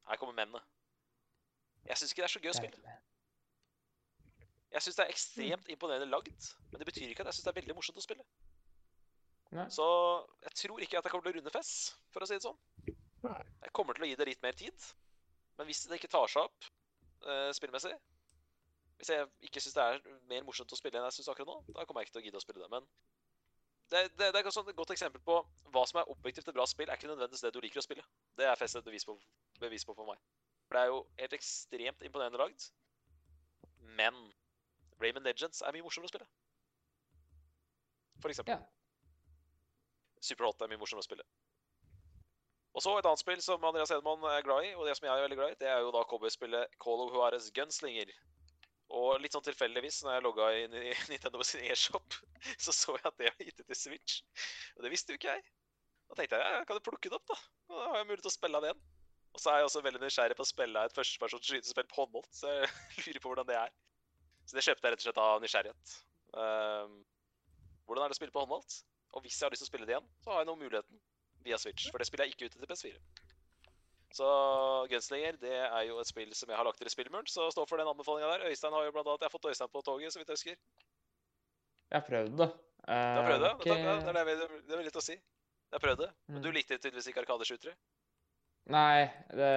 Her 0.02 0.18
kommer 0.18 0.34
mennene. 0.34 0.58
Jeg 1.88 1.98
syns 1.98 2.12
ikke 2.12 2.22
det 2.22 2.28
er 2.28 2.34
så 2.34 2.42
gøy 2.42 2.52
å 2.52 2.58
spille. 2.58 2.96
Jeg 4.72 4.84
syns 4.84 4.98
det 4.98 5.04
er 5.04 5.12
ekstremt 5.12 5.70
imponerende 5.72 6.08
lagd, 6.08 6.50
men 6.70 6.80
det 6.80 6.88
betyr 6.88 7.10
ikke 7.10 7.24
at 7.24 7.30
jeg 7.30 7.38
syns 7.38 7.48
det 7.48 7.52
er 7.52 7.60
veldig 7.60 7.76
morsomt 7.76 8.00
å 8.00 8.04
spille. 8.04 8.24
Nei. 9.52 9.66
Så 9.68 9.86
jeg 10.46 10.54
tror 10.62 10.80
ikke 10.80 10.98
at 10.98 11.04
jeg 11.04 11.12
kommer 11.12 11.26
til 11.26 11.34
å 11.34 11.40
runde 11.40 11.52
Fess, 11.52 11.72
for 12.14 12.24
å 12.24 12.28
si 12.28 12.38
det 12.38 12.46
sånn. 12.46 12.56
Nei. 13.26 13.40
Jeg 13.66 13.74
kommer 13.76 13.96
til 13.96 14.06
å 14.06 14.08
gi 14.08 14.16
det 14.16 14.28
litt 14.30 14.44
mer 14.44 14.56
tid. 14.56 14.86
Men 15.58 15.68
hvis 15.68 15.84
det 15.84 15.98
ikke 15.98 16.08
tar 16.14 16.30
seg 16.32 16.46
opp 16.46 16.68
uh, 17.28 17.50
spillmessig 17.52 17.92
Hvis 18.96 19.10
jeg 19.12 19.26
ikke 19.44 19.60
syns 19.60 19.76
det 19.76 19.84
er 19.84 19.98
mer 20.30 20.46
morsomt 20.46 20.72
å 20.72 20.78
spille 20.78 20.96
enn 20.96 21.04
jeg 21.10 21.18
syns 21.18 21.28
akkurat 21.28 21.50
nå, 21.50 21.58
da 21.76 21.84
kommer 21.84 22.00
jeg 22.00 22.08
ikke 22.08 22.16
til 22.16 22.22
å 22.22 22.24
gidde 22.28 22.40
å 22.40 22.44
spille 22.44 22.62
det. 22.62 22.70
Men 22.72 22.88
det, 23.92 24.06
det, 24.16 24.30
det 24.32 24.40
er 24.40 24.48
et 24.48 24.78
godt 24.78 24.94
eksempel 24.94 25.20
på 25.26 25.36
hva 25.74 25.82
som 25.90 26.00
er 26.00 26.08
objektivt 26.14 26.48
et 26.48 26.56
bra 26.56 26.64
spill, 26.70 26.88
er 26.88 26.96
ikke 26.96 27.10
nødvendigvis 27.10 27.44
det 27.44 27.52
du 27.52 27.60
liker 27.60 27.82
å 27.82 27.84
spille. 27.84 28.04
Det 28.40 28.48
er 28.48 28.56
Fess 28.56 28.78
et 28.78 28.86
bevis 28.86 29.04
på, 29.04 29.18
bevis 29.60 29.84
på 29.84 29.96
for 29.98 30.08
meg. 30.08 30.22
For 30.72 30.78
det 30.78 30.86
er 30.86 30.88
jo 30.88 31.00
helt 31.20 31.34
ekstremt 31.36 32.04
imponerende 32.06 32.38
lagd. 32.40 32.62
Men 33.98 34.14
Rayman 35.02 35.26
Legends 35.26 35.58
er 35.60 35.74
mye 35.76 35.84
morsommere 35.84 36.08
å 36.08 36.12
spille. 36.14 36.28
For 38.22 38.32
eksempel. 38.32 38.56
Ja. 38.56 40.22
Superhot 40.24 40.64
er 40.64 40.70
mye 40.72 40.80
morsommere 40.80 41.04
å 41.04 41.08
spille. 41.10 41.26
Og 42.72 42.80
så 42.80 42.94
et 42.96 43.04
annet 43.10 43.20
spill 43.20 43.42
som 43.44 43.68
Andreas 43.68 43.92
Hedman 43.92 44.24
er 44.30 44.46
glad 44.46 44.70
i, 44.70 44.72
og 44.72 44.88
det 44.88 44.96
som 44.96 45.04
jeg 45.04 45.12
er 45.12 45.26
veldig 45.26 45.38
glad 45.42 45.52
i, 45.52 45.58
det 45.60 45.68
er 45.74 45.82
jo 45.84 45.92
da 45.92 46.06
cowboyspillet 46.08 46.80
Call 46.80 47.04
of 47.04 47.12
Juarez 47.12 47.50
Gunslinger. 47.52 48.14
Og 48.96 49.20
litt 49.20 49.36
sånn 49.36 49.44
tilfeldigvis, 49.44 50.00
når 50.06 50.16
jeg 50.16 50.26
logga 50.30 50.48
inn 50.62 50.78
i 50.80 50.86
Nintendo 51.12 51.44
sin 51.44 51.68
e-shop, 51.68 52.16
så 52.64 52.72
så 52.72 52.96
jeg 52.96 53.10
at 53.12 53.20
det 53.20 53.28
var 53.28 53.44
gitt 53.44 53.60
ut 53.60 53.68
til 53.74 53.82
Switch. 53.82 54.22
Og 54.78 54.88
det 54.88 54.96
visste 54.96 55.12
jo 55.12 55.20
ikke 55.20 55.36
jeg. 55.36 55.44
Da 56.08 56.16
tenkte 56.16 56.40
jeg 56.40 56.56
ja, 56.56 56.64
kan 56.64 56.80
du 56.80 56.88
plukke 56.88 57.12
det 57.12 57.20
opp, 57.20 57.28
da? 57.28 57.40
Og 57.68 57.76
Da 57.76 57.90
har 57.90 58.00
jeg 58.00 58.08
mulighet 58.14 58.24
til 58.30 58.32
å 58.32 58.38
spille 58.40 58.56
av 58.56 58.64
det 58.64 58.72
igjen. 58.72 58.84
Og 59.32 59.40
så 59.40 59.50
er 59.50 59.56
jeg 59.62 59.64
også 59.70 59.82
veldig 59.82 60.00
nysgjerrig 60.02 60.36
på 60.36 60.44
å 60.44 60.48
spille 60.50 60.82
et 60.84 60.92
førstepersons 60.96 61.46
skytespill 61.48 61.86
på 61.88 62.02
håndholdt, 62.02 62.28
så 62.36 62.50
jeg 62.52 62.68
lurer 63.06 63.20
på 63.24 63.30
hvordan 63.32 63.48
det 63.48 63.56
er. 63.56 63.70
Så 64.44 64.56
det 64.58 64.64
kjøpte 64.66 64.84
jeg 64.88 64.92
rett 64.92 65.00
og 65.00 65.06
slett 65.08 65.20
av 65.22 65.40
nysgjerrighet. 65.44 65.94
Um, 66.36 66.98
hvordan 67.86 68.04
er 68.04 68.12
det 68.12 68.16
å 68.16 68.20
spille 68.20 68.34
på 68.34 68.42
håndholdt? 68.44 68.80
Og 69.16 69.22
hvis 69.24 69.38
jeg 69.40 69.46
har 69.46 69.52
lyst 69.54 69.64
til 69.64 69.68
å 69.68 69.72
spille 69.72 69.86
det 69.88 69.94
igjen, 69.96 70.08
så 70.24 70.32
har 70.32 70.42
jeg 70.42 70.48
nå 70.50 70.56
muligheten 70.60 71.00
via 71.46 71.58
Switch. 71.60 71.88
For 71.92 72.00
det 72.00 72.06
spiller 72.08 72.28
jeg 72.28 72.34
ikke 72.36 72.48
ute 72.50 72.60
til 72.60 72.68
PS4. 72.70 73.00
Så 74.12 74.26
Gunslinger 74.92 75.38
det 75.40 75.54
er 75.64 75.82
jo 75.88 75.96
et 76.02 76.08
spill 76.10 76.32
som 76.36 76.50
jeg 76.52 76.58
har 76.58 76.66
lagt 76.68 76.76
til 76.82 76.88
i 76.88 76.92
Spillmuren, 76.92 77.28
så 77.32 77.46
stå 77.52 77.64
for 77.68 77.80
den 77.80 77.88
anbefalinga 77.88 78.28
der. 78.34 78.44
Øystein 78.50 78.74
har 78.76 78.84
jo 78.84 78.92
blant 78.92 79.08
annet 79.08 79.24
Jeg 79.24 79.30
har 79.30 79.32
fått 79.32 79.48
Øystein 79.52 79.70
på 79.72 79.80
toget, 79.86 80.12
så 80.12 80.20
vidt 80.20 80.28
jeg 80.32 80.36
husker. 80.36 80.58
Jeg 81.92 81.96
har 82.00 82.04
prøvd 82.08 82.36
det. 82.42 82.48
Du 82.82 82.92
har 82.92 83.26
prøvd 83.30 83.44
det? 83.46 83.52
Okay. 83.54 83.72
Det 83.72 83.80
er 83.80 84.12
det, 84.12 84.24
det, 84.28 84.36
jeg- 84.42 84.62
det 84.68 84.76
er 84.78 84.84
litt 84.88 85.00
å 85.00 85.04
si. 85.04 85.16
Jeg 85.16 85.78
har 85.78 85.84
prøvd 85.86 86.02
det. 86.04 86.10
Men 86.28 86.36
Mm. 86.36 86.42
du 86.44 86.50
likte 86.52 86.76
tydeligvis 86.78 87.08
ikke 87.08 87.22
arkadeskytere. 87.24 87.74
Nei, 88.70 89.10
det 89.34 89.50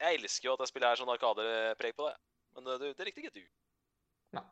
Jeg 0.00 0.18
elsker 0.18 0.48
jo 0.48 0.54
at 0.54 0.60
det 0.60 0.68
spillet 0.68 0.90
er 0.90 1.00
sånn 1.00 1.12
arkadepreg 1.14 1.96
på 1.96 2.08
det. 2.08 2.14
Men 2.54 2.68
det, 2.68 2.92
det 2.98 3.06
likte 3.08 3.22
ikke 3.22 3.34
du. 3.34 3.44
Nei. 4.36 4.44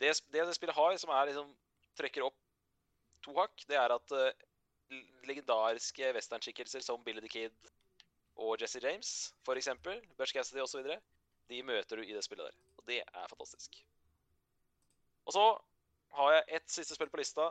Det, 0.00 0.12
det 0.32 0.44
det 0.46 0.56
spillet 0.56 0.76
har, 0.76 0.96
som 1.00 1.12
er 1.14 1.30
liksom 1.30 1.50
trekker 1.98 2.26
opp 2.28 2.36
to 3.24 3.34
hakk, 3.36 3.64
det 3.68 3.76
er 3.76 3.92
at 3.94 4.14
uh, 4.16 4.96
legendariske 5.28 6.12
westernskikkelser 6.16 6.84
som 6.84 7.02
Billy 7.04 7.22
the 7.24 7.30
Kid 7.30 7.70
og 8.40 8.60
Jesse 8.60 8.80
James, 8.82 9.34
eksempel, 9.56 10.00
Bush 10.16 10.32
Cassidy 10.32 10.62
osv., 10.64 10.86
de 11.50 11.62
møter 11.66 11.98
du 11.98 12.04
i 12.06 12.14
det 12.14 12.22
spillet 12.24 12.46
der. 12.46 12.60
Og 12.78 12.86
det 12.88 13.00
er 13.02 13.32
fantastisk. 13.32 13.80
Og 15.26 15.34
så 15.34 15.44
har 16.16 16.32
jeg 16.32 16.60
ett 16.60 16.70
siste 16.72 16.94
spill 16.96 17.10
på 17.10 17.20
lista, 17.20 17.50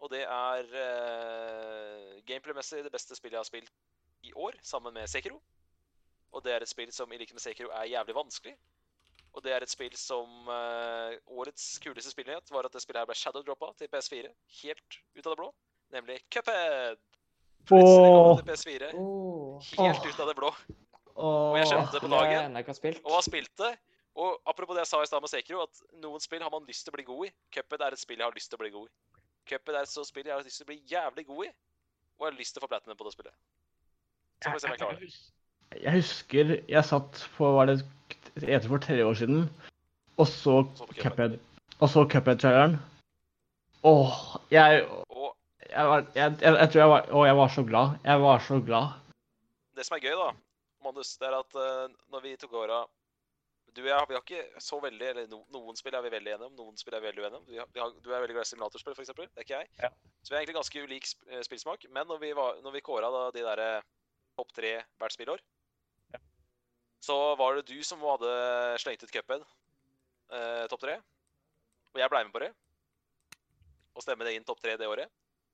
og 0.00 0.12
det 0.12 0.22
er 0.24 0.70
uh, 0.70 2.20
gameplay-messig 2.28 2.84
det 2.84 2.92
beste 2.94 3.16
spillet 3.18 3.36
jeg 3.36 3.44
har 3.44 3.48
spilt 3.50 3.72
i 4.22 4.32
år, 4.34 4.58
sammen 4.62 4.94
med 4.94 5.08
Sekiro. 5.10 5.40
Og 6.32 6.44
det 6.44 6.52
er 6.54 6.62
et 6.62 6.70
spill 6.70 6.92
som 6.94 7.10
i 7.12 7.18
likhet 7.18 7.34
med 7.34 7.42
Sekiro 7.42 7.72
er 7.74 7.90
jævlig 7.90 8.14
vanskelig. 8.14 8.54
Og 9.30 9.44
det 9.44 9.52
er 9.54 9.62
et 9.62 9.70
spill 9.70 9.94
som 9.98 10.48
uh, 10.50 11.14
Årets 11.38 11.78
kuleste 11.82 12.10
spillnyhet 12.10 12.50
var 12.50 12.66
at 12.66 12.74
det 12.74 12.82
spillet 12.82 13.02
her 13.02 13.08
ble 13.10 13.18
shadowdroppa 13.18 13.70
til 13.78 13.90
PS4. 13.92 14.30
Helt 14.62 14.98
ut 15.14 15.26
av 15.26 15.30
det 15.32 15.38
blå. 15.38 15.50
Nemlig 15.94 16.18
Cuphead. 16.30 16.98
Plutselig 17.68 18.10
kom 18.10 18.30
det 18.30 18.40
til 18.40 18.48
PS4. 18.50 18.90
oh, 18.98 19.70
Helt 19.78 20.06
ut 20.06 20.22
av 20.24 20.32
det 20.32 20.36
blå. 20.38 20.50
Og 21.20 21.58
jeg 21.60 21.70
skjønte 21.70 21.94
det 21.94 22.02
på 22.02 22.10
dagen. 22.10 22.32
Jeg 22.32 22.48
ennå 22.48 22.64
ikke 22.64 22.72
har 22.74 22.80
spilt. 22.80 23.00
Og 23.04 23.16
har 23.18 23.26
spilt 23.26 23.54
det. 23.60 23.70
Og 24.20 24.40
apropos 24.50 24.74
det 24.74 24.82
jeg 24.82 24.90
sa 24.90 25.02
i 25.02 25.08
stad 25.08 25.22
med 25.22 25.30
Sekiro, 25.30 25.62
at 25.62 25.82
noen 26.02 26.22
spill 26.22 26.42
har 26.42 26.50
man 26.50 26.66
lyst 26.66 26.82
til 26.86 26.92
å 26.92 26.96
bli 26.96 27.06
god 27.06 27.28
i. 27.28 27.32
Cuphead 27.54 27.86
er 27.86 27.94
et 27.94 28.02
spill 28.02 28.18
jeg 28.18 28.26
har 28.26 28.36
lyst 28.36 28.50
til 28.50 28.58
å 28.58 28.62
bli 28.64 28.72
god 28.74 28.88
i. 28.90 29.20
Cuphead 29.50 29.78
er 29.78 29.86
et 29.86 29.92
så 29.92 30.04
spill 30.08 30.26
jeg 30.26 30.34
har 30.34 30.46
lyst 30.46 30.58
til 30.60 30.66
å 30.66 30.70
bli 30.72 30.80
jævlig 30.90 31.26
god 31.28 31.46
i. 31.46 31.50
Og 32.18 32.26
jeg 32.26 32.32
har 32.32 32.40
lyst 32.40 32.56
til 32.56 32.60
å 32.60 32.66
få 32.66 32.70
platinum 32.72 32.98
på 32.98 33.06
det 33.06 33.14
spillet. 33.14 33.36
Jeg 34.44 35.92
husker 35.94 36.56
jeg 36.68 36.84
satt 36.84 37.24
på 37.36 37.50
var 37.54 37.70
det 37.70 37.80
etter 38.40 38.68
for 38.68 38.82
tre 38.82 38.98
år 39.04 39.18
siden 39.18 39.44
og 40.20 40.28
så 40.28 40.64
Cuphead. 41.02 41.38
Og 41.80 41.88
så 41.88 42.04
Cuphead-traileren. 42.12 42.76
Åh, 43.82 44.16
jeg, 44.50 44.84
jeg, 45.70 45.86
var, 45.88 46.06
jeg, 46.14 46.36
jeg, 46.40 46.54
jeg 46.60 46.70
tror 46.70 46.80
jeg 46.80 46.90
var 46.92 47.12
Å, 47.12 47.24
jeg 47.24 47.36
var 47.36 47.52
så 47.54 47.62
glad. 47.64 48.00
Jeg 48.04 48.20
var 48.20 48.42
så 48.44 48.60
glad. 48.60 48.96
det 49.76 49.86
som 49.86 49.96
er 49.96 50.04
gøy, 50.04 50.16
da, 50.18 50.32
Mandus, 50.84 51.14
det 51.20 51.28
er 51.30 51.36
at 51.38 51.56
uh, 51.56 51.86
når 52.12 52.26
vi 52.26 52.34
tok 52.40 52.58
åra 52.60 52.82
Du 53.76 53.80
og 53.80 53.88
jeg 53.88 54.08
vi 54.10 54.16
har 54.18 54.24
ikke 54.24 54.60
så 54.60 54.80
veldig 54.82 55.08
Eller 55.08 55.30
no, 55.30 55.40
noen 55.54 55.78
spill 55.78 55.94
er 55.94 56.04
vi 56.04 56.12
veldig 56.12 56.34
enige 56.34 56.50
om, 56.50 56.56
noen 56.58 56.76
spill 56.76 56.98
er 56.98 57.00
vi 57.00 57.08
veldig 57.08 57.24
uenige 57.24 57.40
om. 57.40 57.46
Vi 57.48 57.62
har, 57.62 57.70
vi 57.72 57.80
har, 57.80 57.94
du 57.96 58.10
er 58.12 58.20
veldig 58.26 58.36
glad 58.36 58.48
i 58.48 58.50
simulatorspill, 58.50 58.98
f.eks. 58.98 59.14
Det 59.16 59.28
er 59.40 59.46
ikke 59.46 59.62
jeg. 59.62 59.70
Ja. 59.80 59.92
Så 60.20 60.32
vi 60.32 60.36
har 60.36 60.42
egentlig 60.42 60.58
ganske 60.58 60.84
ulik 60.84 61.08
sp 61.08 61.24
eh, 61.30 61.44
spillsmak. 61.46 61.88
Men 61.94 62.10
når 62.10 62.20
vi, 62.26 62.34
var, 62.36 62.60
når 62.64 62.76
vi 62.76 62.84
kåra 62.84 63.08
da 63.14 63.24
de 63.32 63.46
derre 63.46 63.70
topp 64.38 64.52
tre 64.56 64.76
hvert 65.00 65.14
spillår, 65.14 65.42
så 67.00 67.16
var 67.40 67.56
det 67.56 67.72
du 67.72 67.80
som 67.84 68.02
hadde 68.04 68.32
slengt 68.82 69.02
ut 69.02 69.12
Cuphead 69.12 69.40
eh, 69.40 70.66
topp 70.68 70.82
tre. 70.84 70.98
Og 71.94 72.02
jeg 72.02 72.12
ble 72.12 72.22
med 72.26 72.34
på 72.34 72.42
det. 72.44 72.50
Og 73.96 74.04
stemme 74.04 74.26
det 74.26 74.36
inn 74.36 74.46
topp 74.46 74.60
tre 74.62 74.76
det 74.78 74.88
året. 74.88 75.10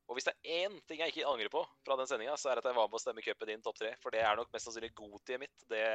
Og 0.07 0.19
hvis 0.19 0.27
det 0.29 0.35
er 0.35 0.67
én 0.67 0.75
ting 0.87 1.01
jeg 1.03 1.15
ikke 1.15 1.27
angrer 1.27 1.51
på 1.51 1.63
fra 1.87 1.97
den 1.99 2.07
sendinga, 2.11 2.37
så 2.39 2.51
er 2.51 2.59
det 2.59 2.65
at 2.65 2.71
jeg 2.71 2.79
var 2.79 2.91
med 2.91 2.99
å 2.99 3.03
stemme 3.03 3.23
Cuphead 3.25 3.55
inn 3.55 3.63
topp 3.63 3.79
tre. 3.79 3.93
For 4.03 4.15
det 4.15 4.23
er 4.23 4.39
nok 4.39 4.51
mest 4.55 4.69
sannsynlig 4.69 4.93
godtiet 4.99 5.43
mitt 5.43 5.69
det 5.71 5.87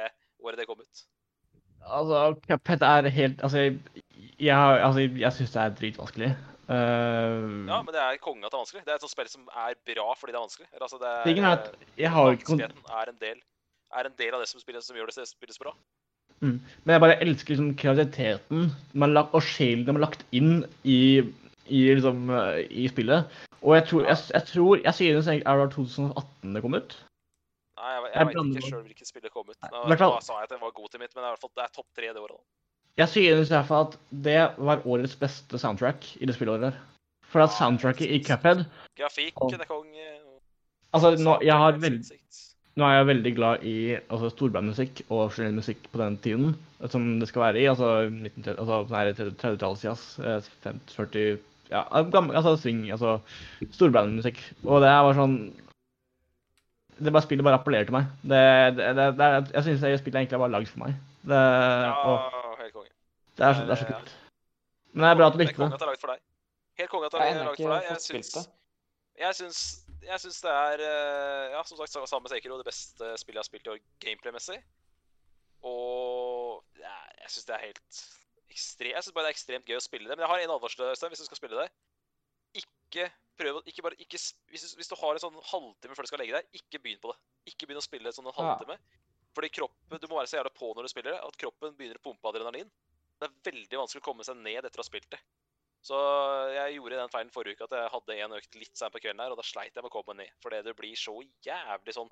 året 0.42 0.60
det 0.60 0.68
kom 0.68 0.80
ut. 0.80 1.04
Altså, 1.82 2.24
Cuphead 2.46 2.84
er 2.86 3.08
helt 3.10 3.40
Altså, 3.42 3.66
jeg, 3.66 3.78
jeg, 4.38 4.56
altså, 4.56 5.04
jeg 5.04 5.36
syns 5.36 5.54
det 5.54 5.62
er 5.62 5.78
dritvanskelig. 5.80 6.32
Eh, 6.72 7.46
Ja, 7.68 7.78
men 7.84 7.92
det 7.92 8.02
er 8.02 8.20
konge 8.22 8.46
at 8.46 8.52
det 8.52 8.56
er 8.56 8.64
vanskelig. 8.64 8.84
Det 8.86 8.92
er 8.94 9.00
et 9.00 9.04
sånt 9.04 9.14
spill 9.14 9.30
som 9.32 9.48
er 9.52 9.76
bra 9.88 10.06
fordi 10.18 10.32
det 10.34 10.40
er 10.40 10.46
vanskelig. 10.46 10.68
Altså, 10.80 11.00
det 11.02 11.08
er, 11.12 11.24
Tingen 11.28 11.48
er 11.48 11.58
at 11.58 11.72
jeg 12.00 12.12
har 12.14 12.36
ikke 12.36 12.60
er 12.64 13.12
en 13.12 13.20
del 13.20 13.40
er 13.92 14.08
en 14.08 14.16
del 14.18 14.34
av 14.36 14.42
det 14.42 14.48
som, 14.50 14.62
spillet, 14.62 14.84
som 14.84 14.96
gjør 14.96 15.12
det 15.12 15.26
spillet 15.28 15.56
så 15.56 15.66
bra. 15.66 15.74
Men 16.42 16.94
jeg 16.94 17.02
bare 17.04 17.20
elsker 17.22 17.54
liksom 17.54 17.74
kreativiteten 17.78 18.72
man 18.98 19.14
lagt, 19.14 19.34
og 19.36 19.44
sjelen 19.46 19.84
de 19.86 19.94
har 19.94 20.02
lagt 20.02 20.24
inn 20.34 20.64
i, 20.82 21.22
i, 21.68 21.80
liksom, 21.92 22.24
eh, 22.34 22.64
i 22.66 22.88
spillet. 22.90 23.30
Og 23.62 23.76
jeg 23.76 23.86
tror 23.90 24.08
Jeg, 24.08 24.18
jeg, 24.32 24.46
tror, 24.50 24.80
jeg 24.82 24.94
synes 24.98 25.28
egentlig 25.30 25.46
er 25.46 25.60
det 25.62 25.74
2018 25.76 26.56
det 26.56 26.64
kom 26.64 26.78
ut. 26.78 26.96
Nei, 27.78 27.92
jeg, 27.92 28.02
jeg, 28.02 28.14
Jeg 28.14 28.26
vet 28.26 28.56
ikke 28.56 28.72
sjøl 28.72 28.82
hvilket 28.88 29.12
spill 29.12 29.22
det 29.28 29.32
kom 29.34 29.46
ut. 29.52 29.70
Nå, 29.70 29.84
nå 29.92 30.10
sa 30.22 30.40
jeg 30.40 30.48
at 30.48 30.56
det 30.56 30.60
var 30.64 30.74
god 30.74 30.90
til 30.90 31.02
mitt, 31.04 31.14
men 31.14 31.22
det 31.22 31.28
er, 31.28 31.30
i 31.30 31.34
hvert 31.36 31.44
fall, 31.46 31.54
det 31.60 31.64
er 31.68 31.76
topp 31.78 31.88
tre 31.94 32.10
det 32.10 32.24
året. 32.24 32.36
da. 32.40 32.61
Jeg 33.00 33.08
synes 33.08 33.48
i 33.48 33.54
hvert 33.54 33.68
fall 33.68 33.86
at 33.86 33.98
det 34.24 34.38
var 34.58 34.82
årets 34.84 35.14
beste 35.16 35.58
soundtrack 35.58 36.04
i 36.20 36.26
det 36.28 36.34
spillåret 36.36 36.66
der. 36.68 36.80
For 37.32 37.40
at 37.40 37.54
soundtracket 37.56 38.10
i 38.12 38.20
Cuphead 38.24 38.66
Grafikk, 38.98 39.32
Og- 39.40 39.52
det 39.52 39.60
er 39.60 39.70
konge. 39.70 40.08
Altså, 40.92 41.16
nå, 41.16 41.38
jeg 41.40 41.56
har 41.56 41.72
er 41.72 41.78
veld, 41.80 42.10
nå 42.76 42.84
er 42.84 42.98
jeg 42.98 43.06
veldig 43.06 43.34
glad 43.36 43.62
i 43.64 43.76
altså, 44.10 44.28
storbandmusikk 44.28 45.02
og 45.08 45.32
generell 45.32 45.54
musikk 45.54 45.88
på 45.92 45.98
den 46.02 46.18
tiden 46.18 46.52
som 46.90 47.18
det 47.20 47.28
skal 47.28 47.42
være 47.46 47.62
i. 47.62 47.64
Altså 47.70 47.88
1930 48.10 48.60
altså, 48.60 48.82
sånn 48.90 49.32
30-tallsjazz, 49.40 50.04
eh, 50.20 50.50
50, 50.64 50.96
40 50.96 51.38
Ja, 51.72 51.86
gammel, 52.12 52.36
altså 52.36 52.58
swing, 52.60 52.90
altså 52.92 53.20
storbandmusikk. 53.72 54.36
Og 54.66 54.82
det 54.84 54.90
er 54.92 55.02
bare 55.06 55.16
sånn 55.16 55.38
Det 57.02 57.10
bare 57.12 57.24
spillet 57.24 57.44
bare 57.44 57.56
appellerer 57.58 57.88
til 57.88 57.96
meg. 57.96 58.04
Det, 58.22 58.76
det, 58.76 59.06
det, 59.16 59.30
jeg 59.54 59.62
synes 59.64 59.80
det 59.80 59.98
spillet 59.98 60.20
egentlig 60.20 60.38
bare 60.38 60.52
lagd 60.52 60.68
for 60.68 60.84
meg. 60.84 60.94
Det, 61.24 61.40
og. 62.04 62.41
Det, 63.36 63.44
er, 63.46 63.54
så- 63.54 63.66
det 63.66 63.72
er 63.76 63.80
så 63.84 63.88
kult. 63.92 64.10
Men 64.92 65.02
det 65.06 65.10
er 65.10 65.16
bra 65.20 65.26
at 65.26 65.32
du 65.32 65.38
Det 65.38 65.46
likte 65.46 65.56
konge 65.60 65.70
det. 65.70 65.74
at 65.74 65.80
det 65.80 65.86
er 65.86 65.92
lagd 65.92 66.00
for 66.04 66.12
deg. 66.12 66.20
Helt 66.78 66.90
konge 66.90 67.06
at 67.06 67.12
det 67.12 67.20
Jeg 67.20 67.32
er 67.36 67.44
laget 67.44 67.56
for 67.62 67.72
deg. 67.72 67.82
Jeg 67.82 67.96
fått 67.96 68.08
syns, 68.08 68.48
jeg 69.22 69.34
syns, 69.38 69.60
jeg 70.02 70.20
syns 70.20 70.40
det 70.42 70.50
er 70.52 70.78
eh, 70.88 71.50
Ja, 71.52 71.62
som 71.62 71.76
sagt, 71.76 71.92
sammen 71.92 72.22
med 72.26 72.30
Sekiro 72.32 72.56
det 72.60 72.66
beste 72.68 73.12
spillet 73.20 73.38
jeg 73.38 73.44
har 73.44 73.50
spilt 73.50 73.66
i 73.66 73.70
år 73.74 73.80
gameplay-messig. 74.04 74.58
Og 75.62 76.62
ja, 76.80 76.94
jeg 77.22 77.30
syns 77.30 77.46
det 77.48 77.54
er 77.56 77.64
helt 77.68 78.02
ekstremt 78.52 78.92
Jeg 78.92 79.04
syns 79.06 79.14
bare 79.16 79.24
det 79.28 79.32
er 79.32 79.36
ekstremt 79.38 79.68
gøy 79.70 79.78
å 79.78 79.84
spille 79.84 80.08
det. 80.10 80.16
Men 80.18 80.26
jeg 80.26 80.32
har 80.32 80.44
en 80.44 80.54
advarsel 80.56 80.88
Øystein, 80.90 81.12
hvis 81.14 81.22
du 81.24 81.28
skal 81.28 81.40
spille 81.40 81.60
det. 81.62 81.68
Ikke 82.62 83.06
prøv 83.40 83.60
å 83.60 83.62
ikke 83.64 83.84
bare, 83.86 83.96
ikke, 84.02 84.18
hvis, 84.52 84.66
du, 84.68 84.76
hvis 84.76 84.90
du 84.92 84.96
har 85.00 85.14
en 85.16 85.22
sånn 85.22 85.38
halvtime 85.52 85.96
før 85.96 86.04
du 86.04 86.10
skal 86.10 86.20
legge 86.20 86.36
deg, 86.36 86.50
ikke 86.60 86.82
begynn 86.84 87.00
på 87.00 87.12
det. 87.14 87.18
Ikke 87.52 87.68
begynn 87.68 87.80
å 87.80 87.84
spille 87.86 88.12
sånn 88.12 88.26
en 88.28 88.34
Ja. 88.36 88.42
halvtime. 88.42 88.76
Fordi 89.32 89.48
kroppen, 89.48 90.00
Du 90.02 90.08
må 90.10 90.18
være 90.20 90.28
så 90.28 90.36
jævla 90.36 90.52
på 90.52 90.74
når 90.76 90.82
du 90.84 90.88
spiller 90.92 91.12
det, 91.14 91.20
at 91.24 91.36
kroppen 91.40 91.72
begynner 91.78 91.96
å 91.96 92.04
pumpe 92.04 92.28
adrenalin. 92.28 92.68
Det 93.22 93.28
er 93.28 93.52
veldig 93.52 93.78
vanskelig 93.78 94.02
å 94.02 94.04
komme 94.08 94.26
seg 94.26 94.38
ned 94.42 94.66
etter 94.66 94.80
å 94.80 94.82
ha 94.82 94.88
spilt 94.88 95.10
det. 95.14 95.20
Så 95.82 95.98
jeg 96.54 96.76
gjorde 96.76 96.98
den 96.98 97.10
feilen 97.10 97.30
forrige 97.34 97.58
uke 97.58 97.66
at 97.66 97.74
jeg 97.74 97.90
hadde 97.92 98.16
en 98.24 98.34
økt 98.36 98.58
litt 98.58 98.78
seint 98.78 98.94
på 98.94 99.00
kvelden 99.02 99.22
her, 99.22 99.34
og 99.34 99.38
da 99.38 99.46
sleit 99.46 99.74
jeg 99.74 99.82
med 99.82 99.90
å 99.90 99.94
komme 99.94 100.14
meg 100.14 100.26
ned. 100.26 100.36
Fordi 100.42 100.60
det 100.66 100.74
blir 100.78 100.98
så 100.98 101.14
jævlig 101.46 101.94
sånn 101.96 102.10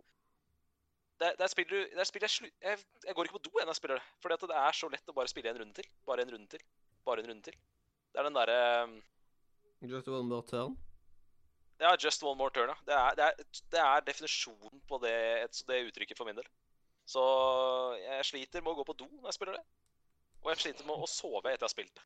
Der 1.20 1.51
spiller 1.53 1.82
er 1.82 1.91
du 1.91 1.99
der 1.99 2.09
spiller 2.09 2.31
jeg, 2.31 2.51
jeg, 2.65 2.85
jeg 3.07 3.15
går 3.15 3.28
ikke 3.28 3.39
på 3.39 3.43
do 3.47 3.53
når 3.59 3.73
jeg 3.74 3.81
spiller 3.81 4.01
det. 4.01 4.07
Fordi 4.23 4.39
at 4.39 4.47
det 4.51 4.61
er 4.62 4.78
så 4.78 4.91
lett 4.91 5.12
å 5.12 5.16
bare 5.19 5.31
spille 5.31 5.53
en 5.53 5.61
runde 5.62 5.77
til. 5.78 5.91
Bare 6.07 6.27
en 6.27 6.32
runde 6.35 6.51
til. 6.55 6.65
Bare 7.07 7.23
en 7.23 7.31
runde 7.31 7.51
til. 7.51 7.59
Det 8.11 8.23
er 8.23 8.27
den 8.31 8.39
derre 8.39 8.61
Just 9.81 10.09
one 10.09 10.28
more 10.28 10.47
turn. 10.47 10.77
Ja, 11.81 11.97
just 11.97 12.23
one 12.23 12.37
more 12.37 12.53
turn, 12.53 12.69
ja. 12.69 12.77
Det 12.85 12.95
er, 12.95 13.15
det 13.16 13.24
er, 13.24 13.61
det 13.73 13.81
er 13.81 14.03
definisjonen 14.05 14.82
på 14.89 14.99
det, 15.01 15.15
det 15.69 15.85
uttrykket 15.87 16.19
for 16.19 16.28
min 16.28 16.37
del. 16.37 16.49
Så 17.09 17.23
jeg 18.03 18.27
sliter 18.28 18.61
med 18.61 18.74
å 18.74 18.81
gå 18.81 18.85
på 18.91 18.99
do 18.99 19.07
når 19.09 19.31
jeg 19.31 19.39
spiller 19.39 19.57
det. 19.57 19.65
Og 20.40 20.50
jeg 20.52 20.62
sliter 20.64 20.88
med 20.88 21.02
å 21.04 21.08
sove 21.10 21.50
etter 21.50 21.60
jeg 21.64 21.68
har 21.68 21.74
spilt 21.74 21.94
det. 21.98 22.04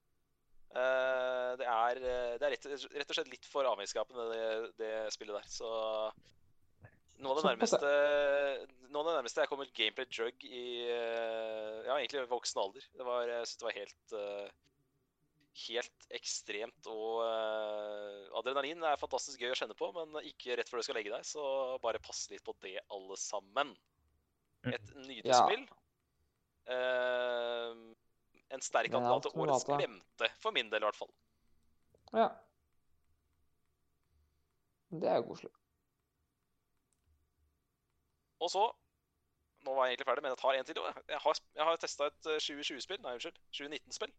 Eh, 0.75 1.51
det 1.61 1.67
er, 1.71 1.99
eh, 2.03 2.33
det 2.41 2.47
er 2.49 2.55
rett, 2.57 2.65
rett 2.67 3.11
og 3.13 3.19
slett 3.19 3.31
litt 3.31 3.47
for 3.47 3.67
avhengighetsskapende, 3.71 4.25
det, 4.33 4.73
det 4.81 4.93
spillet 5.15 5.37
der. 5.39 5.47
Så 5.47 5.69
noe 7.23 7.31
av 7.31 7.39
det 7.39 7.45
nærmeste 7.53 7.91
Noe 8.91 9.05
av 9.05 9.07
det 9.07 9.15
nærmeste 9.21 9.45
jeg 9.45 9.51
kom 9.51 9.63
et 9.63 9.75
gameplay 9.77 10.09
drug 10.11 10.45
i 10.49 10.65
eh, 10.91 11.79
Ja, 11.87 11.95
egentlig 12.01 12.25
voksen 12.31 12.61
alder. 12.65 12.87
Det 12.99 13.07
var, 13.07 13.31
jeg 13.31 13.47
synes 13.47 13.63
det 13.63 13.69
var 13.69 13.79
helt 13.79 14.19
helt 15.55 16.07
ekstremt. 16.19 16.89
Og 16.91 17.23
adrenalin 18.41 18.83
er 18.83 18.99
fantastisk 18.99 19.39
gøy 19.39 19.53
å 19.55 19.59
kjenne 19.61 19.77
på, 19.79 19.93
men 19.95 20.19
ikke 20.27 20.57
rett 20.59 20.71
før 20.71 20.83
du 20.83 20.87
skal 20.89 20.99
legge 20.99 21.13
deg. 21.15 21.23
Så 21.29 21.45
bare 21.85 22.03
pass 22.03 22.25
litt 22.33 22.43
på 22.43 22.57
det, 22.65 22.81
alle 22.91 23.15
sammen. 23.21 23.71
Et 24.67 24.91
nydelig 24.97 25.31
Ja. 25.31 25.45
spill. 25.47 25.63
Eh, 26.75 27.71
en 28.51 28.61
sterk 28.63 28.91
kandidat 28.93 29.23
til 29.23 29.41
årets 29.41 29.65
glemte, 29.69 30.29
for 30.43 30.51
min 30.53 30.71
del 30.73 30.83
i 30.83 30.87
hvert 30.89 30.97
fall. 30.99 31.11
Ja. 32.15 32.29
Det 34.95 35.09
er 35.11 35.17
jo 35.17 35.23
koselig. 35.33 35.51
Og 38.41 38.51
så 38.51 38.65
Nå 39.65 39.73
var 39.73 39.87
jeg 39.87 39.95
egentlig 39.95 40.07
ferdig, 40.07 40.23
men 40.23 40.29
jeg 40.35 40.39
tar 40.43 40.53
en 40.59 40.67
til. 40.69 40.79
Jeg 41.09 41.19
har, 41.25 41.39
jeg 41.57 41.65
har 41.65 41.77
testa 41.81 42.07
et 42.11 42.27
eh, 42.29 42.37
2020-spill, 42.37 42.99
nei, 43.01 43.15
unnskyld, 43.17 43.39
2019-spill. 43.57 44.11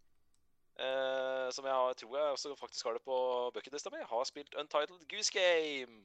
eh, 0.81 1.51
som 1.53 1.67
jeg 1.69 1.75
har, 1.77 1.93
tror 1.93 2.15
jeg 2.17 2.31
også 2.33 2.55
faktisk 2.57 2.85
har 2.89 2.93
det 2.97 3.03
på 3.05 3.17
bucketlista 3.53 3.91
mi. 3.93 3.99
Jeg 4.01 4.09
har 4.09 4.23
spilt 4.25 4.55
Untitled 4.57 5.05
Goose 5.11 5.31
Game. 5.35 5.99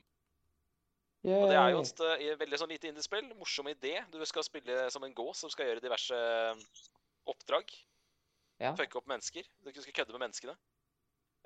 Og 1.24 1.48
det 1.48 1.56
er 1.56 1.70
jo 1.72 1.80
et, 1.80 2.02
et 2.04 2.26
eh, 2.28 2.36
veldig 2.40 2.60
sånn 2.60 2.70
lite 2.74 2.88
indiespill. 2.92 3.32
Morsom 3.40 3.72
idé. 3.72 3.94
Du 4.12 4.20
skal 4.28 4.44
spille 4.44 4.76
som 4.92 5.04
en 5.08 5.16
gås 5.16 5.40
som 5.40 5.50
skal 5.52 5.70
gjøre 5.70 5.80
diverse 5.84 6.20
eh, 6.20 6.60
oppdrag. 7.32 7.72
Ja. 8.60 8.74
Fucke 8.76 9.00
opp 9.00 9.08
mennesker. 9.08 9.46
Du 9.64 9.70
skal 9.72 9.96
kødde 9.96 10.12
med 10.16 10.26
menneskene. 10.26 10.56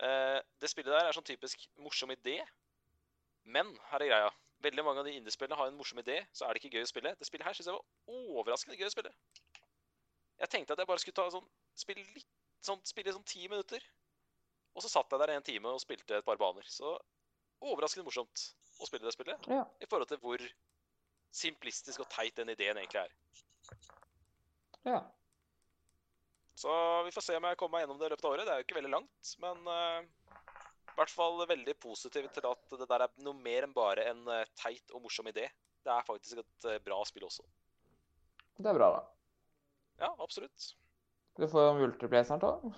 Uh, 0.03 0.41
det 0.61 0.71
spillet 0.73 0.91
der 0.91 1.07
er 1.07 1.15
sånn 1.15 1.27
typisk 1.27 1.69
morsom 1.79 2.11
idé. 2.15 2.41
Men 3.45 3.71
her 3.93 4.03
er 4.03 4.11
greia. 4.11 4.31
Veldig 4.65 4.85
mange 4.87 5.03
av 5.03 5.07
de 5.07 5.15
indiespillene 5.19 5.59
har 5.59 5.69
en 5.69 5.77
morsom 5.77 6.01
idé, 6.01 6.23
så 6.33 6.47
er 6.47 6.55
det 6.55 6.63
ikke 6.63 6.79
gøy 6.79 6.87
å 6.87 6.91
spille. 6.91 7.13
Det 7.21 7.29
spillet 7.29 7.47
her 7.47 7.57
syns 7.57 7.69
jeg 7.69 7.77
var 7.77 8.17
overraskende 8.17 8.79
gøy 8.81 8.89
å 8.89 8.95
spille. 8.95 9.13
Jeg 10.41 10.51
tenkte 10.51 10.75
at 10.75 10.83
jeg 10.83 10.91
bare 10.91 11.03
skulle 11.03 11.19
ta 11.21 11.29
sånn 11.31 11.47
Spille 11.79 12.03
litt 12.15 12.27
sånn 12.65 12.81
Spille 12.87 13.13
sånn 13.15 13.27
ti 13.29 13.45
minutter. 13.51 13.83
Og 14.75 14.83
så 14.83 14.91
satt 14.91 15.13
jeg 15.13 15.21
der 15.23 15.35
en 15.37 15.47
time 15.47 15.71
og 15.71 15.83
spilte 15.83 16.19
et 16.19 16.27
par 16.27 16.39
baner. 16.41 16.67
Så 16.67 16.97
overraskende 17.63 18.07
morsomt 18.09 18.49
å 18.83 18.89
spille 18.89 19.07
det 19.07 19.15
spillet 19.15 19.47
Ja. 19.51 19.63
i 19.81 19.87
forhold 19.87 20.11
til 20.11 20.19
hvor 20.23 20.43
simplistisk 21.35 22.03
og 22.03 22.11
teit 22.11 22.35
den 22.37 22.51
ideen 22.51 22.79
egentlig 22.79 23.05
er. 23.05 23.15
ja. 24.85 24.99
Så 26.55 26.71
vi 27.07 27.13
får 27.15 27.25
se 27.27 27.37
om 27.39 27.47
jeg 27.49 27.59
kommer 27.59 27.77
meg 27.77 27.85
gjennom 27.85 27.99
det 27.99 28.07
i 28.07 28.13
løpet 28.13 28.27
av 28.29 28.35
året. 28.37 28.47
Det 28.47 28.55
er 28.55 28.61
jo 28.61 28.67
ikke 28.69 28.79
veldig 28.79 28.93
langt, 28.93 29.33
men 29.43 29.65
uh, 29.67 30.35
i 30.95 31.01
hvert 31.01 31.11
fall 31.11 31.43
veldig 31.51 31.75
positiv 31.83 32.29
til 32.31 32.47
at 32.47 32.77
det 32.79 32.87
der 32.87 33.05
er 33.09 33.15
noe 33.27 33.35
mer 33.43 33.67
enn 33.67 33.75
bare 33.75 34.05
en 34.13 34.21
eh, 34.31 34.47
teit 34.61 34.93
og 34.95 35.03
morsom 35.03 35.27
idé. 35.27 35.49
Det 35.83 35.91
er 35.91 36.07
faktisk 36.07 36.39
et 36.45 36.67
eh, 36.71 36.79
bra 36.85 37.01
spill 37.09 37.27
også. 37.27 37.43
Det 38.55 38.71
er 38.71 38.79
bra, 38.79 38.93
da. 38.95 39.01
Ja, 40.05 40.13
absolutt. 40.23 40.69
Du 41.35 41.49
får 41.51 41.73
multiplay 41.81 42.23
snart 42.29 42.47
òg. 42.47 42.69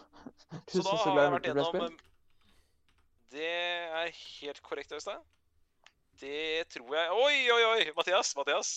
Du 0.65 0.79
Så 0.79 0.87
da 0.87 0.97
har 1.03 1.21
jeg 1.21 1.35
vært 1.35 1.49
gjennom 1.51 1.99
Det 3.37 3.53
er 4.01 4.09
helt 4.17 4.63
korrekt, 4.65 4.97
Øystein. 4.97 5.21
Det 6.17 6.65
tror 6.73 6.97
jeg 6.97 7.13
Oi, 7.13 7.37
oi, 7.53 7.63
oi! 7.75 7.93
Mathias, 7.99 8.33
Mathias. 8.39 8.71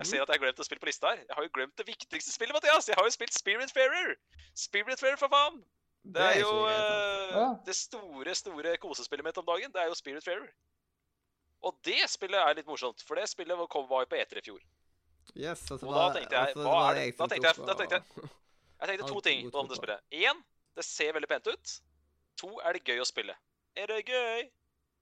Jeg 0.00 0.06
ser 0.10 0.22
at 0.24 0.28
jeg 0.28 0.34
har 0.34 0.42
glemt 0.42 0.58
å 0.58 0.64
spille 0.66 0.80
på 0.82 0.88
lista 0.90 1.12
her. 1.12 1.20
Jeg 1.22 1.36
har 1.36 1.44
jo 1.46 1.50
glemt 1.54 1.76
det 1.78 1.86
viktigste 1.86 2.32
spillet, 2.34 2.54
Mathias! 2.56 2.88
Jeg 2.90 2.96
har 2.98 3.04
jo 3.06 3.10
spilt 3.14 3.32
Spiritfarer! 3.36 4.16
Spiritfarer, 4.58 5.16
for 5.20 5.28
faen! 5.30 5.60
Det 6.04 6.20
er 6.20 6.40
jo 6.40 6.50
Ja. 6.68 7.44
det 7.64 7.74
store, 7.78 8.34
store 8.34 8.76
kosespillet 8.82 9.24
mitt 9.24 9.38
om 9.38 9.46
dagen. 9.46 9.70
Det 9.72 9.80
er 9.80 9.86
jo 9.88 9.94
Spiritfarer. 9.94 10.48
Og 11.64 11.78
det 11.86 12.02
spillet 12.10 12.36
er 12.42 12.54
litt 12.58 12.66
morsomt, 12.66 13.00
for 13.06 13.14
det 13.16 13.28
spillet 13.30 13.56
var 13.56 13.68
jo 13.70 13.84
på 14.10 14.18
E3 14.18 14.38
i 14.38 14.44
fjor. 14.50 14.60
Yes, 15.34 15.62
altså, 15.70 15.86
Og 15.88 15.94
da 15.94 16.12
tenkte 16.18 16.36
jeg, 16.36 16.48
altså, 16.54 16.66
hva 16.68 16.90
er 16.90 16.94
det- 16.94 17.16
da 17.16 17.26
tenkte 17.26 17.46
jeg- 17.48 17.66
da 17.66 17.74
tenkte 17.74 17.94
jeg- 17.94 18.30
Jeg 18.80 18.88
tenkte 18.88 19.08
to 19.08 19.20
ting 19.20 19.54
om 19.54 19.68
det 19.68 19.76
spillet. 19.76 20.00
Én, 20.12 20.42
det 20.76 20.84
ser 20.84 21.12
veldig 21.12 21.28
pent 21.28 21.46
ut. 21.46 21.80
To, 22.36 22.58
er 22.60 22.72
det 22.74 22.84
gøy 22.84 22.98
å 23.00 23.06
spille. 23.06 23.34
Er 23.76 23.86
det 23.86 24.04
gøy? 24.06 24.50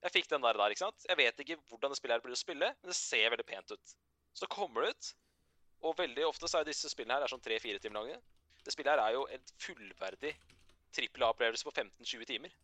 Jeg 0.03 0.13
fikk 0.13 0.29
den 0.29 0.41
der, 0.43 0.53
der, 0.53 0.69
ikke 0.71 0.79
sant? 0.79 1.05
Jeg 1.09 1.17
vet 1.17 1.37
ikke 1.41 1.57
hvordan 1.69 1.91
det 1.91 1.97
spillet 1.99 2.15
her 2.15 2.21
blir 2.21 2.33
å 2.33 2.37
spille, 2.37 2.61
men 2.83 2.87
det 2.91 2.95
ser 2.95 3.31
veldig 3.31 3.47
pent 3.47 3.71
ut. 3.73 3.95
Så 4.37 4.49
kommer 4.51 4.85
det 4.87 4.95
ut, 4.95 5.11
og 5.83 5.99
veldig 5.99 6.27
ofte 6.29 6.49
så 6.49 6.61
er 6.61 6.69
disse 6.69 6.91
spillene 6.93 7.19
her 7.19 7.27
er 7.27 7.33
sånn 7.33 7.43
tre-fire 7.45 7.83
timer 7.83 8.01
lange. 8.01 8.19
Det 8.63 8.73
spillet 8.75 8.95
her 8.95 9.03
er 9.03 9.17
jo 9.17 9.27
en 9.35 9.49
fullverdig 9.61 10.33
trippel 10.95 11.27
A-opplevelse 11.27 11.67
på 11.67 11.75
15-20 11.75 12.29
timer. 12.31 12.55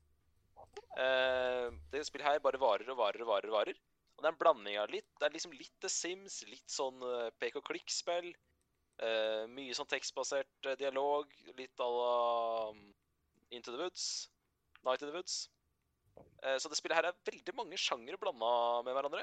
Uh, 0.98 1.74
det 1.92 2.04
spillet 2.06 2.26
her 2.26 2.42
bare 2.42 2.60
varer 2.60 2.88
og 2.92 2.98
varer 3.00 3.24
og 3.24 3.30
varer. 3.30 3.50
Og 3.50 3.56
varer. 3.56 3.80
Og 4.18 4.22
det 4.22 4.28
er 4.28 4.34
en 4.34 4.40
blanding 4.40 4.76
av 4.82 4.90
litt 4.90 5.06
Det 5.20 5.28
er 5.28 5.34
liksom 5.34 5.52
litt 5.54 5.74
The 5.82 5.90
Sims, 5.92 6.40
litt 6.50 6.72
sånn 6.74 6.98
eh, 7.06 7.28
pek 7.38 7.60
og 7.60 7.68
klikk-spill. 7.68 8.32
Uh, 8.98 9.44
mye 9.54 9.74
sånn 9.78 9.86
tekstbasert 9.86 10.72
dialog, 10.80 11.30
litt 11.54 11.78
à 11.78 11.86
la 11.86 12.14
um, 12.72 12.80
Into 13.54 13.70
the 13.70 13.78
Woods. 13.78 14.26
Night 14.82 15.04
in 15.04 15.12
the 15.12 15.14
Woods. 15.14 15.44
Uh, 16.42 16.56
så 16.58 16.66
det 16.66 16.80
spillet 16.80 16.98
her 16.98 17.06
er 17.06 17.20
veldig 17.30 17.54
mange 17.54 17.78
sjangere 17.78 18.18
blanda 18.18 18.50
med 18.86 18.98
hverandre. 18.98 19.22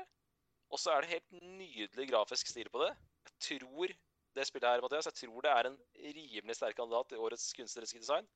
Og 0.76 0.80
så 0.81 0.91
er 0.91 1.06
det 1.06 1.14
helt 1.14 1.43
nydelig 1.56 2.10
grafisk 2.10 2.49
stil 2.52 2.68
på 2.72 2.81
det. 2.84 2.91
Jeg 3.26 3.35
tror 3.47 3.93
det 4.35 4.47
spillet 4.47 4.68
her, 4.68 4.81
Mathias, 4.84 5.07
jeg 5.07 5.14
tror 5.22 5.45
det 5.45 5.52
er 5.52 5.69
en 5.69 5.77
rimelig 5.95 6.56
sterk 6.57 6.76
kandidat 6.76 7.07
til 7.10 7.22
årets 7.23 7.45
kunstneriske 7.56 8.02
design. 8.03 8.27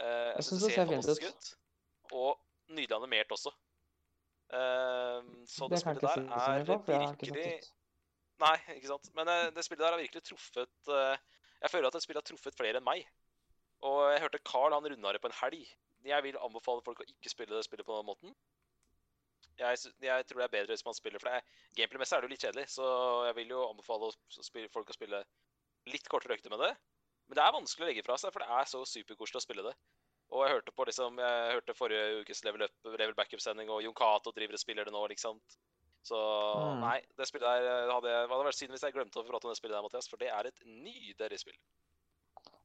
Uh, 0.00 0.32
jeg 0.38 0.46
syns 0.46 0.62
det 0.64 0.70
ser 0.72 0.88
fantastisk 0.88 1.26
ut. 1.28 1.50
Og 2.16 2.30
nydelig 2.72 2.96
animert 2.96 3.34
også. 3.36 3.52
Uh, 4.48 5.20
så 5.48 5.68
det, 5.68 5.76
Det 5.76 5.80
spillet 5.80 6.02
der 6.02 6.24
er 6.48 6.64
ikke 6.64 6.96
virkelig. 7.04 7.44
Nei, 8.46 8.56
ikke 8.78 8.88
sant. 8.94 9.12
Men 9.18 9.28
uh, 9.28 9.50
det 9.52 9.66
spillet 9.68 9.84
der 9.84 9.92
har 9.92 10.00
virkelig 10.00 10.24
truffet 10.30 10.92
eh, 10.96 11.20
Jeg 11.60 11.70
føler 11.70 11.92
at 11.92 11.94
det 11.98 12.02
spillet 12.02 12.22
har 12.22 12.28
truffet 12.30 12.56
flere 12.56 12.80
enn 12.80 12.88
meg. 12.88 13.04
Og 13.84 14.00
jeg 14.14 14.24
hørte 14.24 14.40
Carl 14.48 14.72
han 14.72 14.88
runda 14.88 15.12
det 15.12 15.20
på 15.20 15.28
en 15.28 15.38
helg. 15.42 15.76
Jeg 16.08 16.24
vil 16.24 16.40
anbefale 16.40 16.82
folk 16.88 17.04
å 17.04 17.10
ikke 17.12 17.30
spille 17.30 17.56
det 17.56 17.68
spillet 17.68 17.86
på 17.86 18.00
den 18.00 18.08
måten. 18.08 18.34
Jeg, 19.62 19.92
jeg 20.02 20.26
tror 20.28 20.42
det 20.42 20.46
er 20.48 20.54
bedre 20.56 20.74
hvis 20.76 20.84
man 20.86 20.96
spiller, 20.98 21.22
for 21.22 21.30
det 21.30 21.42
gameplay-messig 21.78 22.16
er 22.16 22.22
det 22.24 22.28
jo 22.28 22.34
litt 22.34 22.46
kjedelig. 22.46 22.66
Så 22.74 22.86
jeg 23.28 23.36
vil 23.40 23.54
jo 23.54 23.64
anbefale 23.70 24.12
spille, 24.42 24.70
folk 24.74 24.90
å 24.92 24.96
spille 24.96 25.22
litt 25.90 26.08
kortere 26.10 26.36
økter 26.38 26.52
med 26.52 26.62
det. 26.66 26.72
Men 27.30 27.38
det 27.38 27.44
er 27.44 27.54
vanskelig 27.54 27.86
å 27.86 27.90
legge 27.90 28.04
fra 28.06 28.18
seg, 28.20 28.32
for 28.34 28.44
det 28.44 28.60
er 28.60 28.70
så 28.70 28.82
superkoselig 28.86 29.40
å 29.40 29.44
spille 29.46 29.66
det. 29.66 29.74
Og 30.32 30.46
jeg 30.46 30.54
hørte 30.54 30.72
på 30.72 30.86
liksom, 30.88 31.18
jeg 31.20 31.56
hørte 31.58 31.74
forrige 31.76 32.22
ukes 32.22 32.40
Level 32.46 32.64
Up, 32.64 32.74
Level 32.88 33.14
Backup-sending, 33.18 33.68
og 33.70 33.82
Jon 33.84 33.96
Cato 33.96 34.32
driver 34.32 34.56
og 34.56 34.62
spiller 34.62 34.88
det 34.88 34.94
nå, 34.94 35.02
liksom. 35.12 35.40
Så 36.02 36.18
Mm. 36.18 36.80
nei, 36.82 36.98
det 37.16 37.26
spillet 37.28 37.46
der 37.46 37.66
eh, 37.68 37.92
hadde 37.92 38.10
jeg, 38.10 38.22
det 38.26 38.32
hadde 38.32 38.46
vært 38.48 38.58
synd 38.58 38.72
hvis 38.74 38.82
jeg 38.82 38.94
glemte 38.96 39.20
å 39.20 39.26
prate 39.28 39.46
om 39.46 39.52
det 39.52 39.58
spillet 39.60 39.76
der, 39.76 39.84
Mathias, 39.86 40.08
for 40.10 40.18
det 40.18 40.30
er 40.34 40.48
et 40.48 40.62
nydelig 40.66 41.38
spill. 41.44 41.58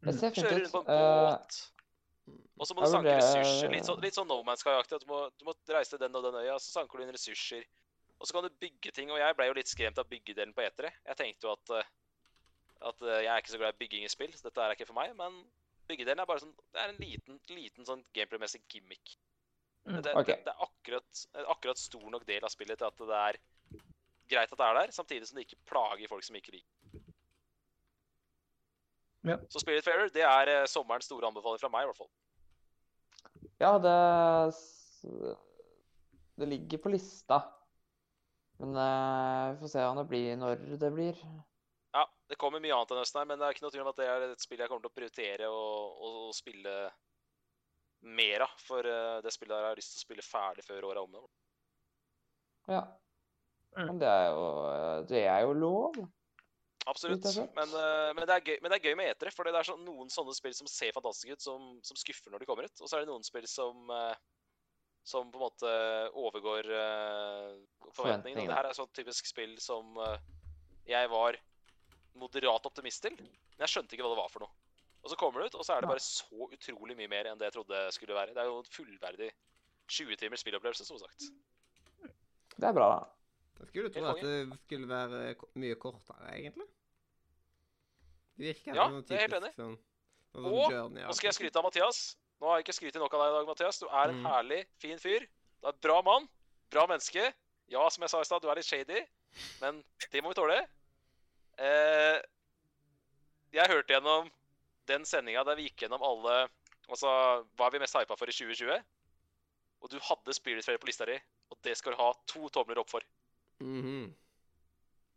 Det 0.01 0.13
ser 0.17 0.31
fint 0.33 0.47
Kjøre 0.47 0.55
ut. 0.55 0.63
rundt 0.63 0.73
på 0.73 0.79
en 0.81 0.87
båt. 0.87 1.37
båt. 1.37 1.59
Og 2.57 2.65
så 2.67 2.75
må 2.75 2.83
du 2.83 2.89
sanke 2.91 3.13
ressurser. 3.13 3.69
Litt 3.71 3.87
sånn, 3.87 3.99
litt 4.03 4.17
sånn 4.17 4.27
No 4.29 4.39
Man's 4.45 4.63
Sky-aktig. 4.63 5.03
Du, 5.03 5.11
du 5.37 5.45
må 5.47 5.53
reise 5.69 5.93
til 5.93 6.01
den 6.01 6.17
og 6.17 6.25
den 6.25 6.39
øya, 6.41 6.57
så 6.59 6.79
sanker 6.79 6.97
du 6.97 7.05
inn 7.05 7.13
ressurser. 7.13 7.67
Og 8.17 8.25
så 8.25 8.33
kan 8.33 8.47
du 8.47 8.57
bygge 8.63 8.93
ting. 8.95 9.11
Og 9.13 9.21
jeg 9.21 9.37
ble 9.37 9.47
jo 9.49 9.55
litt 9.59 9.71
skremt 9.71 10.01
av 10.01 10.09
byggedelen 10.09 10.55
på 10.57 10.65
etere. 10.65 10.91
Jeg 11.05 11.19
tenkte 11.19 11.47
jo 11.47 11.53
at, 11.53 11.73
eh, 11.77 11.91
at 12.89 13.05
eh, 13.05 13.21
jeg 13.27 13.31
er 13.33 13.43
ikke 13.43 13.53
så 13.53 13.61
glad 13.61 13.77
i 13.77 13.81
bygging 13.83 14.07
i 14.07 14.11
spill, 14.11 14.33
så 14.33 14.49
dette 14.49 14.65
er 14.65 14.75
ikke 14.75 14.89
for 14.89 14.97
meg. 14.97 15.13
Men 15.19 15.37
byggedelen 15.87 16.23
er 16.23 16.29
bare 16.29 16.43
sånn 16.43 16.55
Det 16.57 16.81
er 16.81 16.93
en 16.93 17.01
liten, 17.03 17.39
liten 17.53 17.87
sånn 17.87 18.03
gameplay-messig 18.17 18.63
gimmick. 18.73 19.17
Men 19.87 20.01
det, 20.03 20.17
okay. 20.19 20.41
det, 20.41 20.49
det 20.49 20.55
er 20.55 20.65
akkurat, 20.65 21.21
akkurat 21.53 21.79
stor 21.79 22.09
nok 22.11 22.25
del 22.27 22.43
av 22.43 22.51
spillet 22.51 22.81
til 22.81 22.89
at 22.89 23.05
det 23.07 23.19
er 23.21 23.39
greit 24.27 24.51
at 24.51 24.59
det 24.59 24.65
er 24.65 24.79
der, 24.81 24.91
samtidig 24.91 25.29
som 25.29 25.37
det 25.39 25.45
ikke 25.47 25.61
plager 25.69 26.09
folk 26.11 26.25
som 26.27 26.35
ikke 26.35 26.57
liker 26.57 26.73
det. 26.73 26.86
Ja. 29.25 29.37
Så 29.49 29.59
Spiritfarer, 29.63 30.09
det 30.13 30.23
er 30.23 30.51
eh, 30.53 30.65
sommerens 30.69 31.07
store 31.09 31.27
anbefaling 31.29 31.61
fra 31.61 31.71
meg, 31.73 31.85
i 31.85 31.89
hvert 31.89 32.01
fall. 32.03 32.11
Ja, 33.57 33.77
det 33.81 33.97
Det 36.37 36.45
ligger 36.45 36.77
på 36.77 36.91
lista. 36.93 37.41
Men 38.61 38.77
eh, 38.77 39.53
vi 39.53 39.59
får 39.61 39.73
se 39.73 39.85
om 39.85 39.97
det 39.97 40.07
blir 40.09 40.37
når 40.37 40.61
det 40.81 40.91
blir. 40.93 41.17
Ja, 41.93 42.05
det 42.29 42.37
kommer 42.41 42.61
mye 42.61 42.75
annet 42.75 42.93
enn 42.93 43.01
høsten 43.01 43.21
her, 43.21 43.27
men 43.29 43.39
det 43.39 43.47
er 43.47 43.57
ikke 43.57 43.65
noe 43.65 43.73
tvil 43.73 43.85
om 43.85 43.91
at 43.91 43.99
det 43.99 44.07
er 44.09 44.25
et 44.31 44.45
spill 44.45 44.61
jeg 44.61 44.69
kommer 44.69 44.85
til 44.85 44.91
å 44.91 44.97
prioritere 44.97 45.49
og 45.49 46.31
spille 46.37 46.77
mer 48.01 48.45
av. 48.45 48.55
For 48.61 48.85
eh, 48.85 49.17
det 49.25 49.33
spillet 49.33 49.55
der 49.55 49.65
har 49.65 49.75
jeg 49.75 49.81
lyst 49.81 49.95
til 49.95 50.01
å 50.01 50.05
spille 50.05 50.25
ferdig 50.25 50.65
før 50.65 50.89
året 50.89 51.01
er 51.01 51.05
omme. 51.05 51.25
Ja. 52.67 52.83
Mm. 53.77 53.85
Men 53.85 53.99
det 54.01 54.09
er 54.09 54.27
jo 54.33 54.45
Det 55.09 55.23
er 55.29 55.41
jo 55.45 55.53
lov. 55.53 55.97
Absolutt. 56.87 57.25
Men, 57.55 57.73
eh, 57.75 58.13
men, 58.15 58.23
det 58.23 58.35
er 58.35 58.43
gøy, 58.45 58.57
men 58.63 58.71
det 58.71 58.77
er 58.77 58.89
gøy 58.89 58.95
med 58.95 59.11
etere, 59.11 59.31
for 59.35 59.47
det 59.47 59.59
er 59.59 59.67
sånn, 59.67 59.83
noen 59.83 60.11
sånne 60.11 60.35
spill 60.37 60.55
som 60.55 60.69
ser 60.71 60.95
fantastiske 60.95 61.35
ut, 61.35 61.43
som, 61.43 61.65
som 61.83 61.99
skuffer 61.99 62.31
når 62.31 62.43
de 62.43 62.47
kommer 62.49 62.67
ut. 62.67 62.79
Og 62.79 62.87
så 62.87 62.97
er 62.97 63.03
det 63.03 63.11
noen 63.11 63.27
spill 63.27 63.47
som 63.51 63.91
eh, 63.91 64.15
som 65.07 65.29
på 65.31 65.39
en 65.39 65.43
måte 65.45 65.73
overgår 66.19 66.67
uh, 66.67 67.53
forventningene. 67.95 68.43
Det 68.49 68.57
her 68.57 68.67
er 68.67 68.75
sånn 68.75 68.89
typisk 68.91 69.29
spill 69.29 69.53
som 69.63 69.95
jeg 70.83 71.07
var 71.07 71.37
moderat 72.19 72.67
optimist 72.67 73.05
til. 73.05 73.15
Men 73.15 73.63
jeg 73.63 73.71
skjønte 73.71 73.95
ikke 73.95 74.03
hva 74.03 74.11
det 74.11 74.19
var 74.19 74.33
for 74.33 74.43
noe. 74.43 74.51
Og 75.05 75.13
så 75.13 75.19
kommer 75.21 75.39
det 75.39 75.53
ut, 75.53 75.55
og 75.61 75.63
så 75.63 75.77
er 75.77 75.85
det 75.85 75.93
bare 75.93 76.03
så 76.03 76.49
utrolig 76.51 76.97
mye 76.99 77.13
mer 77.13 77.29
enn 77.31 77.39
det 77.39 77.47
jeg 77.47 77.55
trodde 77.55 77.71
det 77.71 77.95
skulle 77.95 78.17
være. 78.19 78.35
Det 78.35 78.43
er 78.43 78.49
jo 78.51 78.59
en 78.59 78.67
fullverdig 78.75 79.29
20 79.95 80.19
timers 80.19 80.43
spillopplevelse, 80.43 80.89
som 80.89 80.99
sagt. 80.99 81.29
Det 82.57 82.67
er 82.67 82.75
bra, 82.75 82.89
da. 82.97 82.99
Jeg 83.61 83.71
skulle 83.71 83.93
tro 83.95 84.09
at 84.11 84.25
det 84.27 84.59
skulle 84.65 84.89
være 84.91 85.21
mye 85.63 85.79
kortere, 85.79 86.33
egentlig. 86.35 86.67
Det 88.37 88.45
virker 88.53 88.75
Ja, 88.75 88.87
sånn 88.87 89.03
det 89.07 89.11
er 89.17 89.21
helt 89.23 89.31
typisk 89.33 89.43
enig. 89.43 89.53
Sånn, 89.57 89.77
sånn 90.35 90.45
Og 90.45 90.71
Journey 90.71 91.01
ja. 91.01 91.07
Nå 91.07 91.15
skal 91.17 91.27
jeg 91.31 91.37
skryte 91.39 91.57
av 91.57 91.63
Mathias. 91.67 92.01
Nå 92.39 92.47
har 92.51 92.57
jeg 92.59 92.65
ikke 92.67 92.77
skrytt 92.77 92.99
nok 93.01 93.13
av 93.17 93.19
deg 93.23 93.29
i 93.33 93.37
dag, 93.37 93.47
Mathias. 93.47 93.79
Du 93.81 93.87
er 93.87 94.09
en 94.11 94.21
Mm. 94.21 94.25
herlig, 94.29 94.65
fin 94.77 94.97
fyr. 94.99 95.25
Du 95.61 95.67
er 95.67 95.73
en 95.73 95.79
bra 95.81 96.01
mann. 96.05 96.29
Bra 96.69 96.85
menneske. 96.87 97.33
Ja, 97.67 97.89
som 97.89 98.01
jeg 98.03 98.09
sa 98.09 98.21
i 98.21 98.23
stad, 98.23 98.41
du 98.41 98.49
er 98.49 98.55
litt 98.55 98.65
shady, 98.65 99.01
men 99.61 99.83
det 100.11 100.21
må 100.23 100.29
vi 100.29 100.35
tåle. 100.41 100.67
Eh, 101.57 102.21
jeg 103.53 103.67
hørte 103.67 103.87
gjennom 103.95 104.29
den 104.85 105.03
sendinga 105.03 105.43
der 105.43 105.55
vi 105.55 105.69
gikk 105.69 105.87
gjennom 105.87 106.01
alle 106.05 106.49
Altså, 106.89 107.43
hva 107.57 107.65
er 107.67 107.71
vi 107.71 107.79
mest 107.79 107.97
hypa 107.97 108.15
for 108.15 108.29
i 108.29 108.31
2020? 108.31 108.81
Og 109.83 109.89
du 109.89 109.99
hadde 109.99 110.33
Spirit 110.33 110.63
Fair 110.63 110.77
på 110.77 110.87
lista 110.87 111.03
di, 111.05 111.17
og 111.51 111.57
det 111.61 111.75
skal 111.75 111.91
du 111.91 111.97
ha 111.97 112.13
to 112.25 112.47
tomler 112.47 112.79
opp 112.79 112.89
for. 112.89 113.01
Mhm. 113.59 114.13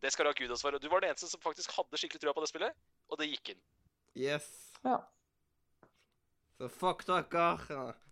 Det 0.00 0.10
skal 0.12 0.24
du 0.24 0.30
ha 0.30 0.34
kudos 0.38 0.62
for. 0.64 0.72
Du 0.80 0.88
var 0.88 1.00
den 1.04 1.10
eneste 1.12 1.28
som 1.28 1.40
faktisk 1.44 1.72
hadde 1.76 1.98
skikkelig 2.00 2.22
trua 2.22 2.32
på 2.36 2.40
det 2.44 2.48
spillet, 2.50 2.76
og 3.10 3.18
det 3.20 3.28
gikk 3.30 3.52
inn. 3.54 3.60
Yes. 4.16 4.46
Ja. 4.84 4.98
Så 6.60 6.68
fuck 6.72 7.04
dere. 7.08 7.24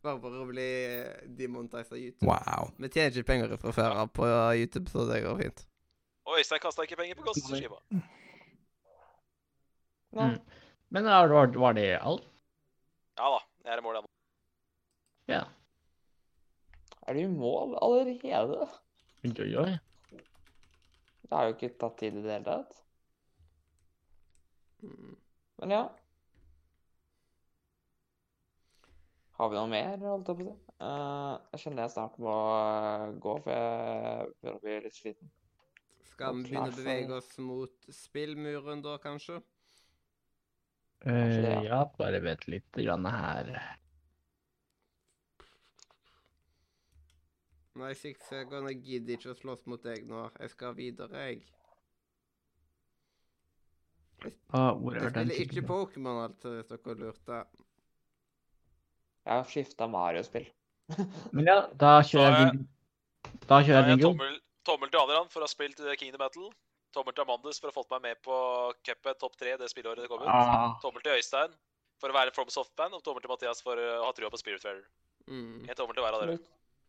Bare 0.03 0.21
for 0.23 0.37
å 0.43 0.45
bli 0.49 0.69
demonetized 1.37 1.93
av 1.93 1.99
YouTube. 2.01 2.29
Wow. 2.29 2.71
Vi 2.81 2.89
tjener 2.93 3.17
ikke 3.17 3.29
penger 3.33 3.57
fra 3.61 3.73
før 3.77 3.97
av 4.05 4.13
på 4.17 4.29
YouTube, 4.57 4.89
så 4.93 5.05
det 5.09 5.23
går 5.25 5.41
fint. 5.43 5.65
Og 6.29 6.39
Øystein 6.39 6.61
kasta 6.61 6.85
ikke 6.85 6.97
penger 7.01 7.17
på 7.19 7.27
kosteskiva. 7.31 7.81
Nei. 10.17 10.31
Mm. 10.35 10.39
Men 10.91 11.07
er- 11.07 11.29
var, 11.33 11.47
var 11.61 11.73
det 11.77 11.89
alt? 12.01 12.25
Ja 13.19 13.29
da, 13.35 13.41
jeg 13.65 13.73
er 13.75 13.81
i 13.81 13.85
mål, 13.85 13.97
ennå. 13.99 14.07
nå. 14.09 15.35
Ja. 15.35 15.43
Er 17.09 17.15
du 17.17 17.21
i 17.21 17.27
mål 17.33 17.75
allerede? 17.83 18.69
Oi, 19.25 19.33
oi, 19.45 19.51
oi. 19.65 19.75
Det 21.29 21.37
har 21.37 21.49
jo 21.49 21.57
ikke 21.57 21.75
tatt 21.81 21.99
tid 22.01 22.17
i 22.17 22.25
det 22.25 22.37
hele 22.39 22.47
tatt. 22.49 22.77
Mm. 24.83 25.17
Men 25.63 25.75
ja. 25.75 25.83
Har 29.39 29.51
vi 29.53 29.59
noe 29.59 29.71
mer, 29.71 30.01
holdt 30.03 30.31
jeg 30.33 30.39
på 30.39 30.47
å 30.47 30.49
si? 30.49 30.55
Eh, 30.79 31.35
jeg 31.53 31.63
kjenner 31.65 31.85
jeg 31.85 31.95
snart 31.95 32.17
må 32.23 32.33
eh, 32.55 33.05
gå, 33.23 33.35
for 33.45 33.53
jeg 33.55 34.33
begynner 34.33 34.57
å 34.57 34.63
bli 34.65 34.79
litt 34.87 34.97
sliten. 34.97 35.31
Skal 36.09 36.39
vi 36.39 36.49
begynne 36.49 36.73
å 36.73 36.79
bevege 36.79 37.19
oss 37.21 37.31
mot 37.43 37.93
spillmuren 37.95 38.83
da, 38.83 38.97
kanskje? 39.03 39.39
Kanskje 41.05 41.43
det, 41.45 41.53
Eh, 41.53 41.63
ja. 41.63 41.63
ja, 41.69 41.83
bare 41.99 42.19
vent 42.25 42.49
litt 42.51 42.81
grann 42.83 43.07
her. 43.07 43.53
Nei, 47.79 47.93
Six, 47.95 48.27
jeg 48.33 48.81
gidder 48.83 49.15
ikke 49.15 49.31
å 49.33 49.39
slåss 49.39 49.65
mot 49.71 49.83
deg 49.85 50.07
nå. 50.09 50.25
Jeg 50.41 50.51
skal 50.51 50.75
videre, 50.75 51.25
jeg. 51.29 51.43
Ah, 54.51 54.73
Jeg 54.75 54.99
er 54.99 55.11
spiller 55.13 55.45
ikke? 55.45 55.63
Pokémon, 55.69 56.25
altså, 56.25 56.57
hvis 56.57 56.71
dere 56.73 56.97
lurte. 56.99 57.39
Jeg 59.29 59.35
har 59.37 59.47
skifta 59.53 59.87
Mario-spill. 59.93 60.49
Men 61.37 61.51
ja, 61.51 61.59
da 61.79 61.99
kjører 62.01 62.39
jeg 62.41 62.63
Da 63.45 63.59
kjører 63.61 63.83
er 63.85 63.91
jeg 63.93 63.99
jingle. 63.99 64.09
tommel, 64.09 64.39
tommel 64.67 64.91
til 64.91 65.03
Adrian 65.03 65.29
for 65.31 65.45
å 65.45 65.47
ha 65.47 65.53
spilt 65.53 65.83
eh, 65.85 65.95
Kingdom 66.01 66.23
Battle. 66.25 66.51
Tommel 66.97 67.15
til 67.15 67.27
Amandus 67.27 67.61
for 67.61 67.69
å 67.69 67.75
ha 67.75 67.77
fått 67.77 67.93
meg 67.95 68.07
med 68.09 68.23
på 68.25 68.37
Cuphead 68.89 69.21
topp 69.21 69.37
tre 69.39 69.55
det 69.61 69.69
spillåret 69.71 70.01
det 70.03 70.09
kom 70.11 70.25
ut. 70.25 70.31
Ah, 70.33 70.79
Tommel 70.83 71.05
til 71.05 71.19
Øystein 71.21 71.53
for 72.01 72.11
å 72.11 72.17
være 72.17 72.33
FromSoft-band, 72.35 72.95
og 72.97 73.03
tommel 73.05 73.23
til 73.25 73.31
Mathias 73.35 73.61
for 73.63 73.79
eh, 73.79 73.99
å 74.01 74.09
ha 74.09 74.15
trua 74.17 74.33
på 74.33 74.41
Spiritfarer. 74.41 74.83
Mm. 75.29 75.67
En 75.69 75.77
tommel 75.79 75.95
til 75.99 76.07
hver 76.07 76.17
av 76.17 76.25
dere. 76.25 76.39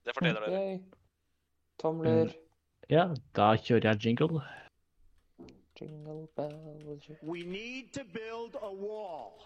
Det 0.05 0.13
fortjener 0.15 0.39
dere. 0.45 0.61
Yay. 0.61 0.79
Tomler. 1.79 2.33
ja, 2.89 3.07
da 3.35 3.55
kjører 3.55 3.85
jeg 3.93 4.05
jingle. 4.05 4.41
Jingle 5.79 6.27
bells. 6.35 7.09
We 7.23 7.43
need 7.43 7.93
to 7.93 8.03
build 8.13 8.55
a 8.61 8.71
wall. 8.73 9.41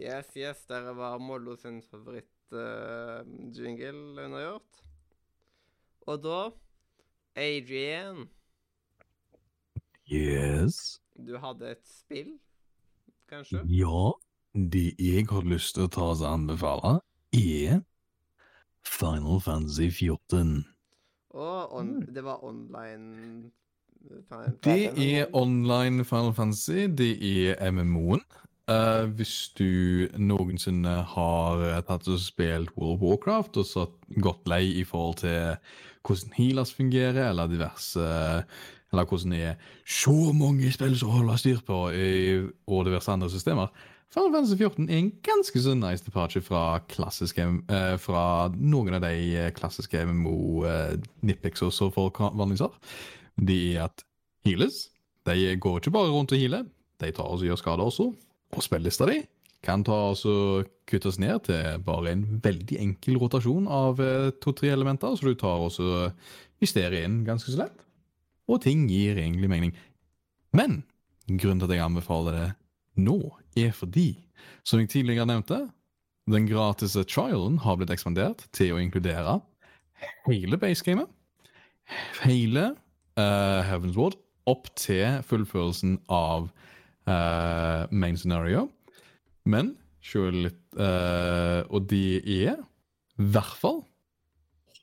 Yes, 0.00 0.26
yes, 0.36 0.66
der 0.66 0.92
var 0.92 1.18
Mollo 1.18 1.56
sin 1.56 1.82
favoritt-jingle 1.82 4.24
undergjort. 4.24 4.62
Og 6.06 6.22
da 6.22 6.50
Adrian, 7.36 8.28
Yes. 10.12 11.00
du 11.26 11.38
hadde 11.38 11.70
et 11.70 11.86
spill, 11.88 12.38
kanskje? 13.30 13.58
Ja, 13.68 14.12
det 14.54 14.94
jeg 14.98 15.26
har 15.30 15.42
lyst 15.42 15.74
til 15.74 15.84
å 15.88 15.90
ta 15.92 16.10
og 16.14 16.22
anbefale, 16.28 17.00
er 17.34 17.80
Final 18.84 19.40
Fantasy 19.40 19.90
14. 19.90 20.64
Og 21.34 21.72
on, 21.74 21.86
Mm. 21.86 22.14
det 22.14 22.24
var 22.24 22.44
online 22.44 23.50
Final 24.28 24.52
Det 24.62 25.14
er 25.14 25.26
online 25.34 26.04
Final 26.04 26.34
Fantasy, 26.34 26.86
det 26.86 27.18
er 27.48 27.70
MMO-en. 27.70 28.20
Uh, 28.70 29.04
hvis 29.12 29.50
du 29.58 30.08
noensinne 30.16 31.02
har 31.04 31.60
eh, 31.60 31.82
tatt 31.84 32.06
og 32.08 32.16
spilt 32.18 32.70
World 32.78 32.94
of 32.94 33.02
Warcraft 33.02 33.58
og 33.60 33.66
satt 33.68 33.90
godt 34.24 34.48
lei 34.48 34.62
i 34.80 34.84
forhold 34.88 35.18
til 35.20 35.58
hvordan 36.06 36.32
healers 36.38 36.72
fungerer, 36.72 37.28
eller 37.28 37.46
diverse 37.46 38.00
Eller 38.92 39.04
hvordan 39.04 39.30
det 39.30 39.42
er 39.42 39.54
så 39.86 40.32
mange 40.32 40.72
spill 40.72 40.96
som 40.96 41.10
holder 41.10 41.36
styr 41.36 41.60
på, 41.66 41.90
i, 41.90 42.46
og 42.66 42.84
diverse 42.86 43.10
andre 43.12 43.28
systemer. 43.30 43.66
Final 44.14 44.30
Fantasy 44.30 44.54
14 44.60 44.84
er 44.86 44.98
en 45.00 45.08
ganske 45.26 45.58
så 45.58 45.72
nice 45.74 46.04
departure 46.06 46.42
fra, 46.46 46.78
eh, 46.78 47.96
fra 47.98 48.48
noen 48.54 48.94
av 48.94 49.02
de 49.02 49.34
eh, 49.34 49.50
klassiske 49.50 50.04
MMO-nippics 50.06 51.64
som 51.74 51.90
folk 51.90 52.20
vanligvis 52.22 52.62
har. 52.62 52.76
De 53.34 53.58
er 53.74 53.88
at 53.88 54.04
healers 54.46 54.88
de 55.26 55.56
går 55.58 55.80
ikke 55.80 55.90
bare 55.96 56.12
rundt 56.12 56.30
og 56.30 56.38
healer, 56.38 56.62
de 57.00 57.10
tar 57.10 57.26
og 57.26 57.42
gjør 57.42 57.58
skader 57.58 57.82
også. 57.82 58.12
Og 58.54 58.62
spillista 58.62 59.08
di 59.10 59.24
kan 59.64 59.82
ta 59.82 60.12
og 60.12 60.70
kuttes 60.86 61.18
ned 61.18 61.48
til 61.48 61.82
bare 61.82 62.12
en 62.12 62.24
veldig 62.44 62.78
enkel 62.84 63.18
rotasjon 63.18 63.66
av 63.66 63.98
uh, 63.98 64.30
to-tre 64.44 64.68
elementer, 64.68 65.16
så 65.16 65.24
du 65.24 65.34
tar 65.40 65.64
og 65.64 65.72
justerer 66.60 67.00
inn 67.02 67.22
ganske 67.24 67.50
så 67.50 67.64
lett. 67.64 67.80
Og 68.46 68.60
ting 68.62 68.84
gir 68.86 69.16
egentlig 69.16 69.48
mening. 69.48 69.72
Men 70.52 70.84
grunnen 71.26 71.64
til 71.64 71.72
at 71.72 71.78
jeg 71.78 71.86
anbefaler 71.88 72.36
det 72.36 72.50
nå, 72.96 73.18
er 73.56 73.72
fordi, 73.74 74.08
som 74.64 74.80
jeg 74.80 74.90
tidligere 74.92 75.26
nevnte, 75.28 75.60
den 76.30 76.46
gratis 76.48 76.96
trialen 77.10 77.58
har 77.64 77.76
blitt 77.76 77.92
ekspandert 77.92 78.46
til 78.56 78.74
å 78.74 78.80
inkludere 78.80 79.40
hele 80.26 80.58
basegamet, 80.60 81.08
hele 82.22 82.70
uh, 83.20 83.60
Heaven's 83.66 83.98
Ward, 83.98 84.16
opp 84.48 84.68
til 84.76 85.20
fullførelsen 85.24 85.98
av 86.12 86.48
uh, 87.08 87.84
main 87.92 88.16
scenario. 88.20 88.68
Men 89.48 89.74
sjøl 90.04 90.46
litt 90.46 90.60
uh, 90.76 91.64
Og 91.72 91.88
de 91.88 92.20
er 92.20 92.56
i 92.60 93.28
hvert 93.32 93.56
fall 93.60 93.82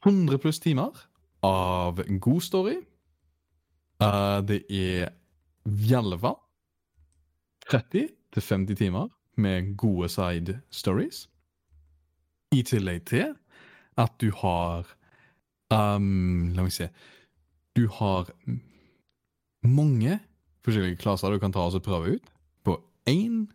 100 0.05 0.41
pluss 0.41 0.61
timer 0.61 0.97
av 1.45 2.01
god 2.21 2.45
story. 2.45 2.77
Uh, 4.01 4.41
det 4.45 4.63
er 4.69 5.11
i 5.69 5.93
alle 5.97 6.17
fall 6.21 6.39
30-50 7.71 8.75
timer 8.75 9.09
med 9.39 9.75
gode 9.79 10.09
side 10.09 10.59
stories. 10.71 11.27
I 12.51 12.63
tillegg 12.67 13.05
til 13.07 13.33
at 13.99 14.11
du 14.19 14.31
har 14.41 14.89
um, 15.71 16.51
La 16.55 16.65
meg 16.65 16.73
se 16.75 16.89
Du 17.75 17.87
har 17.99 18.27
mange 19.63 20.19
forskjellige 20.65 20.99
klasser 20.99 21.31
du 21.31 21.39
kan 21.39 21.53
ta 21.53 21.63
og 21.63 21.83
prøve 21.85 22.17
ut 22.17 22.31
på 22.65 22.75
én 23.09 23.47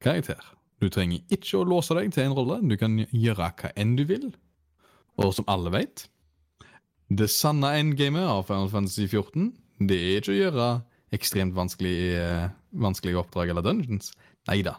karakter. 0.00 0.40
Du 0.80 0.88
trenger 0.92 1.20
ikke 1.32 1.60
å 1.60 1.68
låse 1.68 1.94
deg 1.96 2.12
til 2.14 2.26
en 2.26 2.36
rolle. 2.36 2.60
Du 2.64 2.76
kan 2.80 2.98
gjøre 3.10 3.52
hva 3.60 3.72
enn 3.76 3.96
du 3.98 4.04
vil. 4.08 4.30
Og 5.20 5.32
som 5.36 5.46
alle 5.48 5.72
vet, 5.72 6.06
det 7.08 7.28
sanne 7.32 7.70
endgamet 7.78 8.26
av 8.26 8.46
Final 8.48 8.70
Fantasy 8.72 9.06
14 9.06 9.52
det 9.86 9.96
er 9.96 10.20
ikke 10.20 10.32
å 10.32 10.40
gjøre 10.40 10.68
ekstremt 11.14 11.54
vanskelige, 11.56 12.22
eh, 12.22 12.48
vanskelige 12.82 13.20
oppdrag 13.20 13.52
eller 13.52 13.64
dungeons. 13.64 14.12
Nei 14.50 14.60
da, 14.66 14.76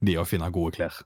det 0.00 0.16
er 0.16 0.22
å 0.22 0.28
finne 0.28 0.50
gode 0.54 0.76
klær. 0.78 1.00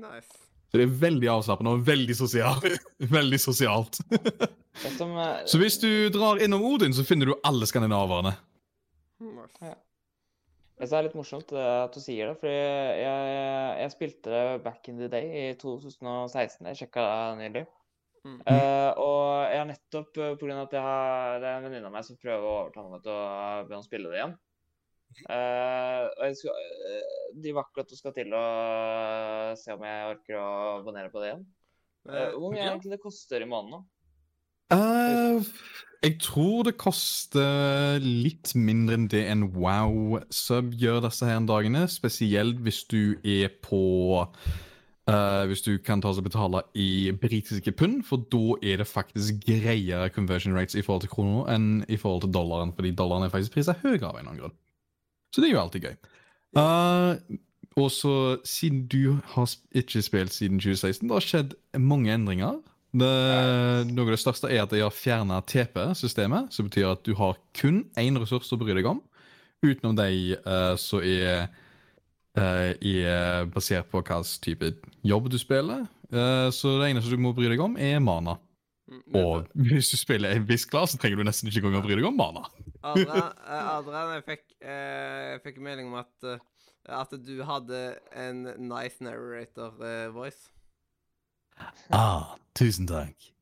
Nice. 0.00 0.42
Så 0.66 0.80
det 0.80 0.86
er 0.86 0.98
veldig 1.00 1.30
avslappende 1.30 1.76
og 1.76 1.86
veldig 1.86 2.16
sosialt. 2.18 2.66
veldig 3.18 3.40
sosialt. 3.40 4.00
Som, 4.98 5.16
eh, 5.16 5.42
så 5.50 5.60
hvis 5.62 5.80
du 5.82 5.90
drar 6.14 6.42
innom 6.42 6.64
Odin, 6.66 6.94
så 6.94 7.06
finner 7.06 7.30
du 7.30 7.36
alle 7.46 7.68
skandinaverne. 7.68 8.36
nice. 9.22 9.74
Det 10.76 10.92
er 10.92 11.06
litt 11.06 11.14
morsomt 11.16 11.54
er 11.56 11.86
at 11.86 11.94
du 11.96 12.02
sier 12.04 12.34
det, 12.36 12.50
jeg, 12.52 12.98
jeg, 13.00 13.76
jeg 13.80 13.92
spilte 13.94 14.32
det 14.32 14.58
back 14.66 14.90
in 14.90 14.98
the 15.00 15.08
day 15.08 15.30
i 15.32 15.44
2016. 15.56 16.66
Jeg 16.68 16.80
sjekka 16.82 17.06
det 17.06 17.38
nylig. 17.40 17.62
Mm. 18.26 18.40
Eh, 18.50 18.90
og 18.98 19.22
jeg 19.46 19.60
har 19.60 19.68
nettopp, 19.70 20.18
uh, 20.18 20.32
grunn 20.40 20.56
av 20.56 20.66
at 20.66 20.74
jeg 20.74 20.82
har, 20.82 21.36
det 21.42 21.50
er 21.50 21.60
en 21.60 21.68
venninne 21.68 21.90
av 21.90 21.94
meg 21.94 22.06
som 22.08 22.18
prøver 22.18 22.46
å 22.46 22.56
overtale 22.64 22.92
meg 22.92 23.04
til 23.06 23.14
å 23.14 23.26
begynne 23.68 23.84
å 23.84 23.86
spille 23.86 24.12
det 24.12 24.20
igjen. 24.20 24.38
Uh, 25.30 26.02
og 26.10 26.24
jeg 26.26 26.40
skal, 26.40 26.64
uh, 26.90 27.12
driver 27.38 27.62
akkurat 27.62 27.94
og 27.94 28.00
skal 28.00 28.16
til 28.16 28.34
å 28.36 28.46
se 29.60 29.76
om 29.76 29.86
jeg 29.86 30.10
orker 30.10 30.40
å 30.42 30.48
abonnere 30.80 31.12
på 31.14 31.22
det 31.22 31.30
igjen. 31.30 31.46
Eh, 32.06 32.32
hvor 32.38 32.52
mye 32.52 32.62
er 32.62 32.70
egentlig 32.70 32.94
det 32.94 33.02
koster 33.02 33.42
i 33.42 33.48
måneden? 33.50 33.82
da? 34.70 34.76
Eh, 34.76 35.44
jeg 36.04 36.18
tror 36.22 36.66
det 36.66 36.76
koster 36.78 37.98
litt 38.02 38.52
mindre 38.54 38.98
enn 38.98 39.08
det 39.10 39.24
en 39.30 39.46
Wow-sub 39.56 40.74
gjør 40.78 41.02
disse 41.08 41.26
her 41.26 41.42
dagene. 41.48 41.86
Spesielt 41.90 42.62
hvis 42.62 42.84
du 42.90 43.16
er 43.26 43.50
på 43.64 44.26
eh, 45.08 45.46
Hvis 45.50 45.62
du 45.62 45.78
kan 45.78 46.02
ta 46.02 46.12
og 46.12 46.24
betale 46.26 46.62
i 46.74 47.12
britiske 47.12 47.72
pund, 47.72 48.02
for 48.04 48.24
da 48.32 48.58
er 48.62 48.82
det 48.82 48.88
faktisk 48.90 49.40
greiere 49.46 50.10
conversion 50.14 50.56
rates 50.56 50.74
i 50.74 50.82
forhold 50.82 51.06
til 51.06 51.14
kroner 51.14 51.50
enn 51.54 51.84
i 51.88 51.96
forhold 51.96 52.26
til 52.26 52.34
dollaren, 52.34 52.74
fordi 52.76 52.94
dollaren 52.96 53.26
er 53.26 53.34
faktisk 53.34 53.56
priset 53.56 53.82
høyere 53.82 54.08
av 54.08 54.16
en 54.16 54.20
eller 54.20 54.30
annen 54.30 54.44
grunn. 54.44 54.56
Så 55.34 55.42
det 55.42 55.50
er 55.50 55.56
jo 55.56 55.64
alltid 55.64 55.88
gøy. 55.88 55.96
Uh, 56.56 57.36
og 57.76 57.90
så, 57.92 58.14
siden 58.48 58.86
du 58.88 59.18
har 59.34 59.50
ikke 59.76 60.00
spilt 60.02 60.32
siden 60.32 60.60
2016, 60.62 61.04
det 61.04 61.12
har 61.12 61.26
skjedd 61.26 61.56
mange 61.76 62.14
endringer. 62.14 62.62
Det, 62.96 63.10
noe 63.90 64.06
av 64.06 64.14
det 64.14 64.22
største 64.22 64.48
er 64.48 64.62
at 64.62 64.72
de 64.72 64.80
har 64.80 64.94
fjerna 64.94 65.42
TP-systemet, 65.44 66.48
som 66.54 66.70
betyr 66.70 66.94
at 66.94 67.04
du 67.04 67.12
har 67.18 67.36
kun 67.58 67.82
én 68.00 68.16
ressurs 68.16 68.48
å 68.54 68.58
bry 68.60 68.72
deg 68.78 68.88
om, 68.88 69.02
utenom 69.66 69.98
de 69.98 70.38
uh, 70.46 70.72
som 70.80 71.04
er, 71.04 71.50
eh, 72.36 72.72
i, 72.80 72.96
basert 73.52 73.88
på 73.90 74.00
hvilken 74.00 74.26
type 74.44 74.72
jobb 75.06 75.30
du 75.32 75.38
spiller. 75.40 75.86
Uh, 76.12 76.48
så 76.54 76.76
det 76.80 76.92
eneste 76.92 77.10
du 77.10 77.18
må 77.18 77.32
bry 77.34 77.48
deg 77.50 77.60
om, 77.62 77.74
er 77.80 77.98
mana. 77.98 78.36
Mm, 78.86 79.02
men 79.06 79.24
Og 79.24 79.46
hvis 79.66 79.90
du 79.90 79.96
spiller 79.98 80.34
en 80.36 80.48
viss 80.48 80.64
klasse, 80.64 80.94
så 80.94 81.02
trenger 81.02 81.18
du 81.18 81.26
nesten 81.26 81.50
ikke 81.50 81.64
engang 81.64 81.82
å 81.82 81.86
bry 81.86 81.96
deg 81.98 82.06
om 82.06 82.18
mana. 82.18 82.44
Adrian, 82.86 83.32
eh, 83.46 83.70
Adrian 83.72 84.12
jeg, 84.14 84.26
fikk, 84.26 84.44
eh, 84.62 85.22
jeg 85.32 85.40
fikk 85.46 85.62
melding 85.64 85.88
om 85.90 85.96
at, 86.02 86.12
eh, 86.28 86.44
at 87.00 87.16
du 87.18 87.40
hadde 87.48 87.80
en 88.14 88.44
nice 88.62 89.02
narrator-voice. 89.02 90.52
Ah, 91.90 92.36
tusen 92.54 92.86
takk. 92.86 93.32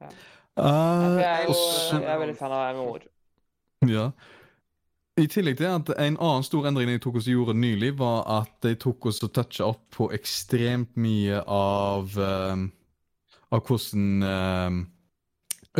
Ja. 0.00 0.10
Uh, 0.58 1.18
jeg, 1.20 1.28
er 1.28 1.44
jo, 1.44 1.54
jeg 1.92 2.08
er 2.10 2.18
veldig 2.18 2.34
fan 2.38 2.54
av 2.54 2.64
MMO-er. 2.74 3.04
Ja. 3.86 4.08
I 5.18 5.26
tillegg 5.26 5.58
til 5.58 5.66
at 5.66 5.88
en 5.98 6.16
annen 6.22 6.44
stor 6.46 6.68
endring 6.68 6.92
de 6.92 7.00
tok 7.02 7.16
oss 7.18 7.26
gjorde 7.26 7.56
nylig, 7.58 7.94
var 7.98 8.22
at 8.38 8.52
de 8.62 8.76
tok 8.78 9.08
oss 9.10 9.18
og 9.26 9.32
toucha 9.34 9.66
opp 9.66 9.82
på 9.96 10.06
ekstremt 10.14 10.94
mye 11.00 11.40
av 11.44 12.18
um, 12.18 12.68
Av 13.48 13.62
hvordan 13.64 14.24
um, 14.28 14.80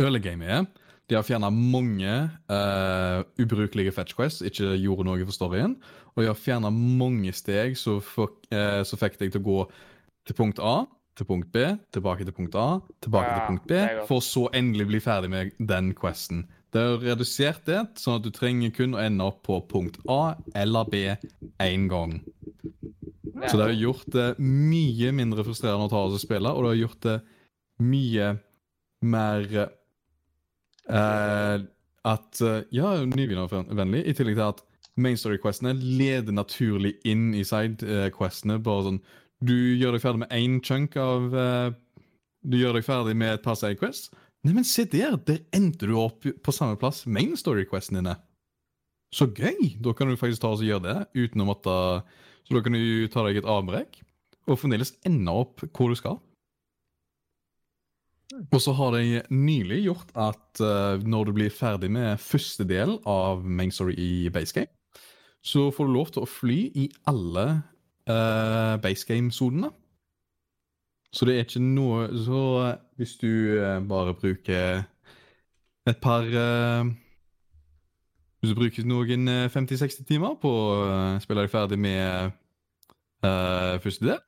early 0.01 0.17
game 0.25 0.41
er. 0.41 0.63
De 1.05 1.13
har 1.13 1.25
fjerna 1.25 1.51
mange 1.53 2.15
uh, 2.49 3.19
ubrukelige 3.37 3.93
fetch 3.93 4.15
quests, 4.17 4.41
ikke 4.41 4.71
gjorde 4.81 5.05
noe 5.05 5.21
for 5.27 5.37
storyen. 5.37 5.75
Og 6.15 6.23
de 6.23 6.31
har 6.31 6.37
fjerna 6.37 6.71
mange 6.73 7.29
steg 7.37 7.77
som 7.77 8.01
uh, 8.01 8.81
fikk 8.81 9.19
deg 9.21 9.35
til 9.35 9.43
å 9.43 9.45
gå 9.45 9.59
til 10.25 10.37
punkt 10.37 10.61
A, 10.65 10.87
til 11.17 11.29
punkt 11.29 11.53
B, 11.53 11.67
tilbake 11.93 12.25
til 12.25 12.33
punkt 12.33 12.57
A, 12.57 12.79
tilbake 13.05 13.29
Ja, 13.29 13.37
til 13.37 13.47
punkt 13.53 13.69
B, 13.69 13.83
for 14.09 14.25
så 14.25 14.47
endelig 14.57 14.89
bli 14.89 15.03
ferdig 15.03 15.29
med 15.29 15.53
den 15.61 15.93
questen. 15.97 16.47
Det 16.69 16.81
har 16.85 17.01
redusert 17.01 17.63
det, 17.65 17.79
sånn 17.97 18.19
at 18.19 18.25
du 18.25 18.29
trenger 18.33 18.73
kun 18.75 18.93
å 18.93 19.01
ende 19.01 19.25
opp 19.25 19.41
på 19.47 19.57
punkt 19.71 19.97
A 20.09 20.35
eller 20.57 20.85
B 20.89 21.01
én 21.65 21.87
gang. 21.89 22.19
Så 23.47 23.57
det 23.57 23.63
har 23.63 23.73
gjort 23.73 24.07
det 24.13 24.27
mye 24.43 25.11
mindre 25.15 25.45
frustrerende 25.47 25.87
å 25.87 25.91
ta 25.91 26.03
og 26.05 26.21
spille, 26.21 26.51
og 26.51 26.65
det 26.65 26.71
har 26.73 26.81
gjort 26.83 27.05
det 27.07 27.17
mye 27.79 28.31
mer 29.01 29.45
eh, 30.89 31.65
At 32.09 32.41
eh, 32.43 32.61
Ja, 32.75 32.95
nybegynnervennlig, 33.07 34.03
i 34.05 34.15
tillegg 34.17 34.37
til 34.39 34.47
at 34.49 34.63
main 34.99 35.17
story-questene 35.19 35.73
leder 35.79 36.35
naturlig 36.35 36.97
inn 37.07 37.31
i 37.37 37.45
side-questene. 37.47 38.59
Bare 38.63 38.89
sånn 38.89 39.03
Du 39.39 39.55
gjør 39.55 39.95
deg 39.95 40.03
ferdig 40.03 40.25
med 40.25 40.33
én 40.35 40.59
chunk 40.65 40.97
av 40.99 41.31
eh, 41.31 41.69
Du 42.43 42.59
gjør 42.59 42.79
deg 42.79 42.87
ferdig 42.87 43.15
med 43.15 43.37
et 43.37 43.45
par 43.45 43.57
side-quests. 43.59 44.11
Nei, 44.45 44.53
men 44.55 44.63
se 44.67 44.85
der! 44.87 45.17
Der 45.27 45.41
endte 45.55 45.89
du 45.89 45.97
opp 45.99 46.23
på 46.23 46.55
samme 46.55 46.79
plass. 46.79 47.03
Main 47.05 47.35
story-questen 47.37 47.99
dine. 47.99 48.15
Så 49.11 49.27
gøy! 49.35 49.75
Da 49.83 49.93
kan 49.97 50.07
du 50.07 50.19
faktisk 50.19 50.43
ta 50.45 50.53
og 50.53 50.63
gjøre 50.63 50.85
det 50.85 51.25
uten 51.25 51.43
å 51.43 51.49
måtte 51.49 51.75
Så 52.47 52.55
da 52.55 52.63
kan 52.65 52.77
du 52.77 53.07
ta 53.11 53.25
deg 53.27 53.41
et 53.41 53.49
avbrekk 53.49 54.01
og 54.49 54.57
fremdeles 54.57 54.95
ende 55.05 55.29
opp 55.29 55.61
hvor 55.75 55.91
du 55.91 55.97
skal. 55.99 56.15
Og 58.49 58.61
så 58.61 58.73
har 58.77 58.95
de 58.95 59.21
nylig 59.33 59.83
gjort 59.83 60.11
at 60.17 60.61
uh, 60.61 61.01
når 61.01 61.29
du 61.29 61.33
blir 61.37 61.53
ferdig 61.53 61.89
med 61.93 62.21
første 62.21 62.65
del 62.65 62.95
av 63.09 63.43
main 63.45 63.73
story 63.73 63.93
i 63.97 64.29
base 64.33 64.55
game, 64.55 64.71
så 65.45 65.69
får 65.73 65.85
du 65.85 65.93
lov 65.93 66.09
til 66.13 66.25
å 66.25 66.29
fly 66.29 66.59
i 66.77 66.87
alle 67.09 67.45
uh, 68.09 68.75
basegame-sonene. 68.81 69.71
Så 71.13 71.25
det 71.25 71.35
er 71.35 71.45
ikke 71.47 71.63
noe 71.63 72.09
Så 72.21 72.39
hvis 72.99 73.15
du 73.21 73.29
eh, 73.55 73.79
bare 73.87 74.13
bruker 74.17 74.83
et 75.87 76.01
par 76.03 76.27
eh, 76.27 76.91
Hvis 78.39 78.51
du 78.51 78.59
bruker 78.59 78.85
noen 78.87 79.27
eh, 79.31 79.47
50-60 79.51 80.05
timer 80.07 80.35
på 80.41 80.51
å 80.51 80.69
eh, 80.83 81.21
spille 81.23 81.45
deg 81.45 81.53
ferdig 81.53 81.79
med 81.79 82.37
Uh, 83.19 83.75
første 83.83 84.05
del 84.05 84.19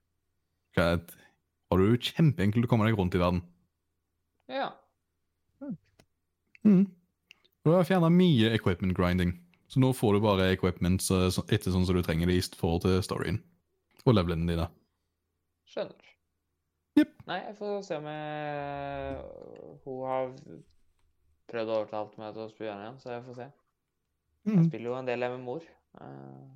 har 0.76 1.80
du 1.80 2.04
kjempeenkelt 2.04 2.68
å 2.68 2.70
komme 2.72 2.88
deg 2.88 2.98
rundt 3.00 3.16
i 3.16 3.22
verden. 3.22 3.40
Ja. 4.52 4.74
Mm. 6.68 6.90
Du 7.64 7.72
har 7.72 7.88
fjerna 7.88 8.10
mye 8.12 8.52
equipment 8.56 8.96
grinding, 8.98 9.34
så 9.72 9.80
nå 9.80 9.94
får 9.96 10.18
du 10.18 10.24
bare 10.26 10.50
equipment 10.52 11.08
etter 11.08 11.72
sånn 11.72 11.88
som 11.88 11.96
du 11.96 12.04
trenger 12.04 12.28
det 12.28 12.40
i 12.40 12.44
forhold 12.60 12.84
til 12.84 13.00
storyen 13.06 13.40
og 14.04 14.18
levelene 14.18 14.52
dine. 14.52 14.68
Skjønner. 15.72 16.11
Jepp. 17.00 17.12
Nei, 17.28 17.38
jeg 17.48 17.56
får 17.56 17.82
se 17.88 17.98
om 18.02 18.06
jeg 18.06 19.18
Hun 19.86 20.02
har 20.10 20.32
prøvd 21.52 21.70
å 21.72 21.78
overtale 21.82 22.18
meg 22.22 22.34
til 22.36 22.44
å 22.46 22.50
spille 22.52 22.74
igjen, 22.76 23.00
så 23.00 23.14
jeg 23.16 23.24
får 23.28 23.36
se. 23.42 23.48
Jeg 24.46 24.56
Mm. 24.58 24.64
spiller 24.70 24.90
jo 24.90 24.96
en 24.98 25.06
del 25.08 25.20
med 25.20 25.40
mor. 25.40 25.62
eh, 26.02 26.48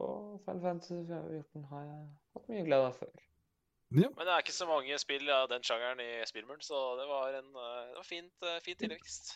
Og 0.00 0.40
Final 0.44 0.60
Fantasy 0.62 0.94
14 0.94 1.64
har 1.70 1.82
jeg 1.84 2.06
hatt 2.36 2.48
mye 2.48 2.64
glede 2.64 2.86
av 2.86 2.94
før. 2.96 3.10
Men 3.90 4.04
det 4.16 4.32
er 4.32 4.42
ikke 4.44 4.54
så 4.54 4.66
mange 4.70 4.98
spill 5.02 5.28
av 5.34 5.48
den 5.50 5.62
sjangeren 5.66 5.98
i 6.00 6.24
Spillmuren, 6.30 6.60
så 6.62 6.78
det 7.00 7.06
var 7.10 7.34
en 7.40 7.48
eh, 7.58 7.88
det 7.90 7.96
var 7.98 8.06
fint, 8.06 8.46
fint 8.62 8.78
tilvekst. 8.78 9.32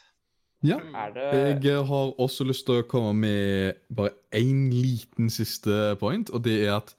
Ja. 0.65 0.79
Det 0.79 1.65
Jeg 1.65 1.67
eh, 1.75 1.85
har 1.91 2.15
også 2.23 2.47
lyst 2.47 2.65
til 2.67 2.79
å 2.81 2.87
komme 2.89 3.13
med 3.15 3.75
bare 3.95 4.15
én 4.33 4.71
liten 4.73 5.29
siste 5.29 5.97
point, 6.01 6.31
og 6.31 6.45
det 6.47 6.61
er 6.69 6.77
at 6.77 6.95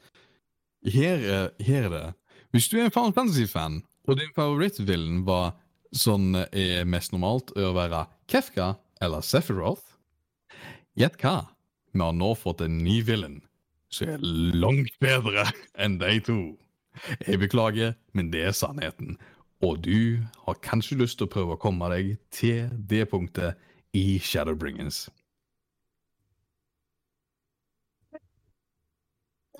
her, 0.93 1.17
er- 1.35 1.51
her 1.63 1.83
er 1.87 1.89
det 1.89 2.03
Hvis 2.53 2.67
du 2.71 2.77
er 2.79 2.85
en 2.85 2.91
Final 2.91 3.13
Fantasy-fan, 3.13 3.81
og 4.07 4.17
din 4.19 4.31
favorittvillen 4.35 5.23
var 5.27 5.55
sånn 5.95 6.35
er 6.51 6.85
mest 6.85 7.11
normalt 7.11 7.51
å 7.57 7.73
være 7.75 8.05
Kefka 8.31 8.75
eller 9.01 9.21
Sephiroth, 9.25 9.83
gjett 10.95 11.17
hva? 11.21 11.49
Vi 11.93 11.99
har 12.03 12.13
nå 12.15 12.33
fått 12.37 12.61
en 12.61 12.77
ny 12.83 13.01
villen 13.07 13.41
som 13.89 14.09
er 14.11 14.23
langt 14.55 14.95
bedre 14.99 15.45
enn 15.79 15.97
de 16.01 16.19
to. 16.23 16.37
Jeg 17.27 17.39
beklager, 17.39 17.95
men 18.15 18.29
det 18.31 18.41
er 18.47 18.55
sannheten. 18.55 19.17
Og 19.63 19.81
du 19.83 20.21
har 20.45 20.57
kanskje 20.63 20.97
lyst 20.99 21.17
til 21.19 21.27
å 21.27 21.31
prøve 21.31 21.55
å 21.55 21.59
komme 21.61 21.87
deg 21.91 22.15
til 22.35 22.69
det 22.75 23.05
punktet 23.11 23.55
i 23.95 24.17
Shadowbringers. 24.19 25.05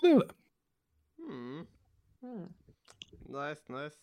Det 0.01 0.11
er 0.11 0.19
det. 0.19 0.31
Nice, 3.27 3.61
nice. 3.69 3.97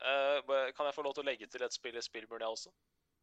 Uh, 0.00 0.40
kan 0.76 0.86
jeg 0.88 0.94
få 0.96 1.02
lov 1.04 1.14
til 1.16 1.24
å 1.26 1.28
legge 1.28 1.46
til 1.52 1.62
et 1.66 1.74
spill 1.76 1.98
i 2.00 2.04
Spillmuren, 2.04 2.40
jeg 2.46 2.54
også? 2.56 2.70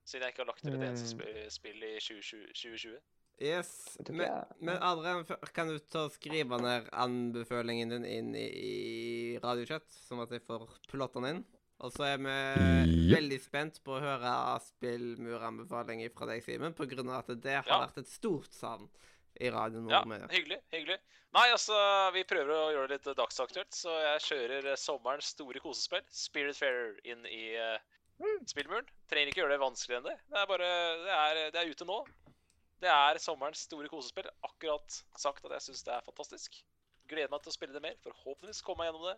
Siden 0.07 0.23
jeg 0.27 0.33
ikke 0.35 0.43
har 0.43 0.51
lagt 0.51 0.61
til 0.63 0.75
et 0.77 0.83
eneste 0.87 1.15
Mm. 1.17 1.49
spill 1.51 1.83
i 1.83 1.93
2020. 1.99 2.53
2020. 2.53 2.99
Yes. 3.41 3.97
Men, 4.09 4.19
jeg- 4.21 4.45
men 4.61 4.77
Adrian, 4.81 5.25
kan 5.53 5.67
du 5.67 5.77
ta 5.79 6.05
og 6.05 6.11
skrive 6.11 6.57
ned 6.61 6.87
anbefalingen 6.93 7.89
din 7.89 8.05
inn 8.05 8.35
i, 8.35 8.47
i 8.47 9.39
radiochat, 9.39 9.85
sånn 9.89 10.21
at 10.23 10.29
jeg 10.31 10.41
får 10.41 10.67
plotten 10.87 11.23
den 11.23 11.35
inn? 11.37 11.45
Og 11.79 11.91
så 11.93 12.05
er 12.05 12.17
vi 12.17 12.23
yep. 12.25 13.19
veldig 13.19 13.41
spent 13.41 13.83
på 13.83 13.91
å 13.97 14.01
høre 14.01 14.59
spillmuranbefaling 14.61 16.09
fra 16.15 16.25
deg, 16.25 16.41
Simen, 16.43 16.73
av 17.09 17.29
at 17.29 17.41
det 17.41 17.53
har 17.53 17.63
Ja. 17.67 17.85
vært 17.85 17.97
et 17.99 18.07
stort 18.07 18.51
savn 18.53 18.89
i 19.39 19.51
radioen. 19.53 19.89
Ja, 19.89 20.01
Nordmedia. 20.01 20.29
hyggelig. 20.33 20.59
hyggelig. 20.73 20.97
Nei, 21.35 21.45
altså, 21.51 21.77
vi 22.15 22.23
prøver 22.27 22.53
å 22.55 22.71
gjøre 22.73 22.89
det 22.91 22.99
litt 22.99 23.19
dagsaktuelt, 23.19 23.75
så 23.75 23.93
jeg 24.03 24.23
kjører 24.29 24.71
eh, 24.71 24.79
sommerens 24.79 25.33
store 25.35 25.61
kosespill, 25.63 26.05
Spiritfarer, 26.13 26.95
inn 27.05 27.25
i 27.29 27.43
uh, 27.59 27.75
spillmuren. 28.49 28.87
Trenger 29.11 29.33
ikke 29.33 29.43
gjøre 29.43 29.57
det 29.57 29.61
vanskeligere 29.61 30.01
enn 30.01 30.09
det. 30.09 30.17
Det 30.31 30.41
er 30.41 30.49
bare 30.49 30.71
Det 31.03 31.19
er, 31.19 31.41
det 31.53 31.61
er 31.61 31.73
ute 31.73 31.89
nå. 31.89 31.99
Det 32.81 32.89
er 32.93 33.21
sommerens 33.21 33.65
store 33.67 33.89
kosespill. 33.91 34.29
Akkurat 34.47 35.01
sagt 35.17 35.45
at 35.45 35.57
jeg 35.57 35.67
syns 35.69 35.85
det 35.85 35.93
er 35.95 36.05
fantastisk. 36.05 36.59
Gleder 37.09 37.31
meg 37.33 37.43
til 37.43 37.53
å 37.53 37.57
spille 37.57 37.75
det 37.75 37.83
mer. 37.83 37.97
Forhåpentligvis 38.03 38.63
komme 38.65 38.83
meg 38.83 38.91
gjennom 38.91 39.07
det 39.09 39.17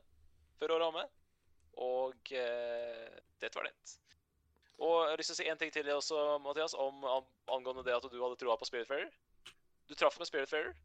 før 0.60 0.76
året 0.76 0.84
er 0.84 0.92
omme. 0.92 1.08
Og 1.80 2.32
eh, 2.36 3.18
det 3.40 3.52
var 3.56 3.68
det. 3.70 3.96
Og 4.80 4.96
jeg 5.04 5.12
har 5.12 5.20
lyst 5.20 5.32
til 5.32 5.36
å 5.36 5.40
si 5.42 5.50
en 5.52 5.60
ting 5.60 5.72
til 5.76 5.88
deg 5.88 5.96
også, 6.00 6.20
Mathias, 6.44 6.76
om, 6.80 7.04
om 7.04 7.26
angående 7.52 7.84
det 7.88 7.96
at 7.96 8.06
du 8.08 8.20
hadde 8.20 8.40
troa 8.40 8.56
på 8.60 8.68
Spiritfarer. 8.68 9.10
Du 9.90 9.96
traff 9.98 10.20
med 10.22 10.28
Spiritfarer. 10.30 10.76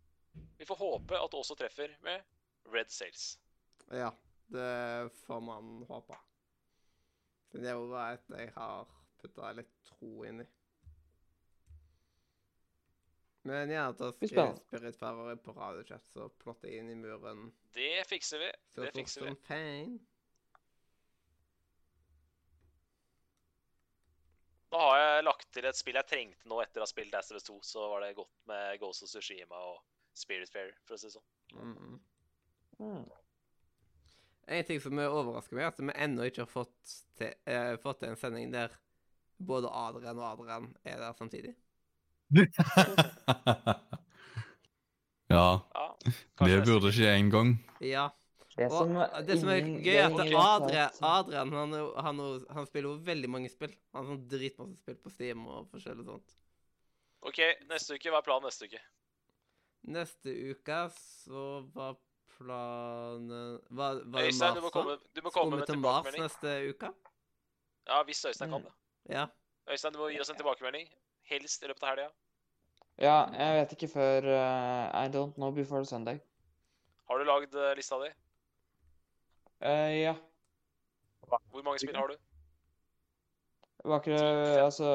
Vi 0.58 0.64
får 0.66 0.76
håpe 0.80 1.18
at 1.20 1.30
du 1.30 1.36
også 1.36 1.54
treffer 1.60 1.92
med 2.02 2.22
Red 2.72 2.88
Sails. 2.90 3.34
Ja, 3.92 4.08
det 4.48 5.10
får 5.26 5.40
man 5.44 5.82
håpe. 5.88 6.16
Men 7.52 7.62
Det 7.62 7.70
er 7.70 7.76
jo 7.76 7.90
et 8.00 8.32
jeg 8.38 8.52
har 8.56 8.88
putta 9.20 9.50
litt 9.60 9.74
tro 9.90 10.24
inn 10.24 10.40
i. 10.40 10.46
Men 13.44 13.68
gjerne 13.68 13.92
ta 13.98 14.08
Blir 14.16 14.30
spennende. 14.32 14.64
Spiritfarer 14.70 15.36
på 15.44 15.52
radiochat, 15.52 16.08
så 16.08 16.30
plotter 16.40 16.72
jeg 16.72 16.80
inn 16.80 16.90
i 16.94 16.96
muren 16.96 17.50
Det 17.76 18.06
fikser 18.08 18.40
vi. 18.40 18.50
så 18.72 18.86
Det 18.86 18.94
fikser 18.96 19.26
vi. 19.26 19.34
som 19.34 19.40
Da 24.74 24.80
har 24.82 24.96
jeg 24.98 25.24
lagt 25.28 25.44
til 25.54 25.66
et 25.68 25.78
spill 25.78 25.94
jeg 26.00 26.06
trengte 26.10 26.48
nå 26.50 26.56
etter 26.58 26.82
å 26.82 26.84
ha 26.84 26.90
spilt 26.90 27.12
Last 27.14 27.30
of 27.30 27.38
Us 27.38 27.46
2. 27.46 27.60
Så 27.62 27.78
var 27.92 28.02
det 28.02 28.16
godt 28.18 28.34
med 28.50 28.80
Ghost 28.80 29.04
of 29.06 29.10
Tsushima 29.12 29.58
og 29.70 29.76
Spirit 30.18 30.50
Fair, 30.50 30.72
for 30.82 30.96
å 30.96 30.98
si 30.98 31.06
det 31.06 31.14
sånn. 31.14 31.28
Mm. 31.54 32.00
Mm. 32.80 33.04
En 34.56 34.66
ting 34.66 34.80
som 34.82 34.98
overrasker 34.98 35.54
meg, 35.54 35.64
er 35.68 35.70
at 35.70 35.78
vi 35.78 35.94
ennå 36.06 36.26
ikke 36.26 36.42
har 36.42 36.50
fått 36.50 36.94
til, 37.20 37.30
eh, 37.46 37.78
fått 37.82 37.98
til 38.02 38.10
en 38.10 38.18
sending 38.18 38.50
der 38.50 38.74
både 39.38 39.70
Adrian 39.70 40.18
og 40.18 40.26
Adrian 40.32 40.66
er 40.82 40.98
der 41.04 41.14
samtidig. 41.18 41.54
ja, 45.30 45.46
Ja, 45.70 45.86
det 46.42 46.64
burde 46.66 46.90
skje 46.94 47.14
en 47.14 47.30
gang. 47.30 47.54
Ja. 47.78 48.08
Det 48.54 48.68
Og 48.70 48.76
som, 48.78 48.94
det 49.26 49.36
som 49.40 49.48
er 49.50 49.56
ingen- 49.64 49.80
gøy, 49.82 49.96
er 49.98 50.04
at 50.06 50.20
Adrian, 50.20 50.90
Adrian 51.02 51.52
han, 51.52 51.72
han, 52.06 52.20
han 52.54 52.66
spiller 52.68 52.92
jo 52.92 52.96
veldig 53.02 53.30
mange 53.30 53.50
spill. 53.50 53.72
Han 53.92 54.04
har 54.06 54.12
sånn 54.14 54.28
dritmasse 54.30 54.76
spill 54.78 54.98
på 55.02 55.10
Steam 55.10 55.46
og 55.50 55.66
forskjellig 55.72 56.06
sånt. 56.06 56.36
OK, 57.26 57.40
neste 57.70 57.96
uke. 57.96 58.12
Hva 58.12 58.20
er 58.20 58.26
planen 58.28 58.46
neste 58.46 58.68
uke? 58.70 58.82
Neste 59.94 60.34
uke 60.54 60.78
så 60.94 61.44
var 61.74 61.96
planen 62.36 63.60
Var, 63.68 64.00
var 64.04 64.20
det 64.20 64.30
Øystein, 64.30 64.54
du 64.54 64.60
må 64.64 64.70
komme, 64.74 64.98
du 65.14 65.20
må 65.22 65.30
komme 65.34 65.58
med 65.58 65.66
til 65.68 65.78
Mars 65.82 66.08
neste 66.18 66.54
uke? 66.70 66.90
Ja, 67.88 68.02
hvis 68.06 68.22
Øystein 68.30 68.50
kan 68.54 68.62
det. 68.64 68.72
Ja. 69.12 69.26
Øystein, 69.70 69.92
du 69.92 69.98
må 69.98 70.08
gi 70.12 70.20
oss 70.22 70.30
en 70.30 70.38
tilbakemelding. 70.38 70.88
Helst 71.30 71.62
i 71.64 71.66
løpet 71.70 71.82
av 71.82 71.90
helga. 71.94 72.08
Ja, 73.02 73.16
jeg 73.34 73.58
vet 73.58 73.72
ikke 73.76 73.90
før 73.90 74.26
uh, 74.30 74.92
I 74.94 75.08
don't 75.10 75.34
know 75.40 75.50
before 75.50 75.84
Sunday. 75.88 76.20
Har 77.10 77.18
du 77.18 77.24
lagd 77.28 77.54
eh, 77.58 77.72
lista 77.76 77.98
di? 78.00 78.10
Eh, 79.60 80.02
ja. 80.02 80.14
Hvor 81.24 81.62
mange 81.62 81.78
spill 81.78 81.96
har 81.96 82.06
du? 82.06 82.16
Var 83.84 84.00
ikke 84.00 84.18
Altså 84.64 84.88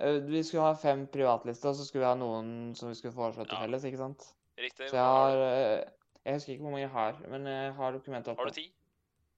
eh, 0.00 0.20
Vi 0.28 0.42
skulle 0.42 0.62
ha 0.62 0.72
fem 0.72 1.06
privatlister, 1.06 1.68
og 1.68 1.74
så 1.74 1.86
skulle 1.86 2.04
vi 2.04 2.08
ha 2.08 2.14
noen 2.18 2.74
som 2.78 2.88
vi 2.88 2.94
skulle 2.98 3.14
foreslå 3.14 3.44
til 3.44 3.56
Ja. 3.56 3.62
felles, 3.64 3.84
ikke 3.84 3.98
sant? 3.98 4.34
Riktig. 4.58 4.88
Så 4.90 4.96
jeg 4.96 5.04
har 5.04 5.36
eh, 5.36 5.84
Jeg 6.24 6.34
husker 6.34 6.52
ikke 6.52 6.62
hvor 6.62 6.70
mange 6.70 6.86
jeg 6.86 6.90
har, 6.90 7.18
men 7.28 7.46
jeg 7.46 7.72
har 7.74 7.92
dokumentet 7.92 8.28
oppe. 8.32 8.42
Har 8.42 8.48
du 8.48 8.54
ti? 8.54 8.74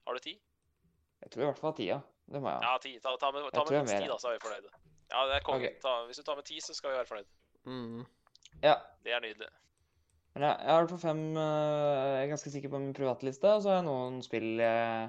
Har 0.06 0.12
du 0.14 0.18
ti? 0.18 0.40
Jeg 1.22 1.30
tror 1.30 1.42
i 1.42 1.44
hvert 1.44 1.58
fall 1.58 1.74
ti, 1.76 1.86
ja. 1.88 2.00
Det 2.32 2.42
må 2.42 2.48
jeg 2.50 2.58
ha. 2.58 2.72
Ja, 2.72 2.78
ti. 2.78 2.98
Ta, 3.02 3.16
ta 3.20 3.30
med, 3.30 3.50
ta 3.52 3.64
med 3.64 3.78
minst 3.78 3.96
ti, 3.96 4.06
da, 4.06 4.18
så 4.18 4.28
er 4.28 4.32
vi 4.38 4.42
fornøyde. 4.44 4.70
Ja, 5.10 5.26
det 5.26 5.34
er 5.36 5.40
konge. 5.46 5.70
Okay. 5.82 6.06
Hvis 6.06 6.16
du 6.16 6.22
tar 6.22 6.34
med 6.38 6.44
ti, 6.44 6.60
så 6.60 6.74
skal 6.74 6.90
vi 6.90 6.96
være 6.96 7.06
fornøyd. 7.06 7.28
Mm. 7.64 8.06
Ja. 8.62 8.74
Det 9.04 9.12
er 9.12 9.20
nydelig. 9.20 9.48
Men 10.36 10.44
jeg, 10.44 10.56
jeg 10.60 10.68
har 10.68 10.76
i 10.76 10.84
hvert 10.84 10.90
fall 10.92 11.00
fem 11.00 11.20
eh, 11.40 12.06
Jeg 12.12 12.24
er 12.26 12.30
ganske 12.34 12.50
sikker 12.52 12.72
på 12.74 12.80
min 12.82 12.92
privatliste, 12.96 13.48
og 13.56 13.62
så 13.64 13.70
har 13.72 13.78
jeg 13.80 13.86
noen 13.88 14.18
spill 14.24 14.48
jeg 14.60 15.06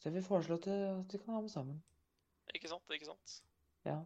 Så 0.00 0.08
jeg 0.08 0.14
vil 0.16 0.24
foreslå 0.24 0.56
at 0.56 0.68
vi 1.12 1.18
kan 1.20 1.34
ha 1.36 1.40
med 1.44 1.52
sammen. 1.52 1.82
Ikke 2.56 2.70
sant? 2.70 2.94
Ikke 2.96 3.08
sant? 3.10 3.34
Ja. 3.84 3.98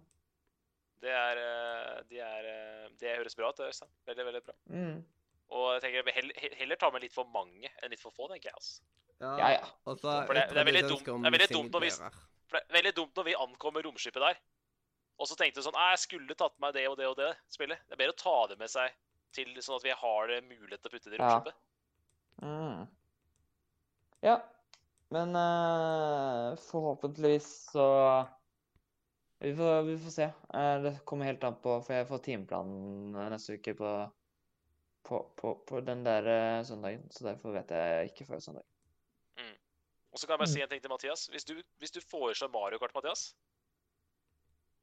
Det 0.99 1.13
er, 1.15 1.39
Det, 1.39 2.09
de 2.11 2.19
er 2.27 2.49
eh, 2.51 2.89
Det 2.99 3.15
høres 3.21 3.39
bra 3.39 3.53
ut, 3.55 3.63
Øystein. 3.69 3.91
Veldig, 4.11 4.25
veldig 4.33 4.43
bra. 4.49 4.57
Mm. 4.75 4.99
Og 5.55 5.67
jeg 5.77 5.83
tenker 5.87 6.11
heller, 6.13 6.51
heller 6.59 6.77
ta 6.83 6.91
med 6.93 7.07
litt 7.07 7.15
for 7.15 7.31
mange 7.33 7.71
enn 7.79 7.93
litt 7.95 8.03
for 8.03 8.13
få, 8.13 8.27
tenker 8.33 8.51
jeg. 8.51 8.59
altså. 8.59 8.83
Ja, 9.23 9.53
ja. 9.55 9.63
Og 9.89 9.97
så 10.03 10.19
For 10.27 10.35
det- 10.37 10.49
det 10.51 10.59
er 10.61 10.67
veldig 10.69 10.83
dumt- 10.91 11.07
det 11.07 11.27
er 11.31 11.35
veldig 11.39 11.49
dumt 11.55 11.73
når 11.73 11.81
vi- 11.87 11.91
For 12.51 12.59
det 12.59 12.67
er 12.69 12.77
veldig 12.83 12.95
dumt 12.99 13.15
når 13.17 13.25
vi 13.31 13.35
ankommer 13.47 13.83
romskipet 13.87 14.21
der, 14.27 14.37
og 15.19 15.27
så 15.29 15.35
tenkte 15.37 15.61
du 15.63 15.67
sånn 15.67 15.79
jeg 15.79 15.99
skulle 15.99 16.35
tatt 16.35 16.55
med 16.61 16.67
meg 16.69 16.75
det 16.75 16.89
og 16.89 16.97
det 16.99 17.07
og 17.07 17.17
det 17.17 17.31
spillet. 17.51 17.79
Det 17.89 17.93
er 17.95 18.03
bedre 18.03 18.15
å 18.15 18.23
ta 18.23 18.47
det 18.53 18.59
med 18.59 18.71
seg 18.71 18.91
til 19.37 19.51
sånn 19.63 19.79
at 19.79 19.87
vi 19.87 19.97
har 20.03 20.31
det 20.31 20.39
mulighet 20.47 20.83
til 20.85 20.91
å 20.91 20.95
putte 20.95 21.13
det 21.13 21.19
i 21.19 21.23
Ja. 21.23 21.43
Mm. 22.43 22.87
Ja. 24.25 24.37
Men 25.15 25.33
uh, 25.37 26.57
forhåpentligvis 26.69 27.49
så 27.73 27.89
vi 29.39 29.55
får, 29.57 29.83
vi 29.87 29.99
får 30.03 30.11
se. 30.11 30.27
Eh, 30.55 30.81
det 30.83 30.99
kommer 31.07 31.29
helt 31.29 31.45
an 31.47 31.55
på 31.63 31.77
For 31.87 31.95
jeg 31.95 32.09
får 32.09 32.25
timeplanen 32.27 33.15
eh, 33.15 33.29
neste 33.31 33.55
uke 33.55 33.77
på, 33.79 33.93
på, 35.07 35.21
på, 35.39 35.53
på 35.69 35.81
den 35.87 36.03
der 36.05 36.27
søndagen. 36.67 37.07
Så 37.15 37.25
derfor 37.29 37.55
vet 37.55 37.71
jeg 37.71 38.11
ikke 38.11 38.27
før 38.33 38.43
søndag. 38.43 38.67
Og 40.13 40.19
så 40.19 40.27
kan 40.27 40.35
jeg 40.35 40.39
bare 40.39 40.51
si 40.51 40.63
en 40.63 40.69
ting 40.69 40.83
til 40.83 40.91
Mathias. 40.91 41.27
Hvis 41.27 41.45
du, 41.45 41.55
hvis 41.79 41.91
du 41.91 42.01
foreslår 42.11 42.49
Mario 42.49 42.79
Kart, 42.79 42.95
Mathias, 42.95 43.37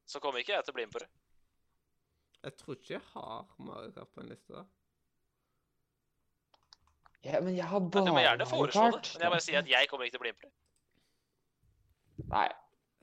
så 0.05 0.19
kommer 0.19 0.39
ikke 0.39 0.53
jeg 0.53 0.63
til 0.63 0.71
å 0.71 0.77
bli 0.77 0.85
med 0.85 0.93
på 0.93 1.01
det. 1.01 1.09
Jeg 2.45 2.57
tror 2.61 2.77
ikke 2.77 2.93
jeg 2.93 3.01
har 3.13 3.45
Mario 3.65 3.91
Kart 3.95 4.11
på 4.13 4.21
en 4.21 4.29
liste. 4.29 4.53
da. 4.53 4.63
Ja, 7.25 7.39
men 7.41 7.55
jeg 7.57 7.65
har 7.65 7.79
bare 7.81 8.05
du 8.05 8.13
må 8.13 8.21
gjerne 8.21 8.45
foreslå 8.45 8.83
det. 8.93 9.13
Men 9.15 9.23
jeg 9.25 9.31
bare 9.33 9.45
sier 9.45 9.63
at 9.63 9.69
jeg 9.71 9.89
kommer 9.89 10.05
ikke 10.05 10.13
til 10.17 10.21
å 10.21 10.25
bli 10.25 10.33
med 10.35 10.41
på 10.43 10.49
det. 10.49 12.27
Nei. 12.31 12.49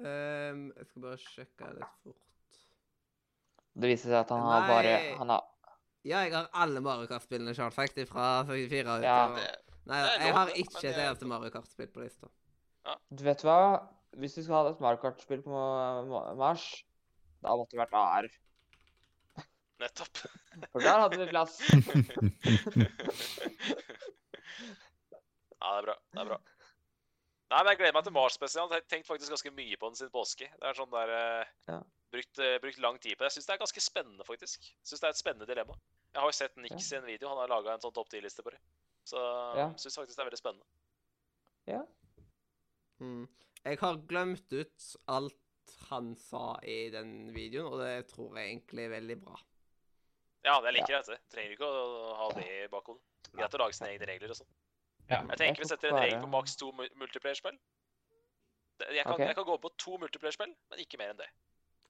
Um, 0.02 0.60
jeg 0.76 0.86
skal 0.88 1.02
bare 1.06 1.18
sjekke 1.22 1.70
litt 1.78 1.96
fort. 2.04 2.60
Det 3.82 3.90
viser 3.90 4.12
seg 4.12 4.18
at 4.20 4.30
han 4.34 4.44
har 4.46 4.68
bare 4.68 4.92
Nei. 4.92 5.16
Han 5.18 5.34
har 5.34 5.48
Ja, 6.02 6.20
jeg 6.26 6.32
har 6.34 6.48
alle 6.58 6.80
Mario 6.82 7.06
Kart-spillene 7.10 7.54
selvsagt 7.54 7.98
fra 8.10 8.28
64. 8.48 8.86
og 8.90 9.04
Ja. 9.04 9.18
utover. 9.26 9.42
Det, 9.42 9.76
Nei, 9.90 9.98
jeg 10.22 10.34
har 10.34 10.48
ikke 10.54 10.88
et 10.88 10.96
eneste 11.02 11.26
Mario 11.30 11.50
Kart-spill 11.50 11.90
på 11.94 12.02
lista. 12.02 12.30
Du 13.10 13.22
vet 13.24 13.42
hva? 13.42 13.58
Hvis 14.18 14.34
du 14.34 14.42
skal 14.42 14.54
ha 14.54 14.70
et 14.70 14.80
Mario 14.82 15.02
Kart-spill 15.02 15.42
på 15.42 15.62
Mars, 16.36 16.84
da 17.42 17.54
måtte 17.58 17.74
det 17.74 17.82
vært 17.82 17.94
AR. 17.98 18.28
Nettopp. 19.82 20.22
For 20.72 20.80
der 20.84 21.02
hadde 21.04 21.18
vi 21.22 21.28
plass. 21.32 21.58
Ja, 25.62 25.68
det 25.76 25.78
er 25.78 25.86
bra. 25.86 25.94
Det 26.10 26.18
er 26.22 26.26
bra. 26.26 26.36
Nei, 27.52 27.58
men 27.62 27.68
Jeg 27.70 27.78
gleder 27.78 27.94
meg 27.94 28.04
til 28.06 28.14
Mars 28.16 28.34
spesial. 28.34 28.70
Jeg 28.72 28.80
har 28.80 28.86
tenkt 28.90 29.06
faktisk 29.06 29.30
ganske 29.30 29.52
mye 29.54 29.76
på 29.78 29.90
den 29.90 29.98
siden 29.98 30.10
påske. 30.14 30.48
Det 30.58 30.66
er 30.66 30.74
sånn 30.78 30.90
der, 30.90 31.08
eh, 31.14 31.46
Ja. 31.68 31.76
brukt, 32.10 32.38
eh, 32.42 32.58
brukt 32.58 32.78
lang 32.82 32.98
tid 32.98 33.14
på 33.14 33.22
det. 33.22 33.28
Jeg 33.30 33.36
syns 33.36 33.46
det 33.46 33.54
er 33.54 33.58
ganske 33.62 33.80
spennende, 33.84 34.24
faktisk. 34.26 34.58
Jeg 34.64 34.86
synes 34.88 35.00
det 35.00 35.06
er 35.06 35.14
et 35.14 35.20
spennende 35.22 35.46
dilemma. 35.46 35.74
Jeg 36.12 36.20
har 36.20 36.28
jo 36.28 36.32
sett 36.32 36.56
Nix 36.56 36.90
i 36.92 36.96
en 36.96 37.04
video. 37.06 37.28
Han 37.28 37.38
har 37.38 37.46
laga 37.48 37.74
en 37.74 37.80
sånn 37.80 37.94
topp 37.94 38.08
10-liste 38.10 38.42
på 38.42 38.50
det. 38.50 38.58
Så 39.06 39.16
Ja. 39.56 39.68
jeg 39.68 39.78
syns 39.78 39.96
faktisk 39.98 40.16
det 40.16 40.24
er 40.26 40.30
veldig 40.30 40.42
spennende. 40.42 40.66
Mm. 43.00 43.28
Jeg 43.64 43.78
har 43.78 43.96
glemt 43.96 44.52
ut 44.52 44.96
alt 45.08 45.34
han 45.90 46.14
sa 46.16 46.58
i 46.62 46.90
den 46.90 47.32
videoen, 47.34 47.72
og 47.72 47.78
det 47.80 48.08
tror 48.08 48.34
jeg 48.36 48.48
egentlig 48.58 48.84
er 48.84 49.00
veldig 49.00 49.16
bra. 49.24 49.36
Ja, 50.44 50.60
det 50.60 50.72
liker 50.74 50.92
jeg. 50.96 51.04
vet 51.06 51.22
Du 51.30 51.36
trenger 51.36 51.52
ikke 51.56 51.68
å 51.68 52.14
ha 52.18 52.28
det 52.36 52.46
i 52.46 52.68
bakhodet. 52.72 53.02
Greit 53.32 53.54
å 53.54 53.58
lage 53.62 53.76
sine 53.76 53.92
egne 53.94 54.06
regler 54.10 54.30
og 54.34 54.36
sånn. 54.40 54.50
Ja. 55.08 55.20
Jeg 55.30 55.38
tenker 55.38 55.62
vi 55.62 55.68
setter 55.68 55.88
en 55.92 56.00
regel 56.02 56.20
på 56.22 56.28
maks 56.32 56.56
to 56.56 56.72
multiplayerspill. 56.72 57.58
Jeg 58.82 59.04
kan, 59.06 59.20
jeg 59.20 59.34
kan 59.36 59.44
gå 59.46 59.56
på 59.62 59.70
to 59.78 59.96
multiplayer-spill, 60.02 60.54
men 60.70 60.78
ikke 60.82 60.98
mer 60.98 61.12
enn 61.12 61.20
det. 61.20 61.28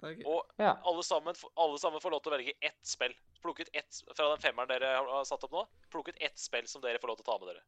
Okay. 0.03 0.25
Og 0.27 0.45
Ja. 0.59 0.75
alle 0.85 1.03
sammen, 1.07 1.35
alle 1.57 1.79
sammen 1.79 2.01
får 2.03 2.11
lov 2.11 2.23
til 2.23 2.33
å 2.33 2.37
velge 2.37 2.55
ett 2.61 2.79
spill. 2.83 3.15
Plukket 3.41 3.71
ett 3.73 4.03
fra 4.17 4.29
den 4.29 4.43
femmeren 4.43 4.69
dere 4.69 4.97
har- 4.97 5.09
har 5.09 5.25
satt 5.25 5.45
opp 5.45 5.53
nå. 5.53 5.63
Plukk 5.91 6.09
ut 6.09 6.17
ett 6.21 6.39
spill 6.39 6.67
som 6.69 6.83
dere 6.83 6.99
får 6.99 7.09
lov 7.09 7.17
til 7.17 7.25
å 7.25 7.31
ta 7.33 7.39
med 7.45 7.55
dere. 7.55 7.63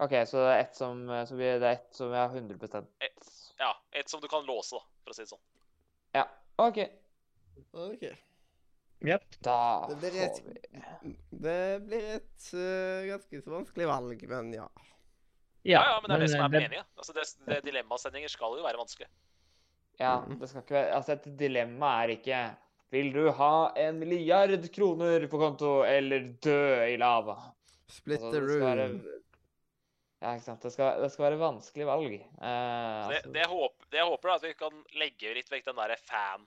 OK, 0.00 0.10
så 0.26 0.32
det 0.40 0.54
er 0.54 0.60
ett 0.60 0.74
som, 0.76 1.06
som, 1.26 1.36
vi, 1.38 1.44
det 1.58 1.62
er 1.62 1.72
ett 1.76 1.94
som 1.94 2.10
vi 2.10 2.16
har 2.16 2.28
100% 2.28 2.86
Ja, 3.58 3.76
ett 3.92 4.08
som 4.08 4.20
du 4.20 4.28
kan 4.28 4.44
låse, 4.46 4.72
da, 4.74 4.80
for 5.04 5.10
å 5.10 5.14
si 5.14 5.22
det 5.22 5.28
sånn. 5.28 5.40
Ja. 6.14 6.24
OK. 6.58 6.78
Ok. 9.02 9.38
Da 9.44 9.86
Det 9.90 9.96
blir 10.00 10.14
får 10.14 10.24
et- 10.24 10.42
vi 11.02 11.16
Det 11.44 11.82
blir 11.86 12.04
et 12.16 12.50
uh, 12.54 13.06
ganske 13.10 13.40
så 13.44 13.50
vanskelig 13.52 13.86
valg, 13.90 14.22
men 14.28 14.52
ja. 14.54 14.68
Ja, 15.64 15.80
ja, 15.80 16.00
men 16.00 16.10
det 16.10 16.16
er 16.16 16.20
det 16.26 16.30
som 16.30 16.44
er 16.44 16.48
det- 16.48 16.62
meninga. 16.68 16.84
Altså, 16.96 17.12
det, 17.16 17.24
det 17.48 17.62
dilemmasendinger 17.64 18.28
skal 18.28 18.56
jo 18.58 18.64
være 18.64 18.76
vanskelig. 18.80 19.08
Ja, 20.00 20.20
det 20.26 20.48
skal 20.50 20.62
ikke 20.62 20.74
være 20.74 20.94
Altså, 20.96 21.12
et 21.12 21.26
dilemma 21.38 21.90
er 22.04 22.08
ikke 22.16 22.38
Vil 22.90 23.12
du 23.14 23.30
ha 23.32 23.72
en 23.76 23.98
milliard 23.98 24.64
kroner 24.74 25.26
på 25.30 25.38
konto 25.38 25.82
eller 25.84 26.32
dø 26.42 26.84
i 26.86 26.96
lava? 26.96 27.36
Split 27.88 28.20
Altså, 28.20 28.30
the 28.32 28.40
det 28.40 28.50
skal 28.50 28.76
være. 28.78 29.20
Ja, 30.22 30.32
ikke 30.34 30.44
sant. 30.46 30.62
Det 30.62 30.72
skal, 30.72 31.00
det 31.02 31.10
skal 31.12 31.24
være 31.26 31.38
vanskelig 31.40 31.86
valg. 31.86 32.12
Uh, 32.38 32.40
Det, 32.40 33.16
altså, 33.18 33.32
det, 33.32 33.40
jeg 33.42 33.48
håper, 33.50 33.88
det 33.90 33.98
jeg 33.98 34.06
håper, 34.08 34.28
er 34.28 34.34
at 34.34 34.42
vi 34.46 34.52
kan 34.54 34.84
legge 34.96 35.34
litt 35.34 35.50
vekk 35.52 35.64
den 35.66 35.76
derre 35.76 35.96
fan... 36.00 36.46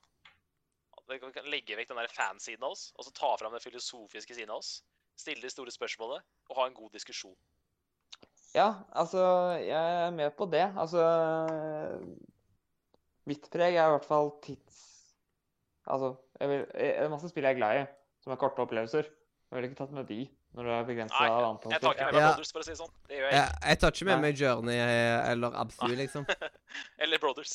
Vi 1.08 1.20
kan 1.24 1.32
legge 1.52 1.78
vekk 1.80 1.90
den 1.94 2.00
der 2.02 2.12
fansiden 2.12 2.64
av 2.68 2.74
oss, 2.76 2.90
og 2.98 3.06
så 3.08 3.14
ta 3.16 3.30
fram 3.40 3.54
den 3.56 3.64
filosofiske 3.64 4.36
siden 4.36 4.52
av 4.52 4.60
oss. 4.62 4.82
Stille 5.18 5.42
de 5.42 5.50
store 5.50 5.72
spørsmålene 5.74 6.20
og 6.52 6.58
ha 6.60 6.66
en 6.68 6.76
god 6.78 6.92
diskusjon. 6.94 7.36
Ja, 8.56 8.84
altså, 8.92 9.22
jeg 9.62 9.94
er 10.08 10.12
med 10.16 10.32
på 10.38 10.46
det. 10.52 10.66
Altså 10.80 11.04
Mitt 13.28 13.50
preg 13.52 13.76
er 13.76 13.90
i 13.90 13.94
hvert 13.96 14.08
fall 14.08 14.32
tids... 14.46 14.84
Altså, 15.88 16.14
jeg 16.40 16.50
vil, 16.52 16.64
det 16.74 16.88
er 17.00 17.10
masse 17.12 17.30
spill 17.32 17.46
jeg 17.48 17.56
er 17.56 17.60
glad 17.60 17.82
i, 17.82 17.86
som 18.24 18.34
er 18.34 18.40
korte 18.40 18.64
opplevelser. 18.64 19.08
Jeg 19.08 19.56
ville 19.56 19.70
ikke 19.70 19.80
tatt 19.80 19.94
med 19.96 20.08
de 20.10 20.22
når 20.58 20.66
det 20.68 20.74
er 20.74 20.86
begrensa 20.88 21.20
Nei, 21.22 21.44
antall 21.48 21.74
Jeg 21.76 21.82
tar 21.84 21.94
ikke 21.94 22.06
med 22.08 22.16
meg 22.16 22.22
Ja. 22.24 22.30
Brothers, 22.32 22.52
for 22.56 22.64
å 22.64 22.66
si 22.66 22.72
det 22.74 22.80
sånn. 22.80 22.94
Det 23.08 23.18
gjør 23.20 23.26
jeg 23.28 23.36
Jeg, 23.38 23.52
jeg 23.70 23.80
tar 23.84 23.94
ikke 23.94 24.08
med 24.10 24.22
meg 24.24 24.40
Journey 24.42 24.78
eh, 24.84 25.30
eller 25.32 25.58
Absu, 25.62 25.86
liksom. 26.02 26.26
Eller 27.04 27.22
Brothers. 27.24 27.54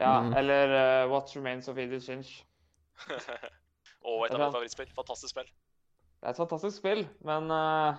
Ja, 0.00 0.12
Mm. 0.22 0.32
eller 0.40 0.72
uh, 0.72 1.10
What 1.12 1.32
Remains 1.36 1.68
of 1.68 1.76
Edith 1.78 2.06
Finch. 2.08 2.30
og 4.08 4.24
et 4.26 4.34
av 4.34 4.40
mine 4.40 4.52
favorittspill. 4.54 4.90
Fantastisk 4.96 5.34
spill. 5.34 5.50
Det 6.22 6.28
er 6.28 6.34
et 6.34 6.40
fantastisk 6.42 6.78
spill, 6.78 7.02
men 7.26 7.50
uh, 7.50 7.98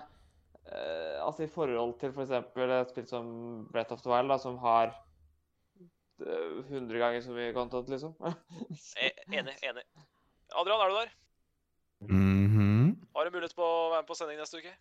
eh, 0.72 1.18
altså 1.20 1.44
i 1.44 1.50
forhold 1.52 1.98
til 2.00 2.14
f.eks. 2.14 2.32
et 2.32 2.94
spill 2.94 3.08
som 3.10 3.26
Breath 3.72 3.92
of 3.92 4.00
the 4.04 4.12
Wild, 4.12 4.32
da, 4.32 4.38
som 4.40 4.56
har 4.62 4.94
eh, 6.24 6.64
100 6.70 6.98
ganger 7.02 7.20
så 7.20 7.36
mye 7.36 7.52
content, 7.56 7.92
liksom. 7.92 8.16
E- 9.04 9.12
Enig. 9.28 9.58
Enig. 9.60 9.84
Adrian, 10.54 10.80
er 10.80 10.88
du 10.88 10.98
der? 11.02 11.14
Mhm. 12.08 12.96
Har 13.16 13.24
du 13.24 13.36
mulighet 13.36 13.56
på 13.56 13.64
å 13.64 13.90
være 13.92 14.02
med 14.02 14.08
på 14.08 14.16
sending 14.18 14.40
neste 14.40 14.60
uke? 14.60 14.74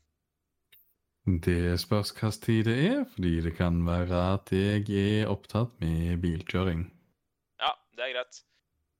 Det 1.43 1.79
spørs 1.79 2.11
hvilken 2.11 2.41
tid 2.43 2.63
det 2.67 2.73
er, 2.85 3.03
fordi 3.13 3.35
det 3.45 3.53
kan 3.55 3.77
være 3.87 4.23
at 4.33 4.49
jeg 4.51 4.87
er 5.21 5.29
opptatt 5.31 5.71
med 5.79 6.17
bilkjøring. 6.19 6.81
Ja, 7.63 7.69
det 7.95 8.03
er 8.03 8.11
greit. 8.17 8.41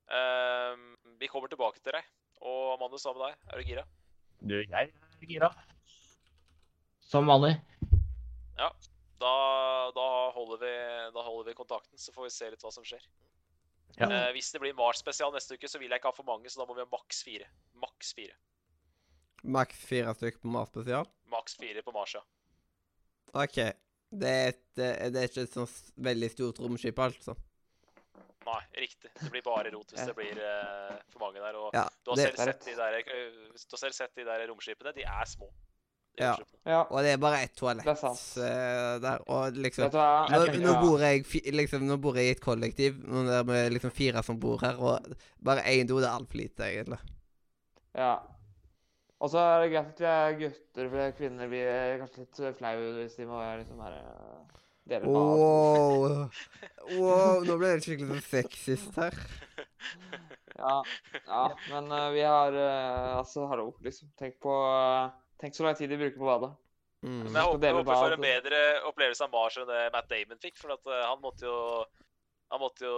Ehm, 0.08 0.93
vi 1.24 1.32
kommer 1.32 1.52
tilbake 1.52 1.80
til 1.80 1.95
deg. 1.95 2.08
Og 2.44 2.74
Amandus, 2.76 3.06
hva 3.08 3.16
med 3.16 3.30
deg? 3.30 3.45
Er 3.48 3.60
du 3.62 3.70
gira? 3.70 3.86
Du, 4.44 4.58
jeg 4.60 4.91
er 4.91 5.30
gira. 5.30 5.54
Som 7.08 7.32
vanlig. 7.32 7.56
Da, 9.24 9.91
da, 9.95 10.08
holder 10.36 10.60
vi, 10.60 10.74
da 11.16 11.22
holder 11.24 11.52
vi 11.52 11.56
kontakten, 11.56 12.00
så 12.00 12.12
får 12.12 12.28
vi 12.28 12.32
se 12.36 12.50
litt 12.52 12.64
hva 12.66 12.72
som 12.76 12.84
skjer. 12.88 13.04
Ja. 13.95 14.10
Eh, 14.10 14.32
hvis 14.36 14.50
det 14.52 14.60
blir 14.60 14.76
Mars 14.76 15.00
spesial 15.00 15.32
neste 15.36 15.56
uke, 15.56 15.70
så 15.70 15.80
vil 15.80 15.94
jeg 15.94 16.02
ikke 16.02 16.12
ha 16.12 16.18
for 16.18 16.28
mange, 16.28 16.52
så 16.52 16.60
da 16.60 16.68
må 16.68 16.76
vi 16.76 16.84
ha 16.84 16.90
maks 16.91 17.22
fire. 17.24 17.48
Maks 17.80 18.12
fire. 18.18 18.36
Maks 19.56 19.80
fire 19.88 20.16
stykk 20.18 20.41
på 20.44 20.52
Mars 20.52 20.74
spesial. 20.74 21.08
Maks 21.32 21.56
fire 21.62 21.86
på 21.86 21.95
Mars, 21.95 22.18
ja. 22.18 22.24
OK. 23.45 23.62
Det 24.14 24.30
er, 24.30 24.52
et, 24.52 24.66
eh, 24.78 25.08
det 25.14 25.22
er 25.22 25.32
ikke 25.32 25.48
et 25.48 25.56
sånn 25.56 25.72
veldig 26.10 26.32
stort 26.34 26.60
romskip, 26.66 27.00
altså. 27.06 27.38
Nei, 28.45 28.61
riktig. 28.84 29.10
Det 29.20 29.30
blir 29.32 29.44
bare 29.45 29.72
rot 29.72 29.91
hvis 29.94 30.02
Ja. 30.02 30.07
det 30.11 30.15
blir 30.18 30.40
uh, 30.40 30.98
for 31.14 31.20
mange 31.24 31.40
der. 31.40 31.56
Og 31.60 31.70
Ja, 31.74 31.86
du 32.03 32.11
har 32.11 32.18
det, 32.20 32.26
selv 32.34 32.49
sett 32.52 32.65
de 32.65 32.76
der, 32.76 32.98
eh, 32.99 33.30
du 33.53 33.76
har 33.78 33.78
selv 33.86 33.94
sett 33.94 34.15
de 34.15 34.26
der 34.28 34.48
romskipene. 34.49 34.94
De 34.95 35.03
er 35.07 35.26
små. 35.30 35.48
De 36.15 36.22
Ja. 36.24 36.36
ja, 36.65 36.82
og 36.91 36.99
det 37.02 37.14
er 37.14 37.18
bare 37.18 37.40
ett 37.41 37.56
toalett 37.57 37.86
Det 37.86 37.94
er 37.95 37.95
sant. 37.95 38.44
eh, 38.44 38.99
der. 39.02 39.24
Og 39.28 39.53
liksom 39.57 39.90
nå, 39.90 40.44
nå, 40.61 40.74
bor 40.82 40.99
jeg, 40.99 41.24
liksom, 41.53 41.88
nå 41.88 41.98
bor 41.98 42.14
jeg 42.20 42.26
i 42.28 42.32
et 42.36 42.41
kollektiv 42.44 42.99
med 43.07 43.72
liksom 43.74 43.91
fire 43.91 44.22
som 44.24 44.38
bor 44.40 44.60
her, 44.61 44.78
og 44.78 45.15
bare 45.41 45.64
én 45.64 45.88
do 45.88 45.98
det 45.99 46.06
er 46.10 46.14
altfor 46.20 46.38
lite, 46.38 46.68
egentlig. 46.70 46.99
Ja. 47.95 48.20
Og 49.20 49.30
så 49.32 49.40
er 49.40 49.61
det 49.64 49.72
greit 49.72 49.88
at 49.88 49.99
vi 49.99 50.06
er 50.06 50.34
gutter, 50.44 50.90
for 50.91 51.11
kvinner 51.18 51.48
blir 51.48 51.98
kanskje 52.02 52.20
litt 52.20 52.57
flaue 52.60 52.94
hvis 52.99 53.15
de 53.15 53.26
må 53.26 53.40
liksom 53.57 53.78
være 53.80 54.02
bad. 54.03 54.62
Wow. 54.90 56.30
wow. 57.00 57.40
Nå 57.48 57.56
ble 57.58 57.76
det 57.78 57.86
skikkelig 57.86 58.22
sexist 58.28 59.00
her. 59.00 59.16
Ja, 60.54 60.84
ja, 61.28 61.58
men 61.72 61.92
uh, 61.92 62.12
vi 62.14 62.22
har 62.22 62.54
uh, 62.54 63.18
Altså, 63.18 63.48
hallo, 63.50 63.74
liksom. 63.84 64.12
Tenk 64.20 64.38
på 64.40 64.54
uh, 64.54 65.10
Tenk 65.42 65.58
så 65.58 65.66
lang 65.66 65.76
tid 65.76 65.90
de 65.92 65.98
bruker 66.00 66.20
på 66.22 66.28
badet. 66.30 66.52
Mm. 67.04 67.18
Men 67.26 67.36
jeg 67.36 67.48
håper, 67.50 67.66
jeg 67.68 67.76
håper 67.76 67.90
vi 67.90 67.98
får 68.00 68.16
en 68.16 68.24
bedre 68.24 68.62
opplevelse 68.88 69.26
av 69.26 69.34
Mars 69.34 69.58
enn 69.60 69.68
det 69.68 69.82
Matt 69.92 70.08
Damon 70.14 70.40
fikk. 70.40 70.56
For 70.62 70.76
at, 70.78 70.92
han 70.94 71.20
måtte 71.26 71.50
jo 71.50 71.58
Han 72.54 72.62
måtte 72.62 72.86
jo 72.86 72.94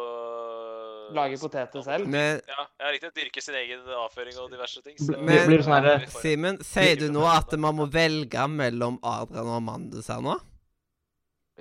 Lage 1.15 1.39
poteter 1.41 1.85
selv. 1.87 2.11
Men 2.11 2.43
Ja, 2.43 2.67
ja, 2.83 2.91
riktig. 2.93 3.15
Dyrke 3.17 3.41
sin 3.41 3.57
egen 3.63 3.87
avføring 4.03 4.37
og 4.43 4.51
diverse 4.53 4.83
ting. 4.85 4.99
Så, 4.99 5.15
Men- 5.17 5.47
blir 5.47 5.63
sånn 5.65 5.79
her- 5.89 6.05
Simen, 6.19 6.59
sier 6.61 6.99
du 7.01 7.07
nå 7.09 7.23
at 7.31 7.55
man 7.57 7.79
må 7.79 7.89
velge 7.89 8.45
mellom 8.51 8.99
Adrian 9.01 9.47
og 9.47 9.57
Amandus 9.63 10.11
her 10.11 10.21
nå? 10.21 10.37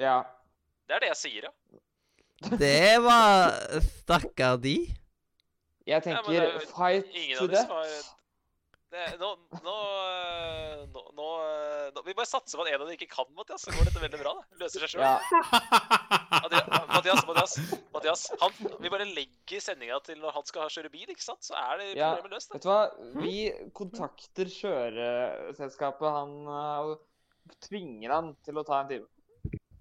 Ja. 0.01 0.17
Det 0.89 0.97
er 0.97 1.01
det 1.07 1.13
jeg 1.15 1.21
sier, 1.23 1.47
ja. 1.49 1.53
Det 2.61 2.99
var 3.05 3.55
Stakkar 3.81 4.59
de. 4.61 4.77
Jeg 5.85 5.95
Ja, 5.95 6.01
tenker 6.01 6.33
det 6.33 6.43
er 6.49 6.67
fight 6.73 7.09
Ingen 7.13 7.39
to 7.39 7.47
death. 7.49 7.69
har 7.71 7.89
det, 8.95 9.17
nå, 9.19 9.29
nå, 9.65 9.73
eh, 10.07 10.83
nå, 10.95 11.01
nå, 11.19 11.25
eh, 11.43 11.87
nå 11.97 12.03
Vi 12.07 12.13
bare 12.15 12.29
satser 12.31 12.55
på 12.55 12.63
at 12.63 12.69
en 12.71 12.77
av 12.79 12.85
dem 12.87 12.95
ikke 12.95 13.09
kan, 13.11 13.27
Mathias. 13.35 13.65
Så 13.67 13.73
går 13.75 13.89
dette 13.89 13.99
veldig 14.05 14.21
bra. 14.21 14.35
det. 14.39 14.61
Løser 14.61 14.85
seg 14.85 14.93
sjøl. 14.93 15.03
Ja. 15.03 15.17
Mathias, 16.95 17.25
Mathias, 17.27 17.57
Mathias 17.97 18.23
han, 18.39 18.55
vi 18.85 18.93
bare 18.93 19.09
legger 19.09 19.65
sendinga 19.65 19.99
til 20.07 20.21
når 20.23 20.37
han 20.37 20.47
skal 20.47 20.71
kjøre 20.71 20.93
bil, 20.95 21.11
ikke 21.11 21.27
sant? 21.27 21.43
Så 21.43 21.57
er 21.59 21.81
det 21.83 21.89
Ja. 21.99 22.13
problemet 22.15 22.37
løst. 22.37 22.55
Vet 22.55 22.63
du 22.63 22.71
hva? 22.71 22.79
Vi 23.25 23.35
kontakter 23.75 24.53
kjøreselskapet. 24.61 26.09
Han 26.21 26.37
eh, 26.47 26.93
og 26.95 27.59
tvinger 27.67 28.15
han 28.15 28.31
til 28.47 28.63
å 28.63 28.65
ta 28.69 28.79
en 28.85 28.89
time. 28.95 29.11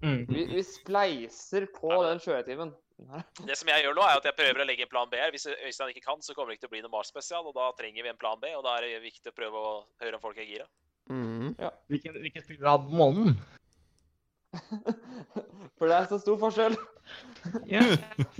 Mm. 0.04 0.24
Vi, 0.28 0.46
vi 0.52 0.62
spleiser 0.68 1.64
på 1.72 1.90
Ja, 1.92 2.02
den 2.10 2.20
kjøretimen. 2.20 2.74
Det 3.48 3.56
som 3.58 3.70
jeg 3.72 3.82
gjør 3.82 3.96
nå, 3.96 4.04
er 4.06 4.20
at 4.20 4.28
jeg 4.28 4.36
prøver 4.38 4.62
å 4.62 4.68
legge 4.68 4.84
en 4.86 4.92
plan 4.92 5.10
B 5.10 5.18
her. 5.18 5.32
Hvis 5.34 5.48
Øystein 5.50 5.90
ikke 5.94 6.04
kan, 6.04 6.22
så 6.22 6.36
kommer 6.36 6.52
det 6.52 6.58
ikke 6.58 6.66
til 6.66 6.72
å 6.72 6.74
bli 6.76 6.84
noe 6.84 6.92
Mars-spesial, 6.92 7.48
og 7.48 7.56
da 7.56 7.70
trenger 7.78 8.06
vi 8.06 8.12
en 8.12 8.20
plan 8.20 8.40
B, 8.40 8.52
og 8.54 8.62
da 8.66 8.76
er 8.78 8.86
det 8.86 9.02
viktig 9.06 9.32
å 9.32 9.36
prøve 9.36 9.62
å 9.64 9.74
høre 10.04 10.20
om 10.20 10.22
folk 10.22 10.38
er 10.38 10.48
gira. 10.50 10.68
Mhm. 11.10 11.56
Hvilken, 11.92 12.20
hvilken 12.22 12.44
spiller 12.46 12.78
på 12.84 13.00
månen? 13.00 13.34
For 15.78 15.90
det 15.90 15.96
er 15.96 16.04
så 16.10 16.18
stor 16.22 16.36
forskjell. 16.38 16.76
Ja, 17.68 17.82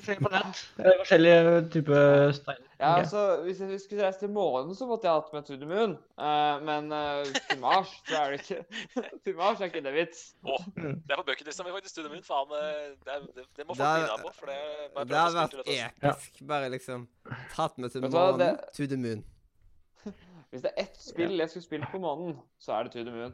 se 0.01 0.15
på 0.17 0.31
nett. 0.33 0.61
er 0.81 0.95
forskjellige 1.01 1.65
typer 1.75 2.33
steiner. 2.37 2.69
Ja, 2.79 2.93
altså, 3.01 3.43
Hvis 3.45 3.61
jeg 3.61 3.81
skulle 3.81 4.07
reist 4.07 4.23
til 4.23 4.31
månen, 4.33 4.75
så 4.79 4.87
måtte 4.89 5.09
jeg 5.09 5.19
hatt 5.19 5.35
med 5.35 5.45
To 5.49 5.59
the 5.61 5.69
Moon. 5.69 5.97
Uh, 6.17 6.63
men 6.65 6.89
uh, 6.95 7.27
til 7.51 7.61
Mars 7.61 7.93
så 8.09 8.23
er 8.23 8.33
det 8.35 8.41
ikke 8.41 8.63
Til 9.27 9.37
Mars 9.37 9.61
er 9.61 9.69
ikke 9.73 9.85
det 9.85 9.95
vits. 9.99 10.25
Å, 10.47 10.59
det 10.79 10.87
er 10.87 11.21
på 11.21 11.27
bucketlista 11.29 11.67
mi, 11.67 11.75
faktisk. 11.77 11.97
Studio 11.97 12.15
Moon. 12.15 12.25
Faen, 12.25 12.57
eh, 12.57 12.81
det, 13.05 13.19
er, 13.19 13.29
det, 13.37 13.47
det 13.59 13.69
må 13.69 13.77
folk 13.77 13.85
Det 13.85 14.01
bli 14.01 14.09
med 14.09 14.25
på, 14.25 14.35
for 14.39 14.53
det 14.55 14.59
bare 14.97 15.11
Det 15.11 15.23
spille 15.29 15.43
vært 15.43 15.61
episk. 15.77 16.41
Ja. 16.41 16.49
Bare 16.55 16.73
liksom 16.73 17.07
tatt 17.57 17.79
med 17.83 17.93
til 17.93 18.07
månen, 18.09 18.41
det- 18.41 18.57
to 18.79 18.89
the 18.89 19.01
moon. 19.01 19.25
Hvis 20.55 20.63
det 20.63 20.71
er 20.71 20.85
ett 20.87 20.99
spill 21.03 21.41
jeg 21.43 21.51
skulle 21.51 21.67
spilt 21.67 21.91
på 21.91 21.99
månen, 21.99 22.37
så 22.63 22.77
er 22.77 22.87
det 22.87 22.93
To 22.95 23.03
the 23.03 23.11
Moon. 23.11 23.33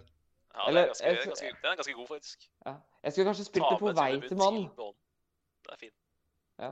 Ja, 0.54 0.66
det 0.72 0.80
er 0.82 0.86
ganske, 0.90 1.04
jeg- 1.06 1.26
ganske, 1.26 1.50
den 1.62 1.70
er 1.72 1.76
ganske 1.78 1.94
god, 1.94 2.08
faktisk. 2.10 2.46
Ja. 2.66 2.72
Jeg 3.04 3.12
skulle 3.12 3.26
kanskje 3.30 3.44
spilt 3.46 3.64
Ta 3.64 3.70
det 3.70 3.80
på 3.80 3.92
vei 4.00 4.10
til 4.28 4.36
månen. 4.40 4.70
Det 5.66 5.72
er 5.74 5.80
fint. 5.84 5.98
Ja. 6.58 6.70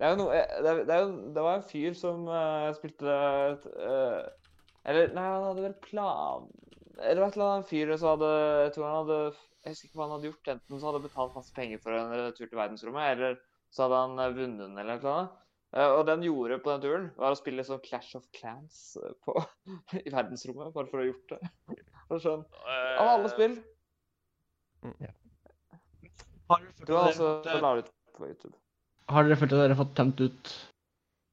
Det 0.00 0.06
er 0.08 0.10
jo 0.14 0.16
noe 0.22 0.32
eh, 0.34 0.62
Det, 0.64 0.70
er- 0.70 0.84
det, 0.88 0.94
er 0.96 1.00
jo, 1.04 1.10
det 1.36 1.42
var 1.44 1.54
en 1.60 1.66
fyr 1.68 1.94
som 1.94 2.22
uh, 2.28 2.70
spilte 2.72 3.04
uh, 3.06 4.28
Eller 4.88 5.12
nei, 5.12 5.24
han 5.28 5.44
hadde 5.44 5.64
vel 5.66 5.74
plan 5.84 6.46
Eller 6.98 7.26
et 7.26 7.36
eller 7.36 7.50
annet 7.50 7.68
fyr 7.68 7.92
som 8.00 8.14
hadde 8.14 8.30
Jeg 8.64 8.72
tror 8.74 8.86
han 8.88 8.96
hadde 9.02 9.18
Jeg 9.36 9.74
husker 9.74 9.88
ikke 9.90 10.00
hva 10.00 10.06
han 10.08 10.14
hadde 10.16 10.30
gjort. 10.30 10.50
Enten 10.54 10.80
så 10.80 10.86
hadde 10.88 11.00
han 11.02 11.06
betalt 11.08 11.36
masse 11.36 11.52
penger 11.54 11.82
for 11.84 11.92
en 11.92 12.14
eh, 12.16 12.30
tur 12.32 12.46
til 12.48 12.56
verdensrommet, 12.58 13.10
eller 13.12 13.36
så 13.70 13.84
hadde 13.86 13.98
han 14.00 14.18
eh, 14.24 14.32
vunnet 14.40 14.62
den, 14.64 14.78
eller 14.80 15.02
noe 15.04 15.12
annet. 15.18 15.36
Eh, 15.76 15.90
Og 15.98 16.06
det 16.08 16.14
han 16.16 16.24
gjorde 16.24 16.56
på 16.64 16.72
den 16.72 16.80
turen, 16.86 17.10
var 17.20 17.36
å 17.36 17.38
spille 17.38 17.62
sånn 17.68 17.82
Clash 17.84 18.16
of 18.16 18.24
Clans 18.32 18.96
eh, 19.04 19.12
på, 19.26 19.36
i 20.00 20.08
verdensrommet, 20.10 20.72
bare 20.72 20.88
for 20.88 20.96
å 20.96 21.04
ha 21.04 21.10
gjort 21.10 21.34
det. 21.36 21.76
Og 22.10 22.20
sånn. 22.24 22.44
Av 22.98 23.08
alle 23.14 23.28
Eh, 23.28 23.34
spill. 23.34 23.54
Har 26.50 26.60
dere 26.60 26.72
følt 26.74 26.86
Du 26.88 26.96
at 26.96 27.06
altså 27.12 27.28
dere 27.44 27.60
har 27.62 27.82
på 28.16 28.26
YouTube. 28.28 28.54
har 29.10 29.24
dere 29.28 29.36
følt 29.38 29.52
at 29.54 29.60
dere 29.62 29.74
har 29.74 29.80
fått 29.84 29.94
tømt 29.98 30.20
ut 30.24 30.52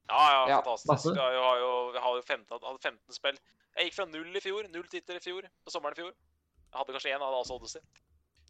Ja, 0.08 0.24
ja, 0.32 0.42
Ja, 0.48 0.58
fantastisk. 0.62 1.14
Jeg 1.14 1.20
har 1.20 1.32
jo, 1.34 1.40
har 1.44 1.58
jo, 1.62 1.70
jeg 1.92 2.02
har 2.02 2.14
jo 2.16 2.22
15, 2.22 2.60
hadde 2.64 2.80
15 2.80 3.12
spill. 3.12 3.38
Jeg 3.76 3.88
gikk 3.90 3.94
fra 3.98 4.06
null 4.08 4.36
i 4.36 4.40
fjor, 4.40 4.68
null 4.72 4.86
titler 4.88 5.18
i 5.18 5.20
fjor, 5.20 5.42
på 5.66 5.70
sommeren 5.74 5.92
i 5.92 6.00
fjor. 6.00 6.12
Jeg 6.14 6.78
hadde 6.80 6.94
kanskje 6.96 7.12
én, 7.12 7.20
hadde 7.20 7.40
altså 7.42 7.58
Odyssey. 7.58 7.82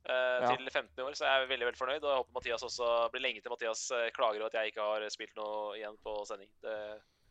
Uh, 0.09 0.39
Ja. 0.41 0.53
Til 0.55 0.71
15 0.71 0.95
i 0.99 1.03
år, 1.03 1.17
så 1.19 1.27
jeg 1.27 1.35
er 1.43 1.49
veldig 1.51 1.67
veldig 1.67 1.81
fornøyd. 1.81 2.05
Og 2.05 2.11
jeg 2.13 2.21
håper 2.21 2.37
Mathias 2.39 2.63
også 2.63 3.11
blir 3.11 3.21
lenge 3.27 3.43
til 3.43 3.51
Mathias 3.51 3.91
eh, 3.91 4.11
klager 4.15 4.39
over 4.41 4.47
at 4.47 4.55
jeg 4.55 4.71
ikke 4.71 4.87
har 4.87 5.09
spilt 5.11 5.35
noe 5.37 5.75
igjen 5.77 5.97
på 6.05 6.15
sending. 6.31 6.49
Det 6.63 6.77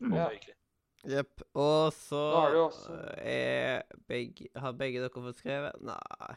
håper 0.03 0.17
Ja. 0.17 0.27
jeg 0.27 0.35
virkelig. 0.41 0.55
Jepp. 1.07 1.43
Og 1.55 1.93
så 1.95 2.19
har 2.35 2.57
er 3.23 3.85
begge, 4.09 4.49
Har 4.59 4.75
begge 4.75 4.99
dere 5.03 5.23
fått 5.29 5.39
skrevet? 5.39 5.79
Nei. 5.87 6.35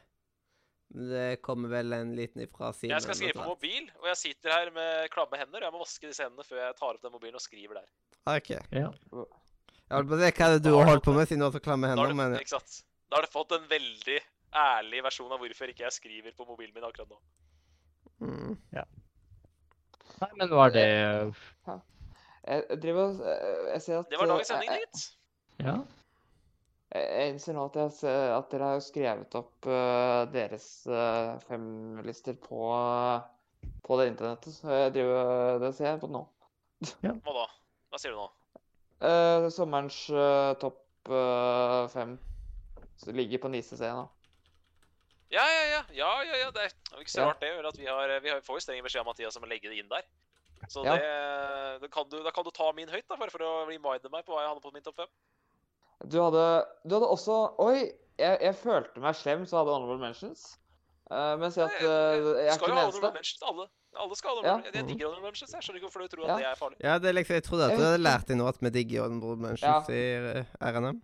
Det 0.91 1.39
kommer 1.47 1.71
vel 1.71 1.93
en 1.95 2.17
liten 2.19 2.43
ifra 2.43 2.73
siden. 2.75 2.97
Jeg 2.97 3.05
skal 3.05 3.19
skrive 3.19 3.37
på 3.39 3.47
mobil, 3.53 3.85
og 4.01 4.09
jeg 4.11 4.19
sitter 4.19 4.51
her 4.51 4.73
med 4.75 5.11
klamme 5.15 5.39
hender. 5.39 5.63
og 5.63 5.69
Jeg 5.69 5.75
må 5.75 5.83
vaske 5.85 6.11
disse 6.11 6.25
hendene 6.27 6.47
før 6.47 6.63
jeg 6.65 6.79
tar 6.81 6.97
opp 6.97 7.05
den 7.05 7.15
mobilen 7.15 7.39
og 7.39 7.45
skriver 7.45 7.79
der. 7.79 7.87
OK. 8.31 8.51
Ja. 8.75 8.89
Jeg 9.91 10.07
på 10.07 10.17
å 10.17 10.19
hva 10.19 10.31
er 10.31 10.57
det 10.57 10.65
du 10.67 10.73
har 10.75 10.91
holdt 10.91 11.07
på 11.07 11.15
med 11.15 11.27
siden 11.31 11.43
du 11.43 11.47
har 11.49 11.55
så 11.55 11.63
klamme 11.63 11.91
Da 11.91 11.95
hender, 11.95 12.11
har, 12.11 12.19
men 12.19 12.35
du, 12.35 12.43
ikke 12.43 12.57
sant? 12.59 12.81
da 13.11 13.19
har 13.19 13.27
du 13.27 13.31
fått 13.31 13.55
en 13.57 13.67
veldig 13.71 14.19
ærlig 14.61 15.03
versjon 15.07 15.31
av 15.35 15.43
hvorfor 15.43 15.71
ikke 15.71 15.87
jeg 15.87 15.97
skriver 15.97 16.35
på 16.35 16.47
mobilen 16.47 16.75
min 16.75 16.87
akkurat 16.87 17.11
nå. 17.11 17.19
mm. 18.27 18.59
Nei, 20.21 20.29
men 20.37 20.51
var 20.53 20.75
det 20.75 20.87
Jeg 22.49 22.81
driver 22.83 23.03
og 23.11 23.21
eh, 23.27 23.73
Jeg 23.75 23.83
ser 23.85 23.99
at 24.01 24.11
Det 24.11 24.19
var 24.21 24.31
dagens 24.31 24.51
eh, 24.51 24.55
sending, 24.55 24.71
jeg- 24.71 24.87
gitt. 24.87 25.09
Ja. 25.67 25.75
Jeg 26.91 27.31
innser 27.35 27.55
nå 27.55 27.65
at, 27.69 27.77
jeg 27.77 27.93
ser, 28.01 28.33
at 28.35 28.49
dere 28.51 28.69
har 28.73 28.81
skrevet 28.83 29.35
opp 29.39 29.67
uh, 29.71 30.25
deres 30.33 30.65
uh, 30.91 31.37
femlister 31.47 32.35
på, 32.43 32.65
på 33.87 33.99
det 34.01 34.09
internettet. 34.11 34.57
Så 34.57 34.73
jeg 34.75 34.95
driver, 34.97 35.61
det 35.63 35.71
ser 35.77 35.93
jeg 35.93 36.01
på 36.03 36.11
nå. 36.11 36.25
Ja. 37.05 37.13
Hva 37.23 37.37
da? 37.37 37.45
Hva 37.93 38.01
sier 38.01 38.17
du 38.17 38.19
nå? 38.19 38.27
Eh, 39.01 39.47
sommerens 39.55 40.01
eh, 40.13 40.51
topp 40.61 41.09
eh, 41.09 41.85
fem 41.95 42.17
som 43.01 43.15
ligger 43.17 43.41
på 43.41 43.49
Nise-C 43.55 43.87
nå. 43.87 44.03
Ja, 45.31 45.45
ja, 45.47 45.63
ja. 45.71 45.81
ja, 45.95 46.11
ja, 46.27 46.37
ja. 46.43 46.51
Det 46.57 46.67
er 46.67 46.75
er 46.97 47.05
ikke 47.05 47.13
så 47.15 47.21
Ja. 47.23 47.29
rart, 47.31 47.41
det. 47.41 47.53
at 47.71 47.79
Vi, 47.79 47.87
har, 47.87 48.13
vi 48.21 48.29
har, 48.35 48.41
får 48.45 48.59
jo 48.59 48.65
streng 48.67 48.83
beskjed 48.83 49.05
av 49.05 49.07
Mathias 49.13 49.37
om 49.39 49.47
å 49.47 49.49
legge 49.49 49.71
det 49.71 49.79
inn 49.79 49.89
der. 49.89 50.03
Så 50.71 50.85
Ja. 50.87 50.95
det, 50.95 51.81
da, 51.83 51.89
kan 51.91 52.07
du, 52.11 52.21
da 52.23 52.31
kan 52.31 52.47
du 52.47 52.53
ta 52.55 52.71
min 52.77 52.89
høyt, 52.89 53.07
da, 53.09 53.17
bare 53.19 53.33
for 53.33 53.43
å 53.43 53.53
reminde 53.67 54.13
meg 54.13 54.23
på 54.27 54.37
hva 54.37 54.45
jeg 54.45 54.53
hadde 54.53 54.63
på 54.63 54.73
min 54.75 54.85
topp 54.87 55.03
fem. 55.03 55.11
Du 56.07 56.17
hadde, 56.23 56.45
du 56.87 56.95
hadde 56.97 57.11
også 57.11 57.41
Oi! 57.61 57.91
Jeg, 58.21 58.37
jeg 58.41 58.55
følte 58.57 59.01
meg 59.01 59.17
slem 59.17 59.43
Så 59.49 59.59
hadde 59.59 59.73
honorable 59.75 60.01
mentions. 60.01 60.47
Uh, 61.11 61.35
mens 61.41 61.57
jeg, 61.59 61.67
at 61.67 61.83
Nei, 61.83 61.91
eh, 61.91 62.29
jeg 62.45 62.49
er 62.53 62.57
skal 62.57 62.69
ikke 62.69 62.71
jo 62.71 62.71
den 62.71 62.79
ha 62.79 62.85
honorable 62.87 63.09
eneste. 63.11 63.19
mentions. 63.19 63.45
Alle, 63.51 63.67
alle 64.05 64.17
skal 64.21 64.39
ha 64.39 64.47
Ja. 64.47 64.55
Jeg 64.71 64.87
digger 64.89 65.09
honorable 65.09 65.27
mentions. 65.27 65.55
Jeg 65.57 65.67
skjønner 65.67 65.81
ikke 65.81 65.89
hvorfor 65.89 66.05
du 66.07 66.15
tror 66.15 66.25
at 66.29 66.39
det 66.39 66.49
er 66.53 66.59
farlig. 66.61 66.79
Ja, 66.85 66.95
det 67.03 67.11
er 67.11 67.17
liksom, 67.19 67.35
jeg 67.41 67.47
trodde 67.49 67.67
at 67.67 67.77
du 67.77 67.85
hadde 67.85 68.01
lært 68.05 68.31
deg 68.31 68.39
nå 68.39 68.47
at 68.49 68.63
vi 68.63 68.73
digger 68.79 69.09
Honorable 69.09 69.49
Mentions 69.49 69.91
i 69.91 70.01
eh, 70.31 70.57
RNM. 70.63 71.03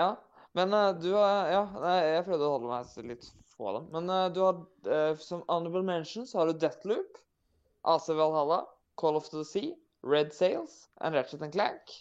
Ja, 0.00 0.10
men 0.58 0.74
uh, 0.74 0.90
du 0.98 1.12
har 1.14 1.52
Ja, 1.54 1.64
nei, 1.86 1.96
jeg 2.16 2.26
prøvde 2.26 2.48
å 2.48 2.52
holde 2.56 2.72
meg 2.74 3.10
litt 3.12 3.30
fra 3.54 3.76
dem. 3.78 3.88
Men 3.94 4.10
uh, 4.10 4.26
du 4.34 4.42
har 4.42 4.60
eh, 4.90 5.14
som 5.22 5.44
honorable 5.46 5.84
mentions 5.86 6.34
har 6.34 6.50
du 6.50 6.58
Deathloop, 6.58 7.20
AC 7.94 8.10
Valhalla, 8.10 8.64
Call 8.96 9.16
of 9.16 9.28
the 9.30 9.44
Sea, 9.44 9.74
Red 10.02 10.32
Sails 10.32 10.88
and 11.00 11.14
Ratchet 11.14 11.42
and 11.42 11.52
Clank. 11.52 11.94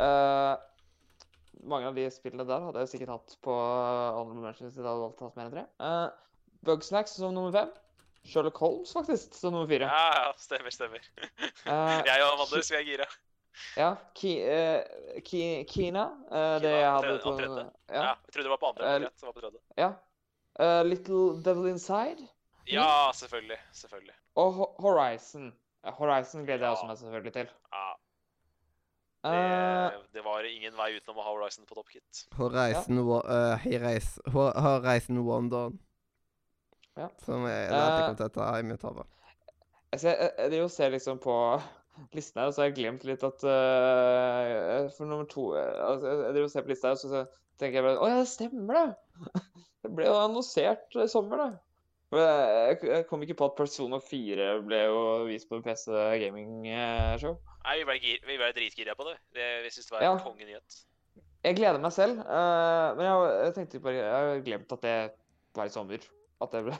Uh, 0.00 0.56
mange 1.62 1.86
av 1.86 1.94
de 1.94 2.06
spillene 2.10 2.46
der 2.48 2.64
hadde 2.64 2.80
jeg 2.82 2.88
sikkert 2.94 3.12
hatt 3.12 3.34
på 3.44 3.52
eh, 3.54 4.14
honorable 4.16 4.42
mentions 4.42 4.72
hvis 4.72 4.80
jeg 4.80 4.86
hadde 4.88 5.02
valgt 5.04 5.20
ha 5.22 5.28
mer 5.36 5.44
enn 5.46 5.52
tre. 5.54 5.64
Uh, 5.78 6.08
Bugsnacks 6.66 7.14
som 7.18 7.34
nummer 7.36 7.52
fem. 7.54 7.70
Sherlock 8.26 8.58
Holmes 8.62 8.90
faktisk 8.94 9.34
som 9.38 9.54
nummer 9.54 9.68
fire. 9.70 9.86
Ja, 9.90 10.08
ja, 10.26 10.32
stemmer, 10.42 10.74
stemmer. 10.74 11.04
Uh, 11.66 12.00
Jeg 12.08 12.24
og 12.24 12.32
Amandus, 12.32 12.70
vi 12.72 12.78
er 12.80 12.86
gira. 12.88 13.06
Ja, 13.76 13.90
Ki, 14.16 14.32
uh, 14.48 15.20
Ki, 15.26 15.42
Kina. 15.70 16.06
eh, 16.32 16.54
det 16.62 16.70
Kina, 16.72 16.78
jeg 16.80 16.92
hadde 16.96 17.18
på. 17.22 17.34
Ja. 17.38 17.66
Ja, 17.92 18.12
jeg 18.16 18.34
trodde 18.34 18.46
det 18.48 18.54
var 18.56 18.62
på 18.64 18.70
andre. 18.72 18.88
Uh, 18.88 19.00
greit, 19.04 19.20
det 19.20 19.28
var 19.28 19.36
på 19.36 19.44
tredje. 19.44 19.62
ja. 19.84 19.92
Eh, 20.60 20.82
Little 20.84 21.42
Devil 21.44 21.70
Inside. 21.70 22.26
Ja, 22.68 23.10
selvfølgelig. 23.16 23.56
Selvfølgelig. 23.72 24.14
Og 24.36 24.58
Horizon. 24.84 25.52
Horizon 25.98 26.46
gleder 26.46 26.68
jeg 26.68 26.76
også 26.76 26.88
meg 26.88 26.98
selvfølgelig 27.00 27.32
til. 27.40 27.52
Ja, 27.74 27.86
Eh, 29.24 29.30
det, 29.30 29.98
det 30.12 30.22
var 30.26 30.42
ingen 30.42 30.74
vei 30.74 30.96
utenom 30.96 31.20
å 31.22 31.24
ha 31.28 31.32
Horizon 31.36 31.66
på 31.68 31.76
toppkit. 31.78 32.24
Horizon, 32.34 32.98
ja. 32.98 33.18
uh, 33.22 33.52
Hei 33.62 34.00
Horizon 34.34 35.20
One 35.22 35.50
Dawn. 35.52 35.76
Ja. 36.98 37.06
Som 37.22 37.46
jeg 37.46 37.68
lærte 37.70 37.92
Eh, 37.92 37.98
jeg 38.00 38.08
kom 38.08 38.16
til 38.18 38.26
å 38.26 38.32
ta 38.34 38.48
i 38.58 38.64
mitt 38.66 38.82
hode. 38.82 39.04
jeg, 39.94 40.00
ser, 40.02 40.18
jeg, 40.18 40.50
jeg 40.58 40.72
ser 40.74 40.90
liksom 40.92 41.22
på 41.22 41.36
listen 42.16 42.42
her, 42.42 42.50
og 42.50 42.56
så 42.56 42.64
har 42.64 42.72
jeg 42.72 42.78
glemt 42.80 43.06
litt 43.06 43.22
at 43.28 43.46
uh, 43.46 44.90
For 44.96 45.06
nummer 45.06 45.28
to 45.30 45.52
eh, 45.54 45.70
altså, 45.86 46.08
Jeg 46.08 46.18
jeg 46.18 46.34
driver 46.34 46.48
og 46.48 46.54
ser 46.56 46.66
på 46.66 46.74
lista 46.74 46.90
her, 46.90 46.98
og 46.98 47.02
så 47.04 47.12
så 47.12 47.24
tenker 47.62 47.78
jeg 47.78 47.86
bare 47.86 48.02
Å 48.02 48.10
ja, 48.10 48.20
det 48.24 48.30
stemmer, 48.32 48.80
det! 48.80 49.42
Det 49.82 49.90
ble 49.90 50.06
jo 50.06 50.14
annonsert 50.14 50.94
i 50.94 51.08
sommer, 51.10 51.40
det. 51.42 51.62
For 52.12 52.20
Jeg, 52.20 53.06
kom 53.08 53.22
ikke 53.24 53.38
på 53.40 53.46
at 53.48 53.54
Persona 53.56 53.96
4 54.04 54.48
ble 54.66 54.80
jo 54.84 54.96
vist 55.30 55.48
på 55.48 55.62
PC 55.64 55.86
Gaming 56.20 56.66
eh, 56.68 57.14
Show. 57.22 57.38
Nei, 57.64 57.78
vi 57.80 57.86
ble, 57.88 58.16
vi 58.28 58.36
ble 58.36 58.50
dritgira 58.52 58.92
på 58.98 59.06
det. 59.08 59.14
det 59.32 59.46
vi 59.64 59.70
syntes 59.72 59.88
det 59.88 59.94
var 59.96 60.04
Ja. 60.04 60.10
en 60.18 60.20
kongenyhet. 60.20 60.82
Jeg 61.42 61.56
gleder 61.56 61.80
meg 61.82 61.94
selv, 61.96 62.20
uh, 62.22 62.92
men 62.98 63.06
jeg, 63.08 63.30
jeg 63.46 63.54
tenkte 63.56 63.80
bare 63.82 63.96
Jeg 63.96 64.12
har 64.12 64.42
glemt 64.46 64.74
at 64.76 64.84
det 64.84 64.94
var 65.56 65.70
i 65.70 65.72
sommer. 65.74 66.04
At 66.44 66.52
det 66.52 66.62
ble 66.68 66.76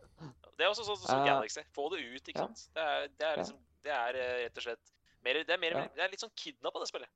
Det 0.58 0.66
er 0.66 0.68
også 0.72 0.84
sånn 0.84 0.98
som 1.00 1.14
Eh, 1.22 1.24
Galaxy. 1.30 1.62
Få 1.74 1.86
det 1.94 2.02
ut, 2.02 2.28
ikke 2.28 2.42
ja. 2.42 2.44
sant. 2.50 2.66
Det 2.74 2.82
er, 2.82 3.06
det 3.18 3.26
er 3.28 3.40
liksom 3.40 3.62
Det 3.86 3.94
er 3.96 4.18
eh, 4.20 4.34
rett 4.44 4.58
og 4.60 4.66
slett 4.66 4.92
mer, 5.22 5.40
Det 5.46 5.54
er 5.54 5.62
mer 5.62 5.78
Ja. 5.78 5.86
det 5.94 6.04
er 6.04 6.12
litt 6.12 6.22
sånn 6.26 6.34
kidnappa, 6.34 6.82
det 6.82 6.90
spillet. 6.90 7.10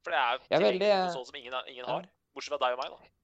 For 0.00 0.16
det 0.16 0.20
er 0.24 0.56
er 0.56 0.64
veldig, 0.64 0.90
noe 1.04 1.12
sånt 1.14 1.28
som 1.28 1.36
ingen, 1.36 1.54
ingen 1.68 1.84
har. 1.84 2.08
Bortsett 2.34 2.56
fra 2.56 2.60
deg 2.64 2.78
og 2.78 2.80
meg, 2.80 2.96
da. 2.96 3.19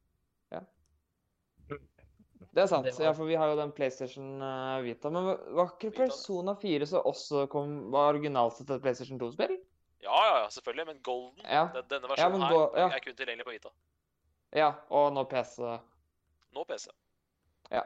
Det 2.57 2.63
er 2.65 2.69
sant, 2.71 2.87
Det 2.89 2.95
var- 2.97 3.05
ja, 3.05 3.13
for 3.13 3.29
vi 3.29 3.35
har 3.37 3.51
jo 3.51 3.57
den 3.59 3.73
PlayStation 3.77 4.41
eh, 4.41 4.83
Vita. 4.83 5.11
Men 5.13 5.27
var- 5.55 5.75
ikke 5.75 5.91
Persona 5.95 6.55
4 6.57 6.87
som 6.89 7.03
også 7.05 7.47
kom, 7.53 7.91
var 7.93 8.15
originalt 8.15 8.57
til 8.67 8.81
PlayStation 8.81 9.19
2-spill? 9.21 9.59
Ja, 10.03 10.17
ja, 10.25 10.39
ja, 10.43 10.49
selvfølgelig. 10.49 10.87
Men 10.87 11.03
Golden, 11.03 11.45
Ja. 11.45 11.67
den, 11.75 11.85
denne 11.91 12.09
Ja, 12.09 12.15
versjonen 12.15 12.41
men 12.41 12.49
her, 12.49 12.79
ja. 12.81 12.87
er 12.97 13.01
kun 13.05 13.15
tilgjengelig 13.15 13.45
på 13.45 13.53
Vita. 13.53 13.69
Ja, 14.55 14.73
og 14.91 15.13
nå 15.13 15.25
PC. 15.29 15.59
Nå 16.55 16.65
PC. 16.65 16.89
Ja. 17.71 17.83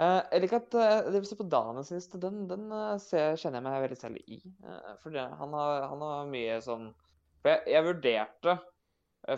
Uh, 0.00 0.22
jeg 0.32 0.40
liker 0.40 0.56
at 0.56 0.74
uh, 0.74 1.10
det 1.12 1.36
på 1.36 1.48
Daniels 1.48 1.90
liste, 1.92 2.18
den, 2.18 2.48
den 2.48 2.72
uh, 2.72 2.96
ser, 2.96 3.36
kjenner 3.36 3.60
jeg 3.60 3.62
meg 3.62 3.82
veldig 3.84 3.98
selv 4.00 4.16
i. 4.26 4.40
Uh, 4.64 4.96
for 5.02 5.10
det, 5.10 5.26
han, 5.38 5.52
har, 5.52 5.88
han 5.90 6.00
har 6.00 6.26
mye 6.26 6.56
sånn 6.64 6.94
For 7.42 7.50
jeg, 7.52 7.62
jeg 7.66 7.84
vurderte 7.84 8.54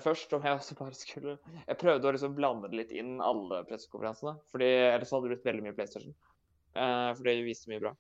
først 0.03 0.33
om 0.37 0.45
jeg 0.47 0.55
også 0.57 0.77
bare 0.79 0.95
skulle 0.95 1.39
Jeg 1.67 1.79
prøvde 1.81 2.09
å 2.09 2.13
liksom 2.15 2.37
blande 2.37 2.69
det 2.71 2.79
litt 2.79 2.93
inn 2.95 3.17
alle 3.25 3.63
pressekonferansene. 3.69 4.37
Fordi 4.53 4.69
ellers 4.93 5.11
hadde 5.15 5.29
det 5.29 5.35
blitt 5.35 5.49
veldig 5.49 5.65
mye 5.67 5.77
PlayStation. 5.79 6.15
Uh, 6.77 7.11
for 7.17 7.27
det 7.29 7.35
viste 7.47 7.73
mye 7.73 7.83
bra. 7.83 7.95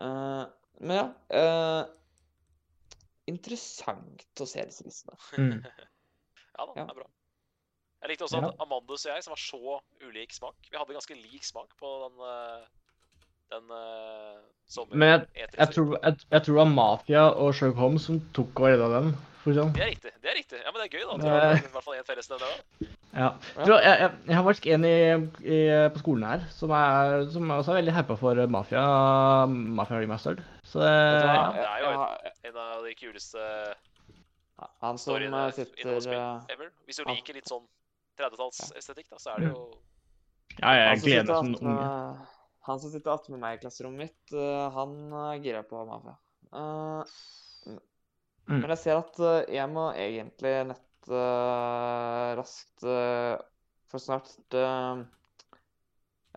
Uh, 0.00 0.44
Men 0.80 0.96
ja. 0.96 1.08
uh, 1.36 1.82
interessant 3.30 4.40
å 4.40 4.46
se 4.48 4.64
disse 4.68 4.86
listene. 4.86 5.18
Mm. 5.38 5.58
Ja 6.52 6.66
da, 6.68 6.72
Ja. 6.76 6.84
det 6.84 6.92
er 6.92 6.96
bra. 7.00 7.06
Jeg 8.02 8.10
likte 8.10 8.24
også 8.26 8.40
Ja. 8.42 8.48
at 8.50 8.60
Amandus 8.60 9.06
og 9.06 9.14
jeg, 9.14 9.22
som 9.24 9.32
har 9.32 9.40
så 9.40 9.76
ulik 10.04 10.32
smak 10.34 10.68
Vi 10.70 10.76
hadde 10.76 10.92
ganske 10.92 11.14
lik 11.16 11.44
smak 11.46 11.70
på 11.80 11.92
den, 12.02 12.18
eh, 12.28 12.64
den 13.54 13.70
uh, 13.70 14.40
sommer... 14.66 14.96
Men 14.96 15.12
jeg, 15.38 15.48
jeg, 15.56 15.68
tror, 15.72 15.94
jeg, 16.02 16.18
jeg 16.28 16.42
tror 16.42 16.54
det 16.54 16.60
var 16.60 16.72
Mafia 16.74 17.22
og 17.30 17.54
Sherlock 17.54 17.78
Holmes 17.78 18.08
som 18.10 18.20
tok 18.36 18.60
og 18.60 18.68
redda 18.68 18.90
den. 18.98 19.14
For 19.42 19.50
å 19.50 19.52
si 19.52 19.58
det 19.58 19.62
sånn. 19.62 19.72
Det 19.74 19.82
er 19.82 19.90
riktig. 19.90 20.12
det 20.22 20.30
er 20.30 20.36
riktig. 20.38 20.58
Ja, 20.62 20.70
Men 20.70 20.82
det 20.82 20.86
er 20.86 20.98
gøy, 20.98 21.04
da. 21.06 21.14
at 21.14 21.22
har 21.26 21.46
er- 21.50 21.62
i 21.66 21.72
hvert 21.74 21.86
fall 21.86 21.96
én 21.98 22.06
fellesnevner. 22.06 22.52
da. 22.52 22.88
Ja. 23.12 23.28
Jeg, 23.58 23.66
jeg, 23.84 24.10
jeg 24.26 24.36
har 24.38 24.44
faktisk 24.46 24.66
en 24.72 24.84
i, 24.88 24.98
i, 25.44 25.56
på 25.92 26.00
skolen 26.00 26.22
her 26.24 26.44
som, 26.54 26.70
er, 26.72 27.26
som 27.34 27.50
også 27.58 27.74
er 27.74 27.80
veldig 27.82 27.94
hypa 27.98 28.16
for 28.16 28.40
Mafia, 28.54 28.84
Mafia 29.50 29.98
Remastered. 30.00 30.40
Så 30.64 30.80
det, 30.80 30.92
du 31.20 31.26
ja. 31.28 31.42
det 31.58 31.66
er 31.66 31.82
jo 31.82 31.90
en, 31.92 32.30
En 32.48 32.60
av 32.62 32.86
de 32.86 32.94
kuleste 32.96 33.42
Han 34.80 34.96
som 34.96 35.02
storyene 35.02 35.42
eh, 35.50 35.56
sitter 35.58 35.92
eh, 36.14 36.54
ever. 36.54 36.70
Hvis 36.86 37.02
du 37.02 37.10
liker 37.10 37.36
litt 37.36 37.50
sånn 37.50 37.66
30-tallsestetikk, 38.20 39.10
da, 39.10 39.20
så 39.20 39.34
er 39.34 39.42
det 39.42 39.50
jo 39.50 39.66
ja, 40.60 40.72
jeg 40.76 41.02
gleder 41.02 41.28
meg 41.28 41.58
som 41.58 41.68
unge. 41.68 42.26
Han 42.68 42.80
som 42.80 42.92
sitter 42.92 43.12
attmed 43.12 43.40
meg 43.42 43.56
i 43.56 43.62
klasserommet 43.64 44.06
mitt, 44.06 44.34
eh, 44.36 44.66
han 44.76 44.96
girer 45.10 45.44
gira 45.44 45.62
på 45.66 45.84
Mafia. 45.88 46.16
Eh, 46.52 47.14
Mm. 48.48 48.58
Men 48.58 48.72
jeg 48.74 48.82
ser 48.82 49.00
at 49.00 49.22
eh, 49.22 49.54
jeg 49.54 49.70
må 49.70 49.88
egentlig 49.94 50.54
nett 50.72 51.10
uh, 51.10 52.32
raskt 52.38 52.86
uh, 52.86 53.38
For 53.90 54.02
snart 54.02 54.32
uh, 54.58 55.02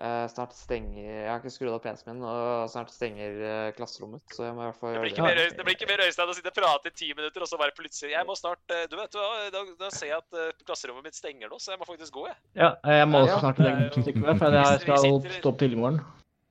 eh, 0.01 0.27
Snart 0.31 0.55
stenger 0.55 1.01
Jeg 1.03 1.29
har 1.29 1.41
ikke 1.41 1.53
skrudd 1.53 1.75
av 1.75 1.81
PC-en 1.83 2.11
min, 2.13 2.25
og 2.27 2.69
snart 2.71 2.93
stenger 2.93 3.39
eh, 3.49 3.69
klasserommet, 3.77 4.23
så 4.33 4.47
jeg 4.47 4.57
må 4.57 4.65
i 4.65 4.69
hvert 4.69 4.79
fall 4.81 4.95
Det 4.95 5.03
blir 5.05 5.15
gjøre 5.15 5.29
det. 5.29 5.45
mer, 5.45 5.57
det 5.57 5.67
blir 5.67 5.77
ikke 5.77 5.89
mer 5.91 6.03
Øystein 6.07 6.33
å 6.33 6.37
sitte 6.37 6.51
og 6.53 6.57
prate 6.59 6.91
i 6.91 6.97
ti 7.03 7.11
minutter, 7.13 7.45
og 7.45 7.51
så 7.51 7.59
bare 7.61 7.75
plutselig 7.77 8.13
Jeg 8.15 8.27
må 8.27 8.37
snart 8.39 8.75
eh, 8.75 8.85
Du 8.91 8.97
vet 8.99 9.19
hva, 9.19 9.29
da, 9.55 9.63
da 9.85 9.93
ser 9.93 10.11
jeg 10.11 10.21
at 10.21 10.41
eh, 10.41 10.51
klasserommet 10.65 11.09
mitt 11.09 11.17
stenger 11.17 11.51
nå, 11.51 11.61
så 11.61 11.75
jeg 11.75 11.81
må 11.81 11.89
faktisk 11.89 12.19
gå, 12.19 12.27
jeg. 12.31 12.37
Ja, 12.59 12.73
jeg 12.99 13.09
må 13.11 13.23
også 13.25 13.41
snart 13.43 13.63
det 13.63 13.73
musikken 13.95 14.25
med, 14.25 14.37
for 14.41 14.59
jeg 14.59 14.85
skal 14.85 15.09
stå 15.39 15.53
opp 15.53 15.61
tidlig 15.61 15.79
i 15.79 15.83
morgen. 15.85 16.03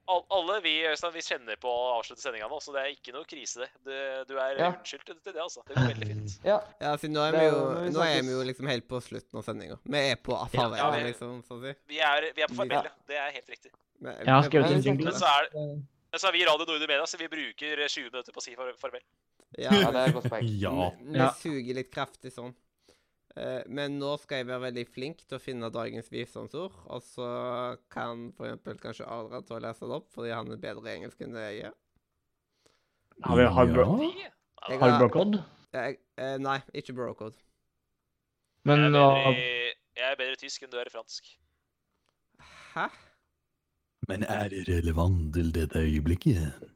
All, 0.07 0.21
alle 0.37 0.61
vi 0.61 0.73
Øystein, 0.85 1.13
vi 1.15 1.23
kjenner 1.25 1.57
på 1.57 1.71
å 1.71 1.85
avslutte 1.99 2.21
sendinga 2.21 2.45
nå, 2.51 2.59
så 2.61 2.75
det 2.75 2.81
er 2.83 2.91
ikke 2.93 3.13
noe 3.15 3.25
krise, 3.25 3.63
det. 3.65 3.71
Du, 3.87 3.93
du 4.29 4.35
er 4.39 4.59
Ja. 4.61 4.67
unnskyldt 4.75 5.07
til 5.07 5.33
det, 5.33 5.41
altså. 5.41 5.63
Det 5.67 5.77
går 5.79 5.87
veldig 5.95 6.09
fint. 6.11 6.35
Ja, 6.45 6.59
Ja, 6.81 6.91
siden 7.01 7.15
nå 7.17 7.23
er 7.25 7.33
vi 7.39 7.45
jo, 7.47 7.63
nå 7.95 8.03
er 8.05 8.21
vi 8.23 8.35
jo 8.35 8.43
liksom 8.45 8.69
helt 8.69 8.87
på 8.91 9.01
slutten 9.01 9.39
av 9.41 9.45
sendinga. 9.47 9.79
Vi 9.85 9.99
er 10.11 10.17
på 10.21 10.37
Ja, 10.37 10.45
farvel, 10.53 10.93
vi- 10.99 11.09
liksom, 11.09 11.43
sånn 11.49 11.57
å 11.57 11.65
si. 11.65 11.75
Vi 11.89 12.01
er, 12.01 12.29
vi 12.37 12.43
er 12.43 12.49
på 12.53 12.55
farvel, 12.61 12.85
ja. 12.85 12.93
Det 13.09 13.17
er 13.17 13.31
helt 13.33 13.49
riktig. 13.49 13.73
Vi- 14.01 14.11
Jeg 14.11 14.27
har 14.29 14.43
vi- 14.43 14.49
skrevet 14.51 14.71
Men 14.71 14.83
jingle. 14.83 15.05
Men 15.05 15.15
så 15.15 15.25
er, 15.25 15.49
men 15.55 16.21
så 16.21 16.29
er 16.29 16.33
vi 16.33 16.43
i 16.43 16.45
Radio 16.47 16.67
Nordre 16.67 16.87
Media, 16.87 17.07
så 17.07 17.17
vi 17.19 17.29
bruker 17.29 17.89
20 17.89 18.11
minutter 18.13 18.33
på 18.33 18.39
å 18.39 18.43
si 18.43 18.55
farvel. 18.55 19.01
Ja, 19.57 19.71
ja, 19.73 19.91
det 19.91 19.97
er 19.97 20.07
et 20.09 20.15
godt 20.15 20.29
poeng. 20.31 20.61
Ja. 20.61 20.91
Vi, 21.01 21.13
vi 21.19 21.29
suger 21.41 21.75
litt 21.81 21.91
kraftig 21.93 22.33
sånn. 22.35 22.55
Eh, 23.37 23.63
men 23.67 23.97
nå 23.99 24.13
skal 24.23 24.39
jeg 24.43 24.47
være 24.47 24.63
veldig 24.69 24.85
flink 24.95 25.25
til 25.27 25.37
å 25.39 25.43
finne 25.43 25.71
dagens 25.75 26.07
visdomsord, 26.13 26.75
og 26.87 27.01
så 27.03 27.27
kan 27.91 28.29
for 28.37 28.47
eksempel 28.47 28.79
kanskje 28.83 29.09
Adrian 29.11 29.43
til 29.49 29.57
å 29.57 29.63
lese 29.65 29.89
det 29.91 29.97
opp, 29.97 30.07
fordi 30.15 30.31
han 30.31 30.53
er 30.55 30.61
bedre 30.63 30.87
i 30.87 30.95
engelsk 31.01 31.25
enn 31.27 31.35
det 31.35 31.43
jeg 31.49 31.65
er. 31.71 31.75
Har 33.25 33.37
vi 33.39 33.49
hardbro 33.57 33.97
De? 33.99 34.11
Jeg 34.15 34.31
Ja, 34.71 34.79
har- 34.79 34.91
hardbrocode? 34.95 35.43
Jeg, 35.75 35.99
eh, 36.17 36.37
nei, 36.39 36.61
ikke 36.75 36.95
brocode. 36.95 37.35
Men 38.65 38.79
jeg, 38.81 38.87
er 38.87 38.93
bedre 38.95 39.35
i, 39.35 39.73
jeg 39.99 40.13
er 40.13 40.17
bedre 40.17 40.33
i 40.33 40.41
tysk 40.41 40.63
enn 40.63 40.71
du 40.71 40.79
er 40.79 40.87
i 40.87 40.95
fransk. 40.95 41.27
Hæ? 42.75 42.87
Men 44.09 44.23
er 44.25 44.49
det 44.49 44.63
relevant 44.69 45.35
til 45.35 45.51
dette 45.53 45.79
øyeblikket? 45.83 46.71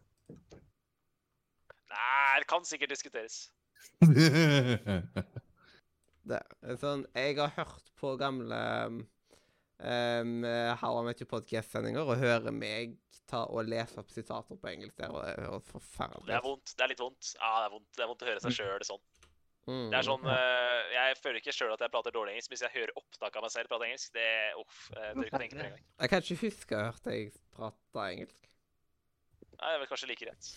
Nei, 1.88 2.38
det 2.42 2.46
kan 2.50 2.64
sikkert 2.64 2.90
diskuteres. 2.90 3.50
Det, 6.28 6.40
sånn, 6.80 7.06
jeg 7.16 7.38
har 7.38 7.54
hørt 7.56 7.92
på 7.98 8.14
gamle 8.20 8.58
um, 8.88 10.44
How 10.82 11.00
I 11.00 11.04
Met 11.06 11.22
Your 11.22 11.30
Podcast-sendinger 11.30 12.04
og 12.04 12.20
hører 12.20 12.52
meg 12.54 12.98
ta 13.28 13.44
og 13.52 13.68
lese 13.68 14.00
opp 14.00 14.10
sitater 14.12 14.56
på 14.56 14.70
engelsk 14.70 14.96
det 14.96 15.08
høres 15.12 15.66
forferdelig 15.68 16.30
Det 16.30 16.36
er 16.38 16.44
vondt. 16.44 16.72
Det 16.72 16.84
er 16.84 16.92
litt 16.94 17.02
vondt. 17.02 17.32
Ja, 17.36 17.52
det 17.60 17.66
er 17.66 17.74
vondt, 17.74 17.88
det 17.94 18.04
er 18.04 18.10
vondt 18.10 18.24
å 18.24 18.28
høre 18.30 18.44
seg 18.44 18.56
sjøl 18.56 18.84
sånn. 18.88 19.02
Mm. 19.68 19.88
Det 19.92 19.98
er 19.98 20.06
sånn 20.06 20.22
uh, 20.24 20.78
Jeg 20.94 21.16
føler 21.20 21.42
ikke 21.42 21.52
sjøl 21.52 21.74
at 21.74 21.82
jeg 21.84 21.92
prater 21.92 22.14
dårlig 22.14 22.32
engelsk, 22.32 22.48
men 22.48 22.56
hvis 22.56 22.64
jeg 22.64 22.74
hører 22.78 22.94
opptak 22.96 23.34
av 23.36 23.44
meg 23.44 23.52
selv 23.52 23.68
prate 23.72 23.88
engelsk, 23.88 24.14
det 24.16 24.28
Uff. 24.62 24.78
Uh, 24.94 25.10
dere 25.18 25.32
kan 25.32 25.44
tenke 25.44 25.58
dere 25.58 25.72
engang. 25.74 25.88
Jeg 25.98 26.12
kan 26.12 26.24
ikke 26.24 26.38
huske 26.46 26.76
å 26.76 26.80
ha 26.80 26.86
hørt 26.88 27.08
deg 27.10 27.40
prate 27.56 28.06
engelsk. 28.14 28.48
Nei, 29.58 29.66
det 29.66 29.74
er 29.74 29.82
vel 29.82 29.90
kanskje 29.90 30.08
like 30.08 30.24
greit. 30.24 30.50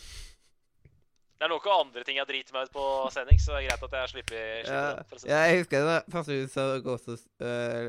Det 1.42 1.48
er 1.48 1.50
noen 1.56 1.72
andre 1.74 2.04
ting 2.06 2.20
jeg 2.20 2.28
driter 2.30 2.54
meg 2.54 2.68
ut 2.70 2.74
på 2.76 2.82
sending, 3.10 3.40
så 3.42 3.56
det 3.56 3.64
er 3.64 3.72
greit 3.72 3.84
at 3.88 3.94
jeg 3.98 4.10
slipper, 4.12 4.42
slipper 4.62 4.70
Ja, 4.70 4.82
den. 4.94 5.22
Si 5.24 5.30
jeg 5.32 5.56
husker 5.58 5.88
det 5.88 5.94
første 6.14 6.36
du 6.38 6.44
sa 6.54 6.66
of 6.78 7.08
uh, 7.42 7.88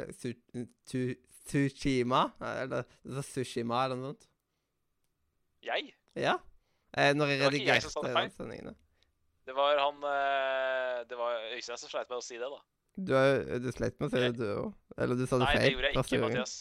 Tsushima, 1.42 2.22
eller 2.48 2.86
Sushima 3.26 3.82
eller 3.84 3.98
noe 3.98 4.14
sånt. 4.14 4.24
Jeg? 5.68 5.90
Ja. 6.16 6.39
Eh, 6.97 7.12
når 7.12 7.34
jeg 7.34 7.42
jeg 7.42 7.50
redigerte 7.50 7.90
det 7.92 8.05
den 8.06 8.16
feil. 8.16 8.31
sendingen. 8.39 8.78
Det 9.44 9.56
var 9.58 9.76
han 9.82 10.00
uh, 10.00 11.02
Det 11.10 11.18
var 11.20 11.44
Øystein 11.52 11.82
som 11.82 11.92
sleit 11.92 12.08
med 12.08 12.22
å 12.22 12.24
si 12.24 12.40
det, 12.40 12.48
da. 12.48 12.60
Du, 12.97 13.12
er- 13.20 13.60
du 13.60 13.68
sleit 13.76 14.00
med 14.00 14.08
å 14.08 14.14
si 14.14 14.22
det, 14.22 14.31
du 14.39 14.47
òg. 14.48 14.70
Eller 14.97 15.20
du 15.20 15.26
sa 15.26 15.36
det 15.42 15.50
Nei, 15.50 15.58
det 15.58 15.74
gjorde 15.74 15.90
jeg 15.90 15.98
ikke. 16.06 16.22
Mathias. 16.24 16.55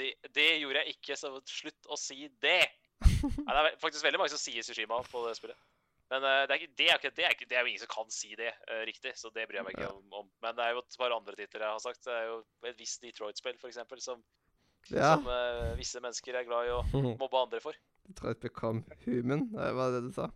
Det, 0.00 0.08
det 0.32 0.48
gjorde 0.62 0.86
jeg 0.86 0.96
ikke, 0.96 1.18
så 1.20 1.34
slutt 1.44 1.92
å 1.92 2.00
si 2.00 2.30
det! 2.40 2.62
Nei, 3.44 3.52
det 3.52 3.60
er 3.60 3.76
faktisk 3.84 4.08
veldig 4.08 4.22
mange 4.24 4.32
som 4.32 4.40
sier 4.40 4.64
Sushima 4.64 5.02
på 5.04 5.26
det 5.28 5.36
spillet. 5.36 5.60
Men 6.10 6.24
det, 6.24 6.30
er 6.30 6.46
det, 6.50 6.54
er 6.90 6.96
ikke, 6.98 7.10
det, 7.14 7.24
er 7.24 7.34
ikke, 7.36 7.46
det 7.50 7.56
er 7.56 7.62
jo 7.62 7.70
ingen 7.70 7.82
som 7.84 7.90
kan 7.92 8.08
si 8.10 8.32
det 8.38 8.50
uh, 8.66 8.80
riktig, 8.88 9.12
så 9.18 9.30
det 9.30 9.44
bryr 9.46 9.60
jeg 9.60 9.66
meg 9.68 9.76
ikke 9.76 9.90
om, 9.92 10.06
om. 10.24 10.30
Men 10.42 10.56
det 10.58 10.64
er 10.64 10.72
jo 10.74 10.82
et 10.82 10.96
par 10.98 11.14
andre 11.14 11.36
titler 11.38 11.62
jeg 11.62 11.76
har 11.76 11.82
sagt. 11.84 12.02
Det 12.08 12.16
er 12.16 12.24
jo 12.26 12.38
et 12.66 12.78
visst 12.80 13.04
Detroit-spill, 13.04 13.58
for 13.62 13.70
eksempel, 13.70 14.02
som, 14.02 14.24
Ja. 14.90 15.12
som 15.14 15.28
uh, 15.30 15.76
visse 15.78 16.02
mennesker 16.02 16.34
er 16.40 16.48
glad 16.48 16.66
i 16.66 16.74
å 16.74 16.82
mobbe 17.22 17.44
andre 17.44 17.60
for. 17.62 17.78
Detroit 18.10 18.40
Become 18.42 18.82
Human, 19.04 19.46
var 19.54 19.92
det 19.94 20.00
det 20.00 20.08
du 20.08 20.12
sa? 20.18 20.26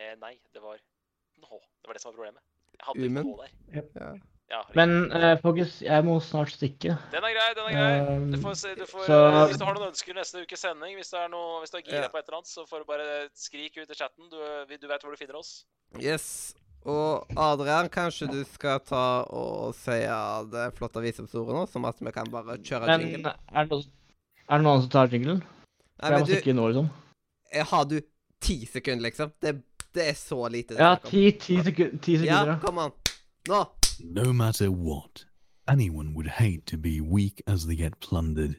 Eh, 0.00 0.14
nei, 0.22 0.32
det 0.56 0.62
var 0.64 0.78
en 0.80 1.44
H. 1.50 1.58
Det 1.82 1.90
var 1.90 1.98
det 1.98 2.00
som 2.00 2.12
var 2.14 2.16
problemet. 2.16 2.44
Jeg 2.78 2.86
hadde 2.86 3.04
Human? 3.04 3.26
ikke 3.26 3.36
H 3.36 3.42
der. 3.44 3.90
Ja. 4.00 4.12
Ja. 4.50 4.64
Men 4.74 5.12
uh, 5.14 5.36
folkens, 5.38 5.76
jeg 5.84 6.02
må 6.04 6.16
snart 6.26 6.50
stikke. 6.50 6.96
Den 7.12 7.22
er 7.26 7.34
grei, 7.36 7.48
den 7.54 7.66
er 7.68 7.74
grei. 7.76 7.90
Du 8.32 8.36
Um, 8.36 8.42
får 8.42 8.54
se, 8.58 8.72
du 8.74 8.82
får, 8.90 9.04
så- 9.06 9.18
eh, 9.30 9.44
hvis 9.46 9.58
du 9.60 9.64
har 9.64 9.76
noen 9.76 9.88
ønsker 9.92 10.16
neste 10.16 10.42
ukes 10.42 10.58
sending, 10.64 10.96
hvis 10.98 11.10
du 11.12 11.16
er, 11.20 11.28
noe, 11.30 11.60
hvis 11.62 11.70
du 11.70 11.76
er 11.78 11.84
gira 11.86 12.00
Ja. 12.02 12.08
på 12.10 12.18
et 12.18 12.26
eller 12.26 12.38
annet, 12.40 12.50
så 12.50 12.64
får 12.66 12.82
du 12.82 12.84
bare 12.88 13.28
skrike 13.38 13.84
ut 13.84 13.90
i 13.90 13.94
chatten. 13.94 14.26
Du, 14.32 14.36
du 14.74 14.88
vet 14.90 15.02
hvor 15.06 15.14
du 15.14 15.16
finner 15.20 15.38
oss. 15.38 15.52
Yes. 16.02 16.26
Og 16.84 17.26
Adrian, 17.36 17.88
kanskje 17.92 18.26
du 18.32 18.40
skal 18.48 18.80
ta 18.80 19.22
og 19.30 19.74
si 19.76 20.00
det 20.50 20.66
flotte 20.78 21.02
visdomsordet 21.04 21.54
nå, 21.54 21.66
som 21.70 21.84
at 21.84 21.98
vi 22.00 22.10
kan 22.10 22.26
bare 22.32 22.56
kjøre 22.58 22.86
Men 22.88 23.00
jingle? 23.06 23.34
er 23.54 23.64
det, 23.64 23.70
noen, 23.70 23.84
er 24.48 24.56
det 24.58 24.64
noen 24.66 24.80
som 24.82 24.90
tar 24.90 25.08
jinglen? 25.12 25.42
Nei, 26.00 26.10
jeg 26.10 26.20
må 26.20 26.26
stikke 26.26 26.54
nå, 26.56 26.68
liksom. 26.72 26.90
eh, 27.52 27.64
har 27.70 27.84
du 27.84 28.00
ti 28.40 28.64
sekunder, 28.66 29.04
liksom? 29.10 29.30
Det, 29.38 29.54
det 29.94 30.08
er 30.10 30.16
så 30.18 30.40
lite. 30.50 30.74
Ja, 30.80 30.96
ti, 30.96 31.30
ti 31.38 31.60
sekunder. 31.62 32.24
Ja. 32.26 32.56
kom 32.64 32.78
an. 32.78 32.92
Nå! 33.46 33.60
No 34.04 34.32
matter 34.32 34.70
what, 34.70 35.24
anyone 35.68 36.14
would 36.14 36.26
hate 36.26 36.66
to 36.66 36.76
be 36.76 37.00
weak 37.00 37.42
as 37.46 37.66
they 37.66 37.76
get 37.76 38.00
plundered. 38.00 38.56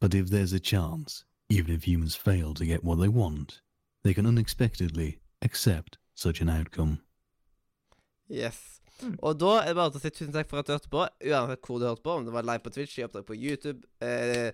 But 0.00 0.14
if 0.14 0.30
there's 0.30 0.52
a 0.52 0.60
chance, 0.60 1.24
even 1.48 1.74
if 1.74 1.84
humans 1.84 2.14
fail 2.14 2.54
to 2.54 2.64
get 2.64 2.84
what 2.84 2.98
they 3.00 3.08
want, 3.08 3.60
they 4.04 4.14
can 4.14 4.26
unexpectedly 4.26 5.20
accept 5.42 5.98
such 6.14 6.40
an 6.40 6.48
outcome. 6.48 7.00
Yes. 8.28 8.80
Og 9.22 9.38
da 9.38 9.60
er 9.60 9.70
det 9.70 9.78
bare 9.78 9.92
til 9.94 10.00
å 10.00 10.02
si 10.02 10.10
tusen 10.10 10.34
takk 10.34 10.48
for 10.50 10.60
at 10.60 10.66
du 10.66 10.74
hørte 10.74 10.90
på, 10.90 11.04
uansett 11.30 11.68
hvor 11.68 11.78
du 11.78 11.86
hørte 11.86 12.04
på, 12.04 12.16
om 12.18 12.26
det 12.26 12.34
var 12.34 12.46
live 12.46 12.64
på 12.64 12.72
Twitch, 12.74 12.96
i 12.98 13.04
oppdrag 13.06 13.26
på 13.28 13.36
YouTube, 13.38 13.86
eh, 14.02 14.50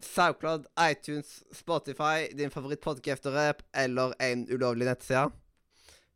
SoundCloud, 0.00 0.68
iTunes, 0.80 1.42
Spotify, 1.52 2.28
din 2.38 2.54
favoritt-podcaster-app 2.54 3.64
eller 3.84 4.14
en 4.22 4.46
ulovlig 4.48 4.86
nettside. 4.88 5.26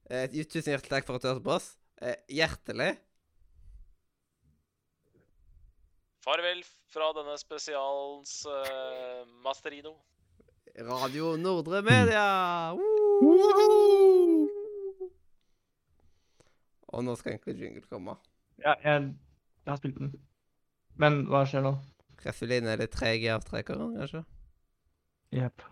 Eh, 0.08 0.30
tusen 0.46 0.72
hjertelig 0.72 0.94
takk 0.94 1.08
for 1.08 1.18
at 1.18 1.26
du 1.26 1.30
hørte 1.32 1.44
på 1.44 1.56
oss. 1.58 1.72
Eh, 2.00 2.16
hjertelig. 2.38 2.94
Farvel 6.24 6.62
fra 6.92 7.10
denne 7.16 7.36
spesialens 7.40 8.40
uh, 8.48 9.22
Masterino. 9.44 9.94
Radio 10.78 11.32
Nordre 11.40 11.80
Media! 11.86 12.24
Woohoo! 12.78 14.48
Og 16.88 17.04
nå 17.04 17.14
skal 17.20 17.34
egentlig 17.34 17.56
jingle 17.60 17.84
komme. 17.90 18.14
Ja, 18.62 18.74
jeg, 18.82 19.10
jeg 19.64 19.70
har 19.72 19.78
spilt 19.80 19.98
den. 20.00 20.12
Men 20.98 21.20
hva 21.30 21.44
skjer 21.46 21.62
nå? 21.66 21.74
Resuline 22.24 22.72
er 22.72 22.80
litt 22.82 22.94
treg 22.96 23.22
i 23.26 23.30
avtrekkeren, 23.30 23.92
kanskje? 24.00 24.22
Jepp. 25.36 25.62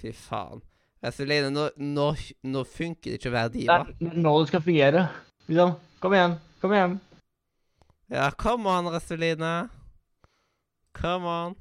Fy 0.00 0.12
faen. 0.16 0.60
Resuline, 1.00 1.48
nå, 1.54 1.68
nå, 1.80 2.08
nå 2.52 2.64
funker 2.68 3.14
det 3.14 3.20
ikke 3.20 3.30
å 3.30 3.36
være 3.38 3.52
Det 3.54 3.60
diva. 3.62 3.78
er 3.88 4.18
nå 4.20 4.34
det 4.42 4.50
skal 4.50 4.64
fungere. 4.66 5.06
Liksom. 5.46 5.76
Kom 6.02 6.16
igjen. 6.16 6.34
Kom 6.60 6.74
igjen. 6.76 6.98
Ja, 8.12 8.30
come 8.30 8.68
on, 8.68 8.88
Resuline. 8.88 9.68
Come 10.92 11.26
on. 11.26 11.54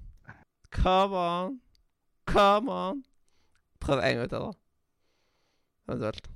Come 0.72 1.16
on. 1.16 1.62
Come 2.26 2.72
on. 2.72 3.04
Prøv 3.80 4.00
en 4.00 4.18
gang 4.18 4.30
til, 4.30 4.40
da. 4.40 4.52
Eventuelt. 5.88 6.30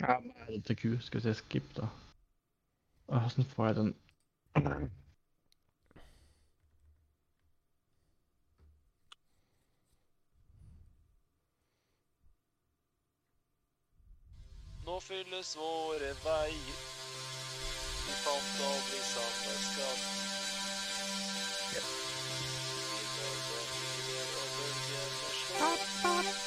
Ja, 0.00 0.20
men 0.20 0.32
er 0.36 0.46
det 0.46 0.64
til 0.64 0.76
Q? 0.76 1.00
Skal 1.00 1.20
vi 1.20 1.22
se 1.22 1.34
skip, 1.34 1.76
da. 1.76 1.88
Åssen 3.08 3.44
får 3.44 3.66
jeg 3.66 3.76
den 3.76 3.94
nå 14.94 15.00
fylles 15.02 15.48
våre 15.58 16.10
veier. 16.22 16.82
Vi 18.06 18.14
fant 18.22 18.60
aldri 18.66 19.00
samme 19.08 19.54
skatt. 19.64 20.04
Vi 21.72 21.80
bølger, 23.16 23.66
vi 23.80 23.90
bølger, 24.06 24.46
bølger, 24.58 25.08
bølger, 25.18 26.43